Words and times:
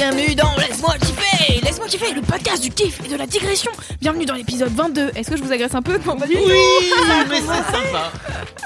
bienvenue 0.00 0.34
dans 0.34 0.48
Laisse-moi 0.56 0.94
kiffer 0.98 1.60
Laisse-moi 1.62 1.86
kiffer, 1.86 2.14
le 2.14 2.22
podcast 2.22 2.62
du 2.62 2.70
kiff 2.70 3.00
et 3.04 3.08
de 3.08 3.16
la 3.16 3.26
digression 3.26 3.70
Bienvenue 4.00 4.24
dans 4.24 4.32
l'épisode 4.32 4.72
22 4.74 5.10
Est-ce 5.14 5.30
que 5.30 5.36
je 5.36 5.42
vous 5.42 5.52
agresse 5.52 5.74
un 5.74 5.82
peu 5.82 5.98
Non, 6.06 6.16
pas 6.16 6.26
du 6.26 6.32
tout. 6.36 6.40
Oui, 6.46 6.54
mais 7.28 7.36
c'est 7.36 7.46
sympa. 7.46 8.10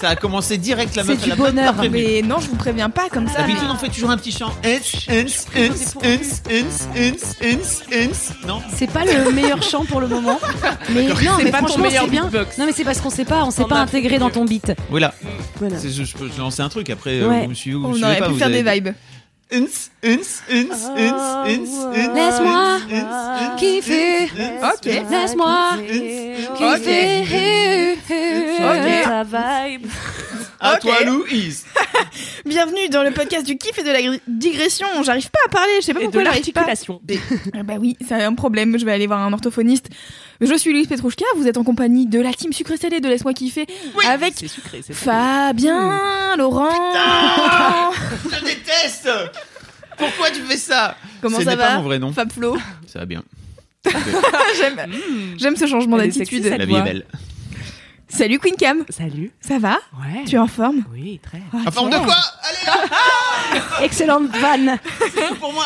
Ça 0.00 0.10
a 0.10 0.16
commencé 0.16 0.58
direct, 0.58 0.94
la 0.94 1.02
C'est 1.02 1.08
meuf. 1.08 1.18
du 1.18 1.24
elle 1.24 1.32
a 1.32 1.36
même 1.36 1.54
bonheur. 1.54 1.74
Mais 1.90 2.22
non, 2.22 2.38
je 2.38 2.46
vous 2.48 2.54
préviens 2.54 2.88
pas 2.88 3.08
comme 3.10 3.26
ça 3.26 3.38
D'habitude, 3.38 3.66
on 3.68 3.74
fait 3.76 3.88
toujours 3.88 4.10
un 4.10 4.16
petit 4.16 4.30
chant. 4.30 4.52
Non 8.46 8.62
C'est 8.76 8.90
pas 8.90 9.04
le 9.04 9.30
meilleur 9.32 9.60
chant 9.62 9.84
pour 9.84 10.00
le 10.00 10.06
moment, 10.06 10.38
mais 10.90 11.02
non, 11.08 11.14
mais 11.42 11.50
pas 11.50 11.58
ton 11.60 11.66
franchement 11.66 11.84
meilleur 11.84 12.04
c'est 12.04 12.10
bien. 12.10 12.24
beatbox. 12.26 12.58
Non 12.58 12.66
mais 12.66 12.72
c'est 12.72 12.84
parce 12.84 13.00
qu'on 13.00 13.10
sait 13.10 13.24
pas, 13.24 13.42
on 13.44 13.50
s'est 13.50 13.64
pas 13.64 13.76
as 13.78 13.80
intégré 13.82 14.18
dans 14.18 14.30
ton 14.30 14.44
beat. 14.44 14.72
Voilà. 14.88 15.12
Voilà. 15.58 15.76
Je, 15.82 16.04
je 16.04 16.16
peux 16.16 16.28
lancer 16.38 16.62
un 16.62 16.68
truc 16.68 16.90
après. 16.90 17.20
euh, 17.20 17.28
Ouais. 17.28 17.42
Vous 17.44 17.48
me 17.50 17.54
suivez 17.54 17.76
ou 17.76 17.80
vous 17.80 17.86
On 17.86 17.90
me 17.90 17.94
suivez 17.96 18.06
aurait 18.10 18.18
pas 18.18 18.26
pu 18.26 18.32
vous 18.32 18.38
faire 18.38 18.50
des 18.50 18.62
vibes 18.62 18.88
Uns, 19.56 19.90
uns, 20.02 20.42
uns, 20.50 20.70
uns, 20.70 21.20
uns, 21.46 21.70
uns, 21.70 22.14
Laisse-moi 22.14 22.76
uns, 22.76 22.92
uns, 22.92 23.60
kiffer. 23.60 24.22
uns, 24.24 24.74
Ok. 24.74 24.86
uns, 25.00 25.10
Laisse-moi 25.10 25.78
uns. 25.78 26.58
kiffer. 26.58 26.74
Ok. 28.70 28.88
Ta 29.04 29.22
vibe. 29.24 29.88
À 30.66 30.78
toi, 30.78 31.04
Louise. 31.04 31.66
Bienvenue 32.46 32.88
dans 32.88 33.02
le 33.02 33.10
podcast 33.10 33.44
du 33.44 33.58
kiff 33.58 33.78
et 33.78 33.82
de 33.82 33.90
la 33.90 34.16
digression 34.26 34.86
J'arrive 35.04 35.28
pas 35.30 35.38
à 35.44 35.48
parler, 35.50 35.72
je 35.80 35.84
sais 35.84 35.92
pas 35.92 36.00
Et 36.00 36.04
de 36.04 36.10
pourquoi 36.10 36.24
j'arrive 36.24 36.52
pas 36.52 36.66
l'articulation. 36.66 37.02
Ah 37.52 37.62
Bah 37.62 37.74
oui, 37.78 37.98
c'est 38.06 38.14
un 38.14 38.32
problème, 38.34 38.78
je 38.78 38.86
vais 38.86 38.92
aller 38.92 39.06
voir 39.06 39.20
un 39.20 39.30
orthophoniste 39.34 39.90
Je 40.40 40.54
suis 40.54 40.72
Louise 40.72 40.86
Petrouchka, 40.86 41.26
vous 41.36 41.46
êtes 41.46 41.58
en 41.58 41.64
compagnie 41.64 42.06
de 42.06 42.18
la 42.18 42.32
team 42.32 42.54
sucré 42.54 42.78
salé 42.78 43.00
de 43.00 43.08
Laisse-moi 43.08 43.34
kiffer 43.34 43.66
Avec 44.08 44.32
C'est 44.36 44.48
sucré, 44.48 44.80
c'est 44.82 44.94
Fabien, 44.94 46.34
Laurent 46.38 46.70
Je 48.32 48.44
déteste. 48.44 49.10
Pourquoi 49.98 50.30
tu 50.30 50.40
fais 50.40 50.56
ça? 50.56 50.96
Comment 51.20 51.40
ça 51.40 51.44
va 51.44 51.56
pas 51.56 51.76
mon 51.76 51.82
vrai 51.82 51.98
nom. 51.98 52.10
Fab 52.14 52.32
Flo? 52.32 52.56
Ça 52.86 53.00
va 53.00 53.04
bien. 53.04 53.22
J'aime 55.36 55.56
ce 55.56 55.66
changement 55.66 55.98
d'attitude 55.98 56.46
La 56.46 56.64
vie 56.64 56.74
est 56.74 56.82
belle. 56.82 57.04
Salut 58.16 58.38
Queen 58.38 58.54
Cam, 58.56 58.84
Salut. 58.90 59.32
ça 59.40 59.58
va 59.58 59.78
Ouais. 59.98 60.24
Tu 60.26 60.36
es 60.36 60.38
en 60.38 60.46
forme 60.46 60.84
Oui, 60.92 61.20
très. 61.22 61.42
En 61.66 61.70
forme 61.70 61.90
de 61.90 61.96
quoi 61.96 62.14
Allez 62.42 62.66
là 62.66 63.60
Excellente 63.82 64.28
vanne. 64.36 64.78
c'est 65.14 65.34
pour 65.40 65.52
moi. 65.52 65.64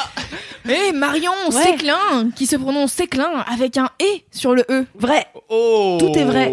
Eh 0.69 0.93
Marion 0.93 1.33
Ouais. 1.51 1.63
Séclin, 1.63 2.31
qui 2.35 2.47
se 2.47 2.57
prononce 2.57 2.93
Séclin 2.93 3.45
avec 3.53 3.77
un 3.77 3.91
E 4.01 4.21
sur 4.31 4.55
le 4.55 4.65
E. 4.71 4.87
Vrai. 4.95 5.27
Oh 5.51 5.99
Tout 6.01 6.13
est 6.19 6.25
vrai. 6.25 6.51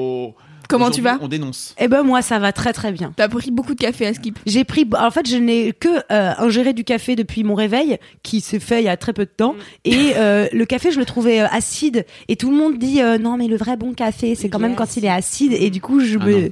Comment 0.69 0.89
tu 0.91 1.01
vas 1.01 1.17
On 1.21 1.27
dénonce. 1.27 1.75
Eh 1.79 1.87
ben 1.87 2.03
moi 2.03 2.21
ça 2.21 2.39
va 2.39 2.51
très 2.51 2.73
très 2.73 2.91
bien. 2.91 3.13
T'as 3.15 3.27
pris 3.27 3.51
beaucoup 3.51 3.75
de 3.75 3.79
café 3.81 4.07
à 4.07 4.13
Skip. 4.13 4.39
J'ai 4.45 4.63
pris, 4.63 4.87
en 4.97 5.11
fait, 5.11 5.27
je 5.29 5.37
n'ai 5.37 5.73
que 5.73 5.89
euh, 6.11 6.33
ingéré 6.37 6.73
du 6.73 6.83
café 6.83 7.15
depuis 7.15 7.43
mon 7.43 7.55
réveil, 7.55 7.97
qui 8.23 8.41
s'est 8.41 8.59
fait 8.59 8.81
il 8.81 8.85
y 8.85 8.89
a 8.89 8.97
très 8.97 9.13
peu 9.13 9.25
de 9.25 9.31
temps. 9.35 9.55
Et 9.83 10.13
euh, 10.15 10.47
le 10.51 10.65
café, 10.65 10.91
je 10.91 10.99
le 10.99 11.05
trouvais 11.05 11.41
euh, 11.41 11.47
acide. 11.51 12.05
Et 12.27 12.35
tout 12.35 12.49
le 12.49 12.57
monde 12.57 12.77
dit 12.77 13.01
euh, 13.01 13.17
non, 13.17 13.37
mais 13.37 13.47
le 13.47 13.57
vrai 13.57 13.77
bon 13.77 13.93
café, 13.93 14.35
c'est 14.35 14.49
quand 14.49 14.59
même 14.59 14.75
quand 14.75 14.97
il 14.97 15.05
est 15.05 15.09
acide. 15.09 15.53
Et 15.53 15.69
du 15.69 15.81
coup, 15.81 15.99
je 15.99 16.17
Ah 16.19 16.25
me, 16.25 16.31
non. 16.41 16.49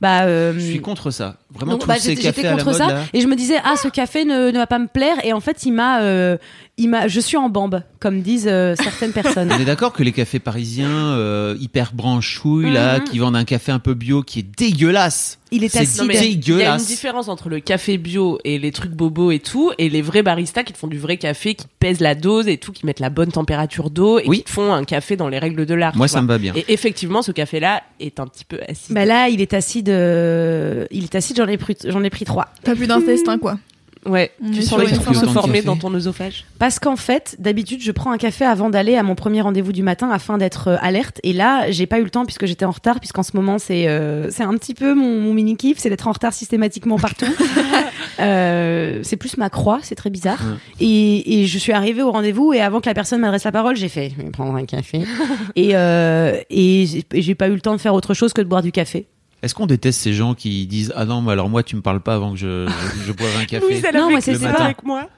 bah, 0.00 0.22
euh, 0.22 0.52
Je 0.54 0.60
suis 0.60 0.80
contre 0.80 1.10
ça. 1.10 1.36
Vraiment, 1.52 1.72
donc, 1.72 1.80
tous 1.82 1.88
bah, 1.88 1.94
ces 1.98 2.10
j'étais 2.10 2.22
cafés 2.22 2.36
j'étais 2.42 2.48
à 2.48 2.50
la 2.56 2.62
contre 2.62 2.78
mode, 2.78 2.88
ça 2.88 2.94
là. 2.94 3.02
et 3.12 3.20
je 3.20 3.26
me 3.26 3.34
disais 3.34 3.56
ah 3.64 3.74
ce 3.76 3.88
café 3.88 4.24
ne, 4.24 4.52
ne 4.52 4.56
va 4.56 4.68
pas 4.68 4.78
me 4.78 4.86
plaire 4.86 5.16
et 5.24 5.32
en 5.32 5.40
fait 5.40 5.64
il 5.66 5.72
m'a 5.72 6.00
euh, 6.02 6.36
il 6.38 6.38
m'a 6.38 6.69
je 7.08 7.20
suis 7.20 7.36
en 7.36 7.48
bambe 7.48 7.82
comme 7.98 8.22
disent 8.22 8.48
euh, 8.50 8.74
certaines 8.76 9.12
personnes 9.12 9.50
On 9.56 9.60
est 9.60 9.64
d'accord 9.64 9.92
que 9.92 10.02
les 10.02 10.12
cafés 10.12 10.38
parisiens 10.38 10.88
euh, 10.88 11.56
hyper 11.60 11.92
branchouilles 11.92 12.72
là, 12.72 12.98
Mhm. 12.98 13.04
qui 13.04 13.18
vendent 13.18 13.36
un 13.36 13.44
café 13.44 13.72
un 13.72 13.78
peu 13.78 13.94
bio 13.94 14.22
qui 14.22 14.38
est 14.40 14.46
dégueulasse. 14.58 15.38
il 15.50 15.64
est 15.64 15.76
acide 15.76 16.04
il 16.46 16.56
y 16.58 16.62
a 16.62 16.74
une 16.76 16.84
différence 16.84 17.28
entre 17.28 17.48
le 17.48 17.60
café 17.60 17.98
bio 17.98 18.38
et 18.44 18.58
les 18.58 18.70
trucs 18.72 18.92
bobos 18.92 19.30
et 19.32 19.38
tout, 19.40 19.72
et 19.78 19.88
les 19.90 20.00
vrais 20.02 20.22
baristas 20.22 20.62
qui 20.62 20.72
te 20.72 20.78
font 20.78 20.86
du 20.86 20.98
vrai 20.98 21.16
café, 21.16 21.54
qui 21.54 21.66
pèsent 21.78 22.00
la 22.00 22.14
dose 22.14 22.48
et 22.48 22.56
tout, 22.56 22.72
qui 22.72 22.86
mettent 22.86 23.00
la 23.00 23.10
bonne 23.10 23.32
température 23.32 23.90
d'eau 23.90 24.18
et 24.18 24.24
Oui. 24.28 24.38
qui 24.38 24.44
te 24.44 24.50
font 24.50 24.72
un 24.72 24.84
café 24.84 25.16
dans 25.16 25.28
les 25.28 25.38
règles 25.38 25.66
de 25.66 25.74
l'art. 25.74 25.96
Moi, 25.96 26.08
ça 26.08 26.18
vois. 26.18 26.22
me 26.22 26.28
va 26.28 26.38
bien. 26.38 26.52
Et 26.54 26.64
effectivement, 26.72 27.20
ce 27.22 27.32
café-là 27.32 27.82
est 27.98 28.20
un 28.20 28.26
petit 28.26 28.44
peu 28.44 28.58
acide. 28.68 28.94
bah 28.94 29.04
là 29.04 29.28
il 29.28 29.40
est 29.40 29.52
acide 29.54 29.88
euh, 29.88 30.86
il 30.90 31.04
est 31.04 31.14
acide 31.14 31.36
j'en 31.36 31.46
ai 31.48 31.56
pris 31.58 31.76
j'en 31.84 32.02
ai 32.02 32.10
pris 32.10 32.24
trois 32.24 32.48
T'as 32.62 32.74
plus 32.74 32.86
d'intestin 32.86 33.38
quoi. 33.38 33.58
Ouais, 34.06 34.30
est 34.44 34.50
tu 34.50 34.62
sur 34.62 34.78
sens 34.78 34.80
les 34.80 34.96
trucs 34.98 35.14
forme 35.16 35.28
se 35.28 35.32
former 35.32 35.62
dans 35.62 35.76
ton 35.76 35.92
œsophage. 35.94 36.44
Parce 36.58 36.78
qu'en 36.78 36.96
fait, 36.96 37.36
d'habitude, 37.38 37.82
je 37.82 37.92
prends 37.92 38.10
un 38.12 38.18
café 38.18 38.44
avant 38.44 38.70
d'aller 38.70 38.96
à 38.96 39.02
mon 39.02 39.14
premier 39.14 39.40
rendez-vous 39.40 39.72
du 39.72 39.82
matin 39.82 40.10
afin 40.10 40.38
d'être 40.38 40.68
euh, 40.68 40.76
alerte. 40.80 41.20
Et 41.22 41.32
là, 41.32 41.70
j'ai 41.70 41.86
pas 41.86 41.98
eu 41.98 42.04
le 42.04 42.10
temps 42.10 42.24
puisque 42.24 42.46
j'étais 42.46 42.64
en 42.64 42.70
retard, 42.70 43.00
puisqu'en 43.00 43.22
ce 43.22 43.36
moment, 43.36 43.58
c'est 43.58 43.88
euh, 43.88 44.30
c'est 44.30 44.42
un 44.42 44.54
petit 44.54 44.74
peu 44.74 44.94
mon, 44.94 45.20
mon 45.20 45.34
mini 45.34 45.56
kiff, 45.56 45.78
c'est 45.78 45.90
d'être 45.90 46.08
en 46.08 46.12
retard 46.12 46.32
systématiquement 46.32 46.98
partout. 46.98 47.26
Euh, 48.18 49.00
c'est 49.02 49.16
plus 49.16 49.38
ma 49.38 49.48
croix, 49.48 49.78
c'est 49.82 49.94
très 49.94 50.10
bizarre. 50.10 50.40
Et, 50.78 51.40
et 51.40 51.46
je 51.46 51.58
suis 51.58 51.72
arrivée 51.72 52.02
au 52.02 52.10
rendez-vous 52.10 52.52
et 52.52 52.60
avant 52.60 52.80
que 52.80 52.86
la 52.86 52.92
personne 52.92 53.20
m'adresse 53.20 53.44
la 53.44 53.52
parole, 53.52 53.76
j'ai 53.76 53.88
fait 53.88 54.10
je 54.14 54.22
vais 54.22 54.30
prendre 54.30 54.54
un 54.56 54.66
café. 54.66 55.04
euh, 55.74 56.38
et 56.50 57.04
j'ai 57.14 57.34
pas 57.34 57.48
eu 57.48 57.54
le 57.54 57.60
temps 57.60 57.72
de 57.72 57.80
faire 57.80 57.94
autre 57.94 58.12
chose 58.12 58.32
que 58.34 58.42
de 58.42 58.46
boire 58.46 58.62
du 58.62 58.72
café. 58.72 59.06
Est-ce 59.42 59.54
qu'on 59.54 59.66
déteste 59.66 60.00
ces 60.00 60.12
gens 60.12 60.34
qui 60.34 60.66
disent 60.66 60.92
ah 60.96 61.04
non 61.06 61.22
mais 61.22 61.32
alors 61.32 61.48
moi 61.48 61.62
tu 61.62 61.74
me 61.76 61.80
parles 61.80 62.00
pas 62.00 62.14
avant 62.14 62.32
que 62.32 62.38
je 62.38 62.66
je, 62.68 63.06
je 63.06 63.12
boive 63.12 63.36
un 63.40 63.44
café. 63.46 63.64
Louise, 63.66 63.82
elle 63.86 63.94
Non, 63.96 64.06
a 64.06 64.10
moi, 64.10 64.20
vécu 64.20 64.22
c'est 64.38 64.44
ça 64.44 64.56
ça. 64.56 64.64
avec 64.64 64.82
moi. 64.84 65.08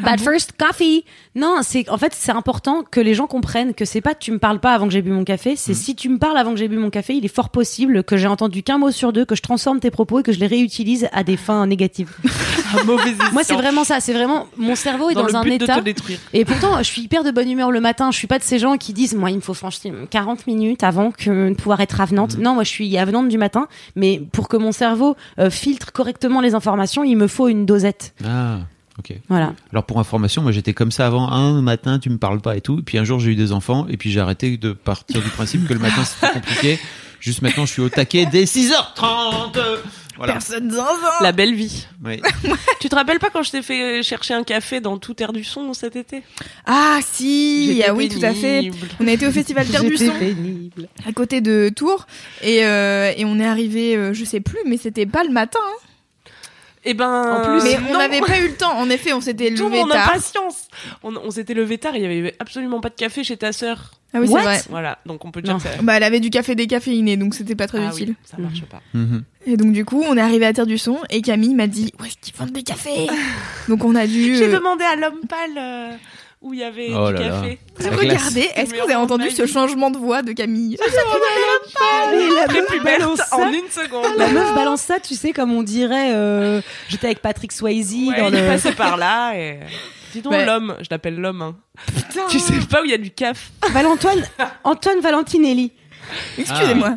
Bad 0.00 0.20
first 0.20 0.52
coffee. 0.58 1.04
Non, 1.34 1.58
c'est 1.62 1.88
en 1.88 1.98
fait 1.98 2.14
c'est 2.16 2.32
important 2.32 2.82
que 2.90 3.00
les 3.00 3.14
gens 3.14 3.26
comprennent 3.26 3.74
que 3.74 3.84
c'est 3.84 4.00
pas 4.00 4.14
tu 4.14 4.32
me 4.32 4.38
parles 4.38 4.60
pas 4.60 4.72
avant 4.72 4.86
que 4.86 4.92
j'ai 4.92 5.02
bu 5.02 5.10
mon 5.10 5.24
café, 5.24 5.56
c'est 5.56 5.74
si 5.74 5.94
tu 5.94 6.08
me 6.08 6.18
parles 6.18 6.36
avant 6.36 6.52
que 6.52 6.58
j'ai 6.58 6.68
bu 6.68 6.76
mon 6.76 6.90
café, 6.90 7.14
il 7.14 7.24
est 7.24 7.34
fort 7.34 7.50
possible 7.50 8.02
que 8.02 8.16
j'ai 8.16 8.26
entendu 8.26 8.62
qu'un 8.62 8.78
mot 8.78 8.90
sur 8.90 9.12
deux, 9.12 9.24
que 9.24 9.36
je 9.36 9.42
transforme 9.42 9.78
tes 9.78 9.90
propos 9.90 10.20
et 10.20 10.22
que 10.22 10.32
je 10.32 10.40
les 10.40 10.46
réutilise 10.46 11.08
à 11.12 11.22
des 11.22 11.36
fins 11.36 11.66
négatives. 11.66 12.16
Moi 13.32 13.44
c'est 13.44 13.54
vraiment 13.54 13.84
ça, 13.84 14.00
c'est 14.00 14.12
vraiment 14.12 14.46
mon 14.56 14.74
cerveau 14.74 15.10
est 15.10 15.14
dans, 15.14 15.34
un 15.36 15.42
état. 15.44 15.76
te 15.76 15.80
détruire. 15.80 16.18
Et 16.32 16.44
pourtant, 16.44 16.78
je 16.78 16.82
suis 16.84 17.02
hyper 17.02 17.24
de 17.24 17.30
bonne 17.30 17.50
humeur 17.50 17.70
le 17.70 17.80
matin. 17.80 18.10
Je 18.10 18.16
suis 18.16 18.26
pas 18.26 18.38
de 18.38 18.44
ces 18.44 18.58
gens 18.58 18.76
qui 18.76 18.92
disent, 18.92 19.14
moi, 19.14 19.30
il 19.30 19.36
me 19.36 19.40
faut 19.40 19.54
franchir 19.54 19.92
40 20.10 20.46
minutes 20.46 20.82
avant 20.82 21.10
que 21.10 21.48
de 21.50 21.54
pouvoir 21.54 21.80
être 21.80 22.00
avenante. 22.00 22.38
Non, 22.38 22.54
moi, 22.54 22.64
je 22.64 22.70
suis 22.70 22.96
avenante 22.98 23.28
du 23.28 23.38
matin. 23.38 23.68
Mais 23.96 24.20
pour 24.32 24.48
que 24.48 24.56
mon 24.56 24.72
cerveau 24.72 25.16
euh, 25.38 25.50
filtre 25.50 25.92
correctement 25.92 26.40
les 26.40 26.54
informations, 26.54 27.04
il 27.04 27.16
me 27.16 27.26
faut 27.26 27.48
une 27.48 27.66
dosette. 27.66 28.14
Ah 28.24 28.58
ok. 28.98 29.12
Voilà. 29.28 29.54
Alors 29.72 29.84
pour 29.84 29.98
information, 30.00 30.42
moi 30.42 30.52
j'étais 30.52 30.74
comme 30.74 30.90
ça 30.90 31.06
avant. 31.06 31.30
Un 31.30 31.60
matin 31.62 31.98
tu 31.98 32.10
me 32.10 32.18
parles 32.18 32.40
pas 32.40 32.56
et 32.56 32.60
tout. 32.60 32.78
Et 32.80 32.82
puis 32.82 32.98
un 32.98 33.04
jour 33.04 33.18
j'ai 33.20 33.30
eu 33.32 33.36
des 33.36 33.52
enfants 33.52 33.86
et 33.88 33.96
puis 33.96 34.10
j'ai 34.10 34.20
arrêté 34.20 34.56
de 34.56 34.72
partir 34.72 35.22
du 35.22 35.28
principe 35.30 35.66
que 35.66 35.74
le 35.74 35.80
matin 35.80 36.04
c'était 36.04 36.32
compliqué. 36.32 36.78
Juste 37.20 37.42
maintenant 37.42 37.66
je 37.66 37.72
suis 37.72 37.82
au 37.82 37.88
taquet 37.88 38.26
dès 38.26 38.44
6h30. 38.44 39.52
Voilà. 40.18 40.32
Personne 40.32 40.76
La 41.20 41.30
belle 41.30 41.54
vie. 41.54 41.86
Oui. 42.04 42.20
Tu 42.80 42.88
te 42.88 42.94
rappelles 42.96 43.20
pas 43.20 43.30
quand 43.30 43.44
je 43.44 43.52
t'ai 43.52 43.62
fait 43.62 44.02
chercher 44.02 44.34
un 44.34 44.42
café 44.42 44.80
dans 44.80 44.98
tout 44.98 45.14
Air 45.22 45.32
du 45.32 45.44
Son 45.44 45.72
cet 45.74 45.94
été? 45.94 46.22
Ah 46.66 46.98
si, 47.04 47.82
ah 47.86 47.94
oui 47.94 48.08
tout 48.08 48.18
à 48.24 48.34
fait. 48.34 48.58
pénible. 48.62 48.76
On 48.98 49.06
a 49.06 49.12
été 49.12 49.26
au 49.28 49.30
festival 49.30 49.66
Terre 49.66 49.84
du 49.84 49.96
Son 49.96 50.10
pénible. 50.18 50.88
à 51.06 51.12
côté 51.12 51.40
de 51.40 51.70
Tours 51.74 52.06
et, 52.42 52.64
euh, 52.64 53.12
et 53.16 53.24
on 53.24 53.38
est 53.38 53.46
arrivé, 53.46 53.96
euh, 53.96 54.12
je 54.12 54.24
sais 54.24 54.40
plus, 54.40 54.58
mais 54.66 54.76
c'était 54.76 55.06
pas 55.06 55.22
le 55.22 55.30
matin. 55.30 55.60
hein. 55.64 55.87
Eh 56.84 56.94
ben, 56.94 57.10
En 57.22 57.44
plus, 57.44 57.62
mais 57.64 57.78
on 57.90 57.98
n'avait 57.98 58.20
pas 58.20 58.38
eu 58.38 58.48
le 58.48 58.54
temps. 58.54 58.76
En 58.78 58.88
effet, 58.90 59.12
on 59.12 59.20
s'était 59.20 59.52
Tout 59.54 59.68
levé 59.68 59.82
tard. 59.90 60.08
impatience. 60.10 60.68
On, 61.02 61.14
on 61.16 61.30
s'était 61.30 61.54
levé 61.54 61.78
tard, 61.78 61.96
il 61.96 62.02
y 62.02 62.06
avait 62.06 62.34
absolument 62.38 62.80
pas 62.80 62.88
de 62.88 62.94
café 62.94 63.24
chez 63.24 63.36
ta 63.36 63.52
sœur. 63.52 63.92
Ah 64.14 64.20
oui, 64.20 64.28
c'est 64.28 64.40
vrai. 64.40 64.62
Voilà, 64.70 64.98
donc 65.04 65.24
on 65.26 65.30
peut 65.30 65.42
dire 65.42 65.56
que 65.56 65.62
ça. 65.62 65.68
Bah, 65.82 65.94
elle 65.98 66.02
avait 66.02 66.20
du 66.20 66.30
café 66.30 66.54
décaféiné, 66.54 67.16
donc 67.18 67.34
c'était 67.34 67.54
pas 67.54 67.66
très 67.66 67.84
Ah 67.84 67.90
utile. 67.90 68.10
oui, 68.10 68.16
ça 68.24 68.38
marche 68.38 68.62
pas. 68.62 68.80
Mhm. 68.94 69.22
Et 69.44 69.56
donc 69.58 69.72
du 69.72 69.84
coup, 69.84 70.02
on 70.08 70.16
est 70.16 70.20
arrivé 70.20 70.46
à 70.46 70.52
Terre 70.54 70.66
du 70.66 70.78
Son 70.78 70.98
et 71.10 71.20
Camille 71.20 71.54
m'a 71.54 71.66
dit 71.66 71.92
où 72.00 72.04
est-ce 72.04 72.16
qu'ils 72.20 72.34
vendent 72.34 72.52
des 72.52 72.62
cafés 72.62 73.06
Donc 73.68 73.84
on 73.84 73.94
a 73.94 74.06
dû 74.06 74.36
J'ai 74.36 74.44
euh, 74.46 74.52
demandé 74.56 74.84
à 74.84 74.96
l'homme 74.96 75.20
pâle 75.28 75.58
euh, 75.58 75.90
où 76.40 76.54
il 76.54 76.60
y 76.60 76.64
avait 76.64 76.90
Oh 76.94 77.08
du 77.10 77.18
café. 77.18 77.58
Regardez, 77.80 78.48
est-ce 78.54 78.70
que 78.72 78.76
vous 78.78 78.84
avez 78.84 78.94
entendu 78.94 79.30
ce 79.30 79.46
changement 79.46 79.90
de 79.90 79.98
voix 79.98 80.22
de 80.22 80.32
Camille 80.32 80.76
la 80.80 82.62
plus 82.64 82.80
belle 82.80 83.04
en 83.04 83.48
une 83.52 83.68
seconde. 83.70 84.16
La 84.16 84.28
meuf 84.28 84.54
balance 84.54 84.80
ça, 84.82 85.00
tu 85.00 85.14
sais, 85.14 85.32
comme 85.32 85.52
on 85.52 85.62
dirait. 85.62 86.12
euh, 86.14 86.60
J'étais 86.88 87.06
avec 87.06 87.20
Patrick 87.20 87.52
Swayze 87.52 87.92
Ouais, 87.94 88.20
dans 88.20 88.28
il 88.28 88.34
est 88.36 88.42
le. 88.42 88.46
passé 88.48 88.72
par 88.72 88.96
là 88.96 89.34
et. 89.36 89.60
Dis 90.12 90.22
donc 90.22 90.32
l'homme, 90.32 90.74
je 90.80 90.86
l'appelle 90.90 91.16
l'homme. 91.16 91.42
hein. 91.42 91.56
Putain. 91.94 92.22
Tu 92.30 92.38
sais 92.38 92.54
pas 92.70 92.80
où 92.80 92.84
il 92.86 92.90
y 92.90 92.94
a 92.94 92.98
du 92.98 93.10
caf. 93.10 93.50
Valentoine, 93.72 94.22
Antoine 94.64 95.00
Valentinelli. 95.00 95.70
Excusez-moi. 96.38 96.96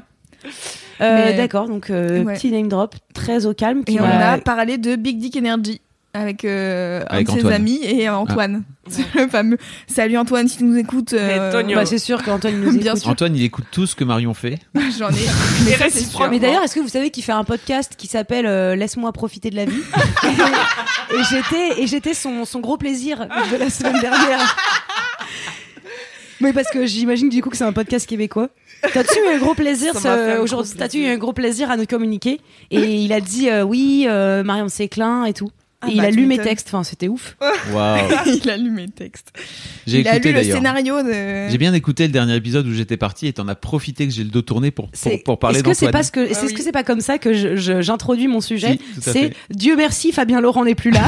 Euh, 1.02 1.26
Mais- 1.26 1.34
D'accord, 1.34 1.68
donc 1.68 1.90
euh, 1.90 2.24
Ouais. 2.24 2.36
petit 2.36 2.52
name 2.52 2.70
drop, 2.70 2.96
très 3.14 3.46
au 3.46 3.54
calme. 3.54 3.84
Et 3.88 4.00
on 4.00 4.06
a 4.06 4.38
parlé 4.38 4.78
de 4.78 4.96
Big 4.96 5.18
Dick 5.18 5.36
Energy 5.36 5.82
avec, 6.14 6.44
euh, 6.46 7.02
un 7.10 7.14
Avec 7.16 7.28
de 7.28 7.32
ses 7.32 7.38
Antoine. 7.40 7.54
amis 7.54 7.80
et 7.84 8.10
Antoine. 8.10 8.64
C'est 8.90 9.06
le 9.16 9.28
fameux. 9.28 9.58
Salut 9.88 10.18
Antoine, 10.18 10.48
si 10.48 10.58
tu 10.58 10.64
nous 10.66 10.78
écoutes. 10.78 11.14
euh, 11.14 11.50
Antonio. 11.50 11.76
Bah, 11.76 11.86
c'est 11.86 11.98
sûr 12.00 12.22
qu'Antoine 12.24 12.60
nous 12.60 12.72
Bien 12.78 12.92
écoute. 12.92 13.02
sûr. 13.02 13.10
Antoine, 13.10 13.36
il 13.36 13.44
écoute 13.44 13.66
tout 13.72 13.86
ce 13.88 13.96
que 13.96 14.04
Marion 14.04 14.34
fait. 14.34 14.60
J'en 15.00 15.10
ai. 15.10 15.14
Mais 15.66 15.72
ça, 15.78 15.86
c'est 15.90 16.04
sûr. 16.04 16.28
Mais 16.30 16.40
d'ailleurs, 16.40 16.64
est-ce 16.64 16.76
que 16.76 16.80
vous 16.82 16.90
savez 16.90 17.12
qu'il 17.12 17.24
fait 17.24 17.32
un 17.32 17.44
podcast 17.44 17.94
qui 17.98 18.08
s'appelle 18.08 18.46
euh, 18.46 18.76
Laisse-moi 18.76 19.12
profiter 19.14 19.50
de 19.50 19.56
la 19.56 19.66
vie? 19.66 19.82
Et, 20.24 21.16
et 21.16 21.24
j'étais 21.30 21.82
et 21.82 21.88
j'étais 21.88 22.14
son, 22.14 22.44
son 22.46 22.60
gros 22.60 22.78
plaisir 22.78 23.28
de 23.52 23.58
la 23.58 23.70
semaine 23.70 24.00
dernière. 24.02 24.56
Oui, 26.42 26.54
parce 26.54 26.70
que 26.72 26.86
j'imagine 26.88 27.30
du 27.30 27.42
coup 27.44 27.50
que 27.52 27.58
c'est 27.58 27.64
un 27.64 27.72
podcast 27.74 28.08
québécois. 28.08 28.50
T'as-tu 28.94 29.20
eu 29.20 29.36
un 29.36 29.38
gros 29.38 29.54
plaisir 29.54 29.94
ce- 29.96 30.40
aujourd'hui 30.40 30.74
T'as-tu 30.76 31.04
eu 31.04 31.06
un 31.08 31.18
gros 31.18 31.34
plaisir 31.34 31.70
à 31.70 31.78
nous 31.78 31.86
communiquer 31.86 32.42
Et 32.72 33.04
il 33.04 33.14
a 33.14 33.22
dit 33.22 33.48
euh, 33.50 33.62
oui, 33.64 34.06
euh, 34.10 34.44
Marion 34.44 34.68
Séclin 34.68 35.26
et 35.26 35.34
tout. 35.34 35.52
Ah 35.84 35.88
et 35.88 35.92
il 35.94 35.98
bah, 35.98 36.04
a 36.04 36.10
lu 36.12 36.26
mes 36.28 36.38
textes. 36.38 36.68
Enfin, 36.68 36.84
c'était 36.84 37.08
ouf. 37.08 37.36
Il 38.28 38.50
a 38.50 38.58
lu 38.58 38.70
mes 38.70 38.88
textes. 38.88 39.32
J'ai 39.88 40.02
Il 40.02 40.08
a 40.08 40.12
écouté 40.16 40.32
lu 40.32 40.38
le 40.38 40.44
scénario 40.44 41.02
de. 41.02 41.50
J'ai 41.50 41.58
bien 41.58 41.74
écouté 41.74 42.06
le 42.06 42.12
dernier 42.14 42.36
épisode 42.36 42.68
où 42.68 42.74
j'étais 42.74 42.98
parti 42.98 43.26
et 43.28 43.34
t'en 43.34 43.48
as 43.48 43.56
profité 43.56 44.06
que 44.08 44.14
j'ai 44.14 44.24
le 44.24 44.30
dos 44.30 44.42
tourné 44.44 44.70
pour, 44.72 44.90
pour, 44.90 44.96
C'est- 45.00 45.24
pour 45.24 45.40
parler 45.40 45.58
Est-ce 45.58 45.64
que 45.64 45.74
c'est 45.74 45.92
pas 45.92 46.04
ce 46.04 46.12
que 46.12 46.20
est-ce 46.20 46.46
oui. 46.46 46.54
que 46.54 46.62
c'est 46.62 46.72
pas 46.72 46.84
comme 46.84 47.02
ça 47.02 47.18
que 47.18 47.34
je- 47.34 47.56
je- 47.56 47.82
j'introduis 47.82 48.28
mon 48.28 48.42
sujet 48.42 48.78
Si, 49.00 49.02
C'est. 49.02 49.34
Dieu 49.50 49.76
merci, 49.76 50.12
Fabien 50.12 50.40
Laurent 50.40 50.66
n'est 50.66 50.76
plus 50.76 50.92
là. 50.92 51.08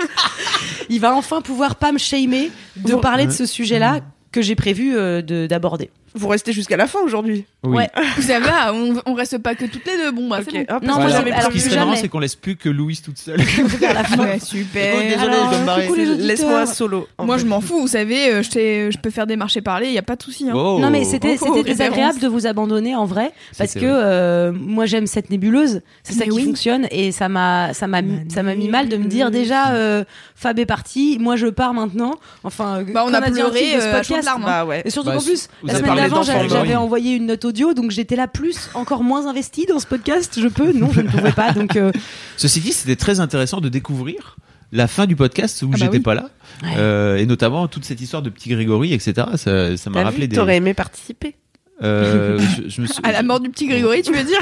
il 0.88 1.00
va 1.00 1.14
enfin 1.14 1.40
pouvoir 1.40 1.76
pas 1.76 1.92
me 1.92 1.98
shamer 1.98 2.50
de 2.76 2.92
Bon. 2.92 3.00
parler 3.00 3.26
de 3.26 3.32
ce 3.32 3.46
sujet-là 3.46 4.00
que 4.32 4.42
j'ai 4.42 4.54
prévu 4.54 4.96
euh, 4.96 5.22
de- 5.22 5.46
d'aborder. 5.46 5.90
Vous 6.14 6.28
restez 6.28 6.52
jusqu'à 6.52 6.76
la 6.76 6.86
fin 6.86 7.00
aujourd'hui. 7.00 7.44
Oui. 7.62 7.76
Ouais. 7.76 7.90
Ça 8.20 8.40
va, 8.40 8.72
on, 8.74 8.94
on 9.06 9.14
reste 9.14 9.38
pas 9.38 9.54
que 9.54 9.64
toutes 9.66 9.84
les 9.86 9.96
deux. 9.96 10.10
Bon, 10.10 10.28
bah, 10.28 10.38
Ok. 10.40 10.48
c'est 10.52 10.58
bon. 10.60 10.64
Ah, 10.68 10.78
Non, 10.82 10.86
moi, 10.94 10.94
Voilà. 10.96 11.10
j'avais 11.16 11.30
alors, 11.32 11.46
Ce 11.46 11.50
qui 11.52 11.60
serait 11.60 11.76
marrant, 11.76 11.94
c'est 11.96 12.08
qu'on 12.08 12.18
laisse 12.18 12.34
plus 12.36 12.56
que 12.56 12.68
Louise 12.68 13.02
toute 13.02 13.18
seule. 13.18 13.38
La 13.80 14.02
fin. 14.04 14.18
Ouais, 14.18 14.38
super. 14.40 14.98
Désolé, 15.00 15.14
Alors, 15.34 15.44
je 15.44 15.50
dois 15.50 15.58
me 15.60 15.66
barrer. 15.66 15.88
Laisse-moi 16.18 16.66
solo. 16.66 17.06
Moi, 17.18 17.36
fait. 17.36 17.42
je 17.42 17.46
m'en 17.48 17.60
fous, 17.60 17.80
vous 17.80 17.88
savez, 17.88 18.28
euh, 18.32 18.42
je, 18.42 18.50
t'ai- 18.50 18.90
je 18.90 18.98
peux 18.98 19.10
faire 19.10 19.26
des 19.26 19.36
marchés 19.36 19.60
parler, 19.60 19.86
il 19.88 19.92
y 19.92 19.98
a 19.98 20.02
pas 20.02 20.16
de 20.16 20.22
souci. 20.22 20.48
Hein. 20.48 20.52
Oh. 20.54 20.78
Non 20.80 20.90
mais 20.90 21.04
c'était 21.04 21.36
Oh, 21.40 21.44
c'était 21.46 21.60
oh, 21.60 21.62
désagréable 21.62 22.18
de 22.18 22.26
vous 22.28 22.46
abandonner 22.46 22.94
en 22.96 23.04
vrai 23.04 23.32
parce 23.58 23.74
que 23.74 23.80
vrai. 23.80 23.88
euh, 23.90 24.52
moi 24.52 24.86
j'aime 24.86 25.06
cette 25.06 25.30
nébuleuse 25.30 25.80
c'est 26.02 26.14
ça 26.14 26.24
qui 26.24 26.30
oui. 26.30 26.44
fonctionne 26.44 26.86
et 26.90 27.12
ça 27.12 27.28
m'a 27.28 27.72
ça 27.74 27.86
m'a 27.86 28.00
ça 28.28 28.42
m'a 28.42 28.54
mis 28.54 28.68
mal 28.68 28.88
de 28.88 28.96
me 28.96 29.04
dire 29.06 29.30
déjà 29.30 29.70
euh, 29.72 30.04
Fab 30.34 30.58
est 30.58 30.66
parti 30.66 31.18
moi 31.20 31.36
je 31.36 31.46
pars 31.46 31.74
maintenant 31.74 32.14
enfin 32.44 32.82
Bah, 32.92 33.04
on 33.06 33.12
a 33.14 33.20
pleuré 33.22 33.74
hein. 33.74 34.00
Bah. 34.44 34.66
Et 34.84 34.90
surtout 34.90 35.10
Bah, 35.10 35.16
qu'en 35.16 35.22
plus, 35.22 35.48
la 35.62 35.74
semaine 35.74 35.98
d'avant, 36.08 36.22
j'avais 36.22 36.76
envoyé 36.76 37.14
une 37.16 37.26
note 37.26 37.44
audio, 37.44 37.74
donc 37.74 37.90
j'étais 37.90 38.16
là 38.16 38.26
plus, 38.28 38.70
encore 38.74 39.02
moins 39.04 39.26
investie 39.28 39.66
dans 39.66 39.78
ce 39.78 39.86
podcast. 39.86 40.38
Je 40.40 40.48
peux? 40.48 40.72
Non, 40.72 40.90
je 40.92 41.00
ne 41.00 41.08
pouvais 41.08 41.32
pas. 41.32 41.52
Donc, 41.52 41.76
euh, 41.76 41.92
Ceci 42.36 42.60
dit, 42.60 42.72
c'était 42.72 42.96
très 42.96 43.20
intéressant 43.20 43.60
de 43.60 43.68
découvrir 43.68 44.36
la 44.72 44.86
fin 44.86 45.06
du 45.06 45.16
podcast 45.16 45.62
où 45.62 45.66
Ah 45.66 45.70
bah 45.72 45.76
j'étais 45.78 45.96
oui. 45.96 46.02
pas 46.02 46.14
là. 46.14 46.30
Ouais. 46.62 46.74
Euh, 46.78 47.16
et 47.16 47.26
notamment 47.26 47.66
toute 47.68 47.84
cette 47.84 48.00
histoire 48.00 48.22
de 48.22 48.30
petit 48.30 48.48
Grégory, 48.50 48.92
etc. 48.92 49.26
Ça, 49.36 49.76
ça 49.76 49.90
m'a 49.90 50.02
rappelé 50.04 50.22
vu, 50.22 50.28
des. 50.28 50.36
T'aurais 50.36 50.56
aimé 50.56 50.74
participer. 50.74 51.34
Euh, 51.82 52.38
je, 52.38 52.68
je 52.68 52.80
me 52.82 52.86
suis... 52.86 53.00
À 53.02 53.10
la 53.10 53.22
mort 53.22 53.40
du 53.40 53.48
petit 53.48 53.66
Grégory, 53.66 54.02
tu 54.02 54.12
veux 54.12 54.22
dire? 54.22 54.38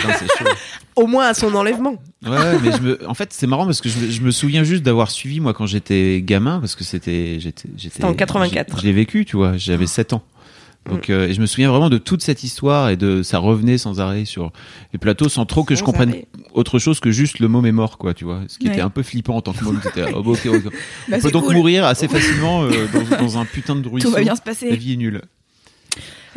Au 0.96 1.06
moins 1.06 1.28
à 1.28 1.34
son 1.34 1.54
enlèvement. 1.54 1.94
Ouais, 2.26 2.58
mais 2.62 2.72
je 2.72 2.82
me... 2.82 3.08
en 3.08 3.14
fait, 3.14 3.32
c'est 3.32 3.46
marrant 3.46 3.64
parce 3.64 3.80
que 3.80 3.88
je 3.88 3.98
me, 4.00 4.10
je 4.10 4.20
me 4.22 4.30
souviens 4.32 4.64
juste 4.64 4.82
d'avoir 4.82 5.10
suivi, 5.10 5.38
moi, 5.38 5.54
quand 5.54 5.66
j'étais 5.66 6.20
gamin, 6.20 6.58
parce 6.58 6.74
que 6.74 6.82
c'était. 6.82 7.38
J'étais, 7.38 7.68
j'étais, 7.76 7.94
C'était 7.94 8.04
en 8.06 8.14
84. 8.14 8.74
j'ai- 8.74 8.80
Je 8.82 8.86
l'ai 8.86 8.92
vécu, 8.92 9.24
tu 9.24 9.36
vois, 9.36 9.56
j'avais 9.56 9.86
7 9.86 10.14
ans. 10.14 10.22
Donc, 10.88 11.10
euh, 11.10 11.28
et 11.28 11.34
je 11.34 11.40
me 11.40 11.46
souviens 11.46 11.70
vraiment 11.70 11.90
de 11.90 11.98
toute 11.98 12.22
cette 12.22 12.42
histoire 12.44 12.88
et 12.90 12.96
de 12.96 13.22
ça 13.22 13.38
revenait 13.38 13.78
sans 13.78 14.00
arrêt 14.00 14.24
sur 14.24 14.52
les 14.92 14.98
plateaux 14.98 15.28
sans 15.28 15.44
trop 15.46 15.64
que 15.64 15.74
je 15.74 15.82
comprenne 15.82 16.10
arrêt. 16.10 16.26
autre 16.54 16.78
chose 16.78 17.00
que 17.00 17.10
juste 17.10 17.38
le 17.40 17.48
mot 17.48 17.64
est 17.64 17.72
mort, 17.72 17.98
quoi, 17.98 18.14
tu 18.14 18.24
vois. 18.24 18.40
Ce 18.48 18.58
qui 18.58 18.66
Ouais. 18.68 18.72
était 18.74 18.82
un 18.82 18.90
peu 18.90 19.02
flippant 19.02 19.36
en 19.36 19.40
tant 19.42 19.52
que 19.52 19.64
môme. 19.64 19.80
C'était, 19.82 20.04
oh, 20.14 20.18
ok, 20.24 20.46
ok. 20.46 20.64
Bah, 21.08 21.16
On 21.18 21.20
peut 21.20 21.30
donc 21.30 21.44
cool. 21.44 21.54
mourir 21.56 21.84
assez 21.84 22.08
facilement 22.08 22.62
euh, 22.64 22.70
dans, 22.92 23.18
dans 23.18 23.38
un 23.38 23.44
putain 23.44 23.76
de 23.76 23.88
ruisseau. 23.88 24.08
Tout 24.08 24.14
va 24.14 24.22
bien 24.22 24.34
se 24.34 24.40
La 24.40 24.44
passer. 24.44 24.74
vie 24.76 24.94
est 24.94 24.96
nulle. 24.96 25.22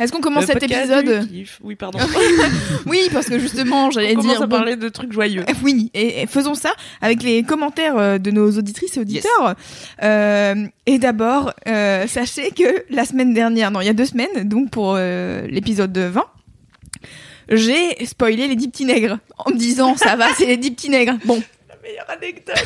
Est-ce 0.00 0.12
qu'on 0.12 0.20
commence 0.20 0.46
Le 0.46 0.54
cet 0.54 0.62
épisode. 0.62 1.28
Oui, 1.62 1.74
pardon. 1.76 1.98
Oui, 2.86 3.08
parce 3.12 3.26
que 3.26 3.38
justement, 3.38 3.90
j'allais 3.90 4.12
On 4.16 4.20
commence 4.20 4.32
dire. 4.32 4.42
à 4.42 4.46
bon, 4.46 4.56
parler 4.56 4.76
de 4.76 4.88
trucs 4.88 5.12
joyeux. 5.12 5.44
Oui, 5.62 5.90
et, 5.94 6.22
et 6.22 6.26
faisons 6.26 6.54
ça 6.54 6.72
avec 7.00 7.22
les 7.22 7.42
commentaires 7.42 7.96
euh, 7.96 8.18
de 8.18 8.30
nos 8.30 8.50
auditrices 8.58 8.96
et 8.96 9.00
auditeurs. 9.00 9.54
Euh, 10.02 10.66
et 10.86 10.98
d'abord, 10.98 11.52
euh, 11.68 12.06
sachez 12.06 12.50
que 12.50 12.84
la 12.90 13.04
semaine 13.04 13.32
dernière, 13.34 13.70
non, 13.70 13.80
il 13.80 13.86
y 13.86 13.90
a 13.90 13.94
deux 13.94 14.06
semaines, 14.06 14.48
donc 14.48 14.70
pour 14.70 14.94
euh, 14.96 15.46
l'épisode 15.48 15.96
20, 15.96 16.24
j'ai 17.50 18.04
spoilé 18.06 18.48
les 18.48 18.56
dix 18.56 18.68
petits 18.68 18.84
nègres 18.84 19.18
en 19.38 19.50
me 19.50 19.56
disant 19.56 19.96
ça 19.96 20.16
va, 20.16 20.26
c'est 20.36 20.46
les 20.46 20.56
dix 20.56 20.70
petits 20.70 20.88
nègres. 20.90 21.14
Bon, 21.24 21.42
meilleure 21.82 22.08
anecdote. 22.08 22.64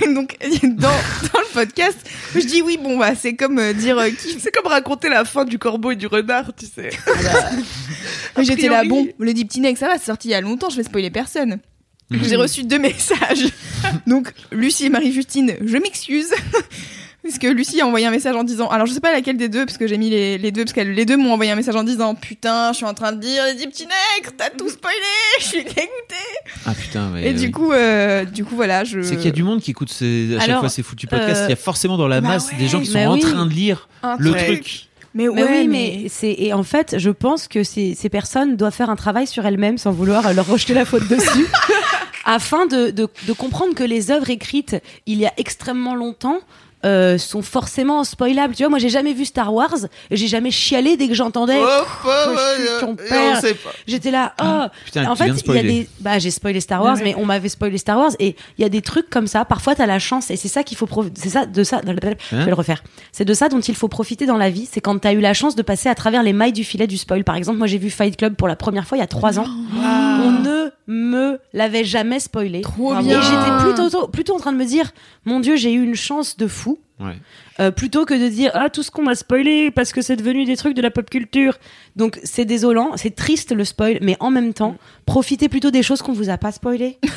donc 0.14 0.36
dans, 0.62 0.88
dans 0.88 1.40
le 1.40 1.52
podcast, 1.52 1.98
je 2.34 2.40
dis 2.40 2.62
oui, 2.62 2.78
bon 2.82 2.98
bah 2.98 3.14
c'est 3.14 3.34
comme 3.34 3.58
euh, 3.58 3.72
dire 3.72 3.98
euh, 3.98 4.10
qui. 4.10 4.40
C'est 4.40 4.50
comme 4.50 4.66
raconter 4.66 5.08
la 5.08 5.24
fin 5.24 5.44
du 5.44 5.58
corbeau 5.58 5.90
et 5.90 5.96
du 5.96 6.06
renard, 6.06 6.52
tu 6.54 6.66
sais. 6.66 6.90
Mais 8.36 8.44
J'étais 8.44 8.68
là, 8.68 8.84
bon, 8.84 9.08
les 9.20 9.34
dix 9.34 9.44
petits 9.44 9.60
nègres, 9.60 9.78
ça 9.78 9.88
va, 9.88 9.98
c'est 9.98 10.06
sorti 10.06 10.28
il 10.28 10.32
y 10.32 10.34
a 10.34 10.40
longtemps, 10.40 10.70
je 10.70 10.76
vais 10.76 10.82
spoiler 10.82 11.10
personne. 11.10 11.58
Mhm. 12.10 12.24
J'ai 12.24 12.36
reçu 12.36 12.64
deux 12.64 12.78
messages. 12.78 13.48
Donc, 14.06 14.32
Lucie 14.52 14.86
et 14.86 14.90
Marie-Justine, 14.90 15.56
je 15.64 15.76
m'excuse. 15.76 16.32
Parce 17.26 17.38
que 17.38 17.46
Lucie 17.48 17.80
a 17.80 17.86
envoyé 17.86 18.06
un 18.06 18.10
message 18.10 18.34
en 18.36 18.44
disant, 18.44 18.68
alors 18.68 18.86
je 18.86 18.92
sais 18.92 19.00
pas 19.00 19.12
laquelle 19.12 19.36
des 19.36 19.48
deux, 19.48 19.66
parce 19.66 19.78
que 19.78 19.86
j'ai 19.86 19.98
mis 19.98 20.10
les, 20.10 20.38
les 20.38 20.52
deux, 20.52 20.64
parce 20.64 20.72
que 20.72 20.80
les 20.80 21.04
deux 21.04 21.16
m'ont 21.16 21.32
envoyé 21.32 21.50
un 21.50 21.56
message 21.56 21.76
en 21.76 21.84
disant, 21.84 22.14
putain, 22.14 22.72
je 22.72 22.76
suis 22.78 22.86
en 22.86 22.94
train 22.94 23.12
de 23.12 23.20
dire 23.20 23.44
les 23.46 23.54
dix 23.54 23.66
petits 23.66 23.84
nègres, 23.86 24.32
t'as 24.36 24.50
tout 24.50 24.68
spoilé, 24.68 24.96
je 25.40 25.44
suis 25.44 25.64
dégoûtée. 25.64 25.82
Ah 26.66 26.72
putain, 26.74 27.12
ouais. 27.12 27.28
Et 27.28 27.32
du 27.34 27.46
oui. 27.46 27.50
coup, 27.50 27.72
euh, 27.72 28.24
du 28.24 28.44
coup, 28.44 28.54
voilà, 28.56 28.84
je. 28.84 29.02
C'est 29.02 29.16
qu'il 29.16 29.24
y 29.26 29.28
a 29.28 29.32
du 29.32 29.42
monde 29.42 29.60
qui 29.60 29.70
écoute 29.72 29.90
ces, 29.90 30.34
à 30.36 30.40
chaque 30.40 30.48
Alors, 30.50 30.60
fois 30.60 30.68
ces 30.68 30.82
foutus 30.82 31.08
podcasts. 31.10 31.42
euh, 31.42 31.46
Il 31.46 31.50
y 31.50 31.52
a 31.52 31.56
forcément 31.56 31.96
dans 31.96 32.08
la 32.08 32.20
bah 32.20 32.28
masse 32.28 32.50
ouais, 32.52 32.58
des 32.58 32.68
gens 32.68 32.80
qui 32.80 32.86
sont 32.86 32.94
mais 32.94 33.06
en 33.06 33.14
oui. 33.14 33.20
train 33.20 33.46
de 33.46 33.52
lire 33.52 33.88
Un 34.02 34.16
le 34.18 34.30
truc. 34.32 34.44
truc. 34.46 34.82
Mais 35.14 35.28
mais 35.32 35.44
oui, 35.44 35.66
mais 35.66 36.06
c'est 36.10 36.34
et 36.38 36.52
en 36.52 36.62
fait, 36.62 36.96
je 36.98 37.08
pense 37.10 37.48
que 37.48 37.64
ces, 37.64 37.94
ces 37.94 38.10
personnes 38.10 38.56
doivent 38.56 38.74
faire 38.74 38.90
un 38.90 38.96
travail 38.96 39.26
sur 39.26 39.46
elles-mêmes 39.46 39.78
sans 39.78 39.90
vouloir 39.90 40.32
leur 40.34 40.46
rejeter 40.46 40.74
la 40.74 40.84
faute 40.84 41.08
dessus, 41.08 41.46
afin 42.26 42.66
de, 42.66 42.90
de, 42.90 43.08
de 43.26 43.32
comprendre 43.32 43.74
que 43.74 43.82
les 43.84 44.10
œuvres 44.10 44.28
écrites 44.30 44.76
il 45.06 45.18
y 45.18 45.26
a 45.26 45.32
extrêmement 45.38 45.94
longtemps. 45.94 46.40
Euh, 46.84 47.18
sont 47.18 47.42
forcément 47.42 48.04
spoilables. 48.04 48.54
Tu 48.54 48.62
vois, 48.62 48.70
moi 48.70 48.78
j'ai 48.78 48.88
jamais 48.88 49.12
vu 49.12 49.24
Star 49.24 49.52
Wars 49.52 49.74
et 50.10 50.16
j'ai 50.16 50.28
jamais 50.28 50.50
chialé 50.50 50.96
dès 50.96 51.08
que 51.08 51.14
j'entendais. 51.14 51.58
je 51.58 52.62
suis 52.64 52.80
ton 52.80 52.94
père. 52.96 53.40
J'étais 53.86 54.10
là, 54.10 54.34
oh, 54.42 54.66
Putain, 54.84 55.10
en 55.10 55.16
fait, 55.16 55.28
il 55.46 55.54
y 55.54 55.58
a 55.58 55.62
des, 55.62 55.88
bah, 56.00 56.18
j'ai 56.18 56.30
spoilé 56.30 56.60
Star 56.60 56.82
Wars, 56.82 56.96
Ouais. 56.96 57.02
mais 57.04 57.14
on 57.16 57.24
m'avait 57.24 57.48
spoilé 57.48 57.78
Star 57.78 57.98
Wars, 57.98 58.12
et 58.18 58.36
il 58.58 58.62
y 58.62 58.64
a 58.64 58.68
des 58.68 58.82
trucs 58.82 59.10
comme 59.10 59.26
ça. 59.26 59.44
Parfois, 59.44 59.74
t'as 59.74 59.86
la 59.86 59.98
chance, 59.98 60.30
et 60.30 60.36
c'est 60.36 60.48
ça 60.48 60.62
qu'il 60.62 60.76
faut, 60.76 60.88
c'est 61.14 61.28
ça, 61.30 61.46
de 61.46 61.64
ça, 61.64 61.80
je 61.84 61.90
Hein 61.90 62.44
vais 62.44 62.46
le 62.46 62.54
refaire. 62.54 62.82
C'est 63.12 63.24
de 63.24 63.34
ça 63.34 63.48
dont 63.48 63.60
il 63.60 63.74
faut 63.74 63.88
profiter 63.88 64.26
dans 64.26 64.36
la 64.36 64.50
vie. 64.50 64.68
C'est 64.70 64.80
quand 64.80 64.98
t'as 64.98 65.12
eu 65.12 65.20
la 65.20 65.34
chance 65.34 65.56
de 65.56 65.62
passer 65.62 65.88
à 65.88 65.94
travers 65.94 66.22
les 66.22 66.32
mailles 66.32 66.52
du 66.52 66.64
filet 66.64 66.86
du 66.86 66.96
spoil. 66.98 67.24
Par 67.24 67.36
exemple, 67.36 67.58
moi, 67.58 67.66
j'ai 67.66 67.78
vu 67.78 67.90
Fight 67.90 68.16
Club 68.16 68.34
pour 68.36 68.48
la 68.48 68.56
première 68.56 68.86
fois 68.86 68.96
il 68.98 69.00
y 69.00 69.04
a 69.04 69.08
trois 69.08 69.38
ans. 69.38 69.46
On 69.74 70.30
ne 70.42 70.70
me 70.86 71.38
l'avait 71.52 71.84
jamais 71.84 72.20
spoilé. 72.20 72.60
Trop 72.60 72.92
Ah 72.94 73.00
Et 73.00 73.04
bien. 73.04 73.20
j'étais 73.20 73.74
plutôt, 73.74 74.06
plutôt 74.08 74.34
en 74.34 74.38
train 74.38 74.52
de 74.52 74.58
me 74.58 74.64
dire, 74.64 74.92
mon 75.24 75.40
Dieu, 75.40 75.56
j'ai 75.56 75.72
eu 75.72 75.82
une 75.82 75.94
chance 75.96 76.36
de 76.36 76.46
fou. 76.46 76.78
Ouais. 76.98 77.12
Euh, 77.60 77.70
plutôt 77.70 78.06
que 78.06 78.14
de 78.14 78.28
dire 78.28 78.50
ah 78.54 78.70
tout 78.70 78.82
ce 78.82 78.90
qu'on 78.90 79.02
m'a 79.02 79.14
spoilé 79.14 79.70
parce 79.70 79.92
que 79.92 80.00
c'est 80.00 80.16
devenu 80.16 80.46
des 80.46 80.56
trucs 80.56 80.74
de 80.74 80.80
la 80.80 80.90
pop 80.90 81.08
culture. 81.10 81.58
Donc 81.94 82.18
c'est 82.24 82.44
désolant, 82.46 82.92
c'est 82.96 83.14
triste 83.14 83.52
le 83.52 83.64
spoil, 83.66 83.98
mais 84.00 84.16
en 84.20 84.30
même 84.30 84.54
temps, 84.54 84.76
profitez 85.04 85.48
plutôt 85.50 85.70
des 85.70 85.82
choses 85.82 86.00
qu'on 86.00 86.12
vous 86.14 86.30
a 86.30 86.38
pas 86.38 86.52
spoilé. 86.52 86.98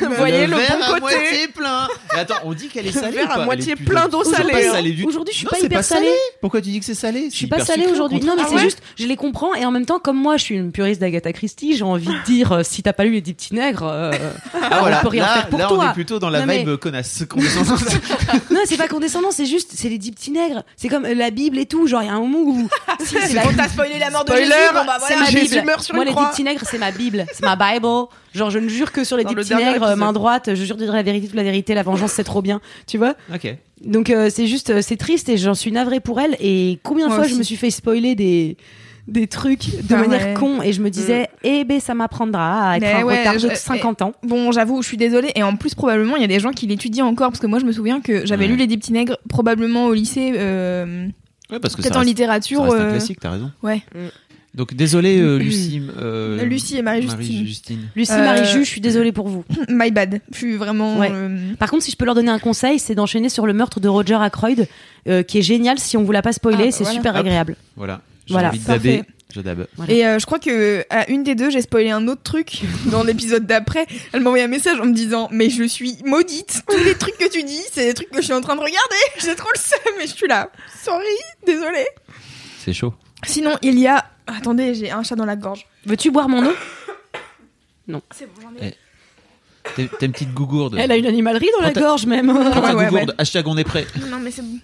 Vous 0.00 0.14
voyez 0.14 0.46
le, 0.46 0.54
verre 0.54 0.76
bon 0.78 0.84
à 0.84 1.00
côté. 1.00 1.00
moitié 1.00 1.48
plein. 1.48 1.88
Mais 2.14 2.20
attends, 2.20 2.36
on 2.44 2.54
dit 2.54 2.68
qu'elle 2.68 2.86
est 2.86 2.94
Le 2.94 3.00
salée. 3.00 3.16
verre 3.16 3.28
ou 3.30 3.32
à 3.32 3.34
pas? 3.38 3.44
Moitié 3.46 3.74
plein 3.74 4.06
d'eau 4.06 4.22
salée, 4.22 4.52
pas 4.52 4.58
hein. 4.58 4.70
salé 4.72 4.92
du- 4.92 5.04
Aujourd'hui, 5.04 5.32
je 5.34 5.38
suis 5.38 5.44
Non, 5.46 5.50
pas 5.58 5.58
hyper 5.58 5.82
salé. 5.82 6.06
salée. 6.06 6.16
Pourquoi 6.40 6.60
tu 6.60 6.70
dis 6.70 6.78
que 6.78 6.84
c'est 6.86 6.94
salé? 6.94 7.28
Je 7.32 7.34
suis 7.34 7.48
pas 7.48 7.58
salée 7.64 7.86
aujourd'hui. 7.88 8.20
Non 8.20 8.34
mais 8.36 8.42
Ah 8.44 8.48
c'est 8.48 8.54
ouais? 8.54 8.60
juste, 8.60 8.80
je 8.96 9.06
les 9.08 9.16
comprends 9.16 9.54
et 9.56 9.64
en 9.66 9.72
même 9.72 9.84
temps 9.84 9.98
comme 9.98 10.18
moi 10.18 10.36
je 10.36 10.44
suis 10.44 10.54
une 10.54 10.70
puriste 10.70 11.00
d'Agatha 11.00 11.32
Christie, 11.32 11.76
j'ai 11.76 11.82
envie 11.82 12.06
de 12.06 12.24
dire 12.26 12.52
euh, 12.52 12.62
si 12.62 12.84
t'as 12.84 12.92
pas 12.92 13.02
lu 13.04 13.10
les 13.10 13.20
dix 13.20 13.34
petits 13.34 13.54
nègres, 13.56 13.88
euh, 13.90 14.12
Ah 14.70 14.78
voilà, 14.82 14.98
on 15.00 15.02
peut 15.02 15.08
rien 15.08 15.24
là, 15.24 15.34
faire 15.34 15.48
pour 15.48 15.58
là, 15.58 15.72
on 15.72 15.74
toi. 15.74 15.90
est 15.90 15.94
plutôt 15.94 16.20
dans 16.20 16.30
la 16.30 16.46
vibe 16.46 16.76
connasse. 16.76 17.24
non 18.50 18.60
c'est 18.66 18.76
pas 18.76 18.86
condescendant, 19.06 19.30
c'est 19.30 19.46
juste 19.46 19.70
c'est 19.74 19.88
les 19.88 19.98
dix 19.98 20.12
petits 20.12 20.30
nègres. 20.30 20.62
C'est 20.76 20.88
comme 20.88 21.04
euh, 21.04 21.14
la 21.14 21.30
Bible 21.30 21.58
et 21.58 21.66
tout, 21.66 21.86
genre 21.86 22.02
il 22.02 22.06
y 22.06 22.08
a 22.08 22.14
un 22.14 22.20
moment 22.20 22.40
où 22.40 22.68
si, 23.04 23.14
c'est 23.20 23.32
la 23.34 23.42
t'a 23.54 23.68
spoilé 23.68 23.98
la 23.98 24.10
mort 24.10 24.24
de 24.24 24.30
Spoiler, 24.30 24.46
Jésus, 24.46 24.74
bon 24.74 24.84
bah 24.86 24.96
c'est 25.00 25.14
voilà. 25.14 25.20
ma 25.24 25.30
Jésus 25.30 25.54
Bible. 25.54 25.66
meurt 25.66 25.82
sur 25.82 25.94
Moi, 25.94 26.04
les 26.04 26.10
croix. 26.10 26.24
dix 26.24 26.30
petits 26.32 26.42
nègres, 26.44 26.62
c'est 26.68 26.78
ma 26.78 26.90
Bible, 26.90 27.26
c'est 27.32 27.42
ma 27.44 27.56
Bible. 27.56 27.86
Genre, 28.34 28.50
je 28.50 28.58
ne 28.58 28.68
jure 28.68 28.92
que 28.92 29.04
sur 29.04 29.16
les 29.16 29.22
Dans 29.24 29.30
dix 29.30 29.36
le 29.36 29.42
petits 29.42 29.54
nègres, 29.54 29.76
épisode. 29.76 29.98
main 29.98 30.12
droite, 30.12 30.50
je 30.54 30.64
jure 30.64 30.76
de 30.76 30.84
dire 30.84 30.92
la 30.92 31.02
vérité, 31.02 31.26
toute 31.28 31.36
la 31.36 31.42
vérité, 31.42 31.74
la 31.74 31.82
vengeance, 31.82 32.12
c'est 32.12 32.24
trop 32.24 32.42
bien. 32.42 32.60
Tu 32.86 32.98
vois 32.98 33.14
ok. 33.34 33.56
Donc, 33.82 34.10
euh, 34.10 34.30
c'est 34.30 34.46
juste, 34.46 34.70
euh, 34.70 34.82
c'est 34.82 34.96
triste 34.96 35.28
et 35.28 35.36
j'en 35.36 35.54
suis 35.54 35.70
navrée 35.72 36.00
pour 36.00 36.18
elle. 36.20 36.36
Et 36.40 36.78
combien 36.82 37.08
de 37.08 37.12
fois 37.12 37.24
aussi. 37.24 37.32
je 37.34 37.38
me 37.38 37.42
suis 37.42 37.56
fait 37.56 37.70
spoiler 37.70 38.14
des 38.14 38.56
des 39.08 39.26
trucs 39.28 39.66
de 39.86 39.94
Ah 39.94 39.98
manière 39.98 40.26
ouais. 40.28 40.34
con 40.34 40.60
et 40.62 40.72
je 40.72 40.82
me 40.82 40.90
disais 40.90 41.28
eh 41.44 41.62
ben 41.64 41.78
ça 41.78 41.94
m'apprendra 41.94 42.70
à 42.72 42.76
être 42.76 42.82
Mais 42.82 42.92
un 42.94 43.04
ouais, 43.04 43.18
retard 43.20 43.38
je- 43.38 43.48
de 43.48 43.54
50 43.54 44.02
ans 44.02 44.12
Bon, 44.24 44.50
j'avoue, 44.52 44.82
je 44.82 44.88
suis 44.88 44.96
désolée. 44.96 45.30
Et 45.36 45.42
en 45.44 45.54
plus, 45.56 45.74
probablement, 45.76 46.16
il 46.16 46.22
y 46.22 46.24
a 46.24 46.28
des 46.28 46.40
gens 46.40 46.50
qui 46.50 46.66
l'étudient 46.66 47.06
encore. 47.06 47.28
Parce 47.30 47.40
que 47.40 47.46
moi, 47.46 47.58
je 47.60 47.64
me 47.66 47.72
souviens 47.72 48.00
que 48.00 48.26
j'avais 48.26 48.44
Ouais. 48.46 48.50
lu 48.52 48.56
Les 48.56 48.66
Dix 48.66 48.78
Petits 48.78 48.92
Nègres, 48.92 49.16
probablement 49.28 49.86
au 49.86 49.94
lycée, 49.94 50.32
euh, 50.36 51.06
Ouais, 51.50 51.60
parce 51.60 51.76
que 51.76 51.82
peut-être 51.82 51.94
en 51.96 52.00
reste, 52.00 52.08
littérature. 52.08 52.58
ça 52.58 52.64
reste 52.64 52.76
un 52.76 52.80
euh, 52.80 52.90
classique, 52.90 53.18
t'as 53.20 53.30
raison. 53.30 53.52
Ouais. 53.62 53.80
Donc 54.54 54.74
désolé, 54.74 55.20
euh, 55.20 55.36
Lucie. 55.36 55.82
euh, 55.98 56.42
Lucie 56.44 56.78
et 56.78 56.82
Marie-Justine. 56.82 57.46
Justine. 57.46 57.78
Lucie, 57.94 58.12
Euh, 58.12 58.24
Marie-Ju, 58.24 58.64
je 58.64 58.68
suis 58.68 58.80
désolée 58.80 59.12
pour 59.12 59.28
vous. 59.28 59.44
My 59.68 59.90
bad. 59.90 60.20
Je 60.32 60.36
suis 60.36 60.56
vraiment. 60.56 60.98
Ouais. 60.98 61.10
euh, 61.12 61.52
Par 61.58 61.70
contre, 61.70 61.84
si 61.84 61.90
je 61.92 61.96
peux 61.96 62.06
leur 62.06 62.14
donner 62.14 62.30
un 62.30 62.38
conseil, 62.38 62.78
c'est 62.78 62.94
d'enchaîner 62.94 63.28
sur 63.28 63.46
le 63.46 63.52
meurtre 63.52 63.78
de 63.80 63.88
Roger 63.88 64.14
Ackroyd, 64.14 64.66
euh, 65.08 65.22
qui 65.22 65.38
est 65.38 65.42
génial 65.42 65.78
si 65.78 65.96
on 65.98 66.02
vous 66.04 66.12
l'a 66.12 66.22
pas 66.22 66.32
spoilé, 66.32 66.64
Ah, 66.68 66.70
c'est 66.72 66.84
voilà. 66.84 66.96
super 66.98 67.12
Hop. 67.14 67.20
agréable. 67.20 67.56
Voilà. 67.76 68.00
Voilà, 68.28 68.48
envie 68.48 68.58
de. 68.58 68.64
Je. 69.34 69.40
Voilà. 69.76 69.92
Et 69.92 70.06
euh, 70.06 70.18
je 70.18 70.24
crois 70.24 70.38
que 70.38 70.84
à 70.88 71.10
une 71.10 71.22
des 71.22 71.34
deux, 71.34 71.50
j'ai 71.50 71.60
spoilé 71.60 71.90
un 71.90 72.06
autre 72.08 72.22
truc 72.22 72.62
dans 72.86 73.02
l'épisode 73.02 73.44
d'après. 73.46 73.86
Elle 74.12 74.20
m'a 74.22 74.28
envoyé 74.30 74.44
un 74.44 74.48
message 74.48 74.80
en 74.80 74.86
me 74.86 74.94
disant 74.94 75.28
Mais 75.30 75.50
je 75.50 75.64
suis 75.64 75.98
maudite. 76.04 76.62
Tous 76.68 76.82
les 76.84 76.94
trucs 76.94 77.18
que 77.18 77.28
tu 77.30 77.42
dis, 77.42 77.60
c'est 77.72 77.86
des 77.86 77.94
trucs 77.94 78.10
que 78.10 78.18
je 78.18 78.22
suis 78.24 78.32
en 78.32 78.40
train 78.40 78.54
de 78.54 78.60
regarder. 78.60 78.96
J'ai 79.18 79.34
trop 79.34 79.50
le 79.54 79.60
seum, 79.60 79.94
mais 79.98 80.06
je 80.06 80.14
suis 80.14 80.28
là. 80.28 80.50
Sorry, 80.82 81.04
désolée. 81.44 81.86
C'est 82.64 82.72
chaud. 82.72 82.94
Sinon, 83.24 83.56
il 83.62 83.78
y 83.78 83.86
a. 83.86 84.06
Attendez, 84.26 84.74
j'ai 84.74 84.90
un 84.90 85.02
chat 85.04 85.14
dans 85.14 85.24
la 85.24 85.36
gorge. 85.36 85.66
Veux-tu 85.84 86.10
boire 86.10 86.28
mon 86.28 86.44
eau? 86.44 86.52
C'est 88.10 88.26
bon, 88.26 88.40
j'en 88.42 88.64
ai. 88.66 88.74
T'es 89.76 89.88
t'es 89.98 90.06
une 90.06 90.12
petite 90.12 90.32
gougourde. 90.34 90.76
Elle 90.78 90.90
a 90.92 90.96
une 90.96 91.06
animalerie 91.06 91.48
dans 91.56 91.62
la 91.64 91.72
ta- 91.72 91.80
gorge 91.80 92.06
même. 92.06 92.26
Prends 92.32 92.50
ta 92.60 92.74
Ouais, 92.74 92.74
ouais, 92.74 92.84
gougourde. 92.86 93.14
Hashtag 93.18 93.46
on 93.46 93.56
est 93.56 93.64
prêt. 93.64 93.86
Non, 94.08 94.18
mais 94.20 94.30
c'est 94.30 94.42
bon. 94.42 94.58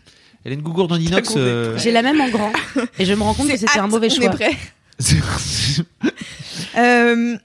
Elle 0.45 0.53
a 0.53 0.55
une 0.55 0.63
gougourde 0.63 0.93
en 0.93 0.97
inox. 0.97 1.35
euh, 1.37 1.79
J'ai 1.79 1.93
la 1.93 2.03
même 2.03 2.21
en 2.21 2.29
grand. 2.29 2.53
Et 2.99 3.05
je 3.05 3.15
me 3.15 3.23
rends 3.23 3.35
compte 3.35 3.47
que 3.47 3.53
C'est 3.53 3.67
c'était 3.67 3.79
un 3.79 3.87
mauvais 3.87 4.09
on 4.11 4.15
choix. 4.15 4.25
est 4.27 4.31
prêt. 4.31 4.57
Euh, 6.77 7.37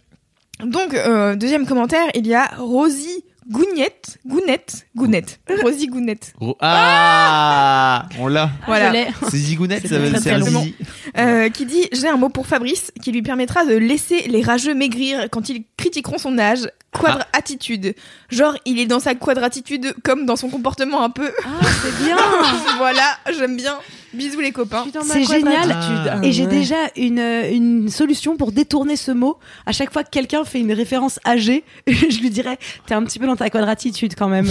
donc, 0.63 0.93
euh, 0.93 1.35
deuxième 1.35 1.65
commentaire, 1.67 2.07
il 2.15 2.25
y 2.27 2.33
a 2.33 2.45
Rosie 2.57 3.23
Gounette. 3.49 4.17
Gounette. 4.25 4.87
Gounette. 4.95 5.39
Rosie 5.63 5.87
Gounette. 5.87 6.33
Ro- 6.39 6.57
Ah 6.59 8.05
On 8.19 8.27
l'a. 8.27 8.49
Voilà. 8.65 8.91
C'est 9.29 9.37
zigounette, 9.37 9.87
ça 9.87 9.97
veut 9.99 10.09
très, 10.09 10.19
c'est 10.19 10.29
très 10.29 10.33
un 10.33 10.39
long. 10.51 10.61
zizi. 10.61 10.75
Euh, 11.17 11.49
qui 11.49 11.65
dit 11.65 11.87
J'ai 11.91 12.07
un 12.07 12.17
mot 12.17 12.29
pour 12.29 12.47
Fabrice 12.47 12.91
qui 13.01 13.11
lui 13.11 13.21
permettra 13.21 13.65
de 13.65 13.75
laisser 13.75 14.21
les 14.27 14.41
rageux 14.41 14.73
maigrir 14.73 15.29
quand 15.31 15.49
ils 15.49 15.63
critiqueront 15.77 16.17
son 16.17 16.37
âge. 16.37 16.69
Quadratitude. 16.91 17.93
Genre, 18.29 18.55
il 18.65 18.79
est 18.79 18.85
dans 18.87 18.99
sa 18.99 19.13
quadratitude 19.13 19.93
comme 20.03 20.25
dans 20.25 20.35
son 20.35 20.49
comportement 20.49 21.03
un 21.03 21.09
peu. 21.09 21.31
Ah, 21.45 21.65
c'est 21.83 22.03
bien. 22.03 22.17
voilà, 22.77 23.17
j'aime 23.37 23.55
bien. 23.55 23.77
Bisous 24.13 24.39
les 24.39 24.51
copains. 24.51 24.85
C'est 25.05 25.23
génial. 25.23 25.75
Ah. 25.79 26.19
Et 26.23 26.31
j'ai 26.31 26.45
déjà 26.47 26.75
une, 26.95 27.19
une 27.19 27.89
solution 27.89 28.37
pour 28.37 28.51
détourner 28.51 28.95
ce 28.95 29.11
mot. 29.11 29.37
À 29.65 29.71
chaque 29.73 29.91
fois 29.91 30.03
que 30.03 30.09
quelqu'un 30.09 30.43
fait 30.45 30.59
une 30.59 30.71
référence 30.71 31.19
âgée, 31.25 31.63
je 31.87 32.19
lui 32.21 32.29
dirais 32.29 32.57
T'es 32.85 32.93
un 32.93 33.03
petit 33.03 33.19
peu 33.19 33.27
dans 33.27 33.35
ta 33.35 33.49
quadratitude 33.49 34.13
quand 34.17 34.29
même. 34.29 34.49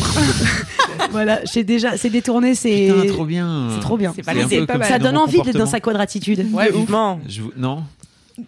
voilà, 1.10 1.40
j'ai 1.44 1.64
déjà. 1.64 1.96
C'est 1.96 2.10
détourné, 2.10 2.54
c'est. 2.54 3.06
Trop 3.08 3.24
bien. 3.24 3.68
C'est 3.74 3.80
trop 3.80 3.96
bien. 3.96 4.12
Pas 4.66 4.78
mal. 4.78 4.88
Ça 4.88 4.98
donne 4.98 5.16
envie 5.16 5.40
d'être 5.42 5.58
dans 5.58 5.66
sa 5.66 5.80
quadratitude. 5.80 6.46
Ouais, 6.52 6.70
vivement. 6.70 7.20
Je 7.28 7.42
vous- 7.42 7.52
Non? 7.56 7.82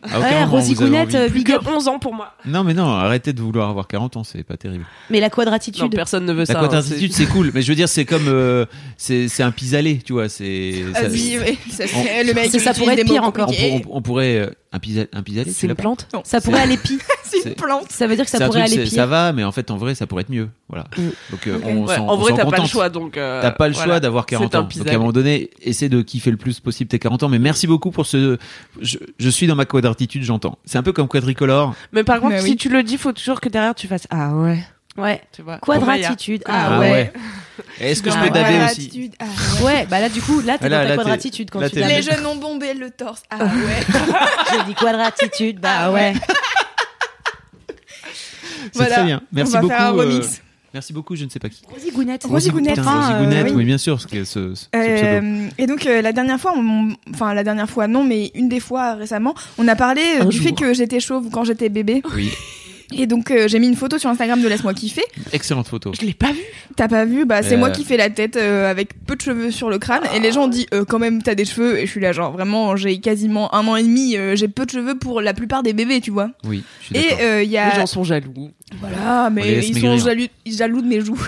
Aucun 0.05 0.21
Ouais, 0.21 0.33
moment, 0.41 0.47
Rosie 0.53 0.75
Gounette, 0.75 1.15
euh, 1.15 1.29
big 1.29 1.51
up. 1.51 1.63
que 1.65 1.71
11 1.71 1.89
ans 1.89 1.99
pour 1.99 2.13
moi. 2.15 2.35
Non, 2.45 2.63
mais 2.65 2.75
non, 2.75 2.89
arrêtez 2.89 3.33
de 3.33 3.41
vouloir 3.41 3.71
avoir 3.71 3.87
40 3.87 4.17
ans, 4.19 4.25
c'est 4.25 4.43
pas 4.43 4.57
terrible. 4.57 4.85
Mais 5.09 5.19
la 5.21 5.27
Non, 5.27 5.31
quadratitude. 5.31 5.95
personne 5.95 6.27
ne 6.27 6.33
veut 6.33 6.41
La 6.41 6.47
ça. 6.47 6.59
hein, 6.59 6.61
quadratitude, 6.63 7.13
c'est 7.13 7.27
cool, 7.27 7.51
mais 7.55 7.63
je 7.63 7.69
veux 7.69 7.75
dire, 7.75 7.89
c'est 7.89 8.05
comme. 8.05 8.29
euh, 8.29 8.67
c'est 8.97 9.29
c'est 9.29 9.43
un 9.43 9.51
pis-aller, 9.51 9.99
tu 10.05 10.13
vois. 10.13 10.29
C'est. 10.29 10.85
ça- 10.95 11.09
Vas-y, 11.09 11.39
ouais, 11.39 11.59
ça, 11.71 11.85
On- 11.97 12.27
le 12.27 12.35
mec 12.35 12.51
C'est- 12.51 12.59
ça 12.59 12.75
pourrait 12.75 12.97
des 12.97 13.03
être 13.03 13.09
pire 13.09 13.23
encore. 13.25 13.49
on, 13.49 13.53
compliqués. 13.53 13.81
pour- 13.83 13.95
on- 13.95 13.99
on 13.99 14.03
pourrait. 14.03 14.51
Un 14.73 14.79
pis- 14.79 15.07
un 15.13 15.23
pis-aller, 15.23 15.51
C'est 15.51 15.67
une 15.67 15.75
plante 15.75 16.07
Ça 16.25 16.41
pourrait 16.41 16.61
aller 16.61 16.77
pire. 16.77 16.99
C'est 17.25 17.49
une 17.51 17.55
plante. 17.55 17.91
Ça 17.91 18.07
veut 18.07 18.17
dire 18.17 18.25
que 18.25 18.31
ça 18.31 18.39
pourrait 18.47 18.65
truc, 18.65 18.73
aller 18.79 18.85
pire. 18.85 18.93
ça 18.93 19.07
va, 19.07 19.33
mais 19.33 19.45
en 19.45 19.53
fait, 19.53 19.71
en 19.71 19.77
vrai, 19.77 19.95
ça 19.95 20.07
pourrait 20.07 20.23
être 20.23 20.31
mieux. 20.31 20.49
Voilà. 20.69 20.85
Donc, 21.31 21.47
euh, 21.47 21.59
on 21.65 21.85
Ouais, 21.87 21.97
s'en 21.97 22.07
en 22.09 22.15
on 22.15 22.17
vrai, 22.17 22.33
t'as 22.35 22.45
pas 22.47 22.59
le 22.59 22.67
choix, 22.67 22.89
donc. 22.89 23.17
euh, 23.17 23.41
T'as 23.43 23.51
pas 23.51 23.69
le 23.69 23.75
voilà. 23.75 23.87
choix 23.95 24.01
d'avoir 24.01 24.27
40 24.27 24.51
C'est 24.51 24.57
un 24.57 24.61
ans. 24.61 24.69
Donc 24.77 24.89
à 24.89 24.95
un 24.95 24.99
moment 24.99 25.13
donné, 25.13 25.51
essaie 25.63 25.89
de 25.89 26.01
kiffer 26.03 26.31
le 26.31 26.37
plus 26.37 26.61
possible 26.61 26.89
tes 26.89 26.99
40 26.99 27.23
ans. 27.25 27.29
Mais 27.29 27.39
merci 27.39 27.67
beaucoup 27.67 27.91
pour 27.91 28.07
ce. 28.07 28.37
Je, 28.81 28.99
je 29.19 29.29
suis 29.31 29.47
dans 29.47 29.57
ma 29.57 29.65
quadratitude, 29.67 30.23
j'entends. 30.23 30.59
C'est 30.65 30.79
un 30.79 30.83
peu 30.83 30.93
comme 30.93 31.09
quadricolore. 31.09 31.75
Mais 31.93 32.05
par 32.05 32.21
contre, 32.21 32.35
Mais 32.35 32.41
si 32.43 32.51
oui. 32.51 32.57
tu 32.57 32.69
le 32.69 32.83
dis, 32.83 32.97
faut 32.99 33.13
toujours 33.13 33.41
que 33.41 33.49
derrière 33.49 33.75
tu 33.75 33.87
fasses 33.89 34.07
Ah 34.11 34.35
ouais. 34.35 34.59
Ouais. 34.99 35.21
Tu 35.33 35.43
vois. 35.43 35.59
Quadratitude. 35.59 36.43
Ah 36.47 36.71
Ah, 36.77 36.81
ouais. 36.81 36.91
ouais. 36.91 37.13
Est-ce 37.81 38.03
que 38.03 38.11
je 38.11 38.17
peux 38.19 38.31
daber 38.31 38.57
aussi 38.65 38.89
quadratitude. 38.89 39.13
Ah 39.21 39.25
ouais. 39.25 39.65
Ouais, 39.65 39.87
bah 39.89 40.01
là, 40.01 40.09
du 40.09 40.21
coup, 40.21 40.41
là, 40.41 40.59
t'es 40.59 40.67
Ah, 40.67 40.69
dans 40.69 40.89
ta 40.89 40.97
quadratitude 40.97 41.51
quand 41.51 41.61
là, 41.61 41.71
tu 41.71 41.77
dabes. 41.77 41.89
Les 41.89 42.03
jeunes 42.03 42.25
ont 42.27 42.37
bombé 42.37 42.75
le 42.75 42.91
torse. 42.91 43.23
Ah 43.31 43.39
ouais. 43.45 43.51
J'ai 44.53 44.65
dit 44.65 44.75
quadratitude, 44.75 45.61
bah 45.61 45.71
Ah 45.79 45.93
ouais. 45.93 46.13
C'est 48.73 48.75
Voilà. 48.75 48.95
très 48.97 49.05
bien. 49.05 49.21
Merci 49.33 49.51
On 49.53 49.55
va 49.55 49.61
beaucoup. 49.63 49.73
faire 49.75 49.87
un 49.87 49.89
euh, 49.95 50.01
remix. 50.01 50.43
Merci 50.75 50.93
beaucoup, 50.93 51.17
je 51.17 51.25
ne 51.25 51.31
sais 51.31 51.39
pas 51.39 51.49
qui. 51.49 51.63
Rosie 51.67 51.91
Gounette. 51.91 52.25
Rosie 52.25 52.51
Gounette. 52.51 52.79
Rosie 52.79 53.13
euh, 53.13 53.19
Gounette, 53.25 53.47
oui. 53.47 53.53
oui, 53.57 53.65
bien 53.65 53.79
sûr, 53.79 54.01
ce, 54.01 54.07
ce, 54.25 54.55
ce. 54.55 54.67
Euh, 54.77 55.49
et 55.57 55.67
donc 55.67 55.87
euh, 55.87 56.03
la 56.03 56.13
dernière 56.13 56.39
fois, 56.39 56.53
enfin 57.15 57.33
la 57.33 57.43
dernière 57.43 57.71
fois 57.71 57.87
non, 57.89 58.05
mais 58.05 58.31
une 58.35 58.49
des 58.51 58.61
fois 58.61 58.95
récemment, 58.95 59.35
on 59.57 59.67
a 59.67 59.75
parlé 59.77 60.03
euh, 60.21 60.23
Un 60.23 60.27
du 60.27 60.37
jour. 60.37 60.47
fait 60.47 60.53
que 60.53 60.75
j'étais 60.75 61.01
chauve 61.01 61.31
quand 61.33 61.45
j'étais 61.45 61.71
bébé. 61.71 62.03
Oui, 62.15 62.31
Et 62.97 63.07
donc 63.07 63.31
euh, 63.31 63.49
j'ai 63.49 63.59
mis 63.59 63.67
une 63.69 63.77
photo 63.77 63.99
sur 63.99 64.09
Instagram 64.09 64.41
de 64.41 64.49
laisse-moi 64.49 64.73
kiffer. 64.75 65.03
excellente 65.33 65.69
photo. 65.69 65.93
Je 65.99 66.07
l'ai 66.07 66.15
pas 66.15 66.33
vu. 66.33 66.41
T'as 66.77 66.89
pas 66.89 67.05
vu 67.05 67.25
Bah 67.27 67.43
c'est 67.43 67.55
Euh. 67.55 67.59
moi 67.59 67.71
qui 67.71 67.85
fais 67.85 67.97
la 67.99 68.09
tête 68.09 68.37
euh, 68.37 68.71
avec 68.71 69.05
peu 69.05 69.15
de 69.15 69.21
cheveux 69.21 69.51
sur 69.51 69.69
le 69.69 69.79
crâne. 69.79 70.03
Et 70.15 70.21
les 70.21 70.33
gens 70.33 70.45
ont 70.45 70.49
dit 70.49 70.67
euh, 70.73 70.85
quand 70.87 70.99
même 70.99 71.23
t'as 71.23 71.35
des 71.35 71.45
cheveux. 71.45 71.79
Et 71.79 71.87
je 71.87 71.91
suis 71.91 72.01
là 72.01 72.13
genre 72.13 72.33
vraiment 72.33 72.77
j'ai 72.77 72.99
quasiment 73.01 73.55
un 73.55 73.67
an 73.69 73.77
et 73.77 73.83
demi. 73.83 74.17
euh, 74.17 74.37
j'ai 74.37 74.49
peu 74.49 74.65
de 74.65 74.71
cheveux 74.71 74.97
pour 74.97 75.21
la 75.21 75.35
plupart 75.35 75.63
des 75.63 75.73
bébés, 75.75 76.01
tu 76.01 76.11
vois. 76.11 76.31
Oui, 76.45 76.63
je 76.81 76.87
suis 76.87 76.97
Et 76.97 77.21
euh, 77.21 77.43
il 77.43 77.49
y 77.49 77.53
Les 77.53 77.59
a 77.59 77.75
gens 77.77 77.87
sont 77.87 78.05
jaloux. 78.05 78.51
voilà, 78.81 79.29
les 79.29 79.35
mais 79.35 79.67
ils 79.67 79.79
sont 79.81 79.99
jaloux, 79.99 80.27
jaloux 80.47 80.81
de 80.83 80.87
mes 80.89 81.01
joues. 81.03 81.21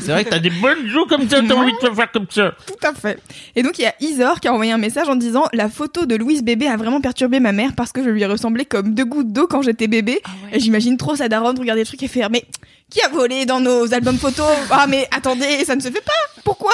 C'est 0.00 0.12
vrai 0.12 0.24
que 0.24 0.30
t'as 0.30 0.38
des 0.38 0.50
bonnes 0.50 0.86
joues 0.88 1.06
comme 1.06 1.28
ça, 1.28 1.38
t'as 1.46 1.54
envie 1.54 1.72
de 1.72 1.78
te 1.78 1.94
faire 1.94 2.10
comme 2.12 2.26
ça. 2.30 2.52
Tout 2.66 2.86
à 2.86 2.92
fait. 2.94 3.18
Et 3.54 3.62
donc 3.62 3.78
il 3.78 3.82
y 3.82 3.86
a 3.86 3.94
Isor 4.00 4.40
qui 4.40 4.48
a 4.48 4.52
envoyé 4.52 4.72
un 4.72 4.78
message 4.78 5.08
en 5.08 5.16
disant 5.16 5.44
la 5.52 5.68
photo 5.68 6.06
de 6.06 6.14
Louise 6.16 6.42
bébé 6.42 6.66
a 6.68 6.76
vraiment 6.76 7.00
perturbé 7.00 7.40
ma 7.40 7.52
mère 7.52 7.70
parce 7.76 7.92
que 7.92 8.02
je 8.04 8.10
lui 8.10 8.24
ressemblais 8.24 8.64
comme 8.64 8.94
deux 8.94 9.04
gouttes 9.04 9.32
d'eau 9.32 9.46
quand 9.46 9.62
j'étais 9.62 9.88
bébé. 9.88 10.20
Et 10.52 10.60
j'imagine 10.60 10.96
trop 10.96 11.16
sa 11.16 11.28
daronne 11.28 11.58
regarder 11.58 11.82
le 11.82 11.86
truc 11.86 12.02
et 12.02 12.08
faire 12.08 12.30
mais 12.30 12.44
qui 12.90 13.00
a 13.02 13.08
volé 13.08 13.46
dans 13.46 13.60
nos 13.60 13.92
albums 13.94 14.18
photos? 14.18 14.46
Ah 14.70 14.86
mais 14.88 15.08
attendez, 15.10 15.64
ça 15.64 15.74
ne 15.76 15.80
se 15.80 15.88
fait 15.88 16.04
pas. 16.04 16.12
Pourquoi? 16.44 16.72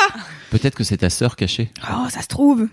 Peut-être 0.50 0.74
que 0.74 0.84
c'est 0.84 0.98
ta 0.98 1.10
sœur 1.10 1.36
cachée. 1.36 1.70
Oh, 1.90 2.08
ça 2.10 2.20
se 2.22 2.28
trouve. 2.28 2.68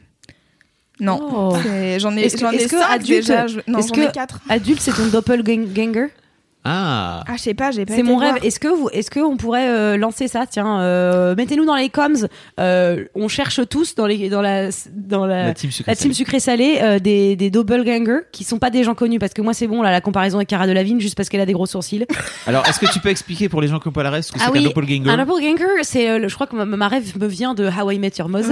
Non, 1.00 1.20
Oh. 1.22 1.56
J'en 2.00 2.18
ai 2.18 2.24
Est-ce 2.26 2.34
que- 2.36 2.40
j'en 2.42 2.52
ai 2.52 2.56
est-ce 2.58 2.68
que 2.68 2.78
cinq 2.78 2.90
adulte- 2.92 3.08
déjà. 3.28 3.48
Je- 3.48 3.60
Non, 3.68 3.80
est-ce 3.80 3.88
j'en 3.96 4.02
ai 4.02 4.12
quatre. 4.12 4.40
Adulte, 4.50 4.82
c'est 4.82 4.92
ton 4.92 5.06
doppelganger? 5.08 6.08
Ah, 6.72 7.24
Ah, 7.28 7.34
je 7.36 7.42
sais 7.42 7.54
pas, 7.54 7.72
j'ai 7.72 7.86
pas 7.86 7.96
C'est 7.96 8.04
mon 8.04 8.18
voir. 8.18 8.34
rêve. 8.36 8.44
Est-ce 8.46 8.60
que 8.60 8.68
vous, 8.68 8.90
est-ce 8.94 9.10
que 9.10 9.20
on 9.20 9.38
pourrait 9.38 9.68
euh, 9.70 9.98
lancer 9.98 10.28
ça 10.28 10.46
Tiens, 10.46 10.82
euh, 10.82 11.34
mettez-nous 11.36 11.66
dans 11.66 11.76
les 11.76 11.90
coms. 11.90 12.28
Euh, 12.60 13.06
on 13.16 13.28
cherche 13.28 13.60
tous 13.68 13.96
dans 13.96 14.06
les, 14.06 14.30
dans 14.30 14.42
la, 14.42 14.70
dans 14.94 15.26
la, 15.26 15.48
la 15.48 15.96
team 15.96 16.14
sucré 16.14 16.40
salé 16.40 16.78
euh, 16.82 17.00
des, 17.00 17.36
des 17.36 17.50
doppelgangers 17.50 18.20
qui 18.32 18.44
sont 18.44 18.60
pas 18.60 18.70
des 18.70 18.84
gens 18.84 18.94
connus 18.94 19.18
parce 19.20 19.34
que 19.34 19.42
moi 19.42 19.54
c'est 19.54 19.68
bon 19.68 19.82
là 19.82 19.92
la 19.92 20.02
comparaison 20.02 20.38
avec 20.38 20.48
Cara 20.50 20.68
Delevingne 20.68 21.00
juste 21.00 21.16
parce 21.16 21.30
qu'elle 21.30 21.42
a 21.42 21.46
des 21.46 21.54
gros 21.54 21.66
sourcils. 21.66 22.06
Alors, 22.48 22.66
est-ce 22.68 22.80
que 22.80 22.86
tu 22.92 23.00
peux 23.00 23.10
expliquer 23.10 23.50
pour 23.50 23.62
les 23.62 23.68
gens 23.68 23.80
qui 23.80 23.88
n'ont 23.88 23.94
pas 23.94 24.04
la 24.04 24.12
reste 24.12 24.30
ce 24.30 24.34
que 24.34 24.40
Ah 24.42 24.46
c'est 24.46 24.52
oui, 24.52 24.60
qu'un 24.60 24.66
doppelganger 24.70 25.10
Un 25.10 25.18
doppelganger, 25.26 25.84
c'est, 25.84 26.10
euh, 26.10 26.20
le- 26.20 26.28
je 26.28 26.36
crois 26.36 26.46
que 26.48 26.56
ma, 26.56 26.66
ma 26.66 26.88
rêve 26.88 27.18
me 27.20 27.28
vient 27.28 27.54
de 27.56 27.68
How 27.68 27.92
I 27.92 28.00
Met 28.00 28.12
Your 28.20 28.30
Mother, 28.30 28.50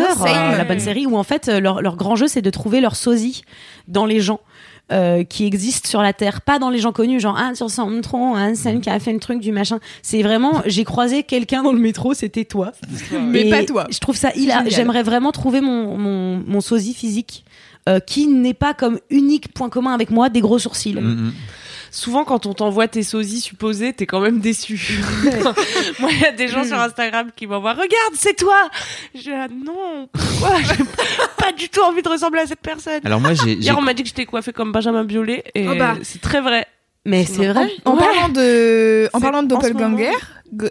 la 0.57 0.63
bonne 0.63 0.79
série 0.79 1.05
où 1.05 1.17
en 1.17 1.23
fait 1.23 1.47
leur, 1.47 1.81
leur 1.81 1.95
grand 1.95 2.15
jeu 2.15 2.27
c'est 2.27 2.41
de 2.41 2.49
trouver 2.49 2.81
leur 2.81 2.95
sosie 2.95 3.43
dans 3.87 4.05
les 4.05 4.19
gens. 4.21 4.39
Euh, 4.91 5.23
qui 5.23 5.45
existent 5.45 5.89
sur 5.89 6.01
la 6.01 6.13
terre, 6.13 6.41
pas 6.41 6.59
dans 6.59 6.69
les 6.69 6.79
gens 6.79 6.93
connus, 6.93 7.19
genre 7.19 7.37
ah 7.37 7.51
ressembles 7.59 7.99
trop 8.01 8.35
à 8.35 8.55
celle 8.55 8.79
qui 8.79 8.89
a 8.89 8.99
fait 8.99 9.11
le 9.11 9.19
truc 9.19 9.41
du 9.41 9.51
machin. 9.51 9.79
C'est 10.01 10.21
vraiment, 10.21 10.61
j'ai 10.65 10.85
croisé 10.85 11.23
quelqu'un 11.23 11.61
dans 11.61 11.73
le 11.73 11.79
métro, 11.79 12.13
c'était 12.13 12.45
toi. 12.45 12.71
Mais 13.11 13.47
Et 13.47 13.49
pas 13.49 13.63
toi. 13.63 13.87
Je 13.89 13.99
trouve 13.99 14.15
ça 14.15 14.31
hilar. 14.35 14.63
J'aimerais 14.67 15.03
vraiment 15.03 15.31
trouver 15.31 15.59
mon, 15.59 15.97
mon, 15.97 16.43
mon 16.45 16.61
sosie 16.61 16.93
physique 16.93 17.43
euh, 17.89 17.99
qui 17.99 18.27
n'est 18.27 18.53
pas 18.53 18.73
comme 18.73 18.99
unique 19.09 19.53
point 19.53 19.69
commun 19.69 19.93
avec 19.93 20.09
moi 20.09 20.29
des 20.29 20.41
gros 20.41 20.59
sourcils. 20.59 20.93
Mm, 20.93 21.27
mm. 21.27 21.33
Souvent, 21.97 22.25
quand 22.25 22.45
on 22.45 22.53
t'envoie 22.53 22.87
tes 22.87 23.01
sosies 23.01 23.41
supposés, 23.41 23.91
t'es 23.91 24.05
quand 24.05 24.19
même 24.19 24.39
déçu. 24.39 24.99
Moi, 25.99 26.11
il 26.11 26.19
y 26.19 26.25
a 26.25 26.31
des 26.31 26.47
gens 26.47 26.63
sur 26.63 26.79
Instagram 26.79 27.31
qui 27.35 27.47
m'envoient 27.47 27.73
Regarde, 27.73 28.13
c'est 28.13 28.35
toi 28.35 28.69
Je 29.15 29.21
dis 29.21 29.31
ah, 29.31 29.47
Non, 29.47 30.07
pourquoi? 30.13 30.57
J'ai 30.61 30.83
pas 31.39 31.51
du 31.53 31.69
tout 31.69 31.81
envie 31.81 32.03
de 32.03 32.07
ressembler 32.09 32.41
à 32.41 32.45
cette 32.45 32.61
personne. 32.61 33.01
Alors, 33.03 33.19
moi, 33.19 33.33
j'ai. 33.33 33.53
j'ai- 33.55 33.61
Hier, 33.61 33.75
on 33.75 33.81
m'a 33.81 33.95
dit 33.95 34.03
que 34.03 34.09
j'étais 34.09 34.27
coiffée 34.27 34.53
comme 34.53 34.71
Benjamin 34.71 35.05
Biolay 35.05 35.43
et 35.55 35.67
Oh 35.67 35.73
bah. 35.75 35.95
c'est 36.03 36.21
très 36.21 36.39
vrai. 36.39 36.67
Mais 37.07 37.25
c'est 37.25 37.47
vrai. 37.47 37.67
En 37.85 37.93
Ouais. 37.93 37.99
parlant 37.99 38.29
de, 38.29 39.09
en 39.13 39.19
parlant 39.19 39.41
de 39.43 39.47
doppelganger, 39.47 40.11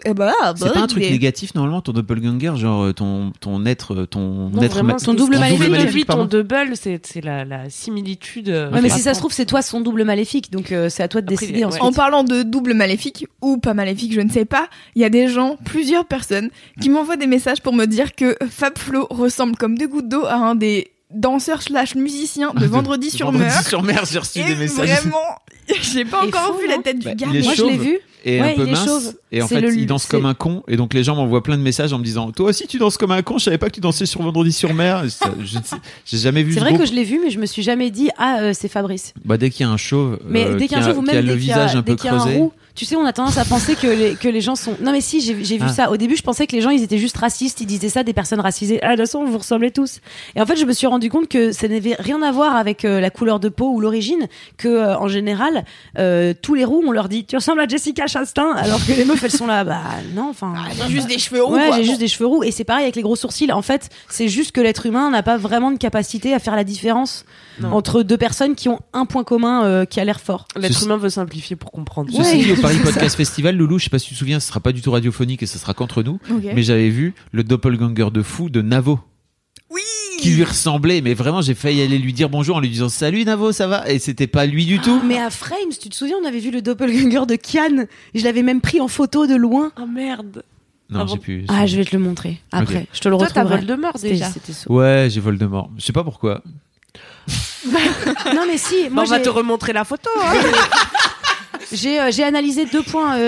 eh 0.05 0.13
bah, 0.13 0.31
C'est 0.55 0.65
bah, 0.65 0.71
pas 0.71 0.79
un 0.81 0.87
truc 0.87 1.03
des- 1.03 1.11
négatif 1.11 1.53
normalement 1.55 1.81
ton 1.81 1.91
doppelganger 1.93 2.55
genre 2.55 2.83
euh, 2.85 2.93
ton 2.93 3.31
ton 3.39 3.65
être 3.65 3.93
euh, 3.93 4.05
ton 4.07 4.49
Non, 4.49 4.61
être 4.61 4.71
vraiment, 4.71 4.93
ma- 4.93 4.99
ton 4.99 5.13
double 5.13 5.37
maléfique. 5.37 6.07
ton 6.07 6.25
double, 6.25 6.71
c'est 6.75 7.05
c'est 7.05 7.21
la, 7.23 7.43
la 7.45 7.69
similitude. 7.69 8.49
euh, 8.49 8.71
Ouais, 8.71 8.81
mais 8.81 8.89
si 8.89 8.99
ça 9.01 9.13
se 9.13 9.19
trouve, 9.19 9.31
c'est 9.33 9.45
toi 9.45 9.61
son 9.61 9.81
double 9.81 10.03
maléfique, 10.03 10.51
donc 10.51 10.71
euh, 10.71 10.89
c'est 10.89 11.03
à 11.03 11.07
toi 11.07 11.21
de 11.21 11.31
Après, 11.33 11.45
décider 11.45 11.65
ouais. 11.65 11.81
En 11.81 11.91
parlant 11.91 12.23
de 12.23 12.43
double 12.43 12.73
maléfique 12.73 13.27
ou 13.41 13.57
pas 13.57 13.73
maléfique, 13.73 14.13
je 14.13 14.21
ne 14.21 14.29
sais 14.29 14.45
pas, 14.45 14.67
il 14.95 15.01
y 15.01 15.05
a 15.05 15.09
des 15.09 15.27
gens, 15.27 15.57
plusieurs 15.65 16.05
personnes, 16.05 16.49
qui 16.81 16.89
m'envoient 16.89 17.17
des 17.17 17.27
messages 17.27 17.61
pour 17.61 17.73
me 17.73 17.85
dire 17.85 18.15
que 18.15 18.35
Fab 18.49 18.77
Flo 18.77 19.07
ressemble 19.09 19.55
comme 19.57 19.77
deux 19.77 19.87
gouttes 19.87 20.09
d'eau 20.09 20.25
à 20.25 20.35
un 20.35 20.55
des 20.55 20.87
danseur 21.13 21.61
slash 21.61 21.95
musicien 21.95 22.53
de 22.53 22.65
Vendredi 22.67 23.09
sur 23.09 23.27
Vendredi 23.27 23.45
Mer. 23.45 23.67
sur 23.67 23.83
mer, 23.83 24.03
j'ai 24.09 24.19
reçu 24.19 24.39
Et 24.39 24.43
des 24.43 24.55
messages. 24.55 24.89
vraiment, 24.89 25.17
j'ai 25.81 26.05
pas 26.05 26.23
Et 26.23 26.27
encore 26.27 26.47
faux, 26.55 26.59
vu 26.59 26.67
la 26.67 26.77
tête 26.79 26.99
du 26.99 27.05
Bah, 27.05 27.15
gars. 27.15 27.27
Moi, 27.27 27.53
je 27.55 27.63
l'ai 27.63 27.77
vu. 27.77 27.99
et 28.25 28.41
Ouais, 28.41 28.51
un 28.51 28.55
peu 28.55 28.65
il 28.65 28.71
mince. 28.71 29.15
Et 29.31 29.41
en 29.41 29.47
fait, 29.47 29.61
le- 29.61 29.73
il 29.73 29.85
danse 29.85 30.05
comme 30.05 30.25
un 30.25 30.33
con. 30.33 30.63
Et 30.67 30.75
donc, 30.75 30.93
les 30.93 31.03
gens 31.03 31.15
m'envoient 31.15 31.43
plein 31.43 31.57
de 31.57 31.61
messages 31.61 31.93
en 31.93 31.99
me 31.99 32.03
disant 32.03 32.31
Toi 32.31 32.49
aussi, 32.49 32.67
tu 32.67 32.77
danses 32.77 32.97
comme 32.97 33.11
un 33.11 33.21
con. 33.21 33.37
Je 33.37 33.45
savais 33.45 33.57
pas 33.57 33.67
que 33.69 33.75
tu 33.75 33.79
dansais 33.81 34.05
sur 34.05 34.21
Vendredi 34.21 34.51
sur 34.51 34.73
mer. 34.73 35.03
J'ai 36.05 36.17
jamais 36.17 36.43
vu 36.43 36.51
C'est 36.53 36.59
ce 36.59 36.63
vrai 36.63 36.73
groupe. 36.73 36.83
que 36.83 36.89
je 36.89 36.93
l'ai 36.95 37.03
vu, 37.03 37.19
mais 37.23 37.29
je 37.29 37.39
me 37.39 37.45
suis 37.45 37.63
jamais 37.63 37.89
dit 37.89 38.09
ah 38.17 38.39
euh, 38.41 38.51
c'est 38.53 38.67
Fabrice. 38.67 39.13
Bah, 39.23 39.37
dès 39.37 39.49
qu'il 39.49 39.65
y 39.65 39.69
a 39.69 39.71
un 39.71 39.77
chauve, 39.77 40.19
Mais 40.27 40.45
euh, 40.45 40.55
dès 40.57 40.67
qu'il 40.67 40.77
y 40.77 40.79
a 40.81 40.83
un 40.83 40.87
chauve 40.87 40.97
ou 40.99 41.03
qui 41.03 41.11
a 41.11 41.13
même 41.13 41.25
le 41.25 41.33
dès 41.33 41.39
qu'il 41.39 41.47
y 41.47 41.51
a, 41.51 41.55
visage 41.65 41.75
un 41.75 41.83
peu 41.83 41.95
creusé. 41.95 42.41
Tu 42.77 42.85
sais, 42.85 42.95
on 42.95 43.05
a 43.05 43.11
tendance 43.11 43.37
à 43.39 43.43
penser 43.43 43.75
que 43.75 43.87
les, 43.87 44.13
que 44.15 44.27
les 44.27 44.39
gens 44.39 44.55
sont. 44.55 44.75
Non 44.81 44.91
mais 44.91 45.01
si, 45.01 45.19
j'ai 45.19 45.33
vu 45.33 45.65
Ah. 45.65 45.67
ça. 45.73 45.91
Au 45.91 45.97
début, 45.97 46.15
je 46.15 46.21
pensais 46.21 46.45
que 46.45 46.55
les 46.55 46.61
gens 46.61 46.69
ils 46.69 46.83
étaient 46.83 46.99
juste 46.99 47.17
racistes, 47.17 47.59
ils 47.59 47.65
disaient 47.65 47.89
ça 47.89 48.03
des 48.03 48.13
personnes 48.13 48.39
racisées. 48.39 48.79
Ah 48.83 48.91
de 48.91 49.01
toute 49.01 49.07
façon, 49.07 49.25
vous 49.25 49.39
ressemblez 49.39 49.71
tous. 49.71 49.99
Et 50.35 50.41
en 50.41 50.45
fait, 50.45 50.55
je 50.55 50.63
me 50.65 50.71
suis 50.73 50.85
rendu 50.85 51.09
compte 51.09 51.27
que 51.27 51.51
ça 51.51 51.67
n'avait 51.67 51.95
rien 51.97 52.21
à 52.21 52.31
voir 52.31 52.55
avec 52.55 52.85
euh, 52.85 52.99
la 52.99 53.09
couleur 53.09 53.39
de 53.39 53.49
peau 53.49 53.71
ou 53.71 53.81
l'origine. 53.81 54.27
Que 54.57 54.67
euh, 54.67 54.97
en 54.99 55.07
général, 55.07 55.65
euh, 55.97 56.33
tous 56.39 56.53
les 56.53 56.65
roux, 56.65 56.83
on 56.85 56.91
leur 56.91 57.09
dit 57.09 57.25
tu 57.25 57.35
ressembles 57.35 57.61
à 57.61 57.67
Jessica 57.67 58.05
Chastain, 58.05 58.51
alors 58.55 58.79
que 58.85 58.91
les 58.93 59.05
meufs 59.05 59.23
elles 59.23 59.31
sont 59.31 59.47
là. 59.47 59.63
Bah 59.63 59.81
non, 60.13 60.29
enfin. 60.29 60.53
J'ai 60.87 60.93
juste 60.93 61.07
des 61.07 61.17
cheveux 61.17 61.43
roux. 61.43 61.55
Ouais, 61.55 61.71
j'ai 61.75 61.83
juste 61.83 61.99
des 61.99 62.07
cheveux 62.07 62.27
roux 62.27 62.43
et 62.43 62.51
c'est 62.51 62.63
pareil 62.63 62.83
avec 62.83 62.95
les 62.95 63.01
gros 63.01 63.15
sourcils. 63.15 63.51
En 63.51 63.63
fait, 63.63 63.89
c'est 64.07 64.27
juste 64.27 64.51
que 64.51 64.61
l'être 64.61 64.85
humain 64.85 65.09
n'a 65.09 65.23
pas 65.23 65.37
vraiment 65.37 65.71
de 65.71 65.77
capacité 65.77 66.35
à 66.35 66.39
faire 66.39 66.55
la 66.55 66.63
différence 66.63 67.25
Non. 67.59 67.71
entre 67.73 68.03
deux 68.03 68.17
personnes 68.17 68.55
qui 68.55 68.69
ont 68.69 68.79
un 68.93 69.05
point 69.05 69.23
commun 69.23 69.63
euh, 69.65 69.85
qui 69.85 69.99
a 69.99 70.05
l'air 70.05 70.19
fort. 70.19 70.47
L'être 70.55 70.83
humain 70.83 70.97
veut 70.97 71.09
simplifier 71.09 71.55
pour 71.55 71.71
comprendre. 71.71 72.09
Ceci 72.15 72.37
Ouais. 72.37 72.43
dit, 72.43 72.51
au 72.51 72.55
Paris 72.61 72.77
Podcast 72.83 73.15
Festival, 73.15 73.55
Loulou, 73.57 73.79
je 73.79 73.85
sais 73.85 73.89
pas 73.89 73.99
si 73.99 74.07
tu 74.09 74.13
te 74.13 74.19
souviens, 74.19 74.39
ce 74.39 74.47
sera 74.47 74.59
pas 74.59 74.71
du 74.71 74.81
tout 74.81 74.91
radiophonique 74.91 75.41
et 75.43 75.47
ce 75.47 75.57
sera 75.57 75.73
qu'entre 75.73 76.03
nous. 76.03 76.19
Mais 76.41 76.63
j'avais 76.63 76.89
vu 76.89 77.13
le 77.31 77.43
doppelganger 77.43 78.11
de 78.11 78.21
fou 78.21 78.49
de 78.49 78.61
Navo. 78.61 78.99
Oui. 79.69 79.81
Qui 80.19 80.31
lui 80.31 80.43
ressemblait, 80.43 81.01
mais 81.01 81.13
vraiment, 81.13 81.41
j'ai 81.41 81.53
failli 81.53 81.81
aller 81.81 81.97
lui 81.99 82.13
dire 82.13 82.29
bonjour 82.29 82.55
en 82.55 82.59
lui 82.59 82.69
disant 82.69 82.89
salut 82.89 83.23
Navo, 83.25 83.51
ça 83.51 83.67
va? 83.67 83.89
Et 83.89 83.99
c'était 83.99 84.27
pas 84.27 84.45
lui 84.45 84.65
du 84.65 84.79
tout. 84.79 85.01
Mais 85.05 85.19
à 85.19 85.29
Frames, 85.29 85.57
tu 85.79 85.89
te 85.89 85.95
souviens, 85.95 86.15
on 86.23 86.27
avait 86.27 86.39
vu 86.39 86.51
le 86.51 86.61
doppelganger 86.61 87.25
de 87.25 87.35
Kian. 87.35 87.85
Je 88.15 88.23
l'avais 88.23 88.43
même 88.43 88.61
pris 88.61 88.79
en 88.81 88.87
photo 88.87 89.27
de 89.27 89.35
loin. 89.35 89.71
Oh 89.81 89.85
merde. 89.85 90.43
Non, 90.89 91.01
Ah 91.01 91.05
j'ai 91.11 91.17
plus. 91.17 91.45
Ah, 91.49 91.65
je 91.65 91.75
vais 91.75 91.83
te 91.85 91.95
le 91.95 92.01
montrer 92.01 92.39
après. 92.51 92.87
Je 92.93 92.99
te 93.01 93.09
le 93.09 93.17
Toi, 93.17 93.27
t'as 93.27 93.41
retrouverai. 93.43 93.65
Voldemort 93.65 93.97
déjà. 94.01 94.27
c'était 94.29 94.53
ça. 94.53 94.71
Ouais, 94.71 95.07
j'ai 95.11 95.19
Voldemort. 95.19 95.69
Je 95.77 95.83
sais 95.83 95.91
pas 95.93 96.03
pourquoi. 96.05 96.41
Non 98.33 98.43
mais 98.47 98.57
si, 98.57 98.89
Moi, 98.89 99.03
on 99.03 99.05
va 99.05 99.19
te 99.19 99.29
remontrer 99.29 99.73
la 99.73 99.83
photo. 99.83 100.09
hein. 100.21 100.33
j'ai 101.73 101.99
euh, 101.99 102.11
j'ai 102.11 102.23
analysé 102.23 102.65
deux 102.65 102.83
points 102.83 103.17
euh, 103.17 103.19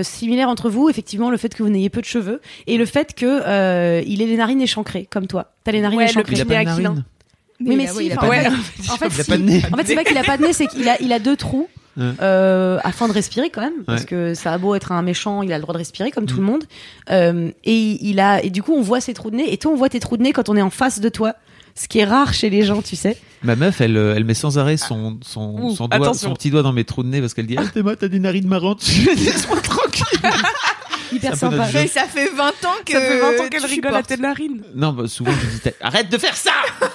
euh, 0.00 0.02
similaires 0.02 0.48
entre 0.48 0.70
vous. 0.70 0.88
Effectivement, 0.88 1.30
le 1.30 1.36
fait 1.36 1.54
que 1.54 1.62
vous 1.62 1.68
n'ayez 1.68 1.90
peu 1.90 2.00
de 2.00 2.06
cheveux 2.06 2.40
et 2.66 2.76
le 2.76 2.86
fait 2.86 3.14
que 3.14 3.26
euh, 3.46 4.02
il 4.06 4.22
ait 4.22 4.26
les 4.26 4.36
narines 4.36 4.60
échancrées 4.60 5.06
comme 5.10 5.26
toi. 5.26 5.52
T'as 5.64 5.72
les 5.72 5.80
narines 5.80 5.98
Ouais, 5.98 6.04
le 6.06 6.10
échancrées. 6.10 6.34
Il 6.36 6.40
a 6.40 6.44
pas 6.44 6.64
de 6.64 6.68
aquilin. 6.70 6.88
narine. 6.90 7.04
Oui, 7.62 7.76
mais 7.76 7.86
a- 7.88 7.92
si. 7.92 8.12
En 8.16 8.96
fait, 8.96 9.06
Il 9.08 9.20
a 9.20 9.22
si. 9.22 9.30
pas 9.30 9.36
de 9.36 9.42
nez. 9.42 9.62
En 9.72 9.76
fait, 9.76 9.86
c'est 9.86 9.94
pas 9.94 10.04
qu'il 10.04 10.18
a 10.18 10.24
pas 10.24 10.36
de 10.38 10.42
nez, 10.44 10.52
c'est 10.52 10.66
qu'il 10.66 10.88
a, 10.88 11.00
il 11.00 11.12
a 11.12 11.18
deux 11.18 11.36
trous. 11.36 11.68
Euh, 12.22 12.78
afin 12.82 13.08
de 13.08 13.12
respirer 13.12 13.50
quand 13.50 13.60
même 13.60 13.84
parce 13.84 14.06
que 14.06 14.32
ça 14.32 14.52
a 14.54 14.58
beau 14.58 14.74
être 14.74 14.90
un 14.92 15.02
méchant 15.02 15.42
il 15.42 15.52
a 15.52 15.56
le 15.56 15.60
droit 15.62 15.74
de 15.74 15.78
respirer 15.78 16.10
comme 16.12 16.24
tout 16.24 16.36
le 16.38 16.44
monde 16.44 16.64
Euh, 17.10 17.50
et 17.64 17.98
il 18.00 18.20
a 18.20 18.42
et 18.42 18.48
du 18.48 18.62
coup 18.62 18.72
on 18.74 18.80
voit 18.80 19.02
ses 19.02 19.12
trous 19.12 19.30
de 19.30 19.36
nez 19.36 19.52
et 19.52 19.58
toi 19.58 19.72
on 19.72 19.76
voit 19.76 19.90
tes 19.90 20.00
trous 20.00 20.16
de 20.16 20.22
nez 20.22 20.32
quand 20.32 20.48
on 20.48 20.56
est 20.56 20.62
en 20.62 20.70
face 20.70 21.00
de 21.00 21.08
toi 21.10 21.34
ce 21.74 21.88
qui 21.88 21.98
est 21.98 22.04
rare 22.04 22.34
chez 22.34 22.50
les 22.50 22.62
gens 22.62 22.82
tu 22.82 22.96
sais 22.96 23.16
Ma 23.42 23.56
meuf, 23.56 23.80
elle, 23.80 23.96
euh, 23.96 24.14
elle 24.14 24.24
met 24.24 24.34
sans 24.34 24.58
arrêt 24.58 24.76
son, 24.76 25.18
son, 25.22 25.54
Ouh, 25.58 25.74
son, 25.74 25.88
doigt, 25.88 26.12
son 26.12 26.34
petit 26.34 26.50
doigt 26.50 26.62
dans 26.62 26.74
mes 26.74 26.84
trous 26.84 27.02
de 27.02 27.08
nez 27.08 27.20
parce 27.20 27.32
qu'elle 27.32 27.46
dit 27.46 27.56
Ah, 27.58 27.64
t'es 27.72 27.82
moi, 27.82 27.96
t'as 27.96 28.08
des 28.08 28.18
narines 28.18 28.46
marrantes. 28.46 28.84
Je 28.86 29.08
lui 29.08 29.16
dis, 29.16 29.24
Laisse-moi 29.24 29.60
tranquille. 29.62 30.20
hyper 31.12 31.36
sympa 31.36 31.66
Mais 31.72 31.86
ça 31.86 32.04
fait 32.04 32.28
20 32.28 32.48
ans 32.48 32.52
que. 32.84 32.92
Ça 32.92 33.00
fait 33.00 33.20
20 33.20 33.44
ans 33.44 33.48
qu'elle 33.48 33.64
rigole 33.64 33.94
à 33.94 34.02
tes 34.02 34.16
narines. 34.16 34.62
Non, 34.74 34.92
bah, 34.92 35.04
souvent 35.06 35.32
je 35.32 35.70
dis 35.70 35.74
Arrête 35.80 36.10
de 36.10 36.18
faire 36.18 36.36
ça 36.36 36.52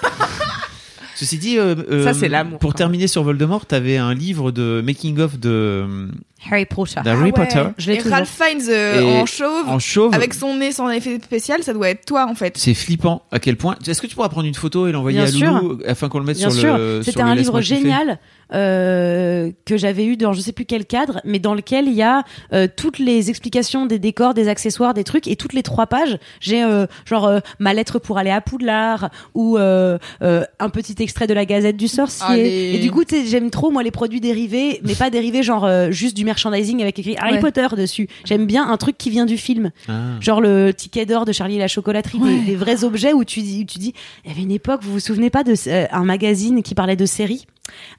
Ceci 1.16 1.38
dit, 1.38 1.58
euh, 1.58 1.74
euh, 1.90 2.04
Ça, 2.04 2.12
c'est 2.12 2.28
l'amour, 2.28 2.58
Pour 2.58 2.72
quand 2.72 2.76
terminer 2.76 3.08
sur 3.08 3.22
Voldemort, 3.22 3.64
t'avais 3.64 3.96
un 3.96 4.12
livre 4.12 4.50
de 4.50 4.82
making 4.84 5.18
of 5.18 5.38
de 5.38 5.48
euh, 5.48 6.08
Harry 6.50 6.66
Potter 6.66 7.00
Ah 7.04 7.16
ouais. 7.16 7.32
Potter 7.32 7.62
Je 7.78 7.88
l'ai 7.90 7.94
Et 7.96 7.98
toujours. 7.98 8.12
Ralph 8.12 8.28
Fiennes 8.30 8.62
euh, 8.68 9.00
Et 9.00 9.20
en 9.20 9.26
chauve, 9.26 9.68
en 9.68 9.78
chauve. 9.78 10.14
avec 10.14 10.34
son 10.34 10.56
nez 10.56 10.70
sans 10.70 10.88
effet 10.90 11.18
spécial, 11.22 11.62
ça 11.62 11.72
doit 11.72 11.88
être 11.88 12.04
toi 12.04 12.26
en 12.30 12.34
fait. 12.34 12.56
C'est 12.56 12.74
flippant. 12.74 13.22
À 13.32 13.38
quel 13.38 13.56
point? 13.56 13.76
Est-ce 13.86 14.00
que 14.00 14.06
tu 14.06 14.14
pourras 14.14 14.28
prendre 14.28 14.46
une 14.46 14.54
photo 14.54 14.86
et 14.86 14.92
l'envoyer 14.92 15.18
Bien 15.18 15.26
à 15.28 15.32
sûr. 15.32 15.52
Loulou 15.52 15.78
afin 15.86 16.08
qu'on 16.08 16.18
le 16.18 16.24
mette 16.24 16.36
Bien 16.36 16.50
sur 16.50 16.60
sûr, 16.60 16.78
le. 16.78 17.00
c'était 17.02 17.18
sur 17.18 17.24
le 17.26 17.32
un 17.32 17.34
livre 17.34 17.60
génial 17.62 18.18
euh, 18.54 19.50
que 19.64 19.76
j'avais 19.76 20.04
eu 20.04 20.16
dans 20.16 20.32
je 20.32 20.40
sais 20.40 20.52
plus 20.52 20.66
quel 20.66 20.84
cadre, 20.84 21.20
mais 21.24 21.38
dans 21.38 21.54
lequel 21.54 21.86
il 21.88 21.94
y 21.94 22.02
a 22.02 22.22
euh, 22.52 22.68
toutes 22.74 22.98
les 22.98 23.28
explications 23.30 23.86
des 23.86 23.98
décors, 23.98 24.34
des 24.34 24.48
accessoires, 24.48 24.94
des 24.94 25.04
trucs, 25.04 25.26
et 25.26 25.36
toutes 25.36 25.52
les 25.52 25.62
trois 25.64 25.86
pages, 25.86 26.18
j'ai 26.40 26.62
euh, 26.62 26.86
genre 27.06 27.26
euh, 27.26 27.40
ma 27.58 27.74
lettre 27.74 27.98
pour 27.98 28.18
aller 28.18 28.30
à 28.30 28.40
Poudlard 28.40 29.10
ou 29.34 29.56
euh, 29.58 29.98
euh, 30.22 30.44
un 30.60 30.68
petit 30.68 30.94
extrait 31.00 31.26
de 31.26 31.34
la 31.34 31.44
Gazette 31.44 31.76
du 31.76 31.88
Sorcier. 31.88 32.24
Allez. 32.28 32.72
Et 32.74 32.78
du 32.78 32.90
coup, 32.90 33.04
tu 33.04 33.16
sais, 33.16 33.26
j'aime 33.26 33.50
trop 33.50 33.70
moi 33.70 33.82
les 33.82 33.90
produits 33.90 34.20
dérivés, 34.20 34.80
mais 34.84 34.94
pas 34.94 35.10
dérivés 35.10 35.42
genre 35.42 35.64
euh, 35.64 35.90
juste 35.90 36.16
du 36.16 36.24
merchandising 36.26 36.82
avec 36.82 36.98
écrit 36.98 37.16
Harry 37.18 37.34
Ouais. 37.34 37.40
Potter 37.40 37.66
dessus. 37.76 38.08
J'aime 38.24 38.44
bien 38.46 38.68
un 38.68 38.76
truc 38.76 38.98
qui 38.98 39.08
vient 39.10 39.24
du 39.26 39.38
film. 39.38 39.70
Ah. 39.88 39.92
Genre 40.20 40.40
le 40.42 40.72
ticket 40.74 41.06
d'or 41.06 41.24
de 41.24 41.32
Charlie 41.32 41.56
et 41.56 41.58
la 41.60 41.68
chocolaterie, 41.68 42.18
Ouais. 42.18 42.38
des, 42.40 42.44
des 42.44 42.56
vrais 42.56 42.84
objets 42.84 43.12
où 43.14 43.24
tu 43.24 43.40
dis, 43.40 43.62
où 43.62 43.64
tu 43.64 43.78
dis, 43.78 43.94
il 44.24 44.30
y 44.30 44.34
avait 44.34 44.42
une 44.42 44.50
époque, 44.52 44.82
vous 44.82 44.92
vous 44.92 45.00
souvenez 45.00 45.30
pas 45.30 45.42
de 45.44 45.54
euh, 45.68 45.86
un 45.90 46.04
magazine 46.04 46.62
qui 46.62 46.74
parlait 46.74 46.96
de 46.96 47.06
séries? 47.06 47.46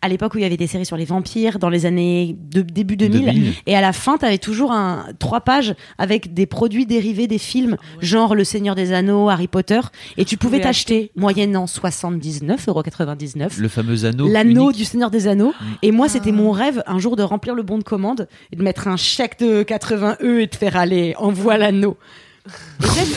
À 0.02 0.08
l'époque 0.08 0.34
où 0.34 0.38
il 0.38 0.44
y 0.44 0.46
avait 0.46 0.56
des 0.56 0.66
séries 0.66 0.86
sur 0.86 0.96
les 0.96 1.04
vampires 1.04 1.60
dans 1.60 1.68
les 1.70 1.86
années 1.86 2.38
de, 2.40 2.62
début 2.62 2.96
2000, 2.96 3.26
2000. 3.26 3.54
et 3.66 3.76
à 3.76 3.82
la 3.82 3.92
fin 3.92 4.18
tu 4.18 4.24
avais 4.24 4.38
toujours 4.38 4.72
un 4.72 5.08
trois 5.20 5.42
pages 5.42 5.76
avec 5.98 6.34
des 6.34 6.46
produits 6.46 6.86
dérivés 6.86 7.28
des 7.28 7.38
films 7.38 7.76
genre 8.00 8.34
Le 8.34 8.46
Seigneur 8.46 8.76
des 8.76 8.94
Anneaux, 8.94 9.28
Harry 9.28 9.50
Potter 9.50 9.82
et 10.16 10.24
tu 10.24 10.38
pouvais 10.38 10.62
t'acheter 10.62 11.12
moyennant 11.18 11.66
79,99€ 11.66 13.60
Le 13.60 13.68
fameux 13.68 14.06
anneau. 14.06 14.28
l'anneau 14.30 14.72
du 14.72 14.86
Seigneur 14.86 15.12
des 15.12 15.28
Anneaux. 15.28 15.54
Et 15.82 15.92
moi, 15.92 16.08
c'était 16.08 16.30
Ah. 16.30 16.34
mon 16.34 16.52
rêve 16.52 16.82
un 16.88 17.00
jour 17.00 17.16
de 17.18 17.24
remplir 17.24 17.54
le 17.54 17.64
bon 17.64 17.78
de 17.78 17.84
commande 17.84 18.17
et 18.52 18.56
de 18.56 18.64
mettre 18.64 18.88
un 18.88 18.98
chèque 18.98 19.40
de 19.40 19.64
80 19.64 20.18
E 20.22 20.42
et 20.42 20.48
de 20.48 20.56
faire 20.56 20.76
aller, 20.78 21.14
envoie 21.18 21.58
l'anneau. 21.58 21.98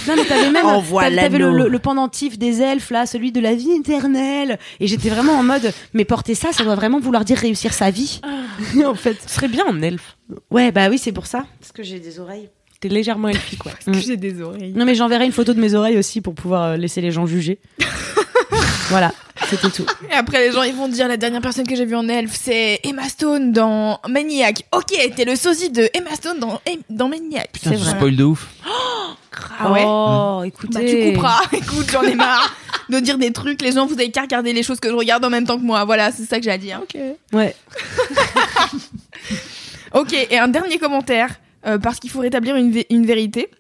Non, 0.09 0.15
mais 0.17 0.25
t'avais 0.25 0.51
même 0.51 0.65
t'avais- 0.65 1.39
le, 1.39 1.53
le- 1.57 1.69
le 1.69 1.79
pendentif 1.79 2.37
des 2.37 2.63
elfes 2.63 2.91
là, 2.91 3.07
celui 3.07 3.31
de 3.31 3.41
la 3.41 3.55
vie 3.55 3.71
éternelle. 3.71 4.59
Et 4.81 4.89
j'étais 4.89 5.09
vraiment 5.09 5.35
en 5.35 5.45
mode, 5.45 5.73
mais 5.95 6.05
porter 6.05 6.35
ça, 6.35 6.53
ça 6.53 6.65
doit 6.65 6.75
vraiment 6.75 6.99
vouloir 6.99 7.25
dire 7.25 7.39
réussir 7.39 7.73
sa 7.73 7.91
vie. 7.93 8.21
en 8.85 8.95
fait. 8.97 9.17
Ce 9.25 9.37
serait 9.37 9.47
bien 9.49 9.65
en 9.67 9.81
elfe. 9.83 10.17
Ouais, 10.51 10.73
bah 10.73 10.89
oui, 10.91 10.99
c'est 10.99 11.13
pour 11.13 11.27
ça. 11.27 11.45
Parce 11.61 11.71
que 11.71 11.85
j'ai 11.85 12.01
des 12.01 12.19
oreilles. 12.19 12.49
T'es 12.81 12.89
légèrement 12.89 13.29
elfique, 13.29 13.65
ouais. 13.67 13.73
Parce 13.73 13.85
que 13.97 14.05
j'ai 14.05 14.17
des 14.17 14.41
oreilles. 14.43 14.73
Non, 14.75 14.85
mais 14.85 14.95
j'enverrai 14.97 15.27
une 15.27 15.33
photo 15.33 15.53
de 15.55 15.61
mes 15.61 15.75
oreilles 15.75 15.99
aussi 15.99 16.21
pour 16.23 16.35
pouvoir 16.35 16.63
euh, 16.65 16.77
laisser 16.77 17.01
les 17.01 17.13
gens 17.13 17.27
juger. 17.27 17.61
voilà, 18.91 19.13
c'était 19.49 19.71
tout. 19.71 19.87
Et 20.11 20.15
après, 20.15 20.47
les 20.47 20.53
gens, 20.53 20.63
ils 20.63 20.75
vont 20.75 20.89
dire 20.89 21.09
la 21.09 21.17
dernière 21.17 21.41
personne 21.41 21.67
que 21.67 21.75
j'ai 21.75 21.85
vue 21.87 21.97
en 21.97 22.09
elfe, 22.09 22.37
c'est 22.41 22.81
Emma 22.85 23.09
Stone 23.09 23.53
dans 23.53 23.99
Maniac. 24.09 24.65
Ok, 24.73 24.93
t'es 25.17 25.25
le 25.25 25.35
sosie 25.37 25.71
de 25.71 25.89
Emma 25.95 26.11
Stone 26.15 26.39
dans, 26.39 26.61
dans 26.91 27.09
Maniac. 27.09 27.51
Putain, 27.53 27.71
c'est 27.71 27.77
tu 27.77 27.83
vrai. 27.85 27.91
spoil 27.97 28.17
de 28.17 28.25
ouf. 28.25 28.47
Ah 29.59 29.71
ouais 29.73 29.83
Oh, 29.85 30.43
écoutez. 30.45 30.75
Bah, 30.75 30.81
tu 30.87 31.13
couperas. 31.13 31.41
Écoute, 31.53 31.87
j'en 31.91 32.03
ai 32.03 32.15
marre 32.15 32.55
de 32.89 32.99
dire 33.01 33.17
des 33.17 33.33
trucs. 33.33 33.63
Les 33.63 33.73
gens, 33.73 33.87
vous 33.87 33.95
avez 33.95 34.11
qu'à 34.11 34.23
regarder 34.23 34.53
les 34.53 34.63
choses 34.63 34.81
que 34.81 34.89
je 34.89 34.95
regarde 34.95 35.25
en 35.25 35.31
même 35.31 35.47
temps 35.47 35.57
que 35.59 35.63
moi. 35.65 35.85
Voilà, 35.85 36.11
c'est 36.13 36.25
ça 36.25 36.39
que 36.39 36.45
j'ai 36.45 36.51
à 36.51 36.59
dire. 36.59 36.81
Ok. 36.83 37.01
Ouais. 37.33 37.55
Ok, 39.93 40.13
et 40.13 40.39
un 40.39 40.47
dernier 40.49 40.79
commentaire, 40.79 41.31
euh, 41.67 41.79
parce 41.79 41.99
qu'il 41.99 42.11
faut 42.11 42.21
rétablir 42.21 42.55
une, 42.57 42.71
vé- 42.71 42.87
une 42.91 43.05
vérité. 43.05 43.51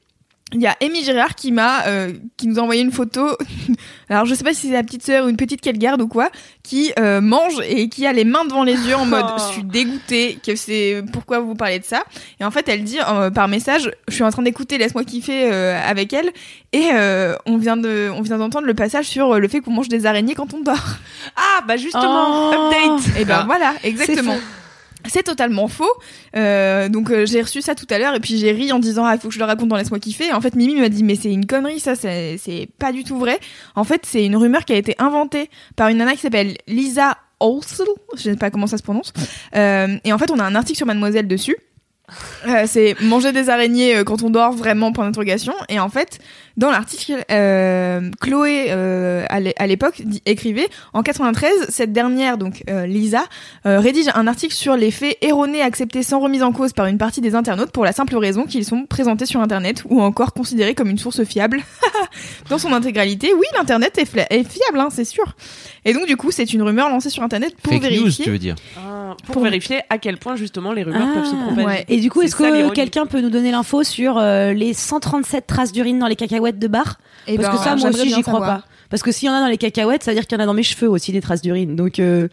Il 0.52 0.60
y 0.60 0.66
a 0.66 0.76
Amy 0.82 1.04
Girard 1.04 1.36
qui 1.36 1.52
m'a, 1.52 1.86
euh, 1.86 2.12
qui 2.36 2.48
nous 2.48 2.58
a 2.58 2.62
envoyé 2.62 2.82
une 2.82 2.90
photo. 2.90 3.24
Alors 4.08 4.24
je 4.26 4.34
sais 4.34 4.42
pas 4.42 4.52
si 4.52 4.66
c'est 4.66 4.72
la 4.72 4.82
petite 4.82 5.04
sœur 5.04 5.26
ou 5.26 5.28
une 5.28 5.36
petite 5.36 5.60
qu'elle 5.60 5.78
garde 5.78 6.02
ou 6.02 6.08
quoi, 6.08 6.28
qui 6.64 6.92
euh, 6.98 7.20
mange 7.20 7.54
et 7.68 7.88
qui 7.88 8.04
a 8.06 8.12
les 8.12 8.24
mains 8.24 8.44
devant 8.44 8.64
les 8.64 8.74
yeux 8.74 8.96
en 8.96 9.06
mode 9.06 9.24
Oh. 9.28 9.34
je 9.48 9.52
suis 9.52 9.62
dégoûtée 9.62 10.38
que 10.44 10.56
c'est 10.56 11.04
pourquoi 11.12 11.38
vous 11.38 11.54
parlez 11.54 11.78
de 11.78 11.84
ça? 11.84 12.02
Et 12.40 12.44
en 12.44 12.50
fait 12.50 12.68
elle 12.68 12.82
dit 12.82 12.98
euh, 13.08 13.30
par 13.30 13.46
message 13.46 13.90
je 14.08 14.14
suis 14.14 14.24
en 14.24 14.30
train 14.30 14.42
d'écouter 14.42 14.76
laisse-moi 14.78 15.04
kiffer 15.04 15.50
euh, 15.52 15.80
avec 15.86 16.12
elle 16.12 16.30
et 16.72 16.88
euh, 16.94 17.34
on 17.46 17.56
vient 17.56 17.76
de 17.76 18.10
on 18.14 18.22
vient 18.22 18.38
d'entendre 18.38 18.66
le 18.66 18.74
passage 18.74 19.06
sur 19.06 19.34
euh, 19.34 19.38
le 19.38 19.46
fait 19.48 19.60
qu'on 19.60 19.72
mange 19.72 19.88
des 19.88 20.04
araignées 20.06 20.34
quand 20.34 20.52
on 20.54 20.60
dort. 20.60 20.96
Ah, 21.36 21.60
bah 21.68 21.76
justement, 21.76 22.50
Oh. 22.50 22.70
update. 22.72 23.18
Et 23.20 23.24
ben 23.24 23.38
Ah. 23.40 23.44
voilà, 23.46 23.74
exactement. 23.84 24.36
C'est 25.10 25.24
totalement 25.24 25.66
faux. 25.66 25.90
Euh, 26.36 26.88
donc 26.88 27.10
euh, 27.10 27.26
j'ai 27.26 27.42
reçu 27.42 27.62
ça 27.62 27.74
tout 27.74 27.86
à 27.90 27.98
l'heure 27.98 28.14
et 28.14 28.20
puis 28.20 28.38
j'ai 28.38 28.52
ri 28.52 28.70
en 28.70 28.78
disant 28.78 29.04
ah 29.04 29.16
il 29.16 29.20
faut 29.20 29.26
que 29.26 29.34
je 29.34 29.40
le 29.40 29.44
raconte 29.44 29.68
dans 29.68 29.76
laisse-moi 29.76 29.98
kiffer. 29.98 30.32
En 30.32 30.40
fait 30.40 30.54
Mimi 30.54 30.80
m'a 30.80 30.88
dit 30.88 31.02
mais 31.02 31.16
c'est 31.16 31.32
une 31.32 31.46
connerie 31.46 31.80
ça 31.80 31.96
c'est 31.96 32.68
pas 32.78 32.92
du 32.92 33.02
tout 33.02 33.18
vrai. 33.18 33.40
En 33.74 33.82
fait 33.82 34.02
c'est 34.06 34.24
une 34.24 34.36
rumeur 34.36 34.64
qui 34.64 34.72
a 34.72 34.76
été 34.76 34.94
inventée 35.00 35.50
par 35.74 35.88
une 35.88 35.96
nana 35.96 36.12
qui 36.12 36.20
s'appelle 36.20 36.56
Lisa 36.68 37.16
Olsel. 37.40 37.88
Je 38.14 38.22
sais 38.22 38.36
pas 38.36 38.50
comment 38.52 38.68
ça 38.68 38.78
se 38.78 38.84
prononce. 38.84 39.12
Euh, 39.56 39.96
et 40.04 40.12
en 40.12 40.18
fait 40.18 40.30
on 40.30 40.38
a 40.38 40.44
un 40.44 40.54
article 40.54 40.76
sur 40.76 40.86
Mademoiselle 40.86 41.26
dessus. 41.26 41.56
C'est 42.66 43.00
manger 43.00 43.32
des 43.32 43.50
araignées 43.50 44.02
quand 44.04 44.22
on 44.22 44.30
dort 44.30 44.52
vraiment 44.52 44.92
point 44.92 45.04
d'interrogation 45.04 45.54
et 45.68 45.78
en 45.78 45.88
fait 45.88 46.18
dans 46.60 46.70
l'article 46.70 47.24
euh, 47.32 48.10
Chloé 48.20 48.66
euh, 48.68 49.24
à 49.28 49.40
l'é- 49.40 49.54
à 49.56 49.66
l'époque 49.66 50.02
écrivait 50.26 50.68
en 50.92 51.02
93 51.02 51.50
cette 51.70 51.92
dernière 51.92 52.36
donc 52.38 52.62
euh, 52.70 52.86
Lisa 52.86 53.24
euh, 53.66 53.80
rédige 53.80 54.06
un 54.14 54.26
article 54.26 54.54
sur 54.54 54.76
les 54.76 54.90
faits 54.90 55.16
erronés 55.22 55.62
acceptés 55.62 56.02
sans 56.02 56.20
remise 56.20 56.42
en 56.42 56.52
cause 56.52 56.72
par 56.72 56.86
une 56.86 56.98
partie 56.98 57.20
des 57.20 57.34
internautes 57.34 57.72
pour 57.72 57.84
la 57.84 57.92
simple 57.92 58.14
raison 58.16 58.44
qu'ils 58.44 58.64
sont 58.64 58.84
présentés 58.86 59.26
sur 59.26 59.40
internet 59.40 59.82
ou 59.88 60.00
encore 60.02 60.32
considérés 60.34 60.74
comme 60.74 60.90
une 60.90 60.98
source 60.98 61.24
fiable. 61.24 61.62
Dans 62.50 62.58
son 62.58 62.72
intégralité 62.72 63.32
oui 63.34 63.46
l'internet 63.56 63.96
est, 63.98 64.16
est 64.30 64.44
fiable 64.48 64.78
hein, 64.80 64.88
c'est 64.90 65.04
sûr. 65.04 65.34
Et 65.84 65.94
donc 65.94 66.06
du 66.06 66.16
coup 66.16 66.30
c'est 66.30 66.52
une 66.52 66.62
rumeur 66.62 66.90
lancée 66.90 67.10
sur 67.10 67.22
internet 67.22 67.54
pour 67.62 67.72
Fake 67.72 67.82
news, 67.84 67.88
vérifier. 67.90 68.24
tu 68.26 68.30
veux 68.30 68.38
dire. 68.38 68.54
Ah, 68.76 69.16
pour, 69.24 69.34
Pour- 69.34 69.42
vérifier 69.44 69.80
à 69.88 69.98
quel 69.98 70.18
point 70.18 70.36
justement 70.36 70.72
les 70.72 70.82
rumeurs 70.82 71.08
peuvent 71.14 71.24
se 71.24 71.34
Ah, 71.34 71.46
propager. 71.46 71.66
ouais. 71.66 71.84
Et 71.88 71.98
du 72.00 72.10
coup, 72.10 72.20
est-ce 72.22 72.36
ça, 72.36 72.50
que 72.50 72.70
quelqu'un 72.72 73.06
peut 73.06 73.20
nous 73.20 73.30
donner 73.30 73.50
l'info 73.50 73.82
sur 73.82 74.18
euh, 74.18 74.52
les 74.52 74.74
137 74.74 75.46
traces 75.46 75.72
d'urine 75.72 75.98
dans 75.98 76.06
les 76.06 76.16
cacahuètes 76.16 76.49
de 76.58 76.68
bar 76.68 76.98
Eh 77.26 77.36
Parce 77.36 77.48
ben, 77.48 77.56
que 77.58 77.64
ça, 77.64 77.76
moi 77.76 77.90
aussi, 77.90 78.12
j'y 78.14 78.22
crois 78.22 78.40
pas. 78.40 78.64
Parce 78.88 79.04
que 79.04 79.12
s'il 79.12 79.26
y 79.28 79.30
en 79.30 79.34
a 79.34 79.40
dans 79.40 79.46
les 79.46 79.56
cacahuètes, 79.58 80.02
ça 80.02 80.10
veut 80.10 80.16
dire 80.16 80.26
qu'il 80.26 80.36
y 80.36 80.40
en 80.40 80.42
a 80.42 80.46
dans 80.46 80.54
mes 80.54 80.64
cheveux 80.64 80.88
aussi 80.90 81.12
des 81.12 81.20
traces 81.20 81.42
d'urine. 81.42 81.76
Donc, 81.76 82.00
euh... 82.00 82.26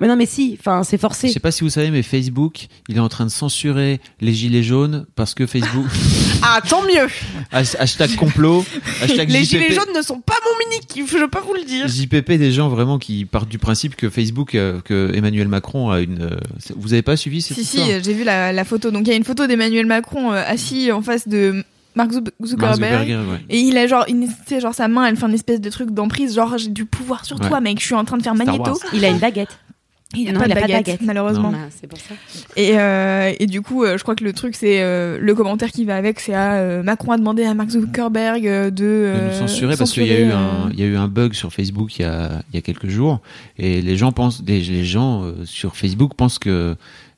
mais 0.00 0.08
non, 0.08 0.16
mais 0.16 0.24
si, 0.24 0.56
enfin, 0.58 0.82
c'est 0.82 0.96
Je 0.96 1.00
forcé. 1.02 1.28
sais 1.28 1.40
pas 1.40 1.50
si 1.50 1.62
vous 1.62 1.68
savez, 1.68 1.90
mais 1.90 2.02
Facebook, 2.02 2.68
il 2.88 2.96
est 2.96 3.00
en 3.00 3.10
train 3.10 3.26
de 3.26 3.30
censurer 3.30 4.00
les 4.22 4.32
gilets 4.32 4.62
jaunes 4.62 5.04
parce 5.14 5.34
que 5.34 5.46
Facebook. 5.46 5.84
Ah, 6.42 6.58
tant 6.66 6.80
mieux 6.84 7.06
Has- 7.52 7.76
hashtag 7.78 8.16
complot. 8.16 8.64
Hashtag 9.02 9.28
Les 9.28 9.44
JPP. 9.44 9.50
gilets 9.50 9.74
jaunes 9.74 9.94
ne 9.94 10.00
sont 10.00 10.20
pas 10.20 10.36
mon 10.42 10.58
mini 10.70 10.80
kiff, 10.86 11.12
je 11.12 11.18
peux 11.18 11.28
pas 11.28 11.42
vous 11.46 11.52
le 11.52 11.64
dire. 11.64 11.86
JPP, 11.86 12.32
des 12.38 12.50
gens 12.50 12.70
vraiment 12.70 12.98
qui 12.98 13.26
partent 13.26 13.50
du 13.50 13.58
principe 13.58 13.94
que 13.94 14.08
Facebook, 14.08 14.54
euh, 14.54 14.80
que 14.80 15.12
Emmanuel 15.14 15.48
Macron 15.48 15.90
a 15.90 16.00
une. 16.00 16.22
euh, 16.22 16.36
vous 16.76 16.94
avez 16.94 17.02
pas 17.02 17.18
suivi 17.18 17.42
cette 17.42 17.58
Si, 17.58 17.62
histoire 17.64 17.86
si, 17.88 17.92
j'ai 18.02 18.14
vu 18.14 18.24
la, 18.24 18.54
la 18.54 18.64
photo. 18.64 18.90
Donc, 18.90 19.02
il 19.06 19.10
y 19.10 19.12
a 19.12 19.16
une 19.16 19.24
photo 19.24 19.46
d'Emmanuel 19.46 19.84
Macron 19.84 20.32
euh, 20.32 20.42
assis 20.46 20.90
en 20.92 21.02
face 21.02 21.28
de 21.28 21.62
Mark 21.94 22.12
Zu- 22.12 22.20
Mark 22.20 22.76
Zuckerberg. 22.76 23.08
Ouais. 23.08 23.38
Et 23.48 23.58
il 23.60 23.76
a 23.76 23.86
genre, 23.86 24.04
une, 24.08 24.26
tu 24.28 24.34
sais, 24.46 24.60
genre 24.60 24.74
sa 24.74 24.88
main, 24.88 25.06
elle 25.06 25.16
fait 25.16 25.24
un 25.26 25.32
espèce 25.32 25.60
de 25.60 25.70
truc 25.70 25.90
d'emprise, 25.90 26.34
genre 26.34 26.56
j'ai 26.58 26.68
du 26.70 26.84
pouvoir 26.84 27.24
sur 27.24 27.40
Ouais. 27.40 27.48
toi, 27.48 27.60
mec. 27.60 27.80
Je 27.80 27.84
suis 27.86 27.94
en 27.94 28.04
train 28.04 28.16
de 28.16 28.22
faire 28.22 28.34
Star 28.34 28.46
magnéto. 28.46 28.70
Wars. 28.70 28.78
Il 28.92 29.04
a 29.04 29.08
une 29.08 29.18
baguette. 29.18 29.58
Il 30.16 30.28
a 30.28 30.32
Non, 30.32 30.40
pas, 30.40 30.48
pas 30.48 30.62
de 30.66 30.72
baguette, 30.72 31.02
malheureusement. 31.02 31.52
Ah, 31.54 31.68
c'est 31.70 31.86
pour 31.86 31.96
ça. 32.00 32.14
Et, 32.56 32.72
euh, 32.76 33.32
et 33.38 33.46
du 33.46 33.62
coup, 33.62 33.84
euh, 33.84 33.96
je 33.96 34.02
crois 34.02 34.16
que 34.16 34.24
le 34.24 34.32
truc, 34.32 34.56
c'est 34.56 34.82
euh, 34.82 35.18
le 35.20 35.34
commentaire 35.36 35.70
qui 35.70 35.84
va 35.84 35.94
avec, 35.96 36.18
c'est 36.18 36.34
ah, 36.34 36.54
euh, 36.54 36.82
Macron 36.82 37.12
a 37.12 37.16
demandé 37.16 37.44
à 37.44 37.54
Mark 37.54 37.70
Zuckerberg 37.70 38.44
euh, 38.44 38.70
de, 38.70 39.12
de 39.14 39.28
nous 39.32 39.38
censurer 39.38 39.76
parce 39.76 39.92
qu'il 39.92 40.06
y 40.06 40.10
a 40.10 40.14
eu 40.18 40.30
censurer, 40.30 40.32
un 40.32 40.66
euh, 40.66 40.70
il 40.72 40.80
y 40.80 40.82
a 40.82 40.86
eu 40.86 40.96
un 40.96 41.06
bug 41.06 41.32
sur 41.34 41.52
Facebook 41.52 41.96
il 41.96 42.02
y 42.02 42.04
a 42.06 42.42
il 42.52 42.56
y 42.56 42.58
a 42.58 42.60
quelques 42.60 42.88
jours 42.88 43.20
et 43.56 43.80
les 43.82 43.96
gens 43.96 44.10
pensent 44.10 44.42
les 44.44 44.84
gens 44.84 45.22
euh, 45.22 45.44
sur 45.44 45.76
Facebook 45.76 46.14
pensent 46.16 46.40
que 46.40 46.74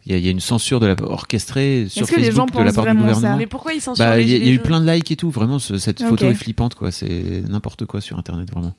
il 0.07 0.13
y 0.13 0.15
a, 0.15 0.19
il 0.19 0.25
y 0.25 0.29
a 0.29 0.31
une 0.33 0.41
censure 0.41 0.81
de 0.81 0.87
la 0.87 0.97
orchestrée 1.01 1.87
sur 1.89 2.03
Est-ce 2.03 2.11
que 2.11 2.17
les 2.17 2.25
Facebook 2.27 2.53
gens 2.55 2.61
de 2.61 2.65
la 2.65 2.73
part 2.73 2.85
du 2.87 2.95
gouvernement. 2.97 3.37
Mais 3.37 3.47
pourquoi 3.47 3.73
ils 3.73 3.81
censurent 3.81 4.05
Bah, 4.05 4.21
il 4.21 4.29
y, 4.29 4.33
a- 4.35 4.37
il 4.37 4.43
y 4.43 4.43
a 4.43 4.47
gilets 4.47 4.57
eu 4.57 4.59
plein 4.61 4.81
de 4.81 4.91
likes 4.91 5.11
et 5.11 5.17
tout. 5.17 5.31
Vraiment, 5.31 5.59
ce- 5.59 5.79
cette 5.79 6.03
photo 6.03 6.27
est 6.27 6.35
flippante, 6.35 6.75
quoi. 6.75 6.91
C'est 6.91 7.43
n'importe 7.49 7.87
quoi 7.87 8.01
sur 8.01 8.19
Internet, 8.19 8.51
vraiment. 8.51 8.75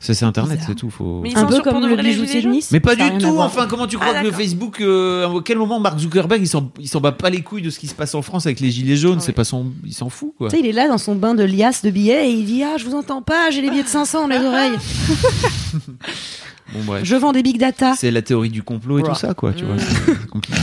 Ça, 0.00 0.14
c'est 0.14 0.24
Internet, 0.24 0.60
c'est 0.64 0.76
tout. 0.76 0.90
Faut... 0.90 1.22
Mais 1.24 1.30
ils 1.30 1.36
Un 1.38 1.44
peu 1.46 1.60
comme 1.60 1.80
de 1.82 1.88
le 1.88 1.96
bijoutier 1.96 2.40
de 2.40 2.48
Nice. 2.48 2.70
Mais 2.70 2.78
pas 2.78 2.94
du 2.94 3.18
tout. 3.18 3.38
Enfin, 3.40 3.66
comment 3.66 3.88
tu 3.88 3.96
crois 3.96 4.12
Ah, 4.14 4.20
que 4.20 4.26
d'accord. 4.26 4.40
Facebook, 4.40 4.80
euh, 4.80 5.26
à 5.26 5.42
quel 5.44 5.58
moment 5.58 5.80
Mark 5.80 5.98
Zuckerberg, 5.98 6.40
il 6.40 6.46
s'en, 6.46 6.70
il 6.78 6.86
s'en 6.86 7.00
bat 7.00 7.10
pas 7.10 7.30
les 7.30 7.42
couilles 7.42 7.62
de 7.62 7.70
ce 7.70 7.80
qui 7.80 7.88
se 7.88 7.94
passe 7.96 8.14
en 8.14 8.22
France 8.22 8.46
avec 8.46 8.60
les 8.60 8.70
gilets 8.70 8.94
jaunes? 8.94 9.14
Ouais. 9.18 9.24
C'est 9.24 9.32
pas 9.32 9.42
son, 9.42 9.72
il 9.84 9.92
s'en 9.92 10.08
fout, 10.08 10.34
quoi. 10.38 10.50
Tu 10.50 10.56
sais, 10.56 10.62
il 10.62 10.68
est 10.68 10.72
là 10.72 10.86
dans 10.86 10.98
son 10.98 11.16
bain 11.16 11.34
de 11.34 11.42
liasses 11.42 11.82
de 11.82 11.90
billets 11.90 12.28
et 12.28 12.32
il 12.32 12.44
dit 12.44 12.62
Ah, 12.62 12.76
je 12.78 12.84
vous 12.84 12.94
entends 12.94 13.22
pas, 13.22 13.50
j'ai 13.50 13.60
les 13.60 13.70
billets 13.70 13.82
de 13.82 13.88
500 13.88 14.28
dans 14.28 14.38
les 14.38 14.44
oreilles. 14.44 14.78
Bon, 16.72 16.80
bref. 16.84 17.04
Je 17.04 17.16
vends 17.16 17.32
des 17.32 17.42
big 17.42 17.58
data. 17.58 17.94
C'est 17.96 18.10
la 18.10 18.22
théorie 18.22 18.50
du 18.50 18.62
complot 18.62 18.98
et 18.98 19.02
tout 19.02 19.14
ça, 19.14 19.34
quoi. 19.34 19.52
Tu 19.52 19.64
vois, 19.64 19.76
Mm. 19.76 19.78
c'est 20.06 20.26
compliqué. 20.28 20.60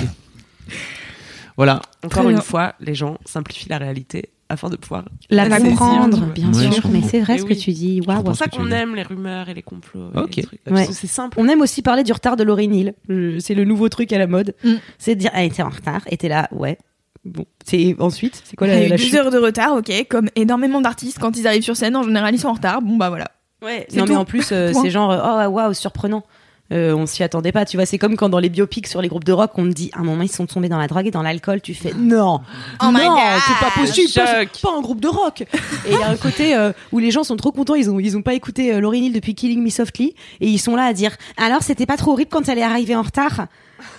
Voilà. 1.58 1.82
Encore 2.04 2.24
Très 2.24 2.32
une 2.32 2.36
bien. 2.38 2.42
fois, 2.42 2.76
les 2.80 2.96
gens 2.96 3.18
simplifient 3.26 3.70
la 3.70 3.78
réalité 3.78 4.30
afin 4.50 4.70
de 4.70 4.76
pouvoir. 4.76 5.06
La 5.30 5.48
La 5.48 5.58
comprendre, 5.60 6.18
saisir. 6.18 6.34
bien 6.34 6.54
Ouais, 6.54 6.72
sûr. 6.72 6.88
Mais 6.90 7.02
c'est 7.02 7.22
vrai 7.22 7.38
ce 7.38 7.44
oui. 7.44 7.50
que 7.56 7.60
tu 7.60 7.72
dis. 7.72 8.02
Waouh. 8.06 8.18
C'est 8.18 8.24
pour 8.26 8.36
ça 8.36 8.48
qu'on 8.48 8.70
aime 8.72 8.94
les 8.96 9.04
rumeurs 9.04 9.48
et 9.50 9.54
les 9.54 9.62
complots. 9.64 10.12
et 10.14 10.20
Ok. 10.20 10.36
les 10.36 10.44
trucs. 10.44 10.60
Ouais. 10.68 10.74
Parce 10.74 10.88
que 10.90 10.94
c'est 10.94 11.08
simple. 11.08 11.38
On 11.40 11.48
aime 11.48 11.62
aussi 11.62 11.82
parler 11.82 12.04
du 12.04 12.12
retard 12.12 12.36
de 12.36 12.44
Laurie 12.44 12.68
Neal. 12.68 12.94
Euh, 13.10 13.40
C'est 13.40 13.56
le 13.56 13.64
nouveau 13.64 13.90
truc 13.90 14.12
à 14.14 14.18
la 14.20 14.28
mode. 14.28 14.54
Mm. 14.64 14.74
C'est 15.00 15.16
de 15.16 15.20
dire, 15.22 15.32
elle 15.34 15.48
était 15.48 15.64
en 15.64 15.70
retard, 15.70 16.02
et 16.12 16.18
t'es 16.18 16.28
là, 16.30 16.48
ouais. 16.52 16.78
Bon, 17.24 17.46
c'est 17.66 17.96
ensuite, 18.00 18.40
c'est 18.46 18.56
quoi 18.56 18.68
Il 18.68 18.74
y 18.74 18.76
la, 18.76 18.82
a 18.82 18.86
eu 18.86 18.90
la 18.90 18.98
deux 18.98 19.16
heures 19.16 19.32
de 19.32 19.40
retard, 19.40 19.74
ok. 19.78 19.92
Comme 20.10 20.30
énormément 20.36 20.80
d'artistes, 20.80 21.18
quand 21.20 21.36
ils 21.38 21.48
arrivent 21.48 21.64
sur 21.64 21.76
scène, 21.76 21.96
en 21.96 22.04
général, 22.04 22.36
ils 22.36 22.40
sont 22.40 22.50
en 22.50 22.54
retard. 22.54 22.84
Bon, 22.84 22.98
bah 22.98 23.10
voilà. 23.10 23.32
Ouais. 23.62 23.86
C'est 23.90 23.98
Non, 23.98 24.06
mais 24.08 24.16
en 24.16 24.26
plus, 24.26 24.52
euh, 24.52 24.72
c'est 24.82 24.90
genre, 24.90 25.12
euh, 25.12 25.48
oh 25.48 25.50
waouh, 25.50 25.74
surprenant. 25.74 26.24
Euh, 26.72 26.96
on 26.96 27.06
s'y 27.06 27.22
attendait 27.22 27.52
pas, 27.52 27.64
tu 27.64 27.78
vois. 27.78 27.86
C'est 27.86 28.00
comme 28.00 28.16
quand 28.16 28.28
dans 28.28 28.40
les 28.40 28.50
biopics 28.50 28.88
sur 28.88 29.00
les 29.00 29.08
groupes 29.08 29.24
de 29.24 29.32
rock, 29.32 29.52
on 29.56 29.66
te 29.66 29.74
dit, 29.74 29.92
à 29.94 30.00
un 30.00 30.04
moment, 30.04 30.24
ils 30.24 30.32
sont 30.32 30.48
tombés 30.48 30.68
dans 30.68 30.80
la 30.80 30.88
drogue 30.88 31.06
et 31.06 31.12
dans 31.12 31.22
l'alcool. 31.22 31.62
Tu 31.62 31.76
fais, 31.76 31.94
non, 31.94 32.42
Oh 32.82 32.86
non, 32.86 32.92
God. 32.92 33.20
c'est 33.48 33.66
pas 33.66 33.72
possible, 33.80 34.12
pas, 34.16 34.46
pas 34.64 34.76
un 34.76 34.82
groupe 34.82 35.00
de 35.00 35.08
rock. 35.08 35.42
Et 35.42 35.92
il 35.92 36.00
y 36.00 36.02
a 36.02 36.10
un 36.10 36.18
côté 36.18 36.56
euh, 36.56 36.72
où 36.92 36.98
les 36.98 37.12
gens 37.12 37.24
sont 37.24 37.38
trop 37.38 37.52
contents, 37.52 37.76
ils 37.76 37.92
ont, 37.92 38.00
ils 38.00 38.18
ont 38.18 38.24
pas 38.24 38.34
écouté 38.34 38.74
euh, 38.74 38.80
Lauryn 38.80 38.98
Hill 39.04 39.14
depuis 39.14 39.36
Killing 39.36 39.62
Me 39.64 39.70
Softly, 39.70 40.16
et 40.42 40.48
ils 40.48 40.58
sont 40.58 40.76
là 40.76 40.86
à 40.86 40.94
dire, 40.94 41.16
alors 41.38 41.62
c'était 41.62 41.86
pas 41.86 41.98
trop 41.98 42.14
horrible 42.14 42.32
quand 42.32 42.50
elle 42.50 42.58
est 42.58 42.64
arrivée 42.64 42.96
en 42.96 43.04
retard? 43.04 43.46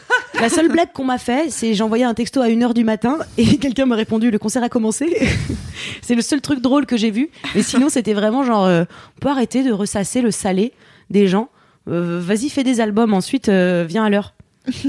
La 0.40 0.49
seule 0.49 0.69
blague 0.69 0.92
qu'on 0.92 1.05
m'a 1.05 1.19
fait, 1.19 1.51
c'est 1.51 1.81
envoyé 1.81 2.05
un 2.05 2.14
texto 2.14 2.40
à 2.40 2.49
1h 2.49 2.75
du 2.75 2.85
matin 2.85 3.19
et 3.38 3.57
quelqu'un 3.59 3.87
m'a 3.87 3.97
répondu 3.97 4.31
le 4.31 4.38
concert 4.38 4.62
a 4.62 4.69
commencé. 4.69 5.16
c'est 6.03 6.14
le 6.14 6.23
seul 6.23 6.40
truc 6.40 6.61
drôle 6.61 6.87
que 6.87 6.97
j'ai 6.97 7.11
vu. 7.11 7.31
Mais 7.55 7.62
sinon, 7.62 7.88
c'était 7.88 8.14
vraiment 8.14 8.42
genre 8.42 8.66
euh, 8.66 8.85
on 9.16 9.21
peut 9.21 9.29
arrêter 9.29 9.62
de 9.62 9.73
ressasser 9.73 10.21
le 10.21 10.31
salé 10.31 10.73
des 11.11 11.27
gens. 11.27 11.49
Euh, 11.88 12.21
Vas-y, 12.21 12.49
fais 12.49 12.64
des 12.64 12.81
albums, 12.81 13.14
ensuite 13.14 13.49
euh, 13.49 13.85
viens 13.88 14.05
à 14.05 14.11
l'heure. 14.11 14.35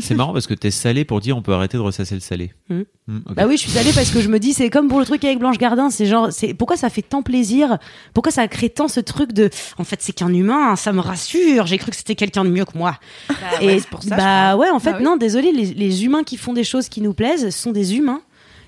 C'est 0.01 0.15
marrant 0.15 0.33
parce 0.33 0.47
que 0.47 0.53
t'es 0.53 0.71
salé 0.71 1.05
pour 1.05 1.19
dire 1.21 1.37
on 1.37 1.41
peut 1.41 1.53
arrêter 1.53 1.77
de 1.77 1.81
ressasser 1.83 2.15
le 2.15 2.21
salé. 2.21 2.51
Mhm. 2.69 2.85
Mm, 3.07 3.17
ok. 3.27 3.35
Bah 3.35 3.45
oui, 3.47 3.57
je 3.57 3.61
suis 3.61 3.71
salée 3.71 3.91
parce 3.93 4.09
que 4.09 4.19
je 4.21 4.27
me 4.27 4.39
dis 4.39 4.53
c'est 4.53 4.69
comme 4.69 4.87
pour 4.87 4.99
le 4.99 5.05
truc 5.05 5.23
avec 5.23 5.39
Blanche 5.39 5.57
Gardin, 5.57 5.89
c'est 5.89 6.05
genre 6.05 6.31
c'est 6.31 6.53
pourquoi 6.53 6.75
ça 6.77 6.89
fait 6.89 7.01
tant 7.01 7.21
plaisir, 7.21 7.77
pourquoi 8.13 8.31
ça 8.31 8.47
crée 8.47 8.69
tant 8.69 8.87
ce 8.87 8.99
truc 8.99 9.31
de 9.33 9.49
en 9.77 9.83
fait 9.83 10.01
c'est 10.01 10.13
qu'un 10.13 10.33
humain, 10.33 10.75
ça 10.75 10.91
me 10.93 10.99
rassure, 10.99 11.67
j'ai 11.67 11.77
cru 11.77 11.91
que 11.91 11.97
c'était 11.97 12.15
quelqu'un 12.15 12.43
de 12.43 12.49
mieux 12.49 12.65
que 12.65 12.77
moi. 12.77 12.97
Bah 13.29 13.35
Et 13.61 13.67
ouais, 13.67 13.79
c'est 13.79 13.89
pour 13.89 14.03
ça. 14.03 14.15
bah 14.17 14.55
ouais, 14.57 14.69
en 14.69 14.79
fait, 14.79 14.91
Bah 14.91 14.97
oui. 14.99 15.03
non, 15.05 15.15
désolé, 15.17 15.51
les, 15.51 15.65
les 15.73 16.05
humains 16.05 16.23
qui 16.23 16.37
font 16.37 16.53
des 16.53 16.63
choses 16.63 16.89
qui 16.89 17.01
nous 17.01 17.13
plaisent 17.13 17.49
sont 17.55 17.71
des 17.71 17.95
humains. 17.95 18.21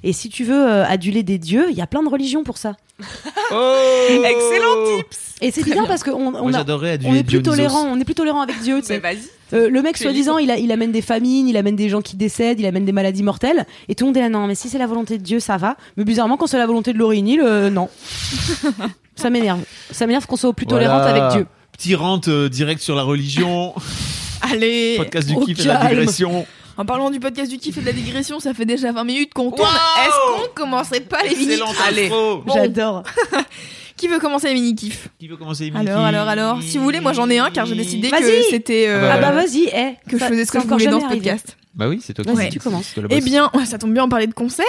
Et 0.04 0.14
si 0.14 0.30
tu 0.30 0.44
veux 0.44 0.68
euh, 0.68 0.86
aduler 0.86 1.24
des 1.24 1.38
dieux, 1.38 1.68
il 1.70 1.78
y 1.78 1.82
a 1.82 1.88
plein 1.88 2.04
de 2.04 2.10
religions 2.10 2.44
pour 2.44 2.58
ça. 2.58 2.76
Oh 3.52 4.24
Excellent 4.26 4.98
tips. 4.98 5.30
Et 5.42 5.50
c'est 5.52 5.64
bizarre 5.64 5.80
bien. 5.84 5.88
parce 5.88 6.04
qu'on 6.04 6.36
on, 6.36 6.50
est 6.50 7.24
plus 7.24 7.24
Dionysos. 7.24 7.42
tolérant, 7.42 7.84
on 7.86 8.00
est 8.00 8.04
plus 8.06 8.14
tolérant 8.14 8.42
avec 8.42 8.60
Dieu. 8.62 8.80
vas-y. 8.82 9.18
Euh, 9.54 9.70
le 9.70 9.82
mec, 9.82 9.98
soi-disant, 9.98 10.38
il, 10.38 10.72
amène 10.72 10.92
des 10.92 11.02
famines, 11.02 11.48
il 11.48 11.58
amène 11.58 11.76
des 11.76 11.90
gens 11.90 12.02
qui 12.02 12.16
décèdent, 12.16 12.60
il 12.60 12.66
amène 12.66 12.86
des 12.86 12.92
maladies 12.92 13.24
mortelles. 13.24 13.66
Et 13.88 13.96
tout 13.96 14.04
le 14.06 14.10
monde 14.10 14.18
est 14.18 14.22
là, 14.22 14.30
non, 14.30 14.46
mais 14.46 14.56
si 14.56 14.70
c'est 14.70 14.78
la 14.78 14.86
volonté 14.86 15.18
de 15.18 15.24
Dieu, 15.24 15.40
ça 15.40 15.58
va. 15.58 15.76
Mais 15.98 16.04
bizarrement, 16.04 16.38
quand 16.38 16.48
c'est 16.48 16.58
la 16.58 16.68
volonté 16.68 16.94
de 16.94 17.00
Laurie 17.00 17.20
Hill, 17.20 17.42
euh, 17.44 17.70
non. 17.70 17.90
ça 19.16 19.30
m'énerve. 19.30 19.62
Ça 19.92 20.06
m'énerve 20.06 20.28
qu'on 20.28 20.36
soit 20.36 20.54
plus 20.54 20.68
tolérante 20.68 21.02
Voilà. 21.02 21.26
avec 21.26 21.38
Dieu. 21.38 21.48
Petit 21.72 21.96
rente 21.96 22.28
euh, 22.28 22.50
direct 22.50 22.82
sur 22.82 22.96
la 22.96 23.04
religion. 23.04 23.74
Allez 24.42 24.96
Podcast 24.98 25.28
du 25.28 25.36
kiff 25.38 25.60
et 25.62 25.68
la 25.68 25.88
digression. 25.88 26.46
En 26.80 26.86
parlant 26.86 27.10
du 27.12 27.20
podcast 27.20 27.52
du 27.52 27.58
kiff 27.58 27.78
et 27.78 27.82
de 27.82 27.86
la 27.88 27.92
digression, 27.92 28.40
ça 28.40 28.54
fait 28.54 28.64
déjà 28.64 28.94
20 28.94 29.04
minutes 29.04 29.34
qu'on 29.34 29.52
tourne. 29.52 29.68
Wow 29.68 30.02
Est-ce 30.02 30.46
qu'on 30.48 30.54
commencerait 30.54 31.02
pas 31.02 31.24
les 31.24 31.36
mini 31.36 31.60
Allez. 31.86 32.08
Bon. 32.08 32.42
J'adore. 32.54 33.04
Qui 33.98 34.08
veut 34.08 34.18
commencer 34.18 34.48
les 34.48 34.54
mini 34.54 34.76
kiffs 34.76 35.10
Qui 35.20 35.28
veut 35.28 35.36
commencer 35.36 35.66
les 35.66 35.72
Alors, 35.72 35.82
mini-kiffs 35.82 36.06
alors, 36.08 36.28
alors. 36.30 36.62
Si 36.62 36.78
vous 36.78 36.86
voulez, 36.86 37.02
moi 37.02 37.12
j'en 37.12 37.30
ai 37.30 37.38
un 37.38 37.50
car 37.52 37.66
j'ai 37.66 37.76
décidé 37.76 38.10
que 38.10 38.16
c'était 38.50 38.86
euh, 38.88 39.12
Ah 39.12 39.18
bah 39.18 39.28
Ah 39.28 39.32
bah 39.34 39.42
vas-y, 39.42 39.66
eh. 39.76 39.96
que 40.10 40.18
je 40.18 40.24
faisais 40.24 40.46
ce 40.46 40.54
que 40.54 40.62
je 40.62 40.68
voulais 40.68 40.86
dans 40.86 41.02
ce 41.02 41.06
arrivé. 41.08 41.36
Bah 41.80 41.88
oui, 41.88 42.02
c'est 42.04 42.14
toi 42.14 42.26
qui 42.26 42.36
c'est- 42.36 42.50
tu 42.50 42.60
commences. 42.60 42.94
Eh 43.10 43.22
bien, 43.22 43.50
ouais, 43.54 43.66
ça 43.66 43.78
tombe 43.78 43.94
bien, 43.94 44.04
on 44.04 44.10
parlait 44.10 44.28
de 44.28 44.34
concert. 44.34 44.66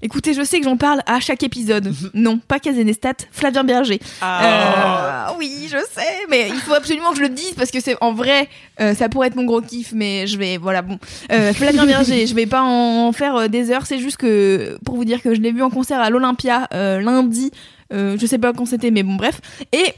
Écoutez, 0.00 0.32
je 0.32 0.44
sais 0.44 0.58
que 0.60 0.64
j'en 0.64 0.76
parle 0.76 1.00
à 1.06 1.18
chaque 1.18 1.42
épisode. 1.42 1.92
non, 2.14 2.38
pas 2.38 2.60
Casenestat, 2.60 3.14
Flavien 3.32 3.64
Berger. 3.64 3.98
Ah. 4.20 5.30
Euh, 5.30 5.34
oui, 5.38 5.50
je 5.64 5.76
sais, 5.90 6.26
mais 6.30 6.48
il 6.50 6.60
faut 6.60 6.74
absolument 6.74 7.10
que 7.10 7.16
je 7.16 7.22
le 7.22 7.30
dise 7.30 7.54
parce 7.56 7.72
que 7.72 7.80
c'est 7.80 7.96
en 8.00 8.12
vrai, 8.12 8.48
euh, 8.80 8.94
ça 8.94 9.08
pourrait 9.08 9.26
être 9.26 9.34
mon 9.34 9.42
gros 9.44 9.60
kiff, 9.60 9.92
mais 9.92 10.28
je 10.28 10.38
vais, 10.38 10.56
voilà, 10.56 10.82
bon. 10.82 11.00
Euh, 11.32 11.52
Flavien 11.54 11.84
Berger, 11.84 12.28
je 12.28 12.34
vais 12.36 12.46
pas 12.46 12.62
en 12.62 13.10
faire 13.10 13.34
euh, 13.34 13.48
des 13.48 13.72
heures, 13.72 13.84
c'est 13.84 13.98
juste 13.98 14.18
que 14.18 14.78
pour 14.84 14.94
vous 14.94 15.04
dire 15.04 15.20
que 15.20 15.34
je 15.34 15.40
l'ai 15.40 15.50
vu 15.50 15.64
en 15.64 15.70
concert 15.70 15.98
à 15.98 16.10
l'Olympia 16.10 16.68
euh, 16.72 17.00
lundi, 17.00 17.50
euh, 17.92 18.16
je 18.20 18.24
sais 18.24 18.38
pas 18.38 18.52
quand 18.52 18.66
c'était, 18.66 18.92
mais 18.92 19.02
bon, 19.02 19.16
bref. 19.16 19.40
Et 19.72 19.94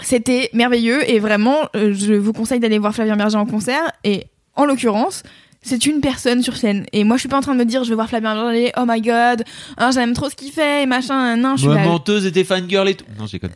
c'était 0.00 0.48
merveilleux 0.54 1.08
et 1.10 1.18
vraiment, 1.18 1.58
euh, 1.76 1.92
je 1.94 2.14
vous 2.14 2.32
conseille 2.32 2.60
d'aller 2.60 2.78
voir 2.78 2.94
Flavien 2.94 3.16
Berger 3.16 3.36
en 3.36 3.44
concert 3.44 3.92
et 4.04 4.24
en 4.54 4.64
l'occurrence. 4.64 5.22
C'est 5.62 5.86
une 5.86 6.00
personne 6.00 6.42
sur 6.42 6.56
scène. 6.56 6.86
Et 6.92 7.04
moi, 7.04 7.16
je 7.16 7.20
suis 7.20 7.28
pas 7.28 7.38
en 7.38 7.40
train 7.40 7.54
de 7.54 7.58
me 7.60 7.64
dire, 7.64 7.84
je 7.84 7.88
vais 7.90 7.94
voir 7.94 8.08
Flavien 8.08 8.34
Berger, 8.34 8.72
oh 8.76 8.82
my 8.86 9.00
god, 9.00 9.44
hein, 9.78 9.90
j'aime 9.92 10.12
trop 10.12 10.28
ce 10.28 10.34
qu'il 10.34 10.50
fait, 10.52 10.82
et 10.82 10.86
machin, 10.86 11.36
non, 11.36 11.56
je 11.56 11.62
suis 11.68 11.74
là. 11.74 11.84
menteuse 11.84 12.26
et 12.26 12.32
t'es 12.32 12.42
fangirl 12.44 12.88
et 12.88 12.94
tout. 12.94 13.04
Non, 13.18 13.26
j'ai 13.26 13.38
connu. 13.38 13.54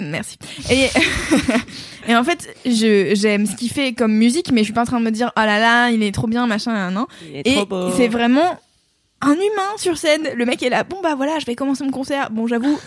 Merci. 0.00 0.38
Et, 0.70 0.88
et 2.08 2.16
en 2.16 2.24
fait, 2.24 2.48
je, 2.64 3.12
j'aime 3.14 3.46
ce 3.46 3.56
qu'il 3.56 3.70
fait 3.70 3.92
comme 3.92 4.12
musique, 4.12 4.50
mais 4.52 4.60
je 4.60 4.64
suis 4.64 4.72
pas 4.72 4.82
en 4.82 4.86
train 4.86 5.00
de 5.00 5.04
me 5.04 5.10
dire, 5.10 5.30
oh 5.36 5.40
là 5.40 5.58
là, 5.58 5.90
il 5.90 6.02
est 6.02 6.12
trop 6.12 6.26
bien, 6.26 6.46
machin, 6.46 6.90
non. 6.90 7.06
Il 7.30 7.36
est 7.36 7.46
Et 7.48 7.54
trop 7.54 7.66
beau. 7.66 7.90
c'est 7.96 8.08
vraiment 8.08 8.58
un 9.22 9.32
humain 9.32 9.76
sur 9.78 9.96
scène. 9.96 10.28
Le 10.34 10.44
mec 10.44 10.62
est 10.62 10.68
là, 10.68 10.84
bon 10.84 11.00
bah 11.02 11.14
voilà, 11.16 11.38
je 11.38 11.46
vais 11.46 11.54
commencer 11.54 11.82
mon 11.84 11.90
concert. 11.90 12.30
Bon, 12.30 12.46
j'avoue, 12.46 12.78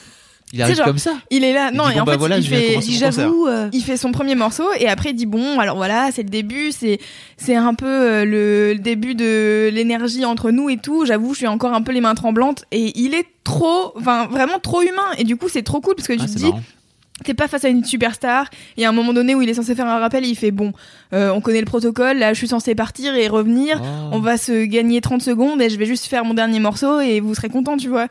Il 0.51 0.61
arrive 0.63 0.75
genre- 0.77 0.85
comme 0.87 0.97
ça. 0.97 1.13
Il 1.29 1.43
est 1.43 1.53
là, 1.53 1.69
Il 1.71 1.77
non, 1.77 1.85
dit, 1.85 1.91
et 1.91 1.95
bon, 1.95 2.01
en 2.01 2.05
bah 2.05 2.11
fait, 2.13 2.17
voilà, 2.17 2.37
il 2.39 2.47
fait. 2.47 2.79
J'avoue, 2.81 3.45
euh, 3.47 3.69
il 3.71 3.83
fait 3.83 3.97
son 3.97 4.11
premier 4.11 4.33
morceau 4.35 4.65
et 4.79 4.87
après 4.87 5.11
il 5.11 5.13
dit 5.13 5.25
bon 5.27 5.59
alors 5.59 5.75
voilà 5.75 6.09
c'est 6.11 6.23
le 6.23 6.29
début 6.29 6.71
c'est 6.71 6.99
c'est 7.37 7.55
un 7.55 7.73
peu 7.75 7.85
euh, 7.85 8.25
le, 8.25 8.73
le 8.73 8.79
début 8.79 9.13
de 9.15 9.69
l'énergie 9.71 10.25
entre 10.25 10.49
nous 10.51 10.69
et 10.69 10.77
tout 10.77 11.05
j'avoue 11.05 11.33
je 11.33 11.39
suis 11.39 11.47
encore 11.47 11.73
un 11.73 11.81
peu 11.83 11.91
les 11.91 12.01
mains 12.01 12.15
tremblantes 12.15 12.65
et 12.71 12.99
il 12.99 13.13
est 13.13 13.27
trop 13.43 13.93
enfin 13.95 14.25
vraiment 14.27 14.59
trop 14.59 14.81
humain 14.81 15.11
et 15.17 15.23
du 15.23 15.35
coup 15.37 15.49
c'est 15.49 15.61
trop 15.63 15.81
cool 15.81 15.95
parce 15.95 16.07
que 16.07 16.13
tu 16.13 16.19
Ah, 16.23 16.27
te 16.27 16.31
dis 16.31 16.43
marrant. 16.45 16.61
t'es 17.23 17.33
pas 17.33 17.47
face 17.47 17.65
à 17.65 17.69
une 17.69 17.83
superstar 17.83 18.45
il 18.77 18.81
y 18.81 18.85
a 18.85 18.89
un 18.89 18.93
moment 18.93 19.13
donné 19.13 19.35
où 19.35 19.41
il 19.41 19.49
est 19.49 19.53
censé 19.53 19.75
faire 19.75 19.87
un 19.87 19.99
rappel 19.99 20.25
et 20.25 20.29
il 20.29 20.35
fait 20.35 20.51
bon 20.51 20.71
euh, 21.13 21.29
on 21.31 21.41
connaît 21.41 21.59
le 21.59 21.65
protocole 21.65 22.17
là 22.17 22.33
je 22.33 22.37
suis 22.39 22.47
censé 22.47 22.73
partir 22.75 23.13
et 23.15 23.27
revenir 23.27 23.79
Oh. 23.83 24.09
on 24.13 24.19
va 24.19 24.37
se 24.37 24.65
gagner 24.65 24.99
30 25.01 25.21
secondes 25.21 25.61
et 25.61 25.69
je 25.69 25.77
vais 25.77 25.85
juste 25.85 26.05
faire 26.05 26.25
mon 26.25 26.33
dernier 26.33 26.59
morceau 26.59 26.99
et 27.01 27.19
vous 27.19 27.35
serez 27.35 27.49
contents, 27.49 27.77
tu 27.77 27.87
vois. 27.89 28.07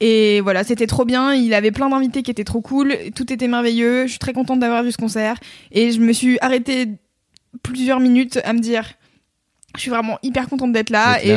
Et 0.00 0.40
voilà, 0.40 0.64
c'était 0.64 0.86
trop 0.86 1.04
bien. 1.04 1.34
Il 1.34 1.54
avait 1.54 1.72
plein 1.72 1.88
d'invités 1.88 2.22
qui 2.22 2.30
étaient 2.30 2.44
trop 2.44 2.60
cool. 2.60 2.94
Tout 3.14 3.32
était 3.32 3.48
merveilleux. 3.48 4.06
Je 4.06 4.10
suis 4.10 4.18
très 4.18 4.32
contente 4.32 4.60
d'avoir 4.60 4.82
vu 4.82 4.92
ce 4.92 4.98
concert. 4.98 5.38
Et 5.72 5.90
je 5.90 6.00
me 6.00 6.12
suis 6.12 6.38
arrêtée 6.40 6.88
plusieurs 7.62 7.98
minutes 7.98 8.38
à 8.44 8.52
me 8.52 8.60
dire, 8.60 8.92
je 9.74 9.80
suis 9.80 9.90
vraiment 9.90 10.18
hyper 10.22 10.48
contente 10.48 10.72
d'être 10.72 10.90
là. 10.90 11.18
Et 11.24 11.36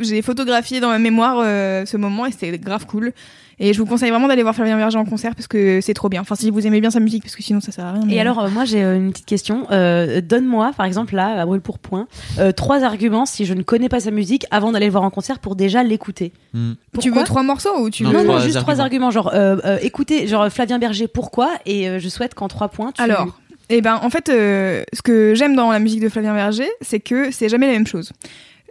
j'ai 0.00 0.22
photographié 0.22 0.80
dans 0.80 0.88
ma 0.88 0.98
mémoire 0.98 1.38
euh, 1.42 1.86
ce 1.86 1.96
moment 1.96 2.26
et 2.26 2.32
c'était 2.32 2.58
grave 2.58 2.86
cool. 2.86 3.12
Et 3.60 3.72
je 3.72 3.78
vous 3.78 3.86
conseille 3.86 4.10
vraiment 4.10 4.28
d'aller 4.28 4.42
voir 4.42 4.54
Flavien 4.54 4.76
Berger 4.76 4.98
en 4.98 5.04
concert 5.04 5.34
parce 5.34 5.48
que 5.48 5.80
c'est 5.80 5.94
trop 5.94 6.08
bien. 6.08 6.20
Enfin, 6.20 6.34
si 6.36 6.50
vous 6.50 6.66
aimez 6.66 6.80
bien 6.80 6.90
sa 6.90 7.00
musique, 7.00 7.24
parce 7.24 7.34
que 7.34 7.42
sinon 7.42 7.60
ça 7.60 7.72
sert 7.72 7.84
à 7.86 7.92
rien. 7.92 8.02
mais- 8.06 8.14
Et 8.14 8.20
alors, 8.20 8.38
euh, 8.38 8.48
moi, 8.50 8.64
j'ai 8.64 8.84
euh, 8.84 8.96
une 8.96 9.10
petite 9.10 9.26
question. 9.26 9.66
Euh, 9.72 10.20
Donne-moi, 10.20 10.72
par 10.76 10.86
exemple, 10.86 11.14
là, 11.16 11.40
à 11.40 11.44
brûle 11.46 11.60
pour 11.60 11.78
point, 11.78 12.06
euh, 12.38 12.52
trois 12.52 12.84
arguments 12.84 13.26
si 13.26 13.44
je 13.46 13.54
ne 13.54 13.62
connais 13.62 13.88
pas 13.88 14.00
sa 14.00 14.10
musique 14.12 14.46
avant 14.52 14.70
d'aller 14.72 14.86
le 14.86 14.92
voir 14.92 15.02
en 15.04 15.10
concert 15.10 15.38
pour 15.40 15.56
déjà 15.56 15.82
l'écouter. 15.82 16.32
Hmm. 16.54 16.72
tu 17.00 17.08
veux 17.08 17.14
Pourquoi 17.14 17.24
trois 17.24 17.42
morceaux 17.42 17.78
ou 17.80 17.90
tu 17.90 18.04
Non, 18.04 18.10
veux 18.10 18.16
Non, 18.18 18.22
non, 18.24 18.28
trois 18.34 18.40
juste 18.44 18.58
trois 18.60 18.80
arguments. 18.80 19.06
arguments. 19.08 19.10
Genre, 19.10 19.30
euh, 19.34 19.56
euh, 19.64 19.78
écoutez, 19.82 20.26
genre 20.28 20.48
Flavien 20.50 20.78
Berger, 20.78 21.08
pourquoi? 21.08 21.50
Et 21.66 21.88
euh, 21.88 21.98
je 21.98 22.08
souhaite 22.08 22.34
qu'en 22.34 22.48
trois 22.48 22.68
points, 22.68 22.92
tu. 22.92 23.02
Alors, 23.02 23.26
eh 23.70 23.80
ben, 23.80 23.98
en 24.02 24.08
fait, 24.08 24.28
euh, 24.28 24.82
ce 24.92 25.02
que 25.02 25.34
j'aime 25.34 25.54
dans 25.56 25.70
la 25.72 25.78
musique 25.80 26.00
de 26.00 26.08
Flavien 26.08 26.32
Berger, 26.32 26.68
c'est 26.80 27.00
que 27.00 27.30
c'est 27.32 27.48
jamais 27.48 27.66
la 27.66 27.72
même 27.72 27.86
chose. 27.86 28.12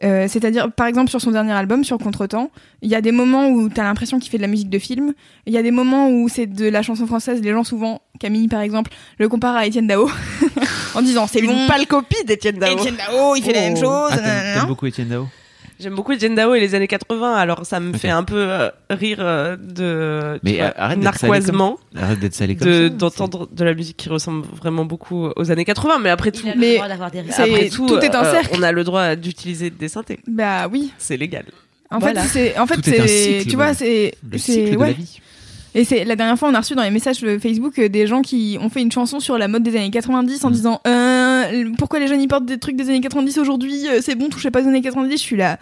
Euh, 0.04 0.28
C'est-à-dire, 0.28 0.72
par 0.72 0.86
exemple, 0.88 1.10
sur 1.10 1.20
son 1.22 1.32
dernier 1.32 1.54
album, 1.54 1.84
sur 1.84 1.98
Contretemps, 1.98 2.52
il 2.82 2.90
y 2.90 2.96
a 2.96 3.02
des 3.02 3.12
moments 3.12 3.48
où 3.50 3.68
t'as 3.70 3.84
l'impression 3.84 4.20
qu'il 4.20 4.30
fait 4.30 4.38
de 4.38 4.44
la 4.44 4.48
musique 4.48 4.70
de 4.70 4.80
film. 4.80 5.14
Il 5.48 5.54
y 5.54 5.58
a 5.58 5.64
des 5.64 5.72
moments 5.72 6.10
où 6.10 6.30
c'est 6.30 6.46
de 6.46 6.68
la 6.68 6.82
chanson 6.84 7.08
française. 7.08 7.42
Les 7.42 7.52
gens, 7.52 7.64
souvent, 7.64 8.02
Camille, 8.20 8.48
par 8.48 8.62
exemple, 8.62 8.92
le 9.18 9.28
comparent 9.30 9.56
à 9.56 9.66
Étienne 9.66 9.88
Dao 9.88 10.10
en 10.96 11.02
disant 11.02 11.26
c'est 11.28 11.42
bon. 11.42 11.52
Une 11.52 11.68
pâle 11.68 11.88
copie 11.88 12.24
d'Étienne 12.26 12.58
Dao. 12.60 12.78
Étienne 12.78 12.96
Dao, 12.96 13.36
il 13.36 13.44
fait 13.44 13.54
la 13.54 13.60
Oh. 13.60 13.64
même 13.64 13.78
chose. 13.78 14.10
Ah, 14.12 14.18
t'aimes 14.60 14.68
beaucoup 14.68 14.86
Étienne 14.86 15.08
Dao? 15.08 15.28
J'aime 15.80 15.94
beaucoup 15.96 16.12
Étienne 16.12 16.34
Dao 16.34 16.56
et 16.56 16.60
les 16.60 16.74
années 16.74 16.88
80, 16.88 17.36
alors 17.36 17.66
ça 17.66 17.80
me 17.80 17.94
fait 17.96 18.10
un 18.10 18.24
peu 18.24 18.36
euh, 18.38 18.70
rire 18.90 19.18
euh, 19.20 19.56
de 19.58 20.40
Mais, 20.44 20.58
vois, 20.58 20.74
arrête 20.76 21.00
d'être 21.00 21.16
salé 21.16 21.30
narquoisement 21.30 21.78
de- 21.92 22.88
d'entendre 22.90 23.48
de 23.52 23.64
la 23.64 23.74
musique 23.76 23.96
qui 23.98 24.10
ressemble 24.10 24.46
vraiment 24.56 24.86
beaucoup 24.86 25.28
aux 25.36 25.52
années 25.52 25.66
80, 25.66 26.00
mais 26.02 26.10
après 26.10 26.32
tout, 26.32 26.42
Il 26.46 26.50
a 26.50 26.54
le 26.56 26.60
Mais 26.60 26.76
droit 26.76 26.88
d'avoir 26.88 27.12
des 27.12 27.24
c'est- 27.30 27.42
après 27.44 27.70
tout, 27.70 27.86
tout 27.86 27.98
est 28.00 28.16
un 28.16 28.24
euh, 28.26 28.32
cercle. 28.32 28.56
on 28.58 28.64
a 28.64 28.72
le 28.72 28.84
droit 28.84 29.16
d'utiliser 29.16 29.70
des 29.70 29.88
synthés, 29.88 30.20
Bah 30.28 30.68
oui. 30.72 30.92
c'est 30.98 31.18
légal. 31.18 31.46
En 31.92 32.00
Voilà. 32.00 32.24
fait, 32.24 32.28
c'est, 32.54 32.60
en 32.60 32.66
fait, 32.68 32.80
c'est, 32.84 33.44
tu 33.48 33.56
vois, 33.56 33.74
c'est, 33.74 34.16
c'est, 34.38 34.76
ouais. 34.76 34.88
la 34.88 34.94
vie. 34.94 35.20
Et 35.76 35.84
c'est 35.86 36.06
la 36.06 36.16
dernière 36.16 36.40
fois, 36.40 36.50
on 36.50 36.54
a 36.56 36.60
reçu 36.60 36.74
dans 36.74 36.82
les 36.82 36.90
messages 36.90 37.22
de 37.22 37.38
Facebook 37.38 37.80
des 37.80 38.08
gens 38.08 38.24
qui 38.24 38.58
ont 38.60 38.70
fait 38.70 38.82
une 38.82 38.92
chanson 38.92 39.20
sur 39.20 39.38
la 39.38 39.48
mode 39.48 39.62
des 39.62 39.76
années 39.76 39.92
90 39.92 40.44
en 40.44 40.50
Mm. 40.50 40.54
disant 40.54 40.82
euh, 40.88 41.17
pourquoi 41.78 42.00
les 42.00 42.08
jeunes 42.08 42.22
ils 42.22 42.28
portent 42.28 42.46
des 42.46 42.58
trucs 42.58 42.76
des 42.76 42.90
années 42.90 43.02
90 43.02 43.38
aujourd'hui 43.38 43.88
euh, 43.88 44.00
C'est 44.02 44.16
bon, 44.16 44.30
touchez 44.30 44.52
pas 44.52 44.64
aux 44.64 44.68
années 44.68 44.82
90. 44.82 45.12
Je 45.12 45.18
suis 45.18 45.38
là. 45.38 45.60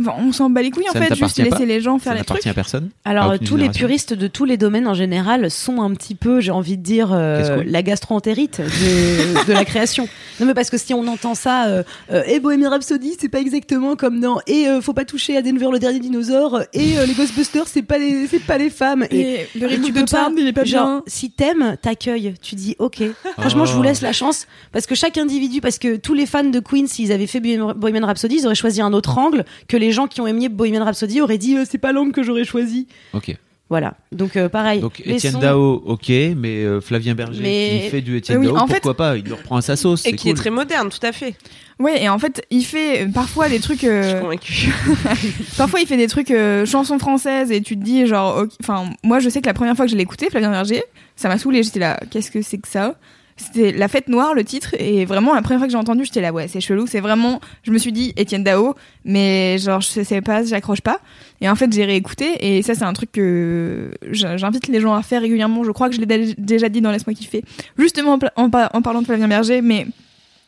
Enfin, 0.00 0.12
on 0.18 0.32
s'en 0.32 0.48
bat 0.50 0.62
les 0.62 0.70
couilles 0.70 0.88
en 0.88 0.92
Ça 0.92 1.00
fait, 1.02 1.14
juste 1.14 1.36
laisser 1.38 1.50
pas 1.50 1.58
les 1.64 1.80
gens 1.80 1.98
faire 1.98 2.12
Ça 2.14 2.18
les 2.18 2.24
trucs. 2.24 2.46
à 2.46 2.54
personne. 2.54 2.90
Alors, 3.04 3.30
à 3.32 3.38
tous 3.38 3.56
les 3.56 3.68
puristes 3.68 4.14
de 4.14 4.26
tous 4.26 4.44
les 4.44 4.56
domaines 4.56 4.88
en 4.88 4.94
général 4.94 5.50
sont 5.50 5.82
un 5.82 5.92
petit 5.94 6.14
peu, 6.14 6.40
j'ai 6.40 6.50
envie 6.50 6.76
de 6.78 6.82
dire, 6.82 7.10
euh, 7.12 7.62
la 7.66 7.82
gastro-entérite 7.82 8.60
de, 8.60 9.46
de 9.48 9.52
la 9.52 9.64
création. 9.64 10.08
Non, 10.40 10.46
mais 10.46 10.54
parce 10.54 10.70
que 10.70 10.78
si 10.78 10.94
on 10.94 11.06
entend 11.06 11.34
ça, 11.34 11.66
euh, 11.66 11.82
euh, 12.10 12.22
et 12.26 12.40
Bohemian 12.40 12.70
Rhapsody, 12.70 13.16
c'est 13.20 13.28
pas 13.28 13.40
exactement 13.40 13.96
comme 13.96 14.20
dans, 14.20 14.40
et 14.46 14.66
euh, 14.66 14.80
faut 14.80 14.94
pas 14.94 15.04
toucher 15.04 15.36
à 15.36 15.42
Denver 15.42 15.68
le 15.70 15.78
dernier 15.78 16.00
dinosaure, 16.00 16.62
et 16.72 16.98
euh, 16.98 17.06
les 17.06 17.12
Ghostbusters, 17.14 17.66
c'est 17.68 17.82
pas 17.82 17.98
les, 17.98 18.26
c'est 18.26 18.42
pas 18.44 18.58
les 18.58 18.70
femmes. 18.70 19.04
Et, 19.10 19.20
Et 19.20 19.48
le 19.54 19.64
et 19.70 19.76
rythme 19.76 20.02
de 20.02 20.08
Charme, 20.08 20.34
il 20.38 20.46
est 20.46 20.52
pas 20.52 20.64
genre, 20.64 20.86
bien. 20.86 21.02
si 21.06 21.30
t'aimes, 21.30 21.76
t'accueilles. 21.82 22.34
Tu 22.40 22.54
dis, 22.54 22.76
ok. 22.78 23.02
Franchement, 23.38 23.66
je 23.66 23.72
vous 23.74 23.80
Oh. 23.80 23.84
laisse 23.84 24.00
la 24.00 24.12
chance 24.12 24.46
parce 24.72 24.86
que 24.86 24.94
chaque 24.94 25.18
individu, 25.18 25.60
parce 25.60 25.78
que 25.78 25.96
tous 25.96 26.14
les 26.14 26.24
fans 26.26 26.44
de 26.44 26.60
Queen, 26.60 26.86
s'ils 26.86 27.10
avaient 27.12 27.26
fait 27.26 27.40
Bohemian 27.40 27.74
Bohemian 27.74 28.06
Rhapsody, 28.06 28.36
ils 28.36 28.46
auraient 28.46 28.54
choisi 28.54 28.80
un 28.80 28.92
autre 28.92 29.18
angle 29.18 29.44
que 29.68 29.76
les 29.82 29.92
gens 29.92 30.06
qui 30.06 30.20
ont 30.20 30.26
aimé 30.26 30.48
Bohemian 30.48 30.84
Rhapsody 30.84 31.20
auraient 31.20 31.38
dit, 31.38 31.56
euh, 31.56 31.64
c'est 31.68 31.78
pas 31.78 31.92
l'angle 31.92 32.12
que 32.12 32.22
j'aurais 32.22 32.44
choisi. 32.44 32.86
Ok. 33.12 33.36
Voilà. 33.68 33.94
Donc 34.12 34.36
euh, 34.36 34.50
pareil. 34.50 34.80
Donc 34.80 35.00
Étienne 35.00 35.32
sons- 35.32 35.38
Dao, 35.38 35.82
ok, 35.86 36.08
mais 36.36 36.62
euh, 36.62 36.82
Flavien 36.82 37.14
Berger 37.14 37.40
Mais- 37.42 37.80
qui 37.84 37.88
fait 37.90 38.00
du 38.02 38.18
Étienne 38.18 38.38
Oui, 38.38 38.46
Dao, 38.46 38.56
en 38.56 38.66
fait- 38.66 38.74
pourquoi 38.74 38.96
pas 38.96 39.16
Il 39.16 39.24
le 39.24 39.32
reprend 39.34 39.56
à 39.56 39.62
sa 39.62 39.76
sauce. 39.76 40.04
Et 40.04 40.12
qui 40.14 40.28
est 40.28 40.34
très 40.34 40.50
moderne, 40.50 40.90
tout 40.90 41.04
à 41.06 41.10
fait. 41.12 41.34
Ouais, 41.78 42.02
et 42.02 42.08
en 42.10 42.18
fait, 42.18 42.44
il 42.50 42.64
fait 42.66 43.08
parfois 43.14 43.48
des 43.48 43.60
trucs. 43.60 43.80
Je 43.80 44.02
suis 44.10 44.20
convaincue. 44.20 44.72
Parfois, 45.56 45.80
il 45.80 45.86
fait 45.86 45.96
des 45.96 46.06
trucs 46.06 46.30
euh, 46.30 46.66
chansons 46.66 46.98
françaises 46.98 47.50
et 47.50 47.60
tu 47.62 47.76
te 47.78 47.82
dis 47.82 48.06
genre, 48.06 48.44
enfin, 48.62 48.90
moi 49.02 49.18
je 49.20 49.28
sais 49.30 49.40
que 49.40 49.46
la 49.46 49.54
première 49.54 49.74
fois 49.74 49.86
que 49.86 49.90
je 49.90 49.96
l'ai 49.96 50.02
écouté, 50.02 50.28
Flavien 50.30 50.50
Berger, 50.50 50.82
ça 51.16 51.28
m'a 51.28 51.38
saoulé. 51.38 51.62
J'étais 51.62 51.80
là, 51.80 51.98
qu'est-ce 52.10 52.30
que 52.30 52.42
c'est 52.42 52.58
que 52.58 52.68
ça? 52.68 52.96
C'était 53.36 53.72
La 53.72 53.88
Fête 53.88 54.08
Noire, 54.08 54.34
le 54.34 54.44
titre, 54.44 54.74
et 54.78 55.04
vraiment 55.04 55.34
la 55.34 55.42
première 55.42 55.58
fois 55.58 55.66
que 55.66 55.72
j'ai 55.72 55.78
entendu, 55.78 56.04
j'étais 56.04 56.20
là, 56.20 56.32
ouais, 56.32 56.48
c'est 56.48 56.60
chelou. 56.60 56.86
C'est 56.86 57.00
vraiment, 57.00 57.40
je 57.62 57.72
me 57.72 57.78
suis 57.78 57.92
dit 57.92 58.12
Étienne 58.16 58.44
Dao, 58.44 58.74
mais 59.04 59.58
genre 59.58 59.80
je 59.80 59.88
sais 60.02 60.20
pas, 60.20 60.44
j'accroche 60.44 60.80
pas. 60.82 61.00
Et 61.40 61.48
en 61.48 61.54
fait, 61.56 61.72
j'ai 61.72 61.84
réécouté 61.84 62.56
et 62.56 62.62
ça, 62.62 62.74
c'est 62.74 62.84
un 62.84 62.92
truc 62.92 63.10
que 63.12 63.90
j'invite 64.10 64.68
les 64.68 64.80
gens 64.80 64.94
à 64.94 65.02
faire 65.02 65.22
régulièrement. 65.22 65.64
Je 65.64 65.70
crois 65.72 65.88
que 65.88 65.94
je 65.96 66.00
l'ai 66.00 66.06
dé- 66.06 66.34
déjà 66.38 66.68
dit 66.68 66.80
dans 66.80 66.90
Laisse-moi 66.92 67.14
kiffer, 67.14 67.42
justement 67.78 68.18
en, 68.36 68.44
en 68.72 68.82
parlant 68.82 69.00
de 69.00 69.06
Flavien 69.06 69.28
Berger, 69.28 69.60
mais 69.62 69.86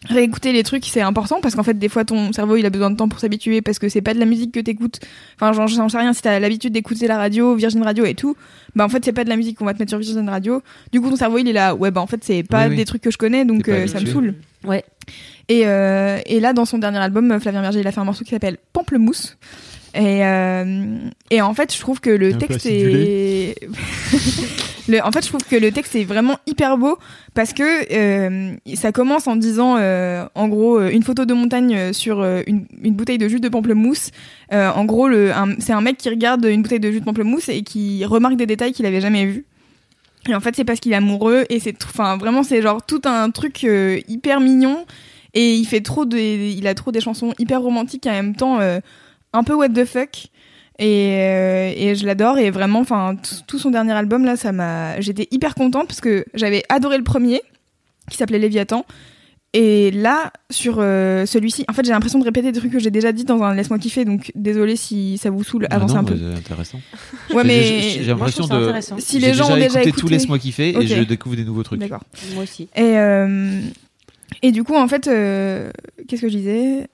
réécouter 0.08 0.52
les 0.52 0.62
trucs 0.62 0.84
c'est 0.84 1.00
important 1.00 1.40
parce 1.40 1.54
qu'en 1.54 1.62
fait 1.62 1.78
des 1.78 1.88
fois 1.88 2.04
ton 2.04 2.32
cerveau 2.32 2.56
il 2.56 2.66
a 2.66 2.70
besoin 2.70 2.90
de 2.90 2.96
temps 2.96 3.08
pour 3.08 3.20
s'habituer 3.20 3.62
parce 3.62 3.78
que 3.78 3.88
c'est 3.88 4.02
pas 4.02 4.12
de 4.14 4.18
la 4.18 4.26
musique 4.26 4.52
que 4.52 4.60
t'écoutes. 4.60 5.00
Enfin 5.40 5.52
j'en 5.66 5.88
sais 5.88 5.98
rien 5.98 6.12
si 6.12 6.20
t'as 6.22 6.38
l'habitude 6.38 6.72
d'écouter 6.72 7.06
la 7.06 7.16
radio 7.16 7.54
Virgin 7.54 7.82
Radio 7.82 8.04
et 8.04 8.14
tout 8.14 8.36
bah 8.76 8.84
en 8.84 8.88
fait 8.88 9.04
c'est 9.04 9.12
pas 9.12 9.24
de 9.24 9.28
la 9.30 9.36
musique 9.36 9.56
qu'on 9.58 9.64
va 9.64 9.72
te 9.74 9.78
mettre 9.78 9.90
sur 9.90 9.98
Virgin 9.98 10.28
Radio. 10.28 10.62
Du 10.92 11.00
coup 11.00 11.08
ton 11.10 11.16
cerveau 11.16 11.38
il 11.38 11.48
est 11.48 11.52
là. 11.52 11.74
Ouais 11.74 11.90
bah 11.90 12.00
en 12.00 12.06
fait 12.06 12.22
c'est 12.22 12.42
pas 12.42 12.64
Oui, 12.64 12.70
oui. 12.70 12.76
des 12.76 12.84
trucs 12.84 13.02
que 13.02 13.10
je 13.10 13.18
connais 13.18 13.44
donc 13.44 13.68
euh, 13.68 13.86
ça 13.86 14.00
me 14.00 14.06
saoule. 14.06 14.34
Ouais. 14.64 14.84
et, 15.48 15.62
euh, 15.66 16.18
et 16.26 16.40
là 16.40 16.52
dans 16.52 16.64
son 16.64 16.78
dernier 16.78 16.98
album 16.98 17.38
Flavien 17.40 17.60
Berger 17.62 17.80
il 17.80 17.86
a 17.86 17.92
fait 17.92 18.00
un 18.00 18.04
morceau 18.04 18.24
qui 18.24 18.30
s'appelle 18.30 18.58
Pamplemousse. 18.72 19.36
Et, 19.94 20.24
euh, 20.26 20.96
et 21.30 21.40
en 21.40 21.54
fait 21.54 21.72
je 21.72 21.78
trouve 21.80 22.00
que 22.00 22.10
le 22.10 22.34
Un 22.34 22.38
texte 22.38 22.66
est 22.66 23.54
en 25.02 25.12
fait 25.12 25.22
je 25.24 25.28
trouve 25.28 25.44
que 25.44 25.56
le 25.56 25.72
texte 25.72 25.94
est 25.94 26.04
vraiment 26.04 26.38
hyper 26.46 26.76
beau 26.76 26.98
parce 27.34 27.52
que 27.52 27.62
euh, 27.92 28.54
ça 28.74 28.92
commence 28.92 29.26
en 29.26 29.36
disant 29.36 29.76
euh, 29.78 30.26
en 30.34 30.48
gros 30.48 30.78
euh, 30.78 30.90
une 30.90 31.02
photo 31.02 31.24
de 31.24 31.34
montagne 31.34 31.92
sur 31.92 32.22
une, 32.46 32.66
bouteille 32.92 33.18
de 33.18 33.28
jus 33.28 33.40
de 33.40 33.48
pamplemousse. 33.48 34.10
En 34.50 34.84
gros 34.84 35.08
c'est 35.58 35.72
un 35.72 35.80
mec 35.80 35.96
qui 35.96 36.08
regarde 36.08 36.44
une 36.44 36.62
bouteille 36.62 36.80
de 36.80 36.90
jus 36.90 37.00
de 37.00 37.04
pamplemousse 37.04 37.48
et 37.48 37.62
qui 37.62 38.04
remarque 38.04 38.36
des 38.36 38.46
détails 38.46 38.72
qu'il 38.72 38.86
avait 38.86 39.00
jamais 39.00 39.24
vus. 39.24 39.44
Et 40.28 40.34
en 40.34 40.40
fait 40.40 40.54
c'est 40.56 40.64
parce 40.64 40.80
qu'il 40.80 40.92
est 40.92 40.96
amoureux 40.96 41.44
et 41.50 41.60
c'est 41.60 41.76
enfin 41.84 42.16
vraiment 42.16 42.42
c'est 42.42 42.62
genre 42.62 42.84
tout 42.84 43.02
un 43.04 43.30
truc 43.30 43.62
hyper 43.62 44.40
mignon. 44.40 44.84
Et 45.36 45.54
il 45.54 45.64
fait 45.64 45.80
trop 45.80 46.04
de 46.04 46.16
il 46.16 46.66
a 46.66 46.74
trop 46.74 46.92
des 46.92 47.00
chansons 47.00 47.34
hyper 47.38 47.60
romantiques 47.60 48.06
et 48.06 48.10
en 48.10 48.14
même 48.14 48.36
temps 48.36 48.60
un 48.60 49.42
peu 49.42 49.54
what 49.54 49.70
the 49.70 49.84
fuck 49.84 50.28
et, 50.78 51.16
euh, 51.20 51.72
et 51.76 51.94
je 51.94 52.04
l'adore 52.06 52.38
et 52.38 52.50
vraiment 52.50 52.80
enfin 52.80 53.16
tout 53.46 53.58
son 53.58 53.70
dernier 53.70 53.92
album 53.92 54.24
là 54.24 54.36
ça 54.36 54.50
m'a 54.52 55.00
j'étais 55.00 55.28
hyper 55.30 55.54
contente 55.54 55.86
parce 55.86 56.00
que 56.00 56.24
j'avais 56.34 56.62
adoré 56.68 56.98
le 56.98 57.04
premier 57.04 57.42
qui 58.10 58.16
s'appelait 58.16 58.38
Léviathan 58.40 58.84
et 59.52 59.92
là 59.92 60.32
sur 60.50 60.78
euh, 60.80 61.26
celui-ci 61.26 61.64
en 61.68 61.72
fait 61.74 61.84
j'ai 61.84 61.92
l'impression 61.92 62.18
de 62.18 62.24
répéter 62.24 62.50
des 62.50 62.58
trucs 62.58 62.72
que 62.72 62.80
j'ai 62.80 62.90
déjà 62.90 63.12
dit 63.12 63.24
dans 63.24 63.40
un 63.44 63.54
laisse-moi 63.54 63.78
kiffer 63.78 64.04
donc 64.04 64.32
désolé 64.34 64.74
si 64.74 65.16
ça 65.16 65.30
vous 65.30 65.44
saule 65.44 65.68
Ah 65.70 65.76
avancez 65.76 65.94
non, 65.94 66.00
un 66.00 66.04
peu 66.04 66.16
c'est 66.18 66.38
intéressant. 66.38 66.80
ouais 67.32 67.42
J'ai- 67.42 67.46
mais 67.48 67.62
j'ai- 67.62 68.02
l'impression 68.04 68.46
de. 68.48 68.54
intéressant. 68.54 68.96
Si 68.98 69.20
j'ai 69.20 69.28
les 69.28 69.34
gens 69.34 69.52
ont 69.52 69.56
déjà 69.56 69.80
écouté 69.80 69.92
tout 69.92 69.98
écouté- 70.00 70.14
Laisse-moi 70.14 70.38
kiffer 70.40 70.76
et 70.76 70.86
je 70.88 71.02
découvre 71.04 71.36
des 71.36 71.44
nouveaux 71.44 71.62
trucs. 71.62 71.78
d'accord 71.78 72.02
Moi 72.34 72.42
aussi. 72.42 72.64
et 72.74 72.98
euh, 72.98 73.60
et 74.42 74.50
du 74.50 74.64
coup 74.64 74.74
en 74.74 74.88
fait 74.88 75.06
euh, 75.06 75.70
qu'est-ce 76.08 76.22
que 76.22 76.28
je 76.28 76.36
disais? 76.36 76.88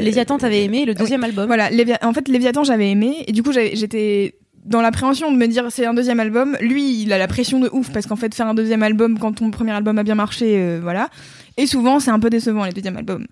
Les 0.00 0.18
Attentes, 0.18 0.40
t'avais 0.40 0.64
aimé 0.64 0.84
le 0.84 0.94
deuxième 0.94 1.24
album. 1.24 1.46
Voilà, 1.46 1.70
en 2.02 2.12
fait, 2.12 2.28
Léviathan, 2.28 2.64
j'avais 2.64 2.90
aimé, 2.90 3.24
et 3.26 3.32
du 3.32 3.42
coup, 3.42 3.52
j'étais 3.52 4.34
dans 4.64 4.82
l'appréhension 4.82 5.32
de 5.32 5.36
me 5.36 5.46
dire 5.46 5.66
c'est 5.70 5.86
un 5.86 5.94
deuxième 5.94 6.20
album. 6.20 6.56
Lui, 6.60 7.02
il 7.02 7.12
a 7.12 7.18
la 7.18 7.26
pression 7.26 7.58
de 7.58 7.68
ouf, 7.72 7.90
parce 7.92 8.06
qu'en 8.06 8.16
fait, 8.16 8.34
faire 8.34 8.46
un 8.46 8.54
deuxième 8.54 8.82
album 8.82 9.18
quand 9.18 9.32
ton 9.32 9.50
premier 9.50 9.72
album 9.72 9.98
a 9.98 10.02
bien 10.02 10.14
marché, 10.14 10.56
euh, 10.58 10.80
voilà. 10.82 11.08
Et 11.56 11.66
souvent, 11.66 12.00
c'est 12.00 12.10
un 12.10 12.20
peu 12.20 12.30
décevant, 12.30 12.64
les 12.64 12.72
deuxièmes 12.72 12.96
albums. 12.96 13.26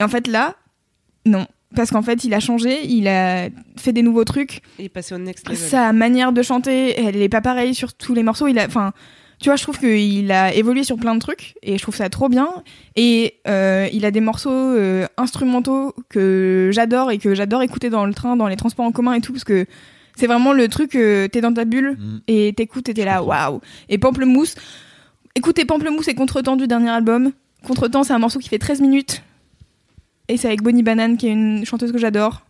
Et 0.00 0.04
en 0.04 0.08
fait, 0.08 0.26
là, 0.26 0.56
non. 1.26 1.46
Parce 1.76 1.90
qu'en 1.90 2.02
fait, 2.02 2.24
il 2.24 2.34
a 2.34 2.40
changé, 2.40 2.84
il 2.84 3.06
a 3.06 3.48
fait 3.76 3.92
des 3.92 4.02
nouveaux 4.02 4.24
trucs. 4.24 4.60
Il 4.78 4.86
est 4.86 4.88
passé 4.88 5.14
au 5.14 5.18
next 5.18 5.48
level. 5.48 5.58
Sa 5.58 5.92
manière 5.92 6.32
de 6.32 6.42
chanter, 6.42 6.98
elle 6.98 7.16
est 7.16 7.28
pas 7.28 7.40
pareille 7.40 7.74
sur 7.74 7.94
tous 7.94 8.12
les 8.12 8.24
morceaux. 8.24 8.48
Il 8.48 8.58
a, 8.58 8.66
enfin, 8.66 8.92
tu 9.40 9.48
vois, 9.48 9.56
je 9.56 9.62
trouve 9.62 9.78
qu'il 9.78 10.30
a 10.32 10.52
évolué 10.54 10.84
sur 10.84 10.96
plein 10.96 11.14
de 11.14 11.20
trucs 11.20 11.54
et 11.62 11.76
je 11.78 11.82
trouve 11.82 11.96
ça 11.96 12.08
trop 12.10 12.28
bien. 12.28 12.48
Et 12.96 13.34
euh, 13.48 13.88
il 13.92 14.04
a 14.04 14.10
des 14.10 14.20
morceaux 14.20 14.50
euh, 14.52 15.06
instrumentaux 15.16 15.94
que 16.10 16.70
j'adore 16.72 17.10
et 17.10 17.18
que 17.18 17.34
j'adore 17.34 17.62
écouter 17.62 17.88
dans 17.90 18.04
le 18.04 18.12
train, 18.14 18.36
dans 18.36 18.48
les 18.48 18.56
transports 18.56 18.84
en 18.86 18.92
commun 18.92 19.14
et 19.14 19.20
tout, 19.20 19.32
parce 19.32 19.44
que 19.44 19.66
C'est 20.16 20.26
vraiment 20.26 20.52
le 20.52 20.68
truc, 20.68 20.96
euh, 20.96 21.28
t'es 21.28 21.40
dans 21.40 21.52
ta 21.54 21.64
bulle 21.64 21.96
Mm. 21.98 22.18
et 22.28 22.52
t'écoutes 22.54 22.88
et 22.90 22.94
t'es 22.94 23.04
là, 23.06 23.22
waouh. 23.22 23.60
Et 23.88 23.96
Pamplemousse, 23.96 24.54
écoutez 25.34 25.64
Pamplemousse 25.64 26.08
et 26.08 26.14
Contretemps 26.14 26.56
du 26.56 26.66
dernier 26.66 26.90
album. 26.90 27.32
Contretemps, 27.66 28.02
c'est 28.04 28.12
un 28.12 28.18
morceau 28.18 28.38
qui 28.40 28.48
fait 28.50 28.58
13 28.58 28.80
minutes. 28.82 29.22
Et 30.28 30.36
c'est 30.36 30.48
avec 30.48 30.62
Bonnie 30.62 30.82
Banane, 30.82 31.16
qui 31.16 31.26
est 31.28 31.32
une 31.32 31.64
chanteuse 31.64 31.92
que 31.92 31.98
j'adore. 31.98 32.42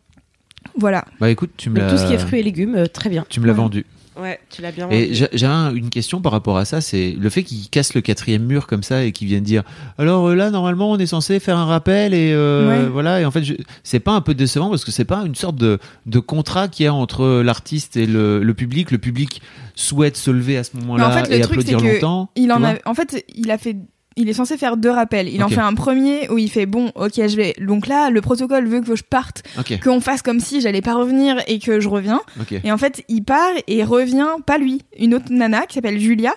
Voilà. 0.76 1.04
Bah 1.20 1.30
écoute, 1.30 1.50
tu 1.56 1.70
me 1.70 1.78
l'as. 1.78 1.90
tout 1.90 1.96
ce 1.98 2.06
qui 2.06 2.12
est 2.14 2.18
fruits 2.18 2.40
et 2.40 2.42
légumes, 2.42 2.74
euh, 2.74 2.86
très 2.86 3.08
bien. 3.10 3.24
Tu 3.28 3.38
me 3.40 3.46
l'as 3.46 3.52
Ouais. 3.52 3.58
vendu. 3.58 3.86
Ouais, 4.20 4.38
tu 4.50 4.60
l'as 4.62 4.72
bien 4.72 4.88
Et 4.90 5.14
j'ai 5.14 5.28
j'ai 5.32 5.46
un- 5.46 5.74
une 5.74 5.88
question 5.90 6.20
par 6.20 6.32
rapport 6.32 6.58
à 6.58 6.64
ça, 6.64 6.80
c'est 6.80 7.16
le 7.18 7.30
fait 7.30 7.42
qu'ils 7.42 7.68
cassent 7.70 7.94
le 7.94 8.00
quatrième 8.00 8.44
mur 8.44 8.66
comme 8.66 8.82
ça 8.82 9.04
et 9.04 9.12
qu'ils 9.12 9.28
viennent 9.28 9.42
dire 9.44 9.62
alors 9.98 10.28
euh, 10.28 10.34
là 10.34 10.50
normalement 10.50 10.90
on 10.90 10.98
est 10.98 11.06
censé 11.06 11.40
faire 11.40 11.56
un 11.56 11.64
rappel 11.64 12.12
et 12.14 12.32
euh, 12.32 12.68
Ouais. 12.84 12.88
voilà 12.88 13.20
et 13.20 13.24
en 13.24 13.30
fait 13.30 13.42
je- 13.44 13.54
c'est 13.82 14.00
pas 14.00 14.12
un 14.12 14.20
peu 14.20 14.34
décevant 14.34 14.68
parce 14.70 14.84
que 14.84 14.90
c'est 14.90 15.04
pas 15.04 15.22
une 15.24 15.34
sorte 15.34 15.56
de, 15.56 15.78
de 16.06 16.18
contrat 16.18 16.68
qu'il 16.68 16.84
y 16.84 16.86
a 16.86 16.94
entre 16.94 17.40
l'artiste 17.42 17.96
et 17.96 18.06
le, 18.06 18.42
le 18.42 18.54
public. 18.54 18.90
Le 18.90 18.98
public 18.98 19.40
souhaite 19.74 20.16
se 20.16 20.30
lever 20.30 20.56
à 20.58 20.64
ce 20.64 20.76
moment-là 20.76 21.08
en 21.08 21.12
fait, 21.12 21.28
le 21.30 21.36
et 21.36 21.40
truc, 21.40 21.58
applaudir 21.60 21.80
longtemps. 21.80 22.30
Il 22.36 22.52
en 22.52 22.62
a, 22.62 22.74
en 22.84 22.94
fait, 22.94 23.24
il 23.34 23.50
a 23.50 23.56
fait, 23.58 23.76
il 24.20 24.28
est 24.28 24.32
censé 24.34 24.56
faire 24.56 24.76
deux 24.76 24.90
rappels. 24.90 25.28
Il 25.28 25.42
en 25.42 25.48
fait 25.48 25.60
un 25.60 25.74
premier 25.74 26.30
où 26.30 26.38
il 26.38 26.50
fait 26.50 26.66
bon, 26.66 26.92
ok, 26.94 27.12
je 27.16 27.36
vais. 27.36 27.54
Donc 27.60 27.86
là, 27.86 28.10
le 28.10 28.20
protocole 28.20 28.66
veut 28.66 28.80
que 28.80 28.94
je 28.94 29.02
parte, 29.02 29.42
qu'on 29.78 30.00
fasse 30.00 30.22
comme 30.22 30.40
si 30.40 30.60
j'allais 30.60 30.82
pas 30.82 30.94
revenir 30.94 31.36
et 31.48 31.58
que 31.58 31.80
je 31.80 31.88
reviens. 31.88 32.20
Et 32.64 32.70
en 32.72 32.78
fait, 32.78 33.04
il 33.08 33.22
part 33.24 33.50
et 33.66 33.82
revient, 33.84 34.28
pas 34.46 34.58
lui, 34.58 34.82
une 34.98 35.14
autre 35.14 35.26
nana 35.30 35.66
qui 35.66 35.74
s'appelle 35.74 35.98
Julia, 35.98 36.34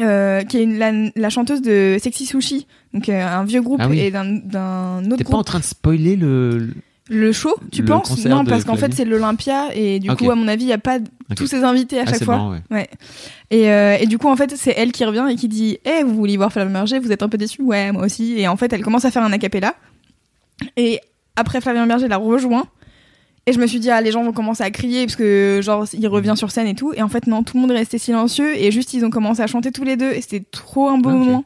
euh, 0.00 0.42
qui 0.42 0.58
est 0.58 0.62
une- 0.64 0.78
la, 0.78 0.92
la 1.16 1.30
chanteuse 1.30 1.62
de 1.62 1.96
Sexy 2.00 2.26
Sushi, 2.26 2.66
donc 2.92 3.08
euh, 3.08 3.26
un 3.26 3.44
vieux 3.44 3.62
groupe 3.62 3.80
Ah 3.82 3.88
oui. 3.88 3.98
et 4.00 4.10
d'un 4.10 4.36
autre 5.06 5.16
T'es 5.16 5.24
pas 5.24 5.36
en 5.36 5.44
train 5.44 5.58
de 5.60 5.64
spoiler 5.64 6.16
le. 6.16 6.68
Le 7.10 7.32
show, 7.32 7.54
tu 7.72 7.80
le 7.82 7.88
penses 7.88 8.24
Non, 8.26 8.44
parce 8.44 8.64
qu'en 8.64 8.76
fait, 8.76 8.92
c'est 8.94 9.04
l'Olympia 9.04 9.74
et 9.74 9.98
du 9.98 10.10
coup, 10.14 10.30
à 10.30 10.34
mon 10.34 10.46
avis, 10.48 10.64
il 10.64 10.68
y 10.68 10.72
a 10.72 10.78
pas 10.78 10.98
tous 11.36 11.46
ces 11.46 11.64
invités 11.64 11.98
à 11.98 12.04
Ah, 12.06 12.10
chaque 12.10 12.24
fois. 12.24 12.36
marrant, 12.36 12.50
ouais. 12.52 12.62
Ouais. 12.70 12.88
Et, 13.50 13.70
euh, 13.70 13.96
et 13.98 14.06
du 14.06 14.18
coup, 14.18 14.28
en 14.28 14.36
fait, 14.36 14.54
c'est 14.56 14.74
elle 14.76 14.92
qui 14.92 15.04
revient 15.04 15.26
et 15.30 15.36
qui 15.36 15.48
dit 15.48 15.78
Eh, 15.84 16.02
vous 16.02 16.14
voulez 16.14 16.36
voir 16.36 16.52
Flavien 16.52 16.72
Berger 16.72 16.98
Vous 16.98 17.10
êtes 17.12 17.22
un 17.22 17.28
peu 17.28 17.38
déçus 17.38 17.62
Ouais, 17.62 17.92
moi 17.92 18.04
aussi. 18.04 18.38
Et 18.38 18.46
en 18.48 18.56
fait, 18.56 18.72
elle 18.72 18.82
commence 18.82 19.04
à 19.06 19.10
faire 19.10 19.22
un 19.22 19.32
acapella. 19.32 19.74
Et 20.76 21.00
après, 21.36 21.60
Flavien 21.60 21.86
Berger 21.86 22.08
la 22.08 22.16
rejoint. 22.18 22.64
Et 23.46 23.52
je 23.54 23.58
me 23.58 23.66
suis 23.66 23.80
dit, 23.80 23.88
ah, 23.90 24.02
les 24.02 24.12
gens 24.12 24.22
vont 24.22 24.32
commencer 24.32 24.62
à 24.62 24.70
crier 24.70 25.06
parce 25.06 25.16
que, 25.16 25.60
genre, 25.62 25.86
il 25.94 26.06
revient 26.08 26.34
sur 26.36 26.50
scène 26.50 26.66
et 26.66 26.74
tout. 26.74 26.92
Et 26.94 27.00
en 27.00 27.08
fait, 27.08 27.26
non, 27.26 27.42
tout 27.42 27.56
le 27.56 27.62
monde 27.62 27.70
est 27.72 27.76
resté 27.76 27.96
silencieux. 27.96 28.54
Et 28.58 28.70
juste, 28.70 28.92
ils 28.92 29.06
ont 29.06 29.10
commencé 29.10 29.40
à 29.40 29.46
chanter 29.46 29.72
tous 29.72 29.84
les 29.84 29.96
deux. 29.96 30.10
Et 30.12 30.20
c'était 30.20 30.44
trop 30.50 30.88
un 30.90 30.98
beau 30.98 31.08
moment. 31.10 31.44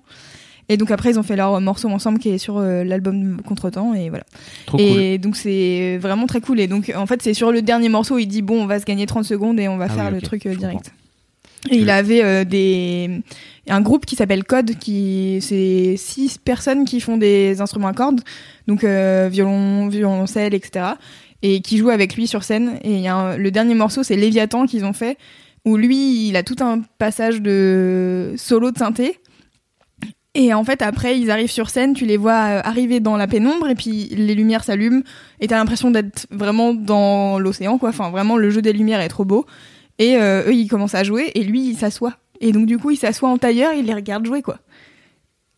Et 0.69 0.77
donc, 0.77 0.91
après, 0.91 1.11
ils 1.11 1.19
ont 1.19 1.23
fait 1.23 1.37
leur 1.37 1.61
morceau 1.61 1.89
ensemble 1.89 2.19
qui 2.19 2.31
est 2.31 2.39
sur 2.39 2.59
euh, 2.59 2.85
l'album 2.85 3.41
Contretemps. 3.45 3.95
Et 3.95 4.09
voilà. 4.09 4.25
Trop 4.67 4.79
cool. 4.79 4.87
et 4.87 5.19
donc, 5.19 5.37
c'est 5.37 5.99
vraiment 5.99 6.27
très 6.27 6.41
cool. 6.41 6.61
Et 6.61 6.67
donc, 6.69 6.93
en 6.97 7.07
fait, 7.07 7.21
c'est 7.23 7.35
sur 7.35 7.53
le 7.53 7.63
dernier 7.63 7.89
morceau, 7.89 8.19
il 8.19 8.27
dit, 8.27 8.43
bon, 8.43 8.63
on 8.63 8.67
va 8.67 8.79
se 8.79 8.85
gagner 8.85 9.07
30 9.07 9.25
secondes 9.25 9.59
et 9.61 9.69
on 9.69 9.77
va 9.77 9.87
Ah 9.91 9.95
faire 9.95 10.07
oui, 10.09 10.15
le 10.15 10.21
truc 10.23 10.47
euh, 10.47 10.55
direct. 10.55 10.93
Et 11.71 11.77
il 11.77 11.91
avait 11.91 12.25
euh, 12.25 12.45
des 12.45 13.23
un 13.69 13.81
groupe 13.81 14.05
qui 14.05 14.17
s'appelle 14.17 14.43
Code 14.43 14.77
qui 14.81 15.39
c'est 15.41 15.95
six 15.97 16.37
personnes 16.39 16.85
qui 16.85 16.99
font 16.99 17.17
des 17.17 17.61
instruments 17.61 17.87
à 17.87 17.93
cordes 17.93 18.21
donc 18.67 18.83
euh, 18.83 19.29
violon 19.31 19.87
violoncelle 19.87 20.55
etc 20.55 20.87
et 21.43 21.61
qui 21.61 21.79
jouent 21.79 21.91
avec 21.91 22.17
lui 22.17 22.27
sur 22.27 22.43
scène 22.43 22.81
et 22.83 22.95
il 22.95 22.99
y 23.01 23.07
a 23.07 23.15
un- 23.15 23.37
le 23.37 23.53
dernier 23.53 23.75
morceau 23.77 24.03
c'est 24.03 24.17
Léviathan 24.17 24.67
qu'ils 24.67 24.85
ont 24.85 24.93
fait 24.93 25.17
où 25.65 25.77
lui 25.77 26.27
il 26.27 26.35
a 26.37 26.43
tout 26.43 26.57
un 26.61 26.81
passage 26.99 27.41
de 27.41 28.35
solo 28.37 28.73
de 28.73 28.79
synthé 28.79 29.21
et 30.35 30.55
en 30.55 30.65
fait 30.65 30.81
après 30.83 31.19
ils 31.19 31.31
arrivent 31.31 31.51
sur 31.51 31.69
scène 31.69 31.93
tu 31.93 32.07
les 32.07 32.17
vois 32.17 32.33
euh, 32.33 32.61
arriver 32.65 33.01
dans 33.01 33.17
la 33.17 33.27
pénombre 33.27 33.69
et 33.69 33.75
puis 33.75 34.09
les 34.17 34.35
lumières 34.35 34.65
s'allument 34.65 35.03
et 35.41 35.47
t'as 35.47 35.57
l'impression 35.57 35.91
d'être 35.91 36.27
vraiment 36.31 36.73
dans 36.73 37.39
l'océan 37.39 37.77
quoi 37.77 37.91
enfin 37.91 38.11
vraiment 38.11 38.37
le 38.37 38.49
jeu 38.49 38.63
des 38.63 38.73
lumières 38.73 39.01
est 39.01 39.09
trop 39.09 39.25
beau 39.27 39.47
et 39.99 40.17
euh, 40.17 40.49
eux, 40.49 40.55
ils 40.55 40.69
commencent 40.69 40.95
à 40.95 41.05
jouer 41.05 41.31
et 41.35 41.45
lui, 41.45 41.69
il 41.69 41.77
s'assoit. 41.77 42.15
Et 42.41 42.53
donc, 42.53 42.67
du 42.67 42.79
coup, 42.79 42.91
il 42.91 42.97
s'assoit 42.97 43.29
en 43.29 43.39
tailleur, 43.39 43.73
il 43.73 43.87
les 43.87 43.95
regarde 43.95 44.27
jouer, 44.27 44.43
quoi. 44.43 44.59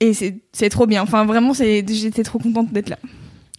Et 0.01 0.13
c'est 0.13 0.41
c'est 0.53 0.69
trop 0.69 0.87
bien. 0.87 1.03
Enfin, 1.03 1.25
vraiment, 1.25 1.55
c'est 1.55 1.85
j'étais 1.89 2.25
trop 2.25 2.39
contente 2.39 2.73
d'être 2.73 2.91
là. 2.91 2.99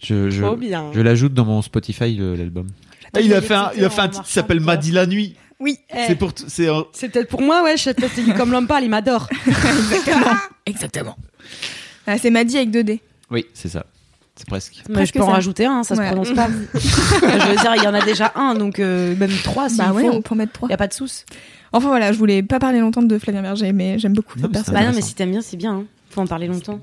Je, 0.02 0.28
je, 0.30 0.42
Trop 0.44 0.56
bien. 0.56 0.90
je 0.92 1.00
l'ajoute 1.00 1.32
dans 1.32 1.46
mon 1.46 1.62
Spotify 1.62 2.16
l'album. 2.16 2.66
Ah, 3.14 3.20
il 3.20 3.32
a 3.32 3.40
fait 3.40 3.54
un, 3.54 3.70
il 3.76 3.84
a 3.84 3.90
fait 3.90 4.02
un 4.02 4.08
titre 4.08 4.24
qui 4.26 4.32
s'appelle 4.32 4.60
Madi 4.60 4.92
la 4.92 5.06
nuit. 5.06 5.34
Oui, 5.58 5.78
C'est 6.06 6.16
pour, 6.16 6.32
c'est 6.46 6.68
un- 6.68 6.84
C'est 6.92 7.08
peut-être 7.08 7.28
pour 7.28 7.40
moi, 7.42 7.62
ouais. 7.62 7.76
Je 7.76 7.90
peut-être 7.90 8.36
comme 8.36 8.52
l'homme 8.52 8.66
parle, 8.66 8.84
il 8.84 8.90
m'adore. 8.90 9.28
exactement. 9.46 10.36
exactement. 10.66 11.16
Ah, 12.06 12.18
c'est 12.18 12.30
Maddy 12.30 12.56
avec 12.58 12.70
2D. 12.70 13.00
Oui, 13.30 13.46
c'est 13.54 13.68
ça. 13.68 13.86
C'est 14.34 14.46
presque. 14.46 14.74
Mais 14.76 14.82
je 14.88 14.92
Presque 14.92 15.14
peux 15.14 15.22
en 15.22 15.26
ça. 15.28 15.32
rajouter 15.32 15.64
un, 15.64 15.82
ça 15.82 15.94
Ouais. 15.94 16.04
se 16.04 16.12
prononce 16.12 16.34
pas. 16.34 16.48
je 16.74 17.48
veux 17.48 17.56
dire, 17.56 17.74
il 17.76 17.82
y 17.82 17.86
en 17.86 17.94
a 17.94 18.02
déjà 18.04 18.32
un, 18.34 18.54
donc 18.54 18.78
euh, 18.80 19.16
même 19.16 19.30
trois, 19.42 19.70
s'il 19.70 19.78
bah 19.78 19.92
ouais, 19.92 20.02
faut. 20.04 20.10
on 20.12 20.20
peut 20.20 20.34
en 20.34 20.36
mettre 20.36 20.52
trois. 20.52 20.68
Il 20.68 20.72
y 20.72 20.74
a 20.74 20.76
pas 20.76 20.88
de 20.88 20.92
souce. 20.92 21.24
Enfin 21.72 21.88
voilà, 21.88 22.12
je 22.12 22.18
voulais 22.18 22.42
pas 22.42 22.58
parler 22.58 22.80
longtemps 22.80 23.02
de 23.02 23.18
Flavien 23.18 23.40
Berger, 23.40 23.72
mais 23.72 23.98
j'aime 23.98 24.12
beaucoup 24.12 24.38
Non, 24.38 24.42
cette 24.44 24.52
personne. 24.52 24.74
Bah 24.74 24.82
non, 24.84 24.92
mais 24.94 25.00
si 25.00 25.14
t'aimes 25.14 25.30
bien, 25.30 25.40
c'est 25.40 25.56
bien. 25.56 25.72
hein. 25.72 25.84
Faut 26.16 26.22
en 26.22 26.26
parler 26.26 26.46
longtemps. 26.46 26.80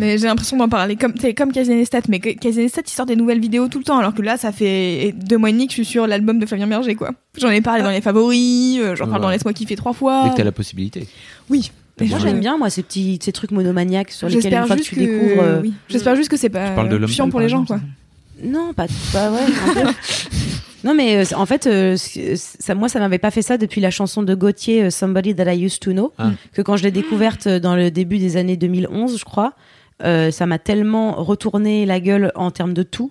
Mais 0.00 0.18
j'ai 0.18 0.26
l'impression 0.26 0.56
d'en 0.56 0.68
parler 0.68 0.96
comme 0.96 1.14
c'est 1.20 1.32
comme 1.32 1.52
Kazenestat, 1.52 2.00
mais 2.08 2.18
Kazenestat 2.18 2.80
il 2.84 2.90
sort 2.90 3.06
des 3.06 3.14
nouvelles 3.14 3.38
vidéos 3.40 3.68
tout 3.68 3.78
le 3.78 3.84
temps, 3.84 3.98
alors 3.98 4.12
que 4.14 4.20
là 4.20 4.36
ça 4.36 4.50
fait 4.50 5.14
deux 5.16 5.38
mois 5.38 5.50
et 5.50 5.52
demi 5.52 5.66
que 5.68 5.70
je 5.72 5.76
suis 5.76 5.84
sur 5.84 6.08
l'album 6.08 6.40
de 6.40 6.44
Flavien 6.46 6.66
Berger 6.66 6.96
quoi. 6.96 7.10
J'en 7.40 7.50
ai 7.50 7.60
parlé 7.60 7.84
dans 7.84 7.90
les 7.90 8.00
favoris, 8.00 8.78
euh, 8.80 8.96
j'en 8.96 9.04
Ouais. 9.04 9.10
parle 9.10 9.22
dans 9.22 9.30
Laisse-moi 9.30 9.52
kiffer 9.52 9.76
trois 9.76 9.92
fois. 9.92 10.24
Dès 10.24 10.30
que 10.30 10.36
t'as 10.38 10.42
la 10.44 10.50
possibilité. 10.52 11.06
Oui. 11.48 11.70
Moi, 12.00 12.18
j'aime 12.18 12.40
bien, 12.40 12.58
moi, 12.58 12.70
ces 12.70 12.82
petits, 12.82 13.20
ces 13.22 13.30
trucs 13.30 13.52
monomaniaques 13.52 14.10
sur 14.10 14.26
lesquels 14.26 14.42
J'espère 14.42 14.62
une 14.62 14.66
fois 14.66 14.76
que 14.76 14.82
tu 14.82 14.96
découvres. 14.96 15.42
euh, 15.42 15.60
oui. 15.62 15.72
J'espère 15.88 16.16
juste 16.16 16.28
que 16.28 16.36
c'est 16.36 16.48
pas 16.48 16.74
chiant 17.06 17.30
pour 17.30 17.38
les 17.38 17.48
gens 17.48 17.64
quoi. 17.64 17.78
Non, 18.42 18.72
pas, 18.74 18.86
pas 19.12 19.30
ouais. 19.30 19.38
un 20.84 20.88
non, 20.88 20.94
mais 20.94 21.16
euh, 21.16 21.36
en 21.36 21.46
fait, 21.46 21.66
euh, 21.66 21.96
ça, 22.36 22.74
moi, 22.74 22.88
ça 22.88 22.98
m'avait 23.00 23.18
pas 23.18 23.30
fait 23.30 23.42
ça 23.42 23.56
depuis 23.58 23.80
la 23.80 23.90
chanson 23.90 24.22
de 24.22 24.34
Gauthier, 24.34 24.84
euh, 24.84 24.90
Somebody 24.90 25.34
That 25.34 25.52
I 25.54 25.64
Used 25.64 25.80
to 25.80 25.92
Know, 25.92 26.12
Ah. 26.18 26.30
que 26.52 26.62
quand 26.62 26.76
je 26.76 26.82
l'ai 26.84 26.90
découverte 26.90 27.46
euh, 27.46 27.58
dans 27.58 27.74
le 27.76 27.90
début 27.90 28.18
des 28.18 28.36
années 28.36 28.56
2011, 28.56 29.18
je 29.18 29.24
crois, 29.24 29.54
euh, 30.02 30.30
ça 30.30 30.46
m'a 30.46 30.58
tellement 30.58 31.12
retourné 31.14 31.86
la 31.86 32.00
gueule 32.00 32.32
en 32.34 32.50
termes 32.50 32.74
de 32.74 32.82
tout 32.82 33.10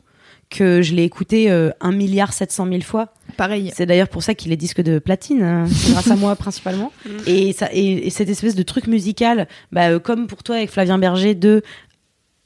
que 0.50 0.84
je 0.84 0.94
l'ai 0.94 1.04
écouté 1.04 1.50
euh, 1.50 1.72
1 1.82 1.94
milliard 1.94 2.32
700 2.32 2.68
000 2.68 2.82
fois. 2.82 3.08
Pareil. 3.38 3.72
C'est 3.76 3.88
d'ailleurs 3.88 4.10
pour 4.10 4.22
ça 4.22 4.36
qu'il 4.36 4.52
est 4.52 4.58
disque 4.58 4.82
de 4.82 5.00
platine, 5.00 5.42
hein. 5.42 5.66
grâce 5.92 6.12
à 6.12 6.16
moi 6.16 6.36
principalement. 6.36 6.92
Et, 7.26 7.54
ça, 7.54 7.70
et, 7.74 8.06
et 8.06 8.10
cette 8.12 8.30
espèce 8.30 8.54
de 8.54 8.62
truc 8.62 8.86
musical, 8.86 9.48
bah, 9.72 9.90
euh, 9.90 10.00
comme 10.00 10.28
pour 10.28 10.44
toi 10.44 10.58
avec 10.58 10.70
Flavien 10.70 11.00
Berger, 11.00 11.34
de 11.34 11.64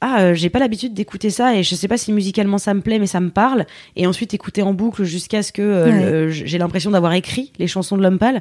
ah 0.00 0.20
euh, 0.20 0.34
j'ai 0.34 0.48
pas 0.50 0.58
l'habitude 0.60 0.94
d'écouter 0.94 1.30
ça 1.30 1.54
et 1.56 1.62
je 1.62 1.74
sais 1.74 1.88
pas 1.88 1.96
si 1.98 2.12
musicalement 2.12 2.58
ça 2.58 2.72
me 2.74 2.80
plaît 2.82 2.98
mais 2.98 3.06
ça 3.08 3.18
me 3.20 3.30
parle 3.30 3.66
et 3.96 4.06
ensuite 4.06 4.32
écouter 4.34 4.62
en 4.62 4.72
boucle 4.74 5.02
jusqu'à 5.04 5.42
ce 5.42 5.50
que 5.52 5.62
euh, 5.62 6.26
Ouais. 6.26 6.32
j'ai 6.32 6.58
l'impression 6.58 6.90
d'avoir 6.92 7.12
écrit 7.14 7.52
les 7.58 7.66
chansons 7.66 7.96
de 7.96 8.02
l'homme 8.02 8.18
pâle 8.18 8.40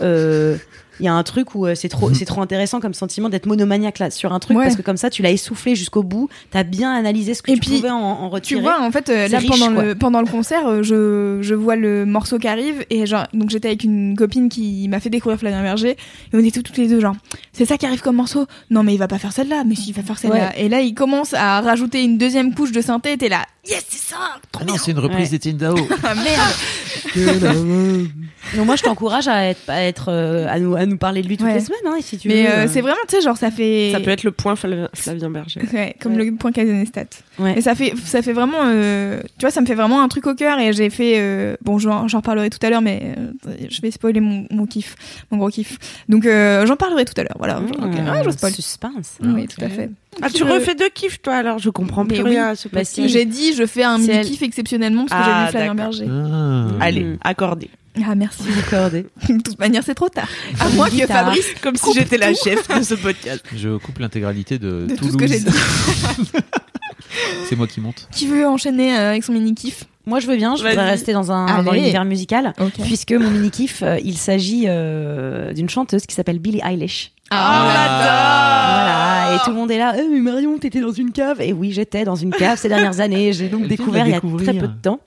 Euh, 0.00 0.56
il 1.00 1.06
y 1.06 1.08
a 1.08 1.14
un 1.14 1.22
truc 1.22 1.54
où 1.54 1.66
euh, 1.66 1.74
c'est 1.74 1.88
trop 1.88 2.12
c'est 2.14 2.24
trop 2.24 2.42
intéressant 2.42 2.80
comme 2.80 2.94
sentiment 2.94 3.28
d'être 3.28 3.46
monomaniaque 3.46 3.98
là 3.98 4.10
sur 4.10 4.32
un 4.32 4.38
truc 4.38 4.56
Ouais. 4.56 4.64
parce 4.64 4.76
que 4.76 4.82
comme 4.82 4.96
ça 4.96 5.08
tu 5.10 5.22
l'as 5.22 5.30
essoufflé 5.30 5.74
jusqu'au 5.74 6.02
bout 6.02 6.28
t'as 6.50 6.62
bien 6.64 6.92
analysé 6.92 7.34
ce 7.34 7.42
que 7.42 7.50
Et 7.50 7.54
tu 7.54 7.60
puis, 7.60 7.76
pouvais 7.76 7.90
en, 7.90 7.96
en 8.32 8.40
Tu 8.40 8.60
vois, 8.60 8.80
en 8.82 8.90
fait, 8.92 9.08
euh, 9.08 9.28
là, 9.28 9.38
riche, 9.38 9.48
pendant, 9.50 9.72
quoi. 9.72 9.84
le, 9.84 9.94
pendant 9.94 10.20
le 10.20 10.26
concert, 10.26 10.66
euh, 10.68 10.82
je, 10.82 11.38
je 11.40 11.54
vois 11.54 11.76
le 11.76 12.04
morceau 12.04 12.38
qui 12.38 12.48
arrive, 12.48 12.84
et 12.90 13.06
genre, 13.06 13.26
donc 13.32 13.50
j'étais 13.50 13.68
avec 13.68 13.84
une 13.84 14.14
copine 14.16 14.48
qui 14.48 14.86
m'a 14.88 15.00
fait 15.00 15.10
découvrir 15.10 15.38
Flavien 15.38 15.62
Berger, 15.62 15.90
et 15.92 15.96
on 16.36 16.38
était 16.40 16.60
toutes 16.62 16.76
les 16.76 16.88
deux, 16.88 17.00
genre, 17.00 17.14
c'est 17.52 17.64
ça 17.64 17.78
qui 17.78 17.86
arrive 17.86 18.00
comme 18.02 18.16
morceau 18.16 18.46
Non, 18.70 18.82
mais 18.82 18.94
il 18.94 18.98
va 18.98 19.08
pas 19.08 19.18
faire 19.18 19.32
celle-là, 19.32 19.64
mais 19.66 19.74
si, 19.74 19.90
il 19.90 19.94
va 19.94 20.02
faire 20.02 20.18
celle-là. 20.18 20.58
Et 20.58 20.68
là, 20.68 20.80
il 20.82 20.94
commence 20.94 21.32
à 21.34 21.60
rajouter 21.60 22.02
une 22.04 22.18
deuxième 22.18 22.54
couche 22.54 22.72
de 22.72 22.80
synthé, 22.80 23.12
et 23.12 23.16
t'es 23.18 23.28
là, 23.28 23.44
yes, 23.68 23.84
c'est 23.88 23.98
ça 24.12 24.16
Trop 24.52 24.62
Ah 24.62 24.66
non, 24.66 24.72
bien 24.74 24.82
c'est 24.84 24.90
une 24.90 24.98
reprise 24.98 25.24
Ouais. 25.26 25.28
d'Etienne 25.38 25.56
Dao. 25.56 25.76
Ah 26.04 26.14
merde 26.14 26.52
donc 28.56 28.66
moi 28.66 28.76
je 28.76 28.82
t'encourage 28.82 29.28
à 29.28 29.46
être 29.46 29.68
à 29.68 29.82
être 29.82 30.06
euh, 30.08 30.46
à 30.48 30.58
nous 30.58 30.74
nous 30.86 30.96
parler 30.98 31.22
de 31.22 31.28
lui 31.28 31.36
toutes 31.36 31.46
Ouais. 31.46 31.54
les 31.54 31.60
semaines 31.60 31.80
hein, 31.86 31.96
si 32.00 32.18
tu 32.18 32.28
Mais 32.28 32.42
veux, 32.44 32.48
euh, 32.50 32.52
euh, 32.64 32.68
c'est 32.68 32.80
vraiment, 32.80 32.96
tu 33.08 33.16
sais, 33.16 33.22
genre, 33.22 33.36
ça 33.36 33.50
fait. 33.50 33.90
Ça 33.92 34.00
peut 34.00 34.10
être 34.10 34.24
le 34.24 34.30
point 34.32 34.56
Flavien, 34.56 34.88
Berger. 35.30 35.60
Ouais, 35.72 35.94
comme 36.00 36.14
Ouais. 36.16 36.24
le 36.24 36.34
point. 36.34 36.50
Ouais. 37.38 37.54
Et 37.58 37.60
ça 37.60 37.74
fait, 37.74 37.94
ça 38.04 38.22
fait 38.22 38.32
vraiment, 38.32 38.58
euh, 38.64 39.20
tu 39.38 39.42
vois, 39.42 39.50
ça 39.50 39.60
me 39.60 39.66
fait 39.66 39.74
vraiment 39.74 40.02
un 40.02 40.08
truc 40.08 40.26
au 40.26 40.34
cœur 40.34 40.58
et 40.58 40.72
j'ai 40.72 40.90
fait, 40.90 41.14
euh, 41.16 41.56
bon, 41.62 41.78
j'en 41.78 42.06
reparlerai 42.06 42.50
tout 42.50 42.58
à 42.64 42.70
l'heure, 42.70 42.82
mais 42.82 43.14
euh, 43.18 43.54
je 43.70 43.80
vais 43.80 43.90
spoiler 43.90 44.20
mon, 44.20 44.46
mon 44.50 44.66
kiff, 44.66 44.94
mon 45.30 45.38
gros 45.38 45.48
kiff. 45.48 45.78
Donc, 46.08 46.26
euh, 46.26 46.66
j'en 46.66 46.76
parlerai 46.76 47.04
tout 47.04 47.14
à 47.16 47.22
l'heure, 47.22 47.36
voilà. 47.38 47.60
Mmh, 47.60 47.66
Ok, 47.82 47.94
ah, 48.06 48.22
je 48.24 48.30
spoil. 48.30 48.52
suspense 48.52 49.18
Oui, 49.22 49.46
tout 49.48 49.64
à 49.64 49.68
fait. 49.68 49.90
Ah, 50.20 50.28
tu 50.28 50.38
Je- 50.40 50.44
refais 50.44 50.74
deux 50.74 50.90
kiffs, 50.90 51.22
toi, 51.22 51.34
alors 51.36 51.58
je 51.58 51.70
comprends 51.70 52.04
plus 52.04 52.18
Mais 52.18 52.22
oui. 52.24 52.30
rien 52.30 52.48
à 52.48 52.54
ce 52.54 52.68
Bah, 52.68 52.84
si. 52.84 53.08
J'ai 53.08 53.24
dit, 53.24 53.54
je 53.54 53.64
fais 53.64 53.82
un 53.82 53.96
C'est 53.96 54.02
mini 54.02 54.14
elle. 54.18 54.26
kiff 54.26 54.42
exceptionnellement 54.42 55.06
parce 55.06 55.22
que 55.22 55.28
Ah, 55.30 55.38
j'ai 55.40 55.46
vu 55.46 55.50
Flavien. 55.52 55.74
Berger. 55.74 56.06
Ah. 56.10 56.66
Allez, 56.80 57.16
accordé. 57.22 57.70
Ah, 58.06 58.14
merci. 58.14 58.44
accordé 58.66 59.06
De 59.28 59.42
toute 59.42 59.58
manière, 59.58 59.82
c'est 59.84 59.94
trop 59.94 60.08
tard. 60.08 60.28
À 60.60 60.68
moins 60.70 60.88
que. 60.88 61.06
Fabrice, 61.06 61.54
Comme 61.60 61.76
si 61.76 61.92
j'étais 61.92 62.16
la 62.18 62.32
chef 62.34 62.66
de 62.68 62.82
ce 62.82 62.94
podcast. 62.94 63.44
Je 63.54 63.76
coupe 63.76 63.98
l'intégralité 63.98 64.58
de, 64.58 64.86
de 64.86 64.94
tout 64.94 65.08
Toulouse. 65.08 65.12
ce 65.12 65.16
que 65.18 65.26
j'ai 65.26 65.40
dit. 65.40 65.50
C'est 67.48 67.56
moi 67.56 67.66
qui 67.66 67.80
monte. 67.80 68.08
Qui 68.10 68.26
veut 68.26 68.46
enchaîner 68.46 68.96
euh, 68.96 69.10
avec 69.10 69.24
son 69.24 69.32
mini 69.32 69.54
kiff? 69.54 69.84
Moi, 70.06 70.18
je 70.20 70.26
veux 70.26 70.36
bien. 70.36 70.56
Je 70.56 70.62
voudrais 70.66 70.90
rester 70.90 71.12
dans 71.12 71.30
un 71.30 71.62
dans 71.62 71.72
l'univers 71.72 72.04
musical, 72.04 72.54
puisque 72.82 73.12
mon 73.12 73.30
mini 73.30 73.50
kiff, 73.50 73.82
euh, 73.82 73.98
il 74.02 74.16
s'agit 74.16 74.64
euh, 74.66 75.52
d'une 75.52 75.68
chanteuse 75.68 76.06
qui 76.06 76.14
s'appelle 76.14 76.38
Billie 76.38 76.62
Eilish. 76.64 77.12
Ah, 77.30 77.62
Voilà. 77.64 79.36
Et 79.36 79.44
tout 79.44 79.50
le 79.50 79.56
monde 79.56 79.70
est 79.70 79.78
là. 79.78 79.94
Eh, 79.98 80.08
mais 80.08 80.20
Marion, 80.20 80.58
t'étais 80.58 80.80
dans 80.80 80.92
une 80.92 81.12
cave. 81.12 81.40
Et 81.40 81.52
oui, 81.52 81.72
j'étais 81.72 82.04
dans 82.04 82.16
une 82.16 82.32
cave 82.32 82.58
ces 82.58 82.68
dernières 82.68 83.00
années. 83.00 83.32
J'ai 83.32 83.48
donc 83.48 83.62
Elle 83.62 83.68
de 83.68 83.76
découvert 83.76 84.06
il 84.06 84.12
y 84.12 84.14
a 84.14 84.20
très 84.20 84.54
peu 84.54 84.68
de 84.68 84.80
temps. 84.80 85.00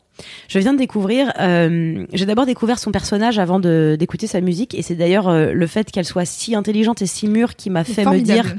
Je 0.47 0.59
viens 0.59 0.73
de 0.73 0.77
découvrir. 0.77 1.33
euh, 1.39 2.05
J'ai 2.13 2.25
d'abord 2.25 2.45
découvert 2.45 2.79
son 2.79 2.91
personnage 2.91 3.39
avant 3.39 3.59
d'écouter 3.59 4.27
sa 4.27 4.41
musique, 4.41 4.73
et 4.75 4.81
c'est 4.81 4.95
d'ailleurs 4.95 5.27
euh, 5.27 5.53
le 5.53 5.67
fait 5.67 5.91
qu'elle 5.91 6.05
soit 6.05 6.25
si 6.25 6.55
intelligente 6.55 7.01
et 7.01 7.05
si 7.05 7.27
mûre 7.27 7.55
qui 7.55 7.69
m'a 7.69 7.83
fait 7.83 8.05
me 8.05 8.19
dire 8.19 8.55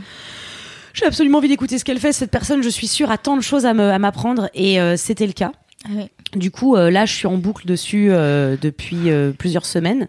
j'ai 0.95 1.05
absolument 1.05 1.39
envie 1.39 1.49
d'écouter 1.49 1.79
ce 1.79 1.85
qu'elle 1.85 1.99
fait. 1.99 2.13
Cette 2.13 2.31
personne, 2.31 2.63
je 2.63 2.69
suis 2.71 2.87
sûre, 2.87 3.11
a 3.11 3.19
tant 3.19 3.37
de 3.37 3.43
choses 3.43 3.67
à 3.67 3.75
m'apprendre, 3.75 4.49
et 4.55 4.81
euh, 4.81 4.97
c'était 4.97 5.27
le 5.27 5.35
cas. 5.35 5.53
Ouais. 5.95 6.11
Du 6.35 6.51
coup, 6.51 6.75
là, 6.75 7.05
je 7.05 7.13
suis 7.13 7.27
en 7.27 7.37
boucle 7.37 7.67
dessus 7.67 8.09
depuis 8.09 9.11
plusieurs 9.39 9.67
semaines. 9.67 10.09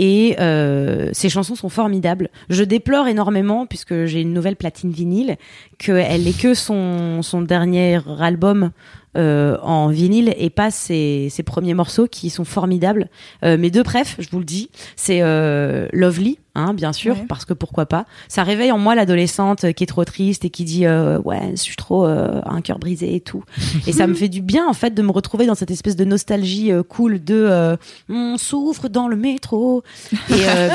Et 0.00 0.36
euh, 0.38 1.10
ces 1.12 1.28
chansons 1.28 1.56
sont 1.56 1.68
formidables. 1.68 2.30
Je 2.50 2.62
déplore 2.62 3.08
énormément, 3.08 3.66
puisque 3.66 4.04
j'ai 4.04 4.20
une 4.20 4.32
nouvelle 4.32 4.54
platine 4.54 4.92
vinyle, 4.92 5.36
qu'elle 5.78 6.22
n'ait 6.22 6.32
que 6.32 6.54
son, 6.54 7.22
son 7.22 7.42
dernier 7.42 7.98
album 8.20 8.70
en 9.16 9.88
vinyle 9.88 10.34
et 10.38 10.50
pas 10.50 10.70
ses, 10.70 11.28
ses 11.30 11.42
premiers 11.42 11.74
morceaux 11.74 12.06
qui 12.06 12.30
sont 12.30 12.44
formidables. 12.44 13.08
Euh, 13.44 13.56
mes 13.58 13.70
deux 13.70 13.82
préfs, 13.82 14.16
je 14.18 14.28
vous 14.30 14.38
le 14.38 14.44
dis, 14.44 14.70
c'est 14.96 15.22
euh, 15.22 15.88
Lovely, 15.92 16.38
hein, 16.54 16.74
bien 16.74 16.92
sûr, 16.92 17.16
Ouais. 17.16 17.24
parce 17.28 17.44
que 17.44 17.52
pourquoi 17.54 17.86
pas. 17.86 18.04
Ça 18.28 18.42
réveille 18.44 18.70
en 18.70 18.78
moi 18.78 18.94
l'adolescente 18.94 19.72
qui 19.72 19.84
est 19.84 19.88
trop 19.88 20.04
triste 20.04 20.44
et 20.44 20.50
qui 20.50 20.64
dit 20.64 20.86
euh, 20.86 21.18
ouais, 21.20 21.50
je 21.52 21.56
suis 21.62 21.74
trop 21.76 22.06
euh, 22.06 22.40
un 22.44 22.60
cœur 22.60 22.78
brisé 22.78 23.14
et 23.14 23.20
tout. 23.20 23.42
Et 23.86 23.92
ça 23.92 24.06
me 24.06 24.14
fait 24.18 24.28
du 24.28 24.40
bien 24.42 24.66
en 24.68 24.72
fait 24.74 24.94
de 24.94 25.02
me 25.02 25.10
retrouver 25.10 25.46
dans 25.46 25.54
cette 25.54 25.70
espèce 25.70 25.96
de 25.96 26.04
nostalgie 26.04 26.70
euh, 26.70 26.82
cool 26.82 27.22
de 27.24 27.34
euh, 27.34 27.76
on 28.08 28.36
souffre 28.38 28.88
dans 28.88 29.08
le 29.08 29.16
métro. 29.16 29.82
Et, 30.30 30.48
euh, 30.48 30.68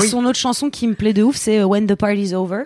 son 0.08 0.24
autre 0.26 0.38
chanson 0.38 0.70
qui 0.70 0.86
me 0.86 0.94
plaît 0.94 1.12
de 1.14 1.22
ouf, 1.22 1.36
c'est 1.36 1.58
euh, 1.60 1.64
When 1.66 1.86
the 1.86 1.94
Party's 1.94 2.32
Over, 2.34 2.64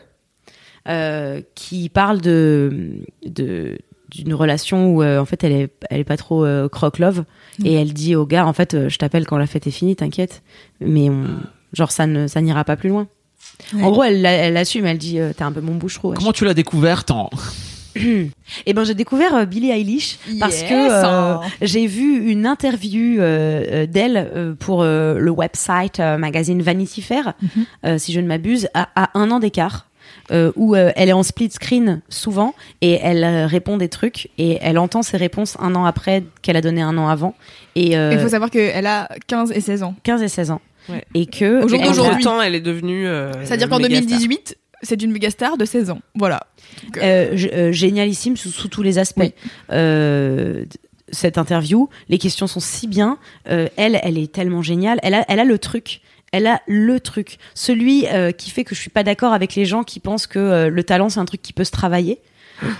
euh, 0.88 1.40
qui 1.54 1.88
parle 1.88 2.20
de 2.20 2.98
de 3.24 3.78
d'une 4.14 4.34
relation 4.34 4.94
où 4.94 5.02
euh, 5.02 5.18
en 5.18 5.24
fait 5.24 5.42
elle 5.44 5.52
est 5.52 5.70
elle 5.90 6.00
est 6.00 6.04
pas 6.04 6.16
trop 6.16 6.44
euh, 6.44 6.68
croque 6.68 6.98
love 6.98 7.24
et 7.64 7.72
elle 7.74 7.92
dit 7.92 8.14
au 8.14 8.26
gars 8.26 8.46
en 8.46 8.52
fait 8.52 8.74
euh, 8.74 8.88
je 8.88 8.98
t'appelle 8.98 9.26
quand 9.26 9.38
la 9.38 9.46
fête 9.46 9.66
est 9.66 9.70
finie 9.70 9.96
t'inquiète 9.96 10.42
mais 10.80 11.08
on, 11.10 11.24
genre 11.72 11.90
ça 11.90 12.06
ne 12.06 12.26
ça 12.26 12.40
n'ira 12.40 12.64
pas 12.64 12.76
plus 12.76 12.88
loin 12.90 13.06
Ouais. 13.74 13.82
en 13.82 13.90
gros 13.90 14.04
elle 14.04 14.24
elle 14.24 14.54
l'assume 14.54 14.86
elle 14.86 14.98
dit 14.98 15.18
euh, 15.18 15.32
t'es 15.36 15.42
un 15.42 15.50
peu 15.52 15.60
mon 15.60 15.74
boucheron 15.74 16.10
wesh. 16.10 16.18
Comment 16.18 16.32
tu 16.32 16.44
l'as 16.44 16.54
découverte 16.54 17.10
en... 17.10 17.28
Eh 18.66 18.72
ben 18.72 18.84
j'ai 18.84 18.94
découvert 18.94 19.34
euh, 19.34 19.44
Billie 19.44 19.70
Eilish 19.70 20.18
parce 20.40 20.60
Yes, 20.62 20.68
que 20.70 20.74
euh, 21.04 21.36
j'ai 21.60 21.86
vu 21.86 22.30
une 22.30 22.46
interview 22.46 23.20
euh, 23.20 23.64
euh, 23.70 23.86
d'elle 23.86 24.30
euh, 24.34 24.54
pour 24.54 24.82
euh, 24.82 25.18
le 25.18 25.30
website 25.30 26.00
euh, 26.00 26.16
magazine 26.16 26.62
Vanity 26.62 27.02
Fair, 27.02 27.34
Mhm. 27.42 27.64
euh, 27.84 27.98
si 27.98 28.12
je 28.12 28.20
ne 28.20 28.26
m'abuse, 28.26 28.68
à, 28.74 28.88
à 28.96 29.18
un 29.18 29.30
an 29.30 29.40
d'écart. 29.40 29.86
Euh, 30.30 30.52
où 30.56 30.74
euh, 30.74 30.92
elle 30.96 31.08
est 31.08 31.12
en 31.14 31.22
split 31.22 31.50
screen 31.50 32.00
souvent 32.08 32.54
et 32.80 32.98
elle 33.02 33.24
euh, 33.24 33.46
répond 33.46 33.76
des 33.76 33.88
trucs 33.88 34.28
et 34.38 34.58
elle 34.60 34.78
entend 34.78 35.02
ses 35.02 35.16
réponses 35.16 35.56
un 35.60 35.74
an 35.74 35.84
après 35.84 36.22
qu'elle 36.42 36.56
a 36.56 36.60
donné 36.60 36.80
un 36.82 36.96
an 36.98 37.08
avant 37.08 37.34
et 37.74 37.96
euh, 37.96 38.12
Il 38.12 38.18
faut 38.20 38.28
savoir 38.28 38.50
qu'elle 38.50 38.86
a 38.86 39.08
15 39.26 39.52
et 39.52 39.60
16 39.60 39.82
ans. 39.82 39.94
15 40.02 40.22
et 40.22 40.28
16 40.28 40.50
ans 40.50 40.60
Ouais. 40.88 41.04
et 41.14 41.26
que 41.26 41.62
Au 41.62 41.68
jour 41.68 41.78
Et 41.78 41.82
elle 41.82 42.54
a- 42.54 42.56
est 42.56 42.60
devenue. 42.60 43.06
euh, 43.06 43.30
C'est-à-dire 43.44 43.68
qu'en 43.68 43.78
méga 43.78 43.96
star. 43.98 44.06
2018, 44.08 44.58
c'est 44.82 45.00
une 45.00 45.12
méga 45.12 45.30
star 45.30 45.56
de 45.56 45.64
16 45.64 45.90
ans. 45.90 46.00
Voilà. 46.16 46.40
Donc, 46.84 46.96
euh, 46.98 47.00
Euh, 47.36 47.48
euh, 47.68 47.72
génialissime 47.72 48.36
sous, 48.36 48.50
sous 48.50 48.66
tous 48.68 48.82
les 48.82 48.98
aspects. 48.98 49.20
Oui. 49.20 49.32
Euh, 49.70 50.64
cette 51.10 51.38
interview, 51.38 51.88
les 52.08 52.18
questions 52.18 52.46
sont 52.46 52.58
si 52.60 52.88
bien. 52.88 53.18
Euh, 53.48 53.68
elle, 53.76 54.00
elle 54.02 54.18
est 54.18 54.32
tellement 54.32 54.62
géniale. 54.62 54.98
Elle 55.02 55.14
a, 55.14 55.24
elle 55.28 55.40
a 55.40 55.44
le 55.44 55.58
truc. 55.58 56.00
Elle 56.32 56.46
a 56.46 56.60
le 56.66 56.98
truc. 57.00 57.38
Celui 57.54 58.06
euh, 58.08 58.32
qui 58.32 58.50
fait 58.50 58.64
que 58.64 58.74
je 58.74 58.80
suis 58.80 58.90
pas 58.90 59.04
d'accord 59.04 59.32
avec 59.32 59.54
les 59.54 59.64
gens 59.64 59.84
qui 59.84 60.00
pensent 60.00 60.26
que 60.26 60.38
euh, 60.38 60.68
le 60.70 60.82
talent 60.82 61.08
c'est 61.08 61.20
un 61.20 61.24
truc 61.24 61.40
qui 61.42 61.52
peut 61.52 61.64
se 61.64 61.70
travailler. 61.72 62.20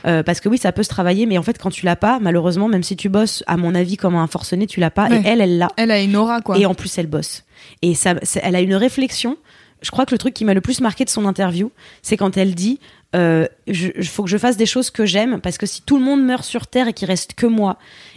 Euh, 0.07 0.23
parce 0.23 0.39
que 0.41 0.49
oui, 0.49 0.59
ça 0.59 0.71
peut 0.71 0.85
se 0.85 0.89
travailler, 0.89 1.27
mais 1.27 1.39
en 1.39 1.43
fait, 1.43 1.59
quand 1.59 1.71
tu 1.71 1.87
l'as 1.87 1.97
pas, 1.97 2.21
malheureusement, 2.21 2.69
même 2.69 2.85
si 2.85 2.95
tu 2.97 3.09
bosses, 3.09 3.43
à 3.49 3.57
mon 3.57 3.75
avis, 3.75 3.97
comme 3.97 4.15
un 4.15 4.29
forcené, 4.29 4.69
tu 4.69 4.79
l'as 4.79 4.93
pas. 4.93 5.09
Ouais. 5.09 5.21
Et 5.25 5.27
elle, 5.27 5.41
elle 5.41 5.59
l'a. 5.59 5.69
elle 5.77 5.91
a 5.91 6.01
une 6.01 6.15
aura, 6.15 6.41
quoi. 6.41 6.57
Et 6.57 6.67
en 6.67 6.75
plus, 6.75 6.97
elle 6.99 7.09
bosse. 7.09 7.43
Et 7.83 7.95
ça, 7.95 8.15
elle 8.43 8.55
a 8.55 8.61
une 8.61 8.77
réflexion. 8.77 9.37
Je 9.81 9.91
crois 9.91 10.07
que 10.07 10.13
le 10.15 10.19
truc 10.19 10.35
qui 10.35 10.45
m'a 10.45 10.55
le 10.55 10.61
plus 10.61 10.81
marqué 10.81 11.05
de 11.05 11.11
son 11.11 11.27
interview, 11.27 11.73
c'est 12.03 12.17
quand 12.17 12.37
elle 12.37 12.55
dit 12.55 12.79
euh, 13.17 13.47
je- 13.67 13.91
faut 14.03 14.23
que 14.23 14.31
je 14.31 14.39
fasse 14.39 14.57
des 14.57 14.67
choses 14.67 14.91
que 14.91 15.05
j'aime 15.05 15.41
parce 15.41 15.59
que 15.59 15.67
si 15.67 15.83
tout 15.83 15.99
le 15.99 16.05
monde 16.05 16.23
meurt 16.25 16.45
sur 16.45 16.69
terre 16.69 16.87
et 16.87 16.93
qu'il 16.93 17.09
reste 17.09 17.35
que 17.35 17.47
moi 17.47 17.77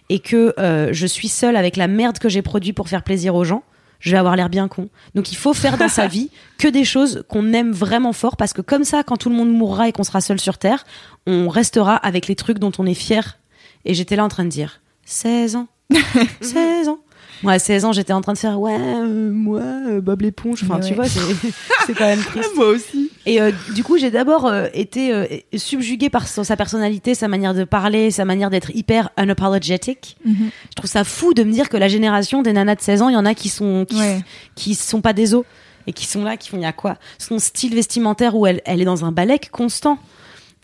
et 0.09 0.19
que 0.19 0.53
euh, 0.59 0.89
je 0.91 1.07
suis 1.07 1.27
seule 1.29 1.55
avec 1.55 1.77
la 1.77 1.87
merde 1.87 2.19
que 2.19 2.29
j'ai 2.29 2.43
produit 2.43 2.73
pour 2.73 2.89
faire 2.89 3.01
plaisir 3.01 3.33
aux 3.33 3.43
gens, 3.43 3.63
je 4.05 4.11
vais 4.11 4.17
avoir 4.17 4.35
l'air 4.35 4.49
bien 4.49 4.67
con. 4.67 4.89
Donc 5.15 5.31
il 5.31 5.35
faut 5.35 5.53
faire 5.53 5.77
dans 5.77 5.89
sa 5.89 6.07
vie 6.15 6.29
que 6.59 6.67
des 6.67 6.85
choses 6.85 7.25
qu'on 7.27 7.53
aime 7.53 7.71
vraiment 7.71 8.13
fort 8.13 8.37
parce 8.37 8.53
que 8.53 8.61
comme 8.61 8.83
ça, 8.83 9.03
quand 9.03 9.17
tout 9.17 9.29
le 9.29 9.35
monde 9.35 9.51
mourra 9.51 9.89
et 9.89 9.91
qu'on 9.91 10.03
sera 10.03 10.21
seul 10.21 10.39
sur 10.39 10.57
terre, 10.57 10.85
on 11.25 11.49
restera 11.49 11.95
avec 11.95 12.27
les 12.27 12.35
trucs 12.35 12.59
dont 12.59 12.71
on 12.77 12.85
est 12.85 12.93
fier. 12.93 13.39
Et 13.83 13.93
j'étais 13.93 14.15
là 14.15 14.23
en 14.23 14.29
train 14.29 14.45
de 14.45 14.49
dire 14.49 14.79
16 15.05 15.55
ans, 15.55 15.67
16 16.41 16.87
ans. 16.87 16.99
Moi, 17.43 17.53
à 17.53 17.59
16 17.59 17.85
ans, 17.85 17.91
j'étais 17.91 18.13
en 18.13 18.21
train 18.21 18.33
de 18.33 18.37
faire 18.37 18.59
ouais, 18.59 18.77
euh, 18.79 19.31
moi, 19.31 19.61
euh, 19.61 20.01
Bob 20.01 20.21
l'éponge. 20.21 20.63
Enfin, 20.63 20.79
tu 20.79 20.89
ouais. 20.89 20.95
vois, 20.95 21.05
c'est 21.07 21.19
c'est 21.87 21.93
quand 21.93 22.05
même 22.05 22.21
triste. 22.23 22.49
Moi 22.55 22.67
aussi. 22.67 23.11
Et 23.25 23.41
euh, 23.41 23.51
du 23.73 23.83
coup, 23.83 23.97
j'ai 23.97 24.09
d'abord 24.11 24.45
euh, 24.45 24.67
été 24.73 25.45
subjuguée 25.55 26.09
par 26.09 26.27
son- 26.27 26.43
sa 26.43 26.55
personnalité, 26.55 27.13
sa 27.15 27.27
manière 27.27 27.53
de 27.53 27.63
parler, 27.63 28.11
sa 28.11 28.25
manière 28.25 28.49
d'être 28.49 28.71
hyper 28.75 29.09
unapologetic. 29.17 30.17
Mhm. 30.25 30.49
Je 30.69 30.75
trouve 30.75 30.89
ça 30.89 31.03
fou 31.03 31.33
de 31.33 31.43
me 31.43 31.51
dire 31.51 31.69
que 31.69 31.77
la 31.77 31.87
génération 31.87 32.41
des 32.41 32.53
nanas 32.53 32.75
de 32.75 32.81
16 32.81 33.01
ans, 33.01 33.09
il 33.09 33.13
y 33.13 33.17
en 33.17 33.25
a 33.25 33.33
qui 33.33 33.49
sont 33.49 33.85
qui, 33.87 33.99
Ouais. 33.99 34.21
qui 34.55 34.75
sont 34.75 35.01
pas 35.01 35.13
des 35.13 35.33
os 35.33 35.43
et 35.87 35.93
qui 35.93 36.05
sont 36.05 36.23
là, 36.23 36.37
qui 36.37 36.49
font 36.49 36.57
il 36.57 36.63
y 36.63 36.65
a 36.65 36.73
quoi? 36.73 36.97
Son 37.19 37.37
style 37.39 37.75
vestimentaire 37.75 38.35
où 38.35 38.47
elle, 38.47 38.61
elle 38.65 38.81
est 38.81 38.85
dans 38.85 39.05
un 39.05 39.11
balèque 39.11 39.49
constant. 39.51 39.99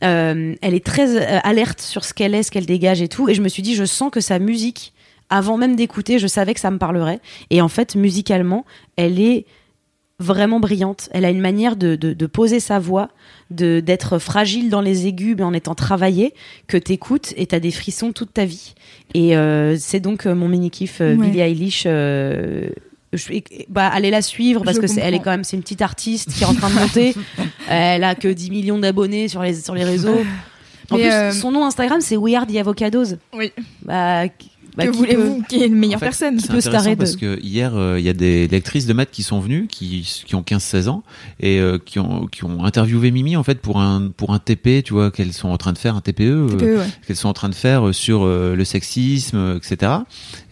Euh, 0.04 0.56
elle 0.64 0.74
est 0.74 0.84
très 0.84 1.16
euh, 1.16 1.40
alerte 1.44 1.80
sur 1.80 2.06
ce 2.06 2.14
qu'elle 2.14 2.34
est, 2.34 2.42
ce 2.44 2.50
qu'elle 2.50 2.66
dégage 2.66 3.02
et 3.04 3.08
tout. 3.08 3.30
Et 3.30 3.36
je 3.36 3.42
me 3.42 3.50
suis 3.50 3.62
dit, 3.62 3.76
je 3.76 3.86
sens 3.86 4.10
que 4.12 4.20
sa 4.20 4.40
musique, 4.40 4.94
avant 5.32 5.58
même 5.58 5.76
d'écouter, 5.76 6.20
je 6.20 6.28
savais 6.28 6.54
que 6.54 6.60
ça 6.60 6.70
me 6.70 6.78
parlerait. 6.78 7.20
Et 7.50 7.62
en 7.62 7.68
fait, 7.70 7.96
musicalement, 7.96 8.66
elle 8.98 9.20
est 9.20 9.46
vraiment 10.20 10.60
brillante. 10.60 11.10
Elle 11.14 11.26
a 11.26 11.32
une 11.32 11.42
manière 11.42 11.76
de, 11.76 11.96
de, 11.96 12.14
de 12.14 12.26
poser 12.28 12.60
sa 12.60 12.78
voix, 12.78 13.10
de 13.50 13.80
d'être 13.80 14.20
fragile 14.20 14.70
dans 14.70 14.82
les 14.82 15.08
aigus, 15.08 15.34
mais 15.36 15.44
en 15.44 15.54
étant 15.54 15.74
travaillée, 15.74 16.36
que 16.68 16.78
t'écoutes 16.78 17.34
et 17.38 17.48
t'as 17.48 17.60
des 17.60 17.72
frissons 17.72 18.12
toute 18.12 18.32
ta 18.32 18.46
vie. 18.46 18.76
Et 19.16 19.36
euh, 19.36 19.76
c'est 19.80 20.00
donc 20.00 20.28
euh, 20.28 20.36
mon 20.36 20.48
mini 20.48 20.70
kiff 20.70 21.02
euh, 21.02 21.16
Ouais. 21.16 21.26
Billie 21.26 21.40
Eilish. 21.42 21.86
euh, 21.88 22.70
je- 23.14 23.34
bah, 23.68 23.88
allez 23.88 24.12
la 24.12 24.22
suivre 24.22 24.64
parce 24.64 24.78
Je 24.78 24.82
que 24.82 24.88
c'est, 24.88 25.02
elle 25.02 25.16
est 25.16 25.20
quand 25.20 25.32
même 25.32 25.44
c'est 25.44 25.58
une 25.58 25.64
petite 25.64 25.82
artiste 25.82 26.32
qui 26.34 26.44
est 26.44 26.48
en 26.48 26.54
train 26.54 26.70
de 26.70 26.76
monter. 26.76 27.16
elle 27.68 28.04
a 28.04 28.14
que 28.14 28.28
10 28.28 28.52
millions 28.52 28.78
d'abonnés 28.78 29.28
sur 29.28 29.42
les 29.42 29.56
sur 29.56 29.74
les 29.74 29.84
réseaux. 29.84 30.22
En 30.92 30.98
Mais, 30.98 31.30
plus, 31.32 31.40
son 31.40 31.52
nom 31.52 31.66
Instagram 31.66 32.00
c'est 32.00 32.16
We 32.16 32.36
Are 32.36 32.46
the 32.46 32.58
Avocados. 32.58 33.16
Oui. 33.34 33.52
Bah, 33.82 34.26
bah, 34.76 34.86
que 34.86 34.92
qui 34.92 34.98
voulez-vous 34.98 35.44
Qui 35.50 35.62
est 35.64 35.68
une 35.68 35.76
meilleure 35.76 35.98
En 35.98 36.00
fait, 36.00 36.06
personne 36.08 36.40
C'est 36.40 36.52
peut 36.52 36.62
se 36.62 36.70
de- 36.70 36.96
parce 36.96 37.16
que 37.16 37.40
hier, 37.42 37.76
euh, 37.76 38.00
il 38.00 38.06
y 38.06 38.10
a 38.10 38.14
des 38.14 38.48
lectrices 38.48 38.86
de 38.86 38.94
maths 38.94 39.12
qui 39.12 39.24
sont 39.24 39.40
venues, 39.40 39.68
qui, 39.68 40.08
qui 40.26 40.36
ont 40.36 40.42
15-16 40.42 40.88
ans, 40.90 41.04
et 41.40 41.60
euh, 41.60 41.78
qui, 41.84 42.00
ont, 42.00 42.28
qui 42.28 42.44
ont 42.46 42.64
interviewé 42.64 43.12
Mimi, 43.12 43.36
en 43.36 43.44
fait, 43.44 43.60
pour 43.60 43.80
un, 43.80 44.10
pour 44.16 44.34
un 44.34 44.40
TP, 44.40 44.84
tu 44.84 44.94
vois, 44.94 45.12
qu'elles 45.12 45.34
sont 45.34 45.50
en 45.50 45.58
train 45.58 45.74
de 45.74 45.78
faire, 45.78 45.96
un 45.96 46.02
TPE, 46.02 46.22
euh, 46.22 46.48
TPE, 46.50 46.78
ouais. 46.78 46.86
qu'elles 47.06 47.16
sont 47.16 47.30
en 47.30 47.34
train 47.34 47.50
de 47.50 47.56
faire 47.56 47.88
euh, 47.88 47.94
sur 47.94 48.24
euh, 48.24 48.56
le 48.56 48.64
sexisme, 48.66 49.38
euh, 49.38 49.58
etc. 49.58 49.92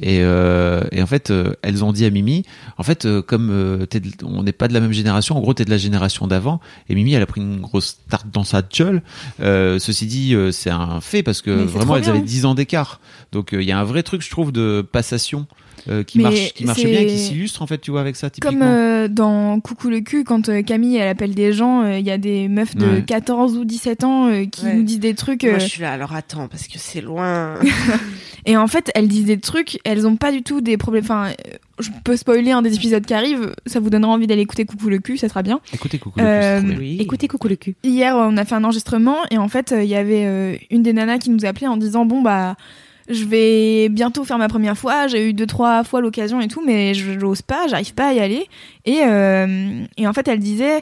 Et, 0.02 0.20
euh, 0.22 0.82
et 0.92 1.02
en 1.02 1.08
fait, 1.08 1.32
euh, 1.32 1.54
elles 1.62 1.84
ont 1.84 1.92
dit 1.92 2.06
à 2.06 2.10
Mimi, 2.10 2.44
en 2.78 2.84
fait, 2.84 3.06
euh, 3.06 3.22
comme 3.22 3.50
euh, 3.52 3.86
de- 3.92 4.26
on 4.26 4.44
n'est 4.44 4.52
pas 4.52 4.68
de 4.68 4.74
la 4.74 4.80
même 4.80 4.94
génération, 4.94 5.38
en 5.38 5.42
gros, 5.42 5.54
t'es 5.54 5.66
de 5.66 5.70
la 5.70 5.78
génération 5.78 6.28
d'avant, 6.28 6.60
et 6.90 6.96
Mimi, 6.96 7.14
elle 7.14 7.22
a 7.22 7.26
pris 7.26 7.42
une 7.42 7.60
grosse 7.62 8.00
tarte 8.10 8.28
dans 8.32 8.44
sa 8.44 8.62
gueule. 8.62 9.02
Euh, 9.42 9.80
ceci 9.80 10.06
dit, 10.06 10.34
euh, 10.36 10.52
c'est 10.52 10.70
un 10.70 11.02
fait 11.02 11.24
parce 11.24 11.42
que 11.42 11.52
vraiment, 11.52 11.96
elles 11.96 12.04
bien. 12.04 12.14
avaient 12.14 12.22
10 12.22 12.46
ans 12.46 12.56
d'écart. 12.56 13.00
Donc, 13.32 13.54
euh, 13.54 13.62
il 13.62 13.68
y 13.68 13.72
a 13.72 13.80
un 13.80 13.84
vrai 13.84 14.04
truc, 14.10 14.22
je 14.22 14.30
trouve, 14.30 14.52
de 14.52 14.86
passation. 14.92 15.46
euh, 15.88 16.04
qui 16.04 16.18
Mais 16.18 16.24
marche 16.26 16.54
qui 16.54 16.66
marche 16.66 16.84
bien 16.84 17.00
et 17.00 17.06
qui 17.08 17.18
s'illustre 17.18 17.62
en 17.62 17.68
fait 17.68 17.78
tu 17.78 17.90
vois 17.92 18.02
avec 18.02 18.18
ça 18.18 18.30
typiquement 18.30 18.52
Comme 18.52 18.68
euh, 18.68 19.08
dans 19.08 19.62
Coucou 19.62 19.90
le 19.90 20.02
cul, 20.02 20.26
quand 20.26 20.50
euh, 20.50 20.62
Camille 20.62 20.98
elle 20.98 21.08
appelle 21.08 21.34
des 21.34 21.54
gens, 21.54 21.84
euh, 21.84 21.98
il 22.00 22.06
y 22.06 22.12
a 22.12 22.18
des 22.18 22.50
meufs 22.50 22.76
de 22.76 22.86
Ouais. 22.86 23.04
14 23.06 23.56
ou 23.58 23.64
17 23.64 24.04
ans 24.04 24.28
euh, 24.28 24.44
qui 24.46 24.66
Ouais. 24.66 24.74
nous 24.74 24.84
disent 24.84 25.00
des 25.00 25.14
trucs. 25.16 25.44
Moi, 25.46 25.58
je 25.60 25.66
suis 25.68 25.82
là. 25.82 25.94
Alors 25.94 26.14
attends, 26.14 26.48
parce 26.50 26.68
que 26.68 26.78
c'est 26.78 27.00
loin. 27.02 27.56
Et 28.46 28.56
en 28.58 28.68
fait, 28.68 28.90
elles 28.96 29.08
disent 29.08 29.26
des 29.26 29.40
trucs, 29.40 29.80
elles 29.84 30.06
ont 30.08 30.16
pas 30.16 30.32
du 30.32 30.44
tout 30.44 30.60
des 30.62 30.76
problèmes. 30.78 31.04
Enfin, 31.04 31.28
je 31.80 31.90
peux 32.04 32.16
spoiler 32.18 32.52
un 32.52 32.62
des 32.62 32.74
épisodes 32.76 33.06
qui 33.06 33.14
arrivent, 33.14 33.54
ça 33.66 33.80
vous 33.80 33.90
donnera 33.90 34.12
envie 34.12 34.28
d'aller 34.28 34.42
écouter 34.42 34.66
Coucou 34.66 34.90
le 34.90 35.00
cul, 35.00 35.18
ça 35.18 35.30
sera 35.30 35.44
bien. 35.44 35.60
écoutez 35.74 35.98
coucou 35.98 36.20
le 36.20 36.62
bien. 36.62 36.78
oui. 36.78 36.98
Écoutez 37.00 37.28
coucou 37.30 37.48
le 37.48 37.56
cul. 37.56 37.76
Hier, 37.84 38.16
on 38.18 38.36
a 38.38 38.44
fait 38.46 38.56
un 38.56 38.64
enregistrement 38.66 39.18
et 39.32 39.38
en 39.38 39.48
fait, 39.48 39.72
euh, 39.72 39.84
il 39.84 39.90
y 39.90 39.96
avait 39.96 40.26
euh, 40.26 40.56
une 40.72 40.84
des 40.84 40.92
nanas 40.94 41.20
qui 41.20 41.30
nous 41.30 41.46
appelait 41.46 41.68
en 41.68 41.78
disant 41.78 42.06
Bon, 42.06 42.22
bah, 42.22 42.56
je 43.10 43.26
vais 43.26 43.90
bientôt 43.90 44.24
faire 44.24 44.38
ma 44.38 44.48
première 44.48 44.78
fois, 44.78 45.08
j'ai 45.08 45.30
eu 45.30 45.34
deux, 45.34 45.48
trois 45.48 45.84
fois 45.84 46.00
l'occasion 46.00 46.40
et 46.42 46.48
tout, 46.48 46.62
mais 46.66 46.94
je 46.94 47.12
n'ose 47.12 47.42
pas, 47.42 47.68
j'arrive 47.68 47.94
pas 47.94 48.10
à 48.10 48.14
y 48.14 48.20
aller. 48.20 48.48
Et, 48.86 49.00
euh, 49.04 49.84
et 49.98 50.08
en 50.08 50.14
fait, 50.14 50.28
elle 50.28 50.40
disait 50.40 50.82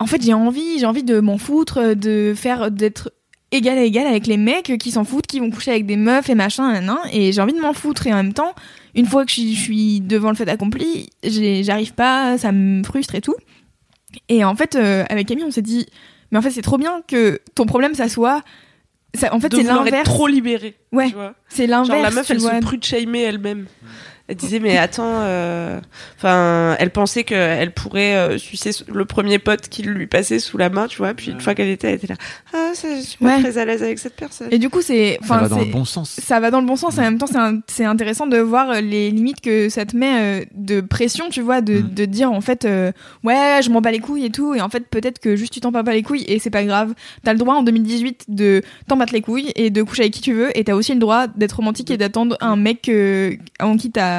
En 0.00 0.06
fait, 0.06 0.22
j'ai 0.22 0.32
envie, 0.34 0.78
j'ai 0.78 0.86
envie 0.86 1.02
de 1.04 1.20
m'en 1.20 1.38
foutre, 1.38 1.94
de 1.94 2.32
faire, 2.36 2.70
d'être 2.70 3.12
égal 3.50 3.78
à 3.78 3.82
égal 3.82 4.06
avec 4.06 4.26
les 4.26 4.36
mecs 4.36 4.76
qui 4.78 4.90
s'en 4.90 5.04
foutent, 5.04 5.26
qui 5.26 5.40
vont 5.40 5.50
coucher 5.50 5.70
avec 5.70 5.86
des 5.86 5.96
meufs 5.96 6.28
et 6.28 6.34
machin, 6.34 6.80
nan, 6.80 6.98
et 7.12 7.32
j'ai 7.32 7.40
envie 7.40 7.54
de 7.54 7.60
m'en 7.60 7.72
foutre. 7.72 8.06
Et 8.06 8.12
en 8.12 8.16
même 8.16 8.32
temps, 8.34 8.54
une 8.94 9.06
fois 9.06 9.24
que 9.24 9.30
je 9.32 9.40
suis- 9.54 10.00
devant 10.00 10.30
le 10.30 10.36
fait 10.36 10.48
accompli, 10.48 11.10
j'arrive 11.22 11.94
pas, 11.94 12.36
ça 12.38 12.52
me 12.52 12.82
frustre 12.84 13.14
et 13.14 13.20
tout. 13.20 13.34
Et 14.28 14.44
en 14.44 14.54
fait, 14.54 14.76
euh, 14.76 15.04
avec 15.08 15.28
Camille, 15.28 15.44
on 15.44 15.50
s'est 15.50 15.62
dit, 15.62 15.86
mais 16.30 16.38
en 16.38 16.42
fait, 16.42 16.50
c'est 16.50 16.62
trop 16.62 16.78
bien 16.78 17.02
que 17.06 17.40
ton 17.54 17.66
problème, 17.66 17.94
ça 17.94 18.08
soit 18.08 18.42
Ça, 19.14 19.34
en 19.34 19.40
fait, 19.40 19.52
c'est 19.54 19.62
l'inverse. 19.62 20.04
trop 20.04 20.26
libérée. 20.26 20.76
Ouais, 20.92 21.12
c'est 21.48 21.66
Genre 21.66 21.86
l'inverse. 21.86 22.02
la 22.02 22.10
meuf, 22.10 22.30
elle 22.30 22.40
se 22.40 22.60
prude 22.60 22.84
shamer 22.84 23.22
elle-même. 23.22 23.66
Elle 24.28 24.36
disait 24.36 24.60
mais 24.60 24.76
attends, 24.76 25.04
euh, 25.22 25.80
enfin, 26.18 26.76
elle 26.78 26.90
pensait 26.90 27.24
qu'elle 27.24 27.72
pourrait 27.72 28.14
euh, 28.14 28.36
sucer 28.38 28.70
le 28.86 29.04
premier 29.06 29.38
pote 29.38 29.68
qui 29.70 29.82
lui 29.82 30.06
passait 30.06 30.38
sous 30.38 30.58
la 30.58 30.68
main, 30.68 30.86
tu 30.86 30.98
vois. 30.98 31.14
Puis 31.14 31.30
une 31.30 31.40
fois 31.40 31.54
qu'elle 31.54 31.68
était, 31.70 31.88
elle 31.88 31.94
était 31.94 32.08
là, 32.08 32.16
ah, 32.52 32.70
ça, 32.74 32.88
je 32.94 33.00
suis 33.00 33.16
pas 33.18 33.24
Ouais. 33.36 33.40
très 33.40 33.56
à 33.58 33.64
l'aise 33.64 33.82
avec 33.82 33.98
cette 33.98 34.16
personne. 34.16 34.48
Et 34.50 34.58
du 34.58 34.68
coup, 34.68 34.82
c'est, 34.82 35.18
Ça 35.26 35.38
va 35.38 35.48
dans 35.48 35.58
le 35.58 35.64
bon 35.64 35.84
sens. 35.86 36.10
ça 36.22 36.40
va 36.40 36.50
dans 36.50 36.60
le 36.60 36.66
bon 36.66 36.76
sens. 36.76 36.96
Et 36.98 37.00
en 37.00 37.04
même 37.04 37.18
temps, 37.18 37.26
c'est 37.68 37.84
intéressant 37.86 38.26
de 38.26 38.36
voir 38.38 38.70
euh, 38.70 38.80
les 38.82 39.10
limites 39.10 39.40
que 39.40 39.68
ça 39.70 39.86
te 39.86 39.96
met 39.96 40.42
euh, 40.42 40.44
de 40.54 40.80
pression, 40.82 41.30
tu 41.30 41.40
vois, 41.40 41.60
de, 41.62 41.78
Mm. 41.78 41.94
de 41.94 42.04
dire 42.04 42.30
en 42.32 42.40
fait, 42.42 42.64
euh, 42.66 42.92
ouais, 43.24 43.60
je 43.62 43.70
m'en 43.70 43.80
bats 43.80 43.90
les 43.92 43.98
couilles 44.00 44.26
et 44.26 44.30
tout. 44.30 44.54
Et 44.54 44.60
en 44.60 44.68
fait, 44.68 44.86
peut-être 44.88 45.20
que 45.20 45.36
juste 45.36 45.52
tu 45.54 45.60
t'en 45.60 45.70
bats 45.72 45.82
pas 45.82 45.94
les 45.94 46.02
couilles 46.02 46.24
et 46.28 46.38
c'est 46.38 46.50
pas 46.50 46.64
grave. 46.64 46.92
T'as 47.24 47.32
le 47.32 47.38
droit 47.38 47.54
en 47.54 47.62
2018 47.62 48.26
de 48.28 48.62
t'en 48.88 48.96
battre 48.98 49.14
les 49.14 49.22
couilles 49.22 49.52
et 49.56 49.70
de 49.70 49.82
coucher 49.82 50.02
avec 50.02 50.12
qui 50.12 50.20
tu 50.20 50.34
veux. 50.34 50.56
Et 50.58 50.64
t'as 50.64 50.74
aussi 50.74 50.92
le 50.92 51.00
droit 51.00 51.26
d'être 51.28 51.52
romantique 51.52 51.90
et 51.90 51.96
d'attendre 51.96 52.36
un 52.40 52.56
mec 52.56 52.88
euh, 52.90 53.34
en 53.60 53.76
qui 53.78 53.90
t'as 53.90 54.17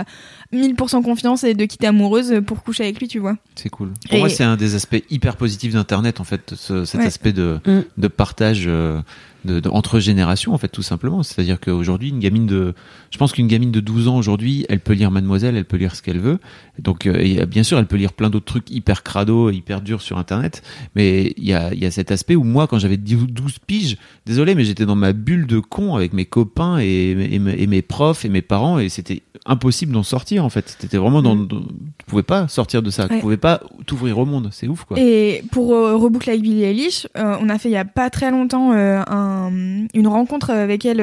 1000% 0.54 1.02
confiance 1.04 1.44
et 1.44 1.54
de 1.54 1.66
qui 1.66 1.78
t'es 1.78 1.88
amoureuse 1.88 2.42
pour 2.46 2.64
coucher 2.64 2.84
avec 2.84 3.00
lui, 3.00 3.08
tu 3.08 3.20
vois. 3.20 3.38
C'est 3.56 3.70
cool. 3.70 3.90
Pour 4.08 4.16
Et- 4.16 4.20
moi, 4.20 4.30
c'est 4.30 4.44
un 4.44 4.56
des 4.58 4.76
aspects 4.76 5.04
hyper 5.10 5.36
positifs 5.38 5.74
d'Internet, 5.74 6.20
en 6.20 6.24
fait, 6.24 6.54
ce- 6.56 6.86
cet 6.86 7.02
Ouais. 7.02 7.08
aspect 7.08 7.34
de, 7.34 7.60
Mm. 7.66 7.80
de 7.98 8.08
partage 8.08 8.66
euh, 8.68 9.02
de, 9.46 9.60
de- 9.62 9.70
entre 9.70 10.00
générations, 10.00 10.54
en 10.54 10.58
fait, 10.58 10.68
tout 10.68 10.82
simplement. 10.82 11.24
C'est-à-dire 11.24 11.60
qu'aujourd'hui, 11.62 12.10
une 12.10 12.20
gamine 12.20 12.46
de, 12.46 12.74
je 13.10 13.18
pense 13.18 13.32
qu'une 13.32 13.48
gamine 13.48 13.72
de 13.72 13.80
12 13.80 14.08
ans 14.10 14.18
aujourd'hui, 14.18 14.66
elle 14.68 14.82
peut 14.82 14.94
lire 14.94 15.12
Mademoiselle, 15.12 15.56
elle 15.56 15.64
peut 15.66 15.78
lire 15.78 15.96
ce 15.96 16.02
qu'elle 16.02 16.20
veut. 16.20 16.40
Donc, 16.84 17.06
euh, 17.08 17.16
et, 17.20 17.46
bien 17.46 17.64
sûr, 17.64 17.78
elle 17.78 17.86
peut 17.88 17.96
lire 17.98 18.14
plein 18.14 18.30
d'autres 18.30 18.46
trucs 18.46 18.70
hyper 18.72 19.04
crado, 19.04 19.50
hyper 19.52 19.82
durs 19.82 20.02
sur 20.02 20.18
Internet. 20.18 20.62
Mais 20.96 21.34
il 21.38 21.46
y 21.46 21.54
a, 21.54 21.74
y 21.74 21.86
a 21.86 21.92
cet 21.92 22.12
aspect 22.12 22.36
où 22.36 22.44
moi, 22.44 22.68
quand 22.68 22.80
j'avais 22.80 22.98
10 22.98 23.16
ou 23.16 23.28
12 23.28 23.60
piges, 23.60 23.98
désolé, 24.26 24.56
mais 24.56 24.64
j'étais 24.64 24.86
dans 24.86 24.96
ma 24.96 25.14
bulle 25.14 25.48
de 25.48 25.60
con 25.60 25.96
avec 25.96 26.14
mes 26.14 26.26
copains 26.26 26.80
et, 26.80 26.86
et, 26.86 27.36
et 27.36 27.68
mes 27.68 27.82
profs 27.82 28.26
et 28.26 28.30
mes 28.30 28.42
parents 28.42 28.80
et 28.80 28.90
c'était 28.90 29.22
impossible 29.46 29.94
d'en 29.94 30.04
sortir, 30.04 30.44
en 30.46 30.50
fait. 30.50 30.76
C'était 30.80 30.98
vraiment 30.98 31.22
dans, 31.22 31.36
dans- 31.36 31.62
tu 31.62 32.06
pouvais 32.08 32.24
pas 32.24 32.48
sortir 32.48 32.82
de 32.82 32.90
ça. 32.90 33.08
Tu 33.08 33.14
Ouais. 33.16 33.20
pouvais 33.22 33.38
pas 33.38 33.62
t'ouvrir 33.86 34.18
au 34.20 34.26
monde. 34.26 34.50
C'est 34.52 34.68
ouf, 34.68 34.84
quoi. 34.86 35.00
Et 35.00 35.44
pour 35.52 35.74
euh, 35.74 35.96
reboucler 35.96 36.34
avec 36.34 36.44
Billie 36.44 36.64
Eilish, 36.64 37.08
euh, 37.18 37.36
on 37.42 37.50
a 37.50 37.58
fait 37.58 37.70
il 37.70 37.74
y 37.74 37.78
a 37.78 37.86
pas 37.86 38.10
très 38.10 38.32
longtemps 38.32 38.74
euh, 38.74 39.02
un- 39.08 39.88
une 39.94 40.08
rencontre 40.08 40.50
avec 40.52 40.86
elle 40.86 41.00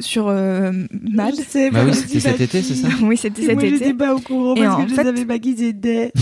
sur 0.00 0.28
euh, 0.28 0.72
Mad. 0.92 1.34
Bah 1.72 1.80
oui, 1.84 1.94
c'était 1.94 2.20
cet 2.20 2.40
été, 2.40 2.62
c'est 2.62 2.74
ça 2.74 2.88
oui, 3.02 3.16
c'était 3.16 3.42
cet 3.42 3.62
été. 3.62 3.94
pas 3.94 4.14
au 4.14 4.20
courant 4.20 4.54
Et 4.56 4.66
en 4.66 4.86
fait- 4.88 5.24
maquillés 5.24 5.72
des. 5.72 6.12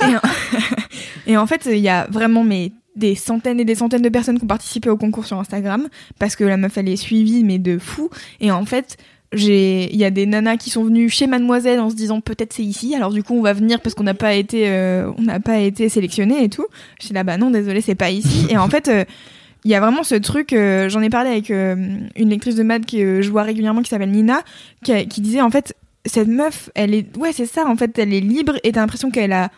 Et 1.26 1.36
en 1.36 1.46
fait, 1.46 1.68
il 1.70 1.78
y 1.78 1.88
a 1.88 2.06
vraiment 2.10 2.44
mais 2.44 2.72
des 2.96 3.14
centaines 3.14 3.60
et 3.60 3.64
des 3.64 3.76
centaines 3.76 4.02
de 4.02 4.08
personnes 4.08 4.38
qui 4.38 4.44
ont 4.44 4.48
participé 4.48 4.90
au 4.90 4.96
concours 4.96 5.24
sur 5.24 5.38
Instagram 5.38 5.88
parce 6.18 6.34
que 6.34 6.42
la 6.42 6.56
meuf 6.56 6.76
elle 6.78 6.88
est 6.88 6.96
suivie 6.96 7.44
mais 7.44 7.58
de 7.58 7.78
fou. 7.78 8.10
Et 8.40 8.50
en 8.50 8.64
fait, 8.64 8.96
j'ai 9.32 9.92
il 9.92 9.98
y 9.98 10.04
a 10.04 10.10
des 10.10 10.26
nanas 10.26 10.56
qui 10.56 10.70
sont 10.70 10.84
venues 10.84 11.08
chez 11.08 11.26
Mademoiselle 11.26 11.80
en 11.80 11.90
se 11.90 11.94
disant 11.94 12.20
peut-être 12.20 12.52
c'est 12.52 12.64
ici. 12.64 12.94
Alors 12.94 13.12
du 13.12 13.22
coup, 13.22 13.34
on 13.34 13.42
va 13.42 13.52
venir 13.52 13.80
parce 13.80 13.94
qu'on 13.94 14.04
n'a 14.04 14.14
pas 14.14 14.34
été 14.34 14.68
euh, 14.68 15.10
on 15.16 15.22
n'a 15.22 15.38
pas 15.38 15.60
été 15.60 15.88
sélectionné 15.88 16.42
et 16.42 16.48
tout. 16.48 16.66
Je 16.98 17.06
suis 17.06 17.14
là 17.14 17.24
bah 17.24 17.36
non, 17.36 17.50
désolé, 17.50 17.80
c'est 17.82 17.94
pas 17.94 18.10
ici. 18.10 18.46
et 18.50 18.56
en 18.56 18.68
fait, 18.68 18.88
euh, 18.88 19.04
il 19.64 19.70
y 19.70 19.74
a 19.74 19.80
vraiment 19.80 20.02
ce 20.02 20.14
truc, 20.14 20.52
euh, 20.52 20.88
j'en 20.88 21.00
ai 21.00 21.10
parlé 21.10 21.30
avec 21.30 21.50
euh, 21.50 21.74
une 22.16 22.30
lectrice 22.30 22.54
de 22.54 22.62
Mad 22.62 22.86
que 22.86 23.22
je 23.22 23.30
vois 23.30 23.42
régulièrement 23.42 23.82
qui 23.82 23.90
s'appelle 23.90 24.10
Nina, 24.10 24.42
qui, 24.84 25.08
qui 25.08 25.20
disait 25.20 25.40
en 25.40 25.50
fait, 25.50 25.74
cette 26.06 26.28
meuf, 26.28 26.70
elle 26.74 26.94
est, 26.94 27.16
ouais, 27.16 27.32
c'est 27.32 27.46
ça, 27.46 27.66
en 27.66 27.76
fait, 27.76 27.98
elle 27.98 28.14
est 28.14 28.20
libre 28.20 28.54
et 28.62 28.72
t'as 28.72 28.80
l'impression 28.80 29.10
qu'elle 29.10 29.32
a, 29.32 29.50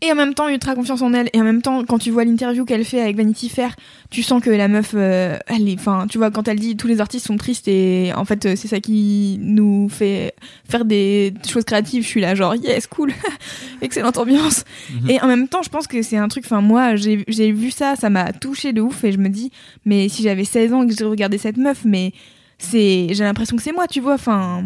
et 0.00 0.10
en 0.10 0.14
même 0.14 0.34
temps 0.34 0.48
ultra 0.48 0.74
confiance 0.74 1.02
en 1.02 1.12
elle, 1.12 1.28
et 1.32 1.40
en 1.40 1.44
même 1.44 1.62
temps, 1.62 1.84
quand 1.84 1.98
tu 1.98 2.10
vois 2.10 2.24
l'interview 2.24 2.64
qu'elle 2.64 2.84
fait 2.84 3.00
avec 3.00 3.16
Vanity 3.16 3.48
Fair, 3.48 3.74
tu 4.10 4.22
sens 4.22 4.42
que 4.42 4.50
la 4.50 4.68
meuf, 4.68 4.92
euh, 4.94 5.38
elle 5.46 5.68
est, 5.68 5.74
enfin, 5.74 6.06
tu 6.08 6.18
vois, 6.18 6.30
quand 6.30 6.48
elle 6.48 6.58
dit 6.58 6.76
tous 6.76 6.86
les 6.86 7.00
artistes 7.00 7.26
sont 7.26 7.36
tristes 7.36 7.68
et 7.68 8.12
en 8.14 8.24
fait, 8.24 8.46
euh, 8.46 8.54
c'est 8.56 8.68
ça 8.68 8.80
qui 8.80 9.38
nous 9.40 9.88
fait 9.88 10.34
faire 10.68 10.84
des 10.84 11.34
choses 11.48 11.64
créatives, 11.64 12.02
je 12.02 12.08
suis 12.08 12.20
là, 12.20 12.34
genre, 12.34 12.54
yes, 12.54 12.86
cool, 12.86 13.12
excellente 13.82 14.18
ambiance. 14.18 14.64
Mhm. 14.90 15.10
Et 15.10 15.20
en 15.20 15.26
même 15.26 15.48
temps, 15.48 15.62
je 15.62 15.70
pense 15.70 15.86
que 15.86 16.02
c'est 16.02 16.16
un 16.16 16.28
truc, 16.28 16.44
enfin, 16.46 16.60
moi, 16.60 16.96
j'ai 16.96 17.24
j'ai 17.28 17.52
vu 17.52 17.70
ça, 17.70 17.94
ça 17.96 18.10
m'a 18.10 18.32
touché 18.32 18.72
de 18.72 18.80
ouf, 18.80 19.04
et 19.04 19.12
je 19.12 19.18
me 19.18 19.28
dis, 19.28 19.50
mais 19.84 20.08
si 20.08 20.22
j'avais 20.22 20.44
16 20.44 20.72
ans 20.72 20.82
et 20.82 20.86
que 20.86 20.94
j'ai 20.96 21.04
regardé 21.04 21.38
cette 21.38 21.56
meuf, 21.56 21.84
mais 21.84 22.12
c'est, 22.58 23.08
j'ai 23.10 23.24
l'impression 23.24 23.56
que 23.56 23.62
c'est 23.62 23.72
moi, 23.72 23.86
tu 23.86 24.00
vois, 24.00 24.14
enfin. 24.14 24.64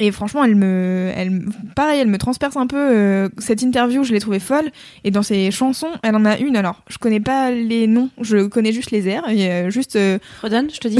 Et 0.00 0.10
franchement, 0.10 0.42
elle 0.44 0.56
me, 0.56 1.12
elle, 1.14 1.30
me- 1.30 1.46
pareil, 1.74 2.00
elle 2.00 2.08
me 2.08 2.18
transperce 2.18 2.56
un 2.56 2.66
peu. 2.66 2.76
euh, 2.76 3.28
cette 3.38 3.62
interview, 3.62 4.02
je 4.04 4.12
l'ai 4.12 4.20
trouvée 4.20 4.40
folle. 4.40 4.70
Et 5.04 5.10
dans 5.10 5.22
ses 5.22 5.50
chansons, 5.50 5.90
elle 6.02 6.16
en 6.16 6.24
a 6.24 6.36
une. 6.38 6.56
Alors, 6.56 6.82
je 6.88 6.98
connais 6.98 7.20
pas 7.20 7.50
les 7.52 7.86
noms, 7.86 8.10
je 8.20 8.46
connais 8.46 8.72
juste 8.72 8.90
les 8.90 9.08
airs. 9.08 9.28
Et 9.30 9.50
euh, 9.50 9.70
juste, 9.70 9.96
euh, 9.96 10.18
Redonne, 10.42 10.68
je 10.72 10.80
te 10.80 10.88
dis. 10.88 10.98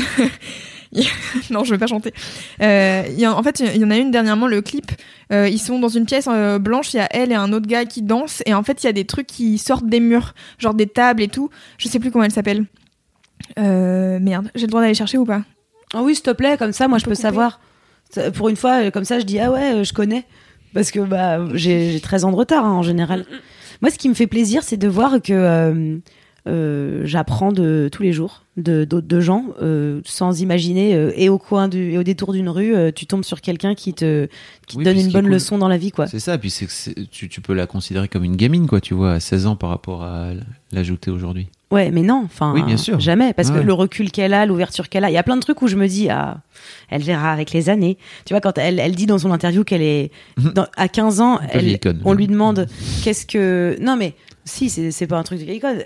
non, 1.50 1.64
je 1.64 1.72
vais 1.74 1.78
pas 1.78 1.88
chanter. 1.88 2.14
Euh, 2.62 3.02
il 3.08 3.18
y 3.18 3.24
a- 3.24 3.34
en 3.36 3.42
fait, 3.42 3.60
il 3.60 3.80
y 3.80 3.84
en 3.84 3.90
a 3.90 3.96
une 3.96 4.10
dernièrement, 4.12 4.46
le 4.46 4.62
clip. 4.62 4.92
euh, 5.32 5.48
ils 5.48 5.58
sont 5.58 5.78
dans 5.80 5.88
une 5.88 6.06
pièce 6.06 6.28
euh, 6.30 6.58
blanche, 6.60 6.94
il 6.94 6.98
y 6.98 7.00
a 7.00 7.08
elle 7.10 7.32
et 7.32 7.34
un 7.34 7.52
autre 7.52 7.66
gars 7.66 7.84
qui 7.84 8.02
dansent. 8.02 8.42
Et 8.46 8.54
en 8.54 8.62
fait, 8.62 8.82
il 8.84 8.86
y 8.86 8.88
a 8.88 8.92
des 8.92 9.04
trucs 9.04 9.26
qui 9.26 9.58
sortent 9.58 9.86
des 9.88 10.00
murs, 10.00 10.32
genre 10.58 10.74
des 10.74 10.86
tables 10.86 11.22
et 11.22 11.28
tout. 11.28 11.50
Je 11.78 11.88
sais 11.88 11.98
plus 11.98 12.10
comment 12.12 12.24
elle 12.24 12.30
s'appelle. 12.30 12.64
Euh, 13.58 14.18
merde, 14.20 14.50
j'ai 14.54 14.62
le 14.66 14.70
droit 14.70 14.80
d'aller 14.80 14.94
chercher 14.94 15.18
ou 15.18 15.24
pas? 15.24 15.42
Ah 15.92 16.02
oui, 16.02 16.14
s'il 16.14 16.22
te 16.24 16.30
plaît, 16.30 16.56
comme 16.56 16.72
ça, 16.72 16.88
moi, 16.88 16.98
je 16.98 17.04
peux 17.04 17.10
couper. 17.10 17.22
savoir. 17.22 17.60
Ça, 18.10 18.30
Pour 18.30 18.48
une 18.48 18.56
fois, 18.56 18.84
euh, 18.84 18.90
comme 18.90 19.04
ça, 19.04 19.18
je 19.20 19.24
dis 19.24 19.38
ah 19.38 19.50
ouais, 19.50 19.74
euh, 19.74 19.84
je 19.84 19.92
connais, 19.92 20.24
parce 20.74 20.90
que 20.90 21.00
bah 21.00 21.40
j'ai 21.54 21.92
j'ai 21.92 22.00
13 22.00 22.24
ans 22.24 22.30
de 22.30 22.36
retard 22.36 22.64
hein, 22.64 22.72
en 22.72 22.82
général. 22.82 23.24
Moi, 23.82 23.90
ce 23.90 23.98
qui 23.98 24.08
me 24.08 24.14
fait 24.14 24.26
plaisir, 24.26 24.62
c'est 24.62 24.76
de 24.78 24.88
voir 24.88 25.20
que 25.22 25.32
euh, 25.32 25.98
euh, 26.48 27.00
j'apprends 27.04 27.50
de 27.52 27.88
tous 27.90 28.02
les 28.04 28.12
jours 28.12 28.44
de 28.56 28.84
d'autres 28.84 29.08
de 29.08 29.20
gens 29.20 29.46
euh, 29.60 30.00
sans 30.06 30.40
imaginer 30.40 30.94
euh, 30.94 31.10
et 31.16 31.28
au 31.28 31.36
coin 31.38 31.68
du 31.68 31.90
et 31.90 31.98
au 31.98 32.02
détour 32.04 32.32
d'une 32.32 32.48
rue, 32.48 32.74
euh, 32.74 32.90
tu 32.94 33.04
tombes 33.04 33.24
sur 33.24 33.40
quelqu'un 33.42 33.74
qui 33.74 33.92
te 33.92 34.28
qui 34.66 34.74
te 34.76 34.78
Oui, 34.78 34.84
donne 34.84 34.98
une 34.98 35.10
bonne 35.12 35.24
cool- 35.24 35.32
leçon 35.32 35.58
dans 35.58 35.68
la 35.68 35.76
vie, 35.76 35.90
quoi. 35.90 36.06
C'est 36.06 36.20
ça, 36.20 36.38
puis 36.38 36.48
c'est 36.50 36.66
que 36.66 36.72
c'est- 36.72 37.10
tu, 37.10 37.28
tu 37.28 37.40
peux 37.42 37.52
la 37.52 37.66
considérer 37.66 38.08
comme 38.08 38.24
une 38.24 38.36
gamine, 38.36 38.66
quoi, 38.66 38.80
tu 38.80 38.94
vois, 38.94 39.12
à 39.14 39.20
16 39.20 39.46
ans 39.46 39.56
par 39.56 39.68
rapport 39.70 40.04
à 40.04 40.30
l'ajouter 40.72 41.10
aujourd'hui. 41.10 41.48
Ouais, 41.72 41.90
mais 41.90 42.02
non, 42.02 42.22
enfin, 42.24 42.52
Oui, 42.54 42.62
bien 42.62 42.76
sûr. 42.76 43.00
jamais, 43.00 43.32
parce 43.32 43.48
Ouais. 43.50 43.56
que 43.58 43.60
le 43.64 43.72
recul 43.72 44.12
qu'elle 44.12 44.34
a, 44.34 44.46
l'ouverture 44.46 44.88
qu'elle 44.88 45.04
a, 45.04 45.10
il 45.10 45.14
y 45.14 45.18
a 45.18 45.22
plein 45.24 45.34
de 45.36 45.40
trucs 45.40 45.60
où 45.62 45.66
je 45.66 45.74
me 45.76 45.88
dis, 45.88 46.08
ah, 46.08 46.38
elle 46.90 47.02
verra 47.02 47.32
avec 47.32 47.50
les 47.52 47.68
années. 47.68 47.98
Tu 48.24 48.34
vois, 48.34 48.40
quand 48.40 48.56
elle, 48.58 48.78
elle 48.78 48.94
dit 48.94 49.06
dans 49.06 49.18
son 49.18 49.32
interview 49.32 49.64
qu'elle 49.64 49.82
est, 49.82 50.12
dans- 50.38 50.68
à 50.76 50.86
15 50.86 51.20
ans, 51.20 51.40
elle, 51.50 51.78
on 52.04 52.12
lui 52.12 52.28
demande 52.28 52.66
qu'est-ce 53.02 53.26
que, 53.26 53.76
non 53.80 53.96
mais, 53.96 54.14
si, 54.48 54.70
c'est 54.70 55.06
pas 55.08 55.18
un 55.18 55.24
truc 55.24 55.40
de 55.40 55.44
vieille 55.44 55.58
conne. 55.58 55.82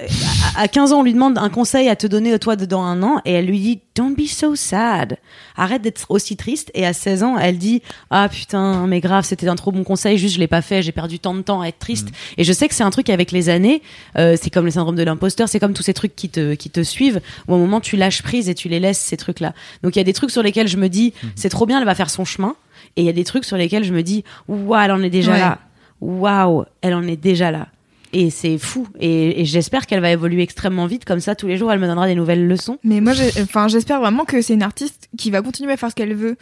À, 0.54 0.60
à 0.62 0.68
15 0.68 0.92
ans, 0.92 1.00
on 1.00 1.02
lui 1.02 1.14
demande 1.14 1.38
un 1.38 1.48
conseil 1.48 1.88
à 1.88 1.96
te 1.96 2.06
donner, 2.06 2.38
toi, 2.38 2.56
dans 2.56 2.82
un 2.82 3.02
an, 3.02 3.22
et 3.24 3.32
elle 3.32 3.46
lui 3.46 3.58
dit, 3.58 3.80
don't 3.96 4.14
be 4.14 4.26
so 4.26 4.54
sad. 4.54 5.16
Arrête 5.56 5.80
d'être 5.80 6.04
aussi 6.10 6.36
triste. 6.36 6.70
Et 6.74 6.84
à 6.86 6.92
16 6.92 7.22
ans, 7.22 7.38
elle 7.38 7.56
dit, 7.56 7.80
ah 8.10 8.28
putain, 8.28 8.86
mais 8.86 9.00
grave, 9.00 9.24
c'était 9.24 9.48
un 9.48 9.56
trop 9.56 9.72
bon 9.72 9.82
conseil, 9.82 10.18
juste 10.18 10.34
je 10.34 10.40
l'ai 10.40 10.46
pas 10.46 10.60
fait, 10.60 10.82
j'ai 10.82 10.92
perdu 10.92 11.18
tant 11.18 11.32
de 11.34 11.40
temps 11.40 11.62
à 11.62 11.68
être 11.68 11.78
triste. 11.78 12.08
Et 12.36 12.44
je 12.44 12.52
sais 12.52 12.68
que 12.68 12.74
c'est 12.74 12.84
un 12.84 12.90
truc 12.90 13.08
avec 13.08 13.32
les 13.32 13.48
années, 13.48 13.80
euh, 14.18 14.36
c'est 14.40 14.50
comme 14.50 14.66
le 14.66 14.70
syndrome 14.70 14.96
de 14.96 15.02
l'imposteur, 15.04 15.48
c'est 15.48 15.58
comme 15.58 15.72
tous 15.72 15.82
ces 15.82 15.94
trucs 15.94 16.14
qui 16.14 16.28
te, 16.28 16.52
qui 16.54 16.68
te 16.68 16.82
suivent, 16.82 17.20
où 17.48 17.54
à 17.54 17.56
un 17.56 17.60
moment 17.60 17.80
tu 17.80 17.96
lâches 17.96 18.22
prise 18.22 18.50
et 18.50 18.54
tu 18.54 18.68
les 18.68 18.78
laisses, 18.78 18.98
ces 19.00 19.16
trucs-là. 19.16 19.54
Donc 19.82 19.96
il 19.96 19.98
y 19.98 20.02
a 20.02 20.04
des 20.04 20.12
trucs 20.12 20.30
sur 20.30 20.42
lesquels 20.42 20.68
je 20.68 20.76
me 20.76 20.88
dis, 20.90 21.14
c'est 21.34 21.48
trop 21.48 21.64
bien, 21.64 21.78
elle 21.80 21.86
va 21.86 21.94
faire 21.94 22.10
son 22.10 22.26
chemin. 22.26 22.54
Et 22.96 23.02
il 23.02 23.06
y 23.06 23.10
a 23.10 23.12
des 23.14 23.24
trucs 23.24 23.44
sur 23.46 23.56
lesquels 23.56 23.84
je 23.84 23.92
me 23.94 24.02
dis, 24.02 24.22
waouh, 24.48 24.78
elle 24.84 24.92
en 24.92 25.02
est 25.02 25.08
déjà 25.10 25.32
Ouais. 25.32 25.38
là. 25.38 25.58
Waouh, 26.02 26.64
elle 26.82 26.92
en 26.94 27.02
est 27.06 27.16
déjà 27.16 27.50
là. 27.50 27.68
Et 28.12 28.30
c'est 28.30 28.58
fou. 28.58 28.88
Et, 28.98 29.40
et 29.40 29.44
j'espère 29.44 29.86
qu'elle 29.86 30.00
va 30.00 30.10
évoluer 30.10 30.42
extrêmement 30.42 30.86
vite. 30.86 31.04
Comme 31.04 31.20
ça, 31.20 31.34
tous 31.36 31.46
les 31.46 31.56
jours, 31.56 31.72
elle 31.72 31.78
me 31.78 31.86
donnera 31.86 32.06
des 32.08 32.14
nouvelles 32.16 32.46
leçons. 32.48 32.78
Mais 32.82 33.00
moi, 33.00 33.12
j'ai- 33.12 33.30
enfin, 33.42 33.68
j'espère 33.68 34.00
vraiment 34.00 34.24
que 34.24 34.42
c'est 34.42 34.54
une 34.54 34.62
artiste 34.64 35.08
qui 35.16 35.30
va 35.30 35.42
continuer 35.42 35.72
à 35.72 35.76
faire 35.76 35.90
ce 35.90 35.94
qu'elle 35.94 36.14
veut 36.14 36.36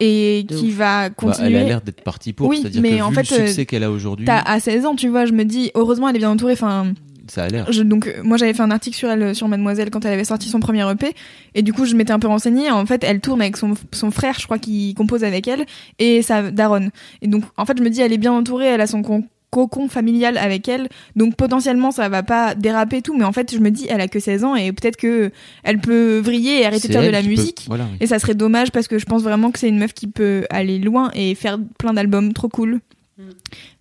et 0.00 0.44
De 0.44 0.54
qui 0.54 0.68
ouf. 0.68 0.74
va 0.74 1.08
Bah, 1.08 1.14
continuer. 1.16 1.48
elle 1.48 1.56
a 1.56 1.64
l'air 1.64 1.80
d'être 1.80 2.02
partie 2.02 2.32
pour, 2.32 2.48
Oui, 2.48 2.58
c'est-à-dire 2.62 2.82
mais 2.82 2.98
que 2.98 3.02
en 3.02 3.08
vu 3.10 3.16
fait, 3.16 3.30
le 3.36 3.42
euh, 3.42 3.46
succès 3.48 3.66
qu'elle 3.66 3.82
a 3.82 3.90
aujourd'hui, 3.90 4.26
T'as 4.26 4.38
à 4.42 4.60
16 4.60 4.86
ans, 4.86 4.94
tu 4.94 5.08
vois, 5.08 5.26
je 5.26 5.32
me 5.32 5.44
dis, 5.44 5.72
heureusement, 5.74 6.08
elle 6.08 6.14
est 6.14 6.20
bien 6.20 6.30
entourée. 6.30 6.52
Enfin, 6.52 6.92
ça 7.26 7.42
a 7.44 7.48
l'air. 7.48 7.66
je- 7.72 7.82
donc, 7.82 8.06
euh, 8.06 8.22
moi, 8.22 8.36
j'avais 8.36 8.54
fait 8.54 8.62
un 8.62 8.70
article 8.70 8.96
sur 8.96 9.10
elle, 9.10 9.34
sur 9.34 9.48
Mademoiselle, 9.48 9.90
quand 9.90 10.04
elle 10.04 10.12
avait 10.12 10.24
sorti 10.24 10.48
son 10.48 10.60
premier 10.60 10.88
EP. 10.88 11.14
Et 11.56 11.62
du 11.62 11.72
coup, 11.72 11.84
je 11.84 11.96
m'étais 11.96 12.12
un 12.12 12.20
peu 12.20 12.28
renseignée. 12.28 12.70
En 12.70 12.86
fait, 12.86 13.02
elle 13.02 13.20
tourne 13.20 13.42
avec 13.42 13.56
son, 13.56 13.74
son 13.92 14.12
frère, 14.12 14.36
je 14.38 14.44
crois, 14.44 14.60
qui 14.60 14.94
compose 14.94 15.24
avec 15.24 15.48
elle, 15.48 15.66
et 15.98 16.22
sa 16.22 16.52
daronne. 16.52 16.90
Et 17.22 17.26
donc, 17.26 17.42
en 17.56 17.66
fait, 17.66 17.76
je 17.76 17.82
me 17.82 17.90
dis, 17.90 18.00
elle 18.02 18.12
est 18.12 18.18
bien 18.18 18.32
entourée, 18.32 18.66
elle 18.66 18.80
a 18.80 18.86
son 18.86 19.02
con- 19.02 19.24
cocon 19.50 19.88
familial 19.88 20.36
avec 20.38 20.68
elle. 20.68 20.88
Donc, 21.16 21.36
potentiellement, 21.36 21.90
ça 21.90 22.08
va 22.08 22.22
pas 22.22 22.54
déraper 22.54 22.98
et 22.98 23.02
tout. 23.02 23.16
Mais 23.16 23.24
en 23.24 23.32
fait, 23.32 23.52
je 23.54 23.58
me 23.58 23.70
dis, 23.70 23.86
elle 23.88 24.00
a 24.00 24.08
que 24.08 24.20
16 24.20 24.44
ans, 24.44 24.54
et 24.56 24.72
peut-être 24.72 24.96
que 24.96 25.30
elle 25.62 25.78
peut 25.78 26.18
vriller 26.18 26.60
et 26.60 26.66
arrêter 26.66 26.88
de 26.88 26.92
faire 26.92 27.02
de 27.02 27.08
la 27.08 27.22
peut- 27.22 27.28
musique. 27.28 27.64
Voilà, 27.66 27.84
oui. 27.90 27.96
Et 28.00 28.06
ça 28.06 28.18
serait 28.18 28.34
dommage 28.34 28.70
parce 28.72 28.88
que 28.88 28.98
je 28.98 29.06
pense 29.06 29.22
vraiment 29.22 29.50
que 29.50 29.58
c'est 29.58 29.68
une 29.68 29.78
meuf 29.78 29.94
qui 29.94 30.06
peut 30.06 30.44
aller 30.50 30.78
loin 30.78 31.10
et 31.14 31.34
faire 31.34 31.58
plein 31.78 31.92
d'albums 31.94 32.32
trop 32.32 32.48
cool. 32.48 32.80
Mm. 33.18 33.22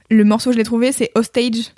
Le 0.10 0.24
morceau, 0.24 0.52
je 0.54 0.58
l'ai 0.58 0.64
trouvé, 0.64 0.92
c'est 0.92 1.12
Hostage. 1.16 1.72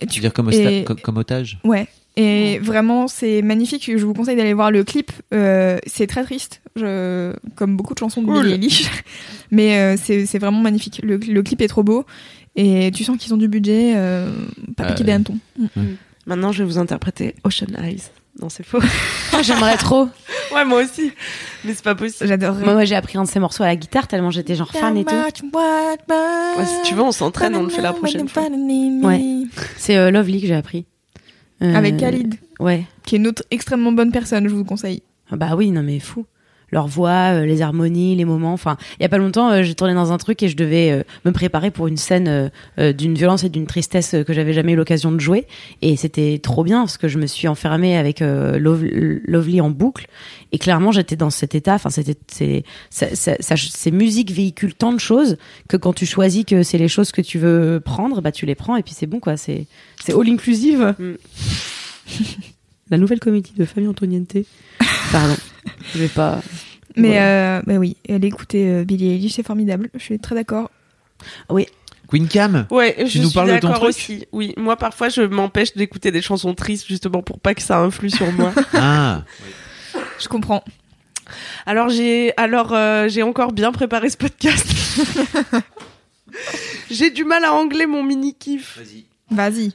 Tu 0.00 0.06
veux 0.16 0.20
dire 0.22 0.32
comme, 0.32 0.48
osta- 0.48 0.80
et- 0.80 0.84
comme, 0.84 0.98
comme 1.00 1.18
otage? 1.18 1.58
Ouais. 1.64 1.86
Et 2.16 2.58
vraiment, 2.58 3.08
c'est 3.08 3.40
magnifique. 3.42 3.90
Je 3.96 4.04
vous 4.04 4.14
conseille 4.14 4.36
d'aller 4.36 4.52
voir 4.52 4.70
le 4.70 4.84
clip. 4.84 5.12
Euh, 5.32 5.78
c'est 5.86 6.06
très 6.06 6.24
triste, 6.24 6.60
je... 6.76 7.32
comme 7.54 7.76
beaucoup 7.76 7.94
de 7.94 7.98
chansons 7.98 8.20
de 8.22 8.26
Cool. 8.26 8.42
Billie 8.42 8.54
Eilish. 8.54 8.90
Mais 9.50 9.78
euh, 9.78 9.96
c'est 9.96 10.38
vraiment 10.38 10.60
magnifique. 10.60 11.00
Le, 11.02 11.16
le 11.16 11.42
clip 11.42 11.60
est 11.62 11.68
trop 11.68 11.82
beau. 11.82 12.04
Et 12.56 12.90
tu 12.92 13.04
sens 13.04 13.16
qu'ils 13.16 13.32
ont 13.32 13.36
du 13.36 13.48
budget, 13.48 13.92
euh, 13.94 14.28
pas 14.76 14.86
piqué 14.86 15.04
des 15.04 15.12
ouais. 15.12 15.18
Mm. 15.76 15.96
Maintenant, 16.26 16.52
je 16.52 16.62
vais 16.62 16.68
vous 16.68 16.78
interpréter 16.78 17.34
Ocean 17.44 17.68
Eyes 17.82 18.02
Non, 18.40 18.48
c'est 18.48 18.64
faux. 18.64 18.80
Ah, 19.32 19.42
J'aimerais 19.42 19.76
trop. 19.76 20.08
ouais, 20.52 20.64
moi 20.64 20.82
aussi. 20.82 21.12
Mais 21.64 21.72
c'est 21.72 21.84
pas 21.84 21.94
possible. 21.94 22.28
J'adorerais. 22.28 22.64
Moi, 22.64 22.74
moi, 22.74 22.84
j'ai 22.84 22.96
appris 22.96 23.16
un 23.16 23.22
de 23.22 23.28
ces 23.28 23.38
morceaux 23.38 23.62
à 23.62 23.66
la 23.66 23.76
guitare 23.76 24.08
tellement 24.08 24.32
j'étais 24.32 24.56
genre 24.56 24.72
fan 24.72 24.96
et 24.96 25.04
tout. 25.04 25.14
Ouais, 25.14 26.66
si 26.66 26.82
tu 26.84 26.94
veux, 26.94 27.02
on 27.02 27.12
s'entraîne, 27.12 27.54
on 27.54 27.62
le 27.62 27.68
fait 27.68 27.80
la 27.80 27.92
prochaine 27.92 28.28
fois. 28.28 28.42
Ouais. 28.42 29.22
C'est 29.76 29.96
euh, 29.96 30.10
Lovely 30.10 30.40
que 30.40 30.48
j'ai 30.48 30.54
appris. 30.54 30.84
Euh, 31.62 31.74
Avec 31.74 31.96
Khalid, 31.98 32.36
Ouais. 32.58 32.84
qui 33.04 33.14
est 33.14 33.18
une 33.18 33.26
autre 33.26 33.42
extrêmement 33.50 33.92
bonne 33.92 34.12
personne, 34.12 34.48
je 34.48 34.54
vous 34.54 34.64
conseille. 34.64 35.02
Ah 35.30 35.36
Bah 35.36 35.54
oui, 35.56 35.70
non 35.70 35.82
mais 35.82 35.98
fou. 36.00 36.24
Leur 36.72 36.86
voix, 36.86 37.32
euh, 37.34 37.46
les 37.46 37.62
harmonies, 37.62 38.14
les 38.16 38.24
moments. 38.24 38.52
Enfin, 38.52 38.76
il 38.98 39.02
y 39.02 39.06
a 39.06 39.08
pas 39.08 39.18
longtemps, 39.18 39.50
euh, 39.50 39.62
j'ai 39.62 39.74
tourné 39.74 39.94
dans 39.94 40.12
un 40.12 40.18
truc 40.18 40.42
et 40.42 40.48
je 40.48 40.56
devais 40.56 40.90
euh, 40.90 41.02
me 41.24 41.32
préparer 41.32 41.70
pour 41.70 41.86
une 41.88 41.96
scène 41.96 42.28
euh, 42.28 42.48
euh, 42.78 42.92
d'une 42.92 43.14
violence 43.14 43.44
et 43.44 43.48
d'une 43.48 43.66
tristesse 43.66 44.14
que 44.26 44.32
j'avais 44.32 44.52
jamais 44.52 44.72
eu 44.72 44.76
l'occasion 44.76 45.10
de 45.12 45.18
jouer. 45.18 45.46
Et 45.82 45.96
c'était 45.96 46.38
trop 46.42 46.62
bien 46.64 46.80
parce 46.80 46.96
que 46.98 47.08
je 47.08 47.18
me 47.18 47.26
suis 47.26 47.48
enfermée 47.48 47.96
avec 47.96 48.22
euh, 48.22 48.58
Lov- 48.58 49.20
Lovely 49.24 49.60
en 49.60 49.70
boucle. 49.70 50.06
Et 50.52 50.58
clairement, 50.58 50.92
j'étais 50.92 51.16
dans 51.16 51.30
cet 51.30 51.54
état. 51.54 51.74
Enfin, 51.74 51.90
c'était, 51.90 52.64
ces 52.90 53.90
musiques 53.90 54.30
véhiculent 54.32 54.74
tant 54.74 54.92
de 54.92 54.98
choses 55.00 55.36
que 55.68 55.76
quand 55.76 55.92
tu 55.92 56.06
choisis 56.06 56.44
que 56.44 56.62
c'est 56.62 56.78
les 56.78 56.88
choses 56.88 57.12
que 57.12 57.20
tu 57.20 57.38
veux 57.38 57.80
prendre, 57.84 58.20
bah 58.20 58.32
tu 58.32 58.46
les 58.46 58.54
prends 58.54 58.76
et 58.76 58.82
puis 58.82 58.94
c'est 58.96 59.06
bon 59.06 59.20
quoi. 59.20 59.36
C'est, 59.36 59.66
c'est 60.04 60.12
all 60.12 60.28
inclusive. 60.28 60.94
Mm. 60.98 61.12
La 62.90 62.98
nouvelle 62.98 63.20
comédie 63.20 63.52
de 63.56 63.64
Fabien 63.64 63.90
Antoniente. 63.90 64.36
Pardon, 65.12 65.36
je 65.94 65.98
vais 65.98 66.08
pas. 66.08 66.40
Mais 66.96 67.10
Ouais. 67.10 67.18
euh, 67.20 67.62
bah 67.66 67.74
oui, 67.76 67.96
elle 68.08 68.24
écouter 68.24 68.68
euh, 68.68 68.84
Billie 68.84 69.12
Eilish, 69.14 69.34
c'est 69.34 69.46
formidable. 69.46 69.90
Je 69.94 70.00
suis 70.00 70.18
très 70.18 70.34
d'accord. 70.34 70.70
Queen 72.08 72.26
Cam 72.26 72.66
Ouais, 72.70 72.96
je 73.06 73.18
nous 73.20 73.26
suis 73.28 73.34
parles 73.34 73.50
de 73.54 73.58
ton 73.60 73.68
d'accord 73.68 73.74
truc 73.84 73.88
aussi. 73.90 74.26
Oui, 74.32 74.52
moi 74.56 74.76
parfois 74.76 75.08
je 75.10 75.22
m'empêche 75.22 75.74
d'écouter 75.76 76.10
des 76.10 76.20
chansons 76.22 76.54
tristes 76.54 76.86
justement 76.88 77.22
pour 77.22 77.38
pas 77.38 77.54
que 77.54 77.62
ça 77.62 77.78
influe 77.78 78.10
sur 78.10 78.32
moi. 78.32 78.52
Ah, 78.74 79.22
Je 80.18 80.26
comprends. 80.28 80.64
alors 81.66 81.88
j'ai 81.90 82.32
alors 82.36 82.72
euh, 82.72 83.06
j'ai 83.08 83.22
encore 83.22 83.52
bien 83.52 83.70
préparé 83.70 84.10
ce 84.10 84.16
podcast. 84.16 84.66
j'ai 86.90 87.10
du 87.10 87.24
mal 87.24 87.44
à 87.44 87.52
angler 87.54 87.86
mon 87.86 88.02
mini 88.02 88.34
kiff. 88.34 88.78
Vas-y. 88.78 89.04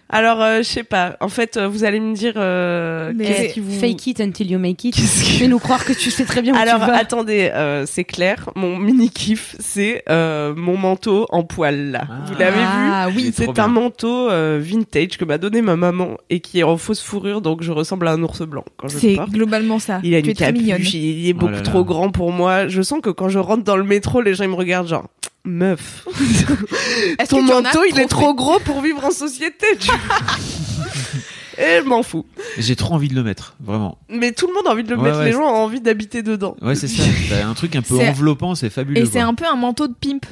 Alors 0.10 0.42
euh, 0.42 0.58
je 0.60 0.64
sais 0.64 0.84
pas. 0.84 1.18
En 1.22 1.30
fait, 1.30 1.58
euh, 1.58 1.68
vous 1.68 1.84
allez 1.84 2.00
me 2.00 2.14
dire 2.14 2.34
euh, 2.36 3.12
Mais- 3.16 3.26
qu'est-ce 3.26 3.54
qui 3.54 3.60
vous 3.60 3.72
Fake 3.80 4.08
it 4.08 4.20
until 4.22 4.52
you 4.52 4.60
make 4.60 4.84
it. 4.84 4.94
Qui- 4.96 5.02
Fais-nous 5.02 5.60
croire 5.60 5.84
que 5.86 5.94
tu 5.94 6.12
sais 6.12 6.26
très 6.26 6.42
bien 6.42 6.54
où 6.54 6.58
Alors 6.58 6.80
tu 6.82 6.88
vas. 6.92 6.98
attendez, 6.98 7.52
euh, 7.54 7.86
c'est 7.86 8.04
clair, 8.04 8.50
mon 8.56 8.78
mini 8.78 9.10
kiff, 9.10 9.56
c'est 9.60 10.04
euh, 10.10 10.54
mon 10.56 10.78
manteau 10.78 11.26
en 11.30 11.44
poil 11.44 11.92
là. 11.92 12.08
Ah. 12.10 12.14
Vous 12.28 12.38
l'avez 12.40 12.58
vu 12.58 12.64
Ah 12.66 13.08
est 13.10 13.16
oui. 13.16 13.32
C'est 13.36 13.52
bien. 13.52 13.64
un 13.66 13.68
manteau 13.68 14.30
euh, 14.30 14.60
vintage 14.62 15.18
que 15.18 15.26
m'a 15.26 15.38
donné 15.38 15.62
ma 15.62 15.76
maman 15.76 16.18
et 16.30 16.40
qui 16.40 16.60
est 16.60 16.64
en 16.64 16.78
fausse 16.78 17.02
fourrure, 17.02 17.42
donc 17.42 17.62
je 17.64 17.72
ressemble 17.72 18.08
à 18.08 18.12
un 18.12 18.22
ours 18.24 18.42
blanc 18.44 18.66
quand 18.78 18.88
je 18.88 18.96
le 18.96 19.00
C'est 19.00 19.16
globalement 19.32 19.80
ça. 19.80 20.00
Il 20.04 20.14
a 20.16 20.22
tu 20.22 20.30
une 20.30 20.36
capuche, 20.36 20.94
il 20.94 21.28
est 21.30 21.34
beaucoup 21.34 21.52
là 21.52 21.58
là. 21.58 21.64
trop 21.64 21.84
grand 21.84 22.10
pour 22.12 22.32
moi. 22.32 22.68
Je 22.68 22.82
sens 22.82 23.00
que 23.02 23.10
quand 23.10 23.30
je 23.30 23.40
rentre 23.40 23.64
dans 23.64 23.78
le 23.78 23.84
métro, 23.84 24.22
les 24.22 24.34
gens 24.36 24.44
ils 24.44 24.50
me 24.50 24.56
regardent 24.56 24.88
genre 24.88 25.06
meuf. 25.46 26.06
Est-ce 27.20 27.30
Ton 27.30 27.42
manteau, 27.42 27.82
il 27.90 28.00
est 28.00 28.08
trop 28.08 28.34
gros 28.34 28.60
pour 28.60 28.82
vivre 28.82 29.04
en 29.06 29.12
société. 29.12 29.66
Tu... 29.80 29.88
vois. 29.88 29.98
Et 31.58 31.80
je 31.82 31.86
m'en 31.88 32.04
fous. 32.04 32.26
j'ai 32.58 32.76
trop 32.76 32.96
envie 32.96 33.08
de 33.08 33.16
le 33.16 33.24
mettre, 33.24 33.56
vraiment. 33.62 33.98
Mais 34.10 34.34
tout 34.34 34.46
le 34.48 34.54
monde 34.54 34.68
a 34.68 34.72
envie 34.72 34.84
de 34.84 34.90
le 34.90 34.98
Ouais, 34.98 35.04
mettre. 35.04 35.20
ouais. 35.20 35.26
Les 35.28 35.32
gens 35.32 35.44
ont 35.44 35.64
envie 35.64 35.80
d'habiter 35.80 36.22
dedans. 36.22 36.58
Ouais, 36.62 36.76
c'est 36.76 36.90
ça. 36.90 37.04
T'as 37.30 37.48
un 37.48 37.54
truc 37.54 37.76
un 37.78 37.82
peu 37.82 37.98
enveloppant, 37.98 38.56
c'est 38.56 38.70
fabuleux. 38.70 39.02
Et 39.02 39.06
c'est 39.06 39.22
un 39.22 39.34
peu 39.34 39.46
un 39.46 39.56
manteau 39.56 39.88
de 39.88 39.94
pimp. 39.94 40.26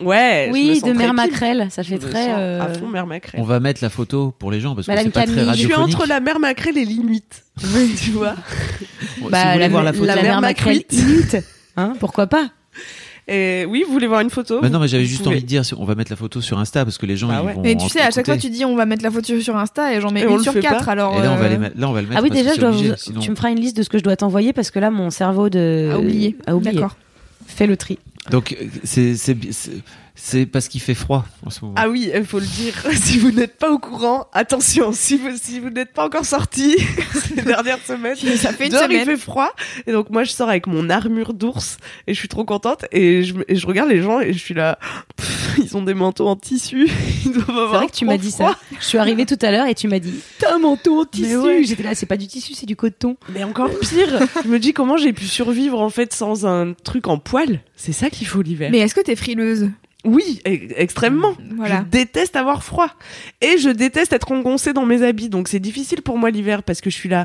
Ouais. 0.00 0.44
je 0.46 0.48
me 0.48 0.52
Oui, 0.54 0.80
sens 0.80 0.88
de 0.88 0.94
Mère. 0.94 1.12
Maquerelle, 1.14 1.68
ça 1.70 1.84
fait 1.84 2.00
Je 2.00 2.08
très. 2.08 2.32
euh, 2.34 2.62
À 2.62 2.68
fond, 2.74 2.88
mère 2.88 3.06
Macrel. 3.06 3.40
On 3.40 3.44
va 3.44 3.60
mettre 3.60 3.80
la 3.84 3.90
photo 3.90 4.34
pour 4.38 4.50
les 4.50 4.60
gens 4.60 4.74
parce 4.74 4.86
que 4.86 4.92
c'est 4.96 5.10
pas 5.10 5.22
très 5.26 5.34
Camille, 5.34 5.50
Je 5.52 5.54
suis 5.58 5.66
radiophonique. 5.66 5.94
entre 5.96 6.06
la 6.08 6.20
mère 6.20 6.40
Macrel 6.40 6.76
et 6.78 6.84
l'Inuit. 6.84 7.44
tu 8.02 8.10
vois. 8.12 8.34
Bon, 9.20 9.28
Bah, 9.30 9.38
si 9.40 9.46
vous 9.46 9.52
voulez 9.52 9.58
la, 9.60 9.68
voir 9.68 9.82
la 9.84 9.92
photo. 9.92 10.04
la 10.06 10.16
La 10.16 10.40
Mère. 10.40 10.66
Inuit. 10.66 11.36
Hein, 11.76 11.92
pourquoi 12.00 12.26
pas? 12.26 12.48
Et 13.26 13.64
oui, 13.66 13.84
vous 13.86 13.92
voulez 13.92 14.06
voir 14.06 14.20
une 14.20 14.28
photo 14.28 14.60
Bah 14.60 14.68
non, 14.68 14.78
mais 14.78 14.86
j'avais 14.88 15.06
juste 15.06 15.22
pouvez. 15.22 15.36
envie 15.36 15.42
de 15.42 15.48
dire, 15.48 15.62
on 15.78 15.84
va 15.86 15.94
mettre 15.94 16.10
la 16.12 16.16
photo 16.16 16.42
sur 16.42 16.58
Insta 16.58 16.84
parce 16.84 16.98
que 16.98 17.06
les 17.06 17.16
gens 17.16 17.28
Bah 17.28 17.42
ils 17.48 17.54
vont. 17.54 17.62
Mais 17.62 17.74
tu 17.74 17.88
sais, 17.88 18.00
à 18.02 18.10
chaque 18.10 18.26
fois, 18.26 18.36
tu 18.36 18.50
dis 18.50 18.64
on 18.66 18.76
va 18.76 18.84
mettre 18.84 19.02
la 19.02 19.10
photo 19.10 19.40
sur 19.40 19.56
Insta 19.56 19.94
et 19.94 20.00
j'en 20.00 20.10
mets 20.10 20.20
Et 20.20 20.24
une 20.30 20.40
sur 20.42 20.52
quatre. 20.52 20.84
pas. 20.84 20.92
Alors, 20.92 21.16
Et 21.18 21.22
là, 21.22 21.32
on 21.32 21.36
va 21.36 21.46
euh, 21.46 21.48
les. 21.48 21.80
Là, 21.80 21.88
on 21.88 21.92
va 21.92 22.02
le 22.02 22.08
mettre. 22.08 22.20
Ah 22.20 22.22
oui, 22.22 22.28
déjà, 22.30 22.50
c'est 22.50 22.56
je 22.56 22.60
dois 22.60 22.68
obligé, 22.70 22.88
vous- 22.90 22.96
sinon- 22.98 23.20
tu 23.20 23.30
me 23.30 23.34
feras 23.36 23.50
une 23.50 23.60
liste 23.60 23.76
de 23.78 23.82
ce 23.82 23.88
que 23.88 23.96
je 23.96 24.02
dois 24.04 24.14
t'envoyer 24.16 24.52
parce 24.52 24.70
que 24.70 24.78
là, 24.78 24.90
mon 24.90 25.08
cerveau 25.08 25.48
de... 25.48 25.90
à 25.92 25.98
oublier. 25.98 26.36
a 26.46 26.54
oublié. 26.54 26.74
D'accord. 26.74 26.96
Fais 27.46 27.66
le 27.66 27.76
tri. 27.78 27.98
Donc 28.30 28.54
euh, 28.60 28.66
c'est 28.84 29.14
c'est 30.16 30.46
parce 30.46 30.68
qu'il 30.68 30.80
fait 30.80 30.94
froid 30.94 31.24
en 31.44 31.50
ce 31.50 31.60
moment. 31.64 31.74
Ah 31.76 31.88
oui, 31.88 32.10
il 32.14 32.24
faut 32.24 32.38
le 32.38 32.46
dire. 32.46 32.74
Si 32.94 33.18
vous 33.18 33.30
n'êtes 33.32 33.58
pas 33.58 33.70
au 33.70 33.78
courant, 33.78 34.28
attention, 34.32 34.92
si 34.92 35.16
vous, 35.16 35.28
si 35.40 35.58
vous 35.60 35.70
n'êtes 35.70 35.92
pas 35.92 36.04
encore 36.06 36.24
sorti 36.24 36.76
ces 37.28 37.42
dernières 37.42 37.84
semaines, 37.84 38.16
Ça 38.36 38.52
fait 38.52 38.66
une 38.66 38.72
dehors, 38.72 38.82
il 38.84 38.92
semaine. 38.92 39.04
fait 39.06 39.16
froid. 39.16 39.52
Et 39.86 39.92
donc, 39.92 40.10
moi, 40.10 40.22
je 40.24 40.30
sors 40.30 40.48
avec 40.48 40.66
mon 40.66 40.88
armure 40.88 41.34
d'ours 41.34 41.78
et 42.06 42.14
je 42.14 42.18
suis 42.18 42.28
trop 42.28 42.44
contente. 42.44 42.84
Et 42.92 43.22
je, 43.24 43.34
et 43.48 43.56
je 43.56 43.66
regarde 43.66 43.90
les 43.90 44.02
gens 44.02 44.20
et 44.20 44.32
je 44.32 44.38
suis 44.38 44.54
là, 44.54 44.78
pff, 45.16 45.58
ils 45.58 45.76
ont 45.76 45.82
des 45.82 45.94
manteaux 45.94 46.28
en 46.28 46.36
tissu. 46.36 46.88
Ils 47.26 47.32
doivent 47.32 47.50
avoir 47.50 47.70
C'est 47.70 47.76
vrai 47.78 47.86
que 47.88 47.92
tu 47.92 48.04
m'as 48.04 48.16
dit 48.16 48.30
froid. 48.30 48.52
ça. 48.52 48.58
Je 48.80 48.84
suis 48.84 48.98
arrivée 48.98 49.26
tout 49.26 49.38
à 49.42 49.50
l'heure 49.50 49.66
et 49.66 49.74
tu 49.74 49.88
m'as 49.88 49.98
dit 49.98 50.14
T'as 50.38 50.54
un 50.54 50.58
manteau 50.58 51.00
en 51.00 51.04
tissu. 51.04 51.36
ouais. 51.38 51.64
J'étais 51.64 51.82
là, 51.82 51.94
c'est 51.94 52.06
pas 52.06 52.16
du 52.16 52.26
tissu, 52.28 52.54
c'est 52.54 52.66
du 52.66 52.76
coton. 52.76 53.16
Mais 53.34 53.42
encore 53.44 53.68
pire, 53.80 54.20
je 54.44 54.48
me 54.48 54.58
dis 54.58 54.72
comment 54.72 54.96
j'ai 54.96 55.12
pu 55.12 55.24
survivre 55.26 55.80
en 55.80 55.90
fait 55.90 56.12
sans 56.12 56.46
un 56.46 56.72
truc 56.72 57.08
en 57.08 57.18
poil? 57.18 57.60
C'est 57.76 57.92
ça 57.92 58.10
qu'il 58.10 58.26
faut 58.26 58.42
l'hiver. 58.42 58.70
Mais 58.70 58.78
est-ce 58.78 58.94
que 58.94 59.00
t'es 59.00 59.16
frileuse? 59.16 59.70
Oui, 60.04 60.40
e- 60.46 60.72
extrêmement. 60.76 61.34
Voilà. 61.56 61.80
Je 61.80 61.84
déteste 61.98 62.36
avoir 62.36 62.62
froid. 62.62 62.88
Et 63.40 63.58
je 63.58 63.70
déteste 63.70 64.12
être 64.12 64.32
engoncée 64.32 64.72
dans 64.72 64.86
mes 64.86 65.02
habits. 65.02 65.28
Donc 65.28 65.48
c'est 65.48 65.60
difficile 65.60 66.02
pour 66.02 66.18
moi 66.18 66.30
l'hiver 66.30 66.62
parce 66.62 66.80
que 66.80 66.90
je 66.90 66.96
suis 66.96 67.08
là. 67.08 67.24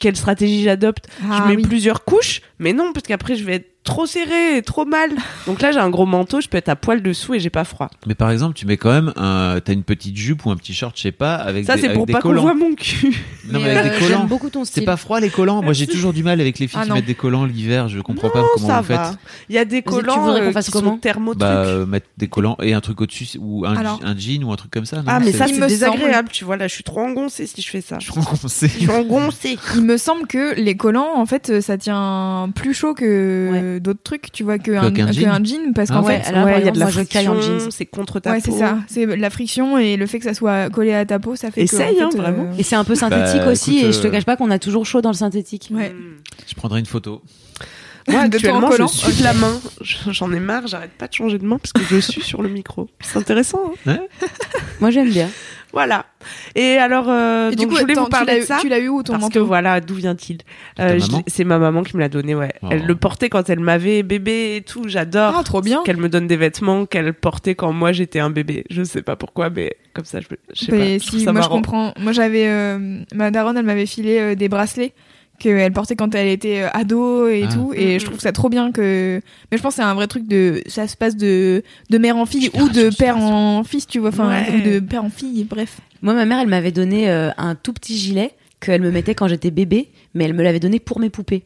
Quelle 0.00 0.16
stratégie 0.16 0.64
j'adopte 0.64 1.06
Ah 1.30 1.42
Je 1.44 1.48
mets 1.50 1.56
oui. 1.56 1.62
plusieurs 1.62 2.04
couches, 2.04 2.42
mais 2.58 2.72
non, 2.72 2.92
parce 2.92 3.06
qu'après 3.06 3.36
je 3.36 3.44
vais 3.44 3.54
être 3.56 3.66
trop 3.82 4.04
serré 4.04 4.58
et 4.58 4.62
trop 4.62 4.84
mal. 4.84 5.10
Donc 5.46 5.62
là 5.62 5.72
j'ai 5.72 5.78
un 5.78 5.88
gros 5.88 6.04
manteau, 6.04 6.40
je 6.42 6.48
peux 6.48 6.58
être 6.58 6.68
à 6.68 6.76
poil 6.76 7.02
dessous 7.02 7.32
et 7.34 7.40
j'ai 7.40 7.48
pas 7.48 7.64
froid. 7.64 7.88
Mais 8.06 8.14
par 8.14 8.30
exemple, 8.30 8.54
tu 8.54 8.66
mets 8.66 8.76
quand 8.76 8.90
même 8.90 9.12
un, 9.16 9.58
t'as 9.64 9.72
une 9.72 9.84
petite 9.84 10.16
jupe 10.16 10.44
ou 10.44 10.50
un 10.50 10.56
petit 10.56 10.74
short, 10.74 10.94
je 10.96 11.02
sais 11.02 11.12
pas, 11.12 11.34
avec 11.36 11.64
Ça 11.64 11.76
des, 11.76 11.82
c'est 11.82 11.92
pour 11.94 12.06
pas 12.06 12.20
qu'on 12.20 12.28
collants. 12.28 12.42
voit 12.42 12.54
mon 12.54 12.74
cul. 12.74 13.08
Non, 13.50 13.58
mais 13.58 13.64
Mais, 13.72 13.76
avec 13.78 13.92
euh, 13.92 13.94
des 13.94 14.00
collants. 14.04 14.18
J'aime 14.20 14.28
beaucoup 14.28 14.50
ton 14.50 14.64
C'est 14.64 14.70
style. 14.72 14.84
pas 14.84 14.96
froid 14.98 15.18
les 15.18 15.30
collants. 15.30 15.62
Moi, 15.62 15.72
j'ai 15.72 15.86
toujours 15.86 16.12
du 16.12 16.22
mal 16.22 16.40
avec 16.40 16.58
les 16.58 16.68
filles 16.68 16.78
Ah 16.82 16.86
qui 16.86 16.92
mettent 16.92 17.06
des 17.06 17.14
collants 17.14 17.46
l'hiver. 17.46 17.88
Je 17.88 17.98
comprends 18.00 18.28
pas 18.30 18.44
comment 18.54 18.68
ça 18.68 18.80
vous 18.82 18.86
faites. 18.86 18.96
va. 18.96 19.14
Il 19.48 19.54
y 19.54 19.58
a 19.58 19.64
des 19.64 19.76
Vous- 19.76 19.82
tu 19.82 20.04
collants 20.06 20.20
voudrais 20.20 20.40
qu'on 20.42 20.48
euh, 20.48 20.52
fasse 20.52 20.70
comment 20.70 20.98
thermo 20.98 21.34
Bah, 21.34 21.46
euh, 21.64 21.86
mettre 21.86 22.06
des 22.18 22.28
collants 22.28 22.56
et 22.62 22.74
un 22.74 22.80
truc 22.82 23.00
au-dessus 23.00 23.26
ou 23.40 23.64
un, 23.66 23.74
Alors. 23.76 23.98
un 24.04 24.16
jean 24.16 24.44
ou 24.44 24.52
un 24.52 24.56
truc 24.56 24.70
comme 24.70 24.84
ça. 24.84 24.96
non 24.98 25.04
Ah 25.06 25.18
mais 25.20 25.32
C'est- 25.32 25.38
ça 25.38 25.46
c'est 25.48 25.66
désagréable, 25.66 26.28
tu 26.30 26.44
vois 26.44 26.56
là, 26.58 26.68
je 26.68 26.74
suis 26.74 26.84
trop 26.84 27.00
engoncée 27.00 27.46
si 27.46 27.60
je 27.62 27.68
fais 27.70 27.80
ça. 27.80 27.98
je 27.98 28.10
c'est- 28.48 28.68
suis 28.68 28.88
engoncée. 28.90 29.58
Il 29.74 29.80
me 29.92 29.96
semble 29.96 30.26
que 30.26 30.54
les 30.54 30.76
collants, 30.76 31.16
en 31.16 31.26
fait, 31.26 31.60
ça 31.60 31.76
tient 31.78 32.50
plus 32.54 32.74
chaud 32.74 32.94
que 32.94 33.78
d'autres 33.78 34.02
trucs, 34.02 34.32
tu 34.32 34.42
vois, 34.44 34.58
que 34.58 34.72
un, 34.72 34.90
qu'un 34.90 35.06
que 35.06 35.12
jean. 35.12 35.72
parce 35.74 35.90
Ah 35.90 35.94
qu'en 35.94 36.04
ouais, 36.06 36.20
fait, 36.20 36.30
il 36.60 36.64
y 36.64 36.68
a 36.68 36.72
de 36.72 36.78
la 36.78 36.86
friction, 36.88 37.40
jeans. 37.40 37.70
c'est 37.70 37.86
contre 37.86 38.20
ta 38.20 38.32
ouais, 38.32 38.40
peau. 38.40 38.52
c'est 38.52 38.58
ça, 38.58 38.78
c'est 38.86 39.06
la 39.06 39.30
friction 39.30 39.78
et 39.78 39.96
le 39.96 40.06
fait 40.06 40.18
que 40.18 40.24
ça 40.24 40.34
soit 40.34 40.70
collé 40.70 40.92
à 40.92 41.04
ta 41.04 41.18
peau, 41.18 41.36
ça 41.36 41.50
fait 41.50 41.62
Essaye, 41.62 41.96
que. 41.96 42.02
en 42.02 42.06
hein, 42.06 42.10
euh, 42.14 42.16
vraiment. 42.16 42.50
Et 42.58 42.62
c'est 42.62 42.76
un 42.76 42.84
peu 42.84 42.94
synthétique 42.94 43.40
Bah, 43.40 43.50
aussi, 43.52 43.78
écoute, 43.78 43.88
et 43.88 43.92
je 43.92 44.00
te 44.00 44.06
euh, 44.06 44.10
cache 44.10 44.24
pas 44.24 44.36
qu'on 44.36 44.50
a 44.50 44.58
toujours 44.58 44.86
chaud 44.86 45.00
dans 45.00 45.10
le 45.10 45.16
synthétique. 45.16 45.70
Ouais. 45.72 45.90
Hmm. 45.90 46.16
Je 46.46 46.54
prendrai 46.54 46.80
une 46.80 46.86
photo. 46.86 47.22
Moi, 48.08 48.20
actuellement, 48.22 48.70
je 48.70 48.86
suis 48.86 49.18
de 49.18 49.24
la 49.24 49.34
main. 49.34 49.60
Je- 49.82 50.10
J'en 50.10 50.32
ai 50.32 50.40
marre, 50.40 50.66
j'arrête 50.66 50.92
pas 50.92 51.06
de 51.06 51.12
changer 51.12 51.38
de 51.38 51.44
main 51.46 51.58
parce 51.58 51.72
que 51.72 51.82
je 51.82 51.98
suis 52.00 52.22
sur 52.22 52.42
le 52.42 52.48
micro. 52.48 52.88
C'est 53.00 53.18
intéressant. 53.18 53.72
hein 53.86 53.98
Moi, 54.80 54.90
j'aime 54.90 55.10
bien. 55.10 55.28
voilà. 55.72 56.06
Et 56.54 56.76
alors, 56.78 57.06
euh, 57.08 57.50
Et 57.50 57.56
donc 57.56 57.66
du 57.66 57.66
coup, 57.68 57.76
je 57.76 57.80
voulais 57.82 57.92
attends, 57.92 58.00
vous 58.02 58.06
tu 58.08 58.10
parler 58.10 58.32
l'as 58.32 58.38
de 58.38 58.44
eu- 58.44 58.46
ça. 58.46 58.58
tu 58.60 58.68
l'as 58.68 58.78
eu 58.78 58.88
où 58.88 59.02
ton 59.02 59.12
Parce 59.12 59.22
manteau? 59.24 59.34
que 59.40 59.44
voilà, 59.44 59.80
d'où 59.80 59.94
vient-il? 59.94 60.38
Euh, 60.80 60.98
C'est 61.26 61.44
ma 61.44 61.58
maman 61.58 61.82
qui 61.82 61.94
me 61.96 62.00
l'a 62.00 62.08
donné, 62.08 62.34
ouais. 62.34 62.52
Oh. 62.62 62.68
Elle 62.70 62.86
le 62.86 62.96
portait 62.96 63.28
quand 63.28 63.48
elle 63.50 63.60
m'avait 63.60 64.02
bébé 64.02 64.56
et 64.56 64.62
tout. 64.62 64.84
J'adore. 64.88 65.34
Ah, 65.38 65.44
trop 65.44 65.60
bien. 65.60 65.82
Qu'elle 65.84 65.98
me 65.98 66.08
donne 66.08 66.26
des 66.26 66.36
vêtements 66.36 66.86
qu'elle 66.86 67.12
portait 67.14 67.54
quand 67.54 67.72
moi 67.72 67.92
j'étais 67.92 68.18
un 68.20 68.30
bébé. 68.30 68.64
Je 68.70 68.82
sais 68.82 69.02
pas 69.02 69.16
pourquoi, 69.16 69.50
mais 69.50 69.76
comme 69.94 70.04
ça, 70.06 70.20
je, 70.20 70.26
je 70.54 70.64
sais 70.66 70.72
Mais 70.72 70.98
pas. 70.98 71.04
si, 71.04 71.20
ça 71.20 71.32
moi 71.32 71.42
je 71.42 71.48
comprends. 71.48 71.92
Moi 72.00 72.12
j'avais 72.12 72.46
euh, 72.48 72.98
ma 73.14 73.30
daronne, 73.30 73.56
elle 73.58 73.64
m'avait 73.66 73.86
filé 73.86 74.18
euh, 74.18 74.34
des 74.34 74.48
bracelets 74.48 74.92
qu'elle 75.40 75.72
portait 75.72 75.96
quand 75.96 76.14
elle 76.14 76.28
était 76.28 76.62
euh, 76.62 76.68
ado 76.72 77.26
et 77.26 77.44
Ah. 77.48 77.52
tout, 77.52 77.72
et 77.74 77.94
Mhm. 77.94 78.00
je 78.00 78.04
trouve 78.04 78.20
ça 78.20 78.30
trop 78.30 78.48
bien 78.48 78.70
que. 78.70 79.20
Mais 79.50 79.58
je 79.58 79.62
pense 79.62 79.74
que 79.74 79.82
c'est 79.82 79.88
un 79.88 79.94
vrai 79.94 80.06
truc 80.06 80.28
de, 80.28 80.62
ça 80.66 80.86
se 80.86 80.96
passe 80.96 81.16
de 81.16 81.64
de 81.90 81.98
mère 81.98 82.16
en 82.16 82.26
fille 82.26 82.50
ou 82.60 82.68
de 82.68 82.94
père 82.96 83.16
en 83.16 83.64
fils, 83.64 83.86
tu 83.88 83.98
vois, 83.98 84.10
enfin 84.10 84.28
Ouais. 84.28 84.60
de 84.60 84.78
père 84.78 85.02
en 85.04 85.10
fille, 85.10 85.42
bref. 85.44 85.78
Moi, 86.02 86.14
ma 86.14 86.24
mère, 86.24 86.38
elle 86.40 86.48
m'avait 86.48 86.70
donné 86.72 87.10
euh, 87.10 87.30
un 87.36 87.54
tout 87.56 87.72
petit 87.72 87.96
gilet 87.96 88.30
qu'elle 88.60 88.82
me 88.82 88.90
mettait 88.90 89.14
quand 89.14 89.26
j'étais 89.26 89.50
bébé, 89.50 89.88
mais 90.14 90.24
elle 90.26 90.34
me 90.34 90.42
l'avait 90.42 90.60
donné 90.60 90.78
pour 90.78 91.00
mes 91.00 91.10
poupées. 91.10 91.44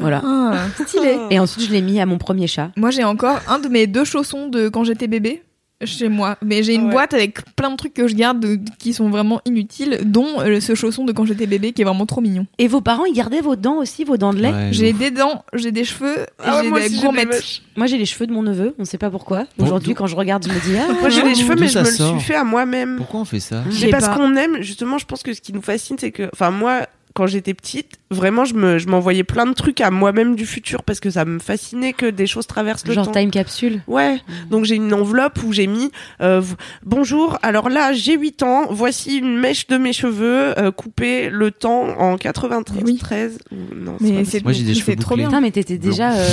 Voilà. 0.00 0.22
Ah, 0.24 0.66
stylé. 0.84 1.16
Et 1.30 1.38
ensuite, 1.38 1.66
je 1.66 1.70
l'ai 1.72 1.82
mis 1.82 2.00
à 2.00 2.06
mon 2.06 2.18
premier 2.18 2.46
chat. 2.46 2.70
Moi 2.76 2.90
j'ai 2.90 3.04
encore 3.04 3.38
un 3.48 3.58
de 3.58 3.68
mes 3.68 3.86
deux 3.86 4.04
chaussons 4.04 4.48
de 4.48 4.68
quand 4.68 4.84
j'étais 4.84 5.06
bébé 5.06 5.42
chez 5.84 6.08
moi, 6.08 6.36
mais 6.44 6.62
j'ai 6.62 6.74
une 6.74 6.86
Ouais. 6.86 6.92
boîte 6.92 7.14
avec 7.14 7.54
plein 7.56 7.70
de 7.70 7.76
trucs 7.76 7.94
que 7.94 8.08
je 8.08 8.14
garde 8.14 8.44
qui 8.78 8.92
sont 8.92 9.08
vraiment 9.10 9.40
inutiles, 9.44 10.00
dont 10.04 10.40
euh, 10.40 10.60
ce 10.60 10.74
chausson 10.74 11.04
de 11.04 11.12
quand 11.12 11.24
j'étais 11.24 11.46
bébé 11.46 11.72
qui 11.72 11.82
est 11.82 11.84
vraiment 11.84 12.06
trop 12.06 12.20
mignon. 12.20 12.46
Et 12.58 12.68
vos 12.68 12.80
parents, 12.80 13.04
ils 13.04 13.14
gardaient 13.14 13.40
vos 13.40 13.56
dents 13.56 13.76
aussi, 13.78 14.04
vos 14.04 14.16
dents 14.16 14.32
de 14.32 14.38
lait 14.40 14.50
Ouais, 14.52 14.68
J'ai 14.72 14.92
ouf. 14.92 14.98
des 14.98 15.10
dents, 15.10 15.44
j'ai 15.54 15.72
des 15.72 15.84
cheveux, 15.84 16.18
et 16.20 16.26
Ah 16.44 16.56
ouais, 16.56 16.62
j'ai 16.64 16.68
moi 16.70 16.80
des 16.80 16.86
aussi, 16.86 17.00
gourmettes. 17.00 17.44
Moi, 17.76 17.86
j'ai 17.86 17.98
les 17.98 18.06
cheveux 18.06 18.26
de 18.26 18.32
mon 18.32 18.42
neveu, 18.42 18.74
on 18.78 18.84
sait 18.84 18.98
pas 18.98 19.10
pourquoi. 19.10 19.44
Bon, 19.58 19.64
Aujourd'hui, 19.64 19.90
d'où- 19.90 19.94
quand 19.98 20.06
je 20.06 20.16
regarde, 20.16 20.44
je 20.46 20.48
me 20.52 20.60
dis 20.60 20.76
Ah, 20.88 20.92
Moi 21.00 21.08
j'ai 21.08 21.22
les 21.22 21.34
cheveux, 21.34 21.54
mais 21.58 21.68
je 21.68 21.78
me 21.78 21.84
le 21.84 21.90
suis 21.90 22.20
fait 22.20 22.34
à 22.34 22.44
moi-même. 22.44 22.96
Pourquoi 22.96 23.20
on 23.20 23.24
fait 23.24 23.40
ça 23.40 23.62
sais 23.70 23.88
parce 23.88 24.08
pas. 24.08 24.16
qu'on 24.16 24.34
aime, 24.36 24.60
justement, 24.62 24.98
je 24.98 25.06
pense 25.06 25.22
que 25.22 25.32
ce 25.32 25.40
qui 25.40 25.52
nous 25.52 25.62
fascine, 25.62 25.96
c'est 25.98 26.10
que, 26.10 26.28
enfin, 26.32 26.50
moi, 26.50 26.86
quand 27.14 27.26
j'étais 27.26 27.54
petite, 27.54 27.98
vraiment, 28.10 28.44
je 28.44 28.54
me, 28.54 28.78
je 28.78 28.88
m'envoyais 28.88 29.24
plein 29.24 29.46
de 29.46 29.52
trucs 29.52 29.80
à 29.80 29.90
moi-même 29.90 30.34
du 30.36 30.46
futur 30.46 30.82
parce 30.82 30.98
que 31.00 31.10
ça 31.10 31.24
me 31.24 31.38
fascinait 31.38 31.92
que 31.92 32.06
des 32.06 32.26
choses 32.26 32.46
traversent 32.46 32.86
le 32.86 32.94
Genre 32.94 33.06
temps. 33.06 33.12
time 33.20 33.30
capsule. 33.30 33.82
Ouais, 33.86 34.20
donc 34.50 34.64
j'ai 34.64 34.76
une 34.76 34.92
enveloppe 34.94 35.42
où 35.44 35.52
j'ai 35.52 35.66
mis 35.66 35.90
euh, 36.20 36.40
bonjour. 36.84 37.38
Alors 37.42 37.68
là, 37.68 37.92
j'ai 37.92 38.16
8 38.16 38.42
ans. 38.42 38.66
Voici 38.70 39.18
une 39.18 39.38
mèche 39.38 39.66
de 39.66 39.76
mes 39.76 39.92
cheveux 39.92 40.58
euh, 40.58 40.70
coupée 40.70 41.28
le 41.30 41.50
temps 41.50 41.82
en 41.98 42.16
93 42.16 42.82
Oui. 42.84 42.96
13 42.98 43.38
ou 43.50 43.56
non. 43.74 43.96
Mais 44.00 44.24
c'est 44.24 44.42
Moi, 44.42 44.52
j'ai 44.52 44.64
des 44.64 44.74
cheveux 44.74 44.96
trop 44.96 45.10
bouclés. 45.10 45.16
bien. 45.24 45.28
Putain, 45.28 45.40
mais 45.40 45.50
t'étais 45.50 45.78
déjà. 45.78 46.12
euh, 46.12 46.26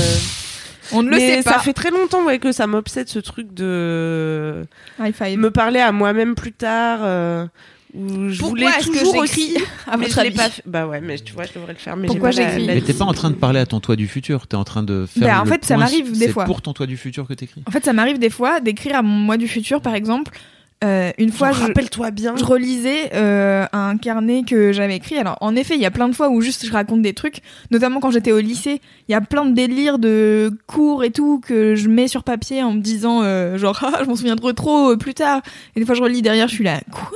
On 0.92 1.04
ne 1.04 1.10
le 1.12 1.18
mais 1.18 1.36
sait 1.36 1.42
ça 1.44 1.52
pas. 1.54 1.60
fait 1.60 1.74
très 1.74 1.92
longtemps 1.92 2.26
ouais, 2.26 2.40
que 2.40 2.52
ça 2.52 2.66
m'obsède 2.66 3.08
ce 3.10 3.20
truc 3.20 3.54
de 3.54 4.66
High 5.00 5.14
five. 5.14 5.38
me 5.38 5.52
parler 5.52 5.80
à 5.80 5.92
moi-même 5.92 6.34
plus 6.34 6.52
tard. 6.52 7.02
euh, 7.04 7.46
où 7.94 8.30
je 8.30 8.40
Pourquoi 8.40 8.50
voulais 8.50 8.66
est-ce 8.68 8.88
que 8.88 9.00
toujours 9.00 9.26
j'écris 9.26 9.54
aussi. 9.56 9.58
à 9.88 9.98
mais 9.98 10.06
votre 10.08 10.26
je 10.26 10.32
pas 10.36 10.50
fait. 10.50 10.64
Bah 10.66 10.86
ouais, 10.88 11.02
mais 11.02 11.18
tu 11.18 11.34
vois, 11.34 11.46
je 11.46 11.54
devrais 11.54 11.74
le 11.74 11.80
faire. 11.80 11.96
Mais 11.98 12.08
Pourquoi 12.08 12.32
j'écris 12.32 12.66
la- 12.68 12.76
Mais 12.76 12.82
t'es 12.82 12.94
pas 12.94 13.06
en 13.06 13.14
train 13.14 13.30
de 13.32 13.36
parler 13.36 13.60
à 13.60 13.66
ton 13.66 13.80
toi 13.80 13.96
du 13.96 14.08
futur, 14.08 14.46
t'es 14.48 14.56
en 14.58 14.64
train 14.64 14.84
de 14.84 15.06
faire. 15.08 15.28
Bah, 15.28 15.42
en 15.42 15.44
le 15.46 15.50
fait, 15.50 15.66
ça 15.66 15.76
m'arrive 15.78 16.12
des 16.12 16.28
c'est 16.28 16.32
fois. 16.32 16.46
pour 16.46 16.62
ton 16.62 16.74
toi 16.74 16.86
du 16.86 16.98
futur 16.98 17.28
que 17.28 17.34
t'écris. 17.34 17.64
En 17.68 17.72
fait, 17.72 17.84
ça 17.84 17.94
m'arrive 17.94 18.20
des 18.20 18.30
fois 18.30 18.60
d'écrire 18.60 18.96
à 18.98 19.02
mon 19.02 19.16
moi 19.16 19.38
du 19.38 19.48
futur, 19.48 19.82
par 19.82 19.96
exemple. 19.96 20.38
Euh, 20.82 21.12
une 21.18 21.32
fois, 21.34 21.52
je, 21.52 21.60
rappelle-toi 21.60 22.10
bien. 22.12 22.38
je 22.38 22.46
relisais 22.46 23.10
euh, 23.14 23.66
un 23.74 23.98
carnet 23.98 24.44
que 24.48 24.72
j'avais 24.72 24.96
écrit. 24.96 25.18
Alors, 25.18 25.38
en 25.42 25.54
effet, 25.58 25.76
il 25.76 25.82
y 25.82 25.86
a 25.86 25.92
plein 25.92 26.08
de 26.08 26.16
fois 26.16 26.30
où 26.30 26.40
juste 26.40 26.66
je 26.66 26.72
raconte 26.72 27.02
des 27.02 27.14
trucs, 27.14 27.40
notamment 27.70 28.00
quand 28.00 28.12
j'étais 28.12 28.32
au 28.32 28.40
lycée. 28.40 28.80
Il 29.10 29.12
y 29.12 29.16
a 29.16 29.20
plein 29.20 29.46
de 29.46 29.54
délires 29.54 30.00
de 30.00 30.58
cours 30.68 31.04
et 31.04 31.12
tout 31.12 31.42
que 31.46 31.76
je 31.76 31.90
mets 31.90 32.08
sur 32.08 32.24
papier 32.24 32.64
en 32.64 32.72
me 32.72 32.80
disant, 32.80 33.24
euh, 33.24 33.58
genre, 33.58 33.78
ah, 33.94 34.00
je 34.04 34.06
m'en 34.08 34.16
souviendrai 34.16 34.54
trop 34.54 34.96
plus 34.96 35.14
tard. 35.16 35.42
Et 35.76 35.82
des 35.82 35.86
fois, 35.86 35.96
je 35.96 36.02
relis 36.04 36.22
derrière, 36.22 36.48
je 36.48 36.54
suis 36.56 36.64
là, 36.64 36.80
quoi? 36.92 37.10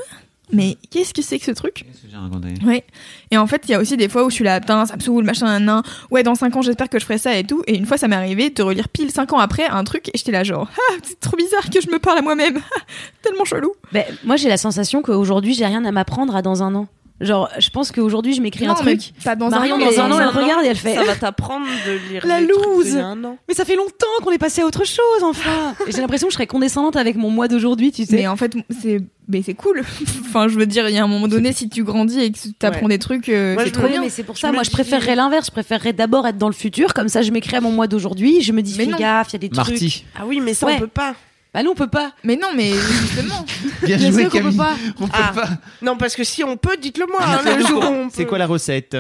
Mais 0.52 0.78
qu'est-ce 0.92 1.14
que 1.14 1.22
c'est 1.22 1.40
que 1.40 1.46
ce 1.46 1.52
truc 1.52 1.86
Qu'est-ce 1.86 2.04
que 2.04 2.10
j'ai 2.10 2.18
raconté 2.18 2.50
Ouais. 2.66 2.84
Et 3.32 3.38
en 3.38 3.48
fait, 3.48 3.64
il 3.68 3.72
y 3.72 3.74
a 3.74 3.80
aussi 3.80 3.98
des 3.98 4.10
fois 4.10 4.24
où 4.24 4.30
je 4.30 4.36
suis 4.36 4.44
là, 4.44 4.60
putain, 4.60 4.86
ça 4.86 4.96
me 4.96 5.02
saoule, 5.02 5.24
machin, 5.24 5.46
nan, 5.46 5.64
nan. 5.66 5.82
Ouais, 6.12 6.22
dans 6.22 6.36
5 6.36 6.56
ans, 6.56 6.62
j'espère 6.62 6.90
que 6.90 7.00
je 7.00 7.06
ferai 7.06 7.18
ça 7.18 7.36
et 7.38 7.44
tout. 7.44 7.64
Et 7.66 7.76
une 7.76 7.86
fois, 7.86 7.98
ça 7.98 8.08
m'est 8.08 8.16
arrivé 8.16 8.50
de 8.50 8.62
relire 8.62 8.90
pile 8.90 9.10
5 9.10 9.34
ans 9.34 9.40
après 9.40 9.66
un 9.66 9.84
truc 9.84 10.10
et 10.10 10.18
j'étais 10.18 10.32
là, 10.32 10.44
genre, 10.44 10.70
ah, 10.92 10.94
c'est 11.02 11.20
trop 11.20 11.38
bizarre 11.38 11.70
que 11.70 11.82
je 11.82 11.90
me 11.90 11.98
parle 11.98 12.20
à 12.20 12.22
moi-même. 12.22 12.60
Tellement 13.22 13.46
chelou. 13.46 13.74
Ben, 13.92 14.04
moi, 14.24 14.36
j'ai 14.36 14.50
la 14.50 14.58
sensation 14.58 15.02
qu'aujourd'hui, 15.02 15.54
j'ai 15.54 15.66
rien 15.66 15.86
à 15.86 15.92
m'apprendre 15.92 16.36
à 16.36 16.42
dans 16.42 16.62
un 16.62 16.76
an. 16.76 16.88
Genre, 17.22 17.48
je 17.58 17.70
pense 17.70 17.92
qu'aujourd'hui, 17.92 18.34
je 18.34 18.42
m'écris 18.42 18.66
un 18.66 18.74
truc. 18.74 19.14
Pas 19.24 19.36
dans 19.36 19.50
Marion, 19.50 19.76
un 19.76 19.78
an, 19.78 19.80
dans 19.80 19.92
mais 19.92 20.00
un 20.00 20.12
an, 20.12 20.20
elle 20.20 20.28
regarde 20.28 20.66
et 20.66 20.68
elle 20.68 20.76
fait. 20.76 20.96
Ça 20.96 21.04
va 21.04 21.16
t'apprendre 21.20 21.66
de 21.88 22.12
lire 22.12 22.26
La 22.26 22.42
loose. 22.42 23.00
Mais 23.48 23.54
ça 23.54 23.64
fait 23.64 23.76
longtemps 23.76 24.08
qu'on 24.24 24.32
est 24.32 24.38
passé 24.38 24.62
à 24.62 24.66
autre 24.66 24.84
chose, 24.84 25.24
enfin. 25.24 25.74
J'ai 25.88 26.02
l'impression 26.02 26.28
que 26.28 26.32
je 26.32 26.36
serais 26.36 26.48
condescendante 26.48 26.96
avec 26.96 27.16
mon 27.16 27.30
moi 27.30 27.48
d'aujourd'hui, 27.48 27.92
tu 27.92 28.06
sais. 28.06 28.16
Mais 28.16 28.28
en 28.28 28.36
fait, 28.36 28.54
c'est 28.82 29.00
mais 29.28 29.42
c'est 29.42 29.54
cool. 29.54 29.82
enfin, 30.26 30.48
je 30.48 30.58
veux 30.58 30.66
dire, 30.66 30.88
il 30.90 30.96
y 30.96 30.98
a 31.00 31.04
un 31.04 31.08
moment 31.08 31.28
donné, 31.28 31.54
si 31.54 31.70
tu 31.70 31.84
grandis 31.84 32.20
et 32.20 32.32
que 32.32 32.38
tu 32.38 32.50
apprends 32.66 32.84
Ouais. 32.84 32.90
des 32.90 33.00
trucs, 33.00 33.30
euh, 33.30 33.56
c'est 33.64 33.72
trop 33.72 33.88
bien. 33.88 34.02
mais 34.02 34.10
c'est 34.10 34.24
pour 34.24 34.38
ça, 34.38 34.52
moi 34.52 34.64
je 34.64 34.72
préférerais 34.72 35.16
l'inverse. 35.16 35.48
Je 35.48 35.52
préférerais 35.52 35.94
d'abord 35.94 36.28
être 36.28 36.38
dans 36.38 36.50
le 36.50 36.54
futur, 36.54 36.94
comme 36.94 37.08
ça 37.10 37.22
je 37.22 37.32
m'écris 37.32 37.56
à 37.56 37.62
mon 37.62 37.72
moi 37.72 37.88
d'aujourd'hui. 37.88 38.42
Je 38.42 38.52
me 38.52 38.62
dis, 38.62 38.76
Mais 38.78 38.86
fais 38.86 38.92
non. 38.92 38.98
gaffe, 38.98 39.30
il 39.30 39.34
y 39.34 39.36
a 39.36 39.40
des 39.40 39.50
trucs. 39.50 39.70
Marty, 39.70 40.06
Ah 40.16 40.26
oui, 40.26 40.40
mais 40.42 40.54
ça 40.54 40.66
Ouais. 40.66 40.74
on 40.78 40.80
peut 40.80 40.88
pas. 40.88 41.16
Bah 41.54 41.62
non, 41.62 41.72
on 41.72 41.76
peut 41.76 41.88
pas. 41.88 42.14
Mais 42.24 42.36
non, 42.36 42.48
mais 42.56 42.72
justement. 43.02 43.46
bien 43.84 43.98
joué 44.00 44.12
sûr 44.12 44.24
qu'on 44.24 44.38
peut 44.38 44.44
Camille. 44.44 44.58
pas. 44.58 44.76
On 45.00 45.06
peut 45.08 45.12
Ah. 45.14 45.32
pas. 45.36 45.50
Non, 45.84 45.98
parce 45.98 46.16
que 46.16 46.24
si 46.24 46.44
on 46.44 46.58
peut, 46.58 46.78
dites-le 46.82 47.06
moi. 47.06 47.20
hein, 47.22 47.42
le 47.58 47.64
jour 47.66 47.84
où 47.84 47.94
on 47.94 48.10
C'est 48.10 48.24
peut. 48.24 48.30
quoi 48.30 48.38
la 48.40 48.48
recette 48.48 48.98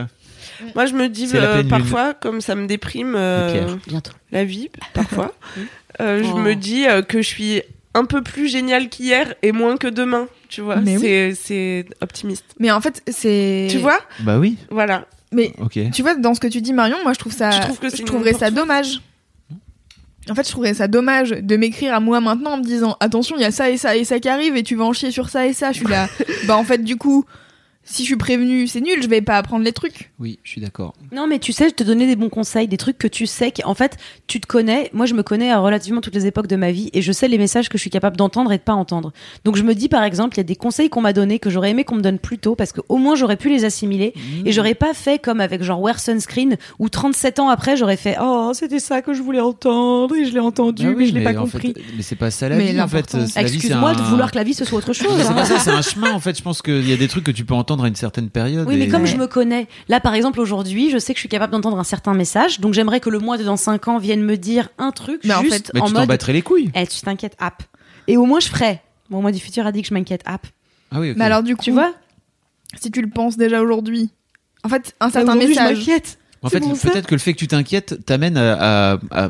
Moi, 0.76 0.86
je 0.86 0.93
me 0.93 1.09
dis 1.09 1.28
euh, 1.34 1.61
lune. 1.61 1.67
parfois, 1.67 2.13
comme 2.13 2.41
ça 2.41 2.53
me 2.53 2.67
déprime 2.67 3.15
euh, 3.17 3.76
la 4.32 4.45
vie, 4.45 4.69
parfois, 4.93 5.34
euh, 5.99 6.21
je 6.24 6.30
Oh. 6.32 6.38
me 6.38 6.53
dis 6.53 6.86
euh, 6.86 7.01
que 7.01 7.24
je 7.24 7.28
suis 7.28 7.61
un 7.93 8.05
peu 8.05 8.21
plus 8.21 8.47
géniale 8.47 8.89
qu'hier 8.89 9.35
et 9.41 9.51
moins 9.51 9.77
que 9.77 9.87
demain. 9.87 10.27
Tu 10.49 10.61
vois, 10.61 10.77
oui. 10.77 10.97
c'est 10.99 11.33
c'est 11.35 11.85
optimiste. 12.01 12.45
Mais 12.59 12.71
en 12.71 12.81
fait, 12.81 13.01
c'est. 13.07 13.67
Tu 13.69 13.77
vois, 13.77 13.99
Bah 14.21 14.39
oui, 14.39 14.57
voilà. 14.69 15.05
Mais 15.31 15.51
ok. 15.59 15.79
tu 15.91 16.01
vois, 16.03 16.15
dans 16.15 16.35
ce 16.35 16.39
que 16.39 16.47
tu 16.47 16.61
dis, 16.61 16.73
Marion, 16.73 16.97
moi, 17.03 17.13
je 17.13 17.19
trouve 17.19 17.33
ça. 17.33 17.49
Tu 17.49 17.59
trouves 17.61 17.79
que 17.79 17.89
c'est 17.89 17.97
je 17.97 18.03
trouverais 18.03 18.33
ça 18.33 18.51
dommage. 18.51 19.01
En 20.29 20.35
fait, 20.35 20.45
je 20.45 20.51
trouverais 20.51 20.73
ça 20.73 20.87
dommage 20.87 21.31
de 21.31 21.57
m'écrire 21.57 21.93
à 21.93 21.99
moi 21.99 22.21
maintenant 22.21 22.51
en 22.51 22.57
me 22.57 22.63
disant 22.63 22.95
attention, 23.01 23.35
il 23.35 23.41
y 23.41 23.45
a 23.45 23.51
ça 23.51 23.69
et 23.69 23.77
ça 23.77 23.95
et 23.97 24.05
ça 24.05 24.19
qui 24.19 24.29
arrive 24.29 24.55
et 24.55 24.63
tu 24.63 24.75
vas 24.75 24.85
en 24.85 24.93
chier 24.93 25.11
sur 25.11 25.29
ça 25.29 25.45
et 25.47 25.53
ça. 25.53 25.71
Je 25.71 25.79
suis 25.79 25.87
là. 25.87 26.07
bah, 26.47 26.55
en 26.55 26.63
fait, 26.63 26.83
du 26.83 26.95
coup, 26.95 27.25
si 27.86 28.03
je 28.03 28.07
suis 28.07 28.15
prévenue, 28.15 28.65
c'est 28.67 28.79
nul, 28.81 29.01
je 29.03 29.07
vais 29.09 29.21
pas 29.21 29.38
apprendre 29.38 29.63
les 29.65 29.73
trucs. 29.73 30.11
Oui, 30.19 30.39
je 30.43 30.51
suis 30.51 30.61
d'accord. 30.61 30.93
Non, 31.11 31.27
mais 31.27 31.39
tu 31.39 31.51
sais, 31.51 31.67
je 31.69 31.73
te 31.73 31.84
donnais 31.84 32.07
des 32.07 32.15
bons 32.15 32.29
conseils, 32.29 32.67
des 32.67 32.77
trucs 32.77 32.97
que 32.97 33.07
tu 33.07 33.25
sais 33.27 33.51
qu'en 33.51 33.73
fait, 33.73 33.97
tu 34.27 34.39
te 34.39 34.47
connais. 34.47 34.89
Moi, 34.93 35.05
je 35.05 35.13
me 35.13 35.21
connais 35.23 35.51
à 35.51 35.59
relativement 35.59 35.99
toutes 36.01 36.15
les 36.15 36.25
époques 36.25 36.47
de 36.47 36.55
ma 36.55 36.71
vie 36.71 36.89
et 36.93 37.01
je 37.01 37.11
sais 37.11 37.27
les 37.27 37.38
messages 37.38 37.67
que 37.67 37.77
je 37.77 37.81
suis 37.81 37.89
capable 37.89 38.15
d'entendre 38.15 38.51
et 38.53 38.57
de 38.57 38.63
pas 38.63 38.73
entendre. 38.73 39.11
Donc, 39.43 39.57
je 39.57 39.63
me 39.63 39.75
dis, 39.75 39.89
par 39.89 40.03
exemple, 40.03 40.36
il 40.36 40.38
y 40.38 40.41
a 40.41 40.45
des 40.45 40.55
conseils 40.55 40.89
qu'on 40.89 41.01
m'a 41.01 41.11
donnés 41.13 41.39
que 41.39 41.49
j'aurais 41.49 41.71
aimé 41.71 41.84
qu'on 41.84 41.95
me 41.95 42.01
donne 42.01 42.19
plus 42.19 42.38
tôt 42.38 42.55
parce 42.55 42.71
qu'au 42.71 42.97
moins 42.97 43.15
j'aurais 43.15 43.36
pu 43.38 43.49
les 43.49 43.65
assimiler 43.65 44.13
et 44.45 44.51
j'aurais 44.53 44.75
pas 44.75 44.93
fait 44.93 45.19
comme 45.21 45.41
avec 45.41 45.61
genre 45.63 45.81
Wear 45.81 45.99
Sunscreen 45.99 46.55
où 46.79 46.88
37 46.89 47.39
ans 47.39 47.49
après, 47.49 47.75
j'aurais 47.75 47.97
fait, 47.97 48.15
oh, 48.21 48.51
c'était 48.53 48.79
ça 48.79 49.01
que 49.01 49.13
je 49.13 49.21
voulais 49.21 49.41
entendre 49.41 50.15
et 50.15 50.25
je 50.25 50.31
l'ai 50.34 50.39
entendu, 50.39 50.86
Bah 50.88 50.93
mais 50.97 51.05
je 51.07 51.13
l'ai 51.13 51.23
pas 51.23 51.34
compris. 51.34 51.73
fait, 51.73 51.81
mais 51.97 52.01
c'est 52.03 52.15
pas 52.15 52.31
ça 52.31 52.47
la 52.47 52.55
Mais 52.55 52.71
vie 52.71 52.81
en 52.81 52.88
fait. 52.88 53.15
Excuse-moi 53.36 53.89
un- 53.89 53.93
de 53.95 54.01
vouloir 54.03 54.31
que 54.31 54.38
la 54.38 54.43
vie 54.43 54.53
ce 54.53 54.63
soit 54.63 54.77
autre 54.77 54.93
chose. 54.93 55.07
C'est 55.17 55.27
hein. 55.27 55.34
pas 55.34 55.45
ça, 55.45 55.59
c'est 55.59 55.71
un 55.71 55.81
chemin 55.81 56.11
en 56.13 56.19
fait. 56.19 56.38
Je 56.38 56.41
pense 56.43 56.61
qu'il 56.61 56.88
y 56.88 56.93
a 56.93 56.97
des 56.97 57.07
trucs 57.07 57.23
que 57.23 57.31
tu 57.31 57.43
peux 57.45 57.53
entendre 57.53 57.72
à 57.82 57.88
une 57.88 57.95
certaine 57.95 58.30
période. 58.30 58.67
Oui, 58.67 58.78
mais 58.78 58.88
comme 58.89 59.07
je 59.07 59.15
me 59.17 59.26
connais, 59.26 59.67
là 59.88 59.99
par 59.99 60.13
exemple 60.13 60.39
aujourd'hui, 60.39 60.91
je 60.91 60.99
sais 60.99 61.13
que 61.13 61.17
je 61.17 61.21
suis 61.21 61.30
capable 61.30 61.53
d'entendre 61.53 61.80
un 61.80 61.84
certain 61.84 62.13
message, 62.13 62.59
donc 62.59 62.74
j'aimerais 62.76 62.99
que 62.99 63.09
le 63.09 63.17
mois 63.19 63.38
de 63.38 63.43
dans 63.43 63.57
5 63.57 63.88
ans 63.88 63.97
vienne 63.97 64.21
me 64.21 64.38
dire 64.38 64.69
un 64.78 64.91
truc 64.91 65.21
Mais 65.24 65.34
en 65.34 65.41
juste 65.41 65.71
Mais 65.74 65.80
en 65.82 65.86
tu 65.88 65.93
t'en 65.93 65.99
mode 66.01 66.09
battrais 66.09 66.34
les 66.34 66.41
couilles. 66.43 66.69
Eh, 66.76 66.86
tu 66.86 67.01
t'inquiètes, 67.01 67.36
app. 67.39 67.63
Et 68.07 68.17
au 68.17 68.26
moins 68.26 68.39
je 68.41 68.49
ferais. 68.49 68.84
Mon 69.09 69.21
mois 69.21 69.32
du 69.32 69.39
futur 69.39 69.65
a 69.65 69.71
dit 69.71 69.82
que 69.82 69.88
je 69.88 69.93
m'inquiète, 69.93 70.21
app. 70.26 70.45
Ah 70.91 70.99
oui. 70.99 71.13
Mais 71.15 71.26
alors, 71.26 71.41
du 71.41 71.55
coup, 71.55 71.63
Tu 71.63 71.71
vois? 71.71 71.93
si 72.80 72.91
tu 72.91 73.01
le 73.01 73.09
penses 73.09 73.38
déjà 73.38 73.61
aujourd'hui, 73.61 74.09
en 74.63 74.69
fait, 74.69 74.95
un 74.99 75.09
certain 75.09 75.34
Aujourd'hui, 75.36 75.53
je 75.55 75.59
message. 75.59 75.78
m'inquiète. 75.80 76.19
En 76.43 76.49
fait, 76.49 76.59
peut-être 76.91 77.07
que 77.07 77.15
le 77.15 77.19
fait 77.19 77.33
que 77.33 77.39
tu 77.39 77.47
t'inquiètes 77.47 78.05
t'amène 78.05 78.37
à, 78.37 78.91
à- 78.93 78.97
à- 79.11 79.29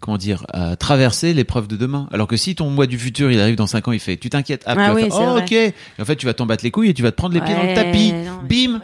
comment 0.00 0.16
dire, 0.18 0.44
à 0.52 0.76
traverser 0.76 1.32
l'épreuve 1.34 1.68
de 1.68 1.76
demain. 1.76 2.08
Alors 2.12 2.26
que 2.26 2.36
si 2.36 2.54
ton 2.54 2.68
mois 2.70 2.86
du 2.86 2.98
futur, 2.98 3.30
il 3.30 3.40
arrive 3.40 3.56
dans 3.56 3.66
5 3.66 3.88
ans, 3.88 3.92
il 3.92 4.00
fait, 4.00 4.16
tu 4.16 4.28
t'inquiètes, 4.30 4.62
ah, 4.66 4.74
Ah 4.76 4.94
oui, 4.94 5.02
faire, 5.10 5.34
oh, 5.36 5.38
ok. 5.38 5.52
Et 5.52 5.72
en 6.00 6.04
fait, 6.04 6.16
tu 6.16 6.26
vas 6.26 6.34
t'en 6.34 6.46
battre 6.46 6.64
les 6.64 6.70
couilles 6.70 6.90
et 6.90 6.94
tu 6.94 7.02
vas 7.02 7.10
te 7.12 7.16
prendre 7.16 7.34
les 7.34 7.40
pieds 7.40 7.54
dans 7.54 7.62
le 7.62 7.74
tapis. 7.74 8.12
non, 8.12 8.40
Bim. 8.48 8.80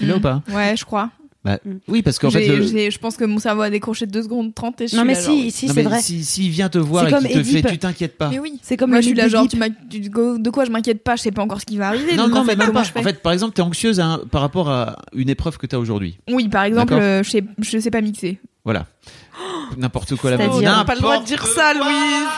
l'as 0.00 0.16
ou 0.16 0.20
pas? 0.20 0.42
Ouais, 0.52 0.74
je 0.76 0.84
crois. 0.84 1.10
Bah, 1.44 1.58
Mm. 1.64 1.70
oui, 1.88 2.02
parce 2.02 2.20
qu'en 2.20 2.30
fait, 2.30 2.46
le- 2.46 2.90
je 2.90 2.98
pense 2.98 3.16
que 3.16 3.24
mon 3.24 3.40
cerveau 3.40 3.62
a 3.62 3.70
décroché 3.70 4.06
2 4.06 4.22
secondes 4.22 4.54
30 4.54 4.80
et 4.80 4.86
je 4.86 4.94
Non 4.94 5.02
suis 5.02 5.08
mais 5.08 5.14
là, 5.14 5.20
si, 5.20 5.26
genre, 5.42 5.50
si 5.52 5.66
Non, 5.66 5.72
c'est 5.74 5.82
mais 5.82 5.88
vrai. 5.88 6.00
si 6.00 6.24
s'il 6.24 6.50
vient 6.50 6.68
te 6.68 6.78
voir 6.78 7.08
et 7.08 7.12
qu'il 7.12 7.28
te 7.32 7.42
fait, 7.42 7.62
tu 7.62 7.78
t'inquiètes 7.78 8.16
pas. 8.16 8.28
Mais 8.28 8.38
oui. 8.38 8.60
C'est 8.62 8.76
comme 8.76 8.90
Moi, 8.90 8.98
le 8.98 9.02
je 9.02 9.08
suis 9.08 9.16
là, 9.16 9.26
genre, 9.26 9.48
tu 9.48 9.58
tu- 9.90 10.00
de 10.08 10.50
quoi 10.50 10.64
je 10.64 10.70
m'inquiète 10.70 11.02
pas, 11.02 11.16
je 11.16 11.22
sais 11.22 11.32
pas 11.32 11.42
encore 11.42 11.60
ce 11.60 11.66
qui 11.66 11.78
va 11.78 11.88
arriver. 11.88 12.14
Non, 12.14 12.24
donc 12.26 12.34
non, 12.34 12.40
en 12.40 12.44
mais 12.44 12.52
fait, 12.52 12.58
même 12.58 12.72
pas. 12.72 12.82
En 12.82 13.02
fait, 13.02 13.22
par 13.22 13.32
exemple, 13.32 13.54
t'es 13.54 13.62
anxieuse 13.62 13.98
hein, 13.98 14.20
par 14.30 14.40
rapport 14.40 14.70
à 14.70 14.98
une 15.14 15.28
épreuve 15.30 15.58
que 15.58 15.66
t'as 15.66 15.78
aujourd'hui. 15.78 16.16
Oui, 16.30 16.48
par 16.48 16.62
exemple, 16.62 16.92
euh, 16.94 17.24
je, 17.24 17.30
sais, 17.30 17.44
je 17.58 17.78
sais 17.78 17.90
pas 17.90 18.00
mixer. 18.02 18.38
Voilà. 18.64 18.86
N'importe 19.76 20.14
quoi 20.14 20.30
la 20.30 20.36
même. 20.36 20.50
t'as 20.60 20.84
pas 20.84 20.94
le 20.94 21.00
droit 21.00 21.18
de 21.18 21.24
dire 21.26 21.44
ça, 21.46 21.74
Louise. 21.74 22.28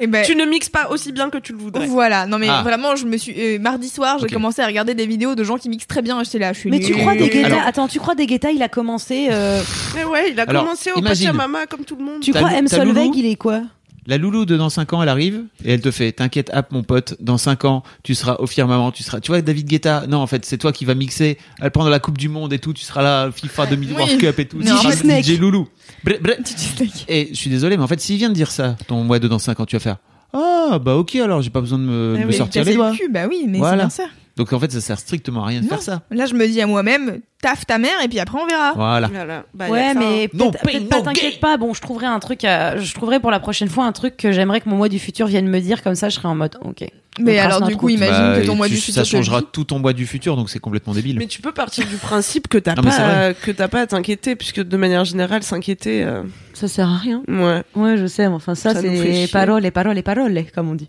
Et 0.00 0.06
ben, 0.06 0.24
Tu 0.24 0.36
ne 0.36 0.44
mixes 0.44 0.68
pas 0.68 0.88
aussi 0.90 1.10
bien 1.12 1.28
que 1.30 1.38
tu 1.38 1.52
le 1.52 1.58
voudrais. 1.58 1.86
voilà. 1.86 2.26
Non, 2.26 2.38
mais 2.38 2.48
Ah. 2.48 2.62
vraiment, 2.62 2.94
je 2.96 3.04
me 3.06 3.16
suis. 3.16 3.34
euh, 3.38 3.58
mardi 3.58 3.88
soir, 3.88 4.18
j'ai 4.20 4.28
commencé 4.28 4.62
à 4.62 4.66
regarder 4.66 4.94
des 4.94 5.06
vidéos 5.06 5.34
de 5.34 5.42
gens 5.44 5.56
qui 5.58 5.68
mixent 5.68 5.86
très 5.88 6.02
bien. 6.02 6.20
et 6.20 6.24
J'étais 6.24 6.38
là, 6.38 6.52
je 6.52 6.60
suis 6.60 6.70
Mais 6.70 6.80
tu 6.80 6.92
crois 6.94 7.14
des 7.16 7.28
Guetta 7.28 7.46
Alors- 7.48 7.60
Attends, 7.66 7.88
tu 7.88 7.98
crois 7.98 8.14
des 8.14 8.26
Guetta 8.26 8.50
il 8.50 8.62
a 8.62 8.68
commencé 8.68 9.28
euh, 9.30 9.60
Mais 9.96 10.04
ouais, 10.04 10.30
il 10.30 10.38
a 10.40 10.44
Alors, 10.46 10.64
commencé 10.64 10.90
au. 10.92 11.00
Pachamama 11.00 11.66
comme 11.66 11.84
tout 11.84 11.96
le 11.96 12.04
monde. 12.04 12.20
Tu 12.20 12.32
crois 12.32 12.52
M 12.52 12.68
Solveig 12.68 13.10
il 13.14 13.26
est 13.26 13.36
quoi? 13.36 13.62
La 14.08 14.16
loulou 14.16 14.46
de 14.46 14.56
dans 14.56 14.70
5 14.70 14.94
ans, 14.94 15.02
elle 15.02 15.08
arrive 15.10 15.42
et 15.64 15.74
elle 15.74 15.82
te 15.82 15.90
fait 15.90 16.12
T'inquiète, 16.12 16.48
app 16.54 16.72
mon 16.72 16.82
pote, 16.82 17.16
dans 17.20 17.36
5 17.36 17.66
ans, 17.66 17.82
tu 18.02 18.14
seras 18.14 18.36
au 18.36 18.46
firmament, 18.46 18.90
tu 18.90 19.02
seras. 19.02 19.20
Tu 19.20 19.30
vois, 19.30 19.42
David 19.42 19.66
Guetta, 19.68 20.06
non, 20.08 20.16
en 20.18 20.26
fait, 20.26 20.46
c'est 20.46 20.56
toi 20.56 20.72
qui 20.72 20.86
vas 20.86 20.94
mixer 20.94 21.36
elle 21.60 21.70
pendant 21.70 21.90
la 21.90 22.00
Coupe 22.00 22.16
du 22.16 22.30
Monde 22.30 22.52
et 22.54 22.58
tout, 22.58 22.72
tu 22.72 22.84
seras 22.84 23.02
là, 23.02 23.30
FIFA 23.30 23.66
2000 23.66 23.88
Oui. 23.90 23.94
World 23.96 24.18
Cup 24.18 24.38
et 24.38 24.46
tout. 24.48 24.60
Fait- 24.62 24.92
Snake. 24.96 25.24
DJ 25.26 25.38
Loulou. 25.38 25.68
Bref, 26.04 26.18
bref. 26.22 26.38
Snake. 26.44 27.04
Et 27.06 27.28
je 27.30 27.36
suis 27.36 27.50
désolé, 27.50 27.76
mais 27.76 27.82
en 27.82 27.86
fait, 27.86 28.00
s'il 28.00 28.16
vient 28.16 28.30
de 28.30 28.34
dire 28.34 28.50
ça, 28.50 28.76
ton 28.86 29.04
mois 29.04 29.18
de 29.18 29.28
dans 29.28 29.38
5 29.38 29.60
ans, 29.60 29.66
tu 29.66 29.76
vas 29.76 29.80
faire 29.80 29.98
Ah, 30.32 30.78
bah 30.82 30.96
ok, 30.96 31.14
alors 31.16 31.42
j'ai 31.42 31.50
pas 31.50 31.60
besoin 31.60 31.78
de 31.78 31.84
me, 31.84 32.14
de 32.16 32.22
me 32.22 32.26
oui, 32.28 32.34
sortir 32.34 32.62
Casser 32.62 32.70
les 32.70 32.76
doigts. 32.76 32.90
le 32.92 32.96
cul, 32.96 33.08
bah 33.12 33.26
oui, 33.28 33.44
mais 33.46 33.58
Voilà. 33.58 33.90
c'est 33.90 34.04
bien 34.04 34.06
ça. 34.08 34.12
Donc 34.38 34.52
en 34.52 34.58
fait, 34.60 34.72
ça 34.72 34.80
sert 34.80 34.98
strictement 34.98 35.42
à 35.44 35.48
rien 35.48 35.58
de 35.60 35.64
Non. 35.64 35.68
faire 35.70 35.82
ça. 35.82 36.02
Là, 36.10 36.24
je 36.26 36.32
me 36.34 36.46
dis 36.46 36.60
à 36.62 36.66
moi-même, 36.66 37.20
taffe 37.42 37.66
ta 37.66 37.76
mère 37.78 38.00
et 38.02 38.08
puis 38.08 38.18
après 38.20 38.38
on 38.40 38.46
verra. 38.46 38.72
Voilà. 38.74 39.08
Voilà. 39.08 39.44
Bah, 39.52 39.68
Ouais, 39.68 39.92
mais 39.94 40.30
hein. 40.32 40.50
Peut-être 40.62 40.88
pas 40.88 41.02
t'inquiète 41.02 41.40
pas. 41.40 41.56
Bon, 41.56 41.74
je 41.74 41.80
trouverai 41.80 42.06
un 42.06 42.18
truc, 42.20 42.44
à- 42.44 42.78
je 42.78 42.94
trouverai 42.94 43.20
pour 43.20 43.30
la 43.30 43.40
prochaine 43.40 43.68
fois 43.68 43.84
un 43.84 43.92
truc 43.92 44.16
que 44.16 44.32
j'aimerais 44.32 44.60
que 44.60 44.68
mon 44.68 44.76
moi 44.76 44.88
du 44.88 44.98
futur 44.98 45.26
vienne 45.26 45.48
me 45.48 45.60
dire 45.60 45.82
comme 45.82 45.94
ça, 45.96 46.08
je 46.08 46.14
serai 46.16 46.28
en 46.28 46.34
mode 46.34 46.56
OK. 46.64 46.84
Mais 47.20 47.40
alors, 47.40 47.62
du 47.62 47.76
coup, 47.76 47.88
imagine 47.88 48.14
Bah, 48.14 48.40
que 48.40 48.46
ton 48.46 48.54
mois 48.54 48.68
tu- 48.68 48.74
du 48.74 48.80
futur. 48.80 48.94
ça 48.94 49.02
changera 49.02 49.42
tout 49.42 49.64
ton 49.64 49.80
mois 49.80 49.92
du 49.92 50.06
futur, 50.06 50.36
donc 50.36 50.48
c'est 50.50 50.60
complètement 50.60 50.94
débile. 50.94 51.18
Mais 51.18 51.26
tu 51.26 51.42
peux 51.42 51.50
partir 51.50 51.84
du 51.84 51.96
principe 51.96 52.46
que 52.46 52.58
t'as 52.58 52.76
pas, 52.76 53.00
euh, 53.00 53.32
que 53.34 53.50
t'as 53.50 53.66
pas 53.66 53.80
à 53.80 53.86
t'inquiéter, 53.88 54.36
puisque 54.36 54.62
de 54.62 54.76
manière 54.76 55.04
générale, 55.04 55.42
s'inquiéter, 55.42 56.04
euh, 56.04 56.22
Ça 56.54 56.68
sert 56.68 56.88
à 56.88 56.96
rien. 56.96 57.22
ouais. 57.26 57.62
Ouais, 57.74 57.96
je 57.96 58.06
sais, 58.06 58.28
mais 58.28 58.34
enfin 58.36 58.54
ça, 58.54 58.72
c'est 58.72 59.02
chier. 59.02 59.26
parole, 59.26 59.68
parole, 59.72 60.00
parole, 60.04 60.44
comme 60.54 60.70
on 60.70 60.74
dit. 60.76 60.88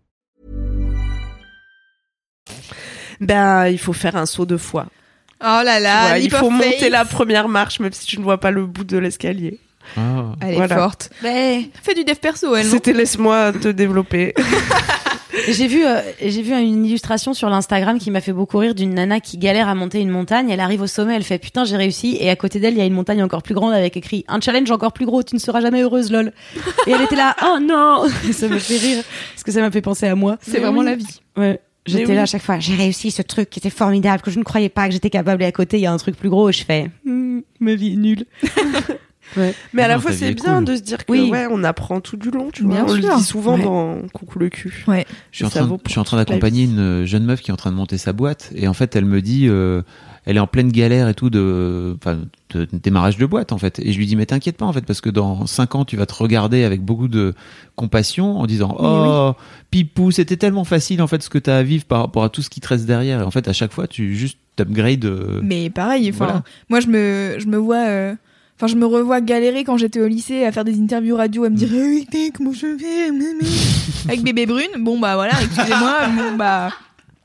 Ben, 3.19 3.67
il 3.67 3.77
faut 3.77 3.93
faire 3.93 4.15
un 4.15 4.25
saut 4.25 4.45
de 4.45 4.57
foi. 4.57 4.85
Oh 5.43 5.61
là 5.63 5.79
là, 5.79 6.09
vois, 6.09 6.17
il 6.19 6.29
faut 6.31 6.49
monter 6.49 6.89
la 6.89 7.03
première 7.05 7.47
marche, 7.47 7.79
même 7.79 7.91
si 7.93 8.05
tu 8.05 8.19
ne 8.19 8.23
vois 8.23 8.39
pas 8.39 8.51
le 8.51 8.65
bout 8.65 8.83
de 8.83 8.97
l'escalier. 8.97 9.59
Ah. 9.97 10.33
Elle 10.41 10.51
est 10.53 10.55
Voilà. 10.55 10.75
forte. 10.77 11.09
Mais 11.23 11.69
fais 11.81 11.95
du 11.95 12.03
dev 12.03 12.15
perso, 12.15 12.55
elle. 12.55 12.65
C'était 12.65 12.93
laisse-moi 12.93 13.51
te 13.53 13.67
développer. 13.69 14.33
J'ai 15.47 15.65
vu, 15.67 15.85
euh, 15.85 16.01
j'ai 16.21 16.41
vu 16.41 16.51
une 16.53 16.85
illustration 16.85 17.33
sur 17.33 17.49
l'Instagram 17.49 17.97
qui 17.97 18.11
m'a 18.11 18.19
fait 18.19 18.33
beaucoup 18.33 18.57
rire 18.57 18.75
d'une 18.75 18.93
nana 18.93 19.21
qui 19.21 19.37
galère 19.37 19.69
à 19.69 19.75
monter 19.75 19.99
une 20.01 20.09
montagne. 20.09 20.49
Elle 20.49 20.59
arrive 20.59 20.81
au 20.81 20.87
sommet, 20.87 21.15
elle 21.15 21.23
fait 21.23 21.39
putain 21.39 21.63
j'ai 21.63 21.77
réussi. 21.77 22.17
Et 22.19 22.29
à 22.29 22.35
côté 22.35 22.59
d'elle, 22.59 22.73
il 22.73 22.77
y 22.77 22.81
a 22.81 22.85
une 22.85 22.93
montagne 22.93 23.23
encore 23.23 23.41
plus 23.41 23.55
grande 23.55 23.73
avec 23.73 23.95
écrit 23.95 24.25
un 24.27 24.41
challenge 24.41 24.69
encore 24.71 24.91
plus 24.91 25.05
gros. 25.05 25.23
Tu 25.23 25.33
ne 25.33 25.39
seras 25.39 25.61
jamais 25.61 25.81
heureuse, 25.81 26.11
lol. 26.11 26.33
Et 26.85 26.91
elle 26.91 27.01
était 27.01 27.15
là, 27.15 27.35
oh 27.43 27.59
non. 27.61 28.03
Ça 28.33 28.49
me 28.49 28.59
fait 28.59 28.77
rire 28.77 29.03
parce 29.33 29.43
que 29.43 29.51
ça 29.53 29.61
m'a 29.61 29.71
fait 29.71 29.81
penser 29.81 30.05
à 30.05 30.15
moi. 30.15 30.37
C'est 30.41 30.59
vraiment 30.59 30.83
la 30.83 30.95
vie. 30.95 31.21
Ouais. 31.37 31.59
J'étais 31.87 32.05
oui. 32.09 32.15
là 32.15 32.23
à 32.23 32.25
chaque 32.25 32.43
fois. 32.43 32.59
J'ai 32.59 32.75
réussi 32.75 33.09
ce 33.11 33.21
truc 33.21 33.49
qui 33.49 33.59
était 33.59 33.69
formidable 33.71 34.21
que 34.21 34.29
je 34.31 34.37
ne 34.39 34.43
croyais 34.43 34.69
pas 34.69 34.87
que 34.87 34.93
j'étais 34.93 35.09
capable. 35.09 35.41
Et 35.43 35.45
à 35.45 35.51
côté, 35.51 35.77
il 35.77 35.81
y 35.81 35.85
a 35.87 35.91
un 35.91 35.97
truc 35.97 36.15
plus 36.15 36.29
gros. 36.29 36.49
Et 36.49 36.53
je 36.53 36.63
fais, 36.63 36.91
Hmm, 37.05 37.39
ma 37.59 37.73
vie 37.75 37.93
est 37.93 37.95
nulle. 37.97 38.25
ouais. 39.37 39.53
Mais 39.73 39.83
à 39.83 39.87
la 39.87 39.99
fois, 39.99 40.11
c'est 40.11 40.29
est 40.31 40.33
bien 40.33 40.57
cool. 40.57 40.65
de 40.65 40.75
se 40.75 40.81
dire 40.81 41.05
que 41.05 41.11
Oui. 41.11 41.29
ouais, 41.31 41.47
on 41.49 41.63
apprend 41.63 41.99
tout 42.01 42.17
du 42.17 42.29
long, 42.31 42.49
tu 42.51 42.63
vois. 42.63 42.75
Bien 42.75 42.85
on 42.87 42.93
le 42.93 43.01
sûr. 43.01 43.15
dit 43.17 43.23
souvent 43.23 43.55
Ouais. 43.57 43.63
dans 43.63 44.01
Coucou 44.13 44.39
le 44.39 44.49
cul. 44.49 44.83
Ouais. 44.87 45.05
Je 45.31 45.37
suis, 45.37 45.45
en 45.45 45.49
train, 45.49 45.63
vaut 45.63 45.79
je 45.85 45.91
suis 45.91 45.99
en 45.99 46.03
train 46.03 46.17
toute 46.17 46.29
la 46.29 46.35
d'accompagner 46.35 46.65
une 46.65 47.05
jeune 47.05 47.23
meuf 47.25 47.41
qui 47.41 47.51
est 47.51 47.53
en 47.53 47.57
train 47.57 47.71
de 47.71 47.75
monter 47.77 47.97
sa 47.97 48.13
boîte 48.13 48.51
et 48.55 48.67
en 48.67 48.73
fait 48.73 48.95
elle 48.95 49.05
me 49.05 49.21
dit 49.21 49.47
euh, 49.47 49.81
elle 50.25 50.37
est 50.37 50.39
en 50.39 50.47
pleine 50.47 50.71
galère 50.71 51.07
et 51.09 51.13
tout 51.13 51.29
de 51.29 51.95
enfin 51.97 52.19
de, 52.51 52.65
de 52.65 52.67
démarrage 52.73 53.17
de 53.17 53.25
boîte 53.25 53.51
en 53.51 53.57
fait 53.57 53.79
et 53.79 53.91
je 53.91 53.97
lui 53.97 54.05
dis 54.05 54.15
mais 54.15 54.25
t'inquiète 54.25 54.57
pas 54.57 54.65
en 54.65 54.73
fait 54.73 54.85
parce 54.85 55.01
que 55.01 55.09
dans 55.09 55.45
cinq 55.47 55.75
ans 55.75 55.83
tu 55.85 55.97
vas 55.97 56.05
te 56.05 56.13
regarder 56.13 56.63
avec 56.63 56.81
beaucoup 56.81 57.07
de 57.07 57.33
compassion 57.75 58.39
en 58.39 58.45
disant 58.45 58.75
oh 58.79 59.33
pipou 59.71 60.11
c'était 60.11 60.37
tellement 60.37 60.63
facile 60.63 61.01
en 61.01 61.07
fait 61.07 61.23
ce 61.23 61.29
que 61.29 61.37
t'as 61.39 61.57
à 61.57 61.63
vivre 61.63 61.85
par 61.85 62.01
rapport 62.01 62.23
à 62.23 62.29
tout 62.29 62.41
ce 62.41 62.49
qui 62.49 62.59
te 62.59 62.67
reste 62.67 62.85
derrière 62.85 63.19
et 63.21 63.23
en 63.23 63.31
fait 63.31 63.47
à 63.47 63.53
chaque 63.53 63.71
fois 63.71 63.87
tu 63.87 64.15
juste 64.15 64.37
t'upgrades 64.55 65.05
euh, 65.05 65.39
Mais 65.43 65.69
pareil, 65.69 66.11
Voilà. 66.11 66.43
moi 66.69 66.79
je 66.79 66.87
me, 66.87 67.35
je 67.39 67.47
me 67.47 67.57
vois, 67.57 67.87
euh, 67.87 68.15
enfin 68.57 68.67
je 68.67 68.75
me 68.75 68.85
revois 68.85 69.21
galérer 69.21 69.63
quand 69.63 69.77
j'étais 69.77 70.01
au 70.01 70.07
lycée 70.07 70.43
à 70.43 70.51
faire 70.51 70.65
des 70.65 70.79
interviews 70.79 71.15
radio, 71.15 71.45
à 71.45 71.49
me 71.49 71.55
dire 71.55 71.69
Mm. 71.71 72.31
Comment 72.35 72.51
je 72.53 72.65
hum. 72.67 73.21
avec 74.07 74.23
bébé 74.23 74.45
brune. 74.45 74.67
Bon 74.79 74.99
bah 74.99 75.15
voilà, 75.15 75.33
excusez-moi, 75.41 76.07
bon 76.15 76.35
bah 76.37 76.69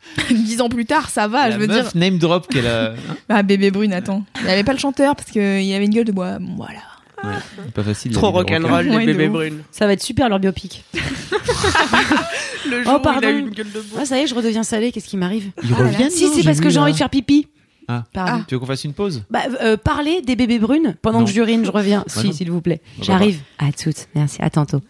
dix 0.30 0.60
ans 0.60 0.68
plus 0.68 0.86
tard, 0.86 1.10
ça 1.10 1.28
va, 1.28 1.48
la 1.48 1.54
je 1.54 1.60
veux 1.60 1.66
meuf 1.66 1.92
dire. 1.92 2.00
name 2.00 2.18
drop 2.18 2.48
qu'elle 2.48 2.66
a 2.66 2.94
Ah 3.28 3.42
bébé 3.42 3.70
brune, 3.70 3.92
attends, 3.92 4.24
il 4.40 4.46
y 4.46 4.50
avait 4.50 4.64
pas 4.64 4.72
le 4.72 4.78
chanteur 4.78 5.14
parce 5.16 5.30
que 5.30 5.60
il 5.60 5.74
avait 5.74 5.84
une 5.86 5.94
gueule 5.94 6.04
de 6.04 6.12
bois. 6.12 6.38
Bon 6.38 6.54
voilà. 6.56 6.80
Ouais, 7.24 7.70
pas 7.74 7.82
facile 7.82 8.12
Trop 8.12 8.30
rock'n'roll, 8.30 8.86
les 8.86 9.06
bébés 9.06 9.28
brunes. 9.28 9.62
Ça 9.70 9.86
va 9.86 9.94
être 9.94 10.02
super 10.02 10.28
leur 10.28 10.38
biopic. 10.38 10.84
Le 12.68 12.80
Oh, 12.80 12.84
jour 12.84 12.94
où 12.94 12.96
il 12.98 13.02
pardon. 13.02 13.26
a 13.26 13.30
eu 13.30 13.38
une 13.38 13.50
gueule 13.50 13.70
de 13.72 13.80
bois. 13.80 14.00
Ouais, 14.00 14.04
ça 14.06 14.18
y 14.18 14.22
est, 14.22 14.26
je 14.26 14.34
redeviens 14.34 14.62
salée. 14.64 14.90
Qu'est-ce 14.92 15.06
qui 15.08 15.16
m'arrive 15.16 15.50
Ils 15.62 15.72
reviennent 15.72 16.10
Si, 16.10 16.28
c'est 16.28 16.42
parce 16.42 16.60
que 16.60 16.68
j'ai 16.68 16.78
envie 16.80 16.92
de 16.92 16.96
faire 16.96 17.08
pipi. 17.10 17.46
Ah. 17.88 18.02
Pardon. 18.12 18.44
Tu 18.48 18.54
veux 18.54 18.58
qu'on 18.58 18.66
fasse 18.66 18.82
une 18.84 18.92
pause? 18.92 19.22
Bah, 19.30 19.42
euh, 19.62 19.76
parler 19.76 20.20
des 20.20 20.34
bébés 20.34 20.58
brunes 20.58 20.96
pendant 21.00 21.20
Non. 21.20 21.24
que 21.24 21.30
j'urine, 21.30 21.64
je 21.64 21.70
reviens. 21.70 22.00
Bah 22.00 22.20
si, 22.22 22.32
s'il 22.34 22.50
vous 22.50 22.60
plaît. 22.60 22.80
bah, 22.98 23.04
J'arrive. 23.06 23.38
À 23.58 23.70
toutes. 23.72 24.08
Merci. 24.16 24.38
À 24.42 24.50
tantôt. 24.50 24.80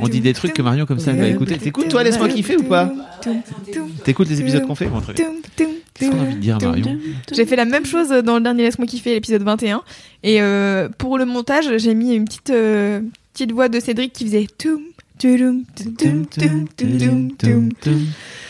On 0.00 0.08
dit 0.08 0.20
des 0.20 0.32
trucs 0.32 0.54
que 0.54 0.62
Marion 0.62 0.86
comme 0.86 0.98
ça 0.98 1.12
elle 1.12 1.18
va 1.18 1.28
écouter. 1.28 1.58
T'écoutes 1.58 1.88
toi 1.88 2.02
laisse-moi 2.02 2.28
kiffer 2.28 2.56
ou 2.56 2.64
pas 2.64 2.92
T'écoutes 4.04 4.28
les 4.28 4.40
épisodes 4.40 4.66
qu'on 4.66 4.74
fait 4.74 4.86
Bon, 4.86 5.00
Qu'est-ce 5.94 6.10
qu'on 6.10 6.18
a 6.18 6.22
envie 6.22 6.34
de 6.34 6.40
dire 6.40 6.58
Marion 6.60 6.98
J'ai 7.32 7.44
fait 7.46 7.56
la 7.56 7.64
même 7.64 7.84
chose 7.84 8.08
dans 8.08 8.36
le 8.36 8.40
dernier 8.40 8.62
Laisse-moi 8.62 8.86
kiffer, 8.86 9.14
l'épisode 9.14 9.42
21. 9.42 9.82
Et 10.22 10.40
euh, 10.40 10.88
pour 10.96 11.18
le 11.18 11.26
montage, 11.26 11.66
j'ai 11.76 11.94
mis 11.94 12.14
une 12.14 12.24
petite, 12.24 12.50
euh, 12.50 13.00
petite 13.34 13.52
voix 13.52 13.68
de 13.68 13.78
Cédric 13.78 14.12
qui 14.12 14.24
faisait 14.24 14.46
toum, 14.58 14.80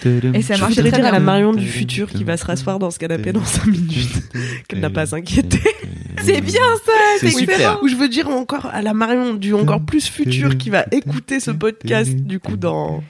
Et 0.04 0.42
ça 0.42 0.54
Je 0.54 0.60
marche 0.60 0.74
voudrais 0.74 0.90
très 0.90 1.00
dire 1.00 1.06
à 1.08 1.12
la. 1.12 1.20
Marion 1.20 1.52
du 1.52 1.66
futur 1.66 2.08
qui 2.10 2.24
va 2.24 2.36
se 2.36 2.44
rasseoir 2.44 2.78
dans 2.78 2.90
ce 2.90 2.98
canapé 2.98 3.32
dans 3.32 3.44
5 3.44 3.66
minutes 3.66 4.22
qu'elle 4.68 4.80
n'a 4.80 4.90
pas 4.90 5.02
à 5.02 5.06
s'inquiéter. 5.06 5.60
C'est 6.22 6.40
bien 6.40 6.60
ça, 6.84 6.92
C'est 7.18 7.30
super. 7.30 7.54
excellent. 7.54 7.78
Ou 7.82 7.88
je 7.88 7.96
veux 7.96 8.08
dire 8.08 8.28
encore 8.28 8.66
à 8.66 8.82
la 8.82 8.94
Marion 8.94 9.34
du 9.34 9.54
encore 9.54 9.80
plus 9.80 10.08
futur 10.08 10.56
qui 10.56 10.70
va 10.70 10.84
écouter 10.92 11.40
ce 11.40 11.50
podcast 11.50 12.14
du 12.14 12.38
coup 12.38 12.56
dans 12.56 13.02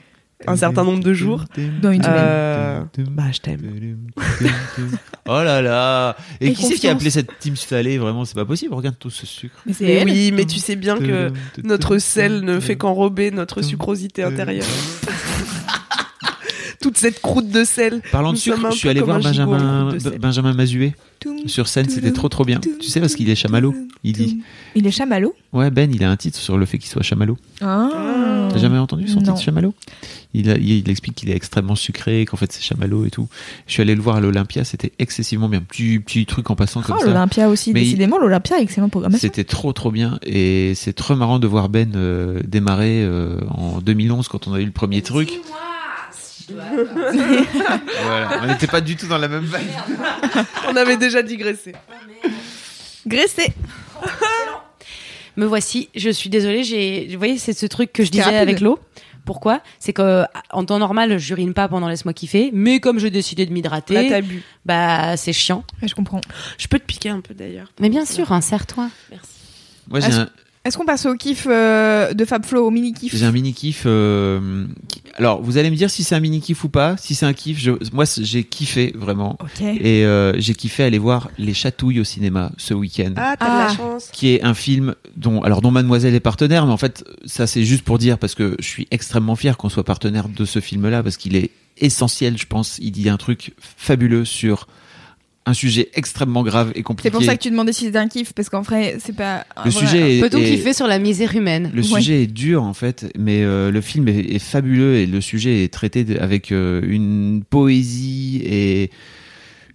un 0.47 0.55
certain 0.55 0.83
nombre 0.83 1.03
de 1.03 1.13
jours. 1.13 1.45
Dans 1.81 1.91
une 1.91 2.03
semaine. 2.03 2.17
Euh, 2.17 2.83
bah 3.11 3.23
je 3.31 3.39
t'aime. 3.39 3.61
Oh 5.25 5.41
là 5.41 5.61
là 5.61 6.17
Et, 6.41 6.47
Et 6.47 6.53
qui 6.53 6.65
c'est 6.65 6.75
qui 6.75 6.87
a 6.87 6.91
appelé 6.91 7.09
cette 7.09 7.39
team 7.39 7.55
salée 7.55 7.97
Vraiment, 7.97 8.25
c'est 8.25 8.35
pas 8.35 8.43
possible. 8.43 8.73
Regarde 8.73 8.97
tout 8.99 9.09
ce 9.09 9.25
sucre. 9.25 9.55
Mais 9.65 9.73
Mais 9.79 10.03
oui, 10.03 10.31
mais 10.33 10.43
tu 10.45 10.59
sais 10.59 10.75
bien 10.75 10.97
que 10.97 11.31
notre 11.63 11.97
sel 11.97 12.41
ne 12.41 12.59
fait 12.59 12.75
qu'enrober 12.75 13.31
notre 13.31 13.61
sucrosité 13.61 14.23
intérieure. 14.23 14.65
Toute 16.81 16.97
cette 16.97 17.21
croûte 17.21 17.49
de 17.49 17.63
sel. 17.63 18.01
Parlant 18.11 18.33
de 18.33 18.37
sucre, 18.37 18.71
je 18.71 18.77
suis 18.77 18.89
allé 18.89 18.99
voir 18.99 19.19
Benjamin. 19.21 19.95
Benjamin 20.19 20.53
Mazuet 20.53 20.93
sur 21.45 21.67
scène, 21.67 21.87
c'était 21.89 22.11
trop 22.11 22.27
trop 22.29 22.43
bien. 22.43 22.59
Tu 22.59 22.89
sais 22.89 22.99
parce 22.99 23.15
qu'il 23.15 23.29
est 23.29 23.35
chamallow, 23.35 23.73
il 24.03 24.13
dit. 24.13 24.41
Il 24.75 24.85
est 24.85 24.91
chamallow? 24.91 25.33
Ouais, 25.53 25.71
Ben, 25.71 25.89
il 25.93 26.03
a 26.03 26.11
un 26.11 26.17
titre 26.17 26.37
sur 26.37 26.57
le 26.57 26.65
fait 26.65 26.77
qu'il 26.77 26.89
soit 26.89 27.01
chamallow. 27.03 27.37
Ah. 27.61 28.42
T'as 28.53 28.59
jamais 28.59 28.77
entendu 28.77 29.07
son 29.07 29.19
titre 29.21 29.39
chamallow? 29.41 29.73
Il, 30.33 30.49
a- 30.49 30.57
il, 30.57 30.71
il 30.79 30.89
explique 30.89 31.15
qu'il 31.15 31.29
est 31.29 31.35
extrêmement 31.35 31.75
sucré, 31.75 32.25
qu'en 32.25 32.37
fait 32.37 32.51
c'est 32.51 32.61
chamallow 32.63 33.05
et 33.05 33.09
tout. 33.11 33.27
Je 33.67 33.73
suis 33.73 33.81
allé 33.81 33.95
le 33.95 34.01
voir 34.01 34.15
à 34.17 34.19
l'Olympia, 34.21 34.63
c'était 34.63 34.91
excessivement 34.99 35.49
bien. 35.49 35.61
Petit, 35.61 35.99
petit 35.99 36.25
truc 36.25 36.49
en 36.49 36.55
passant 36.55 36.81
comme 36.81 36.95
Oh, 36.97 37.01
ça. 37.01 37.07
l'Olympia 37.07 37.49
aussi, 37.49 37.73
Mais 37.73 37.81
décidément, 37.81 38.17
l'Olympia, 38.17 38.59
excellente 38.59 38.91
programmation. 38.91 39.21
C'était 39.27 39.43
trop 39.43 39.73
trop 39.73 39.91
bien 39.91 40.19
et 40.23 40.73
c'est 40.75 40.93
trop 40.93 41.15
marrant 41.15 41.39
de 41.39 41.47
voir 41.47 41.69
Ben 41.69 41.91
euh, 41.95 42.39
démarrer 42.47 43.03
euh, 43.03 43.39
en 43.49 43.79
2011 43.81 44.27
quand 44.27 44.47
on 44.47 44.53
a 44.53 44.59
eu 44.59 44.65
le 44.65 44.71
premier 44.71 45.01
truc. 45.01 45.29
voilà, 48.03 48.41
on 48.43 48.47
n'était 48.47 48.67
pas 48.67 48.81
du 48.81 48.95
tout 48.95 49.07
dans 49.07 49.17
la 49.17 49.27
même 49.27 49.45
vague. 49.45 49.61
On 50.69 50.75
avait 50.75 50.97
déjà 50.97 51.21
digressé. 51.21 51.73
Graissé. 53.07 53.53
Me 55.37 55.45
voici. 55.45 55.89
Je 55.95 56.09
suis 56.09 56.29
désolée. 56.29 56.63
J'ai, 56.63 57.07
vous 57.11 57.17
voyez, 57.17 57.37
c'est 57.37 57.53
ce 57.53 57.65
truc 57.65 57.91
que 57.93 58.03
je 58.03 58.11
disais 58.11 58.23
rapide. 58.23 58.37
avec 58.39 58.59
l'eau. 58.61 58.79
Pourquoi? 59.25 59.61
C'est 59.79 59.93
que 59.93 60.25
en 60.51 60.65
temps 60.65 60.79
normal, 60.79 61.17
j'urine 61.17 61.53
pas 61.53 61.67
pendant 61.69 61.87
laisse-moi 61.87 62.13
kiffer, 62.13 62.49
mais 62.53 62.79
comme 62.81 62.99
j'ai 62.99 63.09
décidé 63.09 63.45
de 63.45 63.53
m'hydrater, 63.53 64.09
t'as 64.09 64.19
bu. 64.21 64.43
bah 64.65 65.15
c'est 65.15 65.31
chiant. 65.31 65.63
Ouais, 65.81 65.87
je 65.87 65.95
comprends. 65.95 66.19
Je 66.57 66.67
peux 66.67 66.77
te 66.77 66.83
piquer 66.85 67.07
un 67.09 67.21
peu 67.21 67.33
d'ailleurs. 67.33 67.71
Mais 67.79 67.87
bien 67.89 68.05
sûr, 68.05 68.27
serre-toi. 68.43 68.89
Moi 69.87 69.99
j'ai 70.01 70.07
Est-ce- 70.09 70.19
un, 70.19 70.29
Est-ce 70.65 70.77
qu'on 70.77 70.85
passe 70.85 71.05
au 71.05 71.15
kiff 71.15 71.45
euh, 71.49 72.13
de 72.13 72.23
Fab 72.23 72.45
Flo, 72.45 72.65
au 72.65 72.71
mini 72.71 72.93
kiff 72.93 73.13
j'ai 73.13 73.25
un 73.25 73.33
mini 73.33 73.53
kiff. 73.53 73.83
euh, 73.85 74.65
qui- 74.87 75.01
Alors 75.15 75.41
vous 75.41 75.57
allez 75.57 75.69
me 75.69 75.75
dire 75.75 75.89
si 75.89 76.05
c'est 76.05 76.15
un 76.15 76.21
mini 76.21 76.39
kiff 76.39 76.63
ou 76.63 76.69
pas. 76.69 76.95
Si 76.95 77.15
c'est 77.15 77.25
un 77.25 77.33
kiff, 77.33 77.59
je... 77.59 77.71
moi 77.91 78.05
j'ai 78.21 78.45
kiffé 78.45 78.93
vraiment 78.95 79.37
Ok. 79.41 79.61
et 79.61 80.05
euh, 80.05 80.39
j'ai 80.39 80.55
kiffé 80.55 80.83
aller 80.83 80.99
voir 80.99 81.29
Les 81.37 81.53
Chatouilles 81.53 81.99
au 81.99 82.05
cinéma 82.05 82.53
ce 82.55 82.73
week-end. 82.73 83.11
Ah, 83.17 83.35
t'as 83.37 83.45
Ah. 83.45 83.65
de 83.65 83.69
la 83.71 83.75
chance. 83.75 84.07
qui 84.13 84.29
est 84.35 84.41
un 84.43 84.53
film 84.53 84.95
dont 85.17 85.41
alors 85.41 85.61
dont 85.61 85.71
Mademoiselle 85.71 86.15
est 86.15 86.21
partenaire 86.21 86.65
mais 86.65 86.71
en 86.71 86.77
fait 86.77 87.03
ça 87.25 87.45
c'est 87.45 87.63
juste 87.65 87.83
pour 87.83 87.97
dire 87.97 88.17
parce 88.17 88.33
que 88.33 88.55
je 88.59 88.65
suis 88.67 88.87
extrêmement 88.89 89.35
fier 89.35 89.57
qu'on 89.57 89.67
soit 89.69 89.83
partenaire 89.83 90.29
de 90.29 90.45
ce 90.45 90.61
film 90.61 90.87
là 90.89 91.03
parce 91.03 91.17
qu'il 91.17 91.35
est 91.35 91.49
essentiel 91.79 92.37
je 92.37 92.45
pense 92.47 92.77
il 92.81 92.91
dit 92.91 93.09
un 93.09 93.17
truc 93.17 93.51
fabuleux 93.59 94.23
sur 94.23 94.67
un 95.45 95.53
sujet 95.53 95.89
extrêmement 95.93 96.41
grave 96.43 96.71
et 96.75 96.83
compliqué 96.83 97.09
C'est 97.09 97.11
pour 97.11 97.23
ça 97.23 97.35
que 97.35 97.41
tu 97.43 97.49
demandais 97.49 97.73
si 97.73 97.85
c'était 97.85 97.97
un 97.97 98.07
kiff, 98.07 98.31
parce 98.33 98.49
qu'en 98.49 98.61
vrai, 98.61 98.95
c'est 99.03 99.15
pas. 99.15 99.45
un 99.57 99.65
le 99.65 99.71
vrai- 99.71 99.79
sujet 99.85 100.17
est, 100.17 100.21
Peut-on 100.21 100.37
est- 100.39 100.45
kiffer 100.55 100.73
sur 100.73 100.87
la 100.87 100.99
misère 100.99 101.35
humaine 101.35 101.69
le 101.73 101.81
Ouais. 101.81 101.99
sujet 101.99 102.23
est 102.23 102.27
dur 102.27 102.63
en 102.63 102.73
fait, 102.73 103.11
mais 103.17 103.43
euh, 103.43 103.69
le 103.69 103.81
film 103.81 104.07
est, 104.07 104.19
est 104.35 104.39
fabuleux 104.39 104.95
et 104.95 105.05
le 105.05 105.19
sujet 105.19 105.63
est 105.65 105.67
traité 105.73 106.05
de- 106.05 106.17
avec 106.17 106.51
euh, 106.53 106.79
une 106.87 107.43
poésie 107.49 108.41
et 108.45 108.89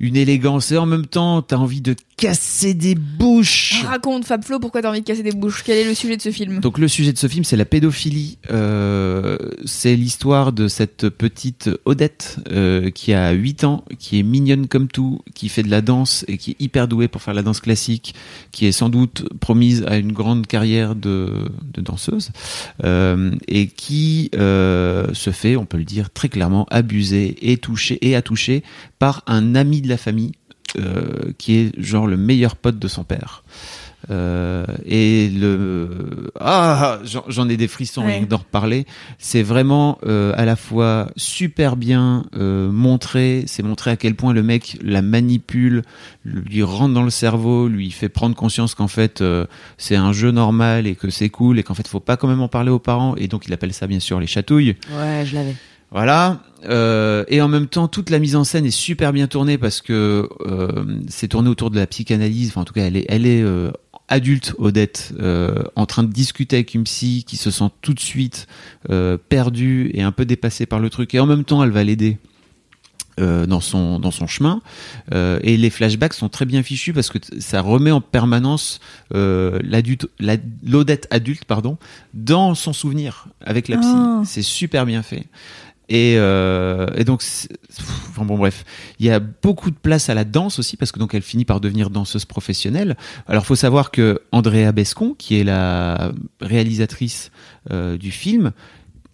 une 0.00 0.16
élégance 0.16 0.72
et 0.72 0.78
en 0.78 0.86
même 0.86 1.06
temps 1.06 1.42
t'as 1.42 1.56
envie 1.56 1.80
de 1.82 1.94
casser 2.18 2.74
des 2.74 2.96
bouches. 2.96 3.84
Raconte, 3.86 4.24
Fab 4.26 4.44
Flo, 4.44 4.58
pourquoi 4.58 4.82
t'as 4.82 4.90
envie 4.90 5.00
de 5.00 5.06
casser 5.06 5.22
des 5.22 5.32
bouches? 5.32 5.62
Quel 5.64 5.78
est 5.78 5.88
le 5.88 5.94
sujet 5.94 6.16
de 6.16 6.22
ce 6.22 6.30
film? 6.30 6.58
Donc 6.58 6.78
le 6.78 6.88
sujet 6.88 7.12
de 7.12 7.18
ce 7.18 7.28
film, 7.28 7.44
c'est 7.44 7.56
la 7.56 7.64
pédophilie. 7.64 8.38
Euh, 8.50 9.38
c'est 9.64 9.94
l'histoire 9.94 10.52
de 10.52 10.66
cette 10.66 11.08
petite 11.08 11.70
Odette 11.84 12.38
euh, 12.50 12.90
qui 12.90 13.14
a 13.14 13.30
8 13.30 13.64
ans, 13.64 13.84
qui 13.98 14.18
est 14.18 14.24
mignonne 14.24 14.66
comme 14.66 14.88
tout, 14.88 15.20
qui 15.34 15.48
fait 15.48 15.62
de 15.62 15.70
la 15.70 15.80
danse 15.80 16.24
et 16.26 16.38
qui 16.38 16.50
est 16.50 16.56
hyper 16.60 16.88
douée 16.88 17.06
pour 17.06 17.22
faire 17.22 17.34
la 17.34 17.42
danse 17.42 17.60
classique, 17.60 18.14
qui 18.50 18.66
est 18.66 18.72
sans 18.72 18.88
doute 18.88 19.24
promise 19.38 19.84
à 19.86 19.96
une 19.96 20.12
grande 20.12 20.48
carrière 20.48 20.96
de, 20.96 21.48
de 21.72 21.80
danseuse 21.80 22.30
euh, 22.82 23.30
et 23.46 23.68
qui 23.68 24.30
euh, 24.34 25.14
se 25.14 25.30
fait, 25.30 25.54
on 25.54 25.66
peut 25.66 25.78
le 25.78 25.84
dire 25.84 26.10
très 26.10 26.28
clairement, 26.28 26.66
abuser 26.70 27.36
et 27.48 27.58
toucher 27.58 27.98
et 28.02 28.16
à 28.16 28.22
toucher 28.22 28.64
par 28.98 29.22
un 29.28 29.54
ami 29.54 29.80
de 29.82 29.88
la 29.88 29.96
famille 29.96 30.32
euh, 30.76 31.32
qui 31.38 31.56
est 31.56 31.80
genre 31.80 32.06
le 32.06 32.16
meilleur 32.16 32.56
pote 32.56 32.78
de 32.78 32.88
son 32.88 33.04
père. 33.04 33.42
Euh, 34.10 34.64
et 34.86 35.28
le 35.28 36.30
ah 36.40 37.00
j'en 37.04 37.24
j'en 37.26 37.48
ai 37.48 37.56
des 37.56 37.66
frissons 37.66 38.02
Ouais. 38.04 38.12
rien 38.14 38.24
que 38.24 38.28
d'en 38.28 38.36
reparler. 38.38 38.86
C'est 39.18 39.42
vraiment 39.42 39.98
euh, 40.06 40.32
à 40.36 40.44
la 40.44 40.54
fois 40.54 41.10
super 41.16 41.74
bien 41.76 42.24
euh, 42.36 42.70
montré. 42.70 43.42
C'est 43.48 43.64
montré 43.64 43.90
à 43.90 43.96
quel 43.96 44.14
point 44.14 44.32
le 44.32 44.44
mec 44.44 44.78
la 44.82 45.02
manipule, 45.02 45.82
lui 46.24 46.62
rentre 46.62 46.94
dans 46.94 47.02
le 47.02 47.10
cerveau, 47.10 47.66
lui 47.66 47.90
fait 47.90 48.08
prendre 48.08 48.36
conscience 48.36 48.76
qu'en 48.76 48.88
fait 48.88 49.20
euh, 49.20 49.46
c'est 49.78 49.96
un 49.96 50.12
jeu 50.12 50.30
normal 50.30 50.86
et 50.86 50.94
que 50.94 51.10
c'est 51.10 51.28
cool 51.28 51.58
et 51.58 51.64
qu'en 51.64 51.74
fait 51.74 51.88
faut 51.88 51.98
pas 52.00 52.16
quand 52.16 52.28
même 52.28 52.40
en 52.40 52.48
parler 52.48 52.70
aux 52.70 52.78
parents. 52.78 53.16
Et 53.16 53.26
donc 53.26 53.46
il 53.46 53.52
appelle 53.52 53.72
ça 53.74 53.88
bien 53.88 54.00
sûr 54.00 54.20
les 54.20 54.28
chatouilles. 54.28 54.76
Ouais, 54.96 55.24
je 55.26 55.34
l'avais. 55.34 55.56
Voilà. 55.90 56.42
Euh, 56.68 57.24
et 57.28 57.40
en 57.40 57.48
même 57.48 57.66
temps, 57.66 57.88
toute 57.88 58.10
la 58.10 58.18
mise 58.18 58.36
en 58.36 58.44
scène 58.44 58.66
est 58.66 58.70
super 58.70 59.12
bien 59.12 59.26
tournée 59.26 59.58
parce 59.58 59.80
que 59.80 60.28
euh, 60.46 60.84
c'est 61.08 61.28
tourné 61.28 61.48
autour 61.48 61.70
de 61.70 61.76
la 61.76 61.86
psychanalyse. 61.86 62.48
Enfin, 62.50 62.62
en 62.62 62.64
tout 62.64 62.74
cas, 62.74 62.82
elle 62.86 62.96
est, 62.96 63.06
elle 63.08 63.26
est 63.26 63.42
euh, 63.42 63.70
adulte, 64.08 64.54
Odette, 64.58 65.12
euh, 65.18 65.62
en 65.76 65.86
train 65.86 66.02
de 66.02 66.12
discuter 66.12 66.56
avec 66.56 66.74
une 66.74 66.84
psy 66.84 67.24
qui 67.26 67.36
se 67.36 67.50
sent 67.50 67.68
tout 67.80 67.94
de 67.94 68.00
suite 68.00 68.48
euh, 68.90 69.16
perdue 69.28 69.90
et 69.94 70.02
un 70.02 70.12
peu 70.12 70.24
dépassée 70.26 70.66
par 70.66 70.78
le 70.80 70.90
truc. 70.90 71.14
Et 71.14 71.20
en 71.20 71.26
même 71.26 71.44
temps, 71.44 71.62
elle 71.64 71.70
va 71.70 71.84
l'aider. 71.84 72.18
euh, 73.20 73.46
dans 73.46 73.60
son 73.60 73.98
dans 73.98 74.12
son 74.12 74.28
chemin 74.28 74.60
Euh, 75.12 75.40
et 75.42 75.56
les 75.56 75.70
flashbacks 75.70 76.14
sont 76.14 76.28
très 76.28 76.44
bien 76.44 76.62
fichus 76.62 76.92
parce 76.92 77.08
que 77.10 77.18
ça 77.40 77.60
remet 77.62 77.90
en 77.90 78.00
permanence 78.00 78.78
euh, 79.12 79.58
l'adulte 79.64 80.06
la- 80.20 80.36
l'Odette 80.64 81.08
adulte 81.10 81.44
pardon 81.44 81.78
dans 82.14 82.54
son 82.54 82.72
souvenir 82.72 83.26
avec 83.44 83.66
la 83.66 83.78
psy 83.78 83.88
Ah. 83.92 84.22
c'est 84.24 84.42
super 84.42 84.86
bien 84.86 85.02
fait 85.02 85.26
et, 85.88 86.14
euh, 86.18 86.86
et 86.96 87.04
donc, 87.04 87.20
pff, 87.20 87.48
enfin 88.10 88.24
bon 88.24 88.36
bref, 88.36 88.64
il 88.98 89.06
y 89.06 89.10
a 89.10 89.20
beaucoup 89.20 89.70
de 89.70 89.76
place 89.76 90.08
à 90.10 90.14
la 90.14 90.24
danse 90.24 90.58
aussi 90.58 90.76
parce 90.76 90.92
que 90.92 90.98
donc 90.98 91.14
elle 91.14 91.22
finit 91.22 91.44
par 91.46 91.60
devenir 91.60 91.88
danseuse 91.90 92.24
professionnelle. 92.26 92.96
Alors 93.26 93.46
faut 93.46 93.56
savoir 93.56 93.90
que 93.90 94.20
Andrea 94.32 94.72
Bescon, 94.72 95.14
qui 95.16 95.38
est 95.40 95.44
la 95.44 96.12
réalisatrice 96.40 97.30
euh, 97.70 97.96
du 97.96 98.10
film, 98.10 98.52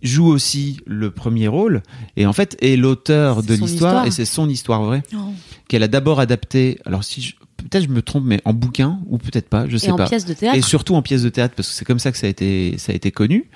joue 0.03 0.27
aussi 0.27 0.81
le 0.87 1.11
premier 1.11 1.49
rôle 1.49 1.83
et 2.17 2.27
en 2.27 2.33
fait 2.33 2.57
est 2.61 2.77
l'auteur 2.77 3.43
de 3.43 3.55
l'histoire 3.55 3.67
histoire. 3.67 4.07
et 4.07 4.11
c'est 4.11 4.25
son 4.27 4.49
histoire 4.49 4.83
vraie 4.83 5.03
Oh. 5.15 5.33
qu'elle 5.69 5.83
a 5.83 5.89
d'abord 5.89 6.21
adapté. 6.21 6.79
Alors 6.85 7.05
si 7.05 7.23
je- 7.23 7.35
peut-être 7.57 7.85
je 7.85 7.89
me 7.89 8.03
trompe, 8.03 8.25
mais 8.25 8.41
en 8.45 8.53
bouquin 8.53 8.99
ou 9.09 9.19
peut-être 9.19 9.49
pas, 9.49 9.69
je 9.69 9.77
sais 9.77 9.89
Et 9.89 9.91
en 9.91 9.97
pas. 9.97 10.09
pièce 10.09 10.25
de 10.25 10.35
théâtre. 10.35 10.57
Et 10.57 10.63
surtout 10.63 10.95
en 10.95 11.03
pièce 11.03 11.23
de 11.23 11.29
théâtre 11.29 11.55
parce 11.55 11.69
que 11.69 11.75
c'est 11.75 11.85
comme 11.85 11.99
ça 11.99 12.13
que 12.13 12.19
ça 12.19 12.27
a 12.27 12.31
été 12.31 12.77
ça 12.79 12.93
a 12.93 12.95
été 12.95 13.11
connu. 13.11 13.49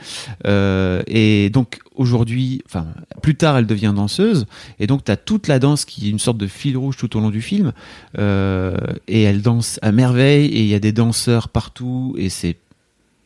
Euh, 0.46 1.02
et 1.06 1.50
donc 1.50 1.78
aujourd'hui, 1.94 2.62
enfin 2.66 2.86
plus 3.22 3.34
tard, 3.34 3.56
elle 3.58 3.66
devient 3.66 3.92
danseuse 3.94 4.46
et 4.78 4.86
donc 4.86 5.04
tu 5.04 5.12
as 5.12 5.16
toute 5.16 5.48
la 5.48 5.58
danse 5.58 5.84
qui 5.84 6.08
est 6.08 6.10
une 6.10 6.18
sorte 6.18 6.38
de 6.38 6.46
fil 6.46 6.76
rouge 6.76 6.96
tout 6.96 7.16
au 7.16 7.20
long 7.20 7.30
du 7.30 7.42
film. 7.42 7.72
Euh, 8.18 8.76
et 9.06 9.22
elle 9.22 9.42
danse 9.42 9.78
à 9.82 9.92
merveille 9.92 10.46
et 10.46 10.60
il 10.60 10.68
y 10.68 10.74
a 10.74 10.80
des 10.80 10.92
danseurs 10.92 11.48
partout 11.48 12.14
et 12.18 12.28
c'est 12.28 12.56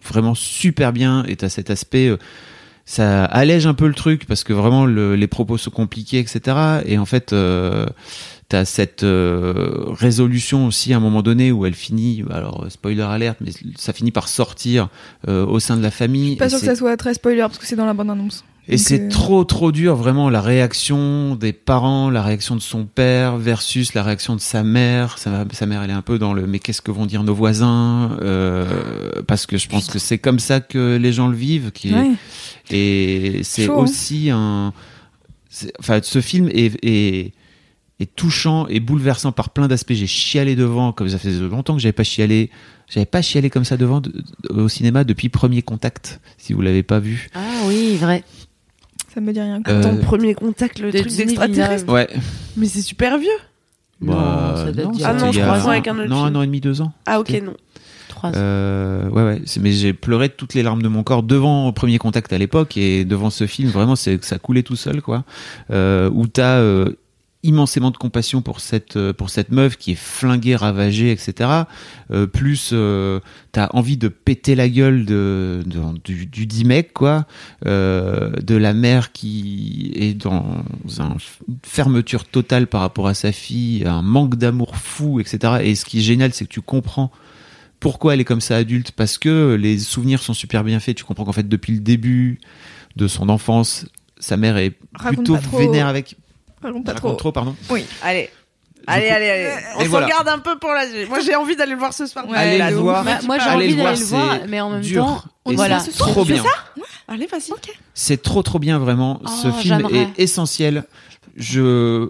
vraiment 0.02 0.34
super 0.34 0.92
bien. 0.92 1.24
Et 1.26 1.36
tu 1.36 1.44
as 1.44 1.48
cet 1.48 1.70
aspect 1.70 2.08
euh, 2.08 2.16
ça 2.84 3.24
allège 3.24 3.66
un 3.66 3.74
peu 3.74 3.86
le 3.86 3.94
truc 3.94 4.26
parce 4.26 4.44
que 4.44 4.52
vraiment 4.52 4.86
le- 4.86 5.14
les 5.16 5.26
propos 5.26 5.56
sont 5.58 5.70
compliqués, 5.70 6.18
etc. 6.18 6.56
Et 6.86 6.98
en 6.98 7.06
fait, 7.06 7.32
euh, 7.32 7.86
t'as 8.48 8.64
cette 8.64 9.02
euh, 9.04 9.84
résolution 9.88 10.66
aussi 10.66 10.92
à 10.92 10.96
un 10.96 11.00
moment 11.00 11.22
donné 11.22 11.52
où 11.52 11.64
elle 11.64 11.74
finit, 11.74 12.24
alors 12.30 12.64
euh, 12.64 12.70
spoiler 12.70 13.02
alerte, 13.02 13.38
mais 13.40 13.50
ça 13.76 13.92
finit 13.92 14.10
par 14.10 14.28
sortir 14.28 14.88
euh, 15.28 15.46
au 15.46 15.58
sein 15.60 15.76
de 15.76 15.82
la 15.82 15.90
famille. 15.90 16.36
Pas 16.36 16.46
Et 16.46 16.50
sûr 16.50 16.58
que 16.60 16.66
ça 16.66 16.74
soit 16.76 16.96
très 16.96 17.14
spoiler 17.14 17.40
parce 17.42 17.58
que 17.58 17.66
c'est 17.66 17.76
dans 17.76 17.86
la 17.86 17.94
bande 17.94 18.10
annonce. 18.10 18.44
Et 18.68 18.78
c'est 18.78 19.00
euh, 19.02 19.08
trop 19.08 19.42
trop 19.44 19.72
dur 19.72 19.96
vraiment 19.96 20.30
la 20.30 20.40
réaction 20.40 21.34
des 21.34 21.52
parents, 21.52 22.10
la 22.10 22.22
réaction 22.22 22.54
de 22.54 22.60
son 22.60 22.84
père 22.86 23.36
versus 23.36 23.94
la 23.94 24.02
réaction 24.02 24.36
de 24.36 24.40
sa 24.40 24.62
mère. 24.62 25.18
Sa, 25.18 25.44
sa 25.52 25.66
mère 25.66 25.82
elle 25.82 25.90
est 25.90 25.94
un 25.94 26.02
peu 26.02 26.18
dans 26.18 26.32
le 26.32 26.46
mais 26.46 26.58
qu'est-ce 26.60 26.80
que 26.82 26.90
vont 26.92 27.06
dire 27.06 27.24
nos 27.24 27.34
voisins 27.34 28.16
euh, 28.22 29.22
parce 29.26 29.46
que 29.46 29.56
je 29.58 29.68
pense 29.68 29.88
que 29.88 29.98
c'est 29.98 30.18
comme 30.18 30.38
ça 30.38 30.60
que 30.60 30.96
les 30.96 31.12
gens 31.12 31.28
le 31.28 31.36
vivent 31.36 31.72
qui 31.72 31.90
est- 31.90 31.94
Ouais. 31.94 32.10
et 32.70 33.40
c'est 33.42 33.68
hein. 33.68 33.74
aussi 33.74 34.30
un 34.30 34.72
enfin 35.80 35.98
ce 36.02 36.20
film 36.20 36.48
est, 36.52 36.76
est 36.84 37.32
est 38.00 38.16
touchant 38.16 38.66
et 38.68 38.80
bouleversant 38.80 39.30
par 39.30 39.50
plein 39.50 39.68
d'aspects. 39.68 39.92
J'ai 39.92 40.08
chialé 40.08 40.56
devant, 40.56 40.90
comme 40.92 41.08
ça 41.08 41.18
faisait 41.20 41.38
longtemps 41.38 41.74
que 41.76 41.80
j'avais 41.80 41.92
pas 41.92 42.02
chialé. 42.02 42.50
J'avais 42.88 43.06
pas 43.06 43.22
chialé 43.22 43.48
comme 43.48 43.64
ça 43.64 43.76
devant 43.76 44.00
de- 44.00 44.10
de- 44.10 44.60
au 44.60 44.68
cinéma 44.68 45.04
depuis 45.04 45.28
Premier 45.28 45.62
Contact, 45.62 46.20
si 46.36 46.52
vous 46.52 46.62
l'avez 46.62 46.82
pas 46.82 46.98
vu. 46.98 47.28
Ah 47.34 47.40
oui, 47.66 47.96
vrai. 48.00 48.24
Ça 49.12 49.20
me 49.20 49.32
dit 49.32 49.40
rien. 49.40 49.60
Euh, 49.68 49.82
Ton 49.82 49.96
premier 49.98 50.34
contact, 50.34 50.78
le 50.78 50.90
truc 50.92 51.14
d'extraterrestre. 51.14 51.92
Ouais. 51.92 52.08
Mais 52.56 52.66
c'est 52.66 52.80
super 52.82 53.18
vieux. 53.18 53.28
Non, 54.00 54.14
Bah, 54.14 54.54
ça 54.56 54.62
non, 54.64 54.68
être 54.70 54.76
il 54.76 54.80
y 54.80 54.94
c'était 54.94 55.04
a- 55.04 55.08
Ah 55.08 55.14
non, 55.14 55.32
je 55.32 55.40
confonds 55.40 55.68
avec 55.70 55.88
un 55.88 55.98
autre 55.98 56.08
Non, 56.08 56.24
film. 56.24 56.36
un 56.36 56.38
an 56.38 56.42
et 56.42 56.46
demi, 56.46 56.60
deux 56.60 56.80
ans. 56.80 56.92
Ah 57.06 57.20
ok, 57.20 57.30
non. 57.44 57.54
Trois 58.08 58.30
ans. 58.30 58.34
Euh, 58.36 59.08
ouais, 59.10 59.22
ouais. 59.22 59.42
Mais 59.60 59.72
j'ai 59.72 59.92
pleuré 59.92 60.28
de 60.28 60.32
toutes 60.32 60.54
les 60.54 60.62
larmes 60.62 60.82
de 60.82 60.88
mon 60.88 61.02
corps 61.02 61.22
devant 61.22 61.72
Premier 61.72 61.98
Contact 61.98 62.32
à 62.32 62.38
l'époque 62.38 62.76
et 62.76 63.04
devant 63.04 63.30
ce 63.30 63.46
film. 63.46 63.68
Vraiment, 63.70 63.94
c'est 63.96 64.24
ça 64.24 64.38
coulait 64.38 64.62
tout 64.62 64.76
seul, 64.76 65.02
quoi. 65.02 65.24
Euh, 65.70 66.10
où 66.12 66.26
t'as 66.26 66.56
euh, 66.58 66.96
immensément 67.44 67.90
de 67.90 67.96
compassion 67.96 68.40
pour 68.40 68.60
cette 68.60 68.96
euh, 68.96 69.12
pour 69.12 69.28
cette 69.30 69.50
meuf 69.50 69.76
qui 69.76 69.92
est 69.92 69.96
flinguée, 69.96 70.54
ravagée, 70.54 71.10
etc. 71.10 71.50
Euh, 72.12 72.26
plus 72.26 72.70
euh, 72.72 73.18
t'as 73.50 73.68
envie 73.72 73.96
de 73.96 74.08
péter 74.08 74.54
la 74.54 74.68
gueule 74.68 75.04
de, 75.04 75.62
de- 75.66 75.98
du, 76.04 76.26
du 76.26 76.46
dit 76.46 76.64
mec, 76.64 76.92
quoi. 76.92 77.26
Euh, 77.66 78.30
de 78.42 78.54
la 78.54 78.74
mère 78.74 79.10
qui 79.12 79.92
est 79.96 80.14
dans 80.14 80.44
un- 80.98 81.16
une 81.48 81.56
fermeture 81.64 82.24
totale 82.26 82.66
par 82.68 82.80
rapport 82.82 83.08
à 83.08 83.14
sa 83.14 83.32
fille, 83.32 83.84
un 83.86 84.02
manque 84.02 84.36
d'amour 84.36 84.76
fou, 84.76 85.18
etc. 85.18 85.54
Et 85.62 85.74
ce 85.74 85.84
qui 85.84 85.98
est 85.98 86.02
génial, 86.02 86.32
c'est 86.32 86.44
que 86.44 86.50
tu 86.52 86.60
comprends 86.60 87.10
pourquoi 87.80 88.14
elle 88.14 88.20
est 88.20 88.24
comme 88.24 88.40
ça 88.40 88.54
adulte 88.56 88.92
parce 88.92 89.18
que 89.18 89.54
les 89.60 89.76
souvenirs 89.80 90.22
sont 90.22 90.34
super 90.34 90.62
bien 90.62 90.78
faits 90.78 90.96
tu 90.96 91.02
comprends 91.02 91.24
qu'en 91.24 91.32
fait 91.32 91.48
depuis 91.48 91.72
le 91.72 91.80
début 91.80 92.38
de 92.94 93.08
son 93.08 93.28
enfance 93.28 93.86
sa 94.20 94.36
mère 94.36 94.56
est 94.56 94.74
Raconte 94.94 95.16
plutôt 95.16 95.36
vénère 95.58 95.88
avec 95.88 96.14
Raconte 96.62 96.84
pas 96.86 96.94
trop. 96.94 97.12
trop 97.14 97.32
pardon 97.32 97.54
Allez. 98.02 98.30
Allez, 98.86 99.08
allez, 99.10 99.28
allez. 99.28 99.50
On 99.76 99.82
se 99.84 99.88
voilà. 99.88 100.06
regarde 100.06 100.28
un 100.28 100.38
peu 100.40 100.58
pour 100.58 100.70
la 100.72 100.88
suite. 100.88 101.08
Moi, 101.08 101.20
j'ai 101.20 101.36
envie 101.36 101.54
d'aller 101.54 101.70
le 101.72 101.78
voir 101.78 101.92
ce 101.94 102.04
soir. 102.06 102.28
Ouais, 102.28 102.36
Allez 102.36 102.74
ouf. 102.74 102.80
voir 102.80 103.04
Bah, 103.04 103.18
moi, 103.24 103.38
j'ai 103.38 103.48
envie 103.50 103.68
le 103.70 103.76
d'aller 103.76 103.98
le 103.98 104.04
voir, 104.06 104.38
mais 104.48 104.60
en 104.60 104.70
même 104.70 104.80
dur. 104.80 105.04
temps, 105.04 105.52
Et 105.52 105.54
voilà. 105.54 105.78
c'est 105.78 105.92
Ce 105.92 105.98
soir, 105.98 106.10
trop 106.10 106.24
bien 106.24 106.42
Allez, 107.06 107.26
vas-y. 107.26 107.52
c'est 107.94 108.20
trop 108.22 108.42
trop 108.42 108.58
bien 108.58 108.78
vraiment 108.80 109.20
ce 109.26 109.48
Oh, 109.48 109.52
film 109.52 109.78
j'aimerais. 109.78 109.98
est 109.98 110.08
essentiel 110.22 110.84
je 111.36 112.08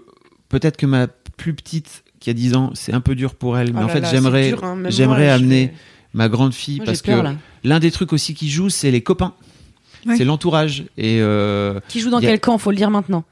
peut-être 0.49 0.77
que 0.77 0.85
ma 0.85 1.07
plus 1.07 1.53
petite 1.53 2.03
qui 2.19 2.29
a 2.29 2.33
10 2.33 2.55
ans 2.55 2.71
c'est 2.73 2.93
un 2.93 3.01
peu 3.01 3.15
dur 3.15 3.35
pour 3.35 3.57
elle 3.57 3.73
mais 3.73 3.81
Oh 3.81 3.85
en 3.85 3.87
fait 3.89 4.05
j'aimerais 4.09 4.53
hein. 4.53 4.77
J'aimerais 4.87 5.29
amener 5.29 5.73
ma 6.13 6.29
grande 6.29 6.53
fille 6.53 6.77
Moi, 6.77 6.85
parce 6.85 7.01
peur, 7.01 7.23
que 7.23 7.29
l'un 7.67 7.79
des 7.79 7.91
trucs 7.91 8.13
aussi 8.13 8.33
qui 8.33 8.49
joue 8.49 8.69
c'est 8.69 8.91
les 8.91 9.01
copains 9.01 9.33
Ouais. 10.05 10.17
c'est 10.17 10.25
l'entourage 10.25 10.83
et 10.97 11.19
euh, 11.21 11.79
qui 11.87 12.01
joue 12.01 12.09
dans 12.09 12.17
a- 12.17 12.21
quel 12.21 12.39
camp 12.41 12.57
Faut 12.57 12.71
le 12.71 12.75
dire 12.77 12.89
maintenant. 12.89 13.23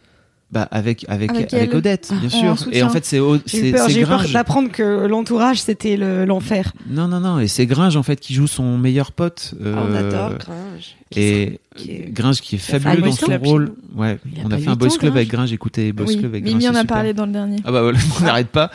Bah 0.51 0.67
avec 0.69 1.05
avec 1.07 1.29
Avec. 1.31 1.73
Odette, 1.73 2.11
bien 2.19 2.29
Ah, 2.33 2.55
sûr. 2.55 2.67
en 2.67 2.71
Et 2.73 2.83
en 2.83 2.89
fait, 2.89 3.05
c'est 3.05 3.19
c'est 3.45 3.61
j'ai 3.89 4.01
eu 4.01 4.05
peur 4.05 4.17
Gringe. 4.17 4.33
d'apprendre 4.33 4.69
que 4.69 5.05
l'entourage 5.07 5.61
c'était 5.61 5.95
le- 5.95 6.25
l'enfer. 6.25 6.73
Non 6.89 7.07
non 7.07 7.21
non, 7.21 7.39
et 7.39 7.47
c'est 7.47 7.65
Gringe 7.65 7.95
en 7.95 8.03
fait 8.03 8.19
qui 8.19 8.33
joue 8.33 8.47
son 8.47 8.77
meilleur 8.77 9.13
pote. 9.13 9.53
Ah, 9.63 9.63
on 9.87 9.93
euh, 9.93 10.09
adore 10.09 10.37
Gringe. 10.39 10.95
Et 11.15 11.59
Qui 11.77 11.91
est- 11.91 12.11
Gringe 12.11 12.41
qui 12.41 12.55
est 12.55 12.57
fabuleux 12.57 13.01
dans 13.01 13.11
son 13.13 13.25
club 13.27 13.45
rôle. 13.45 13.71
Ouais, 13.95 14.17
a 14.43 14.45
on 14.45 14.51
a 14.51 14.57
fait 14.57 14.67
un 14.67 14.75
boys 14.75 14.89
club 14.89 15.15
avec 15.15 15.29
Gringe. 15.29 15.53
Écoutez, 15.53 15.93
boys 15.93 16.05
Oui, 16.07 16.17
club 16.17 16.31
avec 16.31 16.43
Mimi 16.43 16.59
Gringe. 16.65 16.69
en 16.69 16.73
c'est 16.73 16.77
a 16.79 16.81
super. 16.81 16.95
parlé 16.97 17.13
dans 17.13 17.25
le 17.25 17.31
dernier. 17.31 17.55
Ah 17.63 17.71
bah 17.71 17.81
voilà, 17.81 17.99
on 18.19 18.23
n'arrête 18.25 18.49
pas. 18.49 18.71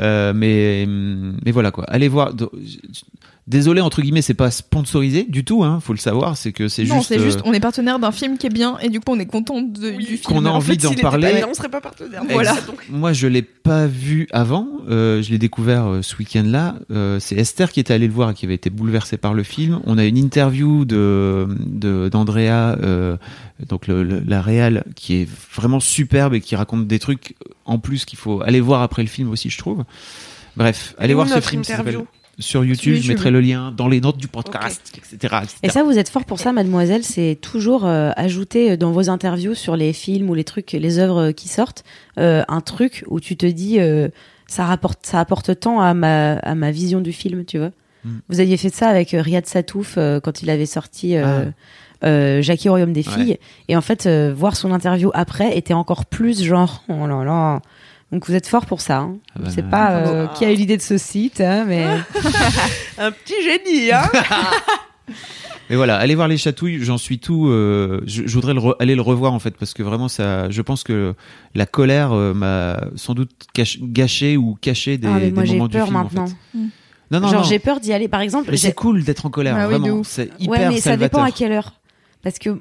Euh, 0.00 0.32
mais 0.34 0.86
mais 0.88 1.52
voilà 1.52 1.70
quoi. 1.72 1.84
Allez 1.88 2.08
voir. 2.08 2.32
Désolé 3.48 3.80
entre 3.80 4.02
guillemets, 4.02 4.20
c'est 4.20 4.34
pas 4.34 4.50
sponsorisé 4.50 5.24
du 5.24 5.42
tout. 5.42 5.64
Hein, 5.64 5.80
faut 5.82 5.94
le 5.94 5.98
savoir. 5.98 6.36
C'est 6.36 6.52
que 6.52 6.68
c'est 6.68 6.84
Non, 6.84 6.96
juste. 6.96 7.08
c'est 7.08 7.18
juste, 7.18 7.38
euh, 7.38 7.42
on 7.46 7.54
est 7.54 7.60
partenaire 7.60 7.98
d'un 7.98 8.12
film 8.12 8.36
qui 8.36 8.46
est 8.46 8.50
bien 8.50 8.76
et 8.82 8.90
du 8.90 9.00
coup 9.00 9.12
on 9.12 9.18
est 9.18 9.24
content 9.26 9.62
de- 9.62 9.90
Oui. 9.96 10.04
du 10.04 10.04
film. 10.18 10.20
Qu'on 10.24 10.44
a 10.44 10.50
En 10.50 10.56
envie 10.56 10.72
fait, 10.72 10.76
d'en 10.82 10.92
pas 10.92 11.00
parler. 11.10 11.32
bien, 11.32 11.46
on 11.50 11.54
serait 11.54 11.70
pas 11.70 11.80
partenaire. 11.80 12.22
Voilà. 12.28 12.52
Donc, 12.66 12.76
Moi, 12.90 13.14
je 13.14 13.26
l'ai 13.26 13.40
pas 13.40 13.86
vu 13.86 14.28
avant. 14.32 14.68
Euh, 14.90 15.22
je 15.22 15.30
l'ai 15.30 15.38
découvert 15.38 15.86
euh, 15.86 16.02
ce 16.02 16.14
week-end-là. 16.16 16.76
Euh, 16.90 17.18
c'est 17.20 17.36
Esther 17.36 17.72
qui 17.72 17.80
était 17.80 17.94
allée 17.94 18.06
le 18.06 18.12
voir 18.12 18.30
et 18.30 18.34
qui 18.34 18.44
avait 18.44 18.54
été 18.54 18.68
bouleversée 18.68 19.16
par 19.16 19.32
le 19.32 19.42
film. 19.42 19.80
On 19.86 19.96
a 19.96 20.04
une 20.04 20.18
interview 20.18 20.84
de 20.84 21.48
de- 21.66 22.10
d'Andrea, 22.10 22.76
euh, 22.82 23.16
donc 23.66 23.86
le, 23.86 24.02
le- 24.02 24.22
la 24.26 24.42
réal, 24.42 24.84
qui 24.94 25.22
est 25.22 25.28
vraiment 25.54 25.80
superbe 25.80 26.34
et 26.34 26.40
qui 26.42 26.54
raconte 26.54 26.86
des 26.86 26.98
trucs 26.98 27.34
en 27.64 27.78
plus 27.78 28.04
qu'il 28.04 28.18
faut 28.18 28.42
aller 28.42 28.60
voir 28.60 28.82
après 28.82 29.00
le 29.02 29.08
film 29.08 29.30
aussi, 29.30 29.48
je 29.48 29.56
trouve. 29.56 29.84
Bref, 30.56 30.94
allez 30.98 31.14
voir 31.14 31.28
ce 31.28 31.40
film. 31.40 31.62
interview 31.62 31.92
s'appelle 31.92 32.06
sur 32.38 32.64
YouTube. 32.64 32.96
Je 33.02 33.08
mettrai 33.08 33.30
le 33.30 33.40
lien 33.40 33.72
dans 33.76 33.88
les 33.88 34.00
notes 34.00 34.16
du 34.18 34.28
podcast, 34.28 34.80
etc., 34.96 35.16
etc. 35.42 35.56
Et 35.62 35.68
ça, 35.70 35.82
vous 35.82 35.98
êtes 35.98 36.08
fort 36.08 36.24
pour 36.24 36.38
ça, 36.38 36.52
mademoiselle. 36.52 37.04
C'est 37.04 37.38
toujours 37.40 37.84
euh, 37.86 38.10
ajouter 38.16 38.76
dans 38.76 38.92
vos 38.92 39.10
interviews 39.10 39.54
sur 39.54 39.76
les 39.76 39.92
films 39.92 40.30
ou 40.30 40.34
les 40.34 40.44
trucs, 40.44 40.72
les 40.72 40.98
œuvres 40.98 41.32
qui 41.32 41.48
sortent, 41.48 41.84
euh, 42.18 42.42
un 42.48 42.60
truc 42.60 43.04
où 43.08 43.20
tu 43.20 43.36
te 43.36 43.46
dis, 43.46 43.80
euh, 43.80 44.08
ça 44.46 44.64
rapporte, 44.64 45.00
ça 45.04 45.20
apporte 45.20 45.58
tant 45.60 45.80
à 45.80 45.94
ma, 45.94 46.34
à 46.34 46.54
ma 46.54 46.70
vision 46.70 47.00
du 47.00 47.12
film, 47.12 47.44
tu 47.44 47.58
vois. 47.58 47.70
Mm. 48.04 48.10
Vous 48.28 48.40
aviez 48.40 48.56
fait 48.56 48.72
ça 48.74 48.88
avec 48.88 49.14
euh, 49.14 49.20
Riyad 49.20 49.46
Satouf 49.46 49.94
euh, 49.98 50.20
quand 50.20 50.42
il 50.42 50.50
avait 50.50 50.66
sorti 50.66 51.16
euh, 51.16 51.46
euh, 52.04 52.40
Jackie 52.42 52.68
au 52.68 52.72
royaume 52.72 52.92
des 52.92 53.06
Ouais. 53.08 53.14
filles. 53.14 53.38
Et 53.68 53.76
en 53.76 53.80
fait, 53.80 54.06
euh, 54.06 54.32
voir 54.32 54.54
son 54.56 54.70
interview 54.72 55.10
après 55.14 55.56
était 55.58 55.74
encore 55.74 56.06
plus 56.06 56.42
genre, 56.44 56.84
oh 56.88 57.06
là 57.08 57.24
là. 57.24 57.60
Donc 58.12 58.26
vous 58.26 58.34
êtes 58.34 58.46
fort 58.48 58.64
pour 58.66 58.80
ça. 58.80 58.98
Hein. 59.00 59.16
Ah 59.36 59.40
bah, 59.40 59.50
sais 59.50 59.62
bah, 59.62 59.68
pas 59.70 59.90
euh, 59.96 60.26
qui 60.28 60.44
a 60.44 60.50
eu 60.52 60.54
l'idée 60.54 60.76
de 60.76 60.82
ce 60.82 60.96
site, 60.98 61.40
hein, 61.40 61.64
mais 61.66 61.84
Un 62.98 63.10
petit 63.12 63.34
génie, 63.42 63.92
hein 63.92 64.10
Mais 65.70 65.76
voilà, 65.76 65.98
allez 65.98 66.14
voir 66.14 66.28
les 66.28 66.38
chatouilles, 66.38 66.82
j'en 66.82 66.96
suis 66.96 67.18
tout. 67.18 67.48
euh, 67.48 68.00
je, 68.06 68.22
je 68.26 68.34
voudrais 68.34 68.54
le 68.54 68.60
re- 68.60 68.76
aller 68.78 68.94
le 68.94 69.02
revoir 69.02 69.34
en 69.34 69.38
fait, 69.38 69.50
parce 69.58 69.74
que 69.74 69.82
vraiment, 69.82 70.08
ça, 70.08 70.48
je 70.48 70.62
pense 70.62 70.82
que 70.82 71.14
la 71.54 71.66
colère 71.66 72.12
euh, 72.12 72.32
m'a 72.32 72.80
sans 72.96 73.12
doute 73.12 73.30
gâché 73.82 74.38
ou 74.38 74.56
caché 74.58 74.96
des, 74.96 75.06
Ah, 75.06 75.18
mais 75.20 75.30
moi 75.30 75.42
des 75.42 75.48
j'ai 75.50 75.54
moments 75.56 75.68
du 75.68 75.76
peur 75.76 75.86
film. 75.88 75.96
en 75.96 76.04
maintenant. 76.04 76.26
fait. 76.26 76.34
Non, 77.10 77.20
non, 77.20 77.28
Genre 77.28 77.42
non. 77.42 77.48
j'ai 77.48 77.58
peur 77.58 77.80
d'y 77.80 77.92
aller. 77.92 78.08
Par 78.08 78.22
exemple, 78.22 78.56
c'est 78.56 78.72
cool 78.74 79.04
d'être 79.04 79.26
en 79.26 79.30
colère, 79.30 79.56
Ah 79.58 79.68
oui, 79.68 79.74
vraiment. 79.78 80.02
C'est 80.04 80.30
hyper 80.38 80.48
ouais, 80.50 80.68
mais 80.70 80.80
ça 80.80 80.96
dépend 80.96 81.22
à 81.22 81.30
quelle 81.30 81.52
heure. 81.52 81.74
Parce 82.22 82.38
que 82.38 82.60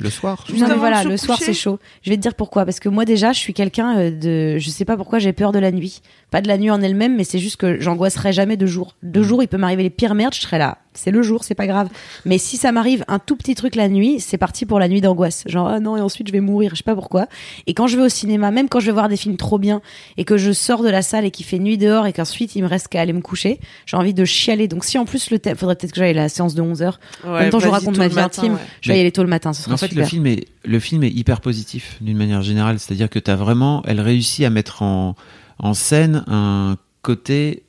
Le 0.00 0.10
soir. 0.10 0.44
Juste 0.48 0.60
non, 0.60 0.68
mais 0.68 0.74
voilà, 0.74 1.04
le 1.04 1.16
soir 1.16 1.38
c'est 1.40 1.54
chaud. 1.54 1.78
Je 2.02 2.10
vais 2.10 2.16
te 2.16 2.22
dire 2.22 2.34
pourquoi. 2.34 2.64
Parce 2.64 2.80
que 2.80 2.88
moi 2.88 3.04
déjà, 3.04 3.32
je 3.32 3.38
suis 3.38 3.54
quelqu'un 3.54 3.96
euh, 3.98 4.10
de, 4.10 4.58
je 4.58 4.70
sais 4.70 4.84
pas 4.84 4.96
pourquoi 4.96 5.20
j'ai 5.20 5.32
peur 5.32 5.52
de 5.52 5.58
la 5.60 5.70
nuit. 5.70 6.02
Pas 6.30 6.40
de 6.40 6.48
la 6.48 6.58
nuit 6.58 6.70
en 6.70 6.82
elle-même, 6.82 7.16
mais 7.16 7.24
c'est 7.24 7.38
juste 7.38 7.56
que 7.56 7.80
j'angoisserai 7.80 8.32
jamais 8.32 8.56
de 8.56 8.66
jour. 8.66 8.96
De 9.02 9.22
jour, 9.22 9.42
il 9.42 9.46
peut 9.46 9.56
m'arriver 9.56 9.84
les 9.84 9.90
pires 9.90 10.14
merdes, 10.14 10.34
je 10.34 10.40
serai 10.40 10.58
là. 10.58 10.78
C'est 10.94 11.10
le 11.10 11.22
jour, 11.22 11.44
c'est 11.44 11.54
pas 11.54 11.66
grave. 11.66 11.88
Mais 12.24 12.38
si 12.38 12.56
ça 12.56 12.72
m'arrive 12.72 13.04
un 13.08 13.18
tout 13.18 13.36
petit 13.36 13.54
truc 13.54 13.74
la 13.74 13.88
nuit, 13.88 14.20
c'est 14.20 14.38
parti 14.38 14.66
pour 14.66 14.78
la 14.78 14.88
nuit 14.88 15.00
d'angoisse. 15.00 15.44
Genre 15.46 15.68
ah 15.68 15.80
non 15.80 15.96
et 15.96 16.00
ensuite 16.00 16.28
je 16.28 16.32
vais 16.32 16.40
mourir, 16.40 16.70
je 16.70 16.76
sais 16.76 16.82
pas 16.84 16.94
pourquoi. 16.94 17.26
Et 17.66 17.74
quand 17.74 17.86
je 17.86 17.96
vais 17.96 18.04
au 18.04 18.08
cinéma, 18.08 18.50
même 18.50 18.68
quand 18.68 18.80
je 18.80 18.86
vais 18.86 18.92
voir 18.92 19.08
des 19.08 19.16
films 19.16 19.36
trop 19.36 19.58
bien 19.58 19.82
et 20.16 20.24
que 20.24 20.36
je 20.36 20.52
sors 20.52 20.82
de 20.82 20.88
la 20.88 21.02
salle 21.02 21.24
et 21.24 21.30
qu'il 21.30 21.46
fait 21.46 21.58
nuit 21.58 21.78
dehors 21.78 22.06
et 22.06 22.12
qu'ensuite 22.12 22.54
il 22.56 22.62
me 22.62 22.68
reste 22.68 22.88
qu'à 22.88 23.00
aller 23.00 23.12
me 23.12 23.20
coucher, 23.20 23.60
j'ai 23.86 23.96
envie 23.96 24.14
de 24.14 24.24
chialer. 24.24 24.68
Donc 24.68 24.84
si 24.84 24.98
en 24.98 25.04
plus 25.04 25.30
le 25.30 25.38
thème, 25.38 25.56
faudrait 25.56 25.76
peut-être 25.76 25.92
que 25.92 25.98
j'aille 25.98 26.10
à 26.10 26.14
la 26.14 26.28
séance 26.28 26.54
de 26.54 26.62
11 26.62 26.82
h 26.82 26.92
en 27.24 27.32
même 27.32 27.50
temps, 27.50 27.58
je 27.58 27.66
vous 27.66 27.72
raconte 27.72 27.98
ma 27.98 28.08
vie 28.08 28.14
matin, 28.14 28.42
intime. 28.42 28.54
ouais. 28.54 28.60
Je 28.80 28.92
vais 28.92 28.98
y 28.98 29.00
aller 29.00 29.12
tôt 29.12 29.22
le 29.22 29.28
matin, 29.28 29.52
ce 29.52 29.62
sera 29.62 29.74
en 29.74 29.76
fait, 29.76 29.88
super. 29.88 30.04
le 30.04 30.08
film 30.08 30.26
est 30.26 30.46
le 30.64 30.78
film 30.78 31.02
est 31.02 31.10
hyper 31.10 31.40
positif 31.40 31.98
d'une 32.00 32.16
manière 32.16 32.42
générale, 32.42 32.78
c'est-à-dire 32.78 33.10
que 33.10 33.18
t'as 33.18 33.36
vraiment, 33.36 33.82
elle 33.86 34.00
réussit 34.00 34.44
à 34.44 34.50
mettre 34.50 34.82
en 34.82 35.14
en 35.58 35.74
scène 35.74 36.24
un 36.26 36.76
côté, 37.02 37.62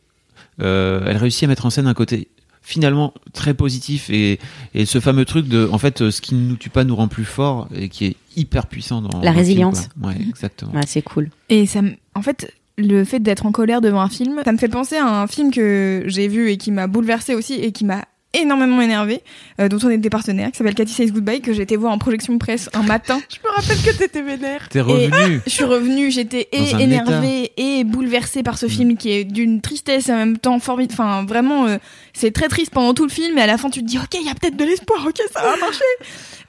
euh, 0.62 1.04
elle 1.08 1.18
réussit 1.18 1.44
à 1.44 1.48
mettre 1.48 1.66
en 1.66 1.70
scène 1.70 1.88
un 1.88 1.94
côté 1.94 2.30
finalement 2.66 3.14
très 3.32 3.54
positif 3.54 4.10
et, 4.10 4.40
et 4.74 4.86
ce 4.86 5.00
fameux 5.00 5.24
truc 5.24 5.48
de 5.48 5.70
en 5.72 5.78
fait 5.78 6.02
euh, 6.02 6.10
ce 6.12 6.20
qui 6.20 6.34
ne 6.36 6.42
nous 6.42 6.56
tue 6.56 6.72
pas 6.72 6.84
nous 6.84 6.96
rend 6.96 7.08
plus 7.08 7.24
fort 7.26 7.68
et 7.76 7.90
qui 7.90 8.06
est 8.06 8.16
hyper 8.36 8.66
puissant 8.66 9.02
dans 9.02 9.10
La 9.10 9.12
dans 9.12 9.20
le 9.20 9.26
film, 9.28 9.38
résilience. 9.38 9.88
ouais 10.02 10.16
exactement 10.28 10.72
Ouais, 10.74 10.82
c'est 10.88 11.04
cool. 11.04 11.30
Et 11.50 11.68
ça, 11.68 11.82
me- 11.84 11.94
en 12.16 12.22
fait, 12.24 12.52
le 12.78 13.04
fait 13.06 13.20
d'être 13.20 13.46
en 13.46 13.52
colère 13.52 13.80
devant 13.82 14.02
un 14.02 14.10
film, 14.10 14.42
ça 14.44 14.52
me 14.52 14.58
fait 14.58 14.68
penser 14.68 14.98
à 14.98 15.22
un 15.22 15.28
film 15.28 15.52
que 15.52 16.04
j'ai 16.08 16.28
vu 16.28 16.50
et 16.50 16.58
qui 16.58 16.72
m'a 16.72 16.88
bouleversé 16.88 17.36
aussi 17.36 17.54
et 17.54 17.72
qui 17.72 17.86
m'a 17.86 18.04
énormément 18.42 18.82
énervé, 18.82 19.22
dont 19.58 19.78
on 19.84 19.90
était 19.90 20.10
partenaire, 20.10 20.52
qui 20.52 20.58
s'appelle 20.58 20.76
Cathy 20.76 20.94
Says 20.94 21.12
Goodbye, 21.12 21.42
que 21.42 21.54
j'ai 21.54 21.64
été 21.64 21.78
voir 21.78 21.92
en 21.92 21.98
projection 21.98 22.38
presse 22.38 22.70
un 22.74 22.84
matin. 22.84 23.20
Je 23.30 23.38
me 23.48 23.54
rappelle 23.54 23.78
que 23.78 23.98
t'étais 23.98 24.22
vénère. 24.22 24.68
t'es 24.70 24.82
revenu 24.82 25.42
Je 25.46 25.52
suis 25.52 25.64
revenue, 25.64 26.12
j'étais 26.12 26.48
et 26.52 26.72
énervée 26.80 27.52
et 27.58 27.84
bouleversée 27.84 28.44
par 28.44 28.58
ce 28.58 28.68
film 28.68 28.98
qui 28.98 29.12
est 29.12 29.24
d'une 29.24 29.62
tristesse 29.62 30.10
et 30.10 30.14
en 30.14 30.18
même 30.18 30.38
temps 30.38 30.60
formidable. 30.60 30.94
Enfin, 30.94 31.26
vraiment, 31.26 31.66
euh, 31.68 31.78
c'est 32.14 32.32
très 32.32 32.48
triste 32.48 32.72
pendant 32.72 32.94
tout 32.94 33.04
le 33.04 33.10
film, 33.10 33.38
et 33.38 33.42
à 33.42 33.48
la 33.48 33.58
fin, 33.58 33.70
tu 33.70 33.82
te 33.82 33.86
dis, 33.86 33.98
ok, 33.98 34.16
il 34.20 34.26
y 34.26 34.30
a 34.30 34.36
peut-être 34.36 34.58
de 34.58 34.64
l'espoir, 34.64 35.06
ok, 35.06 35.22
ça 35.32 35.42
va 35.42 35.58
marcher. 35.58 35.84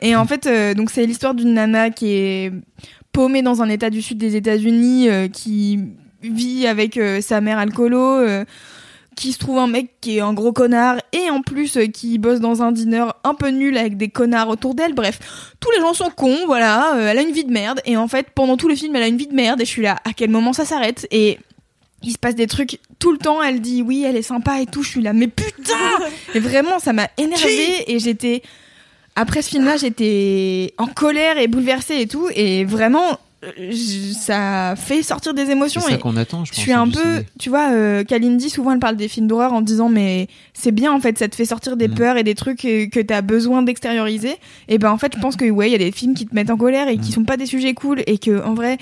et 0.01 0.17
en 0.17 0.25
fait, 0.25 0.47
euh, 0.47 0.75
donc 0.75 0.91
c'est 0.91 1.05
l'histoire 1.07 1.35
d'une 1.35 1.55
nana 1.55 1.91
qui 1.91 2.13
est 2.13 2.53
paumée 3.13 3.43
dans 3.43 3.63
un 3.63 3.69
état 3.69 3.91
du 3.91 4.03
sud 4.03 4.19
des 4.19 4.37
États-Unis, 4.37 5.09
euh, 5.09 5.29
qui 5.29 5.81
vit 6.23 6.67
avec 6.67 6.97
euh, 6.97 7.21
sa 7.21 7.41
mère 7.41 7.59
alcoolo. 7.59 8.45
Qui 9.17 9.33
se 9.33 9.39
trouve 9.39 9.59
un 9.59 9.67
mec 9.67 9.99
qui 10.01 10.19
est 10.19 10.21
un 10.21 10.35
gros 10.35 10.53
connard 10.53 10.99
et 11.13 11.31
en 11.31 11.41
plus 11.41 11.77
euh, 11.77 11.87
qui 11.87 12.19
bosse 12.19 12.39
dans 12.39 12.63
un 12.63 12.71
dîner 12.71 13.05
un 13.25 13.35
peu 13.35 13.49
nul 13.49 13.77
avec 13.77 13.97
des 13.97 14.09
connards 14.09 14.49
autour 14.49 14.75
d'elle. 14.75 14.95
Bref, 14.95 15.19
tous 15.59 15.71
les 15.73 15.81
gens 15.81 15.95
sont 15.95 16.11
cons, 16.11 16.47
voilà. 16.47 16.95
euh, 16.97 17.09
elle 17.09 17.19
a 17.19 17.23
une 17.23 17.33
vie 17.33 17.45
de 17.45 17.51
merde 17.51 17.81
et 17.87 17.97
en 17.97 18.09
fait 18.09 18.29
pendant 18.35 18.57
tout 18.57 18.69
le 18.69 18.77
film 18.77 18.95
elle 18.95 19.03
a 19.03 19.09
une 19.09 19.17
vie 19.17 19.27
de 19.27 19.35
merde 19.35 19.61
et 19.61 19.65
je 19.65 19.71
suis 19.71 19.83
là. 19.83 19.97
À 20.05 20.13
quel 20.13 20.31
moment 20.31 20.53
ça 20.53 20.65
s'arrête? 20.65 21.09
Et 21.11 21.39
il 22.03 22.13
se 22.13 22.19
passe 22.19 22.35
des 22.35 22.47
trucs 22.47 22.79
tout 22.99 23.11
le 23.11 23.19
temps. 23.19 23.43
Elle 23.43 23.61
dit 23.61 23.83
oui, 23.83 24.05
elle 24.07 24.17
est 24.17 24.23
sympa 24.23 24.61
et 24.61 24.67
tout. 24.67 24.83
Je 24.83 24.91
suis 24.91 25.03
là, 25.03 25.15
mais 25.15 25.29
putain 25.29 25.75
Et 26.35 26.39
vraiment 26.39 26.79
ça 26.79 26.93
m'a 26.93 27.09
énervée 27.17 27.91
et 27.91 27.99
j'étais 27.99 28.43
après 29.15 29.41
ce 29.41 29.49
film-là 29.49 29.79
j'étais 29.79 30.75
en 30.77 30.87
colère 30.87 31.39
et 31.39 31.49
bouleversée 31.49 32.03
et 32.03 32.07
tout 32.07 32.29
et 32.35 32.67
vraiment 32.67 33.19
ça 34.15 34.75
fait 34.77 35.03
sortir 35.03 35.35
des 35.35 35.47
c'est 35.47 35.53
émotions 35.53 35.81
ça 35.81 35.93
et 35.95 35.99
qu'on 35.99 36.17
attend 36.17 36.45
je 36.45 36.51
je 36.53 36.57
pense 36.57 36.61
suis 36.63 36.73
hein, 36.73 36.83
un 36.83 36.89
peu, 36.91 37.01
ciné. 37.01 37.27
tu 37.39 37.49
vois, 37.49 37.71
euh, 37.73 38.05
Kalindi, 38.05 38.51
souvent 38.51 38.73
elle 38.73 38.79
parle 38.79 38.97
des 38.97 39.09
films 39.09 39.27
d'horreur 39.27 39.53
en 39.53 39.61
disant 39.61 39.89
mais 39.89 40.29
c'est 40.55 40.73
bien 40.73 40.93
en 40.93 41.01
fait, 41.01 41.19
ça 41.19 41.29
te 41.29 41.37
fait 41.37 41.45
sortir 41.45 41.77
des 41.77 41.89
Mm. 41.89 41.95
peurs 41.95 42.17
et 42.17 42.25
des 42.25 42.35
trucs 42.35 42.65
euh, 42.65 42.87
que 42.89 43.01
t'as 43.01 43.21
besoin 43.23 43.63
d'extérioriser. 43.63 44.35
Et 44.69 44.79
ben 44.79 44.91
en 44.91 44.99
fait, 44.99 45.13
je 45.15 45.21
pense 45.21 45.37
que 45.37 45.49
ouais, 45.49 45.69
il 45.69 45.73
y 45.73 45.75
a 45.75 45.79
des 45.79 45.93
films 45.93 46.15
qui 46.15 46.27
te 46.27 46.35
mettent 46.35 46.51
en 46.51 46.57
colère 46.57 46.89
et 46.89 46.97
qui 46.99 47.11
Mm. 47.11 47.15
sont 47.15 47.25
pas 47.25 47.37
des 47.37 47.47
sujets 47.47 47.75
cool 47.75 48.03
et 48.07 48.19
que 48.19 48.43
en 48.45 48.55
vrai, 48.55 48.79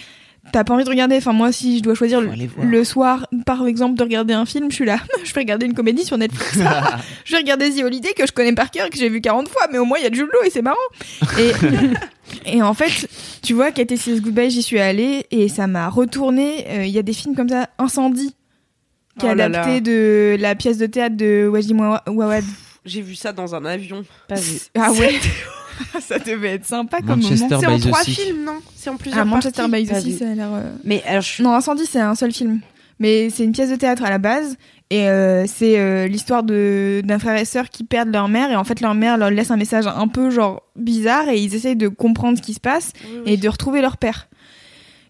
t'as 0.52 0.64
pas 0.64 0.74
envie 0.74 0.84
de 0.84 0.90
regarder. 0.90 1.16
Enfin 1.16 1.32
moi, 1.32 1.52
si 1.52 1.78
je 1.78 1.82
dois 1.82 1.94
choisir 1.94 2.20
le, 2.20 2.84
soir, 2.84 3.26
par 3.46 3.66
exemple, 3.66 3.96
de 3.96 4.02
regarder 4.02 4.34
un 4.34 4.46
film, 4.46 4.70
je 4.70 4.76
suis 4.76 4.84
là, 4.84 4.98
je 5.24 5.32
vais 5.32 5.40
regarder 5.40 5.66
une 5.66 5.74
comédie 5.74 6.04
sur 6.04 6.18
Netflix. 6.18 6.58
je 7.24 7.32
vais 7.32 7.38
regarder 7.38 7.70
The 7.70 7.82
Holiday 7.84 8.12
que 8.16 8.26
je 8.26 8.32
connais 8.32 8.54
par 8.54 8.70
cœur, 8.70 8.90
que 8.90 8.96
j'ai 8.96 9.08
vu 9.08 9.20
40 9.20 9.48
fois, 9.48 9.62
mais 9.70 9.78
au 9.78 9.84
moins 9.84 9.98
il 9.98 10.04
y 10.04 10.06
a 10.06 10.10
de 10.10 10.14
Jules 10.14 10.30
Law 10.32 10.44
et 10.44 10.50
c'est 10.50 10.62
marrant. 10.62 10.76
Et 11.38 11.52
Et 12.46 12.62
en 12.62 12.74
fait, 12.74 13.08
tu 13.42 13.54
vois, 13.54 13.70
Cathy 13.70 13.96
Says 13.96 14.20
Goodbye, 14.20 14.50
j'y 14.50 14.62
suis 14.62 14.78
allée 14.80 15.26
et 15.30 15.48
ça 15.48 15.66
m'a 15.66 15.88
retourné. 15.88 16.66
Euh, 16.68 16.84
Il 16.84 16.90
y 16.90 16.98
a 16.98 17.02
des 17.02 17.12
films 17.12 17.34
comme 17.34 17.48
ça, 17.48 17.68
Incendie, 17.78 18.34
qui 19.18 19.26
est 19.26 19.30
Oh 19.32 19.34
là 19.34 19.44
adapté 19.44 19.74
là. 19.74 19.80
de 19.80 20.36
la 20.40 20.54
pièce 20.54 20.78
de 20.78 20.86
théâtre 20.86 21.16
de 21.16 21.48
Wajdi 21.50 21.74
Mouawad. 21.74 22.44
J'ai 22.84 23.00
vu 23.00 23.14
ça 23.14 23.32
dans 23.32 23.54
un 23.54 23.64
avion. 23.64 24.04
Pas 24.28 24.34
vu. 24.36 24.58
Ah 24.78 24.92
ouais 24.92 25.14
Ça 26.00 26.18
devait 26.18 26.54
être 26.54 26.66
sympa 26.66 26.98
comme 27.00 27.20
Manchester 27.20 27.56
moment. 27.56 27.60
C'est 27.60 27.66
en 27.66 27.78
trois 27.90 28.04
films, 28.04 28.44
non? 28.44 28.58
C'est 28.76 28.90
en 28.90 28.96
plusieurs 28.96 29.22
Ah, 29.22 29.24
Manchester 29.24 29.62
parties? 29.68 29.84
by 29.84 29.86
the 29.88 30.00
Sea, 30.00 30.18
ça 30.18 30.30
a 30.30 30.34
l'air... 30.34 30.48
euh, 30.52 30.72
Mais 30.84 31.02
alors, 31.06 31.22
je- 31.22 31.42
Non, 31.42 31.54
Incendie, 31.54 31.86
c'est 31.86 32.00
un 32.00 32.14
seul 32.14 32.32
film. 32.32 32.60
Mais 33.00 33.28
c'est 33.30 33.44
une 33.44 33.52
pièce 33.52 33.70
de 33.70 33.76
théâtre 33.76 34.04
à 34.04 34.10
la 34.10 34.18
base. 34.18 34.56
Et 34.90 35.08
euh, 35.08 35.46
c'est 35.46 35.78
euh, 35.80 36.06
l'histoire 36.06 36.42
de 36.44 37.02
d'un 37.04 37.18
frère 37.18 37.36
et 37.40 37.44
sœur 37.44 37.68
qui 37.70 37.82
perdent 37.84 38.12
leur 38.12 38.28
mère. 38.28 38.50
Et 38.52 38.56
en 38.56 38.62
fait, 38.64 38.80
leur 38.80 38.94
mère 38.94 39.16
leur 39.16 39.30
laisse 39.30 39.50
un 39.50 39.56
message 39.56 39.86
un 39.86 40.06
peu 40.08 40.30
genre 40.30 40.62
bizarre. 40.76 41.28
Et 41.28 41.38
ils 41.40 41.54
essayent 41.54 41.74
de 41.76 41.88
comprendre 41.88 42.38
ce 42.38 42.42
qui 42.42 42.54
se 42.54 42.60
passe 42.60 42.92
Oui, 43.04 43.18
oui. 43.26 43.32
et 43.32 43.36
de 43.36 43.48
retrouver 43.48 43.80
leur 43.80 43.96
père. 43.96 44.28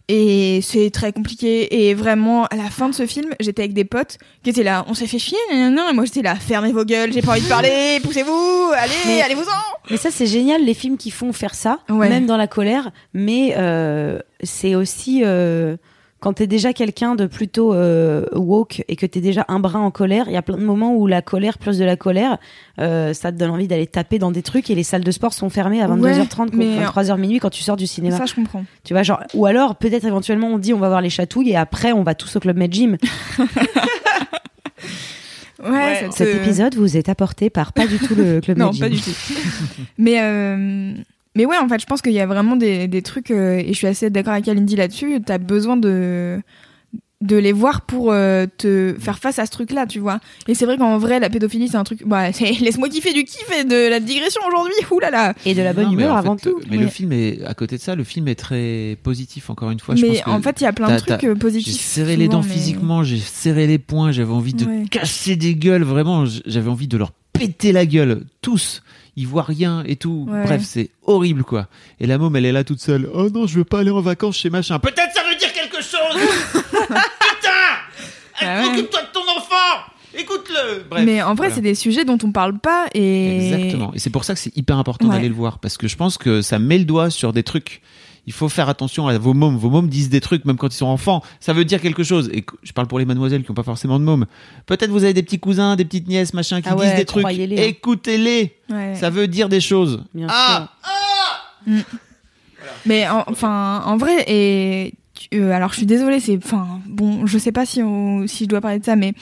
Et 0.08 0.60
c'est 0.62 0.90
très 0.90 1.12
compliqué. 1.12 1.86
Et 1.88 1.94
vraiment, 1.94 2.44
à 2.46 2.56
la 2.56 2.68
fin 2.68 2.88
de 2.90 2.94
ce 2.94 3.06
film, 3.06 3.30
j'étais 3.40 3.62
avec 3.62 3.72
des 3.72 3.84
potes 3.84 4.18
qui 4.42 4.50
étaient 4.50 4.62
là, 4.62 4.84
on 4.88 4.92
s'est 4.94 5.06
fait 5.06 5.18
chier, 5.18 5.38
nan, 5.50 5.78
Et 5.90 5.94
moi, 5.94 6.04
j'étais 6.04 6.20
là, 6.20 6.34
fermez 6.34 6.72
vos 6.72 6.84
gueules, 6.84 7.10
j'ai 7.12 7.22
pas 7.22 7.32
envie 7.32 7.40
de 7.42 7.48
parler, 7.48 8.00
poussez-vous, 8.02 8.70
allez, 8.76 9.22
allez-vous-en. 9.22 9.88
mais 9.90 9.96
ça 9.96 10.10
c'est 10.10 10.26
génial 10.26 10.62
les 10.64 10.74
films 10.74 10.98
qui 10.98 11.10
font 11.10 11.32
faire 11.32 11.54
ça, 11.54 11.78
Ouais. 11.88 12.08
même 12.10 12.26
dans 12.26 12.36
la 12.36 12.46
colère. 12.46 12.90
Mais 13.14 13.54
euh, 13.56 14.18
c'est 14.42 14.74
aussi 14.74 15.22
euh, 15.24 15.76
quand 16.24 16.32
t'es 16.32 16.46
déjà 16.46 16.72
quelqu'un 16.72 17.16
de 17.16 17.26
plutôt 17.26 17.74
euh, 17.74 18.24
woke 18.34 18.82
et 18.88 18.96
que 18.96 19.04
t'es 19.04 19.20
déjà 19.20 19.44
un 19.48 19.60
brin 19.60 19.80
en 19.80 19.90
colère. 19.90 20.24
Il 20.28 20.32
y 20.32 20.38
a 20.38 20.42
plein 20.42 20.56
de 20.56 20.64
moments 20.64 20.96
où 20.96 21.06
la 21.06 21.20
colère 21.20 21.58
plus 21.58 21.76
de 21.76 21.84
la 21.84 21.96
colère, 21.96 22.38
euh, 22.80 23.12
ça 23.12 23.30
te 23.30 23.36
donne 23.36 23.50
envie 23.50 23.68
d'aller 23.68 23.86
taper 23.86 24.18
dans 24.18 24.30
des 24.30 24.40
trucs 24.40 24.70
et 24.70 24.74
les 24.74 24.84
salles 24.84 25.04
de 25.04 25.10
sport 25.10 25.34
sont 25.34 25.50
fermées 25.50 25.82
à 25.82 25.86
22h30, 25.86 26.48
mais- 26.54 26.78
23h 26.82 27.18
minuit 27.18 27.40
quand 27.40 27.50
tu 27.50 27.62
sors 27.62 27.76
du 27.76 27.86
cinéma. 27.86 28.16
Ça, 28.16 28.24
je 28.24 28.34
comprends. 28.34 28.64
Tu 28.84 28.94
vois, 28.94 29.02
genre, 29.02 29.20
ou 29.34 29.44
alors 29.44 29.76
peut-être 29.76 30.06
éventuellement 30.06 30.46
on 30.48 30.56
dit 30.58 30.72
on 30.72 30.78
va 30.78 30.88
voir 30.88 31.02
les 31.02 31.10
chatouilles 31.10 31.50
et 31.50 31.56
après 31.56 31.92
on 31.92 32.02
va 32.04 32.14
tous 32.14 32.34
au 32.36 32.40
club 32.40 32.56
Med 32.56 32.72
Gym. 32.72 32.96
Ouais, 35.62 35.70
Ouais. 35.70 36.08
Cet 36.10 36.34
épisode 36.34 36.74
vous 36.74 36.96
est 36.96 37.08
apporté 37.08 37.48
par 37.48 37.72
pas 37.72 37.86
du 37.86 37.98
tout 37.98 38.14
le 38.14 38.40
club 38.40 38.58
Non, 38.58 38.70
pas 38.74 38.88
du 38.88 39.00
tout. 39.00 39.10
mais, 39.96 40.20
euh, 40.20 40.92
mais 41.34 41.46
ouais, 41.46 41.56
en 41.58 41.68
fait, 41.68 41.80
je 41.80 41.86
pense 41.86 42.02
qu'il 42.02 42.12
y 42.12 42.20
a 42.20 42.26
vraiment 42.26 42.56
des, 42.56 42.88
des 42.88 43.02
trucs, 43.02 43.30
euh, 43.30 43.56
et 43.58 43.68
je 43.68 43.72
suis 43.74 43.86
assez 43.86 44.10
d'accord 44.10 44.32
avec 44.34 44.46
Alindy 44.48 44.76
là-dessus, 44.76 45.20
t'as 45.24 45.38
besoin 45.38 45.76
de 45.76 46.40
de 47.20 47.36
les 47.36 47.52
voir 47.52 47.82
pour 47.86 48.12
euh, 48.12 48.44
te 48.58 48.94
faire 48.98 49.18
face 49.18 49.38
à 49.38 49.46
ce 49.46 49.50
truc-là, 49.50 49.86
tu 49.86 49.98
vois. 49.98 50.20
Et 50.46 50.52
c'est 50.54 50.66
vrai 50.66 50.76
qu'en 50.76 50.98
vrai, 50.98 51.20
la 51.20 51.30
pédophilie, 51.30 51.68
c'est 51.68 51.78
un 51.78 51.84
truc... 51.84 52.06
Bah, 52.06 52.28
laisse-moi 52.60 52.90
kiffer 52.90 53.14
du 53.14 53.24
kiff 53.24 53.50
et 53.58 53.64
de 53.64 53.88
la 53.88 53.98
digression 53.98 54.42
aujourd'hui, 54.46 54.74
oulala 54.90 55.32
Et 55.46 55.54
de 55.54 55.62
la 55.62 55.72
bonne 55.72 55.86
Non, 55.86 55.92
humeur 55.92 56.16
avant 56.18 56.36
fait, 56.36 56.50
tout. 56.50 56.60
Mais 56.68 56.76
Ouais. 56.76 56.82
le 56.82 56.88
film 56.90 57.12
est 57.12 57.42
à 57.46 57.54
côté 57.54 57.76
de 57.78 57.80
ça, 57.80 57.94
le 57.94 58.04
film 58.04 58.28
est 58.28 58.34
très 58.34 58.98
positif 59.02 59.48
encore 59.48 59.70
une 59.70 59.80
fois. 59.80 59.94
je 59.94 60.04
Mais 60.04 60.18
pense 60.20 60.34
en 60.34 60.42
fait, 60.42 60.60
il 60.60 60.64
y 60.64 60.66
a 60.66 60.74
plein 60.74 60.94
de 60.94 60.98
trucs 61.00 61.24
euh, 61.24 61.32
J'ai 61.32 61.38
positifs. 61.38 61.80
serré 61.80 62.16
les 62.16 62.28
dents 62.28 62.42
mais- 62.42 62.48
physiquement, 62.52 63.04
j'ai 63.04 63.16
serré 63.20 63.66
les 63.66 63.78
poings, 63.78 64.12
j'avais 64.12 64.32
envie 64.32 64.52
de 64.52 64.66
Ouais. 64.66 64.82
casser 64.90 65.36
des 65.36 65.54
gueules, 65.54 65.84
vraiment, 65.84 66.26
j'avais 66.44 66.68
envie 66.68 66.88
de 66.88 66.98
leur 66.98 67.12
péter 67.32 67.72
la 67.72 67.86
gueule, 67.86 68.24
tous. 68.42 68.82
Ils 69.16 69.26
voient 69.28 69.42
rien 69.44 69.82
et 69.86 69.96
tout. 69.96 70.26
Ouais. 70.28 70.42
Bref, 70.44 70.62
c'est 70.64 70.90
horrible 71.06 71.44
quoi. 71.44 71.68
Et 72.00 72.06
la 72.06 72.18
môme, 72.18 72.34
elle 72.36 72.46
est 72.46 72.52
là 72.52 72.64
toute 72.64 72.80
seule. 72.80 73.08
Oh 73.14 73.28
non, 73.30 73.46
je 73.46 73.56
veux 73.58 73.64
pas 73.64 73.80
aller 73.80 73.90
en 73.90 74.00
vacances 74.00 74.36
chez 74.38 74.50
machin. 74.50 74.78
Peut-être 74.78 75.12
ça 75.14 75.22
veut 75.28 75.36
dire 75.36 75.52
quelque 75.52 75.82
chose. 75.82 76.20
Putain 76.88 77.50
Ah. 78.40 78.64
Occupe-toi 78.66 79.00
de 79.02 79.06
ton 79.12 79.20
enfant. 79.20 79.84
Écoute-le. 80.16 80.84
Bref. 80.88 81.04
Mais 81.04 81.22
en 81.22 81.28
vrai, 81.34 81.46
Voilà. 81.48 81.54
c'est 81.54 81.60
des 81.60 81.74
sujets 81.74 82.04
dont 82.04 82.18
on 82.22 82.30
parle 82.32 82.58
pas 82.58 82.86
et... 82.94 83.46
Exactement. 83.52 83.92
Et 83.94 83.98
c'est 83.98 84.10
pour 84.10 84.24
ça 84.24 84.34
que 84.34 84.40
c'est 84.40 84.56
hyper 84.56 84.78
important 84.78 85.08
Ouais. 85.08 85.14
d'aller 85.16 85.28
le 85.28 85.34
voir 85.34 85.58
parce 85.58 85.76
que 85.76 85.88
je 85.88 85.96
pense 85.96 86.18
que 86.18 86.40
ça 86.42 86.58
met 86.58 86.78
le 86.78 86.84
doigt 86.84 87.10
sur 87.10 87.32
des 87.32 87.42
trucs. 87.42 87.80
Il 88.26 88.32
faut 88.32 88.48
faire 88.48 88.68
attention 88.68 89.06
à 89.06 89.18
vos 89.18 89.34
mômes. 89.34 89.56
Vos 89.56 89.68
mômes 89.70 89.88
disent 89.88 90.08
des 90.08 90.20
trucs 90.20 90.44
même 90.46 90.56
quand 90.56 90.68
ils 90.68 90.76
sont 90.78 90.86
enfants. 90.86 91.22
Ça 91.40 91.52
veut 91.52 91.64
dire 91.64 91.80
quelque 91.80 92.02
chose. 92.02 92.30
Et 92.32 92.44
je 92.62 92.72
parle 92.72 92.86
pour 92.88 92.98
les 92.98 93.04
mademoiselles 93.04 93.42
qui 93.44 93.50
n'ont 93.50 93.54
pas 93.54 93.62
forcément 93.62 93.98
de 93.98 94.04
mômes. 94.04 94.24
Peut-être 94.66 94.90
vous 94.90 95.04
avez 95.04 95.12
des 95.12 95.22
petits 95.22 95.38
cousins, 95.38 95.76
des 95.76 95.84
petites 95.84 96.08
nièces, 96.08 96.32
machin, 96.32 96.62
qui 96.62 96.68
Ah 96.70 96.76
ouais, 96.76 96.86
disent 96.86 96.96
des 96.96 97.04
trucs. 97.04 97.24
hein. 97.26 97.28
Écoutez-les. 97.28 98.56
Ouais. 98.70 98.94
Ça 98.94 99.10
veut 99.10 99.28
dire 99.28 99.48
des 99.50 99.60
choses. 99.60 100.04
Bien 100.14 100.26
ah, 100.30 100.70
Mais 102.86 103.08
en- 103.08 103.24
enfin, 103.26 103.82
en 103.86 103.96
vrai, 103.96 104.24
et 104.26 104.94
euh, 105.34 105.52
alors 105.52 105.70
je 105.72 105.76
suis 105.78 105.86
désolée, 105.86 106.20
c'est, 106.20 106.36
enfin, 106.42 106.66
bon, 106.86 107.26
je 107.26 107.38
sais 107.38 107.52
pas 107.52 107.66
si 107.66 107.82
on- 107.82 108.26
si 108.26 108.44
je 108.44 108.48
dois 108.48 108.60
parler 108.60 108.78
de 108.78 108.84
ça, 108.84 108.96
mais 108.96 109.12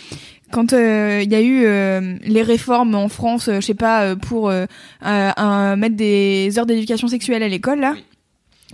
quand 0.52 0.72
euh, 0.72 1.22
il 1.24 1.30
y 1.30 1.34
a 1.34 1.40
eu 1.40 1.64
euh, 1.64 2.16
les 2.24 2.42
réformes 2.42 2.94
en 2.94 3.08
France, 3.08 3.48
euh, 3.48 3.56
je 3.56 3.66
sais 3.66 3.74
pas, 3.74 4.14
pour 4.16 4.48
mettre 4.50 5.96
des 5.96 6.56
heures 6.58 6.66
d'éducation 6.66 7.08
sexuelle 7.08 7.42
à 7.42 7.48
l'école 7.48 7.80
là. 7.80 7.94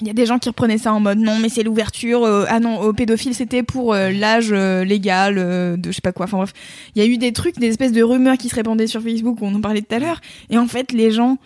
Il 0.00 0.06
y 0.06 0.10
a 0.10 0.12
des 0.12 0.26
gens 0.26 0.38
qui 0.38 0.48
reprenaient 0.48 0.78
ça 0.78 0.92
en 0.92 1.00
mode 1.00 1.18
non 1.18 1.38
mais 1.40 1.48
c'est 1.48 1.62
l'ouverture 1.62 2.24
euh, 2.24 2.44
ah 2.48 2.60
non 2.60 2.80
aux 2.80 2.92
pédophiles 2.92 3.34
c'était 3.34 3.62
pour 3.62 3.94
euh, 3.94 4.10
l'âge 4.10 4.50
euh, 4.52 4.84
légal 4.84 5.34
de 5.34 5.78
je 5.86 5.92
sais 5.92 6.00
pas 6.00 6.12
quoi. 6.12 6.26
Enfin 6.26 6.36
bref. 6.36 6.52
Il 6.94 7.02
y 7.02 7.04
a 7.04 7.08
eu 7.08 7.18
des 7.18 7.32
trucs 7.32 7.58
des 7.58 7.68
espèces 7.68 7.92
de 7.92 8.02
rumeurs 8.02 8.36
qui 8.36 8.48
se 8.48 8.54
répandaient 8.54 8.86
sur 8.86 9.02
Facebook 9.02 9.38
on 9.40 9.54
en 9.54 9.60
parlait 9.60 9.82
tout 9.82 9.94
à 9.94 9.98
l'heure. 9.98 10.20
Et 10.50 10.58
en 10.58 10.66
fait 10.66 10.92
les 10.92 11.10
gens 11.10 11.38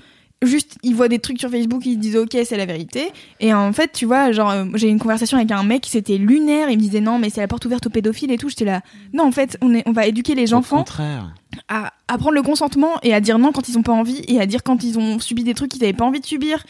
juste 0.42 0.76
ils 0.82 0.94
voient 0.94 1.08
des 1.08 1.20
trucs 1.20 1.38
sur 1.38 1.50
Facebook 1.50 1.86
ils 1.86 1.94
se 1.94 1.98
disent 1.98 2.16
ok 2.16 2.36
c'est 2.44 2.56
la 2.56 2.66
vérité. 2.66 3.10
Et 3.40 3.54
en 3.54 3.72
fait 3.72 3.92
tu 3.92 4.04
vois 4.06 4.32
genre 4.32 4.52
j'ai 4.74 4.88
eu 4.88 4.90
une 4.90 4.98
conversation 4.98 5.38
avec 5.38 5.50
un 5.50 5.62
mec 5.62 5.86
c'était 5.88 6.18
lunaire 6.18 6.68
il 6.68 6.76
me 6.76 6.82
disait 6.82 7.00
non 7.00 7.18
mais 7.18 7.30
c'est 7.30 7.40
la 7.40 7.48
porte 7.48 7.64
ouverte 7.64 7.86
aux 7.86 7.90
pédophiles 7.90 8.30
et 8.32 8.38
tout. 8.38 8.48
J'étais 8.48 8.64
là 8.64 8.82
non 9.14 9.24
en 9.24 9.32
fait 9.32 9.56
on 9.62 9.74
est 9.74 9.82
on 9.86 9.92
va 9.92 10.06
éduquer 10.06 10.34
les 10.34 10.52
Au 10.52 10.56
enfants 10.58 10.78
contraire. 10.78 11.32
à, 11.68 11.92
à 12.08 12.18
prendre 12.18 12.34
le 12.34 12.42
consentement 12.42 12.90
et 13.02 13.14
à 13.14 13.20
dire 13.20 13.38
non 13.38 13.52
quand 13.52 13.68
ils 13.68 13.78
ont 13.78 13.82
pas 13.82 13.92
envie 13.92 14.22
et 14.28 14.40
à 14.40 14.46
dire 14.46 14.62
quand 14.62 14.82
ils 14.84 14.98
ont 14.98 15.18
subi 15.20 15.44
des 15.44 15.54
trucs 15.54 15.70
qu'ils 15.70 15.84
avaient 15.84 15.92
pas 15.92 16.04
envie 16.04 16.20
de 16.20 16.26
subir. 16.26 16.64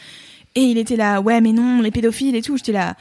Et 0.55 0.61
il 0.61 0.77
était 0.77 0.95
là, 0.95 1.19
ouais, 1.21 1.41
mais 1.41 1.51
non, 1.51 1.81
les 1.81 1.91
pédophiles 1.91 2.35
et 2.35 2.41
tout. 2.41 2.57
J'étais 2.57 2.71
là, 2.73 2.95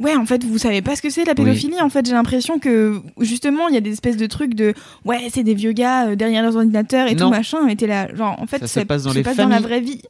ouais, 0.00 0.14
en 0.16 0.26
fait, 0.26 0.44
vous 0.44 0.58
savez 0.58 0.82
pas 0.82 0.96
ce 0.96 1.02
que 1.02 1.08
c'est 1.10 1.24
la 1.24 1.34
pédophilie. 1.34 1.80
En 1.80 1.88
fait, 1.88 2.04
j'ai 2.06 2.12
l'impression 2.12 2.58
que 2.58 3.00
justement, 3.20 3.68
il 3.68 3.74
y 3.74 3.78
a 3.78 3.80
des 3.80 3.92
espèces 3.92 4.16
de 4.18 4.26
trucs 4.26 4.54
de, 4.54 4.74
ouais, 5.04 5.28
c'est 5.32 5.42
des 5.42 5.54
vieux 5.54 5.72
gars 5.72 6.08
euh, 6.08 6.14
derrière 6.16 6.42
leurs 6.42 6.56
ordinateurs 6.56 7.06
et 7.08 7.14
Non. 7.14 7.26
tout 7.26 7.30
machin. 7.30 7.66
Et 7.68 7.76
t'es 7.76 7.86
là, 7.86 8.14
genre, 8.14 8.36
en 8.40 8.46
fait, 8.46 8.58
Ça 8.58 8.66
se 8.66 8.80
passe 8.80 9.04
dans 9.04 9.12
les 9.12 9.22
la 9.22 9.34
familles. 9.34 9.62
vraie 9.62 9.80
vie. 9.80 10.02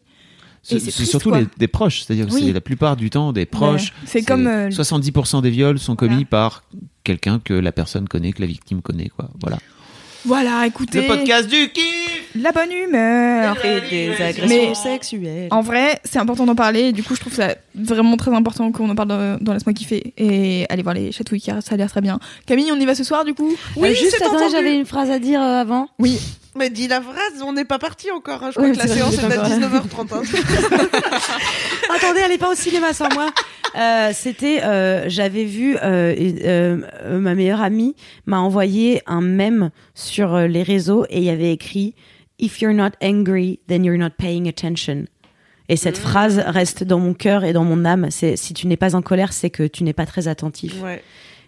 C'est 0.63 0.79
surtout 0.91 1.33
les- 1.33 1.47
des 1.57 1.69
proches, 1.69 2.03
c'est-à-dire 2.03 2.27
que 2.27 2.33
Oui. 2.35 2.43
c'est 2.47 2.53
la 2.53 2.61
plupart 2.61 2.95
du 2.97 3.09
temps 3.09 3.33
des 3.33 3.47
proches. 3.47 3.93
Ouais. 4.03 4.07
C'est 4.07 4.23
comme, 4.23 4.47
euh, 4.47 4.69
70% 4.71 5.41
des 5.41 5.49
viols 5.51 5.79
sont 5.79 5.97
commis 5.97 6.13
Voilà. 6.17 6.27
par 6.27 6.65
quelqu'un 7.03 7.41
que 7.43 7.55
la 7.55 7.73
personne 7.73 8.07
connaît, 8.09 8.33
que 8.33 8.41
la 8.43 8.47
victime 8.47 8.83
connaît, 8.83 9.09
quoi. 9.09 9.31
Voilà. 9.41 9.59
Voilà, 10.27 10.67
écoutez, 10.67 11.01
Le 11.01 11.07
podcast 11.07 11.49
du 11.49 11.71
kiff. 11.73 12.10
La 12.35 12.53
bonne 12.53 12.71
humeur. 12.73 13.57
Et 13.65 13.81
des 13.91 14.23
agressions 14.23 14.47
Mais- 14.49 14.75
sexuelles. 14.75 15.49
En 15.51 15.61
vrai, 15.63 15.99
c'est 16.05 16.19
important 16.19 16.47
d'en 16.47 16.55
parler. 16.55 16.81
Et 16.89 16.93
du 16.93 17.03
coup, 17.03 17.15
je 17.15 17.21
trouve 17.21 17.35
ça 17.35 17.55
vraiment 17.75 18.17
très 18.17 18.33
important 18.33 18.71
qu'on 18.73 18.89
en 18.91 18.95
parle 18.95 19.09
dans, 19.09 19.39
dans 19.41 19.53
Laisse-moi 19.53 19.73
kiffer. 19.75 20.13
Et 20.17 20.67
allez 20.69 20.83
voir 20.83 20.95
les 20.95 21.13
chatouilles, 21.13 21.41
car 21.43 21.63
ça 21.63 21.75
a 21.75 21.77
l'air 21.77 21.91
très 21.91 22.01
bien. 22.01 22.19
Camille, 22.47 22.71
on 22.73 22.77
y 22.81 22.87
va 22.87 22.95
ce 22.95 23.05
soir, 23.05 23.25
du 23.25 23.35
coup? 23.35 23.53
Oui, 23.77 23.89
Euh, 23.91 23.95
juste 23.95 24.17
j'avais 24.53 24.75
une 24.77 24.87
phrase 24.87 25.11
à 25.11 25.19
dire 25.19 25.41
euh, 25.43 25.61
avant. 25.61 25.89
Mais 26.57 26.69
dis 26.69 26.89
la 26.89 27.01
phrase, 27.01 27.43
on 27.47 27.53
n'est 27.53 27.65
pas 27.65 27.79
parti 27.79 28.11
encore. 28.11 28.43
hein. 28.43 28.51
Je 28.55 28.61
Oui, 28.61 28.73
crois 28.73 28.83
que 28.85 28.89
la 28.89 28.95
vrai, 28.95 28.97
séance 28.97 29.15
est 29.15 29.25
à 29.25 29.41
encore- 29.41 29.49
19h30. 29.49 30.15
hein. 30.15 30.23
Attendez, 31.97 32.21
allez 32.21 32.39
pas 32.39 32.51
au 32.51 32.55
cinéma 32.55 32.93
sans 32.93 33.09
moi. 33.15 33.31
Euh, 33.79 34.11
C'était, 34.13 34.63
euh, 34.65 35.05
j'avais 35.09 35.45
vu, 35.45 35.77
euh, 35.77 35.81
euh, 35.85 36.79
euh, 37.05 37.19
ma 37.21 37.35
meilleure 37.35 37.61
amie 37.63 37.95
m'a 38.27 38.41
envoyé 38.41 39.01
un 39.07 39.21
mème 39.21 39.71
sur 39.95 40.37
les 40.39 40.63
réseaux 40.65 41.05
et 41.09 41.19
il 41.19 41.25
y 41.25 41.31
avait 41.31 41.53
écrit 41.53 41.95
If 42.41 42.61
you're 42.61 42.75
not 42.75 42.93
angry, 43.03 43.61
then 43.69 43.85
you're 43.85 43.99
not 43.99 44.11
paying 44.19 44.49
attention. 44.49 45.05
Et 45.69 45.77
cette 45.77 45.99
phrase 45.99 46.43
reste 46.47 46.83
dans 46.83 46.99
mon 46.99 47.15
cœur 47.15 47.45
et 47.45 47.53
dans 47.53 47.65
mon 47.65 47.85
âme. 47.85 48.09
C'est 48.11 48.37
si 48.37 48.55
tu 48.55 48.67
n'es 48.67 48.77
pas 48.77 48.97
en 48.97 49.03
colère, 49.03 49.33
c'est 49.33 49.51
que 49.51 49.65
tu 49.67 49.85
n'es 49.85 49.93
pas 49.93 50.07
très 50.07 50.27
attentif. 50.27 50.81
Ouais. 50.83 51.03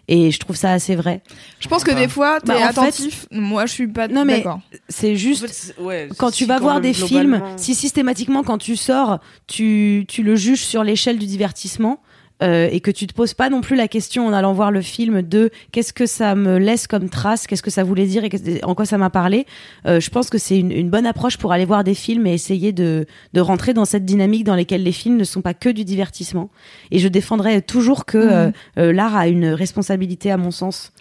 Et 0.07 0.31
je 0.31 0.39
trouve 0.39 0.55
ça 0.57 0.71
assez 0.73 0.95
vrai. 0.95 1.21
Je 1.59 1.67
pense 1.69 1.83
que 1.83 1.91
des 1.91 2.07
fois, 2.09 2.39
t'es 2.41 2.47
Bah, 2.47 2.55
en 2.55 2.57
fait- 2.59 2.65
attentif. 2.65 3.25
Moi, 3.31 3.65
je 3.65 3.71
suis 3.73 3.87
pas 3.87 4.07
Non, 4.09 4.23
mais-. 4.25 4.43
C'est 4.89 5.13
En 5.13 5.15
juste 5.15 5.47
fait, 5.47 5.53
c'est- 5.53 5.79
ouais, 5.81 6.09
quand 6.17 6.29
tu 6.31 6.45
vas 6.45 6.55
quand 6.57 6.63
voir 6.63 6.81
des 6.81 6.93
films, 6.93 7.41
si 7.57 7.73
systématiquement 7.73 8.43
quand 8.43 8.57
tu 8.57 8.75
sors, 8.75 9.19
tu, 9.47 10.05
tu 10.07 10.21
le 10.23 10.35
juges 10.35 10.63
sur 10.63 10.83
l'échelle 10.83 11.17
du 11.19 11.25
divertissement 11.25 12.01
euh, 12.43 12.67
et 12.71 12.81
que 12.81 12.91
tu 12.91 13.07
te 13.07 13.13
poses 13.13 13.33
pas 13.33 13.49
non 13.49 13.61
plus 13.61 13.75
la 13.75 13.87
question 13.87 14.27
en 14.27 14.33
allant 14.33 14.53
voir 14.53 14.69
le 14.69 14.81
film 14.81 15.21
de 15.23 15.49
qu'est-ce 15.71 15.93
que 15.93 16.05
ça 16.05 16.35
me 16.35 16.57
laisse 16.59 16.85
comme 16.87 17.09
trace, 17.09 17.47
qu'est-ce 17.47 17.63
que 17.63 17.71
ça 17.71 17.83
voulait 17.83 18.05
dire 18.05 18.23
et 18.25 18.29
en 18.63 18.75
quoi 18.75 18.85
ça 18.85 18.97
m'a 18.97 19.09
parlé, 19.09 19.45
euh, 19.87 19.99
je 19.99 20.09
pense 20.09 20.29
que 20.29 20.37
c'est 20.37 20.59
une, 20.59 20.71
une 20.71 20.89
bonne 20.89 21.05
approche 21.07 21.37
pour 21.37 21.53
aller 21.53 21.65
voir 21.65 21.83
des 21.83 21.93
films 21.95 22.27
et 22.27 22.33
essayer 22.33 22.73
de, 22.73 23.05
de 23.33 23.41
rentrer 23.41 23.73
dans 23.73 23.85
cette 23.85 24.05
dynamique 24.05 24.43
dans 24.43 24.55
laquelle 24.55 24.83
les 24.83 24.91
films 24.91 25.17
ne 25.17 25.23
sont 25.23 25.41
pas 25.41 25.53
que 25.53 25.69
du 25.69 25.83
divertissement. 25.85 26.49
Et 26.91 26.99
je 26.99 27.07
défendrai 27.07 27.61
toujours 27.61 28.05
que 28.05 28.17
Mhm. 28.17 28.53
euh, 28.77 28.93
l'art 28.93 29.15
a 29.15 29.27
une 29.27 29.47
responsabilité 29.47 30.29
à 30.31 30.37
mon 30.37 30.51
sens. 30.51 30.91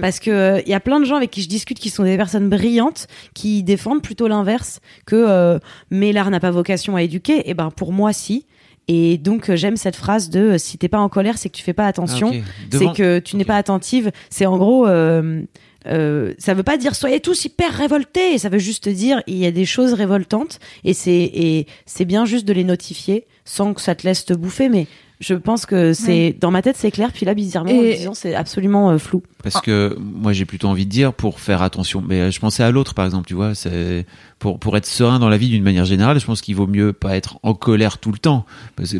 Parce 0.00 0.18
que 0.20 0.60
il 0.66 0.70
y 0.70 0.74
a 0.74 0.80
plein 0.80 0.98
de 1.00 1.04
gens 1.04 1.16
avec 1.16 1.30
qui 1.30 1.42
je 1.42 1.48
discute 1.48 1.78
qui 1.78 1.90
sont 1.90 2.04
des 2.04 2.16
personnes 2.16 2.48
brillantes 2.48 3.06
qui 3.34 3.62
défendent 3.62 4.02
plutôt 4.02 4.28
l'inverse 4.28 4.80
que 5.06 5.58
mais 5.90 6.12
l'art 6.12 6.30
n'a 6.30 6.40
pas 6.40 6.50
vocation 6.50 6.96
à 6.96 7.02
éduquer. 7.02 7.48
Et 7.48 7.54
ben 7.54 7.70
pour 7.70 7.92
moi 7.92 8.12
si. 8.12 8.46
Et 8.92 9.18
donc 9.18 9.48
euh, 9.50 9.56
j'aime 9.56 9.76
cette 9.76 9.94
phrase 9.94 10.30
de 10.30 10.40
euh, 10.40 10.58
si 10.58 10.76
t'es 10.76 10.88
pas 10.88 10.98
en 10.98 11.08
colère 11.08 11.38
c'est 11.38 11.48
que 11.48 11.56
tu 11.56 11.62
fais 11.62 11.72
pas 11.74 11.86
attention, 11.86 12.32
Ah. 12.34 12.38
Devant- 12.70 12.92
c'est 12.94 12.96
que 13.00 13.18
tu 13.20 13.36
n'es 13.36 13.44
pas 13.44 13.56
attentive. 13.56 14.10
C'est 14.30 14.46
en 14.46 14.58
gros 14.58 14.86
euh, 14.88 15.42
euh, 15.86 16.34
ça 16.38 16.54
veut 16.54 16.62
pas 16.64 16.76
dire 16.76 16.94
soyez 16.96 17.20
tous 17.20 17.44
hyper 17.44 17.72
révoltés, 17.72 18.36
ça 18.38 18.48
veut 18.48 18.58
juste 18.58 18.88
dire 18.88 19.22
il 19.28 19.36
y 19.36 19.46
a 19.46 19.50
des 19.52 19.64
choses 19.64 19.92
révoltantes. 19.92 20.58
Et 20.84 20.92
c'est 20.94 21.12
et 21.12 21.66
c'est 21.86 22.04
bien 22.04 22.24
juste 22.24 22.46
de 22.48 22.52
les 22.52 22.64
notifier 22.64 23.26
sans 23.44 23.74
que 23.74 23.80
ça 23.80 23.94
te 23.94 24.06
laisse 24.06 24.24
te 24.24 24.34
bouffer. 24.34 24.68
Mais 24.68 24.86
je 25.20 25.34
pense 25.34 25.66
que 25.66 25.92
c'est 25.92 26.34
dans 26.40 26.50
ma 26.50 26.62
tête 26.62 26.76
c'est 26.78 26.90
clair 26.90 27.12
puis 27.12 27.26
là 27.26 27.34
bizarrement 27.34 27.70
Et- 27.70 27.96
disant 27.96 28.14
c'est 28.14 28.34
absolument 28.34 28.90
euh, 28.90 28.98
flou. 28.98 29.22
Parce 29.42 29.60
que 29.60 29.94
moi 29.98 30.32
j'ai 30.32 30.46
plutôt 30.46 30.68
envie 30.68 30.86
de 30.86 30.90
dire 30.90 31.12
pour 31.12 31.40
faire 31.40 31.62
attention. 31.62 32.02
Mais 32.06 32.20
euh, 32.20 32.30
je 32.30 32.40
pensais 32.40 32.62
à 32.62 32.70
l'autre 32.70 32.94
par 32.94 33.04
exemple, 33.04 33.28
tu 33.28 33.34
vois, 33.34 33.54
c'est 33.54 34.06
pour 34.38 34.58
pour 34.58 34.76
être 34.76 34.86
serein 34.86 35.18
dans 35.18 35.28
la 35.28 35.36
vie 35.36 35.48
d'une 35.48 35.62
manière 35.62 35.84
générale. 35.84 36.18
Je 36.18 36.24
pense 36.24 36.40
qu'il 36.40 36.56
vaut 36.56 36.66
mieux 36.66 36.92
pas 36.94 37.16
être 37.16 37.38
en 37.42 37.52
colère 37.54 37.98
tout 37.98 38.12
le 38.12 38.18
temps, 38.18 38.46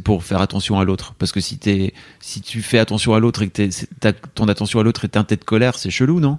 pour 0.05 0.23
faire 0.23 0.43
attention 0.43 0.79
à 0.79 0.85
l'autre. 0.85 1.15
Parce 1.19 1.33
que 1.33 1.41
si 1.41 1.57
t'es 1.59 1.95
si 2.21 2.43
tu 2.43 2.61
fais 2.61 2.79
attention 2.79 3.15
à 3.15 3.19
l'autre 3.21 3.43
et 3.43 3.49
que 3.49 3.69
ton 4.35 4.49
attention 4.49 4.79
à 4.79 4.83
l'autre 4.83 5.07
est 5.07 5.09
teintée 5.09 5.37
de 5.37 5.45
colère, 5.45 5.79
c'est 5.79 5.91
chelou, 5.91 6.21
non? 6.21 6.39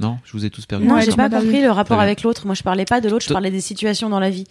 Non, 0.00 0.18
je 0.24 0.32
vous 0.32 0.44
ai 0.44 0.50
tous 0.50 0.66
perdu. 0.66 0.86
Non, 0.86 1.00
j'ai 1.00 1.12
pas 1.12 1.28
compris 1.28 1.60
le 1.60 1.70
rapport 1.70 2.00
avec 2.00 2.22
l'autre. 2.22 2.46
Moi, 2.46 2.54
je 2.54 2.62
parlais 2.62 2.84
pas 2.84 3.00
de 3.00 3.08
l'autre, 3.08 3.24
je 3.28 3.32
parlais 3.32 3.50
des 3.50 3.60
situations 3.60 4.08
dans 4.08 4.18
la 4.18 4.30
vie. 4.30 4.44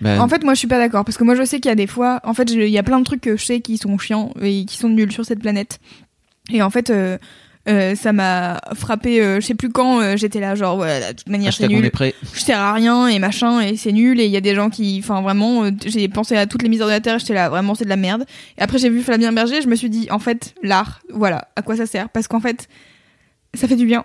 Ben, 0.00 0.20
En 0.20 0.28
fait, 0.28 0.42
moi, 0.44 0.54
je 0.54 0.58
suis 0.58 0.68
pas 0.68 0.78
d'accord 0.78 1.04
parce 1.04 1.16
que 1.16 1.24
moi, 1.24 1.34
je 1.34 1.44
sais 1.44 1.58
qu'il 1.60 1.68
y 1.68 1.72
a 1.72 1.76
des 1.76 1.86
fois, 1.86 2.20
en 2.24 2.34
fait, 2.34 2.50
il 2.50 2.68
y 2.68 2.78
a 2.78 2.82
plein 2.82 2.98
de 2.98 3.04
trucs 3.04 3.20
que 3.22 3.36
je 3.36 3.44
sais 3.44 3.60
qui 3.60 3.78
sont 3.78 3.96
chiants 3.98 4.32
et 4.40 4.64
qui 4.64 4.76
sont 4.76 4.88
nuls 4.88 5.12
sur 5.12 5.24
cette 5.24 5.40
planète. 5.40 5.78
Et 6.52 6.62
en 6.62 6.70
fait, 6.70 6.90
euh, 6.90 7.18
euh, 7.68 7.96
ça 7.96 8.12
m'a 8.12 8.60
frappé. 8.74 9.20
euh, 9.20 9.40
je 9.40 9.46
sais 9.46 9.54
plus 9.54 9.70
quand. 9.70 10.00
euh, 10.00 10.16
J'étais 10.16 10.38
là, 10.38 10.54
genre, 10.54 10.78
ouais, 10.78 11.00
de 11.00 11.16
toute 11.16 11.28
manière, 11.28 11.50
c'est 11.52 11.64
nul. 11.76 11.90
Je 12.34 12.40
sers 12.40 12.60
à 12.60 12.72
rien 12.74 13.08
et 13.08 13.18
machin 13.18 13.60
et 13.60 13.76
c'est 13.76 13.90
nul. 13.92 14.20
Et 14.20 14.26
il 14.26 14.30
y 14.30 14.36
a 14.36 14.40
des 14.40 14.54
gens 14.54 14.70
qui, 14.70 15.00
enfin, 15.02 15.20
vraiment, 15.22 15.68
j'ai 15.84 16.06
pensé 16.08 16.36
à 16.36 16.46
toutes 16.46 16.62
les 16.62 16.68
mises 16.68 16.82
ordinateurs. 16.82 17.18
J'étais 17.18 17.34
là, 17.34 17.48
vraiment, 17.48 17.74
c'est 17.74 17.84
de 17.84 17.88
la 17.88 17.96
merde. 17.96 18.24
Et 18.58 18.62
après, 18.62 18.78
j'ai 18.78 18.88
vu 18.90 19.02
Flavien 19.02 19.32
Berger. 19.32 19.62
Je 19.62 19.66
me 19.68 19.74
suis 19.74 19.90
dit, 19.90 20.06
en 20.10 20.18
fait, 20.20 20.54
l'art, 20.62 21.00
voilà, 21.12 21.48
à 21.56 21.62
quoi 21.62 21.74
ça 21.76 21.86
sert? 21.86 22.08
Parce 22.10 22.28
qu'en 22.28 22.40
fait, 22.40 22.68
ça 23.56 23.68
fait 23.68 23.76
du 23.76 23.86
bien. 23.86 24.04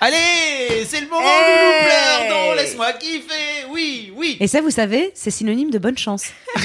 Allez, 0.00 0.84
c'est 0.84 1.00
le 1.00 1.06
moment 1.08 1.22
Hey 1.22 1.28
où 1.28 2.24
nous 2.24 2.26
pleure 2.28 2.48
dans 2.48 2.54
Laisse-moi 2.54 2.92
kiffer. 2.94 3.66
Oui, 3.72 4.12
oui. 4.16 4.36
Et 4.40 4.48
ça, 4.48 4.60
vous 4.60 4.70
savez, 4.70 5.12
c'est 5.14 5.30
synonyme 5.30 5.70
de 5.70 5.78
bonne 5.78 5.96
chance. 5.96 6.24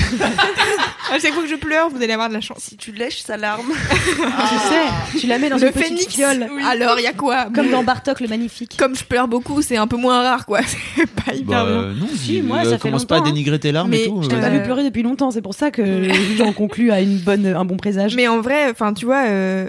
À 1.10 1.19
chaque 1.19 1.31
fois 1.34 1.44
que 1.44 1.48
je 1.49 1.56
pleure, 1.56 1.89
vous 1.89 2.02
allez 2.02 2.11
avoir 2.14 2.27
de 2.30 2.34
la 2.34 2.41
chance. 2.41 2.57
Si 2.60 2.76
tu 2.77 2.91
lèches 2.91 3.19
sa 3.19 3.38
larme. 3.38 3.72
Tu 4.02 5.19
sais, 5.19 5.19
tu 5.22 5.27
la 5.27 5.38
mets 5.39 5.49
dans 5.49 5.57
le 5.57 5.68
une 5.68 5.72
petite 5.72 5.88
phénix. 5.88 6.07
fiole. 6.14 6.49
oui. 6.52 6.64
Alors, 6.65 6.99
il 6.99 7.03
y 7.03 7.07
a 7.07 7.14
quoi 7.14 7.48
Comme 7.53 7.69
dans 7.69 7.84
Bartok 7.84 8.19
le 8.22 8.27
Magnifique. 8.27 8.76
comme 8.77 8.95
je 8.95 9.03
pleure 9.03 9.27
beaucoup, 9.27 9.61
c'est 9.61 9.77
un 9.77 9.88
peu 9.88 9.98
moins 9.98 10.22
rare, 10.22 10.45
quoi. 10.45 10.60
C'est 10.95 11.07
pas 11.07 11.34
hyper 11.34 11.65
Bah, 11.65 11.69
euh, 11.69 11.94
non, 11.94 12.07
Si, 12.15 12.41
moi, 12.41 12.60
euh, 12.60 12.64
ça 12.64 12.72
fait 12.72 12.89
commence 12.89 13.06
pas 13.06 13.15
à 13.18 13.19
hein. 13.19 13.23
dénigrer 13.23 13.60
tes 13.60 13.72
larmes 13.72 13.89
Mais 13.89 14.03
et 14.03 14.07
tout. 14.07 14.22
Je 14.23 14.27
t'ai 14.30 14.35
euh, 14.35 14.41
pas 14.41 14.49
vu 14.49 14.61
pleurer 14.64 14.84
depuis 14.84 15.03
longtemps, 15.03 15.31
c'est 15.31 15.41
pour 15.41 15.53
ça 15.53 15.72
que 15.72 16.10
j'en 16.38 16.52
conclus 16.53 16.91
à 16.91 16.99
une 17.02 17.19
bonne, 17.19 17.45
un 17.45 17.65
bon 17.65 17.77
présage. 17.77 18.15
Mais 18.15 18.27
en 18.27 18.41
vrai, 18.41 18.69
enfin, 18.69 18.94
tu 18.94 19.06
vois, 19.06 19.26
euh, 19.27 19.68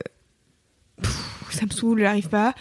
pff, 1.02 1.12
ça 1.52 1.66
me 1.66 1.70
saoule, 1.70 2.00
j'arrive 2.00 2.28
pas. 2.28 2.54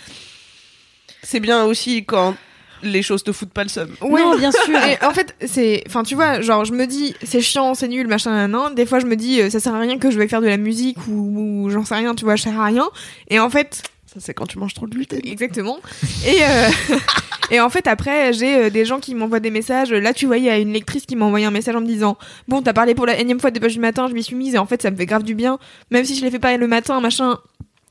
C'est 1.23 1.39
bien 1.39 1.63
aussi 1.65 2.05
quand 2.05 2.35
les 2.83 3.01
choses 3.01 3.23
te 3.23 3.31
foutent 3.31 3.51
pas 3.51 3.63
le 3.63 3.69
seum. 3.69 3.89
Non, 4.01 4.37
bien 4.37 4.51
sûr. 4.51 4.77
Et 5.01 5.03
en 5.03 5.11
fait, 5.11 5.35
c'est, 5.45 5.83
enfin, 5.87 6.03
tu 6.03 6.13
vois, 6.15 6.41
genre, 6.41 6.63
je 6.63 6.73
me 6.73 6.85
dis, 6.85 7.15
c'est 7.23 7.41
chiant, 7.41 7.73
c'est 7.73 7.87
nul, 7.87 8.07
machin, 8.07 8.31
nan, 8.31 8.51
nan. 8.51 8.75
Des 8.75 8.85
fois, 8.85 8.99
je 8.99 9.07
me 9.07 9.15
dis, 9.15 9.41
euh, 9.41 9.49
ça 9.49 9.59
sert 9.59 9.73
à 9.73 9.79
rien 9.79 9.97
que 9.97 10.11
je 10.11 10.19
vais 10.19 10.27
faire 10.27 10.41
de 10.41 10.47
la 10.47 10.57
musique 10.57 10.97
ou, 11.07 11.63
ou 11.65 11.69
j'en 11.71 11.83
sais 11.83 11.95
rien, 11.95 12.13
tu 12.13 12.23
vois, 12.23 12.35
je 12.35 12.43
sers 12.43 12.59
à 12.59 12.65
rien. 12.65 12.87
Et 13.29 13.39
en 13.39 13.49
fait, 13.49 13.81
Ça, 14.05 14.19
c'est 14.19 14.33
quand 14.35 14.45
tu 14.45 14.59
manges 14.59 14.75
trop 14.75 14.85
de 14.85 14.91
gluten. 14.91 15.19
exactement. 15.23 15.79
Et, 16.25 16.43
euh, 16.43 16.69
et 17.51 17.59
en 17.59 17.69
fait, 17.71 17.87
après, 17.87 18.31
j'ai 18.33 18.55
euh, 18.55 18.69
des 18.69 18.85
gens 18.85 18.99
qui 18.99 19.15
m'envoient 19.15 19.39
des 19.39 19.51
messages. 19.51 19.91
Là, 19.91 20.13
tu 20.13 20.27
vois, 20.27 20.37
il 20.37 20.43
y 20.43 20.49
a 20.49 20.59
une 20.59 20.71
lectrice 20.71 21.07
qui 21.07 21.15
m'a 21.15 21.25
envoyé 21.25 21.47
un 21.47 21.51
message 21.51 21.75
en 21.75 21.81
me 21.81 21.87
disant, 21.87 22.15
bon, 22.47 22.61
t'as 22.61 22.73
parlé 22.73 22.93
pour 22.93 23.07
la 23.07 23.19
énième 23.19 23.39
fois 23.39 23.49
des 23.49 23.59
pages 23.59 23.73
du 23.73 23.79
matin, 23.79 24.07
je 24.07 24.13
m'y 24.13 24.21
suis 24.21 24.35
mise 24.35 24.53
et 24.53 24.59
en 24.59 24.67
fait, 24.67 24.83
ça 24.83 24.91
me 24.91 24.95
fait 24.95 25.07
grave 25.07 25.23
du 25.23 25.33
bien. 25.33 25.57
Même 25.89 26.05
si 26.05 26.15
je 26.15 26.23
les 26.23 26.29
fais 26.29 26.39
pas 26.39 26.55
le 26.55 26.67
matin, 26.67 26.99
machin. 27.01 27.39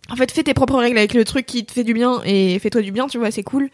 En 0.08 0.16
fait, 0.16 0.30
fais 0.30 0.42
tes 0.42 0.54
propres 0.54 0.76
règles 0.78 0.98
avec 0.98 1.14
le 1.14 1.24
truc 1.24 1.46
qui 1.46 1.64
te 1.66 1.72
fait 1.72 1.84
du 1.84 1.92
bien 1.94 2.20
et 2.24 2.58
fais-toi 2.58 2.82
du 2.82 2.92
bien, 2.92 3.06
tu 3.08 3.18
vois, 3.18 3.30
c'est 3.30 3.42
cool. 3.42 3.70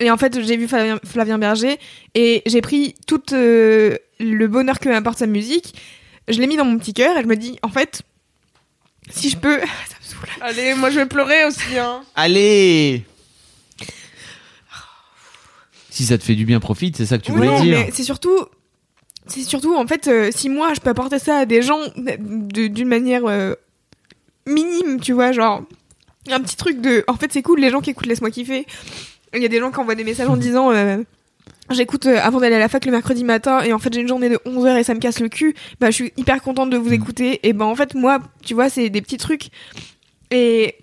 Et 0.00 0.10
en 0.10 0.16
fait, 0.16 0.40
j'ai 0.42 0.56
vu 0.56 0.66
Flavien, 0.66 0.98
Flavien 1.04 1.38
Berger 1.38 1.78
et 2.14 2.42
j'ai 2.46 2.60
pris 2.60 2.94
tout 3.06 3.22
euh, 3.34 3.96
le 4.18 4.46
bonheur 4.48 4.78
que 4.80 4.88
m'apporte 4.88 5.18
sa 5.18 5.26
musique. 5.26 5.74
Je 6.28 6.40
l'ai 6.40 6.46
mis 6.46 6.56
dans 6.56 6.64
mon 6.64 6.78
petit 6.78 6.94
cœur 6.94 7.16
et 7.18 7.22
je 7.22 7.26
me 7.26 7.36
dis, 7.36 7.58
en 7.62 7.68
fait, 7.68 8.02
si 9.10 9.28
je 9.30 9.36
peux, 9.36 9.58
ça 9.60 9.66
me 9.66 10.04
saoule. 10.04 10.28
Allez, 10.40 10.74
moi 10.74 10.90
je 10.90 10.96
vais 11.00 11.06
pleurer 11.06 11.44
aussi. 11.44 11.76
Hein. 11.78 12.02
Allez 12.16 13.04
Si 15.90 16.04
ça 16.06 16.16
te 16.18 16.24
fait 16.24 16.34
du 16.34 16.44
bien, 16.46 16.60
profite, 16.60 16.96
c'est 16.96 17.06
ça 17.06 17.18
que 17.18 17.22
tu 17.24 17.32
voulais 17.32 17.48
Ouais, 17.48 17.60
dire. 17.62 17.78
mais 17.78 17.90
c'est 17.92 18.04
surtout, 18.04 18.46
c'est 19.26 19.42
surtout 19.42 19.76
en 19.76 19.86
fait, 19.86 20.08
euh, 20.08 20.30
si 20.34 20.48
moi 20.48 20.72
je 20.74 20.80
peux 20.80 20.90
apporter 20.90 21.18
ça 21.18 21.38
à 21.38 21.46
des 21.46 21.62
gens 21.62 21.80
de- 21.96 22.68
d'une 22.68 22.88
manière 22.88 23.26
euh, 23.26 23.54
minime, 24.46 25.00
tu 25.00 25.12
vois, 25.12 25.32
genre 25.32 25.62
un 26.30 26.40
petit 26.40 26.56
truc 26.56 26.80
de. 26.80 27.04
En 27.08 27.14
fait, 27.14 27.32
c'est 27.32 27.42
cool, 27.42 27.60
les 27.60 27.70
gens 27.70 27.80
qui 27.80 27.90
écoutent 27.90 28.06
Laisse-moi 28.06 28.30
kiffer. 28.30 28.66
Il 29.34 29.42
y 29.42 29.44
a 29.44 29.48
des 29.48 29.60
gens 29.60 29.70
qui 29.70 29.78
envoient 29.78 29.94
des 29.94 30.04
messages 30.04 30.28
en 30.28 30.36
disant. 30.48 30.70
euh, 30.72 30.98
J'écoute 31.70 32.06
euh, 32.06 32.18
avant 32.20 32.40
d'aller 32.40 32.56
à 32.56 32.58
la 32.58 32.68
fac 32.68 32.84
le 32.84 32.90
mercredi 32.90 33.22
matin 33.22 33.60
et 33.62 33.72
en 33.72 33.78
fait 33.78 33.92
j'ai 33.94 34.00
une 34.00 34.08
journée 34.08 34.28
de 34.28 34.40
11 34.44 34.66
heures 34.66 34.76
et 34.76 34.82
ça 34.82 34.92
me 34.92 34.98
casse 34.98 35.20
le 35.20 35.28
cul. 35.28 35.54
Bah 35.80 35.90
je 35.90 35.94
suis 35.94 36.12
hyper 36.16 36.42
contente 36.42 36.68
de 36.70 36.76
vous 36.76 36.92
écouter 36.92 37.38
et 37.48 37.52
ben 37.52 37.64
en 37.64 37.76
fait 37.76 37.94
moi 37.94 38.18
tu 38.44 38.54
vois 38.54 38.68
c'est 38.68 38.90
des 38.90 39.00
petits 39.00 39.18
trucs 39.18 39.50
et 40.32 40.74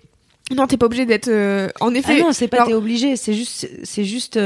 non 0.50 0.66
t'es 0.66 0.78
pas 0.78 0.86
obligé 0.86 1.04
d'être 1.04 1.28
euh, 1.28 1.68
en 1.80 1.94
Ah 1.94 1.98
effet 1.98 2.20
non, 2.22 2.32
c'est 2.32 2.48
pas 2.48 2.64
t'es 2.64 2.72
obligé, 2.72 3.16
c'est 3.16 3.34
juste, 3.34 3.68
c'est 3.82 4.04
juste. 4.04 4.38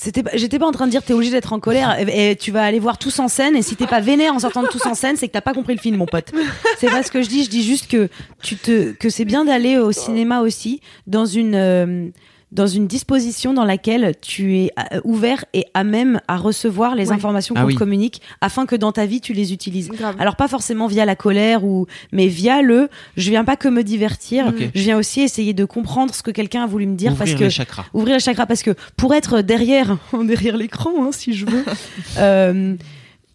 C'était 0.00 0.22
j'étais 0.34 0.58
pas 0.58 0.66
en 0.66 0.72
train 0.72 0.86
de 0.86 0.92
dire 0.92 1.02
t'es 1.02 1.12
obligé 1.12 1.32
d'être 1.32 1.52
en 1.52 1.58
colère 1.58 1.98
et, 1.98 2.30
et 2.30 2.36
tu 2.36 2.52
vas 2.52 2.62
aller 2.62 2.78
voir 2.78 2.98
tous 2.98 3.18
en 3.18 3.26
scène 3.28 3.56
et 3.56 3.62
si 3.62 3.74
t'es 3.74 3.86
pas 3.88 4.00
vénère 4.00 4.32
en 4.32 4.38
sortant 4.38 4.62
de 4.62 4.68
tous 4.68 4.86
en 4.86 4.94
scène 4.94 5.16
c'est 5.16 5.26
que 5.26 5.32
t'as 5.32 5.40
pas 5.40 5.54
compris 5.54 5.74
le 5.74 5.80
film 5.80 5.96
mon 5.96 6.06
pote. 6.06 6.32
C'est 6.78 6.88
pas 6.88 7.02
ce 7.02 7.10
que 7.10 7.20
je 7.20 7.28
dis, 7.28 7.44
je 7.44 7.50
dis 7.50 7.64
juste 7.64 7.88
que 7.90 8.08
tu 8.42 8.56
te 8.56 8.92
que 8.92 9.10
c'est 9.10 9.24
bien 9.24 9.44
d'aller 9.44 9.76
au 9.76 9.90
cinéma 9.92 10.40
aussi 10.40 10.80
dans 11.06 11.26
une 11.26 11.54
euh, 11.56 12.08
dans 12.50 12.66
une 12.66 12.86
disposition 12.86 13.52
dans 13.52 13.64
laquelle 13.66 14.14
tu 14.22 14.56
es 14.56 14.70
euh, 14.92 15.00
ouvert 15.04 15.44
et 15.52 15.66
à 15.74 15.84
même 15.84 16.20
à 16.28 16.36
recevoir 16.38 16.94
les 16.94 17.08
Ouais. 17.08 17.14
informations 17.14 17.54
Ah 17.56 17.60
qu'on 17.60 17.66
oui. 17.66 17.74
te 17.74 17.78
communique 17.78 18.22
afin 18.40 18.64
que 18.64 18.74
dans 18.74 18.90
ta 18.92 19.04
vie 19.04 19.20
tu 19.20 19.34
les 19.34 19.52
utilises. 19.52 19.88
Grave. 19.90 20.16
Alors 20.18 20.34
pas 20.36 20.48
forcément 20.48 20.86
via 20.86 21.04
la 21.04 21.14
colère 21.14 21.64
ou 21.64 21.86
mais 22.10 22.26
via 22.26 22.62
le 22.62 22.88
je 23.18 23.28
viens 23.30 23.44
pas 23.44 23.56
que 23.56 23.68
me 23.68 23.82
divertir, 23.84 24.52
je 24.74 24.80
viens 24.80 24.96
aussi 24.96 25.20
essayer 25.20 25.52
de 25.52 25.64
comprendre 25.66 26.14
ce 26.14 26.22
que 26.22 26.30
quelqu'un 26.30 26.64
a 26.64 26.66
voulu 26.66 26.86
me 26.86 26.96
dire 26.96 27.12
Ouvrir 27.12 27.26
parce 27.26 27.38
que 27.38 27.44
les 27.44 27.50
chakras. 27.50 27.84
ouvrir 27.92 28.14
le 28.14 28.20
chakra 28.20 28.46
parce 28.46 28.62
que 28.62 28.74
pour 28.96 29.14
être 29.14 29.42
derrière 29.42 29.98
derrière 30.24 30.56
l'écran 30.56 30.90
hein, 31.00 31.10
si 31.12 31.34
je 31.34 31.44
veux 31.44 31.64
euh, 32.18 32.76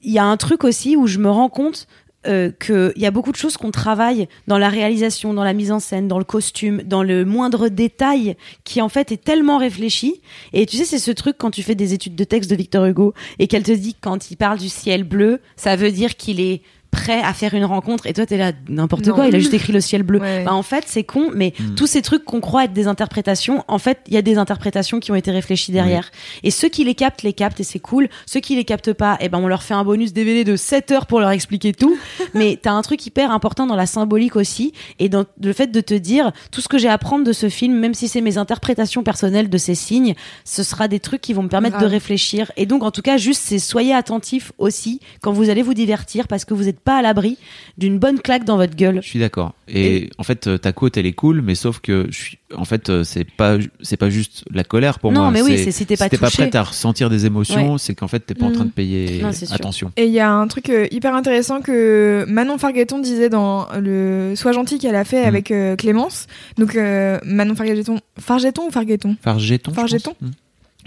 il 0.06 0.12
y 0.12 0.20
a 0.20 0.26
un 0.26 0.36
truc 0.38 0.64
aussi 0.64 0.98
où 0.98 1.08
je 1.08 1.20
me 1.20 1.30
rends 1.30 1.50
compte 1.50 1.88
euh, 2.28 2.52
qu'il 2.52 3.02
y 3.02 3.06
a 3.06 3.12
beaucoup 3.12 3.32
de 3.32 3.38
choses 3.38 3.58
qu'on 3.58 3.72
travaille 3.72 4.28
dans 4.48 4.58
la 4.58 4.70
réalisation, 4.70 5.34
dans 5.34 5.44
la 5.44 5.54
mise 5.54 5.72
en 5.72 5.80
scène, 5.80 6.08
dans 6.08 6.20
le 6.20 6.24
costume, 6.24 6.82
dans 6.84 7.04
le 7.04 7.26
moindre 7.26 7.70
détail 7.70 8.36
qui 8.64 8.82
en 8.82 8.90
fait 8.90 9.12
est 9.12 9.24
tellement 9.24 9.58
réfléchi. 9.58 10.22
Et 10.54 10.66
tu 10.66 10.78
sais, 10.78 10.86
c'est 10.86 11.00
ce 11.00 11.12
truc 11.12 11.38
quand 11.38 11.52
tu 11.52 11.64
fais 11.64 11.76
des 11.76 11.94
études 11.94 12.16
de 12.16 12.24
texte 12.24 12.50
de 12.50 12.56
Victor 12.56 12.86
Hugo 12.86 13.14
et 13.40 13.48
qu'elle 13.48 13.64
te 13.64 13.72
dit 13.72 13.96
quand 14.00 14.32
il 14.32 14.38
parle 14.38 14.58
du 14.58 14.70
ciel 14.70 15.04
bleu, 15.04 15.42
ça 15.56 15.76
veut 15.76 15.92
dire 15.92 16.16
qu'il 16.16 16.40
est 16.40 16.62
prêt 16.94 17.22
à 17.22 17.34
faire 17.34 17.54
une 17.56 17.66
rencontre. 17.66 18.06
Et 18.08 18.14
toi 18.14 18.26
t'es 18.26 18.38
là 18.38 18.52
n'importe 18.70 19.10
quoi. 19.12 19.28
Il 19.28 19.36
a 19.36 19.40
juste 19.40 19.54
écrit 19.54 19.74
le 19.74 19.82
ciel 19.82 20.04
bleu. 20.04 20.20
Ouais. 20.20 20.44
bah, 20.46 20.54
en 20.54 20.64
fait 20.64 20.86
c'est 20.88 21.04
con 21.04 21.30
mais 21.34 21.54
Mm. 21.60 21.76
tous 21.76 21.88
ces 21.88 22.02
trucs 22.02 22.24
qu'on 22.24 22.40
croit 22.40 22.64
être 22.66 22.74
des 22.74 22.88
interprétations 22.88 23.64
en 23.68 23.78
fait 23.80 24.00
il 24.08 24.14
y 24.14 24.18
a 24.18 24.22
des 24.22 24.38
interprétations 24.38 25.00
qui 25.00 25.12
ont 25.12 25.16
été 25.16 25.32
réfléchies 25.32 25.72
derrière. 25.72 26.10
Et 26.44 26.52
ceux 26.52 26.70
qui 26.70 26.84
les 26.84 26.96
captent 26.96 27.24
les 27.24 27.34
captent 27.34 27.60
et 27.60 27.64
c'est 27.64 27.80
cool. 27.80 28.08
Ceux 28.26 28.40
qui 28.40 28.56
les 28.56 28.64
captent 28.64 28.94
pas 28.94 29.18
eh 29.20 29.30
ben 29.30 29.40
on 29.40 29.48
leur 29.48 29.64
fait 29.64 29.74
un 29.74 29.84
bonus 29.84 30.14
DVD 30.14 30.44
de 30.44 30.56
7 30.56 30.92
heures 30.92 31.06
pour 31.08 31.20
leur 31.20 31.32
expliquer 31.32 31.74
tout. 31.74 31.98
Mais 32.34 32.58
t'as 32.62 32.72
un 32.72 32.82
truc 32.82 33.06
hyper 33.06 33.32
important 33.32 33.66
dans 33.68 33.76
la 33.76 33.86
symbolique 33.88 34.36
aussi 34.36 34.74
et 35.00 35.10
dans 35.10 35.26
le 35.42 35.54
fait 35.54 35.68
de 35.68 35.82
te 35.82 35.94
dire 35.94 36.32
tout 36.52 36.62
ce 36.62 36.68
que 36.68 36.78
j'ai 36.78 36.88
à 36.90 36.94
apprendre 36.94 37.24
de 37.26 37.34
ce 37.34 37.50
film 37.50 37.74
même 37.78 37.94
si 37.94 38.08
c'est 38.08 38.22
mes 38.22 38.38
interprétations 38.38 39.04
personnelles 39.04 39.50
de 39.50 39.58
ces 39.58 39.76
signes 39.76 40.14
ce 40.46 40.64
sera 40.64 40.88
des 40.88 41.00
trucs 41.00 41.22
qui 41.22 41.34
vont 41.34 41.44
me 41.44 41.50
permettre 41.50 41.78
Grave. 41.78 41.88
de 41.90 41.92
réfléchir. 41.92 42.52
Et 42.58 42.66
donc 42.66 42.84
en 42.84 42.92
tout 42.92 43.02
cas 43.02 43.18
juste 43.18 43.42
c'est 43.44 43.60
soyez 43.60 43.94
attentifs 43.94 44.52
aussi 44.58 45.00
quand 45.22 45.32
vous 45.32 45.50
allez 45.50 45.62
vous 45.64 45.74
divertir 45.74 46.28
parce 46.28 46.46
que 46.46 46.54
vous 46.54 46.64
n'êtes 46.66 46.80
pas 46.84 46.98
à 46.98 47.02
l'abri 47.02 47.38
d'une 47.78 47.98
bonne 48.00 48.20
claque 48.20 48.44
dans 48.46 48.58
votre 48.58 48.76
gueule 48.76 49.00
Je 49.02 49.08
suis 49.08 49.20
d'accord. 49.20 49.54
Et, 49.68 50.10
en 50.18 50.24
fait, 50.24 50.48
euh, 50.48 50.58
ta 50.58 50.72
côte, 50.74 50.98
elle 50.98 51.06
est 51.06 51.14
cool, 51.14 51.42
mais 51.42 51.56
sauf 51.56 51.80
que 51.80 52.08
je 52.10 52.16
suis, 52.18 52.38
en 52.56 52.66
fait, 52.66 52.90
euh, 52.90 53.04
c'est 53.04 53.24
pas, 53.24 53.58
c'est 53.82 53.98
pas 53.98 54.10
juste 54.10 54.44
la 54.52 54.64
colère 54.64 55.00
pour 55.00 55.12
Non, 55.12 55.22
moi. 55.22 55.32
mais 55.32 55.42
oui, 55.42 55.58
c'est 55.64 55.72
si 55.72 55.86
t'es 55.86 55.98
pas 55.98 56.10
touché. 56.10 56.20
prête 56.44 56.56
à 56.56 56.64
ressentir 56.64 57.10
des 57.10 57.26
émotions, 57.26 57.78
c'est 57.78 57.96
qu'en 57.96 58.08
fait, 58.08 58.20
t'es 58.20 58.36
pas 58.36 58.46
en 58.46 58.52
train 58.52 58.66
de 58.66 58.70
payer 58.72 59.22
Non, 59.22 59.32
c'est 59.32 59.46
sûr. 59.46 59.56
attention. 59.56 59.92
Et 59.98 60.06
il 60.06 60.12
y 60.14 60.20
a 60.20 60.30
un 60.32 60.48
truc 60.48 60.70
euh, 60.70 60.88
hyper 60.92 61.16
intéressant 61.16 61.62
que 61.62 62.26
Manon 62.28 62.58
Fargueton 62.58 63.00
disait 63.00 63.30
dans 63.30 63.68
le 63.80 64.34
Sois 64.36 64.52
gentil 64.52 64.78
qu'elle 64.80 64.96
a 64.96 65.04
fait 65.06 65.24
Mm. 65.24 65.28
avec 65.28 65.52
euh, 65.52 65.76
Clémence. 65.76 66.28
Donc 66.58 66.76
euh, 66.76 67.20
Manon 67.24 67.56
Fargueton, 67.56 68.00
Fargeton 68.20 68.68
ou 68.68 68.72
Fargueton 68.72 69.16
Fargeton. 69.22 69.72
je 69.72 69.76
Fargeton 69.76 70.16
pense. 70.20 70.30
Mm. 70.30 70.32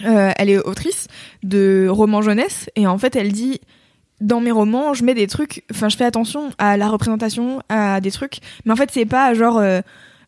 Euh, 0.06 0.31
Elle 0.36 0.51
est 0.51 0.59
autrice 0.59 1.09
de 1.43 1.86
romans 1.89 2.20
jeunesse 2.20 2.68
et 2.77 2.86
en 2.86 2.98
fait 2.98 3.16
elle 3.16 3.32
dit 3.32 3.60
dans 4.20 4.40
mes 4.40 4.51
romans 4.51 4.94
je 4.94 5.05
mets 5.05 5.14
des 5.14 5.26
trucs, 5.26 5.64
enfin 5.70 5.88
je 5.88 5.97
fais 5.97 6.05
attention 6.05 6.51
à 6.59 6.76
la 6.76 6.88
représentation, 6.88 7.60
à 7.68 8.01
des 8.01 8.10
trucs, 8.10 8.38
mais 8.64 8.72
en 8.72 8.76
fait 8.76 8.90
c'est 8.93 9.06
pas 9.06 9.34
genre 9.34 9.59
euh, 9.59 9.80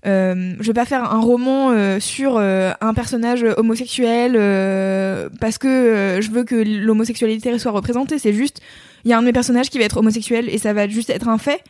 euh, 0.07 0.55
je 0.61 0.67
vais 0.67 0.75
pas 0.75 0.85
faire 0.85 1.13
un 1.13 1.21
roman 1.21 1.71
euh, 1.71 1.99
sur 1.99 2.37
euh, 2.37 2.73
un 2.81 2.95
personnage 2.95 3.45
homosexuel 3.57 4.37
euh, 4.37 5.29
parce 5.41 5.59
que 5.59 5.67
euh, 5.67 6.21
je 6.21 6.31
veux 6.31 6.45
que 6.45 6.55
l'homosexualité 6.55 7.59
soit 7.59 7.73
représentée. 7.73 8.19
C'est 8.19 8.33
juste, 8.33 8.61
il 9.05 9.11
y 9.11 9.13
a 9.13 9.19
un 9.19 9.23
de 9.23 9.27
mes 9.27 9.33
personnages 9.33 9.71
qui 9.71 9.79
va 9.79 9.85
être 9.85 9.97
homosexuel 9.97 10.49
et 10.49 10.59
ça 10.59 10.73
va 10.73 10.87
juste 10.89 11.11
être 11.11 11.29
un 11.29 11.39
fait 11.39 11.65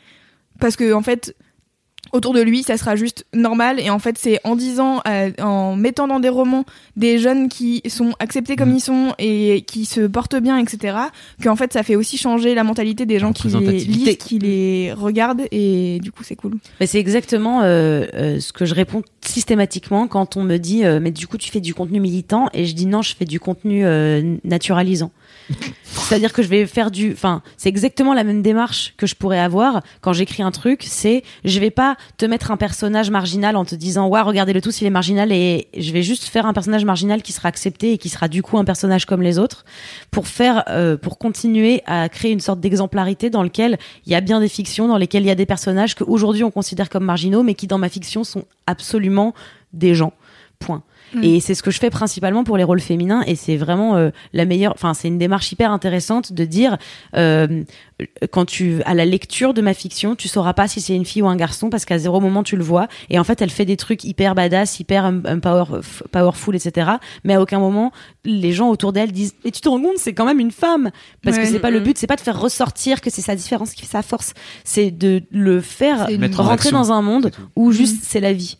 parce 0.61 0.77
que 0.77 0.93
en 0.93 1.03
fait, 1.03 1.35
autour 2.13 2.33
de 2.35 2.41
lui, 2.41 2.63
ça 2.63 2.77
sera 2.77 2.97
juste 2.97 3.27
normal. 3.35 3.81
Et 3.81 3.91
en 3.91 3.99
fait, 3.99 4.17
c'est 4.19 4.41
en 4.45 4.57
disant, 4.57 5.01
euh, 5.09 5.31
en 5.41 5.77
mettant 5.77 6.09
dans 6.09 6.21
des 6.21 6.29
romans 6.29 6.65
des 6.97 7.19
jeunes 7.19 7.49
qui 7.49 7.83
sont 7.89 8.13
acceptés 8.19 8.57
comme 8.57 8.71
Mm. 8.71 8.77
ils 8.77 8.81
sont 8.81 9.15
et 9.19 9.63
qui 9.67 9.85
se 9.85 10.01
portent 10.03 10.37
bien, 10.37 10.59
etc., 10.59 10.97
qu'en 11.43 11.57
fait, 11.57 11.73
ça 11.73 11.83
fait 11.83 11.97
aussi 11.97 12.17
changer 12.19 12.55
la 12.55 12.65
mentalité 12.65 13.07
des 13.07 13.19
gens 13.19 13.33
qui 13.33 13.49
les 13.49 13.79
lisent, 13.79 14.17
qui 14.19 14.39
les 14.39 14.93
regardent. 14.93 15.47
Et 15.51 15.99
du 16.01 16.13
coup, 16.13 16.23
c'est 16.23 16.37
cool. 16.37 16.55
Mais 16.81 16.87
c'est 16.87 16.99
exactement 16.99 17.63
euh, 17.63 18.07
euh, 18.15 18.41
ce 18.41 18.53
que 18.53 18.65
je 18.65 18.75
réponds 18.75 19.03
systématiquement 19.29 20.09
quand 20.09 20.37
on 20.37 20.43
me 20.43 20.57
dit 20.57 20.85
euh, 20.85 21.01
mais 21.01 21.11
du 21.11 21.27
coup 21.27 21.39
tu 21.39 21.51
fais 21.51 21.61
du 21.61 21.75
contenu 21.75 22.01
militant 22.01 22.49
et 22.55 22.65
je 22.65 22.75
dis 22.75 22.87
non 22.87 23.03
je 23.03 23.15
fais 23.15 23.25
du 23.25 23.41
contenu 23.41 23.85
euh, 23.85 24.37
naturalisant. 24.45 25.11
C'est-à-dire 25.85 26.33
que 26.33 26.43
je 26.43 26.49
vais 26.49 26.67
faire 26.67 26.91
du 26.91 27.13
enfin 27.13 27.43
c'est 27.57 27.69
exactement 27.69 28.15
la 28.15 28.25
même 28.25 28.43
démarche 28.43 28.95
que 28.97 29.07
je 29.07 29.15
pourrais 29.15 29.39
avoir 29.39 29.83
quand 30.01 30.13
j'écris 30.13 30.43
un 30.43 30.51
truc, 30.51 30.85
c'est 30.87 31.23
je 31.45 31.59
vais 31.61 31.71
pas 31.71 31.97
te 32.17 32.27
mettre 32.27 32.51
un 32.51 32.57
personnage 32.57 33.11
marginal 33.11 33.57
en 33.57 33.65
te 33.65 33.75
disant 33.75 34.09
ouais 34.09 34.21
regardez 34.21 34.53
le 34.53 34.61
tous 34.61 34.81
il 34.81 34.87
est 34.87 34.91
marginal 34.91 35.33
et 35.33 35.69
je 35.77 35.93
vais 35.93 36.03
juste 36.03 36.25
faire 36.25 36.47
un 36.47 36.53
personnage 36.53 36.85
marginal 36.85 37.23
qui 37.23 37.33
sera 37.33 37.49
accepté 37.49 37.93
et 37.93 37.99
qui 37.99 38.09
sera 38.09 38.29
du 38.29 38.43
coup 38.43 38.59
un 38.59 38.65
personnage 38.65 39.07
comme 39.07 39.23
les 39.23 39.39
autres 39.39 39.65
pour 40.11 40.27
faire 40.27 40.65
euh, 40.69 40.97
pour 40.97 41.19
continuer 41.19 41.83
à 41.87 42.09
créer 42.09 42.33
une 42.33 42.41
sorte 42.41 42.61
d'exemplarité 42.61 43.31
dans 43.31 43.43
lequel 43.43 43.79
il 44.07 44.13
y 44.13 44.15
a 44.15 44.21
bien 44.21 44.41
des 44.41 44.49
fictions 44.49 44.89
dans 44.89 44.99
lesquelles 44.99 45.23
il 45.23 45.29
y 45.29 45.33
a 45.33 45.35
des 45.35 45.47
personnages 45.47 45.95
que 45.95 46.05
aujourd'hui 46.05 46.45
on 46.45 46.51
considère 46.51 46.89
comme 46.89 47.05
marginaux 47.05 47.43
mais 47.43 47.55
qui 47.55 47.67
dans 47.67 47.79
ma 47.79 47.89
fiction 47.89 48.25
sont 48.25 48.45
absolument 48.67 49.35
des 49.73 49.95
gens. 49.95 50.13
Point. 50.59 50.83
Mm. 51.15 51.25
Et 51.25 51.41
c'est 51.41 51.55
ce 51.55 51.63
que 51.63 51.71
je 51.71 51.79
fais 51.79 51.91
principalement 51.91 52.45
pour 52.45 52.57
les 52.57 52.65
rôles 52.65 52.81
féminins 52.81 53.23
et 53.27 53.35
c'est 53.35 53.57
vraiment 53.57 53.97
euh, 53.97 54.11
la 54.33 54.45
meilleure 54.45 54.73
enfin 54.75 54.93
c'est 54.95 55.09
une 55.09 55.17
démarche 55.19 55.51
hyper 55.53 55.71
intéressante 55.73 56.33
de 56.33 56.45
dire 56.45 56.77
euh, 57.17 57.63
quand 58.31 58.45
tu 58.45 58.83
à 58.85 58.95
la 58.95 59.05
lecture 59.05 59.55
de 59.55 59.61
ma 59.63 59.75
fiction, 59.75 60.15
tu 60.15 60.29
sauras 60.29 60.53
pas 60.53 60.69
si 60.69 60.81
c'est 60.81 60.95
une 60.95 61.05
fille 61.05 61.23
ou 61.23 61.29
un 61.29 61.37
garçon 61.37 61.71
parce 61.71 61.85
qu'à 61.85 61.99
zéro 61.99 62.21
moment 62.21 62.43
tu 62.43 62.57
le 62.57 62.63
vois 62.63 62.89
et 63.11 63.19
en 63.19 63.25
fait 63.25 63.41
elle 63.43 63.51
fait 63.51 63.65
des 63.65 63.77
trucs 63.77 64.05
hyper 64.05 64.35
badass, 64.35 64.81
hyper 64.81 65.05
um, 65.07 65.23
um, 65.27 65.41
power, 65.41 65.65
powerful 66.13 66.55
etc. 66.55 66.91
Mais 67.25 67.35
à 67.35 67.41
aucun 67.41 67.59
moment 67.59 67.91
les 68.25 68.53
gens 68.53 68.69
autour 68.69 68.93
d'elle 68.93 69.13
disent 69.13 69.35
et 69.45 69.51
tu 69.51 69.61
te 69.61 69.69
rends 69.69 69.81
compte 69.81 69.97
c'est 69.99 70.13
quand 70.13 70.27
même 70.27 70.41
une 70.41 70.51
femme 70.53 70.91
parce 71.25 71.37
Ouais. 71.39 71.45
que 71.45 71.49
c'est 71.49 71.59
pas 71.61 71.71
le 71.71 71.79
Mhm. 71.79 71.85
but, 71.85 71.99
c'est 71.99 72.07
pas 72.07 72.17
de 72.17 72.21
faire 72.21 72.39
ressortir 72.41 73.01
que 73.01 73.11
c'est 73.11 73.23
sa 73.23 73.35
différence 73.35 73.73
qui 73.73 73.83
fait 73.83 73.93
sa 73.93 74.03
force, 74.03 74.35
c'est 74.65 74.91
de 74.91 75.23
le 75.31 75.61
faire 75.61 76.07
rentrer 76.37 76.71
dans 76.71 76.93
un 76.93 77.03
monde 77.03 77.31
où 77.57 77.73
juste 77.73 77.95
Mhm. 77.97 78.01
c'est 78.03 78.21
la 78.21 78.33
vie. 78.33 78.59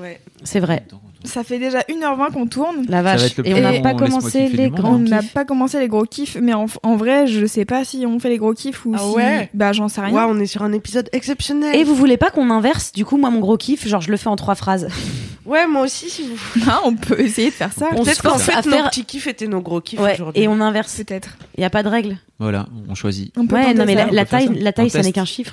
Ouais. 0.00 0.20
C'est 0.42 0.60
vrai. 0.60 0.84
Ça 1.24 1.42
fait 1.42 1.58
déjà 1.58 1.80
1h20 1.88 2.32
qu'on 2.32 2.46
tourne. 2.46 2.84
La 2.88 3.00
vache. 3.00 3.38
Et 3.44 3.54
on 3.54 3.60
n'a 3.60 3.80
pas 3.80 3.94
commencé 3.94 4.48
les 4.48 4.68
grands 4.68 4.96
On 4.96 4.98
n'a 4.98 5.22
pas 5.22 5.46
commencé 5.46 5.80
les 5.80 5.88
gros 5.88 6.04
kiffs, 6.04 6.36
mais 6.40 6.52
en, 6.52 6.66
en 6.82 6.96
vrai, 6.96 7.26
je 7.26 7.46
sais 7.46 7.64
pas 7.64 7.82
si 7.84 8.04
on 8.06 8.18
fait 8.18 8.28
les 8.28 8.36
gros 8.36 8.52
kiffs 8.52 8.84
ou 8.84 8.92
Ah 8.94 8.98
si. 8.98 9.14
ouais 9.16 9.50
Bah, 9.54 9.72
j'en 9.72 9.88
sais 9.88 10.02
rien. 10.02 10.12
Waouh, 10.14 10.30
on 10.36 10.38
est 10.38 10.44
sur 10.46 10.62
un 10.62 10.72
épisode 10.72 11.08
exceptionnel. 11.12 11.74
Et 11.76 11.84
vous 11.84 11.94
voulez 11.94 12.18
pas 12.18 12.30
qu'on 12.30 12.50
inverse 12.50 12.92
Du 12.92 13.06
coup, 13.06 13.16
moi, 13.16 13.30
mon 13.30 13.40
gros 13.40 13.56
kiff, 13.56 13.88
genre, 13.88 14.02
je 14.02 14.10
le 14.10 14.18
fais 14.18 14.28
en 14.28 14.36
trois 14.36 14.54
phrases. 14.54 14.88
Ouais, 15.46 15.66
moi 15.66 15.82
aussi, 15.82 16.08
si 16.08 16.22
vous 16.26 16.62
Ah, 16.66 16.80
on 16.86 16.94
peut 16.94 17.20
essayer 17.20 17.48
de 17.50 17.54
faire 17.54 17.70
ça. 17.70 17.88
On 17.92 17.98
se 17.98 18.04
Peut-être 18.04 18.22
qu'en 18.22 18.38
fait, 18.38 18.52
à 18.52 18.62
nos 18.62 18.70
faire- 18.70 18.88
petits 18.88 19.04
kiffs 19.04 19.26
étaient 19.26 19.46
nos 19.46 19.60
gros 19.60 19.82
kiffs 19.82 20.00
Ouais, 20.00 20.14
aujourd'hui. 20.14 20.42
et 20.42 20.48
on 20.48 20.58
inverse. 20.62 20.96
Peut-être. 21.04 21.36
Il 21.58 21.60
y 21.60 21.64
a 21.64 21.68
pas 21.70 21.82
de 21.82 21.88
règle. 21.90 22.16
Voilà, 22.38 22.64
on 22.88 22.94
choisit. 22.94 23.30
On 23.36 23.46
peut 23.46 23.56
Ouais, 23.56 23.74
non, 23.74 23.84
mais 23.84 23.94
ça. 23.94 24.06
la, 24.06 24.10
la 24.12 24.24
faire 24.24 24.38
taille, 24.40 24.46
ça. 24.46 24.52
la 24.56 24.72
taille, 24.72 24.88
ça 24.88 25.02
n'est 25.02 25.12
qu'un 25.12 25.26
chiffre. 25.26 25.52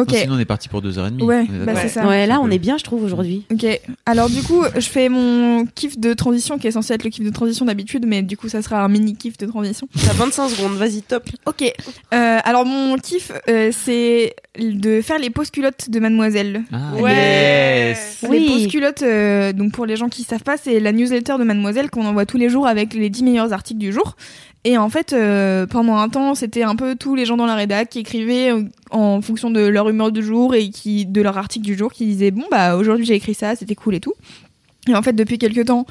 Ok. 0.00 0.12
Non, 0.12 0.18
sinon, 0.18 0.34
on 0.34 0.38
est 0.38 0.44
parti 0.44 0.68
pour 0.68 0.82
deux 0.82 0.98
heures 0.98 1.06
et 1.06 1.10
demie. 1.10 1.22
Ouais, 1.22 1.46
bah, 1.66 1.72
c'est 1.76 1.88
ça. 1.88 2.06
Ouais, 2.06 2.26
là, 2.26 2.40
on 2.42 2.50
est 2.50 2.58
bien, 2.58 2.76
je 2.78 2.84
trouve, 2.84 3.02
aujourd'hui. 3.04 3.44
Ok. 3.52 3.66
Alors, 4.06 4.28
du 4.30 4.42
coup, 4.42 4.62
je 4.74 4.88
fais 4.88 5.08
mon 5.08 5.66
kiff 5.66 5.98
de 5.98 6.12
transition 6.14 6.58
qui 6.58 6.66
est 6.66 6.70
censé 6.72 6.94
être 6.94 7.04
le 7.04 7.10
kiff 7.10 7.24
de 7.24 7.30
transition 7.30 7.64
d'habitude, 7.64 8.04
mais 8.06 8.22
du 8.22 8.36
coup, 8.36 8.48
ça 8.48 8.62
sera 8.62 8.82
un 8.82 8.88
mini 8.88 9.14
kiff 9.14 9.36
de 9.38 9.46
transition. 9.46 9.88
T'as 10.06 10.12
25 10.12 10.48
secondes, 10.48 10.72
vas-y, 10.76 11.02
top. 11.02 11.28
Ok. 11.46 11.62
Euh, 11.62 12.38
alors, 12.44 12.64
mon 12.66 12.96
kiff, 12.96 13.32
euh, 13.48 13.70
c'est 13.72 14.34
de 14.58 15.00
faire 15.00 15.18
les 15.18 15.30
pauses 15.30 15.50
culottes 15.50 15.90
de 15.90 16.00
Mademoiselle. 16.00 16.62
Ah, 16.72 16.94
Ouais. 17.00 17.90
yes. 17.90 18.24
Oui. 18.28 18.40
Les 18.40 18.46
pauses 18.46 18.66
culottes, 18.68 19.02
euh, 19.02 19.52
donc 19.52 19.72
pour 19.72 19.86
les 19.86 19.96
gens 19.96 20.08
qui 20.08 20.24
savent 20.24 20.42
pas, 20.42 20.56
c'est 20.56 20.80
la 20.80 20.92
newsletter 20.92 21.34
de 21.38 21.44
Mademoiselle 21.44 21.90
qu'on 21.90 22.04
envoie 22.06 22.26
tous 22.26 22.36
les 22.36 22.48
jours 22.48 22.66
avec 22.66 22.94
les 22.94 23.10
10 23.10 23.22
meilleurs 23.22 23.52
articles 23.52 23.78
du 23.78 23.92
jour. 23.92 24.16
Et 24.64 24.76
en 24.76 24.90
fait, 24.90 25.12
euh, 25.12 25.66
pendant 25.66 25.96
un 25.96 26.08
temps, 26.10 26.34
c'était 26.34 26.62
un 26.62 26.76
peu 26.76 26.94
tous 26.94 27.14
les 27.14 27.24
gens 27.24 27.36
dans 27.36 27.46
la 27.46 27.54
rédac 27.54 27.88
qui 27.88 28.00
écrivaient 28.00 28.52
euh, 28.52 28.64
en 28.90 29.22
fonction 29.22 29.50
de 29.50 29.60
leur 29.60 29.88
humeur 29.88 30.12
du 30.12 30.22
jour 30.22 30.54
et 30.54 30.68
qui 30.68 31.06
de 31.06 31.22
leur 31.22 31.38
article 31.38 31.64
du 31.64 31.76
jour, 31.76 31.92
qui 31.92 32.04
disaient 32.04 32.30
bon 32.30 32.44
bah 32.50 32.76
aujourd'hui 32.76 33.06
j'ai 33.06 33.14
écrit 33.14 33.32
ça, 33.32 33.56
c'était 33.56 33.74
cool 33.74 33.94
et 33.94 34.00
tout. 34.00 34.12
Et 34.86 34.94
en 34.94 35.02
fait, 35.02 35.14
depuis 35.14 35.38
quelques 35.38 35.64
temps, 35.66 35.86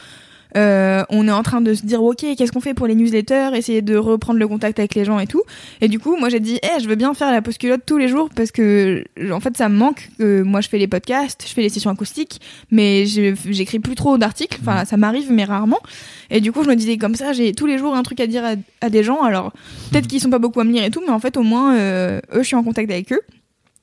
euh, 0.57 1.03
on 1.09 1.27
est 1.27 1.31
en 1.31 1.43
train 1.43 1.61
de 1.61 1.73
se 1.73 1.85
dire 1.85 2.01
ok 2.01 2.26
qu'est-ce 2.38 2.51
qu'on 2.51 2.59
fait 2.59 2.73
pour 2.73 2.88
les 2.88 2.95
newsletters, 2.95 3.51
essayer 3.55 3.81
de 3.81 3.95
reprendre 3.95 4.39
le 4.39 4.47
contact 4.47 4.80
avec 4.80 4.95
les 4.95 5.05
gens 5.05 5.19
et 5.19 5.27
tout. 5.27 5.43
Et 5.81 5.88
du 5.88 5.99
coup 5.99 6.15
moi 6.17 6.30
j'ai 6.30 6.39
dit 6.39 6.59
eh 6.63 6.81
je 6.81 6.88
veux 6.88 6.95
bien 6.95 7.13
faire 7.13 7.31
la 7.31 7.41
pause 7.41 7.57
culotte 7.57 7.81
tous 7.85 7.97
les 7.97 8.07
jours 8.07 8.30
parce 8.35 8.51
que 8.51 9.03
en 9.31 9.39
fait 9.39 9.55
ça 9.57 9.69
me 9.69 9.76
manque. 9.76 10.09
que 10.17 10.41
moi 10.41 10.61
je 10.61 10.69
fais 10.69 10.77
les 10.77 10.88
podcasts, 10.88 11.45
je 11.47 11.53
fais 11.53 11.61
les 11.61 11.69
sessions 11.69 11.91
acoustiques, 11.91 12.41
mais 12.71 13.05
j'écris 13.05 13.80
plus 13.80 13.95
trop 13.95 14.17
d'articles. 14.17 14.57
Enfin 14.61 14.85
ça 14.85 14.97
m'arrive 14.97 15.31
mais 15.31 15.43
rarement. 15.43 15.80
Et 16.30 16.41
du 16.41 16.51
coup 16.51 16.63
je 16.63 16.69
me 16.69 16.76
disais 16.76 16.97
comme 16.97 17.15
ça 17.15 17.34
j'ai 17.34 17.53
tous 17.53 17.65
les 17.65 17.77
jours 17.77 17.95
un 17.95 18.03
truc 18.03 18.19
à 18.19 18.27
dire 18.27 18.43
à, 18.43 18.53
à 18.81 18.89
des 18.89 19.03
gens. 19.03 19.21
Alors 19.21 19.51
peut-être 19.91 20.07
qu'ils 20.07 20.19
sont 20.19 20.30
pas 20.30 20.39
beaucoup 20.39 20.59
à 20.59 20.63
me 20.63 20.71
lire 20.71 20.84
et 20.84 20.91
tout, 20.91 21.01
mais 21.05 21.13
en 21.13 21.19
fait 21.19 21.38
au 21.38 21.43
moins 21.43 21.76
euh, 21.76 22.19
eux 22.34 22.41
je 22.41 22.47
suis 22.47 22.55
en 22.55 22.63
contact 22.63 22.89
avec 22.91 23.11
eux. 23.11 23.21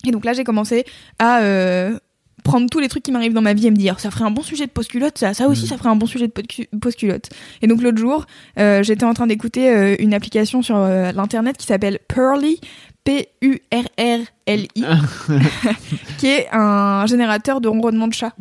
Et 0.06 0.10
donc 0.10 0.24
là 0.24 0.32
j'ai 0.32 0.44
commencé 0.44 0.84
à 1.18 1.40
euh, 1.40 1.98
prendre 2.46 2.70
tous 2.70 2.78
les 2.78 2.88
trucs 2.88 3.02
qui 3.02 3.12
m'arrivent 3.12 3.34
dans 3.34 3.42
ma 3.42 3.54
vie 3.54 3.66
et 3.66 3.70
me 3.70 3.76
dire 3.76 3.98
ça 3.98 4.10
ferait 4.10 4.24
un 4.24 4.30
bon 4.30 4.42
sujet 4.42 4.66
de 4.66 4.70
post-culotte, 4.70 5.18
ça, 5.18 5.34
ça 5.34 5.48
aussi 5.48 5.66
ça 5.66 5.76
ferait 5.76 5.88
un 5.88 5.96
bon 5.96 6.06
sujet 6.06 6.28
de 6.28 6.78
post-culotte. 6.78 7.28
Et 7.60 7.66
donc 7.66 7.82
l'autre 7.82 7.98
jour, 7.98 8.24
euh, 8.58 8.82
j'étais 8.82 9.04
en 9.04 9.14
train 9.14 9.26
d'écouter 9.26 9.68
euh, 9.68 9.96
une 9.98 10.14
application 10.14 10.62
sur 10.62 10.76
euh, 10.76 11.10
l'internet 11.12 11.56
qui 11.56 11.66
s'appelle 11.66 11.98
Pearly, 12.08 12.60
P-U-R-R-L-I, 13.06 14.84
qui 16.18 16.26
est 16.26 16.48
un 16.52 17.06
générateur 17.06 17.60
de 17.60 17.68
ronronnement 17.68 18.08
de 18.08 18.14
chat. 18.14 18.32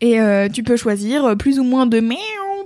Et 0.00 0.20
euh, 0.20 0.48
tu 0.48 0.62
peux 0.62 0.76
choisir 0.76 1.24
euh, 1.24 1.34
plus 1.34 1.58
ou 1.58 1.64
moins 1.64 1.86
de 1.86 2.00
miaou, 2.00 2.16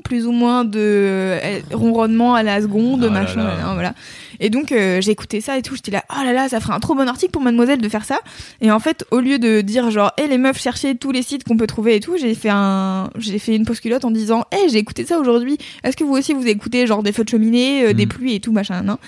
plus 0.02 0.26
ou 0.26 0.32
moins 0.32 0.64
de 0.64 0.78
euh, 0.80 1.60
ronronnement 1.72 2.34
à 2.34 2.42
la 2.42 2.60
seconde, 2.60 3.04
Oh 3.08 3.10
machin, 3.12 3.44
là. 3.44 3.56
hein, 3.68 3.74
voilà. 3.74 3.94
Et 4.40 4.50
donc 4.50 4.72
euh, 4.72 5.00
j'ai 5.00 5.12
écouté 5.12 5.40
ça 5.40 5.56
et 5.56 5.62
tout, 5.62 5.76
j'étais 5.76 5.92
là, 5.92 6.02
oh 6.10 6.24
là 6.24 6.32
là, 6.32 6.48
ça 6.48 6.58
ferait 6.58 6.72
un 6.72 6.80
trop 6.80 6.96
bon 6.96 7.06
article 7.08 7.30
pour 7.30 7.42
Mademoiselle 7.42 7.80
de 7.80 7.88
faire 7.88 8.04
ça. 8.04 8.18
Et 8.60 8.72
en 8.72 8.80
fait, 8.80 9.04
au 9.12 9.20
lieu 9.20 9.38
de 9.38 9.60
dire 9.60 9.90
genre, 9.92 10.10
hé 10.18 10.26
les 10.26 10.38
meufs, 10.38 10.60
cherchez 10.60 10.96
tous 10.96 11.12
les 11.12 11.22
sites 11.22 11.44
qu'on 11.44 11.56
peut 11.56 11.68
trouver 11.68 11.94
et 11.96 12.00
tout, 12.00 12.16
j'ai 12.18 12.34
fait 12.34 12.50
un, 12.50 13.08
j'ai 13.18 13.38
fait 13.38 13.54
une 13.54 13.64
pause 13.64 13.78
culotte 13.78 14.04
en 14.04 14.10
disant, 14.10 14.44
hé 14.50 14.68
j'ai 14.68 14.78
écouté 14.78 15.06
ça 15.06 15.18
aujourd'hui. 15.20 15.58
Est-ce 15.84 15.96
que 15.96 16.02
vous 16.02 16.14
aussi 16.14 16.32
vous 16.34 16.48
écoutez 16.48 16.88
genre 16.88 17.04
des 17.04 17.12
feux 17.12 17.22
de 17.22 17.28
cheminée, 17.28 17.84
euh, 17.86 17.92
des 17.92 18.06
Mm. 18.06 18.08
pluies 18.08 18.34
et 18.34 18.40
tout 18.40 18.50
machin, 18.52 18.82
non 18.82 18.98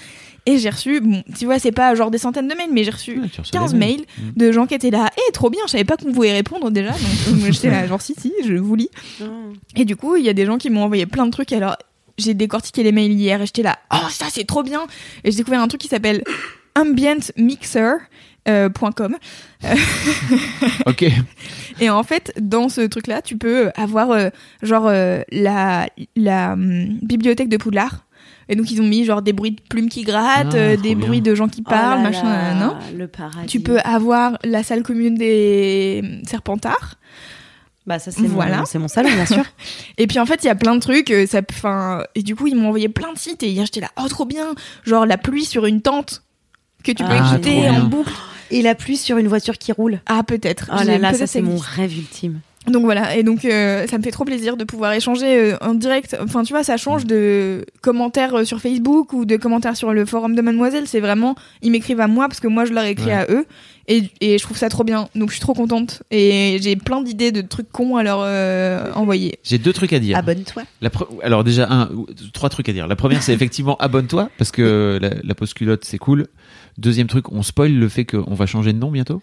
Et 0.46 0.58
j'ai 0.58 0.68
reçu, 0.68 1.00
bon, 1.00 1.22
tu 1.38 1.46
vois, 1.46 1.58
c'est 1.58 1.72
pas 1.72 1.94
genre 1.94 2.10
des 2.10 2.18
centaines 2.18 2.48
de 2.48 2.54
mails, 2.54 2.68
mais 2.72 2.84
j'ai 2.84 2.90
reçu 2.90 3.18
Ouais, 3.18 3.28
tu 3.32 3.40
reçois 3.40 3.60
15 3.60 3.72
des 3.72 3.78
mails 3.78 4.02
Mm. 4.18 4.22
de 4.36 4.52
gens 4.52 4.66
qui 4.66 4.74
étaient 4.74 4.90
là, 4.90 5.08
eh 5.16 5.32
trop 5.32 5.48
bien, 5.48 5.60
je 5.66 5.70
savais 5.72 5.84
pas 5.84 5.96
qu'on 5.96 6.12
pouvait 6.12 6.32
répondre 6.32 6.70
déjà, 6.70 6.90
donc 6.90 7.00
euh, 7.44 7.50
j'étais 7.52 7.70
là 7.70 7.86
genre 7.86 8.02
si 8.02 8.14
si, 8.18 8.30
je 8.46 8.52
vous 8.54 8.74
lis. 8.74 8.90
Et 9.76 9.84
du 9.86 9.96
coup, 9.96 10.16
il 10.16 10.24
y 10.24 10.28
a 10.28 10.34
des 10.34 10.44
gens 10.46 10.58
qui 10.58 10.68
m'ont 10.70 10.82
envoyé 10.84 11.06
plein 11.06 11.24
de 11.26 11.30
trucs. 11.30 11.52
Alors, 11.52 11.76
j'ai 12.18 12.34
décortiqué 12.34 12.82
les 12.82 12.92
mails 12.92 13.12
hier 13.12 13.40
et 13.42 13.46
j'étais 13.46 13.62
là, 13.62 13.78
oh 13.92 14.06
ça 14.10 14.26
c'est 14.30 14.44
trop 14.44 14.62
bien. 14.62 14.82
Et 15.24 15.30
j'ai 15.30 15.38
découvert 15.38 15.60
un 15.62 15.68
truc 15.68 15.80
qui 15.80 15.88
s'appelle 15.88 16.22
ambientmixer.com. 16.76 19.16
Ok. 20.86 21.04
Et 21.80 21.90
en 21.90 22.02
fait, 22.02 22.32
dans 22.40 22.68
ce 22.68 22.82
truc-là, 22.82 23.20
tu 23.22 23.36
peux 23.36 23.70
avoir 23.76 24.10
euh, 24.12 24.28
genre 24.62 24.86
euh, 24.86 25.22
la, 25.32 25.88
la 26.14 26.52
hum, 26.52 26.98
bibliothèque 27.02 27.48
de 27.48 27.56
Poudlard. 27.56 28.04
Et 28.48 28.56
donc 28.56 28.70
ils 28.70 28.80
ont 28.80 28.86
mis 28.86 29.04
genre 29.04 29.22
des 29.22 29.32
bruits 29.32 29.52
de 29.52 29.60
plumes 29.68 29.88
qui 29.88 30.02
grattent, 30.02 30.48
Ah, 30.54 30.56
euh, 30.56 30.76
des 30.76 30.94
bien. 30.94 31.06
bruits 31.06 31.20
de 31.20 31.34
gens 31.34 31.48
qui 31.48 31.62
parlent, 31.62 32.00
Oh 32.00 32.02
là 32.04 32.10
machin, 32.10 32.24
là, 32.24 32.54
nan. 32.54 32.74
Le 32.96 33.08
paradis. 33.08 33.46
Tu 33.46 33.60
peux 33.60 33.78
avoir 33.80 34.38
la 34.44 34.62
salle 34.62 34.82
commune 34.82 35.14
des 35.14 36.02
Serpentards. 36.26 36.94
Bah 37.86 37.98
ça 37.98 38.10
c'est 38.10 38.22
Voilà. 38.22 38.60
mon, 38.60 38.64
c'est 38.64 38.78
mon 38.78 38.88
salon 38.88 39.10
bien 39.10 39.26
sûr. 39.26 39.44
Et 39.98 40.06
puis 40.06 40.18
en 40.18 40.24
fait, 40.26 40.42
il 40.42 40.46
y 40.46 40.50
a 40.50 40.54
plein 40.54 40.74
de 40.74 40.80
trucs. 40.80 41.10
euh, 41.10 41.26
Ça, 41.26 41.40
enfin, 41.50 42.02
et 42.14 42.22
du 42.22 42.34
coup, 42.34 42.46
ils 42.46 42.56
m'ont 42.56 42.68
envoyé 42.68 42.88
plein 42.88 43.12
de 43.12 43.18
sites. 43.18 43.42
Et 43.42 43.50
hier, 43.50 43.66
j'étais 43.66 43.80
là, 43.80 43.90
oh 44.02 44.08
trop 44.08 44.24
bien, 44.24 44.54
genre 44.84 45.04
la 45.04 45.18
pluie 45.18 45.44
sur 45.44 45.66
une 45.66 45.82
tente 45.82 46.22
que 46.82 46.92
tu 46.92 47.04
peux 47.04 47.10
Ah, 47.12 47.32
écouter 47.34 47.68
en 47.68 47.80
boucle. 47.84 48.12
Et 48.50 48.62
la 48.62 48.74
pluie 48.74 48.96
sur 48.96 49.18
une 49.18 49.28
voiture 49.28 49.58
qui 49.58 49.72
roule. 49.72 50.00
Ah 50.06 50.22
peut-être. 50.22 50.70
Oh 50.72 50.82
là 50.84 50.96
là, 50.98 51.12
ça 51.12 51.26
c'est 51.26 51.40
mon 51.42 51.56
rêve 51.58 51.96
ultime. 51.96 52.40
Donc 52.66 52.84
voilà. 52.84 53.16
Et 53.16 53.22
donc 53.22 53.44
euh, 53.44 53.86
ça 53.86 53.98
me 53.98 54.02
fait 54.02 54.10
trop 54.10 54.24
plaisir 54.24 54.56
de 54.56 54.64
pouvoir 54.64 54.92
échanger 54.94 55.52
euh, 55.52 55.56
en 55.60 55.74
direct. 55.74 56.16
Enfin, 56.22 56.44
tu 56.44 56.52
vois, 56.54 56.64
ça 56.64 56.76
change 56.78 57.04
de 57.04 57.64
commentaires 57.82 58.34
euh, 58.34 58.44
sur 58.44 58.58
Facebook 58.60 59.12
ou 59.12 59.26
de 59.26 59.36
commentaires 59.36 59.76
sur 59.76 59.92
le 59.92 60.06
forum 60.06 60.34
de 60.34 60.40
Mademoiselle. 60.40 60.86
C'est 60.86 61.00
vraiment, 61.00 61.34
ils 61.62 61.70
m'écrivent 61.70 62.00
à 62.00 62.06
moi 62.06 62.26
parce 62.26 62.40
que 62.40 62.48
moi 62.48 62.64
je 62.64 62.72
leur 62.72 62.84
écris 62.84 63.06
Ouais. 63.06 63.12
à 63.12 63.26
eux. 63.30 63.44
Et, 63.86 64.04
et 64.22 64.38
je 64.38 64.42
trouve 64.42 64.56
ça 64.56 64.70
trop 64.70 64.82
bien. 64.82 65.08
Donc 65.14 65.28
je 65.28 65.34
suis 65.34 65.42
trop 65.42 65.52
contente. 65.52 66.02
Et 66.10 66.58
j'ai 66.62 66.74
plein 66.76 67.02
d'idées 67.02 67.32
de 67.32 67.42
trucs 67.42 67.70
cons 67.70 67.96
à 67.96 68.02
leur 68.02 68.20
euh, 68.22 68.90
envoyer. 68.94 69.38
J'ai 69.42 69.58
deux 69.58 69.74
trucs 69.74 69.92
à 69.92 69.98
dire. 69.98 70.16
Abonne-toi. 70.16 70.62
Alors 71.22 71.44
déjà, 71.44 71.68
un, 71.70 71.90
trois 72.32 72.48
trucs 72.48 72.68
à 72.70 72.72
dire. 72.72 72.86
La 72.88 72.96
première, 72.96 73.22
c'est 73.22 73.34
effectivement 73.34 73.76
abonne-toi 73.76 74.30
parce 74.38 74.50
que 74.52 74.98
la, 75.02 75.10
la 75.22 75.34
pause 75.34 75.52
culotte, 75.52 75.84
c'est 75.84 75.98
cool. 75.98 76.28
Deuxième 76.78 77.08
truc, 77.08 77.30
on 77.30 77.42
spoil 77.42 77.74
le 77.74 77.88
fait 77.90 78.06
qu'on 78.06 78.34
va 78.34 78.46
changer 78.46 78.72
de 78.72 78.78
nom 78.78 78.90
bientôt. 78.90 79.20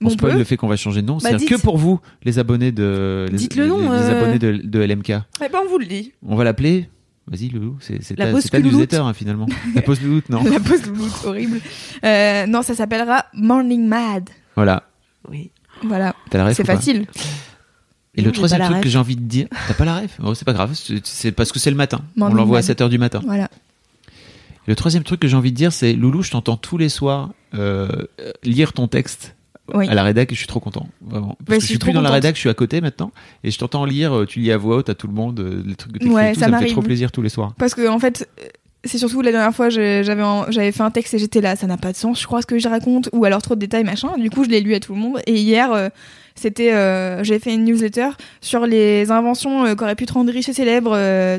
On 0.00 0.04
Mon 0.06 0.10
spoil 0.10 0.32
peu. 0.32 0.38
le 0.38 0.44
fait 0.44 0.56
qu'on 0.56 0.68
va 0.68 0.76
changer 0.76 1.02
de 1.02 1.06
nom. 1.06 1.14
Bah, 1.14 1.20
C'est-à-dire 1.28 1.48
que 1.48 1.60
pour 1.62 1.78
vous, 1.78 2.00
les 2.24 2.38
abonnés 2.38 2.72
de 2.72 3.26
les, 3.30 3.38
Dites 3.38 3.54
le 3.56 3.66
nom, 3.66 3.78
les, 3.78 3.84
les 3.84 3.90
euh. 3.90 4.20
abonnés 4.20 4.38
de, 4.38 4.52
de 4.64 4.78
LMK, 4.80 5.10
Eh 5.10 5.48
ben, 5.48 5.60
on 5.64 5.68
vous 5.68 5.78
le 5.78 5.86
dit. 5.86 6.12
on 6.26 6.36
va 6.36 6.44
l'appeler. 6.44 6.88
Vas-y, 7.26 7.48
Loulou, 7.48 7.76
c'est 7.80 7.98
ta, 8.16 8.32
ta 8.32 8.60
newsletter 8.60 8.98
hein, 8.98 9.14
finalement. 9.14 9.46
La 9.74 9.80
pause 9.80 10.02
louloute, 10.02 10.28
non 10.28 10.44
La 10.50 10.60
pause 10.60 10.84
louloute, 10.86 11.12
horrible. 11.24 11.58
Euh, 12.04 12.46
non, 12.46 12.60
ça 12.60 12.74
s'appellera 12.74 13.24
Morning 13.32 13.86
Mad. 13.86 14.28
Voilà. 14.56 14.82
Oui. 15.30 15.50
Voilà. 15.82 16.14
T'as 16.28 16.38
la 16.38 16.44
ref 16.46 16.56
C'est 16.56 16.66
facile. 16.66 17.06
Et 18.14 18.20
Non, 18.20 18.26
le 18.26 18.32
troisième 18.32 18.62
truc 18.62 18.82
que 18.82 18.88
j'ai 18.90 18.98
envie 18.98 19.16
de 19.16 19.22
dire, 19.22 19.46
t'as 19.66 19.74
pas 19.74 19.86
la 19.86 20.00
ref 20.00 20.18
oh, 20.22 20.34
C'est 20.34 20.44
pas 20.44 20.52
grave, 20.52 20.72
c'est 21.02 21.32
parce 21.32 21.50
que 21.50 21.58
c'est 21.58 21.70
le 21.70 21.76
matin. 21.76 22.02
On 22.18 22.28
l'envoie 22.28 22.58
à 22.58 22.60
Mad. 22.60 22.70
7h 22.70 22.88
du 22.90 22.98
matin. 22.98 23.22
Voilà. 23.24 23.48
Et 24.66 24.70
le 24.70 24.76
troisième 24.76 25.02
truc 25.02 25.20
que 25.20 25.28
j'ai 25.28 25.36
envie 25.36 25.50
de 25.50 25.56
dire, 25.56 25.72
c'est 25.72 25.94
Loulou, 25.94 26.22
je 26.22 26.30
t'entends 26.30 26.56
tous 26.58 26.76
les 26.78 26.88
soirs 26.90 27.30
euh, 27.54 27.88
lire 28.44 28.72
ton 28.74 28.86
texte 28.86 29.34
Oui. 29.72 29.88
à 29.88 29.94
la 29.94 30.02
rédac 30.02 30.30
et 30.30 30.34
je 30.34 30.38
suis 30.40 30.46
trop 30.46 30.60
content. 30.60 30.86
Vraiment. 31.00 31.36
Parce 31.38 31.38
Bah, 31.48 31.54
que 31.56 31.60
je 31.62 31.66
suis 31.66 31.78
plus 31.78 31.92
dans 31.92 32.02
la 32.02 32.10
rédac, 32.10 32.34
je 32.34 32.40
suis 32.40 32.50
à 32.50 32.54
côté 32.54 32.80
maintenant 32.82 33.12
et 33.44 33.50
je 33.50 33.58
t'entends 33.58 33.86
lire, 33.86 34.12
euh, 34.14 34.26
tu 34.26 34.40
lis 34.40 34.52
à 34.52 34.58
voix 34.58 34.76
haute 34.76 34.90
à 34.90 34.94
tout 34.94 35.06
le 35.06 35.14
monde, 35.14 35.40
euh, 35.40 35.62
les 35.66 35.74
trucs 35.74 35.92
que 35.92 35.98
tu 35.98 36.08
Ouais, 36.10 36.34
tout, 36.34 36.40
ça 36.40 36.46
ça 36.46 36.52
me 36.52 36.58
fait 36.58 36.70
trop 36.70 36.82
plaisir 36.82 37.10
tous 37.10 37.22
les 37.22 37.30
soirs. 37.30 37.54
Parce 37.58 37.74
que 37.74 37.88
en 37.88 37.98
fait, 37.98 38.28
euh, 38.42 38.46
c'est 38.84 38.98
surtout 38.98 39.22
la 39.22 39.30
dernière 39.32 39.54
fois, 39.54 39.70
j'avais 39.70 40.04
j'avais 40.04 40.72
fait 40.72 40.82
un 40.82 40.90
texte 40.90 41.14
et 41.14 41.18
j'étais 41.18 41.40
là, 41.40 41.56
ça 41.56 41.66
n'a 41.66 41.78
pas 41.78 41.92
de 41.92 41.96
sens, 41.96 42.20
je 42.20 42.26
crois 42.26 42.42
ce 42.42 42.46
que 42.46 42.58
je 42.58 42.68
raconte, 42.68 43.08
ou 43.14 43.24
alors 43.24 43.40
trop 43.40 43.54
de 43.54 43.60
détails, 43.60 43.84
machin. 43.84 44.10
Du 44.18 44.28
coup, 44.28 44.44
je 44.44 44.50
l'ai 44.50 44.60
lu 44.60 44.74
à 44.74 44.80
tout 44.80 44.92
le 44.94 45.00
monde. 45.00 45.20
Et 45.26 45.36
hier, 45.40 45.72
euh, 45.72 45.88
c'était, 46.34 46.74
euh, 46.74 47.24
j'ai 47.24 47.38
fait 47.38 47.54
une 47.54 47.64
newsletter 47.64 48.08
sur 48.42 48.66
les 48.66 49.10
inventions 49.10 49.64
euh, 49.64 49.74
qui 49.74 49.82
auraient 49.82 49.94
pu 49.94 50.04
te 50.04 50.12
rendre 50.12 50.30
riche 50.30 50.50
et 50.50 50.52
célèbre, 50.52 50.90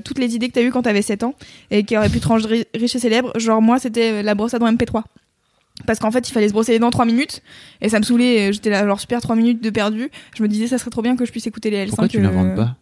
toutes 0.03 0.17
les 0.17 0.33
idées 0.35 0.47
que 0.47 0.53
t'as 0.53 0.63
eues 0.63 0.71
quand 0.71 0.81
t'avais 0.81 1.03
7 1.03 1.21
ans 1.21 1.35
et 1.69 1.83
qui 1.83 1.95
auraient 1.95 2.09
pu 2.09 2.19
te 2.19 2.27
rendre 2.27 2.47
ri- 2.47 2.65
riche 2.73 2.95
et 2.95 2.99
célèbre. 2.99 3.31
Genre 3.37 3.61
moi, 3.61 3.77
c'était 3.77 4.23
la 4.23 4.33
brosse 4.33 4.55
à 4.55 4.59
dents 4.59 4.71
MP3. 4.71 5.03
Parce 5.85 5.99
qu'en 5.99 6.11
fait, 6.11 6.27
il 6.27 6.31
fallait 6.31 6.47
se 6.47 6.53
brosser 6.53 6.71
les 6.73 6.79
dents 6.79 6.89
3 6.89 7.05
minutes 7.05 7.41
et 7.81 7.89
ça 7.89 7.99
me 7.99 8.03
saoulait. 8.03 8.53
J'étais 8.53 8.69
là, 8.69 8.85
genre 8.85 8.99
super 8.99 9.21
3 9.21 9.35
minutes 9.35 9.63
de 9.63 9.69
perdu. 9.69 10.09
Je 10.35 10.43
me 10.43 10.47
disais, 10.47 10.67
ça 10.67 10.77
serait 10.77 10.91
trop 10.91 11.01
bien 11.01 11.15
que 11.15 11.25
je 11.25 11.31
puisse 11.31 11.47
écouter 11.47 11.69
les 11.69 11.85
L5. 11.85 11.89
Pourquoi 11.89 12.07
tu 12.07 12.17
euh, 12.17 12.21
l'inventes 12.21 12.55
pas? 12.55 12.75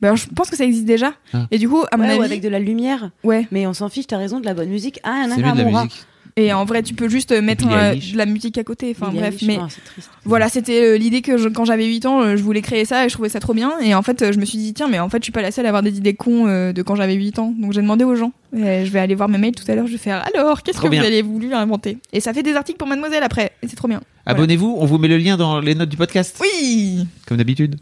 Ben, 0.00 0.14
je 0.14 0.26
pense 0.26 0.48
que 0.48 0.56
ça 0.56 0.64
existe 0.64 0.84
déjà. 0.84 1.12
Ah. 1.32 1.46
Et 1.50 1.58
du 1.58 1.68
coup, 1.68 1.82
à 1.90 1.96
mon 1.96 2.04
ou 2.04 2.10
avis, 2.10 2.20
avec 2.22 2.40
de 2.40 2.48
la 2.48 2.60
lumière. 2.60 3.10
ouais. 3.24 3.48
Mais 3.50 3.66
on 3.66 3.72
s'en 3.72 3.88
fiche, 3.88 4.06
t'as 4.06 4.18
raison, 4.18 4.38
de 4.40 4.44
la 4.46 4.54
bonne 4.54 4.68
musique. 4.68 5.00
Ah, 5.02 5.24
C'est 5.28 5.42
mieux 5.42 5.52
de 5.52 5.62
la 5.62 5.64
musique. 5.64 6.04
Et 6.40 6.52
en 6.52 6.64
vrai, 6.64 6.84
tu 6.84 6.94
peux 6.94 7.08
juste 7.08 7.32
mettre 7.32 7.66
euh, 7.68 7.96
de 7.96 8.16
la 8.16 8.24
musique 8.24 8.58
à 8.58 8.62
côté. 8.64 8.94
Enfin 8.96 9.10
bref, 9.12 9.34
Eilish, 9.34 9.42
mais 9.48 9.58
oh, 9.60 9.66
c'est 9.68 9.82
triste. 9.82 10.08
voilà, 10.24 10.48
c'était 10.48 10.80
euh, 10.84 10.96
l'idée 10.96 11.20
que 11.20 11.36
je- 11.36 11.48
quand 11.48 11.64
j'avais 11.64 11.84
8 11.84 12.06
ans, 12.06 12.20
euh, 12.20 12.36
je 12.36 12.42
voulais 12.44 12.62
créer 12.62 12.84
ça 12.84 13.04
et 13.04 13.08
je 13.08 13.14
trouvais 13.14 13.28
ça 13.28 13.40
trop 13.40 13.54
bien. 13.54 13.72
Et 13.80 13.92
en 13.92 14.02
fait, 14.02 14.22
euh, 14.22 14.30
je 14.32 14.38
me 14.38 14.44
suis 14.44 14.56
dit 14.56 14.72
tiens, 14.72 14.86
mais 14.86 15.00
en 15.00 15.08
fait, 15.08 15.18
je 15.18 15.24
suis 15.24 15.32
pas 15.32 15.42
la 15.42 15.50
seule 15.50 15.66
à 15.66 15.70
avoir 15.70 15.82
des 15.82 15.96
idées 15.98 16.14
cons 16.14 16.46
euh, 16.46 16.72
de 16.72 16.80
quand 16.82 16.94
j'avais 16.94 17.14
8 17.14 17.40
ans. 17.40 17.52
Donc 17.58 17.72
j'ai 17.72 17.82
demandé 17.82 18.04
aux 18.04 18.14
gens. 18.14 18.30
Et 18.56 18.86
je 18.86 18.90
vais 18.92 19.00
aller 19.00 19.16
voir 19.16 19.28
mes 19.28 19.36
mails 19.38 19.56
tout 19.56 19.68
à 19.68 19.74
l'heure. 19.74 19.88
Je 19.88 19.92
vais 19.92 19.98
faire 19.98 20.24
alors, 20.32 20.62
qu'est-ce 20.62 20.80
que 20.80 20.86
bien. 20.86 21.00
vous 21.00 21.06
avez 21.08 21.22
voulu 21.22 21.52
inventer? 21.54 21.98
Et 22.12 22.20
ça 22.20 22.32
fait 22.32 22.44
des 22.44 22.54
articles 22.54 22.78
pour 22.78 22.86
Mademoiselle 22.86 23.24
après. 23.24 23.50
Et 23.62 23.66
c'est 23.66 23.74
trop 23.76 23.88
bien. 23.88 24.00
Voilà. 24.24 24.38
Abonnez-vous, 24.38 24.76
on 24.78 24.86
vous 24.86 24.98
met 24.98 25.08
le 25.08 25.18
lien 25.18 25.36
dans 25.36 25.58
les 25.58 25.74
notes 25.74 25.88
du 25.88 25.96
podcast, 25.96 26.36
Oui, 26.40 27.04
comme 27.26 27.38
d'habitude. 27.38 27.76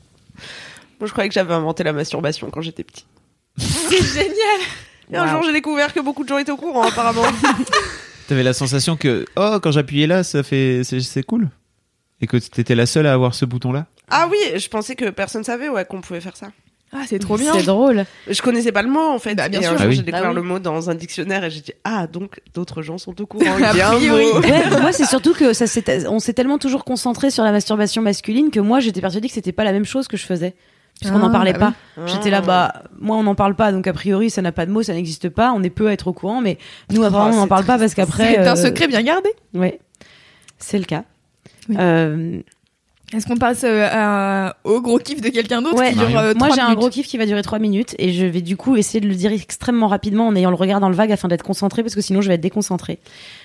Moi, 0.99 1.07
je 1.07 1.12
croyais 1.12 1.28
que 1.28 1.35
j'avais 1.35 1.53
inventé 1.53 1.85
la 1.85 1.93
masturbation 1.93 2.49
quand 2.51 2.62
j'étais 2.62 2.85
petit. 2.85 3.05
c'est 3.59 4.03
génial. 4.03 4.33
Et 5.12 5.16
un 5.16 5.27
jour, 5.28 5.43
j'ai 5.45 5.53
découvert 5.53 5.93
que 5.93 6.01
beaucoup 6.01 6.24
de 6.24 6.28
gens 6.28 6.39
étaient 6.39 6.51
au 6.53 6.57
courant, 6.57 6.83
apparemment. 6.85 7.23
T'avais 8.28 8.43
la 8.43 8.53
sensation 8.53 8.97
que, 8.97 9.24
oh, 9.36 9.59
quand 9.62 9.70
j'appuyais 9.70 10.07
là, 10.07 10.23
ça 10.24 10.43
fait, 10.43 10.82
c'est 10.85 11.23
cool. 11.23 11.48
Et 12.20 12.27
que 12.27 12.36
t'étais 12.36 12.74
la 12.74 12.86
seule 12.86 13.07
à 13.07 13.12
avoir 13.12 13.35
ce 13.35 13.44
bouton-là. 13.44 13.86
ah 14.11 14.28
oui, 14.31 14.59
je 14.59 14.69
pensais 14.69 14.94
que 14.97 15.11
personne 15.11 15.44
savait 15.44 15.69
ouais, 15.69 15.85
qu'on 15.85 16.01
pouvait 16.01 16.20
faire 16.20 16.36
ça. 16.36 16.48
Ah, 16.93 17.03
c'est 17.07 17.19
trop 17.19 17.36
bien. 17.36 17.53
C'est 17.53 17.65
drôle. 17.65 18.05
Je 18.31 18.40
connaissais 18.40 18.70
pas 18.73 18.82
le 18.82 18.89
mot 18.89 19.01
en 19.11 19.19
fait. 19.19 19.35
Bah, 19.35 19.48
bien 19.48 19.61
et 19.61 19.65
sûr. 19.65 19.74
Ah 19.78 19.86
oui. 19.86 19.97
j'ai 19.97 20.03
découvert 20.03 20.23
Bah 20.23 20.28
oui. 20.31 20.36
le 20.36 20.43
mot 20.43 20.59
dans 20.61 20.89
un 20.89 20.94
dictionnaire 20.94 21.43
et 21.44 21.51
j'ai 21.51 21.61
dit 21.61 21.73
ah 21.85 22.07
donc 22.07 22.40
d'autres 22.55 22.81
gens 22.81 22.97
sont 22.97 23.20
au 23.20 23.27
courant. 23.27 23.44
Mot. 23.59 23.59
Ouais, 24.40 24.81
moi 24.81 24.93
c'est 24.93 25.05
surtout 25.05 25.35
que 25.35 25.53
ça 25.53 25.66
s'est- 25.66 26.07
on 26.07 26.20
s'est 26.20 26.32
tellement 26.32 26.59
toujours 26.59 26.85
concentré 26.85 27.31
sur 27.31 27.43
la 27.43 27.51
masturbation 27.51 28.03
masculine 28.03 28.51
que 28.53 28.61
moi 28.61 28.78
j'étais 28.78 29.01
persuadée 29.01 29.27
que 29.28 29.35
c'était 29.35 29.51
pas 29.53 29.65
la 29.65 29.73
même 29.73 29.85
chose 29.85 30.07
que 30.07 30.16
je 30.16 30.24
faisais. 30.24 30.55
Puisqu'on 31.01 31.18
n'en 31.18 31.28
Ah, 31.28 31.32
parlait 31.32 31.52
bah 31.52 31.73
pas. 31.97 32.06
J'étais 32.06 32.31
là, 32.31 32.40
bah, 32.40 32.82
moi 32.98 33.16
on 33.16 33.23
n'en 33.23 33.35
parle 33.35 33.55
pas, 33.55 33.70
donc 33.73 33.86
a 33.86 33.93
priori 33.93 34.31
ça 34.31 34.40
n'a 34.43 34.52
pas 34.52 34.64
de 34.64 34.70
mots, 34.70 34.82
ça 34.82 34.94
n'existe 34.94 35.28
pas, 35.28 35.52
on 35.55 35.62
est 35.62 35.70
peu 35.70 35.89
à 35.89 35.93
être 35.93 36.06
au 36.09 36.12
courant, 36.14 36.40
mais 36.40 36.56
nous 36.90 37.02
apparemment 37.05 37.35
on 37.35 37.40
n'en 37.40 37.48
parle 37.48 37.64
pas 37.66 37.78
parce 37.78 37.94
qu'après. 37.94 38.35
C'est 38.35 38.47
un 38.47 38.52
euh, 38.52 38.56
secret 38.56 38.89
bien 38.89 39.02
gardé. 39.02 39.28
Ouais, 39.55 39.78
c'est 40.59 40.78
le 40.78 40.85
cas. 40.85 41.05
Oui. 41.68 41.77
Euh, 41.78 42.39
Est-ce 43.12 43.27
qu'on 43.27 43.36
passe 43.36 43.62
euh, 43.64 43.86
à- 43.90 44.56
au 44.64 44.81
gros 44.81 44.98
kiff 44.98 45.20
de 45.20 45.28
quelqu'un 45.28 45.60
d'autre 45.62 45.77
Ouais. 45.77 45.90
qui 45.93 45.98
dure 45.98 46.18
euh, 46.18 46.32
Moi, 46.36 46.48
j'ai 46.55 46.60
un 46.60 46.74
gros 46.74 46.89
kiff 46.89 47.06
qui 47.06 47.18
va 47.18 47.27
durer 47.27 47.43
3 47.43 47.59
minutes 47.59 47.94
et 47.98 48.12
je 48.12 48.24
vais 48.24 48.40
du 48.40 48.56
coup 48.56 48.77
essayer 48.77 49.01
de 49.01 49.06
le 49.06 49.14
dire 49.14 49.32
extrêmement 49.32 49.86
rapidement 49.89 50.27
en 50.27 50.35
ayant 50.35 50.51
le 50.51 50.56
regard 50.56 50.81
dans 50.81 50.89
le 50.89 50.94
vague 50.97 51.12
afin 51.12 51.28
d'être 51.28 51.43
concentré 51.44 51.82
parce 51.82 51.94
que 51.94 52.01
sinon 52.01 52.20
je 52.23 52.28
vais 52.28 52.35
être 52.35 52.40
déconcentré. 52.40 52.98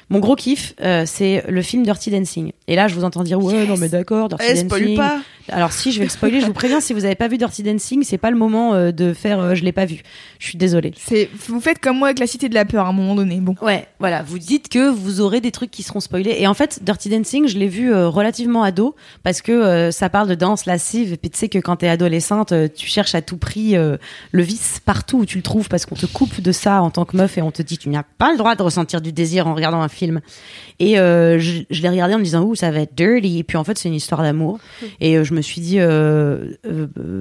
Mon 0.09 0.19
gros 0.19 0.35
kiff, 0.35 0.73
euh, 0.81 1.03
c'est 1.05 1.43
le 1.47 1.61
film 1.61 1.83
Dirty 1.83 2.11
Dancing. 2.11 2.51
Et 2.67 2.75
là, 2.75 2.87
je 2.87 2.95
vous 2.95 3.03
entends 3.03 3.23
dire 3.23 3.41
ouais, 3.41 3.65
non 3.65 3.75
mais 3.77 3.89
d'accord, 3.89 4.27
Dirty 4.29 4.45
Eh, 4.47 4.53
Dancing. 4.53 4.67
spoil 4.67 4.95
pas. 4.95 5.19
Alors 5.49 5.71
si, 5.73 5.91
je 5.91 5.99
vais 5.99 6.05
le 6.05 6.09
spoiler. 6.11 6.39
je 6.39 6.45
vous 6.45 6.53
préviens, 6.53 6.79
si 6.79 6.93
vous 6.93 7.03
avez 7.05 7.15
pas 7.15 7.27
vu 7.27 7.37
Dirty 7.37 7.63
Dancing, 7.63 8.03
c'est 8.03 8.17
pas 8.17 8.31
le 8.31 8.37
moment 8.37 8.73
euh, 8.73 8.91
de 8.91 9.13
faire 9.13 9.39
euh, 9.39 9.55
je 9.55 9.63
l'ai 9.63 9.71
pas 9.71 9.85
vu. 9.85 10.01
Je 10.39 10.47
suis 10.47 10.57
désolée. 10.57 10.93
C'est, 10.97 11.29
vous 11.47 11.59
faites 11.59 11.79
comme 11.79 11.97
moi 11.97 12.09
avec 12.09 12.19
la 12.19 12.27
Cité 12.27 12.47
de 12.49 12.53
la 12.53 12.63
peur 12.65 12.85
à 12.85 12.89
un 12.89 12.93
moment 12.93 13.15
donné. 13.15 13.39
Bon. 13.41 13.55
Ouais, 13.61 13.87
voilà. 13.99 14.21
Vous 14.23 14.39
dites 14.39 14.69
que 14.69 14.89
vous 14.89 15.19
aurez 15.19 15.41
des 15.41 15.51
trucs 15.51 15.71
qui 15.71 15.83
seront 15.83 15.99
spoilés. 15.99 16.35
Et 16.39 16.47
en 16.47 16.53
fait, 16.53 16.79
Dirty 16.83 17.09
Dancing, 17.09 17.47
je 17.47 17.57
l'ai 17.57 17.67
vu 17.67 17.93
euh, 17.93 18.07
relativement 18.07 18.63
ado 18.63 18.95
parce 19.23 19.41
que 19.41 19.51
euh, 19.51 19.91
ça 19.91 20.09
parle 20.09 20.27
de 20.29 20.35
danse 20.35 20.65
lascive. 20.65 21.13
Et 21.13 21.17
puis 21.17 21.29
tu 21.29 21.37
sais 21.39 21.49
que 21.49 21.59
quand 21.59 21.77
t'es 21.77 21.87
adolescente, 21.89 22.53
tu 22.75 22.87
cherches 22.87 23.15
à 23.15 23.21
tout 23.21 23.37
prix 23.37 23.75
le 23.75 24.43
vice 24.43 24.79
partout 24.85 25.19
où 25.19 25.25
tu 25.25 25.37
le 25.37 25.43
trouves 25.43 25.67
parce 25.69 25.85
qu'on 25.85 25.95
te 25.95 26.05
coupe 26.05 26.39
de 26.41 26.51
ça 26.51 26.81
en 26.81 26.89
tant 26.91 27.05
que 27.05 27.17
meuf 27.17 27.37
et 27.37 27.41
on 27.41 27.51
te 27.51 27.61
dit 27.61 27.77
tu 27.77 27.89
n'as 27.89 28.03
pas 28.03 28.31
le 28.31 28.37
droit 28.37 28.55
de 28.55 28.63
ressentir 28.63 29.01
du 29.01 29.11
désir 29.11 29.47
en 29.47 29.55
regardant 29.55 29.81
un 29.81 29.89
film. 29.89 30.00
Et 30.79 30.97
euh, 30.99 31.37
je, 31.39 31.61
je 31.69 31.81
l'ai 31.81 31.89
regardé 31.89 32.13
en 32.15 32.19
me 32.19 32.23
disant 32.23 32.43
ouh 32.43 32.55
ça 32.55 32.71
va 32.71 32.79
être 32.81 32.95
dirty. 32.95 33.39
Et 33.39 33.43
puis 33.43 33.57
en 33.57 33.63
fait, 33.63 33.77
c'est 33.77 33.89
une 33.89 33.95
histoire 33.95 34.21
d'amour. 34.21 34.59
Et 34.99 35.17
euh, 35.17 35.23
je 35.23 35.33
me 35.33 35.41
suis 35.41 35.61
dit 35.61 35.77
euh, 35.79 36.53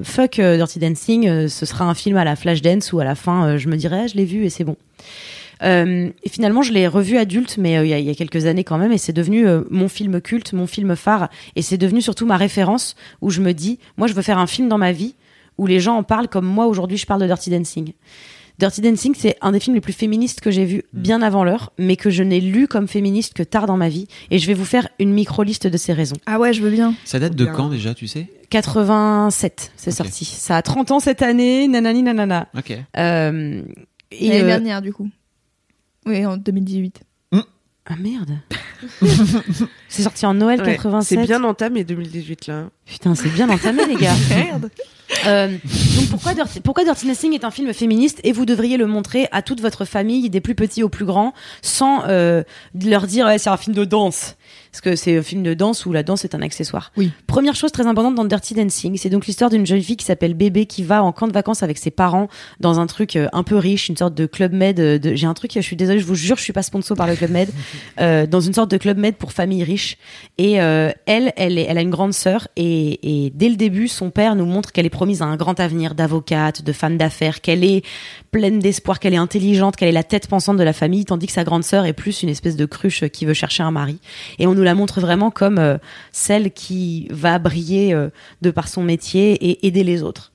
fuck 0.05 0.37
Dirty 0.41 0.79
Dancing, 0.79 1.49
ce 1.49 1.67
sera 1.67 1.85
un 1.85 1.95
film 1.95 2.17
à 2.17 2.25
la 2.25 2.37
Flashdance 2.37 2.93
où 2.93 3.01
à 3.01 3.05
la 3.05 3.15
fin 3.15 3.57
je 3.57 3.69
me 3.69 3.77
dirais 3.77 4.09
je 4.09 4.17
l'ai 4.17 4.25
vu 4.25 4.45
et 4.45 4.51
c'est 4.51 4.65
bon. 4.65 4.77
Euh, 5.63 6.09
et 6.23 6.29
finalement, 6.31 6.63
je 6.63 6.73
l'ai 6.73 6.87
revu 6.87 7.19
adulte, 7.19 7.59
mais 7.59 7.77
euh, 7.77 7.85
il 7.85 7.91
y, 7.91 7.93
a- 7.93 7.99
il 7.99 8.07
y 8.07 8.11
a 8.11 8.15
quelques 8.15 8.47
années 8.47 8.65
quand 8.65 8.79
même, 8.79 8.93
et 8.93 8.97
c'est 8.99 9.13
devenu 9.13 9.47
euh, 9.47 9.61
mon 9.69 9.89
film 9.89 10.19
culte, 10.23 10.55
mon 10.55 10.67
film 10.67 10.97
phare, 10.97 11.29
et 11.55 11.61
c'est 11.61 11.77
devenu 11.77 12.01
surtout 12.01 12.25
ma 12.25 12.39
référence 12.39 12.97
où 13.21 13.29
je 13.29 13.43
me 13.43 13.53
dis, 13.53 13.79
moi, 13.99 14.07
je 14.07 14.15
veux 14.15 14.23
faire 14.23 14.39
un 14.39 14.47
film 14.47 14.71
dans 14.71 14.79
ma 14.79 14.93
vie 14.93 15.17
où 15.59 15.67
les 15.67 15.79
gens 15.79 15.97
en 15.99 16.03
parlent 16.03 16.29
comme 16.29 16.47
moi 16.47 16.65
aujourd'hui, 16.67 16.97
je 16.97 17.05
parle 17.05 17.21
de 17.21 17.27
Dirty 17.27 17.51
Dancing. 17.51 17.93
Dirty 18.61 18.83
Dancing, 18.83 19.15
c'est 19.17 19.37
un 19.41 19.53
des 19.53 19.59
films 19.59 19.75
les 19.75 19.81
plus 19.81 19.95
féministes 19.95 20.43
que 20.43 20.51
j'ai 20.51 20.67
vu 20.67 20.83
bien 20.93 21.23
avant 21.23 21.45
l'heure, 21.45 21.73
mais 21.79 21.97
que 21.97 22.11
je 22.11 22.23
n'ai 22.23 22.41
lu 22.41 22.69
comme 22.69 22.89
féministe 22.89 23.33
que 23.33 23.43
tard 23.43 23.67
dans 23.67 23.79
ma 23.79 23.89
vie, 23.89 24.07
et 24.31 24.39
je 24.39 24.47
vais 24.47 24.53
vous 24.53 24.67
faire 24.67 24.87
une 24.99 25.13
micro-liste 25.13 25.67
de 25.67 25.77
ces 25.79 25.95
raisons. 25.95 26.19
Ah 26.27 26.39
ouais, 26.39 26.53
je 26.53 26.63
veux 26.63 26.71
bien. 26.71 26.95
Ça 27.05 27.19
date 27.19 27.35
de 27.35 27.45
Bien. 27.45 27.55
quand 27.55 27.71
déjà, 27.71 27.95
tu 27.95 28.07
sais? 28.07 28.29
87, 28.51 29.73
c'est 29.77 29.91
sorti. 29.91 30.27
Ça 30.27 30.59
a 30.59 30.63
30 30.63 30.91
ans 30.91 31.01
cette 31.01 31.23
année, 31.23 31.69
nanani 31.69 32.03
nanana. 32.03 32.49
Ok. 32.55 32.73
Euh, 32.99 33.63
et, 34.11 34.29
L'année 34.29 34.43
euh, 34.43 34.47
dernière, 34.47 34.83
du 34.83 34.93
coup. 34.93 35.09
Oui, 36.05 36.27
en 36.27 36.37
2018. 36.37 37.03
Ah 37.87 37.97
merde. 37.97 38.39
c'est 39.91 40.03
sorti 40.03 40.25
en 40.25 40.35
Noël 40.35 40.61
Ouais, 40.61 40.77
87. 40.77 41.19
C'est 41.19 41.27
bien 41.27 41.43
entamé 41.45 41.85
2018 41.85 42.47
là. 42.47 42.71
Putain, 42.87 43.15
c'est 43.15 43.29
bien 43.29 43.49
entamé, 43.49 43.87
les 43.87 43.97
gars. 43.97 44.15
Merde. 44.31 44.71
Euh, 45.27 45.49
donc 45.49 46.09
pourquoi 46.09 46.35
Dirty, 46.35 46.61
pourquoi 46.61 46.85
Dirty 46.85 47.07
Dancing 47.07 47.35
est 47.35 47.45
un 47.45 47.51
film 47.51 47.73
féministe 47.73 48.21
et 48.23 48.33
vous 48.33 48.47
devriez 48.47 48.77
le 48.77 48.87
montrer 48.87 49.29
à 49.33 49.43
toute 49.43 49.61
votre 49.61 49.85
famille, 49.85 50.31
des 50.31 50.41
plus 50.41 50.55
petits 50.55 50.83
aux 50.83 50.89
plus 50.89 51.05
grands, 51.05 51.35
sans 51.63 52.05
euh, 52.07 52.43
leur 52.81 53.07
dire 53.07 53.27
ouais, 53.27 53.39
c'est 53.39 53.51
un 53.51 53.57
film 53.57 53.75
de 53.75 53.85
danse. 53.85 54.37
Parce 54.73 54.81
que 54.83 54.95
c'est 54.95 55.19
un 55.19 55.23
film 55.23 55.43
de 55.43 55.53
danse 55.53 55.85
où 55.85 55.93
la 55.93 56.05
danse 56.05 56.25
est 56.25 56.35
un 56.37 56.43
accessoire. 56.43 56.93
Oui. 56.97 57.11
Première 57.27 57.57
chose 57.57 57.73
très 57.73 57.89
importante 57.89 58.15
dans 58.15 58.25
Dirty 58.25 58.55
Dancing, 58.55 58.97
c'est 58.97 59.11
donc 59.11 59.27
l'histoire 59.27 59.51
d'une 59.51 59.67
jeune 59.67 59.83
fille 59.83 59.97
qui 59.97 60.05
s'appelle 60.07 60.35
Bébé 60.35 60.67
qui 60.67 60.85
va 60.85 61.03
en 61.03 61.11
camp 61.11 61.27
de 61.27 61.33
vacances 61.33 61.65
avec 61.65 61.77
ses 61.77 61.91
parents 61.91 62.29
dans 62.61 62.79
un 62.79 62.87
truc 62.87 63.17
euh, 63.17 63.27
un 63.33 63.43
peu 63.43 63.57
riche, 63.57 63.89
une 63.89 63.97
sorte 63.97 64.15
de 64.15 64.27
club 64.27 64.53
med. 64.53 64.77
De, 64.77 65.15
J'ai 65.15 65.27
un 65.27 65.35
truc, 65.35 65.53
je 65.55 65.61
suis 65.61 65.77
désolée, 65.77 65.99
je 65.99 66.07
vous 66.07 66.15
jure, 66.15 66.37
je 66.37 66.43
suis 66.43 66.53
pas 66.53 66.63
sponsor 66.63 66.97
par 66.97 67.09
le 67.09 67.17
club 67.17 67.31
med, 67.31 67.51
euh, 68.01 68.27
dans 68.27 68.41
une 68.41 68.55
sorte 68.55 68.71
de 68.71 68.77
club 68.77 68.97
med 68.97 69.17
pour 69.17 69.33
familles 69.33 69.65
Et 70.39 70.61
euh, 70.61 70.91
elle, 71.07 71.33
elle, 71.37 71.59
est, 71.59 71.69
a 71.69 71.81
une 71.81 71.91
grande 71.91 72.15
sœur 72.15 72.49
et, 72.57 73.31
dès 73.35 73.49
le 73.49 73.57
début, 73.57 73.89
son 73.89 74.11
père 74.11 74.35
nous 74.35 74.47
montre 74.47 74.73
qu'elle 74.73 74.87
est 74.87 74.91
promise 74.91 75.23
à 75.23 75.27
un 75.27 75.37
grand 75.37 75.61
avenir 75.61 75.95
d'avocate, 75.95 76.63
de 76.63 76.73
femme 76.73 76.97
d'affaires, 76.97 77.41
qu'elle 77.41 77.65
est 77.65 77.85
pleine 78.31 78.59
d'espoir, 78.59 79.01
qu'elle 79.01 79.15
est 79.15 79.19
intelligente, 79.19 79.77
qu'elle 79.77 79.89
est 79.89 79.93
la 79.93 80.03
tête 80.03 80.29
pensante 80.29 80.57
de 80.57 80.63
la 80.63 80.73
famille, 80.73 81.05
tandis 81.05 81.27
que 81.27 81.33
sa 81.33 81.45
grande 81.45 81.65
sœur 81.65 81.85
est 81.85 81.93
plus 81.93 82.23
une 82.23 82.29
espèce 82.29 82.57
de 82.57 82.65
cruche 82.65 83.07
qui 83.09 83.27
veut 83.27 83.35
chercher 83.35 83.63
un 83.63 83.71
mari. 83.71 83.99
Et 84.39 84.47
on 84.47 84.55
nous 84.55 84.63
la 84.63 84.75
montre 84.75 85.01
vraiment 85.01 85.31
comme 85.31 85.59
euh, 85.59 85.79
celle 86.13 86.53
qui 86.53 87.07
va 87.11 87.39
briller 87.39 87.93
euh, 87.93 88.09
de 88.41 88.51
par 88.51 88.69
son 88.69 88.83
métier 88.83 89.33
et 89.51 89.67
aider 89.67 89.85
les 89.85 90.03
autres. 90.03 90.33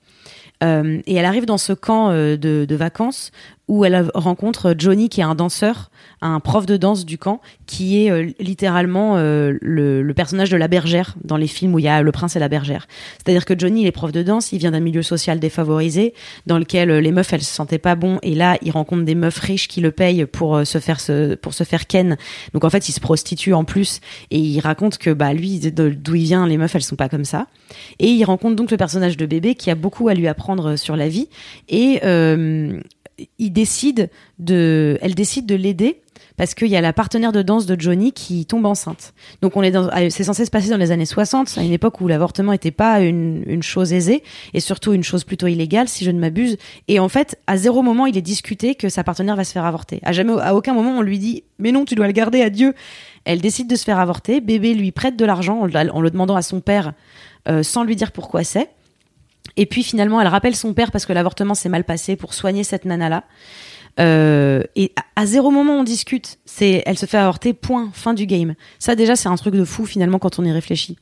Et 0.62 1.14
elle 1.14 1.26
arrive 1.26 1.46
dans 1.46 1.60
ce 1.60 1.74
camp 1.74 2.10
de 2.12 2.76
vacances 2.76 3.32
où 3.68 3.84
elle 3.84 4.10
rencontre 4.14 4.76
Johnny 4.78 5.10
qui 5.10 5.22
est 5.22 5.24
un 5.24 5.36
danseur, 5.36 5.90
un 6.22 6.40
prof 6.40 6.66
de 6.66 6.78
danse 6.78 7.06
du 7.06 7.18
camp, 7.18 7.42
qui 7.66 8.06
est 8.06 8.12
euh, 8.12 8.30
littéralement 8.40 9.18
euh, 9.18 9.58
le, 9.62 10.14
personnage 10.14 10.50
de 10.50 10.58
la 10.58 10.68
bergère 10.68 11.16
dans 11.24 11.38
les 11.38 11.48
films 11.48 11.74
où 11.74 11.80
il 11.80 11.86
y 11.86 11.88
a 11.88 12.02
le 12.02 12.12
prince 12.12 12.36
et 12.36 12.40
la 12.40 12.48
bergère. 12.48 12.88
C'est-à-dire 13.18 13.44
que 13.44 13.58
Johnny 13.58 13.82
il 13.82 13.88
est 13.88 13.92
prof 13.92 14.12
de 14.12 14.24
danse, 14.24 14.52
il 14.52 14.60
vient 14.60 14.72
d'un 14.72 14.80
milieu 14.80 15.02
social 15.02 15.40
défavorisé 15.40 16.14
dans 16.46 16.60
lequel 16.60 16.92
euh, 16.92 17.02
les 17.02 17.12
meufs 17.12 17.34
elles 17.34 17.42
se 17.42 17.54
sentaient 17.54 17.80
pas 17.80 17.96
bon 17.96 18.20
et 18.22 18.36
là 18.36 18.58
il 18.62 18.72
rencontre 18.72 19.04
des 19.04 19.16
meufs 19.16 19.40
riches 19.40 19.68
qui 19.68 19.82
le 19.82 19.92
payent 19.92 20.26
pour 20.26 20.66
se 20.66 20.78
faire 20.78 21.00
se, 21.00 21.36
pour 21.36 21.54
se 21.54 21.64
faire 21.64 21.88
ken. 21.88 22.18
Donc 22.54 22.64
en 22.64 22.70
fait 22.70 22.88
il 22.88 22.92
se 22.92 23.00
prostitue 23.00 23.54
en 23.54 23.64
plus 23.64 24.00
et 24.32 24.40
il 24.40 24.60
raconte 24.60 24.98
que 24.98 25.10
bah 25.10 25.34
lui 25.34 25.60
d'où 25.60 26.16
il 26.16 26.24
vient 26.24 26.48
les 26.48 26.58
meufs 26.58 26.76
elles 26.76 26.84
sont 26.84 26.96
pas 26.96 27.10
comme 27.10 27.26
ça. 27.26 27.48
Et 28.00 28.10
il 28.10 28.24
rencontre 28.26 28.56
donc 28.56 28.72
le 28.72 28.78
personnage 28.78 29.18
de 29.18 29.26
bébé 29.26 29.56
qui 29.56 29.72
a 29.72 29.76
beaucoup 29.76 30.08
à 30.08 30.14
lui 30.14 30.28
apprendre 30.28 30.76
sur 30.76 30.96
la 30.96 31.10
vie 31.10 31.30
et 31.68 32.00
il 33.40 33.52
décide 33.52 34.10
de, 34.40 34.98
elle 35.02 35.16
décide 35.16 35.46
de 35.46 35.56
l'aider 35.56 36.02
parce 36.38 36.54
qu'il 36.54 36.68
y 36.68 36.76
a 36.76 36.82
la 36.82 36.94
partenaire 36.94 37.32
de 37.32 37.42
danse 37.42 37.66
de 37.66 37.80
Johnny 37.80 38.12
qui 38.12 38.46
tombe 38.46 38.66
enceinte. 38.66 39.14
Donc 39.42 39.56
on 39.56 39.64
est 39.64 39.76
ah, 39.76 40.10
c'est 40.10 40.24
censé 40.24 40.46
se 40.46 40.52
passer 40.52 40.70
dans 40.70 40.78
les 40.78 40.92
années 40.92 41.06
60, 41.06 41.58
à 41.58 41.64
une 41.64 41.72
époque 41.72 42.02
où 42.02 42.08
l'avortement 42.08 42.52
n'était 42.52 42.72
pas 42.72 43.02
une, 43.02 43.44
une 43.48 43.64
chose 43.64 43.94
aisée 43.94 44.24
et 44.54 44.60
surtout 44.60 44.94
une 44.94 45.04
chose 45.04 45.24
plutôt 45.24 45.48
illégale 45.48 45.88
si 45.88 46.04
je 46.04 46.12
ne 46.12 46.20
m'abuse. 46.20 46.58
Et 46.88 47.00
en 47.00 47.10
fait, 47.10 47.40
à 47.48 47.58
zéro 47.58 47.82
moment 47.82 48.06
il 48.06 48.18
est 48.18 48.22
discuté 48.22 48.76
que 48.76 48.90
sa 48.90 49.04
partenaire 49.04 49.36
va 49.36 49.44
se 49.44 49.54
faire 49.54 49.66
avorter. 49.66 50.00
À 50.04 50.12
jamais, 50.12 50.34
à 50.42 50.56
aucun 50.56 50.74
moment 50.74 50.98
on 50.98 51.02
lui 51.02 51.20
dit 51.20 51.44
mais 51.58 51.72
non 51.72 51.86
tu 51.86 51.96
dois 51.96 52.08
le 52.08 52.14
garder 52.14 52.42
à 52.42 52.50
Dieu. 52.50 52.74
Elle 53.24 53.42
décide 53.42 53.70
de 53.70 53.76
se 53.76 53.84
faire 53.84 54.00
avorter. 54.00 54.42
Bébé 54.42 54.74
lui 54.74 54.92
prête 54.92 55.16
de 55.16 55.26
l'argent 55.26 55.62
en, 55.62 55.74
en 55.74 56.02
le 56.02 56.12
demandant 56.12 56.36
à 56.36 56.42
son 56.42 56.60
père 56.60 56.94
euh, 57.48 57.64
sans 57.64 57.84
lui 57.84 57.96
dire 57.96 58.12
pourquoi 58.12 58.44
c'est. 58.44 58.70
Et 59.58 59.66
puis 59.66 59.84
finalement, 59.84 60.20
elle 60.22 60.28
rappelle 60.28 60.56
son 60.56 60.74
père 60.74 60.92
parce 60.92 61.06
que 61.06 61.14
l'avortement 61.14 61.56
s'est 61.56 61.70
mal 61.70 61.84
passé 61.84 62.16
pour 62.16 62.34
soigner 62.34 62.64
cette 62.64 62.86
nana-là. 62.86 63.24
Euh, 64.00 64.62
et 64.76 64.92
à, 64.96 65.22
à 65.22 65.26
zéro 65.26 65.52
moment 65.52 65.80
on 65.80 65.84
discute. 65.84 66.38
C'est, 66.46 66.84
elle 66.86 66.98
se 66.98 67.06
fait 67.06 67.18
avorter. 67.18 67.54
Point. 67.54 67.90
Fin 67.94 68.14
du 68.14 68.26
game. 68.26 68.56
Ça 68.80 68.96
déjà 68.96 69.16
c'est 69.16 69.30
un 69.30 69.36
truc 69.36 69.56
de 69.56 69.64
fou 69.64 69.86
finalement 69.86 70.20
quand 70.20 70.40
on 70.40 70.46
y 70.46 70.52
réfléchit. 70.52 70.98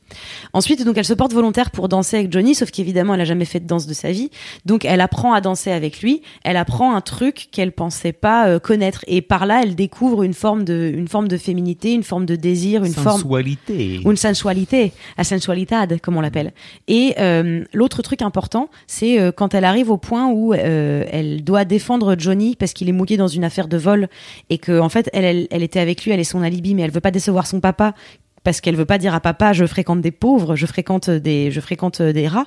Ensuite 0.52 0.84
donc 0.84 0.96
elle 0.98 1.04
se 1.04 1.14
porte 1.14 1.32
volontaire 1.32 1.70
pour 1.70 1.88
danser 1.88 2.18
avec 2.18 2.32
Johnny, 2.32 2.54
sauf 2.54 2.70
qu'évidemment 2.70 3.14
elle 3.14 3.20
a 3.20 3.24
jamais 3.24 3.44
fait 3.44 3.60
de 3.60 3.66
danse 3.66 3.86
de 3.86 3.94
sa 3.94 4.12
vie. 4.12 4.30
Donc 4.64 4.84
elle 4.84 5.00
apprend 5.00 5.32
à 5.32 5.40
danser 5.40 5.70
avec 5.70 6.00
lui. 6.00 6.22
Elle 6.44 6.56
apprend 6.56 6.94
un 6.94 7.00
truc 7.00 7.48
qu'elle 7.50 7.72
pensait 7.72 8.12
pas 8.12 8.48
euh, 8.48 8.58
connaître. 8.58 9.04
Et 9.06 9.22
par 9.22 9.46
là 9.46 9.60
elle 9.62 9.74
découvre 9.74 10.22
une 10.22 10.34
forme 10.34 10.64
de, 10.64 10.92
une 10.94 11.08
forme 11.08 11.28
de 11.28 11.36
féminité, 11.36 11.92
une 11.92 12.04
forme 12.04 12.26
de 12.26 12.36
désir, 12.36 12.84
une 12.84 12.92
forme 12.92 13.20
Sensualité. 13.20 14.00
une 14.04 14.16
sensualité, 14.16 14.92
la 15.18 15.24
sensualitad, 15.24 16.00
comme 16.00 16.16
on 16.16 16.20
l'appelle. 16.20 16.52
Et 16.88 17.14
euh, 17.18 17.64
l'autre 17.72 18.02
truc 18.02 18.22
important, 18.22 18.68
c'est 18.86 19.18
euh, 19.18 19.32
quand 19.32 19.54
elle 19.54 19.64
arrive 19.64 19.90
au 19.90 19.96
point 19.96 20.28
où 20.28 20.54
euh, 20.54 21.04
elle 21.10 21.44
doit 21.44 21.64
défendre 21.64 22.16
Johnny 22.18 22.56
parce 22.56 22.72
qu'il 22.72 22.83
est 22.88 22.92
mouillé 22.92 23.16
dans 23.16 23.28
une 23.28 23.44
affaire 23.44 23.68
de 23.68 23.76
vol 23.76 24.08
et 24.50 24.58
que 24.58 24.78
en 24.78 24.88
fait 24.88 25.10
elle, 25.12 25.46
elle, 25.50 25.62
était 25.62 25.80
avec 25.80 26.04
lui, 26.04 26.12
elle 26.12 26.20
est 26.20 26.24
son 26.24 26.42
alibi, 26.42 26.74
mais 26.74 26.82
elle 26.82 26.90
veut 26.90 27.00
pas 27.00 27.10
décevoir 27.10 27.46
son 27.46 27.60
papa 27.60 27.94
parce 28.42 28.60
qu'elle 28.60 28.76
veut 28.76 28.84
pas 28.84 28.98
dire 28.98 29.14
à 29.14 29.20
papa 29.20 29.52
je 29.52 29.64
fréquente 29.66 30.00
des 30.00 30.10
pauvres, 30.10 30.54
je 30.54 30.66
fréquente 30.66 31.10
des, 31.10 31.50
je 31.50 31.60
fréquente 31.60 32.02
des 32.02 32.28
rats. 32.28 32.46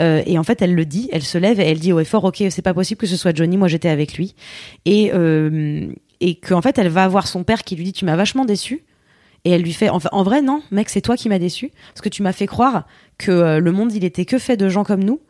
Euh, 0.00 0.22
et 0.24 0.38
en 0.38 0.44
fait, 0.44 0.62
elle 0.62 0.74
le 0.74 0.84
dit, 0.84 1.08
elle 1.12 1.22
se 1.22 1.36
lève 1.36 1.60
et 1.60 1.64
elle 1.64 1.80
dit 1.80 1.92
au 1.92 1.98
effort, 1.98 2.24
ok, 2.24 2.44
c'est 2.50 2.62
pas 2.62 2.74
possible 2.74 3.00
que 3.00 3.08
ce 3.08 3.16
soit 3.16 3.36
Johnny, 3.36 3.56
moi 3.56 3.68
j'étais 3.68 3.88
avec 3.88 4.14
lui. 4.14 4.34
Et 4.84 5.10
euh, 5.12 5.92
et 6.22 6.36
qu'en 6.36 6.62
fait, 6.62 6.78
elle 6.78 6.88
va 6.88 7.08
voir 7.08 7.26
son 7.26 7.42
père 7.42 7.64
qui 7.64 7.74
lui 7.74 7.82
dit, 7.82 7.92
tu 7.92 8.04
m'as 8.04 8.14
vachement 8.14 8.44
déçu. 8.44 8.84
Et 9.44 9.50
elle 9.50 9.62
lui 9.62 9.72
fait, 9.72 9.88
en 9.90 10.22
vrai, 10.22 10.40
non, 10.40 10.62
mec, 10.70 10.88
c'est 10.88 11.00
toi 11.00 11.16
qui 11.16 11.28
m'as 11.28 11.40
déçu. 11.40 11.72
Parce 11.92 12.00
que 12.00 12.08
tu 12.08 12.22
m'as 12.22 12.32
fait 12.32 12.46
croire 12.46 12.86
que 13.18 13.32
euh, 13.32 13.58
le 13.58 13.72
monde, 13.72 13.92
il 13.92 14.04
était 14.04 14.24
que 14.24 14.38
fait 14.38 14.56
de 14.56 14.68
gens 14.68 14.84
comme 14.84 15.02
nous. 15.02 15.20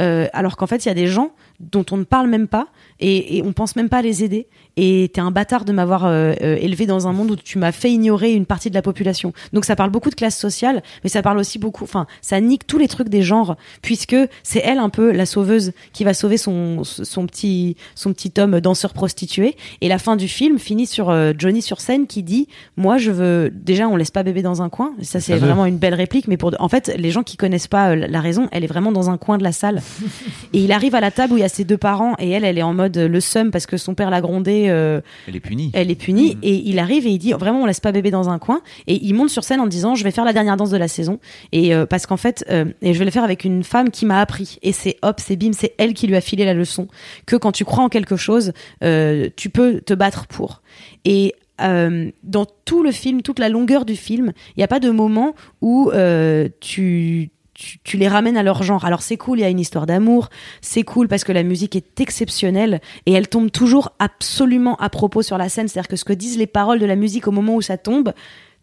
Euh, 0.00 0.26
alors 0.32 0.56
qu'en 0.56 0.66
fait, 0.66 0.86
il 0.86 0.88
y 0.88 0.90
a 0.90 0.94
des 0.94 1.06
gens 1.06 1.32
dont 1.60 1.84
on 1.90 1.96
ne 1.96 2.04
parle 2.04 2.28
même 2.28 2.48
pas 2.48 2.68
et, 3.00 3.38
et 3.38 3.42
on 3.42 3.52
pense 3.52 3.76
même 3.76 3.88
pas 3.88 3.98
à 3.98 4.02
les 4.02 4.24
aider. 4.24 4.46
Et 4.80 5.10
t'es 5.12 5.20
un 5.20 5.32
bâtard 5.32 5.64
de 5.64 5.72
m'avoir 5.72 6.06
euh, 6.06 6.34
euh, 6.40 6.56
élevé 6.60 6.86
dans 6.86 7.08
un 7.08 7.12
monde 7.12 7.32
où 7.32 7.36
tu 7.36 7.58
m'as 7.58 7.72
fait 7.72 7.90
ignorer 7.90 8.32
une 8.32 8.46
partie 8.46 8.70
de 8.70 8.74
la 8.76 8.82
population. 8.82 9.32
Donc 9.52 9.64
ça 9.64 9.74
parle 9.74 9.90
beaucoup 9.90 10.08
de 10.08 10.14
classe 10.14 10.38
sociale, 10.38 10.84
mais 11.02 11.10
ça 11.10 11.20
parle 11.20 11.38
aussi 11.38 11.58
beaucoup, 11.58 11.82
enfin, 11.82 12.06
ça 12.22 12.40
nique 12.40 12.64
tous 12.64 12.78
les 12.78 12.86
trucs 12.86 13.08
des 13.08 13.22
genres, 13.22 13.56
puisque 13.82 14.14
c'est 14.44 14.60
elle 14.64 14.78
un 14.78 14.88
peu 14.88 15.10
la 15.10 15.26
sauveuse 15.26 15.72
qui 15.92 16.04
va 16.04 16.14
sauver 16.14 16.36
son, 16.36 16.84
son 16.84 17.26
petit, 17.26 17.76
son 17.96 18.12
petit 18.12 18.32
homme 18.38 18.60
danseur 18.60 18.92
prostitué. 18.92 19.56
Et 19.80 19.88
la 19.88 19.98
fin 19.98 20.14
du 20.14 20.28
film 20.28 20.60
finit 20.60 20.86
sur 20.86 21.10
euh, 21.10 21.32
Johnny 21.36 21.60
sur 21.60 21.80
scène 21.80 22.06
qui 22.06 22.22
dit, 22.22 22.46
moi 22.76 22.98
je 22.98 23.10
veux, 23.10 23.50
déjà 23.52 23.88
on 23.88 23.96
laisse 23.96 24.12
pas 24.12 24.22
bébé 24.22 24.42
dans 24.42 24.62
un 24.62 24.68
coin. 24.68 24.94
Ça 25.02 25.18
c'est 25.18 25.36
vraiment 25.38 25.66
une 25.66 25.78
belle 25.78 25.94
réplique, 25.94 26.28
mais 26.28 26.36
pour, 26.36 26.54
en 26.60 26.68
fait, 26.68 26.94
les 26.96 27.10
gens 27.10 27.24
qui 27.24 27.36
connaissent 27.36 27.66
pas 27.66 27.96
la 27.96 28.20
raison, 28.20 28.46
elle 28.52 28.62
est 28.62 28.68
vraiment 28.68 28.92
dans 28.92 29.10
un 29.10 29.18
coin 29.18 29.38
de 29.38 29.42
la 29.42 29.52
salle. 29.52 29.82
Et 30.52 30.60
il 30.60 30.70
arrive 30.70 30.94
à 30.94 31.00
la 31.00 31.10
table 31.10 31.32
où 31.32 31.36
il 31.36 31.40
y 31.40 31.44
a 31.44 31.47
a 31.48 31.54
ses 31.54 31.64
deux 31.64 31.76
parents 31.78 32.14
et 32.18 32.30
elle, 32.30 32.44
elle 32.44 32.58
est 32.58 32.62
en 32.62 32.74
mode 32.74 32.96
euh, 32.96 33.08
le 33.08 33.20
seum 33.20 33.50
parce 33.50 33.66
que 33.66 33.76
son 33.76 33.94
père 33.94 34.10
l'a 34.10 34.20
grondé. 34.20 34.66
euh, 34.68 35.00
Elle 35.26 35.36
est 35.36 35.40
punie. 35.40 35.70
elle 35.74 35.90
est 35.90 35.94
punie 35.94 36.34
Mhm. 36.34 36.40
et 36.42 36.54
il 36.68 36.78
arrive 36.78 37.06
et 37.06 37.10
il 37.10 37.18
dit 37.18 37.32
vraiment 37.32 37.62
on 37.62 37.66
laisse 37.66 37.80
pas 37.80 37.92
bébé 37.92 38.10
dans 38.10 38.28
un 38.28 38.38
coin 38.38 38.60
et 38.86 38.94
il 39.04 39.14
monte 39.14 39.30
sur 39.30 39.44
scène 39.44 39.60
en 39.60 39.66
disant 39.66 39.94
je 39.94 40.04
vais 40.04 40.10
faire 40.10 40.24
la 40.24 40.32
dernière 40.32 40.56
danse 40.56 40.70
de 40.70 40.76
la 40.76 40.88
saison 40.88 41.18
et 41.52 41.74
euh, 41.74 41.86
parce 41.86 42.06
qu'en 42.06 42.16
fait 42.16 42.44
euh, 42.50 42.66
et 42.82 42.94
je 42.94 42.98
vais 42.98 43.04
le 43.04 43.10
faire 43.10 43.24
avec 43.24 43.44
une 43.44 43.64
femme 43.64 43.90
qui 43.90 44.06
m'a 44.06 44.20
appris 44.20 44.58
et 44.62 44.72
c'est 44.72 44.96
hop 45.02 45.16
c'est 45.18 45.36
bim 45.36 45.52
c'est 45.52 45.74
elle 45.78 45.94
qui 45.94 46.06
lui 46.06 46.16
a 46.16 46.20
filé 46.20 46.44
la 46.44 46.54
leçon 46.54 46.88
que 47.26 47.36
quand 47.36 47.52
tu 47.52 47.64
crois 47.64 47.84
en 47.84 47.88
quelque 47.88 48.16
chose 48.16 48.52
euh, 48.84 49.28
tu 49.36 49.50
peux 49.50 49.80
te 49.80 49.94
battre 49.94 50.26
pour 50.26 50.62
et 51.04 51.34
euh, 51.60 52.12
dans 52.22 52.46
tout 52.64 52.84
le 52.84 52.92
film, 52.92 53.20
toute 53.22 53.40
la 53.40 53.48
longueur 53.48 53.84
du 53.84 53.96
film, 53.96 54.32
il 54.54 54.60
n'y 54.60 54.62
a 54.62 54.68
pas 54.68 54.78
de 54.78 54.90
moment 54.90 55.34
où 55.60 55.90
euh, 55.92 56.48
tu, 56.60 57.30
tu, 57.58 57.80
tu 57.82 57.96
les 57.96 58.06
ramènes 58.06 58.36
à 58.36 58.44
leur 58.44 58.62
genre. 58.62 58.84
Alors 58.84 59.02
c'est 59.02 59.16
cool, 59.16 59.40
il 59.40 59.42
y 59.42 59.44
a 59.44 59.48
une 59.48 59.58
histoire 59.58 59.84
d'amour, 59.84 60.30
c'est 60.62 60.84
cool 60.84 61.08
parce 61.08 61.24
que 61.24 61.32
la 61.32 61.42
musique 61.42 61.74
est 61.74 62.00
exceptionnelle 62.00 62.80
et 63.04 63.12
elle 63.12 63.28
tombe 63.28 63.50
toujours 63.50 63.90
absolument 63.98 64.76
à 64.76 64.88
propos 64.88 65.22
sur 65.22 65.36
la 65.36 65.48
scène. 65.48 65.66
C'est-à-dire 65.66 65.88
que 65.88 65.96
ce 65.96 66.04
que 66.04 66.12
disent 66.12 66.38
les 66.38 66.46
paroles 66.46 66.78
de 66.78 66.86
la 66.86 66.94
musique 66.94 67.26
au 67.26 67.32
moment 67.32 67.56
où 67.56 67.60
ça 67.60 67.76
tombe, 67.76 68.12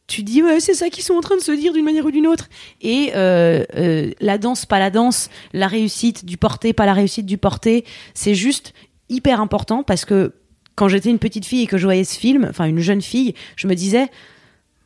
tu 0.07 0.23
dis 0.23 0.41
ouais 0.41 0.61
c'est 0.61 0.75
ça 0.75 0.89
qu'ils 0.89 1.03
sont 1.03 1.15
en 1.15 1.21
train 1.21 1.35
de 1.35 1.41
se 1.41 1.51
dire 1.51 1.73
d'une 1.73 1.83
manière 1.83 2.05
ou 2.05 2.11
d'une 2.11 2.27
autre 2.27 2.47
et 2.79 3.11
euh, 3.15 3.63
euh, 3.75 4.11
la 4.21 4.37
danse 4.37 4.67
pas 4.67 4.77
la 4.77 4.91
danse 4.91 5.31
la 5.51 5.65
réussite 5.65 6.25
du 6.25 6.37
porté 6.37 6.73
pas 6.73 6.85
la 6.85 6.93
réussite 6.93 7.25
du 7.25 7.39
porté 7.39 7.85
c'est 8.13 8.35
juste 8.35 8.73
hyper 9.09 9.41
important 9.41 9.81
parce 9.81 10.05
que 10.05 10.33
quand 10.75 10.89
j'étais 10.89 11.09
une 11.09 11.17
petite 11.17 11.45
fille 11.45 11.63
et 11.63 11.67
que 11.67 11.79
je 11.79 11.85
voyais 11.85 12.03
ce 12.03 12.19
film 12.19 12.45
enfin 12.47 12.65
une 12.65 12.81
jeune 12.81 13.01
fille 13.01 13.33
je 13.55 13.67
me 13.67 13.73
disais 13.73 14.11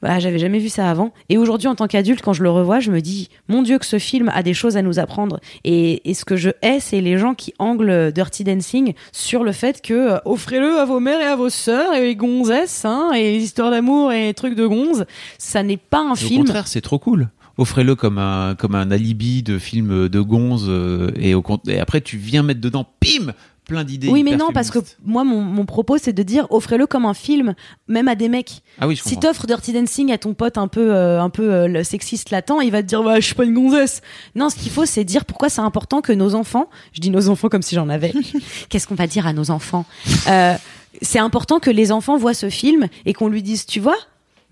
bah, 0.01 0.19
j'avais 0.19 0.39
jamais 0.39 0.59
vu 0.59 0.69
ça 0.69 0.89
avant. 0.89 1.13
Et 1.30 1.38
aujourd'hui, 1.38 1.67
en 1.67 1.76
tant 1.76 1.88
qu'adulte, 1.88 2.21
quand 2.21 2.34
je 2.34 2.43
le 2.43 2.49
revois, 2.49 2.80
je 2.80 2.91
me 2.91 3.01
dis, 3.01 3.30
mon 3.47 3.61
Dieu, 3.61 3.77
que 3.77 3.85
ce 3.85 3.99
film 3.99 4.30
a 4.34 4.43
des 4.43 4.53
choses 4.53 4.77
à 4.77 4.81
nous 4.81 4.99
apprendre. 4.99 5.39
Et, 5.63 6.09
et 6.09 6.13
ce 6.13 6.26
que 6.26 6.35
je 6.38 6.49
hais, 6.61 6.80
c'est 6.80 7.01
les 7.01 7.17
gens 7.17 7.34
qui 7.34 7.53
anglent 7.59 8.11
Dirty 8.13 8.43
Dancing 8.43 8.93
sur 9.11 9.43
le 9.43 9.51
fait 9.51 9.81
que 9.81 9.93
euh, 9.93 10.17
offrez-le 10.26 10.80
à 10.80 10.85
vos 10.85 10.99
mères 10.99 11.19
et 11.21 11.26
à 11.26 11.35
vos 11.35 11.49
sœurs 11.49 11.93
et 11.93 12.01
les 12.01 12.15
gonzesses, 12.15 12.85
hein, 12.85 13.11
et 13.13 13.34
les 13.38 13.43
histoires 13.43 13.71
d'amour 13.71 14.11
et 14.13 14.27
les 14.27 14.34
trucs 14.34 14.55
de 14.55 14.65
gonzes. 14.65 15.05
Ça 15.38 15.63
n'est 15.63 15.77
pas 15.77 15.99
un 15.99 16.11
Au 16.11 16.15
film. 16.15 16.43
contraire, 16.45 16.67
c'est 16.67 16.81
trop 16.81 16.99
cool. 16.99 17.30
Offrez-le 17.57 17.95
comme 17.95 18.19
un, 18.19 18.55
comme 18.55 18.73
un 18.76 18.89
alibi 18.89 19.43
de 19.43 19.59
film 19.59 20.07
de 20.07 20.19
gonze 20.21 20.67
euh, 20.69 21.11
et, 21.17 21.35
au, 21.35 21.43
et 21.67 21.77
après 21.80 21.99
tu 21.99 22.15
viens 22.15 22.41
mettre 22.41 22.61
dedans, 22.61 22.85
pim, 23.01 23.34
plein 23.69 23.83
d'idées. 23.85 24.09
Oui, 24.09 24.23
mais 24.23 24.35
non, 24.35 24.49
parce 24.53 24.71
que 24.71 24.79
moi, 25.05 25.23
mon, 25.23 25.41
mon 25.41 25.65
propos, 25.65 25.97
c'est 25.97 26.11
de 26.11 26.23
dire 26.23 26.47
offrez-le 26.49 26.87
comme 26.87 27.05
un 27.05 27.13
film, 27.13 27.53
même 27.87 28.07
à 28.09 28.15
des 28.15 28.27
mecs. 28.27 28.61
Ah 28.81 28.87
oui, 28.87 28.95
je 28.95 29.03
Si 29.03 29.17
t'offres 29.17 29.47
Dirty 29.47 29.71
Dancing 29.71 30.11
à 30.11 30.17
ton 30.17 30.33
pote 30.33 30.57
un 30.57 30.67
peu, 30.67 30.93
euh, 30.93 31.21
un 31.21 31.29
peu 31.29 31.53
euh, 31.53 31.83
sexiste 31.83 32.31
latent, 32.31 32.59
il 32.63 32.71
va 32.71 32.81
te 32.81 32.87
dire 32.87 33.01
ouais, 33.01 33.21
je 33.21 33.27
suis 33.27 33.35
pas 33.35 33.45
une 33.45 33.53
gonzesse. 33.53 34.01
Non, 34.35 34.49
ce 34.49 34.55
qu'il 34.55 34.71
faut, 34.71 34.85
c'est 34.85 35.03
dire 35.05 35.23
pourquoi 35.23 35.49
c'est 35.49 35.61
important 35.61 36.01
que 36.01 36.11
nos 36.11 36.35
enfants, 36.35 36.69
je 36.93 36.99
dis 36.99 37.11
nos 37.11 37.29
enfants 37.29 37.47
comme 37.47 37.61
si 37.61 37.75
j'en 37.75 37.87
avais. 37.89 38.11
Qu'est-ce 38.69 38.87
qu'on 38.87 38.95
va 38.95 39.07
dire 39.07 39.27
à 39.27 39.33
nos 39.33 39.51
enfants? 39.51 39.85
Euh, 40.27 40.55
C'est 41.03 41.19
important 41.19 41.59
que 41.59 41.69
les 41.69 41.91
enfants 41.91 42.17
voient 42.17 42.33
ce 42.33 42.49
film 42.49 42.87
et 43.05 43.13
qu'on 43.13 43.27
lui 43.29 43.43
dise, 43.43 43.65
tu 43.67 43.79
vois. 43.79 43.95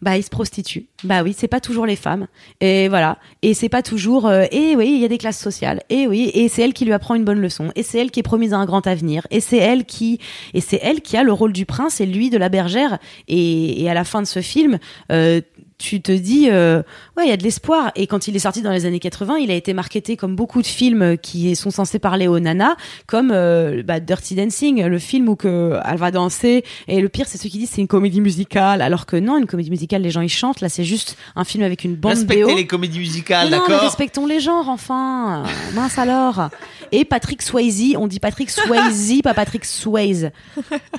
Bah, 0.01 0.15
ils 0.15 0.23
se 0.23 0.29
prostituent. 0.29 0.85
Bah 1.03 1.23
oui, 1.23 1.33
c'est 1.35 1.47
pas 1.47 1.59
toujours 1.59 1.87
les 1.87 1.95
femmes. 1.95 2.27
Et 2.61 2.87
voilà. 2.87 3.17
Et 3.41 3.55
c'est 3.55 3.67
pas 3.69 3.81
toujours. 3.81 4.27
euh, 4.27 4.45
et 4.51 4.75
oui, 4.75 4.91
il 4.93 5.01
y 5.01 5.05
a 5.05 5.07
des 5.07 5.17
classes 5.17 5.39
sociales. 5.39 5.81
Et 5.89 6.05
oui, 6.05 6.29
et 6.35 6.49
c'est 6.49 6.61
elle 6.61 6.73
qui 6.73 6.85
lui 6.85 6.93
apprend 6.93 7.15
une 7.15 7.23
bonne 7.25 7.39
leçon. 7.41 7.71
Et 7.75 7.81
c'est 7.81 7.97
elle 7.97 8.11
qui 8.11 8.19
est 8.19 8.23
promise 8.23 8.53
à 8.53 8.57
un 8.57 8.65
grand 8.65 8.85
avenir. 8.85 9.25
Et 9.31 9.39
c'est 9.39 9.57
elle 9.57 9.85
qui, 9.85 10.19
et 10.53 10.61
c'est 10.61 10.79
elle 10.83 11.01
qui 11.01 11.17
a 11.17 11.23
le 11.23 11.33
rôle 11.33 11.51
du 11.51 11.65
prince 11.65 11.99
et 11.99 12.05
lui 12.05 12.29
de 12.29 12.37
la 12.37 12.49
bergère. 12.49 12.99
Et, 13.27 13.81
et 13.81 13.89
à 13.89 13.95
la 13.95 14.03
fin 14.03 14.21
de 14.21 14.27
ce 14.27 14.41
film, 14.41 14.77
euh, 15.11 15.41
tu 15.77 16.01
te 16.01 16.11
dis, 16.11 16.49
euh, 16.49 16.81
ouais, 17.15 17.25
il 17.25 17.29
y 17.29 17.31
a 17.31 17.37
de 17.37 17.43
l'espoir. 17.43 17.91
Et 17.95 18.07
quand 18.07 18.27
il 18.27 18.35
est 18.35 18.39
sorti 18.39 18.61
dans 18.61 18.71
les 18.71 18.85
années 18.85 18.99
80, 18.99 19.37
il 19.37 19.51
a 19.51 19.53
été 19.53 19.73
marketé 19.73 20.17
comme 20.17 20.35
beaucoup 20.35 20.61
de 20.61 20.67
films 20.67 21.17
qui 21.17 21.55
sont 21.55 21.69
censés 21.69 21.99
parler 21.99 22.27
aux 22.27 22.39
nanas, 22.39 22.75
comme 23.05 23.31
euh, 23.31 23.83
bah, 23.83 23.99
Dirty 23.99 24.35
Dancing, 24.35 24.83
le 24.83 24.99
film 24.99 25.29
où 25.29 25.35
que 25.35 25.77
elle 25.85 25.97
va 25.97 26.11
danser. 26.11 26.63
Et 26.87 26.99
le 26.99 27.09
pire, 27.09 27.25
c'est 27.27 27.37
ceux 27.37 27.49
qui 27.49 27.59
disent 27.59 27.69
c'est 27.71 27.81
une 27.81 27.87
comédie 27.87 28.21
musicale, 28.21 28.81
alors 28.81 29.05
que 29.05 29.17
non, 29.17 29.37
une 29.37 29.45
comédie 29.45 29.69
musicale, 29.69 30.01
les 30.01 30.09
gens 30.09 30.21
ils 30.21 30.29
chantent. 30.29 30.61
Là, 30.61 30.69
c'est 30.69 30.83
juste 30.83 31.17
un 31.35 31.43
film 31.43 31.63
avec 31.63 31.83
une 31.83 31.95
bande 31.95 32.13
Respectez 32.13 32.43
BO. 32.43 32.55
les 32.55 32.67
comédies 32.67 32.99
musicales, 32.99 33.49
Mais 33.49 33.57
non, 33.57 33.63
mais 33.63 33.73
d'accord 33.73 33.83
respectons 33.83 34.25
les 34.25 34.39
genres, 34.39 34.69
enfin. 34.69 35.43
Mince 35.75 35.97
alors. 35.99 36.49
Et 36.91 37.05
Patrick 37.05 37.41
Swayze, 37.41 37.95
on 37.97 38.07
dit 38.07 38.19
Patrick 38.19 38.49
Swayze, 38.49 39.21
pas 39.21 39.33
Patrick 39.33 39.65
Swayze. 39.65 40.31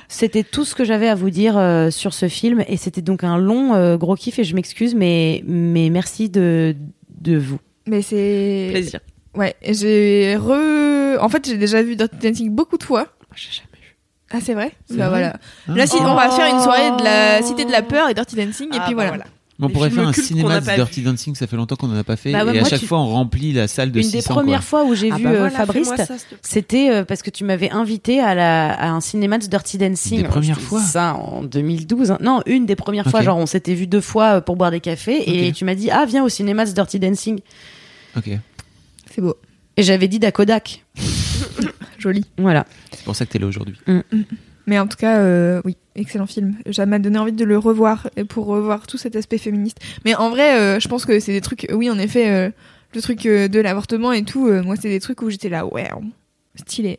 C'était 0.07 0.43
tout 0.43 0.65
ce 0.65 0.75
que 0.75 0.83
j'avais 0.83 1.07
à 1.07 1.15
vous 1.15 1.29
dire 1.29 1.57
euh, 1.57 1.89
sur 1.89 2.13
ce 2.13 2.27
film, 2.27 2.63
et 2.67 2.77
c'était 2.77 3.01
donc 3.01 3.23
un 3.23 3.37
long 3.37 3.73
euh, 3.73 3.97
gros 3.97 4.15
kiff. 4.15 4.39
Et 4.39 4.43
je 4.43 4.55
m'excuse, 4.55 4.68
mais 4.95 5.43
mais 5.45 5.89
merci 5.89 6.29
de 6.29 6.75
de 7.19 7.37
vous. 7.37 7.59
Mais 7.87 8.01
c'est. 8.01 8.69
Plaisir. 8.71 8.99
Ouais, 9.35 9.55
j'ai 9.63 10.35
re. 10.37 11.21
En 11.21 11.29
fait, 11.29 11.45
j'ai 11.47 11.57
déjà 11.57 11.81
vu 11.81 11.95
Dirty 11.95 12.17
Dancing 12.17 12.49
beaucoup 12.49 12.77
de 12.77 12.83
fois. 12.83 13.07
J'ai 13.35 13.51
jamais 13.51 13.67
vu. 13.81 13.95
Ah, 14.31 14.39
c'est 14.41 14.53
vrai 14.53 14.71
Bah 14.89 14.95
vrai 14.95 15.09
voilà. 15.09 15.39
Ah. 15.67 15.75
Là, 15.75 15.87
si, 15.87 15.97
on 15.99 16.15
va 16.15 16.29
faire 16.29 16.53
une 16.53 16.61
soirée 16.61 16.91
de 16.97 17.03
la 17.03 17.39
Oh. 17.41 17.45
Cité 17.45 17.65
de 17.65 17.71
la 17.71 17.81
Peur 17.81 18.09
et 18.09 18.13
Dirty 18.13 18.35
Dancing, 18.35 18.67
et 18.73 18.77
Ah, 18.79 18.83
puis 18.85 18.95
bah 18.95 19.07
voilà. 19.07 19.25
On 19.61 19.69
pourrait 19.69 19.89
faire 19.89 20.07
un 20.07 20.13
cinéma 20.13 20.61
de 20.61 20.65
Dirty 20.65 21.01
Dancing, 21.01 21.35
ça 21.35 21.45
fait 21.45 21.57
longtemps 21.57 21.75
qu'on 21.75 21.89
en 21.91 21.97
a 21.97 22.03
pas 22.05 22.15
fait. 22.15 22.31
Bah 22.31 22.45
ouais, 22.45 22.55
et 22.55 22.59
à 22.59 22.63
chaque 22.63 22.79
tu- 22.79 22.85
fois, 22.87 22.99
on 22.99 23.07
remplit 23.09 23.51
la 23.51 23.67
salle 23.67 23.91
de 23.91 23.99
Une 23.99 24.05
des 24.09 24.21
600. 24.21 24.33
premières 24.33 24.59
quoi. 24.59 24.65
fois 24.65 24.83
où 24.85 24.95
j'ai 24.95 25.09
Ah 25.11 25.17
vu 25.17 25.23
bah 25.23 25.29
euh, 25.31 25.37
voilà, 25.39 25.57
Fabrice, 25.57 25.91
c'était 26.41 26.89
euh, 26.91 27.03
parce 27.03 27.21
que 27.21 27.29
tu 27.29 27.43
m'avais 27.43 27.69
invité 27.69 28.21
à, 28.21 28.35
la, 28.35 28.71
à 28.73 28.89
un 28.89 29.01
cinéma 29.01 29.37
de 29.37 29.45
Dirty 29.47 29.77
Dancing. 29.77 30.21
Des 30.21 30.27
premières 30.29 30.61
fois 30.61 30.79
Ça 30.81 31.13
en 31.15 31.43
2012. 31.43 32.11
hein. 32.11 32.17
Non, 32.21 32.41
une 32.45 32.65
des 32.65 32.75
premières 32.77 33.07
fois. 33.09 33.21
Genre, 33.21 33.37
on 33.37 33.45
s'était 33.45 33.73
vu 33.73 33.85
deux 33.85 33.99
fois 34.01 34.37
euh, 34.37 34.41
pour 34.41 34.55
boire 34.55 34.71
des 34.71 34.79
cafés 34.79 35.47
et 35.47 35.51
tu 35.51 35.65
m'as 35.65 35.75
dit 35.75 35.91
ah 35.91 36.05
viens 36.07 36.23
au 36.23 36.29
cinéma 36.29 36.65
de 36.65 36.71
Dirty 36.71 36.99
Dancing. 36.99 37.39
Ok. 38.15 38.29
C'est 39.13 39.21
beau. 39.21 39.35
Et 39.75 39.83
j'avais 39.83 40.07
dit 40.07 40.19
Dakodak. 40.19 40.85
Joli. 41.99 42.25
Voilà. 42.37 42.65
C'est 42.93 43.03
pour 43.03 43.15
ça 43.15 43.25
que 43.25 43.31
t'es 43.31 43.39
là 43.39 43.47
aujourd'hui. 43.47 43.75
Mais 44.65 44.79
en 44.79 44.87
tout 44.87 44.97
cas, 44.97 45.17
euh, 45.17 45.61
oui, 45.65 45.75
excellent 45.99 46.25
film. 46.27 46.55
Ça 46.71 46.85
m'a 46.85 46.99
donné 46.99 47.17
envie 47.19 47.31
de 47.31 47.45
le 47.45 47.57
revoir 47.57 48.09
pour 48.29 48.45
revoir 48.47 48.87
tout 48.87 48.97
cet 48.97 49.15
aspect 49.15 49.37
féministe. 49.37 49.77
Mais 50.05 50.15
en 50.15 50.29
vrai, 50.29 50.57
euh, 50.59 50.79
je 50.79 50.87
pense 50.87 51.05
que 51.05 51.19
c'est 51.19 51.31
des 51.33 51.41
trucs. 51.41 51.67
Oui, 51.71 51.89
en 51.89 51.97
effet, 51.99 52.29
euh, 52.29 52.49
le 52.95 53.01
truc 53.01 53.25
euh, 53.25 53.47
de 53.47 53.59
l'avortement 53.59 54.11
et 54.11 54.23
tout. 54.23 54.47
euh, 54.47 54.63
moi, 54.63 54.75
c'est 54.75 54.89
des 54.89 54.99
trucs 54.99 55.21
où 55.21 55.29
j'étais 55.29 55.49
là, 55.49 55.65
ouais, 55.65 55.89
stylé. 56.55 56.97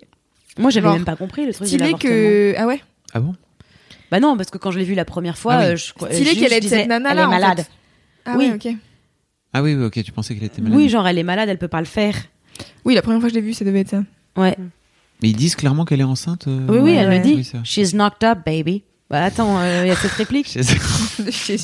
Moi, 0.59 0.71
j'avais 0.71 0.91
même 0.91 1.05
pas 1.05 1.17
compris 1.17 1.47
le 1.47 1.53
truc 1.53 1.63
de 1.63 1.67
Stylé 1.69 1.85
l'avortement. 1.85 2.11
que. 2.13 2.55
Ah 2.59 2.67
ouais. 2.67 2.81
Ah 3.15 3.21
bon? 3.21 3.35
Bah 4.11 4.19
non, 4.21 4.37
parce 4.37 4.51
que 4.51 4.59
quand 4.59 4.73
je 4.73 4.79
l'ai 4.79 4.85
vu 4.85 4.95
la 4.95 5.05
première 5.05 5.39
fois, 5.39 5.55
Ah 5.55 5.69
oui. 5.71 5.77
je 5.77 5.85
Stylé 6.15 6.35
qu'elle 6.35 6.51
je 6.51 6.55
ait 6.57 6.61
disais, 6.61 6.79
cette 6.81 6.89
nana 6.89 7.11
elle 7.11 7.17
là. 7.17 7.23
est 7.23 7.27
en 7.27 7.31
malade. 7.31 7.59
fait. 7.61 7.71
Ah 8.25 8.35
Oui. 8.37 8.49
ouais, 8.49 8.55
ok. 8.55 8.75
Ah 9.53 9.63
oui, 9.63 9.75
oui, 9.75 9.85
ok, 9.85 10.03
tu 10.05 10.13
pensais 10.13 10.35
qu'elle 10.35 10.45
était 10.45 10.61
malade. 10.63 10.77
Oui, 10.77 10.89
genre 10.89 11.07
elle 11.09 11.19
est 11.19 11.23
malade, 11.23 11.49
elle 11.49 11.59
peut 11.59 11.69
pas 11.69 11.81
le 11.81 11.87
faire. 11.87 12.15
Oui, 12.85 12.95
la 12.95 13.03
première 13.03 13.21
fois 13.21 13.29
que 13.31 13.35
je 13.35 13.41
l'ai 13.41 13.45
vu, 13.47 13.53
ça 13.55 13.65
devait 13.65 13.81
être 13.81 13.89
ça. 13.91 14.03
Ouais. 14.37 14.57
Mais 15.23 15.29
ils 15.31 15.37
disent 15.37 15.55
clairement 15.55 15.85
qu'elle 15.85 16.01
est 16.01 16.05
enceinte. 16.05 16.47
euh, 16.49 16.67
Oui, 16.69 16.79
oui, 16.79 16.91
elle 16.93 17.09
ouais. 17.09 17.19
le 17.19 17.25
dit. 17.25 17.35
Oui. 17.55 17.61
She's 17.65 17.93
knocked 17.95 18.25
up, 18.29 18.39
baby. 18.45 18.83
Bah 19.11 19.25
attends, 19.25 19.59
euh, 19.59 19.83
il 19.85 19.89
y 19.89 19.91
a 19.91 19.97
cette 19.97 20.13
réplique. 20.13 20.57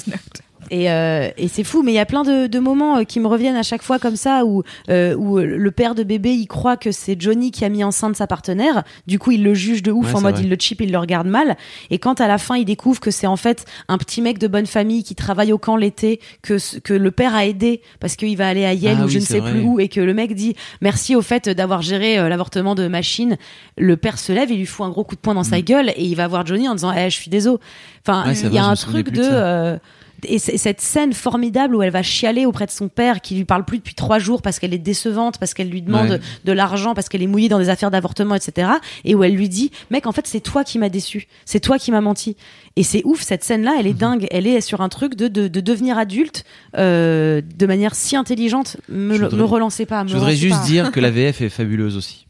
Not. 0.08 0.45
Et, 0.70 0.90
euh, 0.90 1.28
et 1.36 1.48
c'est 1.48 1.62
fou, 1.64 1.82
mais 1.82 1.92
il 1.92 1.94
y 1.94 1.98
a 2.00 2.06
plein 2.06 2.22
de, 2.24 2.46
de 2.48 2.58
moments 2.58 2.98
euh, 2.98 3.04
qui 3.04 3.20
me 3.20 3.28
reviennent 3.28 3.56
à 3.56 3.62
chaque 3.62 3.82
fois 3.82 3.98
comme 3.98 4.16
ça 4.16 4.44
où, 4.44 4.62
euh, 4.90 5.14
où 5.14 5.38
le 5.38 5.70
père 5.70 5.94
de 5.94 6.02
bébé 6.02 6.32
il 6.32 6.46
croit 6.46 6.76
que 6.76 6.90
c'est 6.92 7.20
Johnny 7.20 7.50
qui 7.52 7.64
a 7.64 7.68
mis 7.68 7.84
enceinte 7.84 8.16
sa 8.16 8.26
partenaire. 8.26 8.82
Du 9.06 9.18
coup, 9.18 9.30
il 9.30 9.44
le 9.44 9.54
juge 9.54 9.82
de 9.82 9.92
ouf 9.92 10.08
Ouais, 10.10 10.16
en 10.18 10.20
mode 10.22 10.34
vrai. 10.34 10.44
il 10.44 10.50
le 10.50 10.56
chip, 10.58 10.80
il 10.80 10.90
le 10.90 10.98
regarde 10.98 11.26
mal. 11.28 11.56
Et 11.90 11.98
quand 11.98 12.20
à 12.20 12.26
la 12.28 12.38
fin 12.38 12.56
il 12.56 12.64
découvre 12.64 12.98
que 13.00 13.10
c'est 13.10 13.26
en 13.28 13.36
fait 13.36 13.64
un 13.88 13.98
petit 13.98 14.20
mec 14.22 14.38
de 14.38 14.48
bonne 14.48 14.66
famille 14.66 15.04
qui 15.04 15.14
travaille 15.14 15.52
au 15.52 15.58
camp 15.58 15.76
l'été, 15.76 16.20
que, 16.42 16.56
que 16.80 16.94
le 16.94 17.10
père 17.10 17.34
a 17.34 17.46
aidé 17.46 17.80
parce 18.00 18.16
qu'il 18.16 18.36
va 18.36 18.48
aller 18.48 18.64
à 18.64 18.74
Yale 18.74 18.96
Ah 18.98 19.02
ou 19.02 19.06
oui, 19.06 19.12
je 19.12 19.18
ne 19.18 19.24
sais 19.24 19.38
vrai. 19.40 19.52
plus 19.52 19.62
où 19.62 19.78
et 19.80 19.88
que 19.88 20.00
le 20.00 20.14
mec 20.14 20.34
dit 20.34 20.56
merci 20.80 21.14
au 21.14 21.22
fait 21.22 21.48
d'avoir 21.48 21.82
géré 21.82 22.18
euh, 22.18 22.28
l'avortement 22.28 22.74
de 22.74 22.88
machine. 22.88 23.36
Le 23.78 23.96
père 23.96 24.18
se 24.18 24.32
lève, 24.32 24.50
il 24.50 24.58
lui 24.58 24.66
fout 24.66 24.84
un 24.86 24.90
gros 24.90 25.04
coup 25.04 25.14
de 25.14 25.20
poing 25.20 25.34
dans 25.34 25.44
sa 25.44 25.60
gueule 25.60 25.90
et 25.90 26.04
il 26.04 26.16
va 26.16 26.26
voir 26.26 26.44
Johnny 26.44 26.68
en 26.68 26.74
disant 26.74 26.92
eh, 26.92 27.08
je 27.08 27.14
suis 27.16 27.30
désolé. 27.30 27.58
Enfin, 28.04 28.24
Mm. 28.24 28.28
Ouais, 28.28 28.38
il 28.44 28.52
y 28.54 28.58
a 28.58 28.64
un 28.64 28.74
truc 28.74 29.10
de 29.10 29.20
euh, 29.22 29.76
et 30.24 30.38
cette 30.38 30.80
scène 30.80 31.12
formidable 31.12 31.74
où 31.76 31.82
elle 31.82 31.90
va 31.90 32.02
chialer 32.02 32.46
auprès 32.46 32.66
de 32.66 32.70
son 32.70 32.88
père 32.88 33.20
qui 33.20 33.34
lui 33.34 33.44
parle 33.44 33.64
plus 33.64 33.78
depuis 33.78 33.94
trois 33.94 34.18
jours 34.18 34.42
parce 34.42 34.58
qu'elle 34.58 34.72
est 34.74 34.78
décevante, 34.78 35.38
parce 35.38 35.54
qu'elle 35.54 35.68
lui 35.68 35.82
demande 35.82 36.10
Ouais. 36.10 36.20
de 36.44 36.52
l'argent, 36.52 36.94
parce 36.94 37.08
qu'elle 37.08 37.22
est 37.22 37.26
mouillée 37.26 37.48
dans 37.48 37.58
des 37.58 37.68
affaires 37.68 37.90
d'avortement, 37.90 38.34
etc. 38.34 38.68
Et 39.04 39.14
où 39.14 39.24
elle 39.24 39.34
lui 39.34 39.48
dit, 39.48 39.70
mec, 39.90 40.06
en 40.06 40.12
fait, 40.12 40.26
c'est 40.26 40.40
toi 40.40 40.64
qui 40.64 40.78
m'as 40.78 40.88
déçu, 40.88 41.26
c'est 41.44 41.60
toi 41.60 41.78
qui 41.78 41.90
m'as 41.90 42.00
menti. 42.00 42.36
Et 42.76 42.82
c'est 42.82 43.02
ouf, 43.04 43.20
cette 43.22 43.42
scène-là, 43.44 43.76
elle 43.78 43.86
est 43.86 43.92
Mhm. 43.92 43.98
dingue. 43.98 44.26
Elle 44.30 44.46
est 44.46 44.60
sur 44.60 44.80
un 44.80 44.88
truc 44.88 45.14
de, 45.16 45.28
de, 45.28 45.48
de 45.48 45.60
devenir 45.60 45.98
adulte 45.98 46.44
euh, 46.76 47.40
de 47.56 47.66
manière 47.66 47.94
si 47.94 48.16
intelligente. 48.16 48.76
Me, 48.88 49.16
voudrais- 49.16 49.36
me 49.36 49.44
relancez 49.44 49.86
pas. 49.86 50.02
me 50.04 50.08
Je 50.08 50.14
voudrais 50.14 50.36
juste 50.36 50.58
pas. 50.60 50.64
dire 50.66 50.92
que 50.92 51.00
la 51.00 51.10
VF 51.12 51.40
est 51.40 51.48
fabuleuse 51.48 51.96
aussi. 51.96 52.25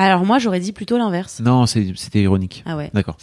Alors 0.00 0.24
moi, 0.24 0.38
j'aurais 0.38 0.60
dit 0.60 0.72
plutôt 0.72 0.96
l'inverse. 0.96 1.40
Non, 1.44 1.66
c'était 1.66 2.20
ironique. 2.22 2.62
Ah 2.66 2.76
ouais. 2.76 2.90
D'accord. 2.94 3.16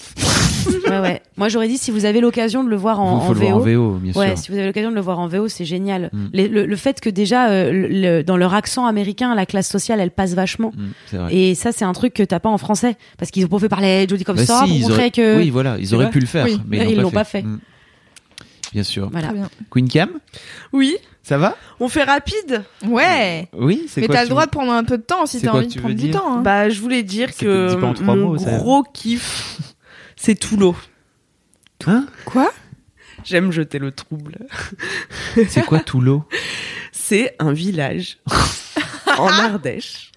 ouais, 0.90 1.00
ouais. 1.00 1.22
Moi, 1.38 1.48
j'aurais 1.48 1.68
dit 1.68 1.78
si 1.78 1.90
vous 1.92 2.04
avez 2.06 2.20
l'occasion 2.22 2.64
de 2.64 2.70
le 2.70 2.76
voir 2.76 3.00
en, 3.00 3.20
Il 3.20 3.22
faut 3.22 3.30
en 3.30 3.34
le 3.34 3.40
voir 3.40 3.56
en 3.56 3.60
VO. 3.60 3.92
Bien 4.02 4.14
Ouais, 4.14 4.28
sûr. 4.36 4.38
si 4.38 4.52
vous 4.52 4.58
avez 4.58 4.68
l'occasion 4.68 4.90
de 4.90 4.96
le 4.96 5.02
voir 5.02 5.20
en 5.20 5.28
VO, 5.28 5.48
c'est 5.48 5.64
génial. 5.66 6.10
Mm. 6.12 6.26
Les- 6.34 6.48
le, 6.48 6.66
le 6.66 6.76
fait 6.76 7.00
que 7.00 7.10
déjà, 7.10 7.50
euh, 7.50 7.72
le- 7.72 8.24
dans 8.24 8.36
leur 8.38 8.54
accent 8.54 8.86
américain, 8.86 9.34
la 9.36 9.46
classe 9.46 9.70
sociale, 9.70 10.00
elle 10.02 10.12
passe 10.12 10.34
vachement. 10.34 10.72
Mm, 10.76 10.84
c'est 11.08 11.18
vrai. 11.18 11.34
Et 11.36 11.56
ça, 11.56 11.72
c'est 11.72 11.86
un 11.86 11.94
truc 11.94 12.14
que 12.14 12.24
t'as 12.24 12.40
pas 12.40 12.50
en 12.50 12.58
français. 12.58 12.98
Parce 13.18 13.32
qu'ils 13.32 13.46
ont 13.46 13.50
pas 13.50 13.60
fait 13.60 13.70
parler 13.70 14.06
Jodie 14.10 14.24
comme 14.26 14.36
Bah 14.36 14.46
ça 14.46 14.64
si, 14.66 14.68
pour 14.68 14.76
ils 14.78 14.82
montrer 14.82 14.96
auraient... 14.96 15.12
que. 15.12 15.38
Oui, 15.38 15.50
voilà, 15.50 15.78
ils 15.80 15.96
auraient 15.96 16.10
pu 16.10 16.20
le 16.20 16.26
faire, 16.28 16.46
Oui, 16.46 16.60
mais 16.68 16.92
ils 16.92 17.00
l'ont 17.00 17.10
pas 17.12 17.24
fait. 17.24 17.44
Mm. 17.44 17.60
Bien 18.76 18.84
sûr. 18.84 19.10
Voilà. 19.10 19.28
Très 19.30 19.36
bien. 19.38 19.50
Queen 19.72 19.88
Cam, 19.88 20.10
Oui, 20.74 20.98
ça 21.24 21.38
va? 21.38 21.56
On 21.80 21.88
fait 21.88 22.04
rapide. 22.04 22.64
Ouais. 22.86 23.48
Oui, 23.54 23.86
c'est 23.88 24.02
Mais 24.02 24.08
t'as 24.10 24.24
le 24.24 24.30
droit 24.30 24.42
veux- 24.42 24.48
de 24.48 24.52
prendre 24.52 24.74
un 24.74 24.84
peu 24.84 24.98
de 24.98 25.04
temps 25.04 25.26
si 25.26 25.40
t'as 25.42 25.52
envie 25.52 25.68
de 25.68 25.80
prendre 25.80 25.96
du 25.96 26.10
dire? 26.10 26.20
temps. 26.22 26.40
hein. 26.40 26.42
Bah, 26.42 26.68
je 26.70 26.82
voulais 26.82 27.02
dire 27.04 27.30
C'est 27.32 27.46
que 27.46 27.70
dit 27.74 27.78
pas 27.80 27.88
en 27.88 27.94
trois 27.94 28.16
mon 28.18 28.34
mots, 28.34 28.36
gros 28.36 28.84
kiff, 28.84 29.58
c'est 30.18 30.36
Toulot. 30.36 30.76
Hein? 31.88 32.06
Quoi? 32.26 32.52
J'aime 33.24 33.52
jeter 33.54 33.80
le 33.80 33.92
trouble. 33.92 34.40
C'est 35.48 35.66
quoi 35.66 35.80
Toulot 35.80 36.26
C'est 36.92 37.34
un 37.40 37.54
village 37.54 38.18
en 39.18 39.28
Ardèche 39.30 40.12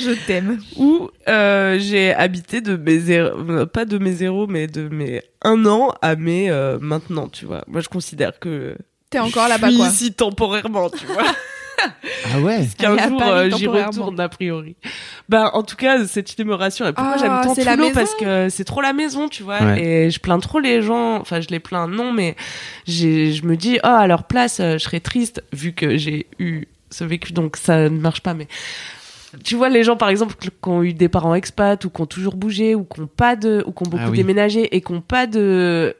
Je 0.00 0.12
t'aime. 0.26 0.60
où 0.76 1.08
euh, 1.28 1.78
j'ai 1.78 2.12
habité 2.14 2.60
de 2.60 2.76
mes 2.76 2.98
zéro- 2.98 3.66
pas 3.66 3.84
de 3.84 3.98
mes 3.98 4.12
zéros, 4.12 4.46
mais 4.46 4.66
de 4.66 4.88
mes 4.88 5.22
un 5.42 5.64
an 5.66 5.92
à 6.02 6.16
mes 6.16 6.50
euh, 6.50 6.78
maintenant, 6.80 7.28
tu 7.28 7.44
vois. 7.46 7.62
Moi, 7.66 7.80
je 7.80 7.88
considère 7.88 8.38
que 8.38 8.76
T'es 9.10 9.18
encore 9.18 9.48
là-bas, 9.48 9.68
quoi. 9.72 9.86
ici 9.88 10.12
temporairement, 10.12 10.88
tu 10.90 11.06
vois. 11.06 11.22
Ah 12.34 12.38
ouais 12.40 12.68
Qu'un 12.76 12.94
est 12.94 13.00
à 13.00 13.08
jour, 13.08 13.22
euh, 13.22 13.48
j'y 13.56 13.66
retourne 13.66 14.20
a 14.20 14.28
priori. 14.28 14.76
Ben, 15.30 15.48
en 15.54 15.62
tout 15.62 15.76
cas, 15.76 16.04
cette 16.06 16.30
idée 16.34 16.44
me 16.44 16.52
rassure. 16.54 16.86
Et 16.86 16.92
pourquoi 16.92 17.14
Ah, 17.14 17.18
j'aime 17.18 17.40
tant 17.42 17.54
maison. 17.78 17.94
Parce 17.94 18.14
que 18.16 18.50
c'est 18.50 18.64
trop 18.64 18.82
la 18.82 18.92
maison, 18.92 19.30
tu 19.30 19.42
vois. 19.42 19.62
Ouais. 19.62 19.82
Et 19.82 20.10
je 20.10 20.20
plains 20.20 20.38
trop 20.40 20.60
les 20.60 20.82
gens. 20.82 21.16
Enfin, 21.16 21.40
je 21.40 21.48
les 21.48 21.58
plains, 21.58 21.88
non, 21.88 22.12
mais 22.12 22.36
j'ai, 22.86 23.32
je 23.32 23.46
me 23.46 23.56
dis, 23.56 23.78
oh, 23.82 23.86
à 23.86 24.06
leur 24.06 24.24
place, 24.24 24.60
euh, 24.60 24.74
je 24.74 24.78
serais 24.84 25.00
triste 25.00 25.42
vu 25.54 25.72
que 25.72 25.96
j'ai 25.96 26.26
eu 26.38 26.66
ce 26.90 27.02
vécu, 27.04 27.32
donc 27.32 27.56
ça 27.56 27.84
ne 27.88 27.98
marche 27.98 28.20
pas. 28.20 28.34
Mais 28.34 28.46
tu 29.44 29.54
vois, 29.56 29.68
les 29.68 29.82
gens, 29.84 29.96
par 29.96 30.08
exemple, 30.08 30.34
qui 30.38 30.50
ont 30.68 30.82
eu 30.82 30.92
des 30.92 31.08
parents 31.08 31.34
expats 31.34 31.84
ou 31.84 31.90
qui 31.90 32.00
ont 32.00 32.06
toujours 32.06 32.36
bougé 32.36 32.74
ou 32.74 32.84
qui 32.84 33.00
ont 33.00 33.06
pas 33.06 33.36
de, 33.36 33.62
ou 33.66 33.72
qui 33.72 33.82
ont 33.86 33.90
beaucoup 33.90 34.02
Ah 34.06 34.10
oui. 34.10 34.16
déménagé 34.16 34.74
et 34.74 34.80
qui 34.80 34.92
ont 34.92 35.00
pas 35.00 35.26
de 35.26 35.94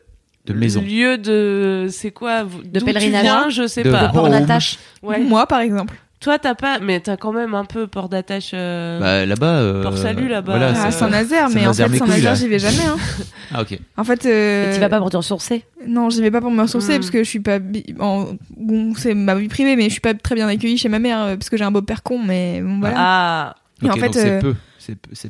De 0.46 0.52
maison. 0.52 0.80
lieu 0.82 1.16
de, 1.18 1.86
c'est 1.90 2.10
quoi, 2.10 2.44
tu 2.74 2.84
pèlerinage. 2.84 3.54
je 3.54 3.66
sais 3.66 3.82
De 3.82 3.90
pas. 3.90 4.06
home. 4.06 4.12
Port 4.12 4.28
d'attache. 4.30 4.78
Ouais. 5.02 5.20
Moi, 5.20 5.46
par 5.46 5.60
exemple. 5.60 5.94
Toi, 6.20 6.38
t'as 6.38 6.54
pas, 6.54 6.80
mais 6.80 7.00
t'as 7.00 7.16
quand 7.16 7.32
même 7.32 7.54
un 7.54 7.64
peu 7.64 7.86
port 7.86 8.10
d'attache. 8.10 8.50
euh, 8.52 9.00
Bah 9.00 9.24
là-bas. 9.24 9.46
euh, 9.60 9.82
Port 9.82 9.96
Salut, 9.96 10.28
là-bas. 10.28 10.52
Voilà, 10.58 10.72
Ah, 10.76 10.90
Saint-Nazaire, 10.90 11.48
mais 11.48 11.66
en 11.66 11.72
fait, 11.72 11.88
Saint-Nazaire, 11.96 12.34
j'y 12.34 12.46
vais 12.48 12.58
jamais. 12.58 12.84
Hein. 12.86 12.96
Ah 13.52 13.62
ok. 13.62 13.78
En 13.96 14.04
fait. 14.04 14.26
euh, 14.26 14.70
Et 14.70 14.74
tu 14.74 14.80
vas 14.80 14.88
pas 14.90 14.98
pour 14.98 15.10
te 15.10 15.16
ressourcer? 15.16 15.64
Non, 15.88 16.10
j'y 16.10 16.20
vais 16.20 16.30
pas 16.30 16.40
pour 16.42 16.50
me 16.50 16.60
ressourcer 16.62 16.92
Hmm. 16.94 17.00
parce 17.00 17.10
que 17.10 17.24
je 17.24 17.28
suis 17.28 17.40
pas. 17.40 17.58
bi- 17.58 17.96
En... 17.98 18.26
Bon, 18.56 18.92
c'est 18.94 19.14
ma 19.14 19.34
vie 19.34 19.48
privée, 19.48 19.76
mais 19.76 19.84
je 19.84 19.92
suis 19.92 20.00
pas 20.00 20.12
très 20.14 20.34
bien 20.34 20.46
accueillie 20.46 20.76
chez 20.78 20.88
ma 20.90 20.98
mère 20.98 21.20
euh, 21.22 21.36
parce 21.36 21.48
que 21.48 21.56
j'ai 21.56 21.64
un 21.64 21.70
beau-père 21.72 22.02
con, 22.02 22.18
mais 22.22 22.60
bon, 22.60 22.78
voilà. 22.80 22.94
Ah, 22.98 23.54
Et 23.82 23.88
en 23.90 23.94
fait, 23.94 24.00
donc 24.02 24.14
c'est 24.14 24.30
euh, 24.30 24.40
peu. 24.40 24.54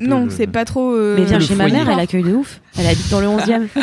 Non, 0.01 0.25
le- 0.25 0.31
c'est 0.31 0.47
pas 0.47 0.65
trop. 0.65 0.93
euh, 0.95 1.17
Mais 1.19 1.25
viens 1.25 1.41
chez 1.41 1.55
ma 1.55 1.69
mère, 1.69 1.89
elle 1.91 1.99
accueille 1.99 2.23
de 2.23 2.33
ouf. 2.33 2.61
Elle 2.79 2.87
habite 2.87 3.09
dans 3.11 3.21
le 3.21 3.27
11e. 3.27 3.67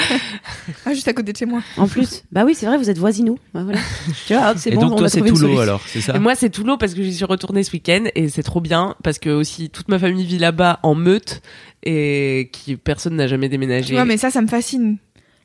Ah, 0.86 0.94
juste 0.94 1.08
à 1.08 1.14
côté 1.14 1.32
de 1.34 1.38
chez 1.38 1.46
moi. 1.46 1.62
En 1.78 1.88
plus. 1.88 2.24
Bah 2.32 2.44
oui, 2.46 2.54
c'est 2.56 2.66
vrai, 2.66 2.78
vous 2.78 2.90
êtes 2.90 2.98
voisinous. 2.98 3.38
Bah 3.54 3.64
voilà. 3.64 3.80
tu 4.26 4.34
vois, 4.34 4.54
c'est 4.58 4.72
Et 4.72 4.76
bon, 4.76 4.82
donc 4.82 4.94
on 4.94 4.96
toi 4.98 5.10
c'est 5.10 5.20
solution. 5.20 5.60
alors, 5.60 5.82
c'est 5.86 6.02
ça 6.02 6.16
et 6.16 6.20
moi 6.20 6.36
c'est 6.36 6.50
Toulot 6.50 6.78
parce 6.78 6.94
que 6.94 7.02
j'y 7.04 7.14
suis 7.14 7.26
retournée 7.26 7.64
ce 7.64 7.72
week-end 7.72 8.04
et 8.16 8.30
c'est 8.30 8.44
trop 8.44 8.62
bien 8.62 8.96
parce 9.04 9.20
que 9.20 9.30
aussi 9.30 9.70
toute 9.70 9.88
ma 9.90 10.00
famille 10.00 10.26
vit 10.26 10.38
là-bas 10.38 10.80
en 10.84 10.96
meute 10.96 11.42
et 11.84 12.50
qui 12.52 12.76
personne 12.76 13.16
n'a 13.16 13.28
jamais 13.28 13.50
déménagé. 13.50 13.88
Tu 13.88 13.94
vois, 13.94 14.06
mais 14.06 14.18
ça, 14.18 14.30
ça 14.30 14.42
me 14.42 14.48
fascine. 14.48 14.98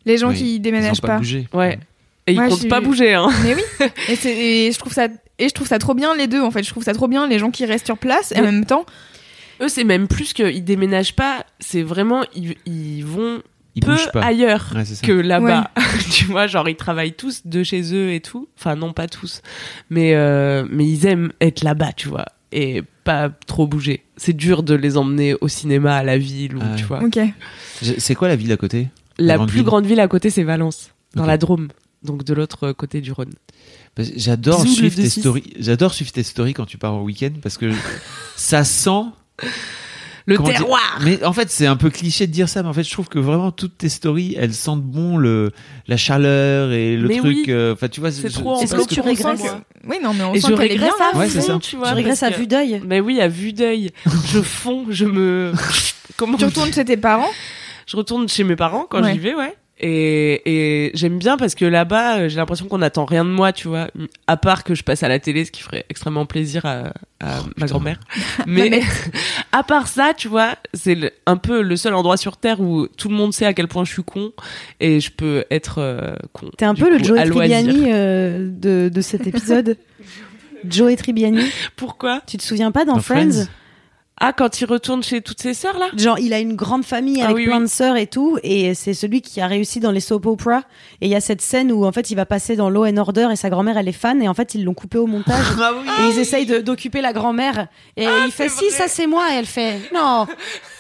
Les 0.07 0.19
gens 0.19 0.31
Oui, 0.31 0.37
qui 0.37 0.55
Ils 0.55 0.59
ont 0.59 0.63
déménagent 0.63 1.01
pas 1.01 1.09
pas. 1.09 1.19
bougé. 1.19 1.49
Ouais. 1.53 1.79
Et 2.27 2.33
ils 2.33 2.37
Moi, 2.37 2.49
comptent 2.49 2.69
pas 2.69 2.81
bouger 2.81 3.15
hein. 3.15 3.29
Mais 3.45 3.55
oui. 3.55 3.87
Et, 4.09 4.17
c'est- 4.17 4.37
et 4.37 4.73
je 4.73 4.79
trouve 4.79 4.93
ça. 4.93 5.09
Et 5.39 5.49
je 5.49 5.55
trouve 5.55 5.67
ça 5.67 5.79
trop 5.79 5.95
bien 5.95 6.15
les 6.17 6.27
deux 6.29 6.41
en 6.41 6.51
fait. 6.51 6.63
Je 6.63 6.71
trouve 6.71 6.85
ça 6.85 6.93
trop 6.95 7.09
bien 7.09 7.27
les 7.29 7.39
gens 7.39 7.51
qui 7.51 7.65
restent 7.65 7.87
sur 7.87 7.99
place 7.99 8.33
et 8.33 8.37
en 8.39 8.45
Ouais. 8.45 8.53
même 8.53 8.65
temps. 8.67 8.87
Eux 9.63 9.69
c'est 9.69 9.85
même 9.85 10.09
plus 10.09 10.33
qu'ils 10.33 10.65
déménagent 10.65 11.15
pas, 11.15 11.47
c'est 11.61 11.83
vraiment 11.83 12.23
ils, 12.35 12.57
ils 12.67 13.05
vont 13.05 13.43
Ils 13.75 13.83
peu 13.85 13.97
pas. 14.13 14.23
ailleurs 14.25 14.73
Ouais, 14.75 14.83
que 15.03 15.13
là-bas. 15.13 15.71
tu 16.11 16.25
vois, 16.27 16.47
genre 16.47 16.69
ils 16.69 16.77
travaillent 16.77 17.15
tous 17.15 17.43
de 17.47 17.63
chez 17.63 17.95
eux 17.95 18.13
et 18.13 18.21
tout. 18.21 18.49
Enfin 18.59 18.75
non 18.77 18.93
pas 18.93 19.07
tous, 19.09 19.41
mais 19.91 20.15
euh, 20.15 20.67
mais 20.71 20.87
ils 20.87 21.07
aiment 21.07 21.33
être 21.41 21.63
là-bas, 21.63 21.93
tu 21.93 22.09
vois, 22.09 22.27
et 22.51 22.83
pas 23.05 23.31
trop 23.47 23.67
bouger. 23.67 24.05
C'est 24.17 24.33
dur 24.33 24.63
de 24.63 24.75
les 24.75 24.97
emmener 24.97 25.35
au 25.41 25.49
cinéma, 25.49 25.97
à 25.97 26.03
la 26.03 26.19
ville 26.19 26.57
ou 26.57 26.61
Ah 26.63 26.75
tu 26.77 26.85
vois. 26.85 27.01
C'est 27.99 28.15
quoi 28.15 28.29
la 28.29 28.37
ville 28.37 28.53
à 28.53 28.57
côté? 28.57 28.89
La 29.19 29.37
grande 29.37 29.49
plus 29.49 29.57
ville? 29.59 29.65
grande 29.65 29.87
ville 29.87 30.01
à 30.01 30.09
côté, 30.09 30.31
c'est 30.31 30.43
Valence, 30.45 30.91
dans 31.15 31.27
la 31.27 31.37
Drôme, 31.39 31.69
donc 32.03 32.25
de 32.25 32.35
l'autre 32.35 32.73
côté 32.73 33.01
du 33.01 33.13
Rhône. 33.13 33.33
J'adore 34.17 34.67
suivre 34.67 34.95
tes 34.97 35.03
2-6. 35.05 35.21
stories. 35.21 35.53
J'adore 35.59 35.93
suivre 35.93 36.13
tes 36.13 36.23
stories 36.23 36.55
quand 36.55 36.65
tu 36.65 36.79
pars 36.79 36.95
en 36.95 37.03
week-end 37.03 37.33
parce 37.43 37.59
que 37.59 37.71
ça 38.37 38.65
sent. 38.65 39.05
Le 40.25 40.37
comment 40.37 40.51
dire 40.51 40.59
terroir 40.59 40.99
Mais 41.03 41.25
en 41.25 41.33
fait, 41.33 41.51
c'est 41.51 41.67
un 41.67 41.75
peu 41.75 41.91
cliché 41.91 42.29
de 42.29 42.33
dire 42.33 42.49
ça, 42.49 42.63
mais 42.63 42.69
en 42.69 42.73
fait, 42.73 42.85
je 42.85 42.91
trouve 42.93 43.09
que 43.09 43.19
vraiment 43.19 43.51
toutes 43.51 43.77
tes 43.77 43.89
stories, 43.89 44.37
elles 44.39 44.55
sentent 44.55 44.85
bon 44.85 45.17
le 45.17 45.51
la 45.89 45.97
chaleur 45.97 46.71
et 46.71 46.97
le 46.97 47.09
Mais 47.09 47.17
truc. 47.19 47.37
oui. 47.39 47.45
euh, 47.49 47.73
Enfin, 47.73 47.89
tu 47.89 47.99
vois, 47.99 48.13
C'est 48.13 48.29
je- 48.29 48.39
trop 48.39 48.57
je- 48.61 48.63
Est-ce 48.65 48.77
que 48.77 48.87
tu 48.95 49.01
régresses 49.01 49.43
que- 49.43 49.89
Oui, 49.89 49.97
non, 50.01 50.15
mais 50.15 50.23
on 50.23 50.35
Et 50.35 50.41
sent 50.41 50.47
je 50.51 50.55
régresse 50.55 50.93
à 51.13 51.17
Ouais, 51.19 51.29
c'est 51.29 51.41
fond, 51.41 51.47
ça. 51.55 51.59
tu 51.61 51.77
vois. 51.77 51.89
Tu 51.89 51.95
régresses 51.95 52.23
à 52.23 52.31
vue 52.31 52.47
d'œil. 52.47 52.81
Mais 52.87 53.01
oui, 53.01 53.21
à 53.21 53.27
vue 53.27 53.53
d'œil. 53.53 53.91
je 54.27 54.41
fonds, 54.41 54.87
je 54.91 55.07
me. 55.07 55.53
Comment 56.17 56.39
Tu 56.39 56.45
retournes 56.45 56.73
chez 56.73 56.85
tes 56.85 56.97
parents? 56.97 57.31
Je 57.89 57.97
retourne 57.97 58.29
chez 58.29 58.45
mes 58.45 58.55
parents 58.55 58.87
quand 58.89 59.03
Ouais. 59.03 59.13
j'y 59.15 59.19
vais, 59.19 59.35
ouais. 59.35 59.55
Et, 59.85 60.43
et 60.87 60.91
j'aime 60.95 61.19
bien 61.19 61.37
parce 61.37 61.57
que 61.57 61.65
là-bas, 61.65 62.19
euh, 62.19 62.29
j'ai 62.29 62.37
l'impression 62.37 62.67
qu'on 62.69 62.79
n'attend 62.79 63.05
rien 63.05 63.25
de 63.25 63.31
moi, 63.31 63.53
tu 63.53 63.67
vois. 63.67 63.89
À 64.29 64.37
part 64.37 64.63
que 64.63 64.77
je 64.77 64.85
passe 64.85 65.03
à 65.03 65.09
la 65.09 65.19
télé, 65.19 65.45
ce 65.45 65.51
qui 65.51 65.61
ferait 65.63 65.85
extrêmement 65.91 66.25
plaisir 66.25 66.65
à, 66.65 66.93
à 67.21 67.41
ma 67.57 67.67
grand-mère. 67.67 67.99
Mais 68.47 68.81
à 69.53 69.65
part 69.65 69.89
ça, 69.89 70.13
tu 70.17 70.29
vois, 70.29 70.55
c'est 70.73 71.13
un 71.27 71.37
peu 71.37 71.63
le 71.63 71.75
seul 71.77 71.95
endroit 71.95 72.17
sur 72.17 72.37
Terre 72.37 72.61
où 72.61 72.87
tout 72.87 73.09
le 73.09 73.17
monde 73.17 73.33
sait 73.33 73.45
à 73.45 73.55
quel 73.55 73.67
point 73.67 73.85
je 73.85 73.93
suis 73.93 74.05
con 74.05 74.33
et 74.79 75.01
je 75.01 75.11
peux 75.11 75.45
être 75.51 75.79
euh, 75.79 76.15
con. 76.33 76.49
T'es 76.57 76.65
un 76.65 76.77
peu 76.77 76.89
le 76.89 76.99
coup, 76.99 77.09
loisir. 77.09 77.35
Tribbiani 77.35 77.85
euh, 77.93 78.49
de, 78.53 78.89
de 78.89 79.01
cet 79.01 79.27
épisode? 79.27 79.77
Joey 80.65 80.95
Tribbiani? 80.95 81.43
Pourquoi? 81.75 82.21
Tu 82.27 82.37
te 82.37 82.43
souviens 82.45 82.71
pas 82.71 82.85
dans, 82.85 82.95
Dans 82.95 83.01
Friends, 83.01 83.33
Friends? 83.33 83.49
Ah, 84.21 84.33
quand 84.33 84.61
il 84.61 84.67
retourne 84.67 85.03
chez 85.03 85.21
toutes 85.21 85.41
ses 85.41 85.55
sœurs, 85.55 85.79
là? 85.79 85.87
Genre, 85.97 86.19
il 86.19 86.33
a 86.33 86.39
une 86.39 86.55
grande 86.55 86.85
famille 86.85 87.21
Ah 87.23 87.25
avec 87.25 87.37
oui, 87.37 87.45
plein 87.47 87.57
oui. 87.57 87.63
de 87.65 87.69
sœurs 87.69 87.97
et 87.97 88.07
tout, 88.07 88.39
et 88.45 88.75
c'est 88.75 88.95
celui 88.95 89.21
qui 89.21 89.41
a 89.41 89.47
réussi 89.49 89.81
dans 89.81 89.91
les 89.91 90.01
soap 90.01 90.27
opera. 90.27 90.59
Et 91.01 91.07
il 91.07 91.09
y 91.09 91.17
a 91.17 91.21
cette 91.21 91.41
scène 91.41 91.73
où 91.73 91.85
en 91.85 91.91
fait 91.93 92.11
il 92.11 92.15
va 92.15 92.25
passer 92.27 92.55
dans 92.55 92.71
Law 92.71 92.85
and 92.87 92.99
Order 92.99 93.29
et 93.33 93.37
sa 93.37 93.51
grand-mère 93.51 93.79
elle 93.79 93.89
est 93.89 93.93
fan, 93.93 94.23
et 94.23 94.29
en 94.29 94.35
fait 94.35 94.55
ils 94.55 94.65
l'ont 94.65 94.75
coupé 94.75 94.99
au 94.99 95.07
montage. 95.07 95.45
Et 96.01 96.13
ils 96.13 96.19
essayent 96.19 96.47
d'occuper 96.63 97.01
la 97.01 97.13
grand-mère. 97.13 97.67
Et 97.97 98.05
il 98.27 98.31
fait 98.31 98.49
si, 98.49 98.71
ça 98.71 98.87
c'est 98.87 99.07
moi, 99.07 99.25
et 99.33 99.39
elle 99.39 99.47
fait 99.47 99.81
non. 99.93 100.27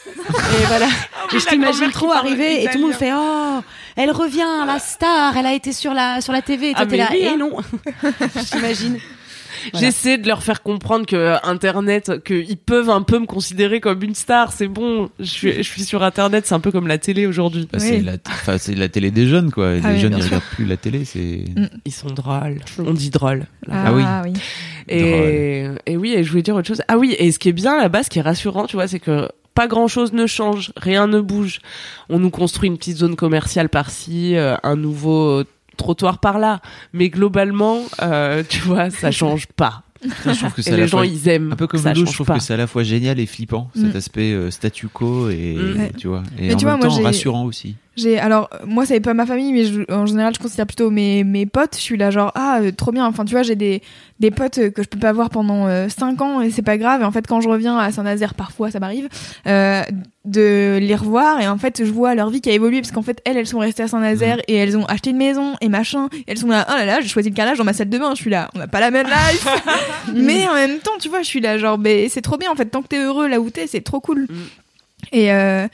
et 0.06 0.66
voilà. 0.66 0.86
oui, 0.86 1.36
et 1.36 1.40
je 1.40 1.46
t'imagine 1.46 1.90
trop 1.90 2.12
arriver 2.12 2.62
et 2.62 2.68
tout 2.68 2.78
le 2.78 2.84
monde 2.84 2.92
fait 2.94 3.12
oh, 3.14 3.60
elle 3.96 4.10
revient, 4.10 4.64
la 4.66 4.78
star, 4.78 5.36
elle 5.36 5.46
a 5.46 5.52
été 5.54 5.72
sur 5.72 5.94
la 5.94 6.20
sur 6.20 6.32
la 6.32 6.42
TV. 6.42 6.70
Et 6.70 6.72
toi 6.74 6.82
Ah, 6.82 6.86
t'es 6.86 6.92
mais 6.92 6.96
là, 6.98 7.08
oui, 7.10 7.18
et 7.18 7.28
hein. 7.28 7.36
non. 7.38 7.56
J'imagine. 8.52 8.98
Voilà. 9.72 9.86
J'essaie 9.86 10.18
de 10.18 10.26
leur 10.26 10.42
faire 10.42 10.62
comprendre 10.62 11.06
que 11.06 11.16
euh, 11.16 11.36
Internet, 11.44 12.22
qu'ils 12.24 12.56
peuvent 12.56 12.90
un 12.90 13.02
peu 13.02 13.18
me 13.18 13.26
considérer 13.26 13.80
comme 13.80 14.02
une 14.02 14.14
star. 14.14 14.52
C'est 14.52 14.66
bon, 14.68 15.10
je 15.18 15.24
suis, 15.24 15.52
je 15.54 15.62
suis 15.62 15.84
sur 15.84 16.02
Internet, 16.02 16.46
c'est 16.46 16.54
un 16.54 16.60
peu 16.60 16.70
comme 16.72 16.86
la 16.86 16.98
télé 16.98 17.26
aujourd'hui. 17.26 17.68
Bah, 17.72 17.78
c'est 17.78 17.96
Oui. 17.98 18.02
la, 18.02 18.12
enfin, 18.28 18.58
c'est 18.58 18.74
la 18.74 18.88
télé 18.88 19.10
des 19.10 19.26
jeunes, 19.28 19.50
quoi. 19.50 19.74
Les 19.74 19.80
Ah 19.84 19.90
oui, 19.92 20.00
jeunes, 20.00 20.14
ils 20.18 20.24
regardent 20.24 20.42
plus 20.54 20.64
la 20.64 20.76
télé. 20.76 21.04
C'est. 21.04 21.44
Mm. 21.56 21.66
Ils 21.84 21.92
sont 21.92 22.10
drôles. 22.10 22.60
On 22.78 22.92
dit 22.92 23.10
drôle. 23.10 23.46
Ah 23.70 23.92
oui. 23.92 24.02
oui. 24.24 24.32
Et, 24.88 25.66
et 25.86 25.96
oui, 25.96 26.12
et 26.14 26.24
je 26.24 26.30
voulais 26.30 26.42
dire 26.42 26.54
autre 26.56 26.66
chose. 26.68 26.82
Ah 26.88 26.98
oui, 26.98 27.14
et 27.18 27.30
ce 27.32 27.38
qui 27.38 27.48
est 27.48 27.52
bien 27.52 27.76
là-bas, 27.80 28.02
ce 28.02 28.10
qui 28.10 28.18
est 28.18 28.22
rassurant, 28.22 28.66
tu 28.66 28.76
vois, 28.76 28.88
c'est 28.88 28.98
que 29.00 29.28
pas 29.54 29.66
grand 29.68 29.86
chose 29.86 30.12
ne 30.12 30.26
change, 30.26 30.72
rien 30.76 31.06
ne 31.06 31.20
bouge. 31.20 31.60
On 32.08 32.18
nous 32.18 32.30
construit 32.30 32.68
une 32.68 32.78
petite 32.78 32.96
zone 32.96 33.16
commerciale 33.16 33.68
par-ci, 33.68 34.34
euh, 34.36 34.56
un 34.62 34.76
nouveau 34.76 35.44
trottoir 35.76 36.18
par-là. 36.18 36.60
Mais 36.92 37.08
globalement, 37.08 37.78
euh, 38.02 38.42
tu 38.48 38.60
vois, 38.60 38.90
ça 38.90 39.10
change 39.10 39.46
pas. 39.46 39.82
Putain, 40.02 40.32
je 40.32 40.38
trouve 40.40 40.52
que 40.54 40.62
c'est 40.62 40.70
Et 40.70 40.74
à 40.74 40.76
la 40.78 40.82
les 40.82 40.88
gens, 40.88 40.98
fois- 40.98 41.06
ils 41.06 41.28
aiment. 41.28 41.52
Un 41.52 41.56
peu 41.56 41.68
comme 41.68 41.80
Lolo, 41.80 41.94
je 41.94 42.04
change 42.06 42.14
trouve 42.14 42.26
pas. 42.26 42.34
que 42.34 42.40
c'est 42.42 42.54
à 42.54 42.56
la 42.56 42.66
fois 42.66 42.82
génial 42.82 43.20
et 43.20 43.26
flippant, 43.26 43.70
cet 43.74 43.94
Mm. 43.94 43.96
aspect 43.96 44.32
euh, 44.32 44.50
statu 44.50 44.88
quo 44.88 45.28
et 45.30 45.54
Mm. 45.56 45.88
tu 45.96 46.08
vois, 46.08 46.24
et 46.38 46.48
Mais 46.48 46.54
en 46.54 46.56
tu 46.56 46.66
même 46.66 46.80
vois, 46.80 46.88
temps 46.88 47.02
rassurant 47.02 47.44
aussi. 47.44 47.76
J'ai 47.94 48.18
alors 48.18 48.48
moi 48.64 48.86
c'est 48.86 49.00
pas 49.00 49.12
ma 49.12 49.26
famille 49.26 49.52
mais 49.52 49.64
je- 49.64 49.92
en 49.92 50.06
général 50.06 50.32
je 50.34 50.40
considère 50.40 50.66
plutôt 50.66 50.90
mes 50.90 51.24
mes 51.24 51.44
potes. 51.44 51.76
Je 51.76 51.80
suis 51.82 51.98
là 51.98 52.10
genre 52.10 52.32
ah 52.34 52.60
euh, 52.62 52.72
trop 52.72 52.90
bien. 52.90 53.04
Enfin 53.06 53.24
tu 53.26 53.32
vois 53.32 53.42
j'ai 53.42 53.54
des 53.54 53.82
des 54.18 54.30
potes 54.30 54.56
euh, 54.58 54.70
que 54.70 54.82
je 54.82 54.88
peux 54.88 54.98
pas 54.98 55.12
voir 55.12 55.28
pendant 55.28 55.68
5 55.88 56.20
ans 56.22 56.40
et 56.40 56.50
c'est 56.50 56.62
pas 56.62 56.78
grave. 56.78 57.02
Et 57.02 57.04
en 57.04 57.12
fait 57.12 57.26
quand 57.26 57.42
je 57.42 57.48
reviens 57.50 57.76
à 57.76 57.92
Saint-Nazaire 57.92 58.32
parfois 58.34 58.70
ça 58.70 58.80
m'arrive 58.80 59.08
euh, 59.46 59.82
de 60.24 60.78
les 60.80 60.94
revoir 60.94 61.40
et 61.42 61.48
en 61.48 61.58
fait 61.58 61.84
je 61.84 61.90
vois 61.92 62.14
leur 62.14 62.30
vie 62.30 62.40
qui 62.40 62.48
a 62.48 62.52
évolué 62.54 62.80
parce 62.80 62.92
qu'en 62.92 63.02
fait 63.02 63.20
elles 63.26 63.36
elles 63.36 63.46
sont 63.46 63.58
restées 63.58 63.82
à 63.82 63.88
Saint-Nazaire 63.88 64.38
et 64.48 64.54
elles 64.54 64.76
ont 64.78 64.86
acheté 64.86 65.10
une 65.10 65.18
maison 65.18 65.54
et 65.60 65.68
machin. 65.68 66.08
Et 66.14 66.24
elles 66.28 66.38
sont 66.38 66.48
là 66.48 66.66
oh 66.70 66.72
là 66.74 66.86
là 66.86 67.00
j'ai 67.02 67.08
choisi 67.08 67.28
le 67.28 67.34
carrelage 67.34 67.58
dans 67.58 67.64
ma 67.64 67.74
salle 67.74 67.90
de 67.90 67.98
bain. 67.98 68.12
Je 68.14 68.22
suis 68.22 68.30
là 68.30 68.48
on 68.54 68.58
n'a 68.58 68.68
pas 68.68 68.80
la 68.80 68.90
même 68.90 69.06
life. 69.06 69.46
mais 70.14 70.48
en 70.48 70.54
même 70.54 70.78
temps 70.78 70.92
tu 70.98 71.10
vois 71.10 71.20
je 71.20 71.26
suis 71.28 71.40
là 71.40 71.58
genre 71.58 71.76
ben 71.76 72.08
c'est 72.08 72.22
trop 72.22 72.38
bien 72.38 72.50
en 72.50 72.54
fait 72.54 72.64
tant 72.66 72.80
que 72.80 72.88
t'es 72.88 72.98
heureux 73.04 73.28
là 73.28 73.38
où 73.38 73.50
t'es 73.50 73.66
c'est 73.66 73.82
trop 73.82 74.00
cool. 74.00 74.22
Mm. 74.30 74.34
Et, 75.12 75.32
euh, 75.32 75.66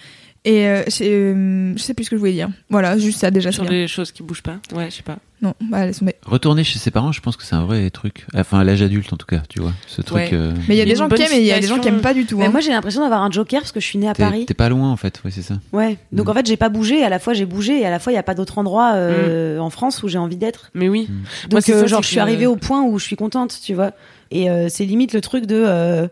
Et 0.45 0.67
euh, 0.67 0.83
c'est, 0.89 1.09
euh, 1.11 1.73
je 1.77 1.83
sais 1.83 1.95
plus 1.95 2.05
ce 2.05 2.11
que 2.11 2.17
je 2.17 2.21
voulais 2.21 2.33
dire. 2.33 2.49
Voilà, 2.71 2.97
juste 2.97 3.19
ça 3.21 3.31
déjà. 3.31 3.53
Sur 3.53 3.65
bien. 3.65 3.73
les 3.73 3.89
choses 3.89 4.13
qui 4.13 4.23
bougent 4.23 4.43
pas. 4.43 4.57
Ouais, 4.75 4.89
je 4.91 4.97
sais 4.97 5.03
pas. 5.03 5.19
Non, 5.43 5.55
bah 5.71 5.87
laisse 5.87 5.99
tomber. 6.01 6.15
Retourner 6.25 6.65
chez 6.65 6.79
ses 6.81 6.91
parents, 6.91 7.13
je 7.13 7.21
pense 7.21 7.37
que 7.37 7.45
c'est 7.45 7.55
un 7.55 7.65
vrai 7.65 7.91
truc. 7.91 8.27
Enfin, 8.35 8.59
à 8.61 8.65
l'âge 8.65 8.83
adulte, 8.83 9.13
en 9.13 9.17
tout 9.17 9.27
cas, 9.27 9.43
tu 9.49 9.61
vois. 9.61 9.73
Ce 9.87 10.01
truc. 10.03 10.17
Ouais. 10.17 10.31
euh, 10.33 10.53
Mais 10.69 10.75
il 10.75 10.79
y 10.79 10.81
a 10.81 10.85
des 10.85 10.97
gens 10.97 11.09
qui 11.09 11.21
aiment 11.23 11.33
et 11.33 11.39
il 11.39 11.47
y 11.47 11.53
a 11.53 11.61
des 11.61 11.67
gens 11.67 11.79
qui 11.79 11.87
aiment 11.89 12.01
pas 12.01 12.15
du 12.15 12.25
tout. 12.25 12.39
Mais 12.39 12.47
hein. 12.47 12.51
moi, 12.51 12.61
j'ai 12.61 12.71
l'impression 12.71 13.03
d'avoir 13.03 13.23
un 13.23 13.31
joker 13.31 13.61
parce 13.61 13.71
que 13.73 13.79
je 13.81 13.87
suis 13.87 13.99
née 13.99 14.09
à 14.09 14.15
Paris. 14.15 14.47
T'es 14.47 14.55
pas 14.55 14.69
loin, 14.69 14.91
en 14.91 14.97
fait. 14.97 15.21
Ouais, 15.25 15.31
c'est 15.31 15.43
ça. 15.43 15.55
Ouais. 15.73 15.97
Donc 16.13 16.27
Mm. 16.27 16.31
en 16.31 16.35
fait, 16.35 16.47
j'ai 16.47 16.57
pas 16.57 16.69
bougé. 16.71 17.05
À 17.05 17.09
la 17.09 17.19
fois, 17.19 17.35
j'ai 17.35 17.45
bougé 17.47 17.81
et 17.81 17.87
à 17.87 17.91
la 17.91 17.99
fois, 17.99 18.13
il 18.13 18.17
y 18.17 18.19
a 18.19 18.23
pas 18.25 18.35
d'autre 18.35 18.59
endroit 18.59 18.95
euh, 18.95 19.59
en 19.59 19.71
France 19.71 20.03
où 20.03 20.09
j'ai 20.09 20.19
envie 20.19 20.37
d'être. 20.37 20.71
Mais 20.75 20.89
oui. 20.89 21.07
Mm. 21.09 21.13
Moi, 21.15 21.23
Donc 21.51 21.63
c'est 21.63 21.73
euh, 21.75 21.81
ça, 21.83 21.87
genre, 21.87 22.03
je 22.03 22.09
suis 22.09 22.21
arrivée 22.21 22.47
au 22.47 22.57
point 22.57 22.83
où 22.83 22.99
je 22.99 23.05
suis 23.05 23.17
contente, 23.17 23.59
tu 23.63 23.75
vois. 23.75 23.93
Et 24.31 24.51
euh, 24.51 24.69
c'est 24.69 24.85
limite 24.87 25.13
le 25.13 25.21
truc 25.21 25.47
de. 25.47 26.09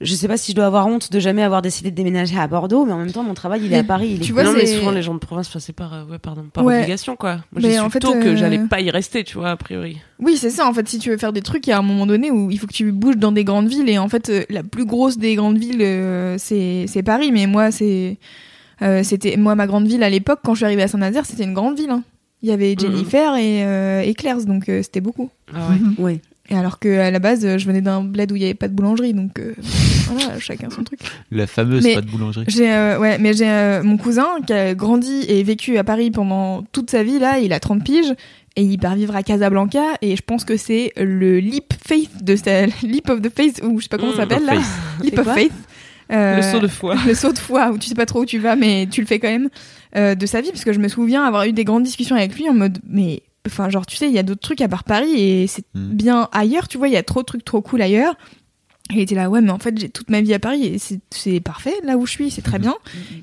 Euh, 0.00 0.04
je 0.04 0.14
sais 0.14 0.28
pas 0.28 0.36
si 0.36 0.52
je 0.52 0.56
dois 0.56 0.66
avoir 0.66 0.86
honte 0.86 1.10
de 1.10 1.18
jamais 1.18 1.42
avoir 1.42 1.62
décidé 1.62 1.90
de 1.90 1.96
déménager 1.96 2.38
à 2.38 2.46
Bordeaux, 2.46 2.84
mais 2.84 2.92
en 2.92 2.98
même 2.98 3.12
temps, 3.12 3.22
mon 3.22 3.34
travail, 3.34 3.62
il 3.64 3.72
est 3.72 3.78
à 3.78 3.84
Paris. 3.84 4.08
Il 4.14 4.16
est 4.22 4.24
tu 4.24 4.32
vois, 4.32 4.44
non, 4.44 4.52
mais 4.52 4.66
souvent 4.66 4.90
les 4.90 5.02
gens 5.02 5.14
de 5.14 5.18
province, 5.18 5.48
enfin, 5.48 5.58
c'est 5.58 5.72
par, 5.72 5.94
euh, 5.94 6.04
ouais, 6.04 6.18
pardon, 6.18 6.44
par 6.52 6.64
Ouais. 6.64 6.78
obligation, 6.78 7.16
quoi. 7.16 7.34
Moi, 7.36 7.42
Mais 7.54 7.60
j'ai 7.62 7.72
su 7.74 7.80
en 7.80 7.90
fait, 7.90 7.98
tôt 8.00 8.12
que 8.12 8.28
euh, 8.28 8.36
j'allais 8.36 8.58
pas 8.66 8.80
y 8.80 8.90
rester, 8.90 9.24
tu 9.24 9.38
vois, 9.38 9.50
a 9.50 9.56
priori. 9.56 9.98
Oui, 10.18 10.36
c'est 10.36 10.50
ça. 10.50 10.66
En 10.68 10.72
fait, 10.74 10.86
si 10.88 10.98
tu 10.98 11.10
veux 11.10 11.16
faire 11.16 11.32
des 11.32 11.42
trucs, 11.42 11.66
il 11.66 11.70
y 11.70 11.72
a 11.72 11.78
un 11.78 11.82
moment 11.82 12.06
donné 12.06 12.30
où 12.30 12.50
il 12.50 12.58
faut 12.58 12.66
que 12.66 12.72
tu 12.74 12.92
bouges 12.92 13.16
dans 13.16 13.32
des 13.32 13.44
grandes 13.44 13.68
villes. 13.68 13.88
Et 13.88 13.98
en 13.98 14.08
fait, 14.08 14.28
euh, 14.30 14.44
la 14.50 14.62
plus 14.62 14.84
grosse 14.84 15.18
des 15.18 15.34
grandes 15.34 15.58
villes, 15.58 15.80
euh, 15.82 16.36
c'est 16.38 16.84
c'est 16.88 17.02
Paris. 17.02 17.32
Mais 17.32 17.46
moi, 17.46 17.70
c'est 17.70 18.18
euh, 18.82 19.02
c'était 19.02 19.36
moi 19.38 19.54
ma 19.54 19.66
grande 19.66 19.86
ville 19.86 20.02
à 20.02 20.10
l'époque 20.10 20.40
quand 20.44 20.52
je 20.54 20.58
suis 20.58 20.64
arrivée 20.66 20.82
à 20.82 20.88
Saint-Nazaire, 20.88 21.24
c'était 21.24 21.44
une 21.44 21.54
grande 21.54 21.78
ville. 21.78 21.90
hein. 21.90 22.02
Il 22.42 22.50
y 22.50 22.52
avait. 22.52 22.76
Jennifer 22.78 23.34
et, 23.36 23.64
euh, 23.64 24.02
et 24.02 24.12
Claire's, 24.12 24.44
donc 24.44 24.68
euh, 24.68 24.82
c'était 24.82 25.00
beaucoup. 25.00 25.30
Ah 25.54 25.68
ouais. 25.70 25.78
Ouais. 25.98 26.20
Et 26.48 26.54
alors 26.56 26.78
que 26.78 26.98
à 27.00 27.10
la 27.10 27.18
base, 27.18 27.44
euh, 27.44 27.58
je 27.58 27.66
venais 27.66 27.80
d'un 27.80 28.02
bled 28.02 28.30
où 28.30 28.36
il 28.36 28.42
y 28.42 28.44
avait 28.44 28.54
pas 28.54 28.68
de 28.68 28.72
boulangerie, 28.74 29.14
donc 29.14 29.38
euh, 29.38 29.54
voilà, 30.06 30.38
chacun 30.38 30.70
son 30.70 30.84
truc. 30.84 31.00
La 31.30 31.46
fameuse 31.46 31.82
Mais- 31.82 31.94
pas 31.94 32.00
de 32.02 32.10
boulangerie. 32.10 32.44
J'ai 32.48 32.70
euh, 32.72 32.98
ouais, 32.98 33.18
mais 33.18 33.32
j'ai 33.34 33.48
euh, 33.48 33.82
mon 33.82 33.96
cousin 33.96 34.28
qui 34.46 34.52
a 34.52 34.74
grandi 34.74 35.24
et 35.28 35.42
vécu 35.42 35.76
à 35.78 35.84
Paris 35.84 36.10
pendant 36.10 36.62
toute 36.72 36.90
sa 36.90 37.02
vie 37.02 37.18
là, 37.18 37.38
il 37.40 37.52
a 37.52 37.58
30 37.60 37.82
piges 37.84 38.14
et 38.54 38.62
il 38.62 38.78
part 38.78 38.94
vivre 38.94 39.14
à 39.16 39.22
Casablanca 39.22 39.82
et 40.02 40.14
je 40.16 40.22
pense 40.22 40.44
que 40.44 40.56
c'est 40.56 40.92
le 40.96 41.40
leap 41.40 41.74
faith 41.84 42.22
de 42.24 42.36
sa 42.36 42.66
leap 42.82 43.10
of 43.10 43.20
the 43.22 43.28
faith 43.34 43.60
ou 43.64 43.78
je 43.80 43.84
sais 43.84 43.88
pas 43.88 43.98
comment 43.98 44.12
ça 44.12 44.18
s'appelle 44.18 44.44
là, 44.44 44.54
leap 45.02 45.18
of 45.18 45.32
faith. 45.34 45.52
Euh, 46.12 46.36
Le 46.36 46.42
saut 46.42 46.60
de 46.60 46.68
foi. 46.68 46.94
le 47.04 47.14
saut 47.14 47.32
de 47.32 47.38
foi 47.38 47.70
où 47.72 47.78
tu 47.78 47.88
sais 47.88 47.96
pas 47.96 48.06
trop 48.06 48.20
où 48.20 48.24
tu 48.24 48.38
vas 48.38 48.54
mais 48.54 48.86
tu 48.88 49.00
le 49.00 49.08
fais 49.08 49.18
quand 49.18 49.26
même 49.28 49.48
euh, 49.96 50.14
de 50.14 50.24
sa 50.26 50.40
vie 50.40 50.50
parce 50.52 50.62
que 50.64 50.72
je 50.72 50.78
me 50.78 50.86
souviens 50.86 51.24
avoir 51.24 51.42
eu 51.46 51.52
des 51.52 51.64
grandes 51.64 51.82
discussions 51.82 52.14
avec 52.14 52.36
lui 52.36 52.48
en 52.48 52.54
mode 52.54 52.78
mais 52.88 53.24
enfin 53.46 53.70
genre 53.70 53.86
tu 53.86 53.96
sais 53.96 54.06
il 54.08 54.12
y 54.14 54.18
a 54.18 54.22
d'autres 54.22 54.40
trucs 54.40 54.60
à 54.60 54.68
part 54.68 54.84
Paris 54.84 55.12
et 55.20 55.46
c'est 55.46 55.64
Mm. 55.74 55.88
bien 55.92 56.28
ailleurs 56.32 56.68
tu 56.68 56.78
vois 56.78 56.88
il 56.88 56.94
y 56.94 56.96
a 56.96 57.02
trop 57.02 57.20
de 57.20 57.26
trucs 57.26 57.44
trop 57.44 57.60
cool 57.60 57.82
ailleurs 57.82 58.14
et 58.90 58.94
il 58.94 59.00
était 59.00 59.14
là 59.14 59.28
ouais 59.28 59.40
mais 59.40 59.50
en 59.50 59.58
fait 59.58 59.76
j'ai 59.78 59.88
toute 59.88 60.10
ma 60.10 60.20
vie 60.20 60.32
à 60.34 60.38
Paris 60.38 60.64
et 60.66 60.78
c'est 60.78 61.00
c'est 61.10 61.40
parfait 61.40 61.74
là 61.84 61.96
où 61.96 62.06
je 62.06 62.12
suis 62.12 62.30
c'est 62.30 62.42
très 62.42 62.58
bien 62.58 62.74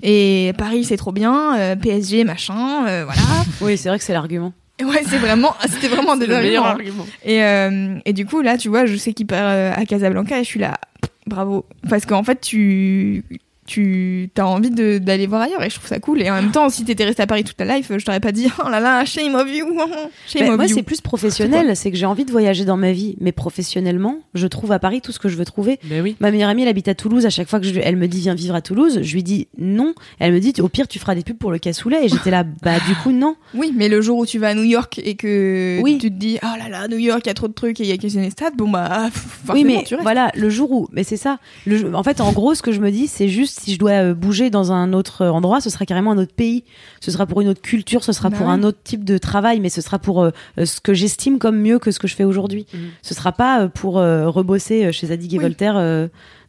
et 0.02 0.52
Paris 0.58 0.84
c'est 0.84 0.98
trop 0.98 1.12
bien 1.12 1.58
euh, 1.58 1.76
PSG 1.76 2.24
machin 2.26 2.86
euh, 2.88 3.06
voilà 3.06 3.22
Oui, 3.62 3.78
c'est 3.78 3.90
vrai 3.90 3.98
que 3.98 4.04
c'est 4.04 4.14
l'argument. 4.14 4.54
Ouais 4.82 5.02
c'est 5.08 5.18
vraiment 5.20 5.54
c'était 5.70 5.88
vraiment 5.88 6.18
des 6.18 6.26
le 6.28 6.36
meilleur 6.38 6.66
arguments. 6.66 7.04
argument. 7.04 7.06
Et, 7.24 7.44
euh, 7.44 8.00
et 8.06 8.12
du 8.14 8.26
coup, 8.26 8.42
là, 8.42 8.58
tu 8.58 8.68
vois, 8.70 8.86
je 8.88 8.96
sais 8.98 9.14
qu'il 9.14 9.28
part 9.28 9.78
à 9.78 9.86
Casablanca 9.86 10.40
et 10.40 10.44
je 10.44 10.50
suis 10.50 10.60
là, 10.60 10.78
bravo. 11.28 11.66
Parce 11.90 12.06
qu'en 12.06 12.24
fait, 12.24 12.42
tu, 12.42 13.24
tu 13.74 14.30
as 14.38 14.48
envie 14.48 14.70
d'aller 14.70 15.26
voir 15.28 15.42
ailleurs 15.42 15.64
et 15.64 15.70
je 15.70 15.76
trouve 15.76 15.88
ça 15.88 16.00
cool. 16.00 16.22
Et 16.22 16.30
en 16.30 16.36
même 16.36 16.52
temps, 16.52 16.70
si 16.70 16.86
t'étais 16.86 17.06
resté 17.06 17.24
à 17.24 17.28
Paris 17.28 17.44
toute 17.44 17.58
ta 17.58 17.66
life, 17.66 17.92
je 17.98 18.04
t'aurais 18.06 18.20
pas 18.20 18.32
dit, 18.32 18.48
oh 18.64 18.70
là 18.70 18.80
là, 18.80 19.04
shame 19.06 19.34
of 19.36 19.48
you. 19.50 19.66
Shame 20.28 20.48
Bah, 20.48 20.52
of 20.54 20.58
moi, 20.58 20.68
c'est 20.68 20.84
plus 20.84 21.02
professionnel. 21.02 21.76
C'est 21.76 21.90
que 21.92 21.98
j'ai 21.98 22.06
envie 22.06 22.26
de 22.26 22.32
voyager 22.32 22.66
dans 22.66 22.78
ma 22.78 22.92
vie. 22.92 23.16
Mais 23.20 23.32
professionnellement, 23.32 24.20
je 24.36 24.46
trouve 24.48 24.72
à 24.72 24.80
Paris 24.80 25.02
tout 25.02 25.12
ce 25.12 25.20
que 25.20 25.30
je 25.30 25.36
veux 25.38 25.46
trouver. 25.46 25.80
Mais 25.90 26.02
oui. 26.02 26.16
Ma 26.20 26.32
meilleure 26.32 26.50
amie, 26.50 26.62
elle 26.64 26.68
habite 26.68 26.88
à 26.88 26.96
Toulouse. 26.96 27.26
À 27.26 27.30
chaque 27.30 27.50
fois 27.50 27.60
que 27.60 27.66
je, 27.66 27.80
elle 27.82 27.96
me 27.96 28.08
dit 28.08 28.20
viens 28.20 28.36
vivre 28.36 28.56
à 28.56 28.62
Toulouse, 28.62 29.00
je 29.02 29.14
lui 29.14 29.24
dis 29.24 29.48
non. 29.58 29.94
Elle 30.20 30.34
me 30.34 30.40
dit 30.40 30.54
au 30.60 30.70
pire 30.70 30.88
tu 30.88 31.00
feras 31.00 31.16
des 31.16 31.24
pubs 31.24 31.38
pour 31.38 31.52
le 31.52 31.58
cassoulet. 31.60 32.06
Et 32.06 32.10
j'étais 32.10 32.32
là 32.32 32.44
bah 32.44 32.78
du 32.88 32.96
coup 32.96 33.12
non. 33.12 33.36
Oui, 33.56 33.74
mais 33.76 33.90
le 33.90 34.02
jour 34.02 34.18
où 34.20 34.26
tu 34.26 34.38
vas 34.40 34.50
à 34.50 34.54
New 34.54 34.64
York 34.64 35.00
et 35.04 35.16
que 35.16 35.80
Oui. 35.82 35.98
tu 36.00 36.10
te 36.12 36.16
dis, 36.16 36.38
oh 36.44 36.48
là 36.60 36.70
là, 36.70 36.88
New 36.88 36.98
York, 36.98 37.22
il 37.26 37.28
y 37.28 37.32
a 37.32 37.34
trop 37.34 37.48
de 37.48 37.54
trucs 37.54 37.80
et 37.80 37.84
il 37.84 37.90
y 37.90 37.92
a 37.92 37.98
que 37.98 38.08
des 38.08 38.30
stades, 38.30 38.56
bon 38.56 38.70
bah, 38.70 39.10
oui 39.54 39.64
mais 39.64 39.84
tu 39.86 39.96
restes. 39.96 40.04
voilà 40.04 40.32
le 40.36 40.50
jour 40.50 40.72
où 40.72 40.88
mais 40.92 41.04
c'est 41.04 41.18
ça. 41.18 41.40
Le, 41.66 41.96
en 41.96 42.04
fait 42.04 42.22
en 42.22 42.32
gros 42.32 42.54
ce 42.56 42.62
que 42.62 42.72
je 42.72 42.80
me 42.80 42.92
dis 42.92 43.08
c'est 43.08 43.30
juste 43.30 43.62
si 43.64 43.74
je 43.74 43.80
dois 43.80 43.92
euh, 43.92 44.14
bouger 44.14 44.50
dans 44.50 44.72
un 44.72 44.94
autre 44.94 45.26
endroit, 45.26 45.62
ce 45.62 45.70
sera 45.70 45.86
carrément 45.86 46.12
un 46.12 46.18
autre 46.18 46.34
pays. 46.34 46.64
Ce 47.00 47.12
sera 47.12 47.26
pour 47.26 47.42
une 47.42 47.48
autre 47.48 47.62
culture, 47.62 48.04
ce 48.04 48.12
sera 48.12 48.30
Bah 48.30 48.38
pour 48.38 48.50
un 48.50 48.64
autre 48.64 48.80
type 48.84 49.04
de 49.04 49.18
travail, 49.18 49.60
mais 49.60 49.70
ce 49.70 49.82
sera 49.82 50.00
pour 50.00 50.22
euh, 50.22 50.32
euh, 50.58 50.66
ce 50.66 50.82
que 50.82 50.94
j'estime 50.94 51.40
comme 51.40 51.60
mieux 51.60 51.80
que 51.80 51.92
ce 51.92 52.00
que 52.00 52.08
je 52.08 52.16
fais 52.16 52.26
aujourd'hui. 52.26 52.66
Mhm. 52.74 52.80
Ce 53.02 53.14
sera 53.14 53.32
pas 53.32 53.70
pour 53.70 53.98
euh, 53.98 54.30
rebosser 54.30 54.92
chez 54.92 55.08
Zadig 55.08 55.34
et 55.34 55.38
Oui. 55.38 55.44
Voltaire 55.44 55.76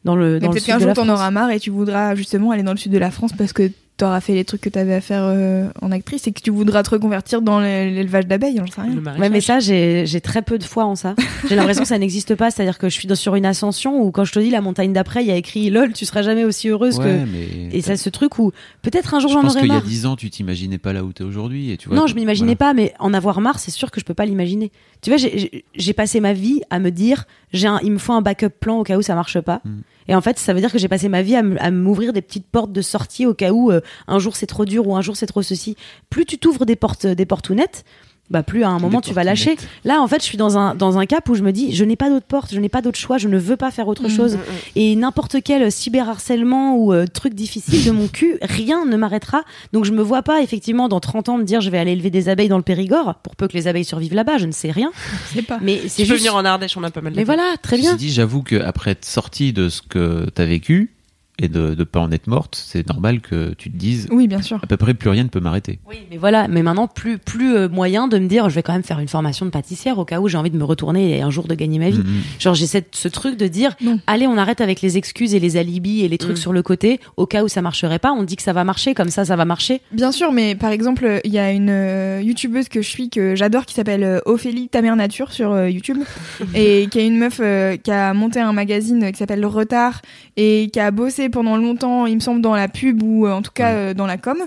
dans 0.04 0.16
le 0.16 0.34
Mais 0.34 0.40
dans 0.40 0.48
le 0.48 0.52
peut-être 0.52 0.66
qu'un 0.66 0.78
jour 0.78 0.92
t'en 0.92 1.08
auras 1.08 1.30
marre 1.30 1.50
et 1.50 1.60
tu 1.60 1.70
voudras 1.70 2.14
justement 2.14 2.50
aller 2.50 2.62
dans 2.62 2.72
le 2.72 2.78
sud 2.78 2.92
de 2.92 2.98
la 2.98 3.10
France 3.10 3.32
parce 3.36 3.52
que 3.52 3.70
t'auras 3.96 4.20
fait 4.20 4.34
les 4.34 4.44
trucs 4.44 4.60
que 4.60 4.68
t'avais 4.68 4.94
à 4.94 5.00
faire 5.00 5.22
euh, 5.24 5.68
en 5.80 5.92
actrice 5.92 6.26
et 6.26 6.32
que 6.32 6.40
tu 6.40 6.50
voudras 6.50 6.82
te 6.82 6.90
reconvertir 6.90 7.42
dans 7.42 7.60
l'é- 7.60 7.92
l'élevage 7.92 8.26
d'abeilles, 8.26 8.56
j'en 8.58 8.66
sais 8.66 8.80
rien. 8.80 8.96
Ouais, 9.20 9.28
mais 9.30 9.40
ça, 9.40 9.60
j'ai 9.60 10.20
très 10.20 10.42
peu 10.42 10.58
de 10.58 10.64
foi 10.64 10.84
en 10.84 10.96
ça. 10.96 11.14
J'ai 11.48 11.54
l'impression 11.54 11.82
que 11.84 11.88
ça 11.88 11.98
n'existe 11.98 12.34
pas. 12.34 12.50
C'est-à-dire 12.50 12.78
que 12.78 12.88
je 12.88 12.94
suis 12.94 13.06
dans- 13.06 13.14
sur 13.14 13.36
une 13.36 13.46
ascension 13.46 14.02
où, 14.02 14.10
quand 14.10 14.24
je 14.24 14.32
te 14.32 14.40
dis 14.40 14.50
la 14.50 14.60
montagne 14.60 14.92
d'après, 14.92 15.22
il 15.22 15.28
y 15.28 15.30
a 15.30 15.36
écrit 15.36 15.70
lol, 15.70 15.92
tu 15.92 16.06
seras 16.06 16.22
jamais 16.22 16.44
aussi 16.44 16.68
heureuse 16.70 16.98
Ouais, 16.98 17.04
que. 17.04 17.30
mais. 17.30 17.68
Et 17.76 17.82
ça, 17.82 17.96
ce 17.96 18.08
truc 18.10 18.38
où 18.40 18.50
peut-être 18.82 19.14
un 19.14 19.20
jour 19.20 19.30
je 19.30 19.34
j'en 19.34 19.42
pense 19.42 19.52
aurai 19.52 19.60
qu'il 19.60 19.68
y 19.68 19.72
a 19.72 19.74
marre. 19.76 19.84
10 19.84 20.06
ans, 20.06 20.16
tu 20.16 20.28
t'imaginais 20.28 20.78
pas 20.78 20.92
là 20.92 21.04
où 21.04 21.12
t'es 21.12 21.22
aujourd'hui. 21.24 21.70
Et 21.70 21.76
tu 21.76 21.88
vois, 21.88 21.96
Non, 21.96 22.06
tu- 22.06 22.10
je 22.10 22.14
m'imaginais 22.16 22.56
voilà. 22.58 22.72
pas, 22.72 22.74
mais 22.74 22.94
en 22.98 23.14
avoir 23.14 23.40
marre, 23.40 23.60
c'est 23.60 23.70
sûr 23.70 23.92
que 23.92 24.00
je 24.00 24.04
peux 24.04 24.14
pas 24.14 24.26
l'imaginer. 24.26 24.72
Tu 25.02 25.10
vois, 25.10 25.18
j'ai- 25.18 25.92
passé 25.94 26.18
ma 26.18 26.32
vie 26.32 26.62
à 26.70 26.80
me 26.80 26.90
dire, 26.90 27.26
j'ai 27.52 27.68
un, 27.68 27.78
il 27.84 27.92
me 27.92 27.98
faut 27.98 28.12
un 28.12 28.22
backup 28.22 28.48
plan 28.58 28.78
au 28.78 28.82
cas 28.82 28.96
où 28.98 29.02
ça 29.02 29.14
marche 29.14 29.38
pas. 29.40 29.60
Mm. 29.64 29.70
Et 30.08 30.14
en 30.14 30.20
fait, 30.20 30.38
ça 30.38 30.52
veut 30.52 30.60
dire 30.60 30.72
que 30.72 30.78
j'ai 30.78 30.88
passé 30.88 31.08
ma 31.08 31.22
vie 31.22 31.36
à 31.36 31.70
m'ouvrir 31.70 32.12
des 32.12 32.22
petites 32.22 32.46
portes 32.46 32.72
de 32.72 32.82
sortie 32.82 33.26
au 33.26 33.34
cas 33.34 33.52
où 33.52 33.70
euh, 33.70 33.80
un 34.06 34.18
jour 34.18 34.36
c'est 34.36 34.46
trop 34.46 34.64
dur 34.64 34.86
ou 34.86 34.96
un 34.96 35.02
jour 35.02 35.16
c'est 35.16 35.26
trop 35.26 35.42
ceci. 35.42 35.76
Plus 36.10 36.26
tu 36.26 36.38
t'ouvres 36.38 36.66
des 36.66 36.76
portes, 36.76 37.06
des 37.06 37.26
portes 37.26 37.50
ounettes, 37.50 37.84
bah 38.30 38.42
plus 38.42 38.64
à 38.64 38.68
un 38.70 38.78
moment 38.78 39.00
Des 39.00 39.08
tu 39.08 39.14
vas 39.14 39.22
lâcher. 39.22 39.56
Là, 39.84 40.00
en 40.00 40.08
fait, 40.08 40.20
je 40.20 40.24
suis 40.24 40.38
dans 40.38 40.56
un 40.56 40.74
dans 40.74 40.98
un 40.98 41.06
cap 41.06 41.28
où 41.28 41.34
je 41.34 41.42
me 41.42 41.52
dis, 41.52 41.74
je 41.74 41.84
n'ai 41.84 41.94
pas 41.96 42.08
d'autre 42.08 42.26
porte, 42.26 42.54
je 42.54 42.58
n'ai 42.58 42.68
pas 42.70 42.80
d'autre 42.80 42.98
choix, 42.98 43.18
je 43.18 43.28
ne 43.28 43.36
veux 43.38 43.56
pas 43.56 43.70
faire 43.70 43.86
autre 43.86 44.08
Mm. 44.08 44.10
chose. 44.10 44.34
Mm, 44.36 44.38
mm. 44.38 44.40
Et 44.76 44.96
n'importe 44.96 45.36
quel 45.44 45.70
cyberharcèlement 45.70 46.76
ou 46.76 46.92
euh, 46.92 47.06
truc 47.06 47.34
difficile 47.34 47.84
de 47.84 47.90
mon 47.90 48.08
cul, 48.08 48.38
rien 48.42 48.84
ne 48.86 48.96
m'arrêtera. 48.96 49.42
Donc 49.72 49.84
je 49.84 49.92
me 49.92 50.02
vois 50.02 50.22
pas 50.22 50.42
effectivement 50.42 50.88
dans 50.88 51.00
30 51.00 51.28
ans 51.28 51.38
me 51.38 51.44
dire 51.44 51.60
je 51.60 51.70
vais 51.70 51.78
aller 51.78 51.92
élever 51.92 52.10
des 52.10 52.28
abeilles 52.28 52.48
dans 52.48 52.56
le 52.56 52.62
Périgord 52.62 53.16
pour 53.22 53.36
peu 53.36 53.46
que 53.48 53.52
les 53.54 53.68
abeilles 53.68 53.84
survivent 53.84 54.14
là-bas, 54.14 54.38
je 54.38 54.46
ne 54.46 54.52
sais 54.52 54.70
rien. 54.70 54.90
Je 55.30 55.36
sais 55.40 55.42
pas. 55.42 55.58
Mais 55.62 55.80
c'est 55.88 56.02
Tu 56.02 56.08
juste 56.08 56.18
venir 56.20 56.34
en 56.36 56.44
Ardèche, 56.44 56.76
on 56.76 56.82
a 56.82 56.90
pas 56.90 57.00
mal 57.00 57.12
de 57.12 57.18
Mais 57.18 57.24
voilà, 57.24 57.54
très 57.62 57.76
bien. 57.76 57.92
Ceci 57.92 58.06
dit, 58.06 58.12
j'avoue 58.12 58.42
qu'après 58.42 58.92
être 58.92 59.04
sorti 59.04 59.52
de 59.52 59.68
ce 59.68 59.82
que 59.82 60.28
t'as 60.34 60.44
vécu 60.44 60.90
et 61.38 61.48
de 61.48 61.74
ne 61.76 61.84
pas 61.84 62.00
en 62.00 62.12
être 62.12 62.28
morte, 62.28 62.54
c'est 62.54 62.86
normal 62.88 63.20
que 63.20 63.54
tu 63.54 63.70
te 63.70 63.76
dises 63.76 64.06
Oui, 64.12 64.28
bien 64.28 64.40
sûr. 64.40 64.60
à 64.62 64.66
peu 64.66 64.76
près 64.76 64.94
plus 64.94 65.10
rien 65.10 65.24
ne 65.24 65.28
peut 65.28 65.40
m'arrêter. 65.40 65.80
Oui, 65.88 65.96
mais 66.10 66.16
voilà, 66.16 66.46
mais 66.46 66.62
maintenant 66.62 66.86
plus 66.86 67.18
plus 67.18 67.56
euh, 67.56 67.68
moyen 67.68 68.06
de 68.06 68.18
me 68.18 68.28
dire 68.28 68.48
je 68.48 68.54
vais 68.54 68.62
quand 68.62 68.72
même 68.72 68.84
faire 68.84 69.00
une 69.00 69.08
formation 69.08 69.44
de 69.44 69.50
pâtissière 69.50 69.98
au 69.98 70.04
cas 70.04 70.20
où 70.20 70.28
j'ai 70.28 70.38
envie 70.38 70.50
de 70.50 70.56
me 70.56 70.64
retourner 70.64 71.18
et 71.18 71.22
un 71.22 71.30
jour 71.30 71.48
de 71.48 71.54
gagner 71.56 71.78
ma 71.80 71.90
vie. 71.90 71.98
Mhm. 71.98 72.20
Genre 72.38 72.54
j'ai 72.54 72.66
cette- 72.68 72.94
ce 72.94 73.08
truc 73.08 73.36
de 73.36 73.48
dire 73.48 73.74
Non. 73.80 73.98
allez 74.06 74.26
on 74.28 74.36
arrête 74.38 74.60
avec 74.60 74.80
les 74.80 74.96
excuses 74.96 75.34
et 75.34 75.40
les 75.40 75.56
alibis 75.56 76.02
et 76.02 76.08
les 76.08 76.18
trucs 76.18 76.34
Mm. 76.34 76.40
sur 76.40 76.52
le 76.52 76.62
côté 76.62 77.00
au 77.16 77.26
cas 77.26 77.42
où 77.42 77.48
ça 77.48 77.62
marcherait 77.62 77.98
pas, 77.98 78.12
on 78.12 78.22
dit 78.22 78.36
que 78.36 78.42
ça 78.42 78.52
va 78.52 78.62
marcher 78.64 78.94
comme 78.94 79.08
ça 79.10 79.24
ça 79.24 79.34
va 79.36 79.44
marcher. 79.44 79.80
Bien 79.92 80.12
sûr, 80.12 80.30
mais 80.32 80.54
par 80.54 80.70
exemple, 80.70 81.20
il 81.24 81.32
y 81.32 81.38
a 81.38 81.50
une 81.50 81.68
euh, 81.70 82.20
youtubeuse 82.22 82.68
que 82.68 82.80
je 82.80 82.88
suis 82.88 83.10
que 83.10 83.34
j'adore 83.34 83.66
qui 83.66 83.74
s'appelle 83.74 84.04
euh, 84.04 84.20
Ophélie 84.24 84.68
Ta 84.68 84.82
Mère 84.82 84.94
Nature 84.96 85.32
sur 85.32 85.50
euh, 85.52 85.68
YouTube 85.68 85.98
et 86.54 86.86
qui 86.90 86.98
est 87.00 87.06
une 87.06 87.18
meuf 87.18 87.40
euh, 87.40 87.76
qui 87.76 87.90
a 87.90 88.14
monté 88.14 88.38
un 88.40 88.52
magazine 88.52 89.10
qui 89.10 89.18
s'appelle 89.18 89.40
Le 89.40 89.46
Retard 89.48 90.00
et 90.36 90.70
qui 90.72 90.78
a 90.80 90.90
bossé 90.90 91.23
pendant 91.28 91.56
longtemps, 91.56 92.06
il 92.06 92.16
me 92.16 92.20
semble, 92.20 92.40
dans 92.40 92.54
la 92.54 92.68
pub 92.68 93.02
ou 93.02 93.26
euh, 93.26 93.32
en 93.32 93.42
tout 93.42 93.52
cas 93.52 93.72
euh, 93.72 93.94
dans 93.94 94.06
la 94.06 94.16
com. 94.16 94.38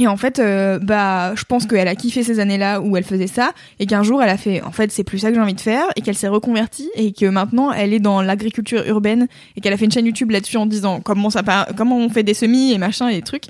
Et 0.00 0.06
en 0.06 0.16
fait, 0.16 0.38
euh, 0.38 0.78
bah, 0.78 1.34
je 1.34 1.42
pense 1.44 1.66
qu'elle 1.66 1.88
a 1.88 1.96
kiffé 1.96 2.22
ces 2.22 2.38
années-là 2.38 2.80
où 2.80 2.96
elle 2.96 3.04
faisait 3.04 3.26
ça, 3.26 3.52
et 3.80 3.86
qu'un 3.86 4.04
jour 4.04 4.22
elle 4.22 4.28
a 4.28 4.36
fait, 4.36 4.62
en 4.62 4.70
fait, 4.70 4.92
c'est 4.92 5.02
plus 5.02 5.18
ça 5.18 5.30
que 5.30 5.34
j'ai 5.34 5.40
envie 5.40 5.54
de 5.54 5.60
faire, 5.60 5.84
et 5.96 6.02
qu'elle 6.02 6.14
s'est 6.14 6.28
reconvertie, 6.28 6.88
et 6.94 7.12
que 7.12 7.26
maintenant 7.26 7.72
elle 7.72 7.92
est 7.92 7.98
dans 7.98 8.22
l'agriculture 8.22 8.86
urbaine, 8.86 9.26
et 9.56 9.60
qu'elle 9.60 9.72
a 9.72 9.76
fait 9.76 9.86
une 9.86 9.90
chaîne 9.90 10.06
YouTube 10.06 10.30
là-dessus 10.30 10.56
en 10.56 10.66
disant 10.66 11.00
comment 11.00 11.30
ça, 11.30 11.42
comment 11.76 11.98
on 11.98 12.08
fait 12.10 12.22
des 12.22 12.34
semis 12.34 12.72
et 12.72 12.78
machin 12.78 13.08
et 13.08 13.16
des 13.16 13.22
trucs. 13.22 13.46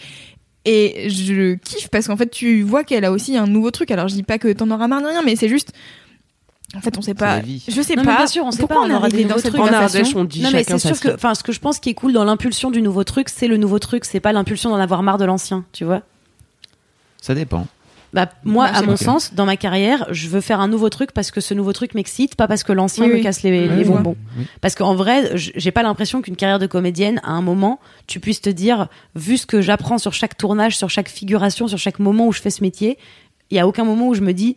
Et 0.64 1.08
je 1.08 1.54
kiffe 1.54 1.88
parce 1.88 2.06
qu'en 2.08 2.16
fait, 2.16 2.30
tu 2.30 2.62
vois 2.62 2.84
qu'elle 2.84 3.04
a 3.04 3.12
aussi 3.12 3.36
un 3.36 3.46
nouveau 3.46 3.70
truc. 3.70 3.90
Alors, 3.90 4.08
je 4.08 4.14
dis 4.14 4.22
pas 4.22 4.38
que 4.38 4.52
t'en 4.52 4.70
auras 4.70 4.88
marre 4.88 5.02
de 5.02 5.06
rien, 5.06 5.22
mais 5.22 5.36
c'est 5.36 5.48
juste. 5.48 5.72
En 6.76 6.80
fait, 6.80 6.98
on 6.98 7.00
sait 7.02 7.14
pas. 7.14 7.40
Je 7.66 7.80
sais 7.82 7.96
Non, 7.96 8.04
pas. 8.04 8.16
bien 8.18 8.26
sûr, 8.26 8.44
on 8.44 8.50
sait 8.50 8.58
pourquoi 8.58 8.76
pas, 8.76 8.82
on 8.82 8.90
on 8.92 8.96
aura 8.96 9.08
des 9.08 9.24
nouveaux 9.24 9.38
cette 9.38 9.52
trucs. 9.54 9.62
En. 9.62 9.72
Ardèche, 9.72 10.14
on 10.14 10.24
dit 10.24 10.42
Non 10.42 10.50
mais 10.52 10.64
c'est 10.64 10.78
sûr 10.78 11.00
que 11.00 11.14
enfin 11.14 11.34
ce 11.34 11.42
que 11.42 11.52
je 11.52 11.60
pense 11.60 11.78
qui 11.78 11.88
est 11.90 11.94
cool 11.94 12.12
dans 12.12 12.24
l'impulsion 12.24 12.70
du 12.70 12.82
nouveau 12.82 13.04
truc, 13.04 13.30
c'est 13.30 13.48
le 13.48 13.56
nouveau 13.56 13.78
truc, 13.78 14.04
c'est 14.04 14.20
pas 14.20 14.32
l'impulsion 14.34 14.68
d'en 14.70 14.76
avoir 14.76 15.02
marre 15.02 15.16
de 15.18 15.24
l'ancien, 15.24 15.64
tu 15.72 15.84
vois. 15.84 16.02
Ça 17.22 17.34
dépend. 17.34 17.66
Bah, 18.14 18.26
moi, 18.42 18.70
Bah, 18.70 18.78
à 18.78 18.82
mon 18.82 18.96
sens, 18.96 19.34
dans 19.34 19.44
ma 19.44 19.56
carrière, 19.58 20.06
je 20.10 20.28
veux 20.28 20.40
faire 20.40 20.60
un 20.60 20.68
nouveau 20.68 20.88
truc 20.88 21.12
parce 21.12 21.30
que 21.30 21.42
ce 21.42 21.52
nouveau 21.52 21.74
truc 21.74 21.94
m'excite, 21.94 22.36
pas 22.36 22.48
parce 22.48 22.62
que 22.64 22.72
l'ancien 22.72 23.04
Oui, 23.04 23.10
me 23.10 23.14
oui. 23.16 23.22
casse 23.22 23.42
les, 23.42 23.68
les 23.68 23.84
bonbons. 23.84 24.16
Oui. 24.38 24.46
Parce 24.62 24.74
qu'en 24.74 24.94
vrai, 24.94 25.30
j'ai 25.34 25.70
pas 25.72 25.82
l'impression 25.82 26.22
qu'une 26.22 26.36
carrière 26.36 26.58
de 26.58 26.66
comédienne, 26.66 27.20
à 27.22 27.32
un 27.32 27.42
moment, 27.42 27.80
tu 28.06 28.18
puisses 28.18 28.40
te 28.40 28.48
dire, 28.48 28.88
vu 29.14 29.36
ce 29.36 29.44
que 29.44 29.60
j'apprends 29.60 29.98
sur 29.98 30.14
chaque 30.14 30.38
tournage, 30.38 30.74
sur 30.76 30.88
chaque 30.88 31.08
figuration, 31.10 31.68
sur 31.68 31.76
chaque 31.78 31.98
moment 31.98 32.26
où 32.28 32.32
je 32.32 32.40
fais 32.40 32.48
ce 32.50 32.62
métier, 32.62 32.96
il 33.50 33.56
y 33.58 33.60
a 33.60 33.66
aucun 33.68 33.84
moment 33.84 34.08
où 34.08 34.14
je 34.14 34.22
me 34.22 34.32
dis, 34.32 34.56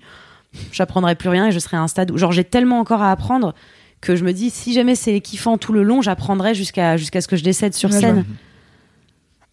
j'apprendrai 0.71 1.15
plus 1.15 1.29
rien 1.29 1.47
et 1.47 1.51
je 1.51 1.59
serai 1.59 1.77
à 1.77 1.81
un 1.81 1.87
stade 1.87 2.11
où, 2.11 2.17
genre, 2.17 2.31
j'ai 2.31 2.43
tellement 2.43 2.79
encore 2.79 3.01
à 3.01 3.11
apprendre 3.11 3.53
que 4.01 4.15
je 4.15 4.23
me 4.23 4.33
dis, 4.33 4.49
si 4.49 4.73
jamais 4.73 4.95
c'est 4.95 5.19
kiffant 5.21 5.57
tout 5.57 5.73
le 5.73 5.83
long, 5.83 6.01
j'apprendrai 6.01 6.55
jusqu'à 6.55 6.97
jusqu'à 6.97 7.21
ce 7.21 7.27
que 7.27 7.35
je 7.35 7.43
décède 7.43 7.73
sur 7.73 7.89
Ouais, 7.89 7.95
je 7.95 8.01
scène. 8.01 8.15
vois. 8.15 8.23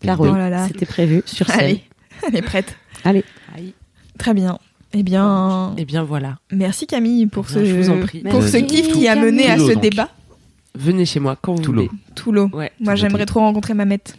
Caro, 0.01 0.27
Oh 0.29 0.37
là 0.37 0.49
là. 0.49 0.67
c'était 0.69 0.87
prévu 0.87 1.23
sur 1.27 1.47
scène. 1.49 1.61
Allez, 1.61 1.85
elle 2.27 2.37
est 2.37 2.43
prête. 2.43 2.77
Allez. 3.05 3.25
Aïe. 3.57 3.75
Très 4.19 4.33
bien. 4.35 4.59
Eh 4.95 5.03
bien, 5.03 5.75
Et 5.77 5.85
bien 5.85 6.03
voilà. 6.03 6.39
merci 6.51 6.87
Camille 6.87 7.27
pour 7.27 7.45
Eh 7.51 7.53
bien, 7.55 7.63
ce, 7.63 7.67
je 7.69 7.75
vous 7.75 7.91
en 7.91 8.01
prie. 8.01 8.21
pour 8.23 8.43
ce 8.43 8.57
kiff 8.57 8.91
qui 8.91 9.07
a 9.07 9.17
mené 9.17 9.51
à 9.51 9.59
ce 9.59 9.73
donc. 9.73 9.83
débat. 9.83 10.09
Venez 10.75 11.05
chez 11.05 11.21
moi 11.21 11.37
quand 11.41 11.55
vous 11.57 11.63
Toulon. 11.63 11.83
voulez. 11.83 11.91
Toulon. 12.15 12.51
Ouais. 12.55 12.73
Moi, 12.81 12.95
j'aimerais 12.95 13.27
trop 13.27 13.41
rencontrer 13.41 13.75
Mamette. 13.75 14.17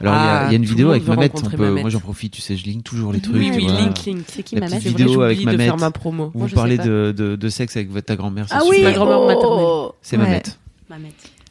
Alors, 0.00 0.14
il 0.14 0.16
y 0.16 0.20
a- 0.20 0.38
Ah, 0.40 0.44
il 0.46 0.52
y, 0.52 0.54
a 0.54 0.56
une 0.56 0.64
vidéo 0.64 0.90
avec 0.90 1.06
Mamette. 1.06 1.32
On 1.44 1.50
peut, 1.50 1.80
moi, 1.80 1.90
j'en 1.90 2.00
profite, 2.00 2.32
tu 2.32 2.40
sais, 2.42 2.56
je 2.56 2.64
ligne 2.64 2.82
toujours 2.82 3.12
les 3.12 3.20
trucs. 3.20 3.36
Oui, 3.36 3.50
oui, 3.54 3.66
vois. 3.66 3.80
link, 3.80 4.04
link. 4.06 4.24
C'est 4.28 4.42
qui 4.42 4.54
La 4.54 4.62
ma 4.62 4.66
petite 4.66 4.74
mère 4.76 4.82
C'est 4.82 4.90
vrai, 4.90 5.04
vidéo 5.04 5.22
avec 5.22 5.38
j'oublie 5.40 5.56
de 5.56 5.62
faire 5.62 5.76
ma 5.76 5.90
promo. 5.90 6.30
Moi, 6.34 6.44
vous 6.44 6.48
je 6.48 6.54
parlez 6.54 6.78
de, 6.78 7.14
de, 7.16 7.36
de 7.36 7.48
sexe 7.48 7.76
avec 7.76 7.90
votre- 7.90 8.06
ta 8.06 8.16
grand-mère. 8.16 8.46
c'est 8.48 8.54
Ah 8.56 8.62
oui. 8.68 8.82
Ma 8.82 8.92
grand-mère 8.92 9.20
maternelle. 9.26 9.66
C'est. 10.02 10.16
Mamette. 10.16 10.58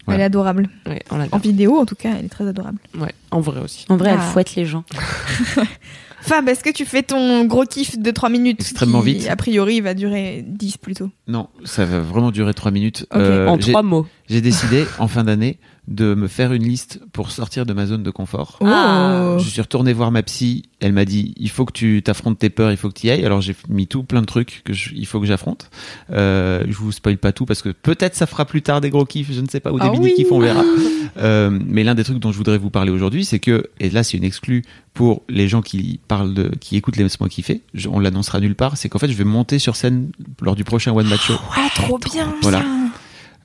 Ouais. 0.07 0.15
Elle 0.15 0.21
est 0.21 0.23
adorable. 0.23 0.69
Ouais, 0.85 1.03
on 1.11 1.19
En 1.31 1.37
vidéo, 1.37 1.77
en 1.77 1.85
tout 1.85 1.95
cas, 1.95 2.11
elle 2.17 2.25
est 2.25 2.29
très 2.29 2.47
adorable. 2.47 2.77
Ouais, 2.97 3.11
en 3.29 3.41
vrai 3.41 3.59
aussi. 3.59 3.85
En 3.89 3.97
vrai, 3.97 4.11
Ah. 4.13 4.21
elle 4.23 4.31
fouette 4.31 4.55
les 4.55 4.65
gens. 4.65 4.85
Fab, 6.21 6.47
est-ce 6.49 6.63
que 6.63 6.71
tu 6.71 6.85
fais 6.85 7.03
ton 7.03 7.45
gros 7.45 7.63
kiff 7.65 7.97
de 7.97 8.11
3 8.11 8.29
minutes 8.29 8.59
Extrêmement 8.61 9.01
qui, 9.01 9.13
vite. 9.13 9.27
A 9.29 9.35
priori, 9.35 9.79
va 9.81 9.93
durer 9.93 10.43
10 10.45 10.77
plutôt? 10.77 11.09
Non, 11.27 11.47
ça 11.63 11.85
va 11.85 11.99
vraiment 11.99 12.31
durer 12.31 12.53
trois 12.53 12.71
minutes. 12.71 13.05
Ok. 13.11 13.17
Euh, 13.19 13.47
en 13.47 13.59
j'ai- 13.59 13.71
trois 13.71 13.83
mots. 13.83 14.05
J'ai 14.29 14.41
décidé 14.41 14.85
en 14.99 15.07
fin 15.07 15.23
d'année 15.23 15.57
de 15.87 16.13
me 16.15 16.27
faire 16.27 16.51
une 16.53 16.63
liste 16.63 16.99
pour 17.13 17.31
sortir 17.31 17.65
de 17.65 17.73
ma 17.73 17.85
zone 17.85 18.03
de 18.03 18.11
confort. 18.11 18.57
Oh. 18.61 19.37
Je 19.39 19.47
suis 19.49 19.61
retourné 19.61 19.93
voir 19.93 20.11
ma 20.11 20.21
psy. 20.23 20.63
Elle 20.79 20.93
m'a 20.93 21.05
dit 21.05 21.33
il 21.37 21.49
faut 21.49 21.65
que 21.65 21.71
tu 21.71 22.01
t'affrontes 22.03 22.37
tes 22.37 22.49
peurs, 22.49 22.71
il 22.71 22.77
faut 22.77 22.89
que 22.89 22.93
tu 22.99 23.07
y 23.07 23.09
ailles. 23.09 23.25
Alors 23.25 23.41
j'ai 23.41 23.55
mis 23.69 23.87
tout 23.87 24.03
plein 24.03 24.21
de 24.21 24.25
trucs 24.25 24.61
que 24.65 24.73
je- 24.73 24.89
il 24.93 25.05
faut 25.05 25.19
que 25.19 25.25
j'affronte. 25.25 25.69
Euh, 26.11 26.63
je 26.67 26.73
vous 26.77 26.91
spoil 26.91 27.17
pas 27.17 27.31
tout 27.31 27.45
parce 27.45 27.61
que 27.61 27.69
peut-être 27.69 28.15
ça 28.15 28.25
fera 28.25 28.45
plus 28.45 28.61
tard 28.61 28.81
des 28.81 28.89
gros 28.89 29.05
kiffs, 29.05 29.31
je 29.31 29.41
ne 29.41 29.47
sais 29.47 29.59
pas, 29.59 29.71
ou 29.71 29.79
des 29.79 29.85
Ah 29.87 29.91
mini 29.91 30.05
oui. 30.07 30.13
kiffs, 30.15 30.31
on 30.31 30.39
verra. 30.39 30.63
Euh, 31.19 31.49
mais 31.65 31.83
l'un 31.83 31.95
des 31.95 32.03
trucs 32.03 32.19
dont 32.19 32.31
je 32.31 32.37
voudrais 32.37 32.59
vous 32.59 32.69
parler 32.69 32.91
aujourd'hui, 32.91 33.25
c'est 33.25 33.39
que 33.39 33.69
et 33.79 33.89
là 33.89 34.03
c'est 34.03 34.17
une 34.17 34.23
exclue 34.23 34.63
pour 34.93 35.23
les 35.29 35.47
gens 35.47 35.63
qui 35.63 35.99
parlent 36.07 36.33
de, 36.35 36.51
qui 36.59 36.75
écoutent 36.75 36.97
les 36.97 37.03
Laisse-moi 37.03 37.27
kiffer. 37.27 37.61
Je- 37.73 37.87
on 37.89 37.99
l'annoncera 37.99 38.39
nulle 38.39 38.53
part. 38.55 38.77
C'est 38.77 38.87
qu'en 38.89 38.99
fait 38.99 39.07
je 39.07 39.13
vais 39.17 39.23
monter 39.23 39.57
sur 39.57 39.75
scène 39.75 40.11
lors 40.41 40.55
du 40.55 40.63
prochain 40.63 40.91
One 40.93 41.07
Match 41.07 41.25
Show. 41.27 41.33
Ah, 41.55 41.69
trop 41.73 41.97
bien. 41.97 42.31
Voilà. 42.43 42.59
putain. 42.59 42.86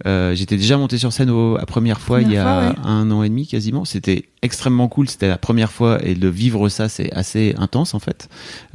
Euh, 0.07 0.35
J'étais 0.35 0.57
déjà 0.57 0.77
monté 0.77 0.99
sur 0.99 1.13
scène 1.13 1.31
au, 1.31 1.57
la 1.57 1.67
première 1.67 2.01
fois 2.01 2.21
il 2.21 2.31
y 2.33 2.37
a 2.37 2.75
un 2.85 3.11
an 3.11 3.23
et 3.23 3.29
demi 3.29 3.47
quasiment. 3.47 3.85
C'était 3.85 4.25
extrêmement 4.43 4.89
cool. 4.89 5.09
C'était 5.09 5.29
la 5.29 5.39
première 5.39 5.71
fois 5.73 5.99
et 6.05 6.15
de 6.15 6.29
vivre 6.29 6.69
ça, 6.69 6.89
c'est 6.89 7.13
assez 7.13 7.55
intense 7.59 7.95
en 7.95 7.99
fait. 8.01 8.29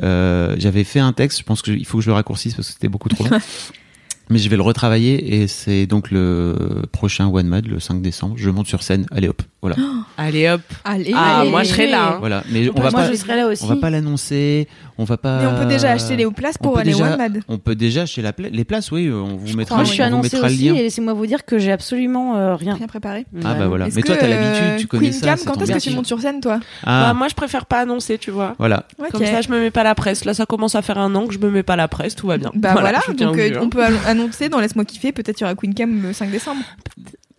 Euh, 0.03 0.55
J'avais 0.57 0.83
fait 0.83 0.99
un 0.99 1.13
texte. 1.13 1.39
Je 1.39 1.43
pense 1.43 1.61
qu'il 1.61 1.85
faut 1.85 1.97
que 1.97 2.03
je 2.03 2.09
le 2.09 2.13
raccourcisse 2.13 2.53
parce 2.55 2.67
que 2.67 2.73
c'était 2.73 2.89
beaucoup 2.89 3.09
trop 3.09 3.25
long. 3.25 3.39
Mais 4.29 4.39
je 4.39 4.49
vais 4.49 4.57
le 4.57 4.61
retravailler 4.61 5.41
et 5.41 5.47
c'est 5.47 5.85
donc 5.85 6.11
le 6.11 6.83
prochain 6.91 7.27
One 7.27 7.47
Mad 7.47 7.65
le 7.65 7.79
5 7.79 8.01
décembre. 8.01 8.35
Je 8.37 8.49
monte 8.49 8.67
sur 8.67 8.83
scène. 8.83 9.05
Allez 9.11 9.29
hop, 9.29 9.41
voilà, 9.67 9.89
Allez 10.17 10.49
hop. 10.49 10.61
Allez, 10.83 11.11
Ah, 11.15 11.41
allez. 11.41 11.49
moi 11.51 11.63
je 11.63 11.69
serai 11.69 11.87
là. 11.89 12.13
hein. 12.13 12.15
voilà. 12.19 12.43
Mais 12.49 12.69
on 12.69 12.73
va 12.81 12.89
Moi, 12.91 13.01
pas, 13.01 13.11
je 13.11 13.15
serai 13.15 13.35
là 13.35 13.47
aussi. 13.47 13.63
on 13.63 13.67
va 13.67 13.75
pas 13.75 13.89
l'annoncer. 13.89 14.67
On 14.99 15.03
va 15.03 15.17
pas. 15.17 15.39
Mais 15.41 15.45
on 15.47 15.59
peut 15.59 15.67
déjà 15.67 15.91
acheter 15.91 16.15
les 16.15 16.25
places 16.31 16.57
pour 16.57 16.77
aller 16.79 16.91
déjà- 16.91 17.11
One 17.11 17.17
Mad. 17.17 17.41
On 17.47 17.59
peut 17.59 17.75
déjà 17.75 18.01
acheter 18.01 18.23
la 18.23 18.33
pla- 18.33 18.49
les 18.49 18.63
places. 18.63 18.91
Oui, 18.91 19.11
on 19.11 19.37
vous 19.37 19.55
mettra. 19.55 19.75
crois, 19.75 19.77
Moi, 19.77 19.83
je 19.83 19.91
suis 19.91 20.01
on 20.01 20.07
vous 20.07 20.13
annoncée 20.15 20.35
mettra 20.35 20.47
le 20.49 20.53
aussi 20.55 20.63
lien. 20.65 20.73
et 20.75 20.81
laissez-moi 20.81 21.13
vous 21.13 21.25
dire 21.27 21.45
que 21.45 21.59
j'ai 21.59 21.71
absolument 21.71 22.35
euh, 22.35 22.55
rien. 22.55 22.75
Bien 22.75 22.87
préparé. 22.87 23.25
Ah 23.45 23.53
bah 23.53 23.67
voilà. 23.67 23.87
Mais 23.95 24.01
toi 24.01 24.15
t'as 24.17 24.27
l'habitude, 24.27 24.63
euh, 24.63 24.77
tu 24.77 24.87
connais 24.87 25.09
Queen 25.09 25.13
ça. 25.13 25.27
Cam, 25.27 25.39
quand 25.45 25.61
est-ce 25.61 25.71
que 25.73 25.79
tu 25.79 25.91
montes 25.91 26.07
sur 26.07 26.19
scène, 26.19 26.41
toi 26.41 26.59
Ah, 26.83 27.07
Bah, 27.09 27.13
moi 27.13 27.27
je 27.27 27.35
préfère 27.35 27.67
pas 27.67 27.79
annoncer, 27.81 28.17
tu 28.17 28.31
vois. 28.31 28.55
voilà. 28.57 28.85
Comme 29.11 29.23
ça, 29.25 29.41
je 29.41 29.49
me 29.49 29.59
mets 29.59 29.71
pas 29.71 29.83
la 29.83 29.93
presse. 29.93 30.25
Là, 30.25 30.33
ça 30.33 30.45
commence 30.47 30.73
à 30.73 30.81
faire 30.81 30.97
un 30.97 31.13
an 31.13 31.27
que 31.27 31.33
je 31.33 31.39
me 31.39 31.51
mets 31.51 31.63
pas 31.63 31.75
la 31.75 31.87
presse, 31.87 32.15
tout 32.15 32.25
va 32.27 32.37
bien. 32.37 32.51
Bah 32.55 32.73
voilà, 32.79 32.99
je 33.07 33.11
donc 33.13 33.35
au 33.35 33.39
euh, 33.39 33.51
hein. 33.55 33.59
on 33.61 33.69
peut 33.69 33.83
annon- 33.83 33.99
annoncer 34.07 34.49
dans 34.49 34.59
Laisse-moi 34.59 34.83
kiffer, 34.85 35.11
peut-être 35.11 35.39
il 35.39 35.43
y 35.43 35.45
aura 35.45 35.53
Queen 35.53 35.75
Cam 35.75 36.01
le 36.01 36.11
5 36.13 36.31
décembre. 36.31 36.61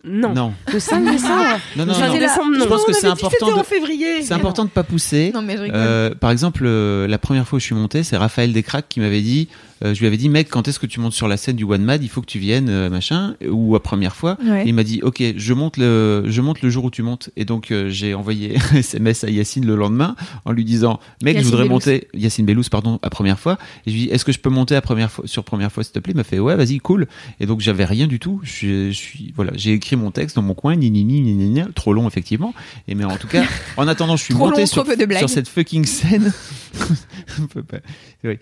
Non. 0.03 0.33
Non. 0.33 0.53
Le 0.71 0.79
5 0.79 1.11
décembre. 1.11 1.43
Non, 1.75 1.85
non, 1.85 1.93
Le 1.93 1.99
5 1.99 2.07
non. 2.07 2.17
décembre, 2.19 2.51
non. 2.51 2.59
Je 2.63 2.69
pense 2.69 2.85
que 2.85 2.93
c'est 2.93 3.07
important 3.07 3.57
de, 3.57 3.63
février. 3.63 4.21
c'est 4.21 4.33
important 4.33 4.63
de 4.63 4.69
pas 4.69 4.83
pousser. 4.83 5.31
Non 5.33 5.41
mais 5.41 5.57
je 5.57 5.63
rigole. 5.63 5.77
Euh, 5.79 6.15
par 6.15 6.31
exemple, 6.31 6.63
euh, 6.65 7.07
la 7.07 7.17
première 7.17 7.47
fois 7.47 7.57
où 7.57 7.59
je 7.59 7.65
suis 7.65 7.75
monté, 7.75 8.03
c'est 8.03 8.15
Raphaël 8.17 8.53
Descraques 8.53 8.87
qui 8.87 9.01
m'avait 9.01 9.21
dit, 9.21 9.49
euh, 9.83 9.93
je 9.93 9.99
lui 9.99 10.07
avais 10.07 10.17
dit, 10.17 10.29
mec, 10.29 10.49
quand 10.49 10.67
est-ce 10.67 10.79
que 10.79 10.85
tu 10.85 10.99
montes 10.99 11.13
sur 11.13 11.27
la 11.27 11.37
scène 11.37 11.55
du 11.55 11.63
One 11.63 11.83
Mad? 11.83 12.03
Il 12.03 12.09
faut 12.09 12.21
que 12.21 12.25
tu 12.27 12.39
viennes, 12.39 12.69
euh, 12.69 12.89
machin. 12.89 13.35
Ou 13.49 13.75
à 13.75 13.81
première 13.83 14.15
fois. 14.15 14.37
Ouais. 14.45 14.65
Et 14.65 14.69
il 14.69 14.73
m'a 14.73 14.83
dit, 14.83 14.99
ok, 15.03 15.23
je 15.35 15.53
monte 15.53 15.77
le, 15.77 16.23
je 16.27 16.41
monte 16.41 16.61
le 16.61 16.69
jour 16.69 16.83
où 16.85 16.91
tu 16.91 17.01
montes. 17.01 17.29
Et 17.37 17.45
donc 17.45 17.71
euh, 17.71 17.89
j'ai 17.89 18.13
envoyé 18.13 18.55
SMS 18.75 19.23
à 19.23 19.29
Yacine 19.29 19.65
le 19.65 19.75
lendemain 19.75 20.15
en 20.45 20.51
lui 20.51 20.65
disant, 20.65 20.99
mec, 21.23 21.35
Yacine 21.35 21.39
je 21.39 21.45
voudrais 21.51 21.63
Bellous. 21.63 21.73
monter, 21.75 22.07
Yacine 22.13 22.45
Bellous, 22.45 22.63
pardon, 22.71 22.99
à 23.01 23.09
première 23.09 23.39
fois. 23.39 23.57
Et 23.85 23.91
je 23.91 23.95
lui 23.95 24.01
dis, 24.03 24.09
est-ce 24.09 24.25
que 24.25 24.31
je 24.31 24.39
peux 24.39 24.49
monter 24.49 24.75
à 24.75 24.81
première 24.81 25.11
fois, 25.11 25.25
sur 25.27 25.43
première 25.43 25.71
fois, 25.71 25.83
s'il 25.83 25.93
te 25.93 25.99
plaît? 25.99 26.13
Il 26.13 26.17
m'a 26.17 26.23
fait, 26.23 26.39
ouais, 26.39 26.55
vas-y, 26.55 26.79
cool. 26.79 27.07
Et 27.39 27.45
donc 27.45 27.61
j'avais 27.61 27.85
rien 27.85 28.07
du 28.07 28.19
tout. 28.19 28.41
Je 28.43 28.51
suis, 28.51 28.93
je 28.93 28.97
suis, 28.97 29.33
voilà, 29.35 29.51
j'ai 29.55 29.73
écrit 29.73 29.95
mon 29.95 30.11
texte 30.11 30.35
dans 30.35 30.41
mon 30.41 30.53
coin, 30.55 30.75
ni 30.75 30.91
ni 30.91 31.03
ni 31.03 31.21
ni 31.21 31.33
ni, 31.33 31.49
ni, 31.49 31.61
trop 31.73 31.93
long 31.93 32.07
effectivement. 32.07 32.53
Et 32.87 32.95
mais 32.95 33.05
en 33.05 33.17
tout 33.17 33.27
cas, 33.27 33.43
en 33.77 33.87
attendant, 33.87 34.15
je 34.17 34.23
suis 34.23 34.33
Trop 34.39 34.45
monté 34.47 34.61
long, 34.61 34.65
sur, 34.67 34.85
sur 35.17 35.29
cette 35.29 35.47
fucking 35.47 35.85
scène. 35.85 36.33
On 37.41 37.47
peut 37.47 37.63
pas- 37.63 37.77
oui. 38.23 38.37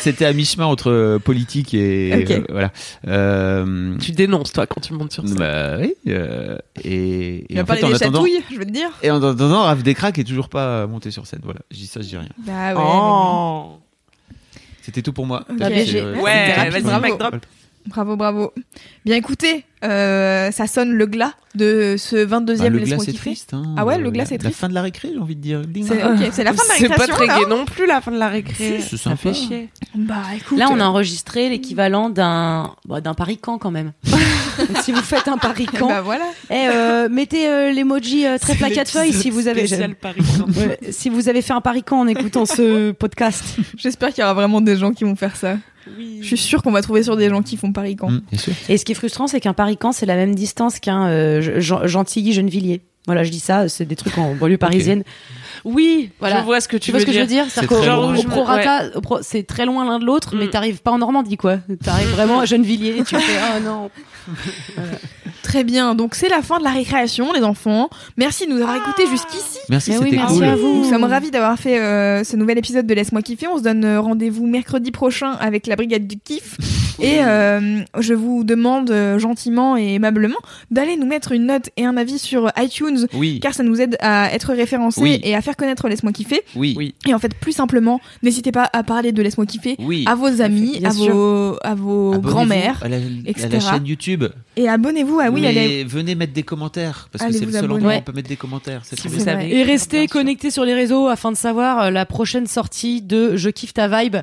C'était 0.00 0.24
à 0.24 0.32
mi-chemin 0.32 0.66
entre 0.66 0.90
euh, 0.90 1.18
politique 1.18 1.74
et 1.74 2.22
Ok. 2.24 2.30
euh, 2.30 2.40
voilà. 2.50 2.72
Euh, 3.06 3.96
Tu 4.00 4.12
dénonces, 4.12 4.52
toi, 4.52 4.66
quand 4.66 4.80
tu 4.80 4.92
montes 4.92 5.12
sur 5.12 5.26
scène. 5.26 5.36
bah 5.38 5.76
oui. 5.78 5.94
euh, 6.08 6.56
et, 6.84 7.44
Il 7.50 7.58
et 7.58 7.60
en 7.60 7.66
fait, 7.66 7.82
en 7.84 7.92
attendant, 7.92 8.24
je 8.50 8.56
veux 8.58 8.64
te 8.64 8.70
dire. 8.70 8.90
et 9.02 9.10
en 9.10 9.16
attendant, 9.22 9.62
Raph 9.62 9.82
Descraques 9.82 10.18
est 10.18 10.24
toujours 10.24 10.48
pas 10.48 10.86
monté 10.86 11.10
sur 11.10 11.26
scène. 11.26 11.40
Voilà, 11.42 11.60
je 11.70 11.76
dis 11.76 11.86
ça, 11.86 12.00
je 12.00 12.06
dis 12.08 12.16
rien. 12.16 12.28
Bah 12.46 12.74
ouais. 12.74 12.80
oh. 12.82 13.78
C'était 14.82 15.02
tout 15.02 15.12
pour 15.12 15.26
moi. 15.26 15.44
Ok. 15.50 15.56
T'as 15.58 15.68
vu, 15.68 15.74
c'est, 15.80 15.86
j'ai- 15.86 16.00
euh, 16.00 16.14
Ouais, 16.20 16.70
vas-y. 16.70 16.82
Mac 17.00 17.18
drop. 17.18 17.36
Bravo, 17.88 18.16
bravo. 18.16 18.52
Bien 19.04 19.16
écoutez, 19.16 19.64
euh, 19.84 20.50
ça 20.50 20.66
sonne 20.66 20.92
le 20.92 21.06
glas 21.06 21.32
de 21.54 21.96
ce 21.98 22.16
22e 22.16 22.58
Bah, 22.58 22.68
le 22.68 22.78
Laisse-moi 22.78 22.96
glas 22.98 23.04
c'est 23.06 23.12
triste. 23.18 23.54
Hein. 23.54 23.74
Ah 23.76 23.86
ouais, 23.86 23.98
le 23.98 24.08
Euh, 24.08 24.10
glas, 24.10 24.22
la- 24.24 24.28
c'est 24.28 24.34
La 24.36 24.44
triste. 24.44 24.60
fin 24.60 24.68
de 24.68 24.74
la 24.74 24.82
récré, 24.82 25.08
j'ai 25.12 25.18
envie 25.18 25.36
de 25.36 25.40
dire. 25.40 25.62
C'est 25.86 26.32
c'est 26.32 26.44
la 26.44 26.52
fin 26.52 26.62
de 26.64 26.68
la 26.68 26.74
C'est 26.78 26.88
pas 26.88 27.06
très 27.06 27.26
gai 27.26 27.46
non 27.48 27.64
plus, 27.64 27.86
la 27.86 28.00
fin 28.00 28.10
de 28.10 28.18
la 28.18 28.28
récré. 28.28 28.80
Si, 28.80 28.82
c'est 28.82 28.96
ça 28.96 29.04
sympa. 29.04 29.16
fait 29.16 29.34
chier. 29.34 29.68
Bah 29.94 30.22
écoute. 30.36 30.58
Là, 30.58 30.68
on 30.70 30.78
a 30.80 30.84
enregistré 30.84 31.48
l'équivalent 31.48 32.10
d'un 32.10 32.74
bah, 32.84 33.00
d'un 33.00 33.14
parican 33.14 33.56
quand 33.58 33.70
même. 33.70 33.92
Donc, 34.58 34.78
si 34.82 34.92
vous 34.92 35.00
faites 35.02 35.28
un 35.28 35.38
parican, 35.38 35.88
Bah 35.88 36.00
voilà. 36.02 36.24
eh, 36.50 36.68
euh, 36.68 37.08
mettez 37.08 37.48
euh, 37.48 37.72
l'emoji 37.72 38.26
euh, 38.26 38.36
très 38.38 38.54
plat 38.54 38.70
quatre 38.70 38.90
feuilles 38.90 39.12
si 39.12 39.30
vous 39.30 39.46
avez 39.48 39.66
Spécial 39.66 39.94
Paris. 39.94 40.20
Ouais, 40.56 40.78
si 40.90 41.08
vous 41.08 41.28
avez 41.28 41.40
fait 41.42 41.52
un 41.54 41.60
parican 41.60 42.00
en 42.00 42.06
écoutant 42.08 42.44
ce 42.44 42.90
podcast. 42.90 43.44
J'espère 43.76 44.10
qu'il 44.10 44.20
y 44.20 44.24
aura 44.24 44.34
vraiment 44.34 44.60
des 44.60 44.76
gens 44.76 44.92
qui 44.92 45.04
vont 45.04 45.16
faire 45.16 45.36
ça. 45.36 45.56
Oui. 45.96 46.18
Je 46.20 46.26
suis 46.26 46.36
sûre 46.38 46.62
qu'on 46.62 46.72
va 46.72 46.82
trouver 46.82 47.02
sur 47.02 47.16
des 47.16 47.28
gens 47.28 47.42
qui 47.42 47.56
font 47.56 47.72
Paris 47.72 47.96
quand. 47.96 48.10
Bien 48.10 48.38
sûr. 48.38 48.52
Et 48.68 48.76
ce 48.76 48.84
qui 48.84 48.92
est 48.92 48.94
frustrant, 48.96 49.26
c'est 49.26 49.40
qu'un 49.40 49.54
parican, 49.54 49.92
c'est 49.92 50.06
la 50.06 50.16
même 50.16 50.34
distance 50.34 50.80
qu'un 50.80 51.08
euh, 51.08 51.60
Gen- 51.60 51.86
Gentilly 51.86 52.32
Gennevilliers. 52.32 52.80
Voilà, 53.06 53.24
je 53.24 53.30
dis 53.30 53.40
ça, 53.40 53.68
c'est 53.68 53.86
des 53.86 53.96
trucs 53.96 54.18
en 54.18 54.34
banlieue 54.34 54.58
parisienne. 54.58 55.02
Oui, 55.64 56.10
Voilà. 56.20 56.40
je 56.40 56.44
vois 56.44 56.60
ce 56.60 56.68
que 56.68 56.76
tu 56.76 56.86
Tu 56.86 56.90
vois 56.92 56.98
veux 57.00 57.06
ce 57.06 57.06
que 57.06 57.12
je 57.18 57.24
dire. 57.24 57.44
veux 57.44 57.48
dire 57.48 57.52
C'est 57.52 57.72
au. 57.72 58.14
Je 58.14 58.26
prorata, 58.26 58.90
pro- 59.02 59.18
c'est 59.22 59.42
très 59.46 59.66
loin 59.66 59.84
l'un 59.84 59.98
de 59.98 60.04
l'autre, 60.04 60.34
mais 60.36 60.46
Mm. 60.46 60.50
t'arrives 60.50 60.82
pas 60.82 60.90
en 60.92 60.98
Normandie, 60.98 61.36
quoi. 61.36 61.58
T'arrives 61.84 62.10
vraiment 62.10 62.40
à 62.40 62.44
Gennevilliers 62.44 62.96
et 62.98 63.04
tu 63.04 63.16
fais, 63.16 63.40
oh 63.56 63.60
non. 63.64 63.90
Très 65.42 65.64
bien, 65.64 65.94
donc 65.94 66.14
c'est 66.14 66.28
la 66.28 66.42
fin 66.42 66.58
de 66.58 66.64
la 66.64 66.70
récréation, 66.70 67.32
les 67.32 67.42
enfants. 67.42 67.88
Merci 68.18 68.46
de 68.46 68.52
nous 68.52 68.58
avoir 68.60 68.76
écoutés 68.76 69.06
jusqu'ici. 69.06 69.58
Merci, 69.70 69.90
Mais 69.92 69.98
oui, 69.98 70.04
c'était 70.06 70.16
merci 70.16 70.34
cool. 70.38 70.44
à 70.44 70.56
vous. 70.56 70.74
Nous 70.82 70.84
sommes 70.90 71.04
ravis 71.04 71.30
d'avoir 71.30 71.58
fait 71.58 71.78
euh, 71.78 72.22
ce 72.24 72.36
nouvel 72.36 72.58
épisode 72.58 72.86
de 72.86 72.92
Laisse-moi 72.94 73.22
kiffer. 73.22 73.46
On 73.46 73.56
se 73.56 73.62
donne 73.62 73.84
euh, 73.84 74.00
rendez-vous 74.00 74.46
mercredi 74.46 74.90
prochain 74.90 75.32
avec 75.40 75.66
la 75.66 75.76
brigade 75.76 76.06
du 76.06 76.18
kiff. 76.18 76.56
Et 77.00 77.20
euh, 77.22 77.80
je 77.98 78.12
vous 78.12 78.42
demande 78.44 78.92
gentiment 79.18 79.76
et 79.76 79.94
aimablement 79.94 80.36
d'aller 80.72 80.96
nous 80.96 81.06
mettre 81.06 81.30
une 81.32 81.46
note 81.46 81.70
et 81.76 81.84
un 81.86 81.96
avis 81.96 82.18
sur 82.18 82.50
iTunes. 82.58 83.06
Oui, 83.14 83.38
Car 83.40 83.54
ça 83.54 83.62
nous 83.62 83.80
aide 83.80 83.96
à 84.00 84.34
être 84.34 84.52
référencés 84.52 85.00
Oui. 85.00 85.20
et 85.22 85.34
à 85.36 85.40
faire 85.40 85.47
connaître 85.56 85.88
Laisse-moi 85.88 86.12
kiffer. 86.12 86.42
oui, 86.56 86.74
Oui. 86.76 86.94
Et 87.06 87.14
en 87.14 87.18
fait, 87.18 87.34
plus 87.34 87.52
simplement, 87.52 88.00
n'hésitez 88.22 88.52
pas 88.52 88.68
à 88.72 88.82
parler 88.82 89.12
de 89.12 89.22
Laisse-moi 89.22 89.46
kiffer 89.46 89.76
oui. 89.78 90.04
à 90.06 90.14
vos 90.14 90.40
amis, 90.42 90.80
à 90.84 90.90
vos, 90.90 91.56
à 91.62 91.74
vos 91.74 92.18
grands-mères. 92.18 92.80
à 92.82 92.88
la, 92.88 92.96
à 92.96 93.00
etc. 93.26 93.48
la 93.52 93.60
chaîne 93.60 93.86
YouTube. 93.86 94.24
Et 94.56 94.68
abonnez-vous 94.68 95.20
à 95.20 95.30
oui, 95.30 95.42
Mais 95.42 95.48
allez. 95.48 95.84
venez 95.84 96.14
mettre 96.14 96.32
des 96.32 96.42
commentaires 96.42 97.08
parce 97.12 97.22
Allez 97.24 97.32
que 97.34 97.38
c'est 97.38 97.46
le 97.46 97.52
seul 97.52 97.70
endroit 97.70 97.92
où 97.94 97.96
on 97.96 98.02
peut 98.02 98.12
mettre 98.12 98.28
des 98.28 98.36
commentaires. 98.36 98.80
C'est 98.84 98.98
Si 98.98 99.08
vous 99.08 99.18
savez. 99.20 99.46
vrai. 99.46 99.50
Et 99.50 99.62
restez 99.62 100.06
connectés 100.08 100.50
sur 100.50 100.64
les 100.64 100.74
réseaux 100.74 101.06
afin 101.08 101.30
de 101.32 101.36
savoir 101.36 101.80
euh, 101.84 101.90
la 101.90 102.06
prochaine 102.06 102.46
sortie 102.46 103.02
de 103.02 103.36
Je 103.36 103.50
kiffe 103.50 103.72
ta 103.74 103.86
vibe, 103.88 104.16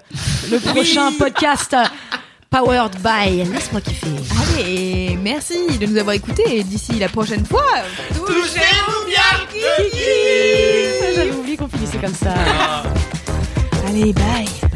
le 0.51 0.59
prochain 0.59 1.11
podcast 1.17 1.75
powered 2.55 2.95
by 3.03 3.43
Laisse-moi 3.51 3.81
kiffer. 3.81 4.15
Allez, 4.53 5.17
merci 5.21 5.77
de 5.77 5.85
nous 5.85 5.97
avoir 5.97 6.15
écoutés 6.15 6.59
et 6.59 6.63
d'ici 6.63 6.93
la 6.93 7.09
prochaine 7.09 7.45
fois. 7.45 7.65
Touchez-vous 8.13 9.05
bien 9.07 9.91
J'avais 11.15 11.31
oublié 11.31 11.57
qu'on 11.57 11.67
finissait 11.67 11.97
comme 11.97 12.13
ça. 12.13 12.33
Allez, 13.87 14.13
bye. 14.13 14.74